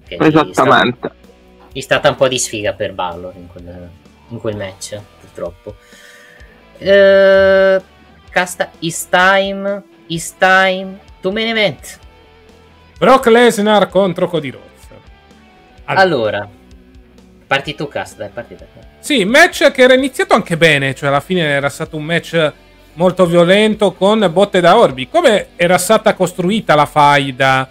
Che 0.07 0.15
esattamente. 0.17 1.11
È 1.73 1.81
stata 1.81 2.09
un 2.09 2.15
po' 2.15 2.28
di 2.28 2.39
sfiga 2.39 2.73
per 2.75 2.93
Balor 2.94 3.35
in 3.36 3.49
quel, 3.49 3.91
in 4.28 4.39
quel 4.39 4.57
match, 4.57 5.01
purtroppo. 5.20 5.75
Eh, 6.78 7.83
casta 8.31 8.70
Is 8.81 9.09
Time, 9.09 9.83
Is 10.07 10.35
Time, 10.36 10.99
to 11.20 11.31
main 11.31 11.49
event. 11.49 11.99
Brock 12.99 13.27
Lesnar 13.27 13.89
contro 13.89 14.28
Cody 14.28 14.51
Rhodes. 14.51 14.89
Allora, 15.85 16.49
parti 17.47 17.75
tu, 17.75 17.89
Casta, 17.89 18.19
dai, 18.19 18.31
parti 18.31 18.57
te. 18.57 18.67
Sì, 19.01 19.25
match 19.25 19.70
che 19.70 19.83
era 19.83 19.94
iniziato 19.94 20.35
anche 20.35 20.57
bene, 20.57 20.94
cioè 20.94 21.11
alla 21.11 21.20
fine 21.20 21.43
era 21.43 21.69
stato 21.69 21.97
un 21.97 22.05
match 22.05 22.53
molto 22.94 23.27
violento 23.27 23.93
con 23.93 24.27
botte 24.33 24.61
da 24.61 24.78
orbi, 24.78 25.09
come 25.09 25.49
era 25.57 25.77
stata 25.78 26.15
costruita 26.15 26.75
la 26.75 26.86
faida 26.86 27.70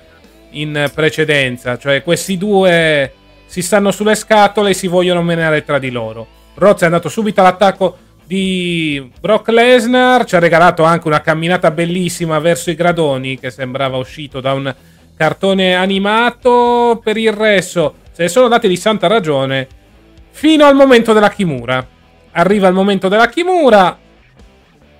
in 0.51 0.91
precedenza, 0.93 1.77
cioè 1.77 2.03
questi 2.03 2.37
due 2.37 3.13
si 3.45 3.61
stanno 3.61 3.91
sulle 3.91 4.15
scatole 4.15 4.71
e 4.71 4.73
si 4.73 4.87
vogliono 4.87 5.23
menare 5.23 5.63
tra 5.63 5.79
di 5.79 5.89
loro. 5.89 6.41
Roz 6.55 6.81
è 6.81 6.85
andato 6.85 7.09
subito 7.09 7.41
all'attacco 7.41 7.97
di 8.25 9.11
Brock 9.19 9.49
Lesnar, 9.49 10.25
ci 10.25 10.35
ha 10.35 10.39
regalato 10.39 10.83
anche 10.83 11.07
una 11.07 11.21
camminata 11.21 11.71
bellissima 11.71 12.39
verso 12.39 12.69
i 12.71 12.75
gradoni 12.75 13.37
che 13.39 13.49
sembrava 13.49 13.97
uscito 13.97 14.39
da 14.39 14.53
un 14.53 14.73
cartone 15.15 15.75
animato, 15.75 17.01
per 17.03 17.17
il 17.17 17.31
resto 17.31 17.95
se 18.13 18.23
ne 18.23 18.29
sono 18.29 18.47
date 18.47 18.67
di 18.67 18.77
santa 18.77 19.07
ragione 19.07 19.67
fino 20.29 20.65
al 20.65 20.75
momento 20.75 21.13
della 21.13 21.29
Kimura. 21.29 21.85
Arriva 22.31 22.67
il 22.67 22.73
momento 22.73 23.07
della 23.07 23.27
Kimura. 23.27 23.97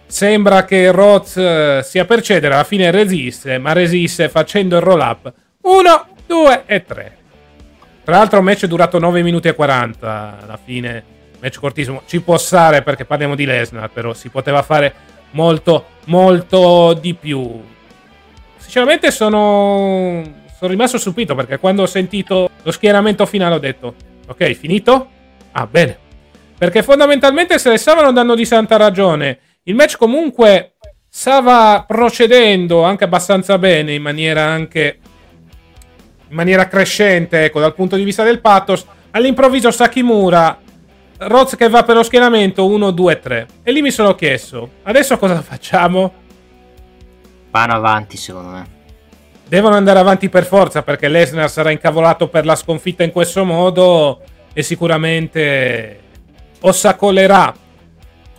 Sembra 0.05 0.65
che 0.65 0.91
Roz 0.91 1.37
eh, 1.37 1.81
sia 1.83 2.05
per 2.05 2.21
cedere, 2.21 2.53
alla 2.53 2.63
fine 2.63 2.91
resiste, 2.91 3.57
ma 3.57 3.73
resiste 3.73 4.29
facendo 4.29 4.77
il 4.77 4.83
roll 4.83 4.99
up. 4.99 5.33
1, 5.61 6.07
2 6.27 6.63
e 6.65 6.83
3. 6.83 7.17
Tra 8.03 8.17
l'altro 8.17 8.41
match 8.41 8.65
è 8.65 8.67
durato 8.67 8.99
9 8.99 9.23
minuti 9.23 9.47
e 9.47 9.55
40 9.55 10.39
alla 10.43 10.59
fine. 10.63 11.12
Match 11.43 11.59
cortissimo. 11.59 12.03
Ci 12.05 12.21
può 12.21 12.37
stare 12.37 12.83
perché 12.83 13.03
parliamo 13.03 13.35
di 13.35 13.43
Lesnar, 13.43 13.89
però 13.89 14.13
si 14.13 14.29
poteva 14.29 14.61
fare 14.61 14.93
molto, 15.31 15.87
molto 16.05 16.93
di 16.93 17.13
più. 17.15 17.61
Sinceramente 18.55 19.11
sono, 19.11 20.23
sono 20.57 20.71
rimasto 20.71 20.97
stupito 20.97 21.35
perché 21.35 21.59
quando 21.59 21.81
ho 21.81 21.85
sentito 21.85 22.49
lo 22.61 22.71
schieramento 22.71 23.25
finale 23.25 23.55
ho 23.55 23.59
detto, 23.59 23.93
ok, 24.25 24.53
finito? 24.53 25.09
Ah, 25.51 25.67
bene. 25.67 25.97
Perché 26.57 26.81
fondamentalmente 26.81 27.59
se 27.59 27.71
ne 27.71 27.77
stavano 27.77 28.13
dando 28.13 28.35
di 28.35 28.45
santa 28.45 28.77
ragione. 28.77 29.39
Il 29.63 29.75
match 29.75 29.97
comunque 29.97 30.75
stava 31.09 31.83
procedendo 31.85 32.83
anche 32.83 33.03
abbastanza 33.03 33.57
bene 33.57 33.93
in 33.93 34.01
maniera 34.01 34.45
anche 34.45 34.97
in 36.29 36.35
maniera 36.35 36.69
crescente, 36.69 37.43
ecco, 37.43 37.59
dal 37.59 37.75
punto 37.75 37.97
di 37.97 38.03
vista 38.05 38.23
del 38.23 38.39
pathos. 38.39 38.85
All'improvviso 39.11 39.71
Sakimura 39.71 40.62
Roz 41.27 41.55
che 41.55 41.69
va 41.69 41.83
per 41.83 41.95
lo 41.95 42.03
schieramento 42.03 42.65
1 42.65 42.91
2 42.91 43.19
3. 43.19 43.47
E 43.63 43.71
lì 43.71 43.81
mi 43.81 43.91
sono 43.91 44.15
chiesto, 44.15 44.69
adesso 44.83 45.17
cosa 45.17 45.41
facciamo? 45.41 46.13
Vanno 47.51 47.73
avanti, 47.73 48.17
secondo 48.17 48.49
me. 48.49 48.67
Devono 49.47 49.75
andare 49.75 49.99
avanti 49.99 50.29
per 50.29 50.45
forza 50.45 50.81
perché 50.81 51.07
Lesnar 51.07 51.49
sarà 51.49 51.69
incavolato 51.69 52.27
per 52.27 52.45
la 52.45 52.55
sconfitta 52.55 53.03
in 53.03 53.11
questo 53.11 53.43
modo 53.45 54.21
e 54.53 54.63
sicuramente 54.63 55.99
ossacolerà 56.61 57.53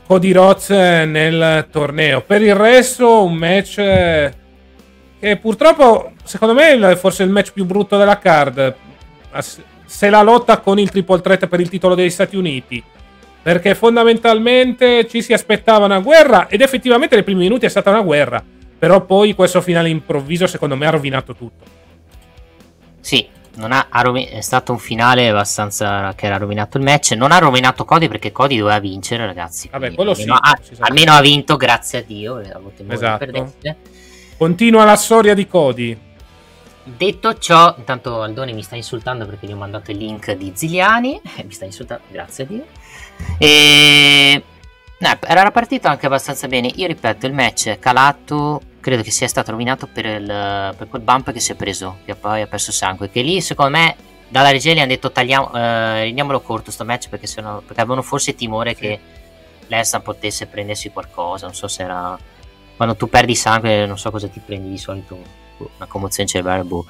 Cody 0.07 0.33
Rhodes 0.33 0.71
nel 0.71 1.69
torneo. 1.71 2.23
Per 2.23 2.43
il 2.43 2.55
resto 2.55 3.23
un 3.23 3.35
match 3.35 3.75
che 3.77 5.37
purtroppo 5.41 6.13
secondo 6.25 6.55
me 6.55 6.79
è 6.91 6.97
forse 6.97 7.23
il 7.23 7.31
match 7.31 7.53
più 7.53 7.65
brutto 7.65 7.97
della 7.97 8.19
card. 8.19 8.75
Se 9.85 10.11
la 10.11 10.23
lotta 10.23 10.59
con 10.59 10.79
il 10.79 10.91
triple 10.91 11.21
threat 11.21 11.47
per 11.47 11.61
il 11.61 11.69
titolo 11.69 11.95
degli 11.95 12.11
Stati 12.11 12.37
Uniti. 12.37 12.83
Perché 13.43 13.75
fondamentalmente 13.75 15.07
ci 15.07 15.21
si 15.21 15.33
aspettava 15.33 15.85
una 15.85 16.01
guerra 16.01 16.49
ed 16.49 16.63
effettivamente 16.63 17.15
nei 17.15 17.25
primi 17.25 17.43
minuti 17.43 17.67
è 17.67 17.69
stata 17.69 17.91
una 17.91 18.01
guerra. 18.01 18.43
Però 18.79 19.05
poi 19.05 19.35
questo 19.35 19.61
finale 19.61 19.89
improvviso 19.91 20.47
secondo 20.47 20.77
me 20.77 20.87
ha 20.87 20.91
rovinato 20.91 21.35
tutto. 21.35 21.65
Sì, 23.01 23.29
non 23.57 23.71
ha, 23.71 23.87
ha 23.89 24.01
rovi- 24.01 24.25
è 24.25 24.41
stato 24.41 24.73
un 24.73 24.79
finale 24.79 25.29
abbastanza 25.29 26.13
che 26.17 26.27
era 26.27 26.39
rovinato 26.39 26.79
il 26.79 26.85
match. 26.85 27.13
Non 27.13 27.33
ha 27.33 27.39
rovinato 27.39 27.85
Cody 27.85 28.09
perché 28.09 28.33
Cody 28.33 28.59
doveva 28.59 28.79
vincere, 28.79 29.27
ragazzi. 29.27 29.69
Vabbè, 29.71 29.95
quello 29.95 30.13
almeno, 30.13 30.39
sì, 30.63 30.73
ha, 30.81 30.87
almeno 30.87 31.13
ha 31.13 31.21
vinto, 31.21 31.57
grazie 31.57 31.99
a 31.99 32.03
Dio. 32.03 32.37
A 32.37 32.61
Esatto. 32.89 33.55
Continua 34.37 34.85
la 34.85 34.97
storia 34.97 35.35
di 35.35 35.47
Cody. 35.47 35.99
Detto 36.87 37.39
ciò, 37.39 37.75
intanto 37.79 38.21
Aldone 38.21 38.53
mi 38.53 38.63
sta 38.63 38.77
insultando 38.77 39.25
perché 39.25 39.47
gli 39.47 39.53
ho 39.53 39.57
mandato 39.57 39.91
il 39.91 39.97
link 39.97 40.33
di 40.33 40.53
Ziliani. 40.55 41.19
Eh, 41.37 41.45
mi 41.45 41.51
sta 41.53 41.65
insultando, 41.65 42.05
grazie 42.09 42.45
a 42.45 42.47
Dio. 42.47 42.67
E... 43.39 44.43
no, 44.99 45.19
era 45.23 45.43
la 45.43 45.51
partita 45.51 45.89
anche 45.89 46.05
abbastanza 46.05 46.47
bene. 46.47 46.69
Io 46.75 46.87
ripeto, 46.87 47.25
il 47.25 47.33
match 47.33 47.69
è 47.69 47.79
calato. 47.79 48.61
Credo 48.81 49.03
che 49.03 49.11
sia 49.11 49.27
stato 49.29 49.51
rovinato 49.51 49.87
per, 49.87 50.05
il- 50.05 50.75
per 50.77 50.89
quel 50.91 51.01
bump 51.01 51.33
che 51.33 51.41
si 51.41 51.53
è 51.53 51.55
preso, 51.55 52.01
che 52.05 52.15
poi 52.17 52.43
ha 52.43 52.47
perso 52.47 52.71
sangue. 52.71 53.09
Che 53.09 53.23
lì, 53.23 53.41
secondo 53.41 53.79
me, 53.79 53.97
dalla 54.29 54.51
regia 54.51 54.75
gli 54.75 54.79
hanno 54.79 54.89
detto 54.89 55.11
tagliamo, 55.11 55.55
eh, 55.55 56.03
rendiamolo 56.03 56.43
corto 56.43 56.71
sto 56.71 56.85
match 56.85 57.09
perché, 57.09 57.27
sennò, 57.27 57.61
perché 57.61 57.81
avevano 57.81 58.03
forse 58.03 58.35
timore 58.35 58.75
che 58.75 59.01
Lesnar 59.69 60.03
potesse 60.03 60.47
prendersi 60.49 60.91
qualcosa. 60.91 61.47
Non 61.47 61.55
so 61.55 61.67
se 61.67 61.83
era. 61.83 62.19
Quando 62.77 62.95
tu 62.95 63.09
perdi 63.09 63.35
sangue, 63.35 63.87
non 63.87 63.97
so 63.97 64.11
cosa 64.11 64.29
ti 64.29 64.41
prendi 64.45 64.69
di 64.69 64.79
solito. 64.79 65.43
Una 65.77 65.87
commozione 65.87 66.29
cerebrale, 66.29 66.63
boh. 66.63 66.87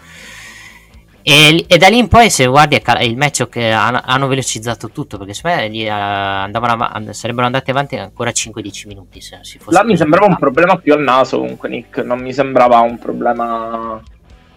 E, 1.27 1.65
e 1.67 1.79
da 1.79 1.89
lì 1.89 1.97
in 1.97 2.09
poi, 2.09 2.29
se 2.29 2.45
guardi, 2.45 2.79
il 3.01 3.17
match 3.17 3.49
che 3.49 3.71
hanno, 3.71 3.99
hanno 4.05 4.27
velocizzato 4.27 4.91
tutto 4.91 5.17
perché 5.17 5.33
secondo 5.33 5.57
me 5.57 5.69
lì, 5.69 5.85
eh, 5.85 5.89
andavano 5.89 6.73
av- 6.75 6.91
and- 6.95 7.11
sarebbero 7.11 7.47
andati 7.47 7.71
avanti 7.71 7.97
ancora 7.97 8.31
5-10 8.31 8.89
minuti. 8.89 9.23
Se 9.23 9.39
si 9.41 9.59
fosse 9.59 9.75
Là 9.75 9.85
mi 9.85 9.97
sembrava 9.97 10.27
un 10.27 10.37
problema 10.37 10.77
più 10.77 10.93
al 10.93 11.01
naso 11.01 11.39
comunque 11.39 11.71
Nick, 11.71 11.99
non 11.99 12.21
mi 12.21 12.33
sembrava 12.35 12.81
un 12.81 12.99
problema 12.99 14.03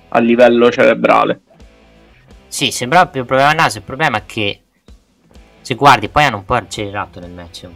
a 0.10 0.20
livello 0.20 0.70
cerebrale. 0.70 1.40
Sì, 2.50 2.72
sembrava 2.72 3.08
più 3.08 3.22
un 3.22 3.28
problema 3.28 3.52
al 3.52 3.56
naso. 3.56 3.78
Il 3.78 3.84
problema 3.86 4.18
è 4.18 4.26
che 4.26 4.62
se 5.62 5.76
guardi, 5.76 6.10
poi 6.10 6.26
hanno 6.26 6.38
un 6.38 6.46
po' 6.46 6.56
accelerato 6.56 7.22
nel 7.22 7.32
match. 7.32 7.68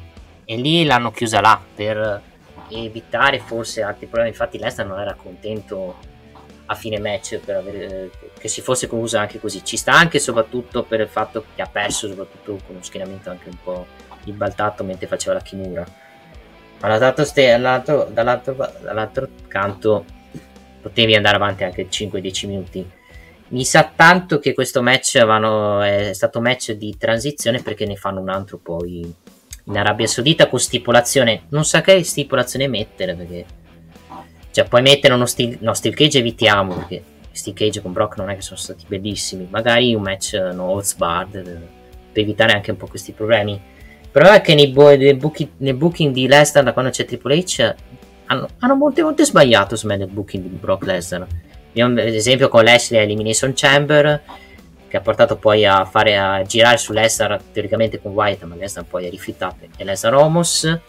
E 0.44 0.56
lì 0.58 0.84
l'hanno 0.84 1.12
chiusa 1.12 1.40
là 1.40 1.58
per 1.76 2.22
evitare 2.70 3.40
forse 3.40 3.84
altri 3.84 4.08
problemi. 4.08 4.32
Infatti, 4.32 4.58
Lester 4.58 4.86
non 4.86 5.00
era 5.00 5.14
contento 5.14 5.96
a 6.72 6.76
fine 6.76 7.00
match 7.00 7.38
per 7.40 7.58
avere, 7.58 8.10
che 8.40 8.48
si 8.48 8.62
fosse 8.62 8.88
conclusa 8.88 9.20
anche 9.20 9.40
così. 9.40 9.64
Ci 9.64 9.76
sta 9.76 9.92
anche 9.92 10.20
soprattutto 10.20 10.84
per 10.84 11.02
il 11.02 11.10
fatto 11.10 11.46
che 11.54 11.62
ha 11.62 11.68
perso, 11.68 12.08
soprattutto 12.08 12.52
con 12.66 12.76
uno 12.76 12.84
schieramento 12.84 13.30
anche 13.30 13.50
un 13.50 13.58
po' 13.62 13.86
ribaltato 14.24 14.84
mentre 14.86 15.08
faceva 15.08 15.34
la 15.34 15.42
Kimura. 15.42 15.86
Ma 16.80 16.98
dall'altro, 16.98 18.08
dall'altro, 18.10 18.56
dall'altro 18.82 19.28
canto 19.48 20.06
potevi 20.82 21.14
andare 21.14 21.36
avanti 21.36 21.64
anche 21.66 21.90
5-10 21.90 22.48
minuti. 22.48 22.92
Mi 23.50 23.66
sa 23.66 23.92
tanto 23.94 24.40
che 24.40 24.54
questo 24.54 24.82
match 24.82 25.24
vanno- 25.26 25.82
è 25.82 26.14
stato 26.14 26.40
match 26.40 26.72
di 26.72 26.98
transizione 26.98 27.62
perché 27.62 27.86
ne 27.86 27.98
fanno 27.98 28.22
un 28.22 28.30
altro 28.30 28.58
poi 28.58 29.14
in 29.66 29.78
Arabia 29.78 30.08
Saudita 30.08 30.48
con 30.48 30.58
stipulazione. 30.58 31.44
Non 31.50 31.66
sa 31.66 31.82
che 31.82 32.02
stipulazione 32.04 32.70
mettere 32.70 33.14
perché. 33.14 33.60
Cioè, 34.52 34.68
puoi 34.68 34.82
mettere 34.82 35.14
uno 35.14 35.26
steel, 35.26 35.58
no, 35.62 35.74
steel 35.74 35.96
cage 35.96 36.20
evitiamo 36.20 36.76
perché 36.76 37.04
steel 37.32 37.56
cage 37.56 37.82
con 37.82 37.94
Brock 37.94 38.18
non 38.18 38.30
è 38.30 38.36
che 38.36 38.42
sono 38.42 38.60
stati 38.60 38.86
bellissimi. 38.88 39.48
Magari 39.50 39.94
un 39.96 40.02
match 40.02 40.34
eh, 40.34 40.54
no 40.54 40.66
holds 40.66 40.96
barred 40.96 41.48
eh, 41.48 41.68
per 42.12 42.24
evitare 42.24 42.54
anche 42.54 42.72
un 42.72 42.78
po' 42.78 42.88
questi 42.88 43.14
problemi. 43.14 43.60
Problema 44.12 44.38
è 44.38 44.42
che 44.42 44.54
nei, 44.54 44.68
bo- 44.68 44.96
nel, 44.96 45.16
booking, 45.16 45.50
nel 45.58 45.76
booking 45.76 46.14
di 46.14 46.28
Lesnar 46.28 46.66
da 46.66 46.74
quando 46.74 46.92
c'è 46.92 47.06
Triple 47.06 47.38
H 47.38 47.76
hanno, 48.26 48.48
hanno 48.60 48.76
molte 48.76 49.02
volte 49.02 49.24
sbagliato 49.24 49.76
secondo 49.76 49.98
me 49.98 50.06
nel 50.06 50.14
booking 50.14 50.44
di 50.44 50.56
Brock 50.58 50.86
Lesnar. 50.86 51.28
Ad 51.74 51.98
esempio 51.98 52.50
con 52.50 52.66
Lashley 52.66 53.02
Elimination 53.02 53.54
Chamber 53.56 54.22
che 54.90 54.98
ha 54.98 55.02
portato 55.02 55.38
poi 55.38 55.66
a 55.66 55.86
fare 55.86 56.18
a 56.18 56.42
girare 56.44 56.76
su 56.76 56.92
Lesnar 56.92 57.42
teoricamente 57.54 58.02
con 58.02 58.12
Wyatt 58.12 58.44
ma 58.44 58.56
Lesnar 58.56 58.84
poi 58.84 59.08
ha 59.08 59.10
rifiutato 59.10 59.66
e 59.78 59.84
Lesnar 59.86 60.14
Homos 60.16 60.80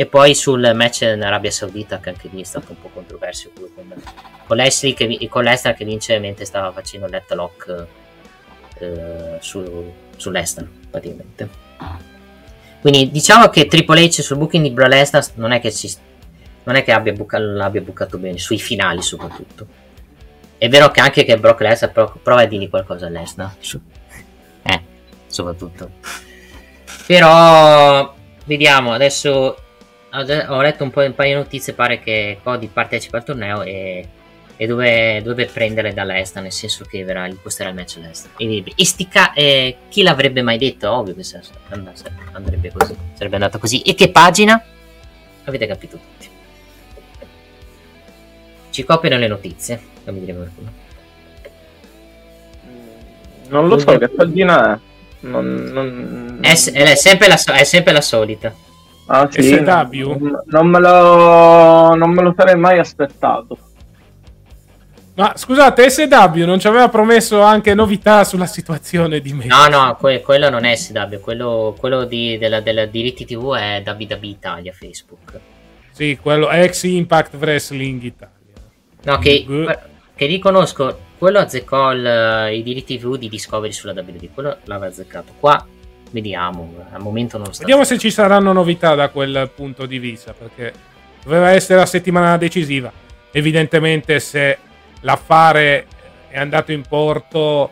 e 0.00 0.06
poi 0.06 0.32
sul 0.32 0.70
match 0.76 1.00
in 1.00 1.24
Arabia 1.24 1.50
Saudita 1.50 1.98
che 1.98 2.10
anche 2.10 2.28
lì 2.30 2.40
è 2.40 2.44
stato 2.44 2.66
un 2.70 2.80
po' 2.80 2.88
controverso 2.88 3.50
con, 3.52 3.92
con 4.46 4.56
Lashley 4.56 4.94
che, 4.94 5.28
con 5.28 5.44
vince 5.80 6.20
mentre 6.20 6.44
stava 6.44 6.70
facendo 6.70 7.08
l'head 7.08 7.34
lock 7.34 7.86
eh, 8.78 9.38
su, 9.40 9.92
su 10.14 10.30
praticamente 10.88 11.48
Quindi 12.80 13.10
diciamo 13.10 13.48
che 13.48 13.66
Triple 13.66 14.04
H 14.04 14.22
sul 14.22 14.36
booking 14.36 14.62
di 14.62 14.70
Bra 14.70 14.86
Lesnar 14.86 15.26
non 15.34 15.50
è 15.50 15.58
che, 15.58 15.72
si, 15.72 15.92
non 16.62 16.76
è 16.76 16.84
che 16.84 16.92
abbia, 16.92 17.12
buca, 17.12 17.38
l'abbia 17.40 17.80
bucato 17.80 18.18
bene, 18.18 18.38
sui 18.38 18.60
finali 18.60 19.02
soprattutto. 19.02 19.66
È 20.58 20.68
vero 20.68 20.92
che 20.92 21.00
anche 21.00 21.24
che 21.24 21.36
Brock 21.40 21.60
Lesnar 21.60 21.90
pro- 21.90 22.20
prova 22.22 22.42
a 22.42 22.46
dirgli 22.46 22.70
qualcosa 22.70 23.06
a 23.06 23.08
Lesnar. 23.08 23.52
Eh, 24.62 24.82
soprattutto. 25.26 25.90
Però 27.04 28.14
vediamo, 28.44 28.92
adesso 28.92 29.56
ho 30.22 30.60
letto 30.60 30.84
un 30.84 30.90
po' 30.90 31.02
un 31.02 31.14
paio 31.14 31.36
di 31.36 31.42
notizie, 31.42 31.72
pare 31.72 32.00
che 32.00 32.38
Cody 32.42 32.68
partecipa 32.68 33.18
al 33.18 33.24
torneo 33.24 33.62
e, 33.62 34.06
e 34.56 34.66
dove, 34.66 35.22
dove 35.22 35.46
prendere 35.46 35.92
dall'est, 35.92 36.38
nel 36.38 36.52
senso 36.52 36.84
che 36.84 37.04
verrà 37.04 37.26
imposterà 37.26 37.68
il 37.68 37.74
match 37.74 37.96
all'est. 37.96 38.28
E, 38.36 38.64
e 38.74 38.84
stica, 38.84 39.32
eh, 39.32 39.76
chi 39.88 40.02
l'avrebbe 40.02 40.42
mai 40.42 40.58
detto? 40.58 40.90
Ovvio 40.90 41.14
che 41.14 41.24
andrebbe 42.32 42.72
così, 42.72 42.96
sarebbe 43.14 43.34
andata 43.34 43.58
così. 43.58 43.82
E 43.82 43.94
che 43.94 44.10
pagina? 44.10 44.62
Avete 45.44 45.66
capito 45.66 45.96
tutti. 45.96 46.28
Ci 48.70 48.84
copiano 48.84 49.18
le 49.18 49.28
notizie, 49.28 49.80
fammi 50.04 50.20
dire 50.20 50.34
qualcuno. 50.34 50.72
Non 53.48 53.68
lo 53.68 53.78
so, 53.78 53.96
che 53.96 54.08
pagina 54.08 54.74
è? 54.74 54.78
Non, 55.20 55.54
non... 55.72 56.38
È, 56.40 56.50
è, 56.50 56.94
sempre 56.94 57.28
la, 57.28 57.40
è 57.54 57.64
sempre 57.64 57.92
la 57.92 58.00
solita. 58.00 58.66
Ah, 59.10 59.26
sì, 59.30 59.42
SW? 59.42 60.16
Non, 60.18 60.42
non, 60.44 60.66
me 60.66 60.80
lo, 60.80 61.94
non 61.94 62.10
me 62.10 62.22
lo 62.22 62.34
sarei 62.36 62.56
mai 62.56 62.78
aspettato. 62.78 63.56
Ma 65.14 65.32
scusate, 65.34 65.88
SW 65.88 66.44
non 66.44 66.60
ci 66.60 66.68
aveva 66.68 66.88
promesso 66.88 67.40
anche 67.40 67.74
novità 67.74 68.22
sulla 68.22 68.46
situazione 68.46 69.20
di 69.20 69.32
me? 69.32 69.46
No, 69.46 69.66
no, 69.66 69.96
que- 69.96 70.20
quello 70.20 70.50
non 70.50 70.64
è 70.64 70.76
SW, 70.76 71.20
quello, 71.20 71.74
quello 71.78 72.04
di, 72.04 72.36
della, 72.38 72.60
della 72.60 72.84
diritti 72.84 73.24
TV 73.24 73.56
è 73.56 73.82
WWE 73.84 74.18
Italia, 74.26 74.72
Facebook. 74.72 75.40
Sì, 75.90 76.18
quello 76.20 76.50
ex 76.50 76.84
Impact 76.84 77.34
Wrestling 77.34 78.02
Italia. 78.02 78.34
No, 79.04 79.18
che, 79.18 79.44
che 80.14 80.26
riconosco, 80.26 80.96
quello 81.16 81.38
azzeccò 81.38 81.92
il, 81.92 82.50
i 82.52 82.62
diritti 82.62 82.98
TV 82.98 83.16
di 83.16 83.28
Discovery 83.28 83.72
sulla 83.72 83.92
WWE, 83.92 84.28
quello 84.32 84.58
l'aveva 84.64 84.86
azzeccato. 84.86 85.32
Qua 85.40 85.66
Vediamo, 86.10 86.86
al 86.90 87.00
momento 87.00 87.36
non 87.38 87.52
sta. 87.52 87.60
Vediamo 87.60 87.84
se 87.84 87.98
ci 87.98 88.10
saranno 88.10 88.52
novità 88.52 88.94
da 88.94 89.08
quel 89.08 89.50
punto 89.54 89.86
di 89.86 89.98
vista, 89.98 90.32
perché 90.32 90.72
doveva 91.22 91.50
essere 91.50 91.78
la 91.78 91.86
settimana 91.86 92.36
decisiva. 92.36 92.90
Evidentemente, 93.30 94.18
se 94.20 94.58
l'affare 95.00 95.86
è 96.28 96.38
andato 96.38 96.72
in 96.72 96.82
porto, 96.88 97.70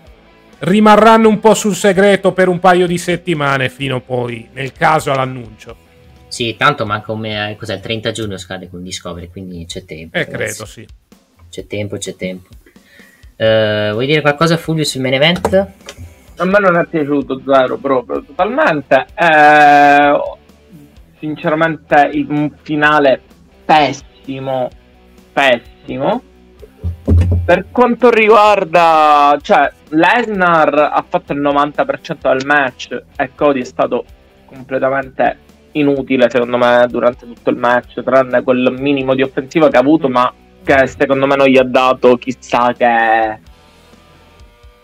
rimarranno 0.58 1.28
un 1.28 1.40
po' 1.40 1.54
sul 1.54 1.74
segreto 1.74 2.32
per 2.32 2.48
un 2.48 2.58
paio 2.58 2.86
di 2.86 2.98
settimane, 2.98 3.68
fino 3.68 4.00
poi, 4.00 4.48
nel 4.52 4.72
caso, 4.72 5.10
all'annuncio. 5.12 5.84
Sì, 6.28 6.56
tanto 6.56 6.84
manca 6.84 7.12
un 7.12 7.20
me- 7.20 7.56
cos'è, 7.58 7.74
il 7.74 7.80
30 7.80 8.10
giugno 8.12 8.36
scade 8.36 8.68
con 8.68 8.82
Discovery, 8.82 9.28
quindi 9.28 9.64
c'è 9.66 9.84
tempo. 9.84 10.18
Eh, 10.18 10.26
credo, 10.26 10.66
sì. 10.66 10.86
C'è 11.50 11.66
tempo, 11.66 11.96
c'è 11.96 12.14
tempo. 12.16 12.48
Uh, 13.38 13.92
vuoi 13.92 14.06
dire 14.06 14.20
qualcosa, 14.20 14.56
Fulvio, 14.56 14.84
sul 14.84 15.02
main 15.02 15.14
event? 15.14 15.72
A 16.36 16.44
me 16.44 16.58
non 16.58 16.76
è 16.76 16.86
piaciuto 16.86 17.40
zero 17.46 17.76
proprio 17.76 18.22
totalmente. 18.22 19.06
Eh, 19.14 20.20
sinceramente 21.18 22.10
il, 22.12 22.26
un 22.28 22.50
finale 22.62 23.20
pessimo 23.64 24.68
pessimo. 25.36 26.22
Per 27.44 27.66
quanto 27.70 28.10
riguarda 28.10 29.38
cioè 29.42 29.70
Lesnar 29.90 30.90
ha 30.92 31.04
fatto 31.06 31.32
il 31.32 31.40
90% 31.40 32.16
del 32.20 32.46
match 32.46 33.02
e 33.16 33.30
Cody 33.34 33.60
è 33.60 33.64
stato 33.64 34.04
completamente 34.46 35.38
inutile 35.72 36.30
secondo 36.30 36.56
me 36.56 36.86
durante 36.88 37.26
tutto 37.26 37.50
il 37.50 37.56
match 37.56 38.02
tranne 38.02 38.42
quel 38.42 38.74
minimo 38.78 39.14
di 39.14 39.22
offensiva 39.22 39.68
che 39.68 39.76
ha 39.76 39.80
avuto 39.80 40.08
ma 40.08 40.32
che 40.64 40.86
secondo 40.86 41.26
me 41.26 41.36
non 41.36 41.46
gli 41.46 41.58
ha 41.58 41.64
dato 41.64 42.16
chissà 42.16 42.72
che 42.72 43.38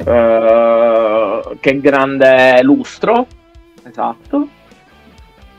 Uh, 0.04 1.58
che 1.60 1.80
grande 1.80 2.62
lustro. 2.62 3.26
Esatto. 3.84 4.48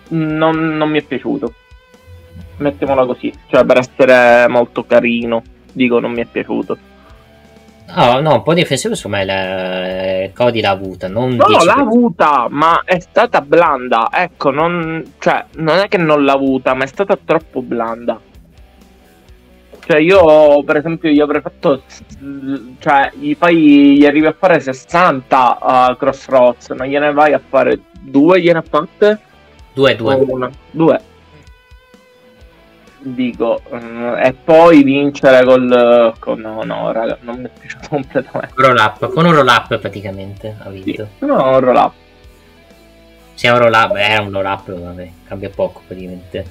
Non, 0.09 0.77
non, 0.77 0.89
mi 0.89 0.99
è 0.99 1.03
piaciuto. 1.03 1.53
Mettiamola 2.57 3.05
così, 3.05 3.33
cioè 3.47 3.65
per 3.65 3.77
essere 3.77 4.47
molto 4.47 4.85
carino, 4.85 5.41
dico 5.72 5.99
non 5.99 6.11
mi 6.11 6.22
è 6.22 6.25
piaciuto. 6.25 6.77
No, 7.95 8.22
no, 8.22 8.35
un 8.35 8.43
po' 8.43 8.53
di 8.53 8.61
offensivo 8.61 8.95
su 8.95 9.07
me 9.07 9.23
la... 9.23 10.30
Cody 10.33 10.61
l'ha 10.61 10.69
avuta. 10.69 11.07
Non 11.07 11.35
no, 11.35 11.45
l'ha 11.63 11.73
avuta, 11.73 12.47
ma 12.49 12.81
è 12.85 12.99
stata 12.99 13.41
blanda. 13.41 14.09
Ecco, 14.11 14.49
non, 14.49 15.13
cioè, 15.19 15.45
non 15.57 15.77
è 15.77 15.88
che 15.88 15.97
non 15.97 16.23
l'ha 16.23 16.33
avuta, 16.33 16.73
ma 16.73 16.85
è 16.85 16.88
stata 16.88 17.17
troppo 17.23 17.61
blanda. 17.61 18.19
Cioè 19.85 19.97
io 19.97 20.63
per 20.63 20.77
esempio 20.77 21.09
gli 21.09 21.19
avrei 21.19 21.41
fatto 21.41 21.83
cioè 22.79 23.11
gli 23.15 23.35
fai 23.35 23.97
gli 23.97 24.05
arrivi 24.05 24.25
a 24.25 24.35
fare 24.37 24.59
60 24.59 25.59
a 25.59 25.95
Crossroads, 25.97 26.69
non 26.69 26.87
gliene 26.87 27.11
vai 27.11 27.33
a 27.33 27.41
fare 27.45 27.79
due 27.99 28.41
gliene 28.41 28.59
ha 28.59 28.63
fatte? 28.67 29.19
Due, 29.73 29.95
due. 29.95 30.15
Una. 30.15 30.51
Due. 30.71 31.01
Dico, 32.99 33.61
um, 33.69 34.15
e 34.17 34.33
poi 34.33 34.81
vincere 34.83 35.43
col... 35.43 36.13
Con, 36.19 36.39
no, 36.39 36.63
no, 36.63 36.91
raga, 36.93 37.17
non 37.21 37.39
mi 37.39 37.45
è 37.45 37.49
piaciuto 37.49 37.87
completamente. 37.89 38.53
Roll 38.55 38.77
up, 38.77 39.11
con 39.11 39.25
un 39.25 39.33
roll 39.33 39.47
up 39.47 39.77
praticamente 39.77 40.55
ha 40.57 40.69
vinto. 40.69 41.07
Sì, 41.19 41.25
no, 41.25 41.49
un 41.49 41.59
roll 41.59 41.75
up. 41.75 41.93
Sì, 43.33 43.47
un 43.47 43.57
roll 43.57 43.73
up, 43.73 43.95
era 43.95 44.21
un 44.21 44.31
roll 44.31 44.45
up, 44.45 44.71
vabbè, 44.71 45.09
cambia 45.25 45.49
poco 45.49 45.81
praticamente. 45.85 46.45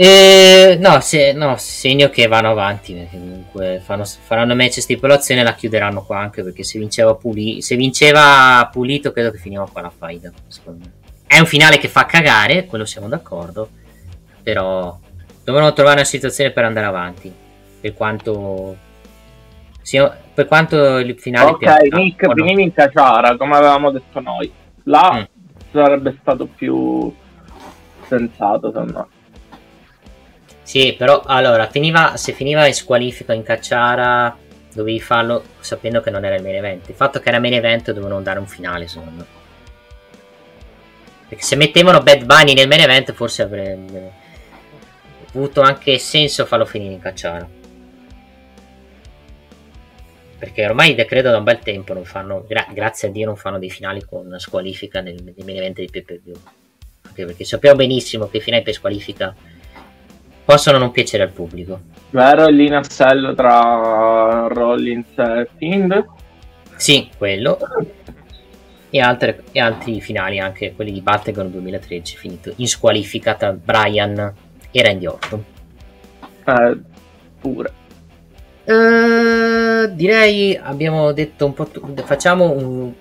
E, 0.00 0.78
no, 0.80 1.00
se, 1.00 1.32
no, 1.32 1.56
segno 1.56 2.08
che 2.08 2.28
vanno 2.28 2.50
avanti 2.50 2.94
perché 2.94 3.18
comunque 3.18 3.82
fanno, 3.82 4.04
faranno 4.04 4.54
match 4.54 4.80
stipulazione 4.80 5.40
e 5.40 5.42
la 5.44 5.54
chiuderanno 5.54 6.04
qua 6.04 6.20
anche 6.20 6.44
perché 6.44 6.62
se 6.62 6.78
vinceva, 6.78 7.16
Puli, 7.16 7.60
se 7.62 7.74
vinceva 7.74 8.68
Pulito 8.70 9.10
credo 9.10 9.32
che 9.32 9.38
finiva 9.38 9.68
qua 9.68 9.80
la 9.80 9.90
faida 9.90 10.30
è 11.26 11.40
un 11.40 11.46
finale 11.46 11.78
che 11.78 11.88
fa 11.88 12.06
cagare 12.06 12.66
quello 12.66 12.84
siamo 12.84 13.08
d'accordo 13.08 13.70
però 14.40 14.96
dovevano 15.42 15.72
trovare 15.72 15.96
una 15.96 16.04
situazione 16.04 16.52
per 16.52 16.62
andare 16.62 16.86
avanti 16.86 17.34
per 17.80 17.92
quanto 17.94 18.76
sia, 19.82 20.16
per 20.32 20.46
quanto 20.46 20.98
il 20.98 21.18
finale 21.18 21.50
ok 21.50 21.92
Nick 21.92 22.22
no? 22.22 22.34
finivi 22.34 22.62
in 22.62 22.72
Caciara 22.72 23.36
come 23.36 23.56
avevamo 23.56 23.90
detto 23.90 24.20
noi 24.20 24.48
là 24.84 25.16
mm. 25.16 25.72
sarebbe 25.72 26.16
stato 26.20 26.46
più 26.46 27.12
sensato 28.06 28.70
secondo 28.70 28.92
me 28.92 29.16
sì, 30.68 30.92
però 30.92 31.22
allora, 31.24 31.66
finiva, 31.70 32.18
se 32.18 32.34
finiva 32.34 32.66
in 32.66 32.74
squalifica 32.74 33.32
in 33.32 33.42
cacciara, 33.42 34.36
dovevi 34.70 35.00
farlo 35.00 35.42
sapendo 35.60 36.02
che 36.02 36.10
non 36.10 36.26
era 36.26 36.34
il 36.34 36.42
main 36.42 36.56
event. 36.56 36.90
Il 36.90 36.94
fatto 36.94 37.20
che 37.20 37.30
era 37.30 37.38
main 37.38 37.54
event 37.54 37.90
dovevano 37.90 38.20
dare 38.20 38.38
un 38.38 38.46
finale, 38.46 38.86
secondo 38.86 39.12
me. 39.16 39.26
Perché 41.26 41.42
se 41.42 41.56
mettevano 41.56 42.02
Bad 42.02 42.26
Bunny 42.26 42.52
nel 42.52 42.68
main 42.68 42.82
event, 42.82 43.14
forse 43.14 43.40
avrebbe 43.40 44.12
avuto 45.32 45.62
anche 45.62 45.96
senso 45.96 46.44
farlo 46.44 46.66
finire 46.66 46.92
in 46.92 47.00
cacciara. 47.00 47.48
Perché 50.38 50.66
ormai 50.66 50.94
credo 51.06 51.30
da 51.30 51.38
un 51.38 51.44
bel 51.44 51.60
tempo 51.60 51.94
non 51.94 52.04
fanno, 52.04 52.44
gra- 52.46 52.68
grazie 52.74 53.08
a 53.08 53.10
Dio, 53.10 53.24
non 53.24 53.36
fanno 53.36 53.58
dei 53.58 53.70
finali 53.70 54.04
con 54.04 54.36
squalifica 54.38 55.00
nel, 55.00 55.14
nel 55.14 55.46
main 55.46 55.56
event 55.56 55.80
di 55.80 56.20
view. 56.22 56.36
Anche 57.06 57.24
perché 57.24 57.44
sappiamo 57.44 57.76
benissimo 57.76 58.28
che 58.28 58.36
i 58.36 58.42
finali 58.42 58.62
per 58.62 58.74
squalifica 58.74 59.34
possono 60.48 60.78
non 60.78 60.90
piacere 60.92 61.24
al 61.24 61.30
pubblico. 61.30 61.78
Vero 62.08 62.48
il 62.48 62.56
linassello 62.56 63.34
tra 63.34 64.46
Rollins 64.48 65.18
e 65.18 65.46
Fiend? 65.58 66.06
Sì, 66.74 67.10
quello. 67.18 67.58
E, 68.88 68.98
altre, 68.98 69.42
e, 69.52 69.60
altri 69.60 70.00
finali, 70.00 70.38
anche 70.38 70.72
quelli 70.74 70.90
di 70.90 71.02
Battleground 71.02 71.52
2013, 71.52 72.16
finito 72.16 72.52
in 72.56 72.66
squalifica 72.66 73.34
tra 73.34 73.52
Brian 73.52 74.32
e 74.70 74.82
Randy 74.82 75.04
Orton. 75.04 75.44
Eh, 76.46 76.78
pure. 77.38 77.72
Uh, 78.64 79.94
direi 79.94 80.56
abbiamo 80.56 81.12
detto 81.12 81.44
un 81.44 81.52
po' 81.52 81.66
tu- 81.66 81.94
facciamo 82.04 82.50
un 82.50 82.92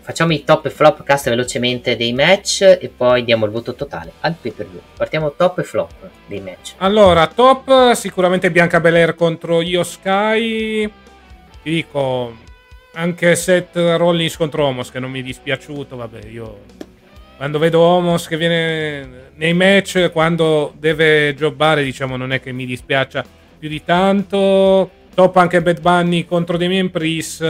facciamo 0.00 0.32
i 0.32 0.44
top 0.44 0.66
e 0.66 0.70
flop 0.70 1.02
cast 1.02 1.28
velocemente 1.28 1.96
dei 1.96 2.12
match 2.12 2.62
e 2.62 2.90
poi 2.94 3.24
diamo 3.24 3.46
il 3.46 3.50
voto 3.50 3.74
totale 3.74 4.12
al 4.20 4.34
pay 4.40 4.52
per 4.52 4.66
view. 4.68 4.80
Partiamo 4.96 5.32
top 5.36 5.58
e 5.58 5.62
flop 5.64 5.92
dei 6.26 6.40
match. 6.40 6.74
Allora, 6.78 7.26
top 7.26 7.92
sicuramente 7.92 8.50
Bianca 8.50 8.80
Belair 8.80 9.14
contro 9.14 9.60
Io 9.60 9.82
Sky. 9.82 10.90
Ti 11.62 11.70
dico 11.70 12.36
anche 12.94 13.34
Seth 13.36 13.76
Rollins 13.76 14.36
contro 14.36 14.64
Homos 14.64 14.90
che 14.90 15.00
non 15.00 15.10
mi 15.10 15.20
è 15.20 15.22
dispiaciuto, 15.22 15.96
vabbè, 15.96 16.26
io 16.28 16.60
quando 17.36 17.58
vedo 17.58 17.80
Homos 17.80 18.26
che 18.28 18.38
viene 18.38 19.30
nei 19.34 19.52
match 19.52 20.10
quando 20.10 20.72
deve 20.78 21.34
jobbare, 21.34 21.84
diciamo, 21.84 22.16
non 22.16 22.32
è 22.32 22.40
che 22.40 22.52
mi 22.52 22.64
dispiaccia 22.64 23.24
più 23.58 23.68
di 23.68 23.84
tanto. 23.84 24.90
Top 25.14 25.36
anche 25.36 25.62
Bad 25.62 25.80
Bunny 25.80 26.24
contro 26.26 26.56
Damien 26.56 26.90
Priest 26.90 27.42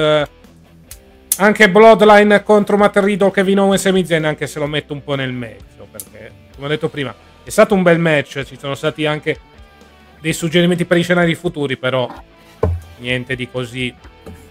anche 1.36 1.70
Bloodline 1.70 2.42
contro 2.42 2.76
Matt 2.76 2.96
Riddle, 2.98 3.30
Kevin 3.30 3.60
Owens 3.60 3.86
e 3.86 3.92
Mizen, 3.92 4.24
anche 4.24 4.46
se 4.46 4.58
lo 4.58 4.66
metto 4.66 4.92
un 4.92 5.02
po' 5.02 5.14
nel 5.14 5.32
mezzo, 5.32 5.86
perché, 5.90 6.30
come 6.54 6.66
ho 6.66 6.70
detto 6.70 6.88
prima, 6.88 7.14
è 7.42 7.50
stato 7.50 7.74
un 7.74 7.82
bel 7.82 7.98
match, 7.98 8.42
ci 8.44 8.56
sono 8.58 8.74
stati 8.74 9.06
anche 9.06 9.38
dei 10.20 10.32
suggerimenti 10.32 10.84
per 10.84 10.98
i 10.98 11.02
scenari 11.02 11.34
futuri, 11.34 11.76
però 11.76 12.12
niente 12.98 13.36
di 13.36 13.48
così 13.50 13.94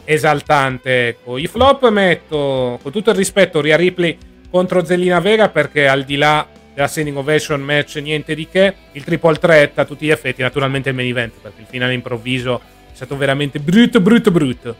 esaltante. 0.03 1.07
Ecco. 1.07 1.37
I 1.37 1.47
flop 1.47 1.89
metto, 1.89 2.79
con 2.81 2.91
tutto 2.91 3.09
il 3.09 3.15
rispetto, 3.15 3.61
Ria 3.61 3.75
Ripley 3.75 4.17
contro 4.49 4.85
Zelina 4.85 5.19
Vega, 5.19 5.49
perché 5.49 5.87
al 5.87 6.03
di 6.03 6.15
là 6.15 6.47
della 6.73 6.87
standing 6.87 7.17
ovation 7.17 7.61
match 7.61 7.95
niente 7.95 8.35
di 8.35 8.47
che, 8.47 8.73
il 8.91 9.03
triple 9.03 9.37
threat 9.37 9.79
a 9.79 9.85
tutti 9.85 10.05
gli 10.05 10.11
effetti, 10.11 10.41
naturalmente 10.41 10.89
il 10.89 10.95
main 10.95 11.09
event, 11.09 11.33
perché 11.41 11.61
il 11.61 11.67
finale 11.67 11.93
improvviso 11.93 12.61
è 12.91 12.95
stato 12.95 13.17
veramente 13.17 13.59
brutto, 13.59 13.99
brutto, 13.99 14.31
brutto. 14.31 14.75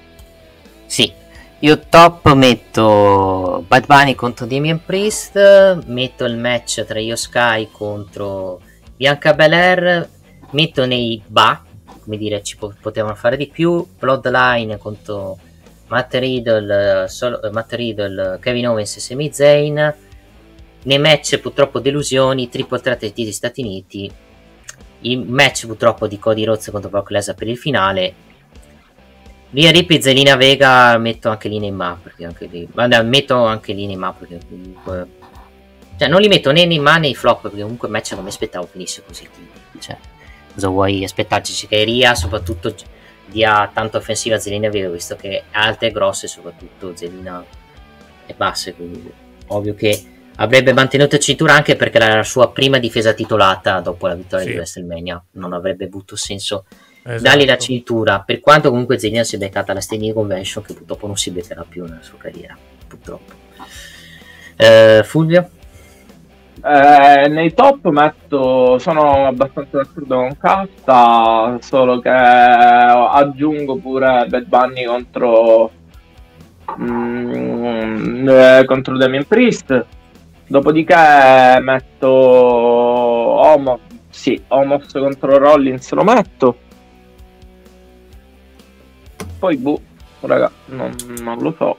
Sì, 0.86 1.12
io 1.60 1.80
top 1.80 2.34
metto 2.34 3.64
Bad 3.68 3.86
Bunny 3.86 4.14
contro 4.14 4.46
Damien 4.46 4.84
Priest, 4.84 5.86
metto 5.86 6.26
il 6.26 6.38
match 6.38 6.84
tra 6.84 7.00
Io 7.00 7.16
Sky 7.16 7.70
contro 7.72 8.60
Bianca 8.96 9.34
Belair, 9.34 10.08
metto 10.52 10.86
nei 10.86 11.22
ba, 11.26 11.64
come 12.04 12.18
dire 12.18 12.44
ci 12.44 12.58
po- 12.58 12.74
potevano 12.80 13.16
fare 13.16 13.38
di 13.38 13.48
più, 13.48 13.88
Bloodline 13.98 14.78
contro 14.78 15.38
Matt 15.88 16.14
Riddle, 16.16 17.08
solo, 17.08 17.40
Matt 17.52 17.74
Riddle 17.74 18.38
Kevin 18.42 18.68
Owens 18.68 18.98
e 18.98 19.00
Sami 19.00 19.32
Zayn, 19.32 19.96
nei 20.84 21.00
match 21.00 21.38
purtroppo 21.40 21.80
delusioni, 21.80 22.50
triple 22.50 22.82
threat 22.82 23.14
degli 23.14 23.32
Stati 23.32 23.62
Uniti, 23.62 24.12
il 25.02 25.20
match 25.20 25.66
purtroppo 25.68 26.06
di 26.06 26.20
Cody 26.20 26.44
Rhodes 26.44 26.70
contro 26.70 26.90
Brock 26.90 27.12
Lesnar 27.12 27.36
per 27.36 27.48
il 27.48 27.58
finale 27.58 28.14
Via 29.52 29.72
Ripley, 29.72 30.02
Zelina 30.02 30.36
Vega 30.36 30.98
metto 30.98 31.30
anche 31.30 31.48
lì 31.48 31.60
nei 31.60 31.72
ma 31.72 31.98
perché 32.02 32.26
anche 32.26 32.46
lì 32.48 32.68
Vabbè, 32.72 33.02
metto 33.04 33.36
anche 33.44 33.74
lì 33.74 33.86
nei 33.86 33.96
ma 33.96 34.12
perché 34.14 34.40
comunque 34.48 35.08
cioè 35.98 36.10
non 36.10 36.20
li 36.20 36.28
metto 36.28 36.52
né 36.52 36.66
nei 36.66 36.80
ma 36.80 36.96
né 36.96 37.00
nei 37.00 37.16
flop 37.16 37.44
perché 37.44 37.62
comunque 37.62 37.88
il 37.88 37.94
match 37.94 38.12
non 38.14 38.24
mi 38.24 38.30
aspettavo 38.30 38.68
finisse 38.70 39.02
così 39.08 39.28
cioè 39.80 39.96
cosa 40.54 40.68
vuoi 40.68 41.04
aspettarci 41.06 41.68
che 41.68 41.84
Ria 41.86 42.16
soprattutto 42.16 42.76
dia 43.28 43.70
tanto 43.74 43.98
offensiva 43.98 44.36
a 44.36 44.40
Zelina 44.40 44.70
Vega 44.70 44.90
visto 44.90 45.16
che 45.16 45.30
è 45.30 45.44
alta 45.52 45.86
e 45.86 45.92
grossa 45.92 46.26
e 46.26 46.30
soprattutto 46.30 46.92
Zelina 46.96 47.44
è 48.26 48.34
bassa 48.34 48.74
quindi 48.74 49.10
ovvio 49.48 49.74
che 49.74 50.04
avrebbe 50.36 50.74
mantenuto 50.74 51.16
il 51.16 51.22
cintura 51.22 51.54
anche 51.54 51.78
perché 51.78 51.96
era 51.98 52.16
la 52.16 52.24
sua 52.24 52.52
prima 52.52 52.78
difesa 52.78 53.14
titolata 53.14 53.80
dopo 53.80 54.08
la 54.08 54.16
vittoria 54.16 54.44
Sì. 54.46 54.52
di 54.52 54.58
WrestleMania 54.58 55.24
non 55.32 55.54
avrebbe 55.54 55.86
avuto 55.86 56.18
senso 56.18 56.66
Esatto. 57.08 57.22
dargli 57.22 57.46
la 57.46 57.58
cintura 57.58 58.20
per 58.22 58.40
quanto 58.40 58.72
comunque 58.72 58.98
Zelina 58.98 59.24
si 59.24 59.36
è 59.36 59.38
beccata 59.38 59.74
la 59.74 59.82
standing 59.82 60.12
convention 60.14 60.64
che 60.64 60.74
purtroppo 60.74 61.06
non 61.06 61.16
si 61.18 61.30
beccherà 61.30 61.64
più 61.68 61.84
nella 61.84 62.02
sua 62.02 62.18
carriera 62.18 62.58
purtroppo 62.88 63.32
Eh, 64.58 65.02
Fulvio 65.04 65.50
Eh, 66.64 67.28
nei 67.28 67.54
top 67.54 67.90
metto, 67.90 68.80
sono 68.80 69.28
abbastanza 69.28 69.78
d'accordo 69.78 70.16
con 70.16 70.36
Casta, 70.40 71.58
solo 71.62 72.00
che 72.00 72.10
aggiungo 72.10 73.76
pure 73.76 74.26
Bad 74.28 74.46
Bunny 74.46 74.86
contro, 74.86 75.70
mm, 76.80 78.28
eh, 78.30 78.64
contro 78.66 78.98
Damien 78.98 79.28
Priest. 79.28 79.86
Dopodiché 80.48 80.96
metto 81.62 82.08
Omos, 82.08 83.80
sì, 84.10 84.42
Omos 84.48 84.92
contro 84.92 85.38
Rollins 85.38 85.92
lo 85.92 86.04
metto. 86.04 86.58
Poi, 89.46 89.58
boh, 89.58 89.80
raga, 90.22 90.50
non, 90.70 90.96
non 91.22 91.38
lo 91.38 91.54
so 91.56 91.78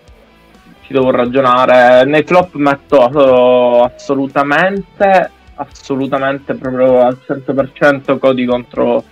ci 0.82 0.92
devo 0.92 1.10
ragionare. 1.10 2.04
Nei 2.04 2.22
flop 2.22 2.54
metto 2.54 3.02
assolutamente, 3.02 5.32
assolutamente 5.56 6.54
proprio 6.54 7.00
al 7.00 7.18
100% 7.26 8.18
Cody 8.18 8.44
contro 8.44 9.02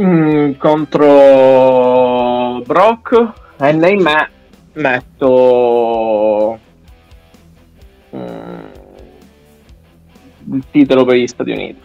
mm, 0.00 0.52
contro 0.52 2.62
Brock 2.64 3.32
e 3.58 3.72
nei 3.72 3.96
me 3.96 4.30
metto 4.72 6.58
mm, 8.16 8.64
il 10.50 10.64
titolo 10.70 11.04
per 11.04 11.16
gli 11.16 11.26
Stati 11.26 11.50
Uniti. 11.50 11.83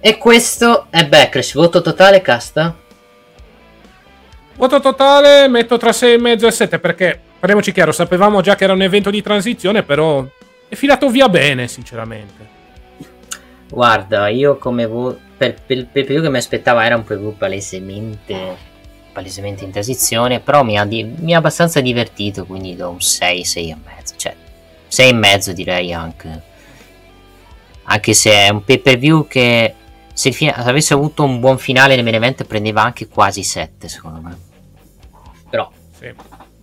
E 0.00 0.18
questo 0.18 0.86
è 0.90 1.06
Backlash 1.06 1.54
voto 1.54 1.80
totale 1.80 2.20
casta 2.20 2.76
Voto 4.56 4.80
totale 4.80 5.48
metto 5.48 5.76
tra 5.76 5.90
6,5 5.90 6.46
e 6.46 6.50
7 6.50 6.78
perché, 6.78 7.20
parliamoci 7.38 7.72
chiaro, 7.72 7.92
sapevamo 7.92 8.40
già 8.40 8.54
che 8.54 8.64
era 8.64 8.72
un 8.72 8.80
evento 8.80 9.10
di 9.10 9.20
transizione, 9.20 9.82
però 9.82 10.24
è 10.66 10.74
filato 10.74 11.10
via 11.10 11.28
bene, 11.28 11.68
sinceramente. 11.68 12.54
Guarda, 13.68 14.28
io 14.28 14.56
come 14.56 14.86
vo- 14.86 15.18
per, 15.36 15.56
per 15.66 15.76
il 15.76 15.86
preview 15.86 16.22
che 16.22 16.30
mi 16.30 16.38
aspettavo 16.38 16.80
era 16.80 16.96
un 16.96 17.04
preview 17.04 17.36
palesemente, 17.36 18.56
palesemente 19.12 19.64
in 19.64 19.72
transizione, 19.72 20.40
però 20.40 20.62
mi 20.62 20.78
ha, 20.78 20.86
di- 20.86 21.04
mi 21.04 21.34
ha 21.34 21.38
abbastanza 21.38 21.80
divertito, 21.82 22.46
quindi 22.46 22.74
do 22.74 22.88
un 22.88 23.00
6, 23.02 23.44
6 23.44 23.70
e 23.70 23.76
mezzo, 23.84 24.14
cioè 24.16 24.34
6 24.88 25.10
e 25.10 25.12
mezzo 25.12 25.52
direi 25.52 25.92
anche. 25.92 26.42
Anche 27.88 28.14
se 28.14 28.30
è 28.30 28.48
un 28.48 28.64
pay 28.64 28.78
per 28.78 28.96
view 28.96 29.26
che 29.26 29.74
se, 30.16 30.28
il 30.28 30.34
fine- 30.34 30.54
se 30.54 30.68
avesse 30.68 30.94
avuto 30.94 31.24
un 31.24 31.40
buon 31.40 31.58
finale 31.58 31.94
nel 31.94 32.02
main 32.04 32.14
event 32.16 32.44
prendeva 32.44 32.82
anche 32.82 33.06
quasi 33.06 33.42
7 33.42 33.86
secondo 33.86 34.20
me. 34.22 34.38
Però 35.50 35.70
Sì. 35.98 36.10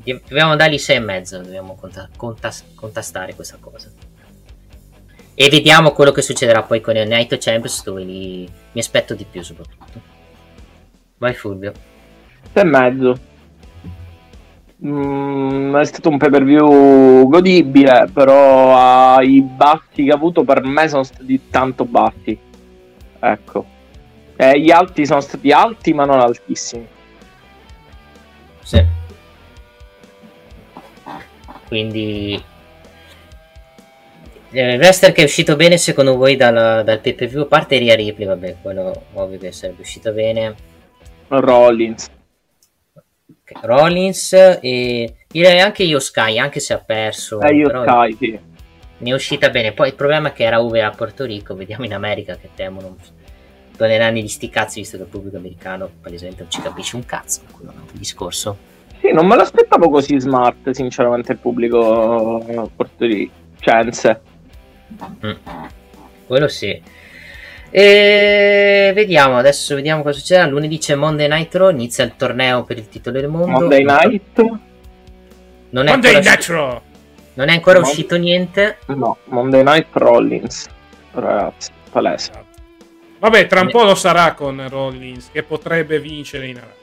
dobbiamo 0.03 0.55
dargli 0.55 0.79
6 0.79 0.95
e 0.95 0.99
mezzo, 0.99 1.37
dobbiamo 1.39 1.75
conta- 1.75 2.09
contas- 2.17 2.63
contastare 2.73 3.35
questa 3.35 3.57
cosa. 3.59 3.91
E 5.35 5.49
vediamo 5.49 5.91
quello 5.91 6.11
che 6.11 6.21
succederà 6.23 6.63
poi 6.63 6.81
con 6.81 6.95
il 6.95 7.07
Night 7.07 7.37
Champions 7.37 7.83
dove 7.83 8.03
li- 8.03 8.49
mi 8.71 8.79
aspetto 8.79 9.13
di 9.13 9.25
più 9.29 9.43
soprattutto. 9.43 10.01
Vai 11.17 11.33
Fulvio. 11.35 11.73
e 12.53 12.63
mezzo. 12.63 13.17
Mm, 14.85 15.75
è 15.77 15.85
stato 15.85 16.09
un 16.09 16.17
pay 16.17 16.29
per 16.29 16.43
view 16.43 17.29
godibile, 17.29 18.09
però 18.11 18.75
ah, 19.15 19.21
i 19.23 19.41
bassi 19.41 20.03
che 20.03 20.11
ha 20.11 20.15
avuto 20.15 20.43
per 20.43 20.61
me 20.63 20.89
sono 20.89 21.03
stati 21.03 21.39
tanto 21.49 21.85
bassi. 21.85 22.37
Ecco. 23.23 23.65
Eh, 24.35 24.59
gli 24.59 24.69
alti 24.69 25.05
sono 25.05 25.21
stati 25.21 25.51
alti, 25.51 25.93
ma 25.93 26.03
non 26.03 26.19
altissimi. 26.19 26.85
Sì. 28.61 28.85
Quindi 31.67 32.43
eh, 34.51 34.73
il 34.73 34.77
wrestler 34.77 35.13
che 35.13 35.21
è 35.21 35.25
uscito 35.25 35.55
bene 35.55 35.77
secondo 35.77 36.15
voi 36.15 36.35
dal, 36.35 36.83
dal 36.83 36.99
pay 36.99 37.13
per 37.13 37.27
view, 37.27 37.43
a 37.43 37.45
parte 37.45 37.77
Ria 37.77 37.95
Ripley, 37.95 38.27
vabbè, 38.27 38.57
quello 38.61 39.05
ovvio 39.13 39.39
che 39.39 39.51
sarebbe 39.51 39.81
uscito 39.81 40.11
bene. 40.11 40.55
Rollins. 41.29 42.09
Ok, 42.93 43.59
Rollins 43.61 44.33
e 44.33 45.15
direi 45.27 45.59
anche 45.61 45.83
io 45.83 45.99
Sky, 45.99 46.37
anche 46.37 46.59
se 46.59 46.73
ha 46.73 46.79
perso. 46.79 47.39
E 47.41 47.55
io 47.55 47.69
Sky, 47.69 48.15
sì. 48.17 48.39
Ne 49.03 49.09
è 49.09 49.13
uscita 49.13 49.49
bene. 49.49 49.73
Poi 49.73 49.89
il 49.89 49.95
problema 49.95 50.29
è 50.29 50.33
che 50.33 50.45
era 50.45 50.59
UVA 50.59 50.87
a 50.87 50.91
Porto 50.91 51.25
Rico, 51.25 51.55
vediamo 51.55 51.83
in 51.83 51.93
America 51.93 52.37
che 52.37 52.49
temono 52.55 52.95
doneranno 53.75 54.17
gli 54.17 54.27
sti 54.27 54.49
cazzi 54.49 54.79
visto 54.79 54.97
che 54.97 55.03
il 55.03 55.09
pubblico 55.09 55.37
americano 55.37 55.89
palesemente 56.01 56.43
non 56.43 56.51
ci 56.51 56.61
capisce 56.61 56.95
un 56.95 57.05
cazzo, 57.05 57.41
quello 57.51 57.71
è 57.71 57.75
un 57.75 57.87
discorso. 57.91 58.57
Sì, 59.01 59.11
non 59.11 59.27
me 59.27 59.35
l'aspettavo 59.35 59.89
così 59.89 60.17
smart, 60.19 60.69
sinceramente, 60.69 61.33
il 61.33 61.37
pubblico 61.37 62.41
eh, 62.47 62.69
portoricense. 62.73 64.21
Mm. 65.25 65.31
Quello 66.25 66.47
sì. 66.47 66.81
E 67.69 68.91
vediamo 68.95 69.35
adesso, 69.35 69.75
vediamo 69.75 70.03
cosa 70.03 70.17
succederà. 70.17 70.47
Lunedì 70.47 70.77
c'è 70.77 70.95
Monday 70.95 71.27
Night 71.27 71.53
Raw, 71.55 71.69
inizia 71.71 72.05
il 72.05 72.13
torneo 72.15 72.63
per 72.63 72.77
il 72.77 72.87
titolo 72.87 73.19
del 73.19 73.27
mondo. 73.27 73.59
Monday 73.59 73.83
Night? 73.83 74.39
Non 75.71 75.87
è 75.87 75.91
Monday 75.91 76.15
ancora, 76.15 76.29
Night 76.29 76.45
Raw. 76.47 76.81
Non 77.35 77.49
è 77.49 77.53
ancora 77.53 77.79
Mon- 77.79 77.89
uscito 77.89 78.15
niente. 78.17 78.77
No, 78.87 79.17
Monday 79.25 79.63
Night 79.63 79.87
Rollins. 79.91 80.67
Ragazzi, 81.11 81.71
palese. 81.91 82.31
Vabbè, 83.19 83.47
tra 83.47 83.61
un 83.61 83.69
po' 83.69 83.83
lo 83.83 83.95
sarà 83.95 84.33
con 84.33 84.67
Rollins, 84.67 85.29
che 85.31 85.43
potrebbe 85.43 85.99
vincere 85.99 86.47
in 86.47 86.57
Arabia. 86.57 86.81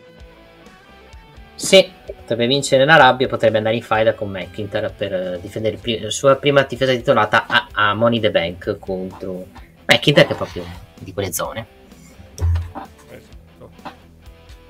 Sì, 1.55 1.93
potrebbe 2.07 2.47
vincere 2.47 2.87
la 2.87 2.97
rabbia, 2.97 3.29
potrebbe 3.29 3.59
andare 3.59 3.77
in 3.77 3.83
faida 3.83 4.15
con 4.15 4.31
McIntyre 4.31 4.89
per 4.97 5.12
eh, 5.12 5.39
difendere 5.43 5.77
pri- 5.77 6.01
la 6.01 6.11
sua 6.11 6.37
prima 6.37 6.62
difesa 6.62 6.93
titolata 6.93 7.45
a, 7.47 7.69
a 7.73 7.95
Money 7.95 8.19
the 8.19 8.31
Bank 8.31 8.79
contro 8.79 9.45
McIntyre 9.85 10.27
che 10.27 10.33
è 10.33 10.37
proprio 10.37 10.65
di 10.99 11.12
quelle 11.12 11.33
zone. 11.33 11.67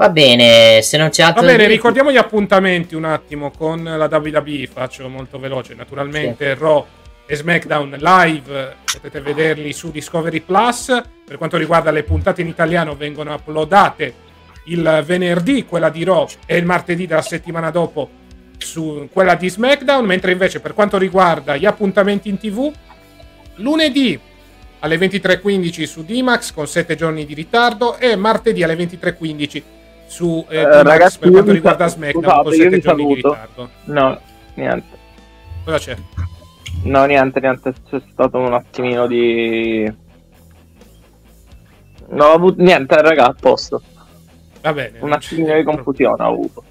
Va 0.00 0.08
bene, 0.08 0.80
se 0.80 0.96
non 0.96 1.10
c'è 1.10 1.22
altro 1.22 1.42
Va 1.42 1.48
bene, 1.48 1.66
ricordiamo 1.66 2.10
gli 2.10 2.16
appuntamenti 2.16 2.94
un 2.94 3.04
attimo 3.04 3.50
con 3.50 3.84
la 3.84 4.08
WWE, 4.10 4.66
faccio 4.66 5.06
molto 5.10 5.38
veloce. 5.38 5.74
Naturalmente 5.74 6.54
Raw 6.54 6.86
e 7.26 7.36
SmackDown 7.36 7.98
live, 8.00 8.76
potete 8.90 9.20
vederli 9.20 9.74
su 9.74 9.90
Discovery 9.90 10.40
Plus. 10.40 11.02
Per 11.26 11.36
quanto 11.36 11.58
riguarda 11.58 11.90
le 11.90 12.02
puntate 12.02 12.40
in 12.40 12.48
italiano 12.48 12.96
vengono 12.96 13.34
uploadate 13.34 14.14
il 14.68 15.02
venerdì 15.04 15.66
quella 15.66 15.90
di 15.90 16.02
Raw 16.02 16.26
e 16.46 16.56
il 16.56 16.64
martedì 16.64 17.06
della 17.06 17.20
settimana 17.20 17.70
dopo 17.70 18.08
su 18.56 19.06
quella 19.12 19.34
di 19.34 19.50
SmackDown, 19.50 20.06
mentre 20.06 20.32
invece 20.32 20.60
per 20.60 20.72
quanto 20.72 20.96
riguarda 20.96 21.58
gli 21.58 21.66
appuntamenti 21.66 22.30
in 22.30 22.38
TV, 22.38 22.72
lunedì 23.56 24.18
alle 24.78 24.96
23.15 24.96 25.84
su 25.84 26.06
D-Max 26.06 26.54
con 26.54 26.66
7 26.66 26.96
giorni 26.96 27.26
di 27.26 27.34
ritardo 27.34 27.98
e 27.98 28.16
martedì 28.16 28.62
alle 28.62 28.76
23.15 28.76 29.62
su 30.10 30.44
eh, 30.48 30.56
Eh, 30.58 30.82
ragazzi, 30.82 31.18
per 31.20 31.30
quanto 31.30 31.52
riguarda 31.52 31.86
SmackDown 31.86 32.24
scusate, 32.24 32.42
con 32.42 32.52
io 32.52 32.58
7 32.62 32.68
vi 32.76 32.80
giorni 32.80 33.05
di 33.06 33.20
saluto. 33.20 33.28
ritardo. 33.32 33.70
No, 33.84 34.20
niente. 34.55 34.98
Cosa 35.64 35.78
c'è? 35.78 35.97
No, 36.82 37.05
niente, 37.05 37.40
niente. 37.40 37.72
C'è 37.89 38.02
stato 38.10 38.39
un 38.39 38.52
attimino 38.52 39.06
di. 39.06 39.90
No, 42.08 42.24
ho 42.24 42.32
avuto 42.32 42.60
niente, 42.60 43.00
raga, 43.00 43.26
a 43.26 43.36
posto. 43.39 43.80
Va 44.62 44.72
bene. 44.72 44.98
Un 45.00 45.12
attimino 45.12 45.55
di 45.55 45.62
confusione 45.62 46.22
ho 46.24 46.26
avuto. 46.26 46.64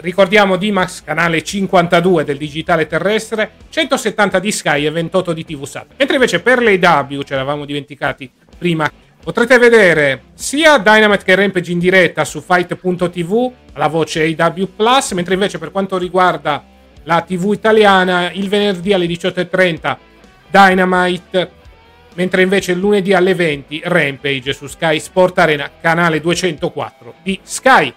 Ricordiamo 0.00 0.56
D-Max, 0.56 1.02
canale 1.02 1.42
52 1.42 2.22
del 2.22 2.36
digitale 2.36 2.86
terrestre, 2.86 3.50
170 3.70 4.38
di 4.38 4.52
Sky 4.52 4.84
e 4.86 4.90
28 4.90 5.32
di 5.32 5.44
TV 5.44 5.64
Sat. 5.64 5.86
Mentre 5.96 6.14
invece 6.16 6.40
per 6.40 6.60
le 6.60 6.76
W, 6.76 7.22
ce 7.22 7.34
l'avevamo 7.34 7.64
dimenticati 7.64 8.30
prima, 8.56 8.88
potrete 9.28 9.58
vedere 9.58 10.22
sia 10.32 10.78
Dynamite 10.78 11.22
che 11.22 11.34
Rampage 11.34 11.70
in 11.70 11.78
diretta 11.78 12.24
su 12.24 12.40
fight.tv, 12.40 13.52
alla 13.74 13.86
voce 13.86 14.34
AW 14.34 14.70
Plus, 14.74 15.12
mentre 15.12 15.34
invece 15.34 15.58
per 15.58 15.70
quanto 15.70 15.98
riguarda 15.98 16.64
la 17.02 17.20
TV 17.20 17.52
italiana, 17.52 18.30
il 18.32 18.48
venerdì 18.48 18.94
alle 18.94 19.04
18.30 19.04 19.96
Dynamite, 20.48 21.50
mentre 22.14 22.40
invece 22.40 22.72
il 22.72 22.78
lunedì 22.78 23.12
alle 23.12 23.34
20 23.34 23.82
Rampage 23.84 24.54
su 24.54 24.66
Sky 24.66 24.98
Sport 24.98 25.38
Arena, 25.40 25.70
canale 25.78 26.22
204 26.22 27.14
di 27.22 27.38
Sky. 27.42 27.92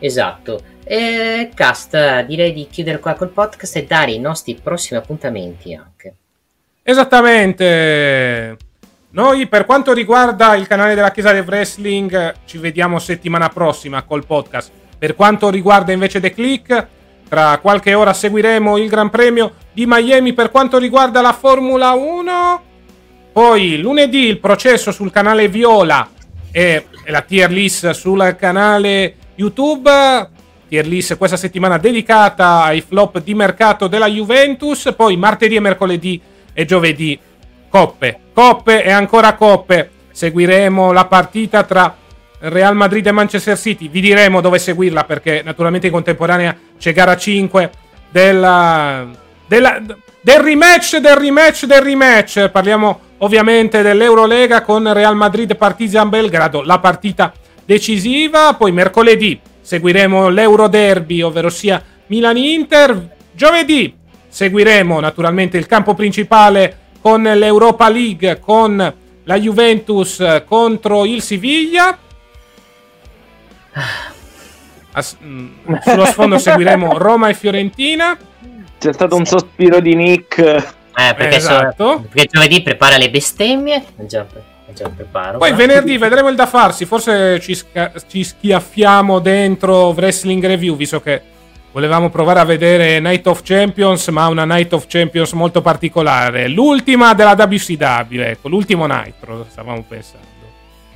Esatto. 0.00 0.60
E 0.82 1.50
cast, 1.54 2.24
direi 2.24 2.52
di 2.52 2.66
chiudere 2.68 2.98
qua 2.98 3.14
col 3.14 3.28
podcast 3.28 3.76
e 3.76 3.84
dare 3.84 4.10
i 4.10 4.18
nostri 4.18 4.58
prossimi 4.60 4.98
appuntamenti 4.98 5.72
anche. 5.72 6.14
Esattamente. 6.82 8.56
Noi 9.10 9.46
per 9.46 9.64
quanto 9.64 9.94
riguarda 9.94 10.54
il 10.54 10.66
canale 10.66 10.94
della 10.94 11.10
Chiesa 11.10 11.32
del 11.32 11.46
Wrestling 11.46 12.34
ci 12.44 12.58
vediamo 12.58 12.98
settimana 12.98 13.48
prossima 13.48 14.02
col 14.02 14.26
podcast. 14.26 14.70
Per 14.98 15.14
quanto 15.14 15.48
riguarda 15.48 15.92
invece 15.92 16.20
The 16.20 16.30
Click, 16.30 16.86
tra 17.26 17.56
qualche 17.56 17.94
ora 17.94 18.12
seguiremo 18.12 18.76
il 18.76 18.86
Gran 18.90 19.08
Premio 19.08 19.54
di 19.72 19.86
Miami 19.86 20.34
per 20.34 20.50
quanto 20.50 20.76
riguarda 20.76 21.22
la 21.22 21.32
Formula 21.32 21.92
1. 21.92 22.62
Poi 23.32 23.78
lunedì 23.78 24.26
il 24.26 24.40
processo 24.40 24.92
sul 24.92 25.10
canale 25.10 25.48
Viola 25.48 26.06
e 26.52 26.84
la 27.06 27.22
tier 27.22 27.50
list 27.50 27.88
sul 27.92 28.36
canale 28.38 29.14
YouTube. 29.36 29.90
Tier 30.68 30.86
list 30.86 31.16
questa 31.16 31.38
settimana 31.38 31.78
dedicata 31.78 32.64
ai 32.64 32.82
flop 32.82 33.22
di 33.22 33.34
mercato 33.34 33.86
della 33.86 34.06
Juventus. 34.06 34.92
Poi 34.94 35.16
martedì 35.16 35.54
e 35.54 35.60
mercoledì 35.60 36.20
e 36.52 36.66
giovedì 36.66 37.18
coppe, 37.70 38.20
coppe 38.38 38.84
e 38.84 38.92
ancora 38.92 39.34
coppe. 39.34 39.90
Seguiremo 40.12 40.92
la 40.92 41.06
partita 41.06 41.64
tra 41.64 41.96
Real 42.38 42.76
Madrid 42.76 43.04
e 43.04 43.10
Manchester 43.10 43.58
City. 43.58 43.88
Vi 43.88 44.00
diremo 44.00 44.40
dove 44.40 44.60
seguirla 44.60 45.02
perché 45.02 45.42
naturalmente 45.44 45.88
in 45.88 45.92
contemporanea 45.92 46.56
c'è 46.78 46.92
gara 46.92 47.16
5 47.16 47.70
della, 48.08 49.08
della- 49.44 49.82
del 50.20 50.38
rematch, 50.38 50.98
del 50.98 51.16
rematch, 51.16 51.64
del 51.64 51.80
rematch. 51.82 52.48
Parliamo 52.50 53.00
ovviamente 53.18 53.82
dell'Eurolega 53.82 54.62
con 54.62 54.92
Real 54.92 55.16
Madrid 55.16 55.56
Partizan 55.56 56.08
Belgrado, 56.08 56.62
la 56.62 56.78
partita 56.78 57.32
decisiva. 57.64 58.54
Poi 58.54 58.70
mercoledì 58.70 59.40
seguiremo 59.60 60.28
l'Euro 60.28 60.68
Derby, 60.68 61.22
ovvero 61.22 61.50
sia 61.50 61.82
Milan-Inter. 62.06 63.16
Giovedì 63.32 63.92
seguiremo 64.28 65.00
naturalmente 65.00 65.58
il 65.58 65.66
campo 65.66 65.94
principale 65.94 66.86
con 67.08 67.22
l'Europa 67.22 67.88
League, 67.88 68.38
con 68.38 68.94
la 69.24 69.38
Juventus 69.38 70.20
eh, 70.20 70.44
contro 70.46 71.06
il 71.06 71.22
Siviglia. 71.22 71.96
As- 74.92 75.16
mm, 75.22 75.74
sullo 75.82 76.04
sfondo 76.04 76.36
seguiremo 76.38 76.98
Roma 76.98 77.30
e 77.30 77.34
Fiorentina. 77.34 78.14
C'è 78.78 78.92
stato 78.92 79.16
un 79.16 79.24
sospiro 79.24 79.80
di 79.80 79.94
Nick. 79.94 80.38
Eh, 80.38 81.14
perché, 81.14 81.36
Esatto. 81.36 81.92
so- 81.92 82.00
perché 82.12 82.28
giovedì 82.30 82.60
prepara 82.60 82.98
le 82.98 83.08
bestemmie. 83.08 83.84
Già, 83.96 84.26
già 84.74 84.90
preparo. 84.94 85.38
Poi 85.38 85.52
venerdì 85.54 85.96
vedremo 85.96 86.28
il 86.28 86.36
da 86.36 86.46
farsi. 86.46 86.84
Forse 86.84 87.40
ci, 87.40 87.54
sca- 87.54 87.92
ci 88.06 88.22
schiaffiamo 88.22 89.18
dentro 89.18 89.88
Wrestling 89.94 90.44
Review, 90.44 90.76
visto 90.76 91.00
che 91.00 91.22
volevamo 91.78 92.10
provare 92.10 92.40
a 92.40 92.44
vedere 92.44 92.98
Night 92.98 93.24
of 93.28 93.42
Champions, 93.44 94.08
ma 94.08 94.26
una 94.26 94.44
Night 94.44 94.72
of 94.72 94.86
Champions 94.88 95.30
molto 95.32 95.62
particolare. 95.62 96.48
L'ultima 96.48 97.14
della 97.14 97.36
WCW, 97.38 98.20
ecco, 98.20 98.48
l'ultimo 98.48 98.84
Nitro, 98.86 99.46
stavamo 99.48 99.84
pensando. 99.86 100.26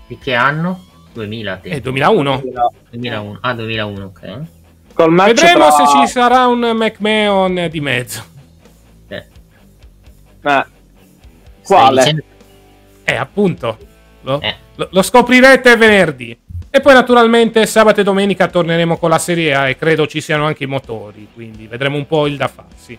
Di 0.08 0.18
che 0.18 0.34
anno? 0.34 0.82
2000. 1.12 1.60
È 1.62 1.80
2001. 1.80 2.42
2001. 2.90 3.38
Ah, 3.42 3.54
2001, 3.54 4.04
ok. 4.06 4.40
Col 4.94 5.12
match 5.12 5.34
Vedremo 5.34 5.68
tra- 5.68 5.70
se 5.70 5.84
ci 5.86 6.06
sarà 6.08 6.46
un 6.48 6.58
McMahon 6.74 7.68
di 7.70 7.80
mezzo. 7.80 8.24
Eh. 9.06 9.14
Eh, 9.16 9.24
Stai 10.40 10.64
quale? 11.62 12.24
Eh, 13.04 13.14
appunto. 13.14 13.78
Lo, 14.22 14.40
Eh. 14.40 14.56
lo- 14.74 14.88
lo 14.90 15.02
scoprirete 15.02 15.76
venerdì. 15.76 16.36
E 16.74 16.80
poi 16.80 16.94
naturalmente 16.94 17.66
sabato 17.66 18.00
e 18.00 18.02
domenica 18.02 18.48
torneremo 18.48 18.96
con 18.96 19.10
la 19.10 19.18
Serie 19.18 19.54
A 19.54 19.68
e 19.68 19.76
credo 19.76 20.06
ci 20.06 20.22
siano 20.22 20.46
anche 20.46 20.64
i 20.64 20.66
motori, 20.66 21.28
quindi 21.34 21.66
vedremo 21.66 21.98
un 21.98 22.06
po' 22.06 22.26
il 22.26 22.38
da 22.38 22.48
farsi. 22.48 22.96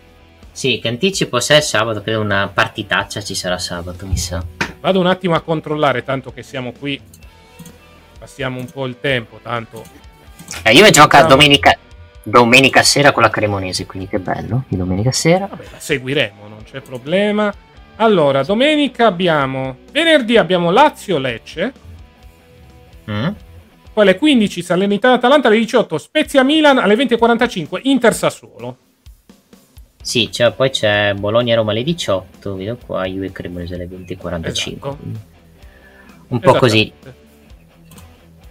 Sì, 0.52 0.78
che 0.80 0.90
anticipo 0.90 1.40
se 1.40 1.58
è 1.58 1.60
sabato, 1.60 2.04
credo 2.04 2.22
una 2.22 2.48
partitaccia 2.54 3.24
ci 3.24 3.34
sarà 3.34 3.58
sabato, 3.58 4.06
mi 4.06 4.16
sa. 4.16 4.46
Vado 4.80 5.00
un 5.00 5.08
attimo 5.08 5.34
a 5.34 5.42
controllare, 5.42 6.04
tanto 6.04 6.32
che 6.32 6.44
siamo 6.44 6.72
qui. 6.72 7.02
Passiamo 8.20 8.60
un 8.60 8.68
po' 8.68 8.86
il 8.86 8.98
tempo, 9.02 9.40
tanto... 9.42 9.84
Eh, 10.62 10.74
io 10.74 10.88
gioco 10.92 11.08
Diciamo- 11.08 11.30
domenica, 11.30 11.76
domenica 12.22 12.84
sera 12.84 13.12
con 13.12 13.24
la 13.24 13.32
Cremonese, 13.32 13.88
quindi 13.88 14.08
che 14.08 14.20
bello. 14.20 14.66
Di 14.68 14.78
domenica 14.78 15.12
sera. 15.12 15.48
Vabbè, 15.48 15.64
la 15.72 15.80
seguiremo, 15.80 16.48
non 16.48 16.60
c'è 16.64 16.80
problema. 16.82 17.52
Allora, 17.96 18.44
domenica 18.44 19.08
abbiamo... 19.08 19.78
Venerdì 19.92 20.38
abbiamo 20.38 20.70
Lazio-Lecce. 20.70 21.74
Mm? 23.10 23.30
Poi 23.94 24.04
alle 24.04 24.18
15 24.18 24.62
Salernitana 24.64 25.16
Atalanta, 25.16 25.50
alle 25.50 25.60
18 25.60 25.98
Spezia 26.00 26.44
Milan, 26.44 26.80
alle 26.80 26.96
20.45 26.96 27.82
Inter 27.84 28.16
Sassuolo. 28.16 28.78
Sì, 30.02 30.32
cioè, 30.32 30.52
poi 30.52 30.72
c'è 30.72 31.14
Bologna-Roma 31.14 31.72
alle 31.72 31.84
18, 31.84 32.56
vedo 32.56 32.78
qua, 32.84 33.06
Juve 33.06 33.32
Cremonese 33.32 33.76
alle 33.76 33.88
20.45. 33.88 34.48
Esatto. 34.48 34.98
quindi 35.00 35.20
Un 36.28 36.40
po' 36.40 36.54
così. 36.56 36.92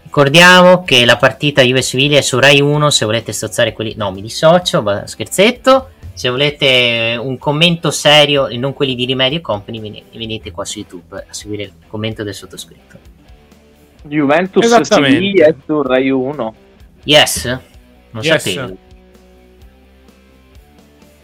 Ricordiamo 0.05 0.85
che 0.85 1.05
la 1.05 1.17
partita 1.17 1.63
Juve 1.63 1.83
Siviglia 1.83 2.19
è 2.19 2.23
su 2.23 2.39
Rai 2.39 2.61
1, 2.61 2.91
se 2.91 3.05
volete 3.05 3.33
stozzare 3.33 3.73
quelli... 3.73 3.95
No, 3.97 4.13
mi 4.13 4.23
dissocio, 4.23 5.03
scherzetto. 5.07 5.91
Se 6.15 6.29
volete 6.29 7.19
un 7.21 7.37
commento 7.37 7.91
serio 7.91 8.47
e 8.47 8.57
non 8.57 8.75
quelli 8.75 8.95
di 8.95 9.07
Rimedio 9.07 9.41
Company, 9.41 10.05
venite 10.13 10.51
qua 10.53 10.65
su 10.65 10.79
YouTube 10.79 11.17
a 11.29 11.33
seguire 11.33 11.63
il 11.65 11.73
commento 11.89 12.23
del 12.23 12.35
sottoscritto. 12.35 13.12
Juventus. 14.03 14.81
Siviglia 14.81 15.47
è 15.47 15.55
su 15.65 15.83
Rai 15.83 16.11
1. 16.11 16.55
Yes? 17.05 17.45
Non 18.11 18.23
Yes. 18.23 18.43
sapevo. 18.51 18.77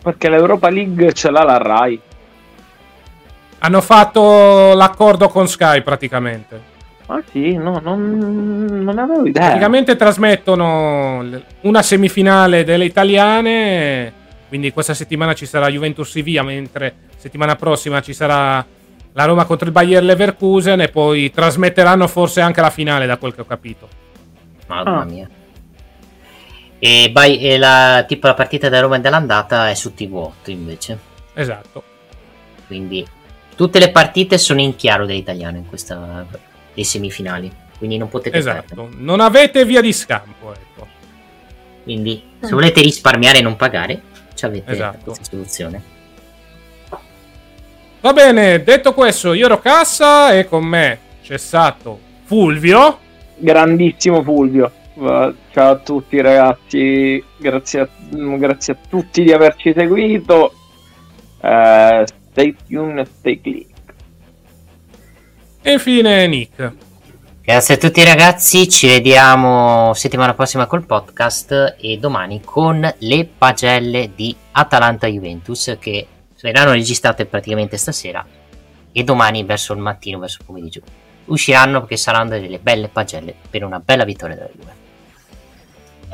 Perché 0.03 0.29
l'Europa 0.29 0.71
League 0.71 1.13
ce 1.13 1.31
l'ha 1.31 1.43
la 1.43 1.59
Rai. 1.59 2.01
Hanno 3.61 3.81
fatto 3.81 4.73
l'accordo 4.75 5.29
con 5.29 5.49
Sky 5.49 5.83
praticamente. 5.83 6.77
Ah 7.07 7.23
sì, 7.33 7.57
no, 7.57 7.81
non, 7.83 8.65
non 8.67 8.99
avevo 8.99 9.27
idea. 9.27 9.47
Praticamente 9.47 9.97
trasmettono 9.97 11.25
una 11.63 11.83
semifinale 11.83 12.65
delle 12.65 12.85
italiane. 12.85 14.13
Quindi 14.49 14.73
questa 14.73 14.95
settimana 14.95 15.35
ci 15.35 15.45
sarà 15.47 15.69
Juventus 15.69 16.11
Sevilla, 16.11 16.43
mentre 16.43 16.95
settimana 17.17 17.57
prossima 17.57 18.01
ci 18.01 18.15
sarà 18.15 18.65
la 19.19 19.25
Roma 19.25 19.45
contro 19.47 19.67
il 19.67 19.73
Bayer 19.73 20.01
Leverkusen 20.05 20.81
e 20.81 20.91
poi 20.91 21.29
trasmetteranno 21.33 22.07
forse 22.07 22.41
anche 22.41 22.61
la 22.61 22.71
finale, 22.71 23.05
da 23.05 23.17
quel 23.17 23.35
che 23.35 23.41
ho 23.41 23.45
capito. 23.45 23.89
Mamma 24.69 25.01
Ah. 25.01 25.05
mia. 25.05 25.29
E, 26.79 27.11
vai- 27.13 27.41
e 27.41 27.59
la, 27.59 28.05
tipo 28.07 28.29
la 28.29 28.35
partita 28.35 28.69
da 28.69 28.79
Roma 28.79 28.95
e 28.95 29.01
dell'andata 29.01 29.71
è 29.71 29.75
su 29.75 29.93
TV8 29.97 30.51
invece. 30.53 30.97
Esatto. 31.35 31.83
Quindi 32.69 33.05
tutte 33.57 33.81
le 33.81 33.91
partite 33.91 34.39
sono 34.39 34.61
in 34.61 34.77
chiaro 34.77 35.05
dell'italiano 35.05 35.57
in 35.57 35.67
questa 35.67 36.25
dei 36.73 36.85
semifinali. 36.85 37.51
Quindi 37.77 37.97
non 37.99 38.09
potete 38.09 38.39
perdere. 38.41 38.65
Esatto. 38.67 38.89
Non 38.99 39.19
avete 39.19 39.65
via 39.65 39.81
di 39.81 39.93
scampo, 39.93 40.53
ecco. 40.55 40.87
Quindi 41.83 42.23
se 42.39 42.51
volete 42.53 42.83
risparmiare 42.83 43.39
e 43.39 43.43
non 43.43 43.57
pagare, 43.57 44.01
ci 44.35 44.45
avete 44.45 44.71
Esatto. 44.71 45.07
questa 45.07 45.25
soluzione. 45.25 45.97
Va 48.01 48.13
bene, 48.13 48.63
detto 48.63 48.95
questo, 48.95 49.33
io 49.33 49.47
ero 49.47 49.59
Cassa 49.59 50.33
e 50.33 50.47
con 50.47 50.65
me 50.65 50.99
c'è 51.21 51.37
stato 51.37 51.99
Fulvio. 52.23 52.97
grandissimo 53.37 54.23
Fulvio. 54.23 54.71
Ciao 54.95 55.35
a 55.73 55.77
tutti 55.79 56.21
ragazzi, 56.21 57.23
grazie 57.37 57.81
a, 57.81 57.89
grazie 58.09 58.75
a 58.75 58.77
tutti 58.89 59.25
di 59.25 59.33
averci 59.33 59.73
seguito. 59.77 60.53
Uh, 61.41 62.05
stay 62.31 62.55
tuned, 62.69 63.05
stay 63.19 63.41
click. 63.41 63.67
E 65.63 65.73
infine 65.73 66.27
Nick. 66.29 66.73
Grazie 67.43 67.75
a 67.75 67.79
tutti 67.79 68.05
ragazzi, 68.05 68.69
ci 68.69 68.87
vediamo 68.87 69.93
settimana 69.95 70.35
prossima 70.35 70.67
col 70.67 70.87
podcast 70.87 71.75
e 71.81 71.97
domani 71.99 72.43
con 72.45 72.89
le 72.99 73.29
pagelle 73.37 74.13
di 74.15 74.37
Atalanta 74.53 75.09
Juventus 75.09 75.77
che 75.81 76.07
saranno 76.39 76.73
registrate 76.73 77.27
praticamente 77.27 77.77
stasera 77.77 78.25
e 78.93 79.05
domani 79.05 79.43
verso 79.45 79.73
il 79.73 79.81
mattino, 79.81 80.19
verso 80.19 80.39
il 80.41 80.47
pomeriggio. 80.47 80.81
Usciranno 81.27 81.81
perché 81.81 81.97
saranno 81.97 82.31
delle 82.31 82.59
belle 82.59 82.89
pagelle 82.89 83.35
per 83.51 83.65
una 83.65 83.81
bella 83.81 84.05
vittoria 84.05 84.37
della 84.37 84.49
Juve. 84.55 84.87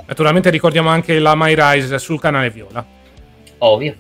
Naturalmente 0.07 0.51
ricordiamo 0.51 0.89
anche 0.89 1.19
la 1.19 1.35
My 1.37 1.55
Rise 1.57 1.99
sul 1.99 2.21
canale 2.21 2.51
Viola. 2.51 2.85
Ovvio. 3.59 3.97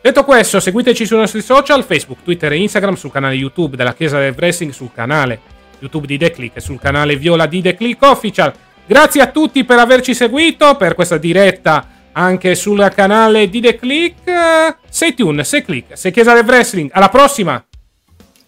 Detto 0.00 0.24
questo, 0.24 0.60
seguiteci 0.60 1.06
sui 1.06 1.16
nostri 1.16 1.40
social, 1.40 1.82
Facebook, 1.82 2.22
Twitter 2.22 2.52
e 2.52 2.56
Instagram, 2.58 2.94
sul 2.94 3.10
canale 3.10 3.34
YouTube 3.34 3.76
della 3.76 3.94
Chiesa 3.94 4.18
del 4.18 4.34
Wrestling, 4.36 4.72
sul 4.72 4.92
canale 4.92 5.40
YouTube 5.78 6.06
di 6.06 6.18
The 6.18 6.30
Click 6.30 6.56
e 6.56 6.60
sul 6.60 6.78
canale 6.78 7.16
Viola 7.16 7.46
di 7.46 7.62
The 7.62 7.74
Click 7.74 8.02
Official. 8.02 8.52
Grazie 8.86 9.22
a 9.22 9.28
tutti 9.28 9.64
per 9.64 9.78
averci 9.78 10.14
seguito, 10.14 10.76
per 10.76 10.94
questa 10.94 11.16
diretta 11.16 11.88
anche 12.14 12.54
sul 12.54 12.90
canale 12.94 13.48
di 13.48 13.60
The 13.60 13.76
Click. 13.76 14.76
Sei 14.88 15.14
Tune, 15.14 15.44
sei 15.44 15.62
Click, 15.62 15.96
sei 15.96 16.12
Chiesa 16.12 16.34
del 16.34 16.44
Wrestling. 16.44 16.90
Alla 16.92 17.08
prossima! 17.08 17.64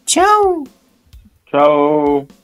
Ciao! 0.04 0.62
Ciao! 1.44 2.35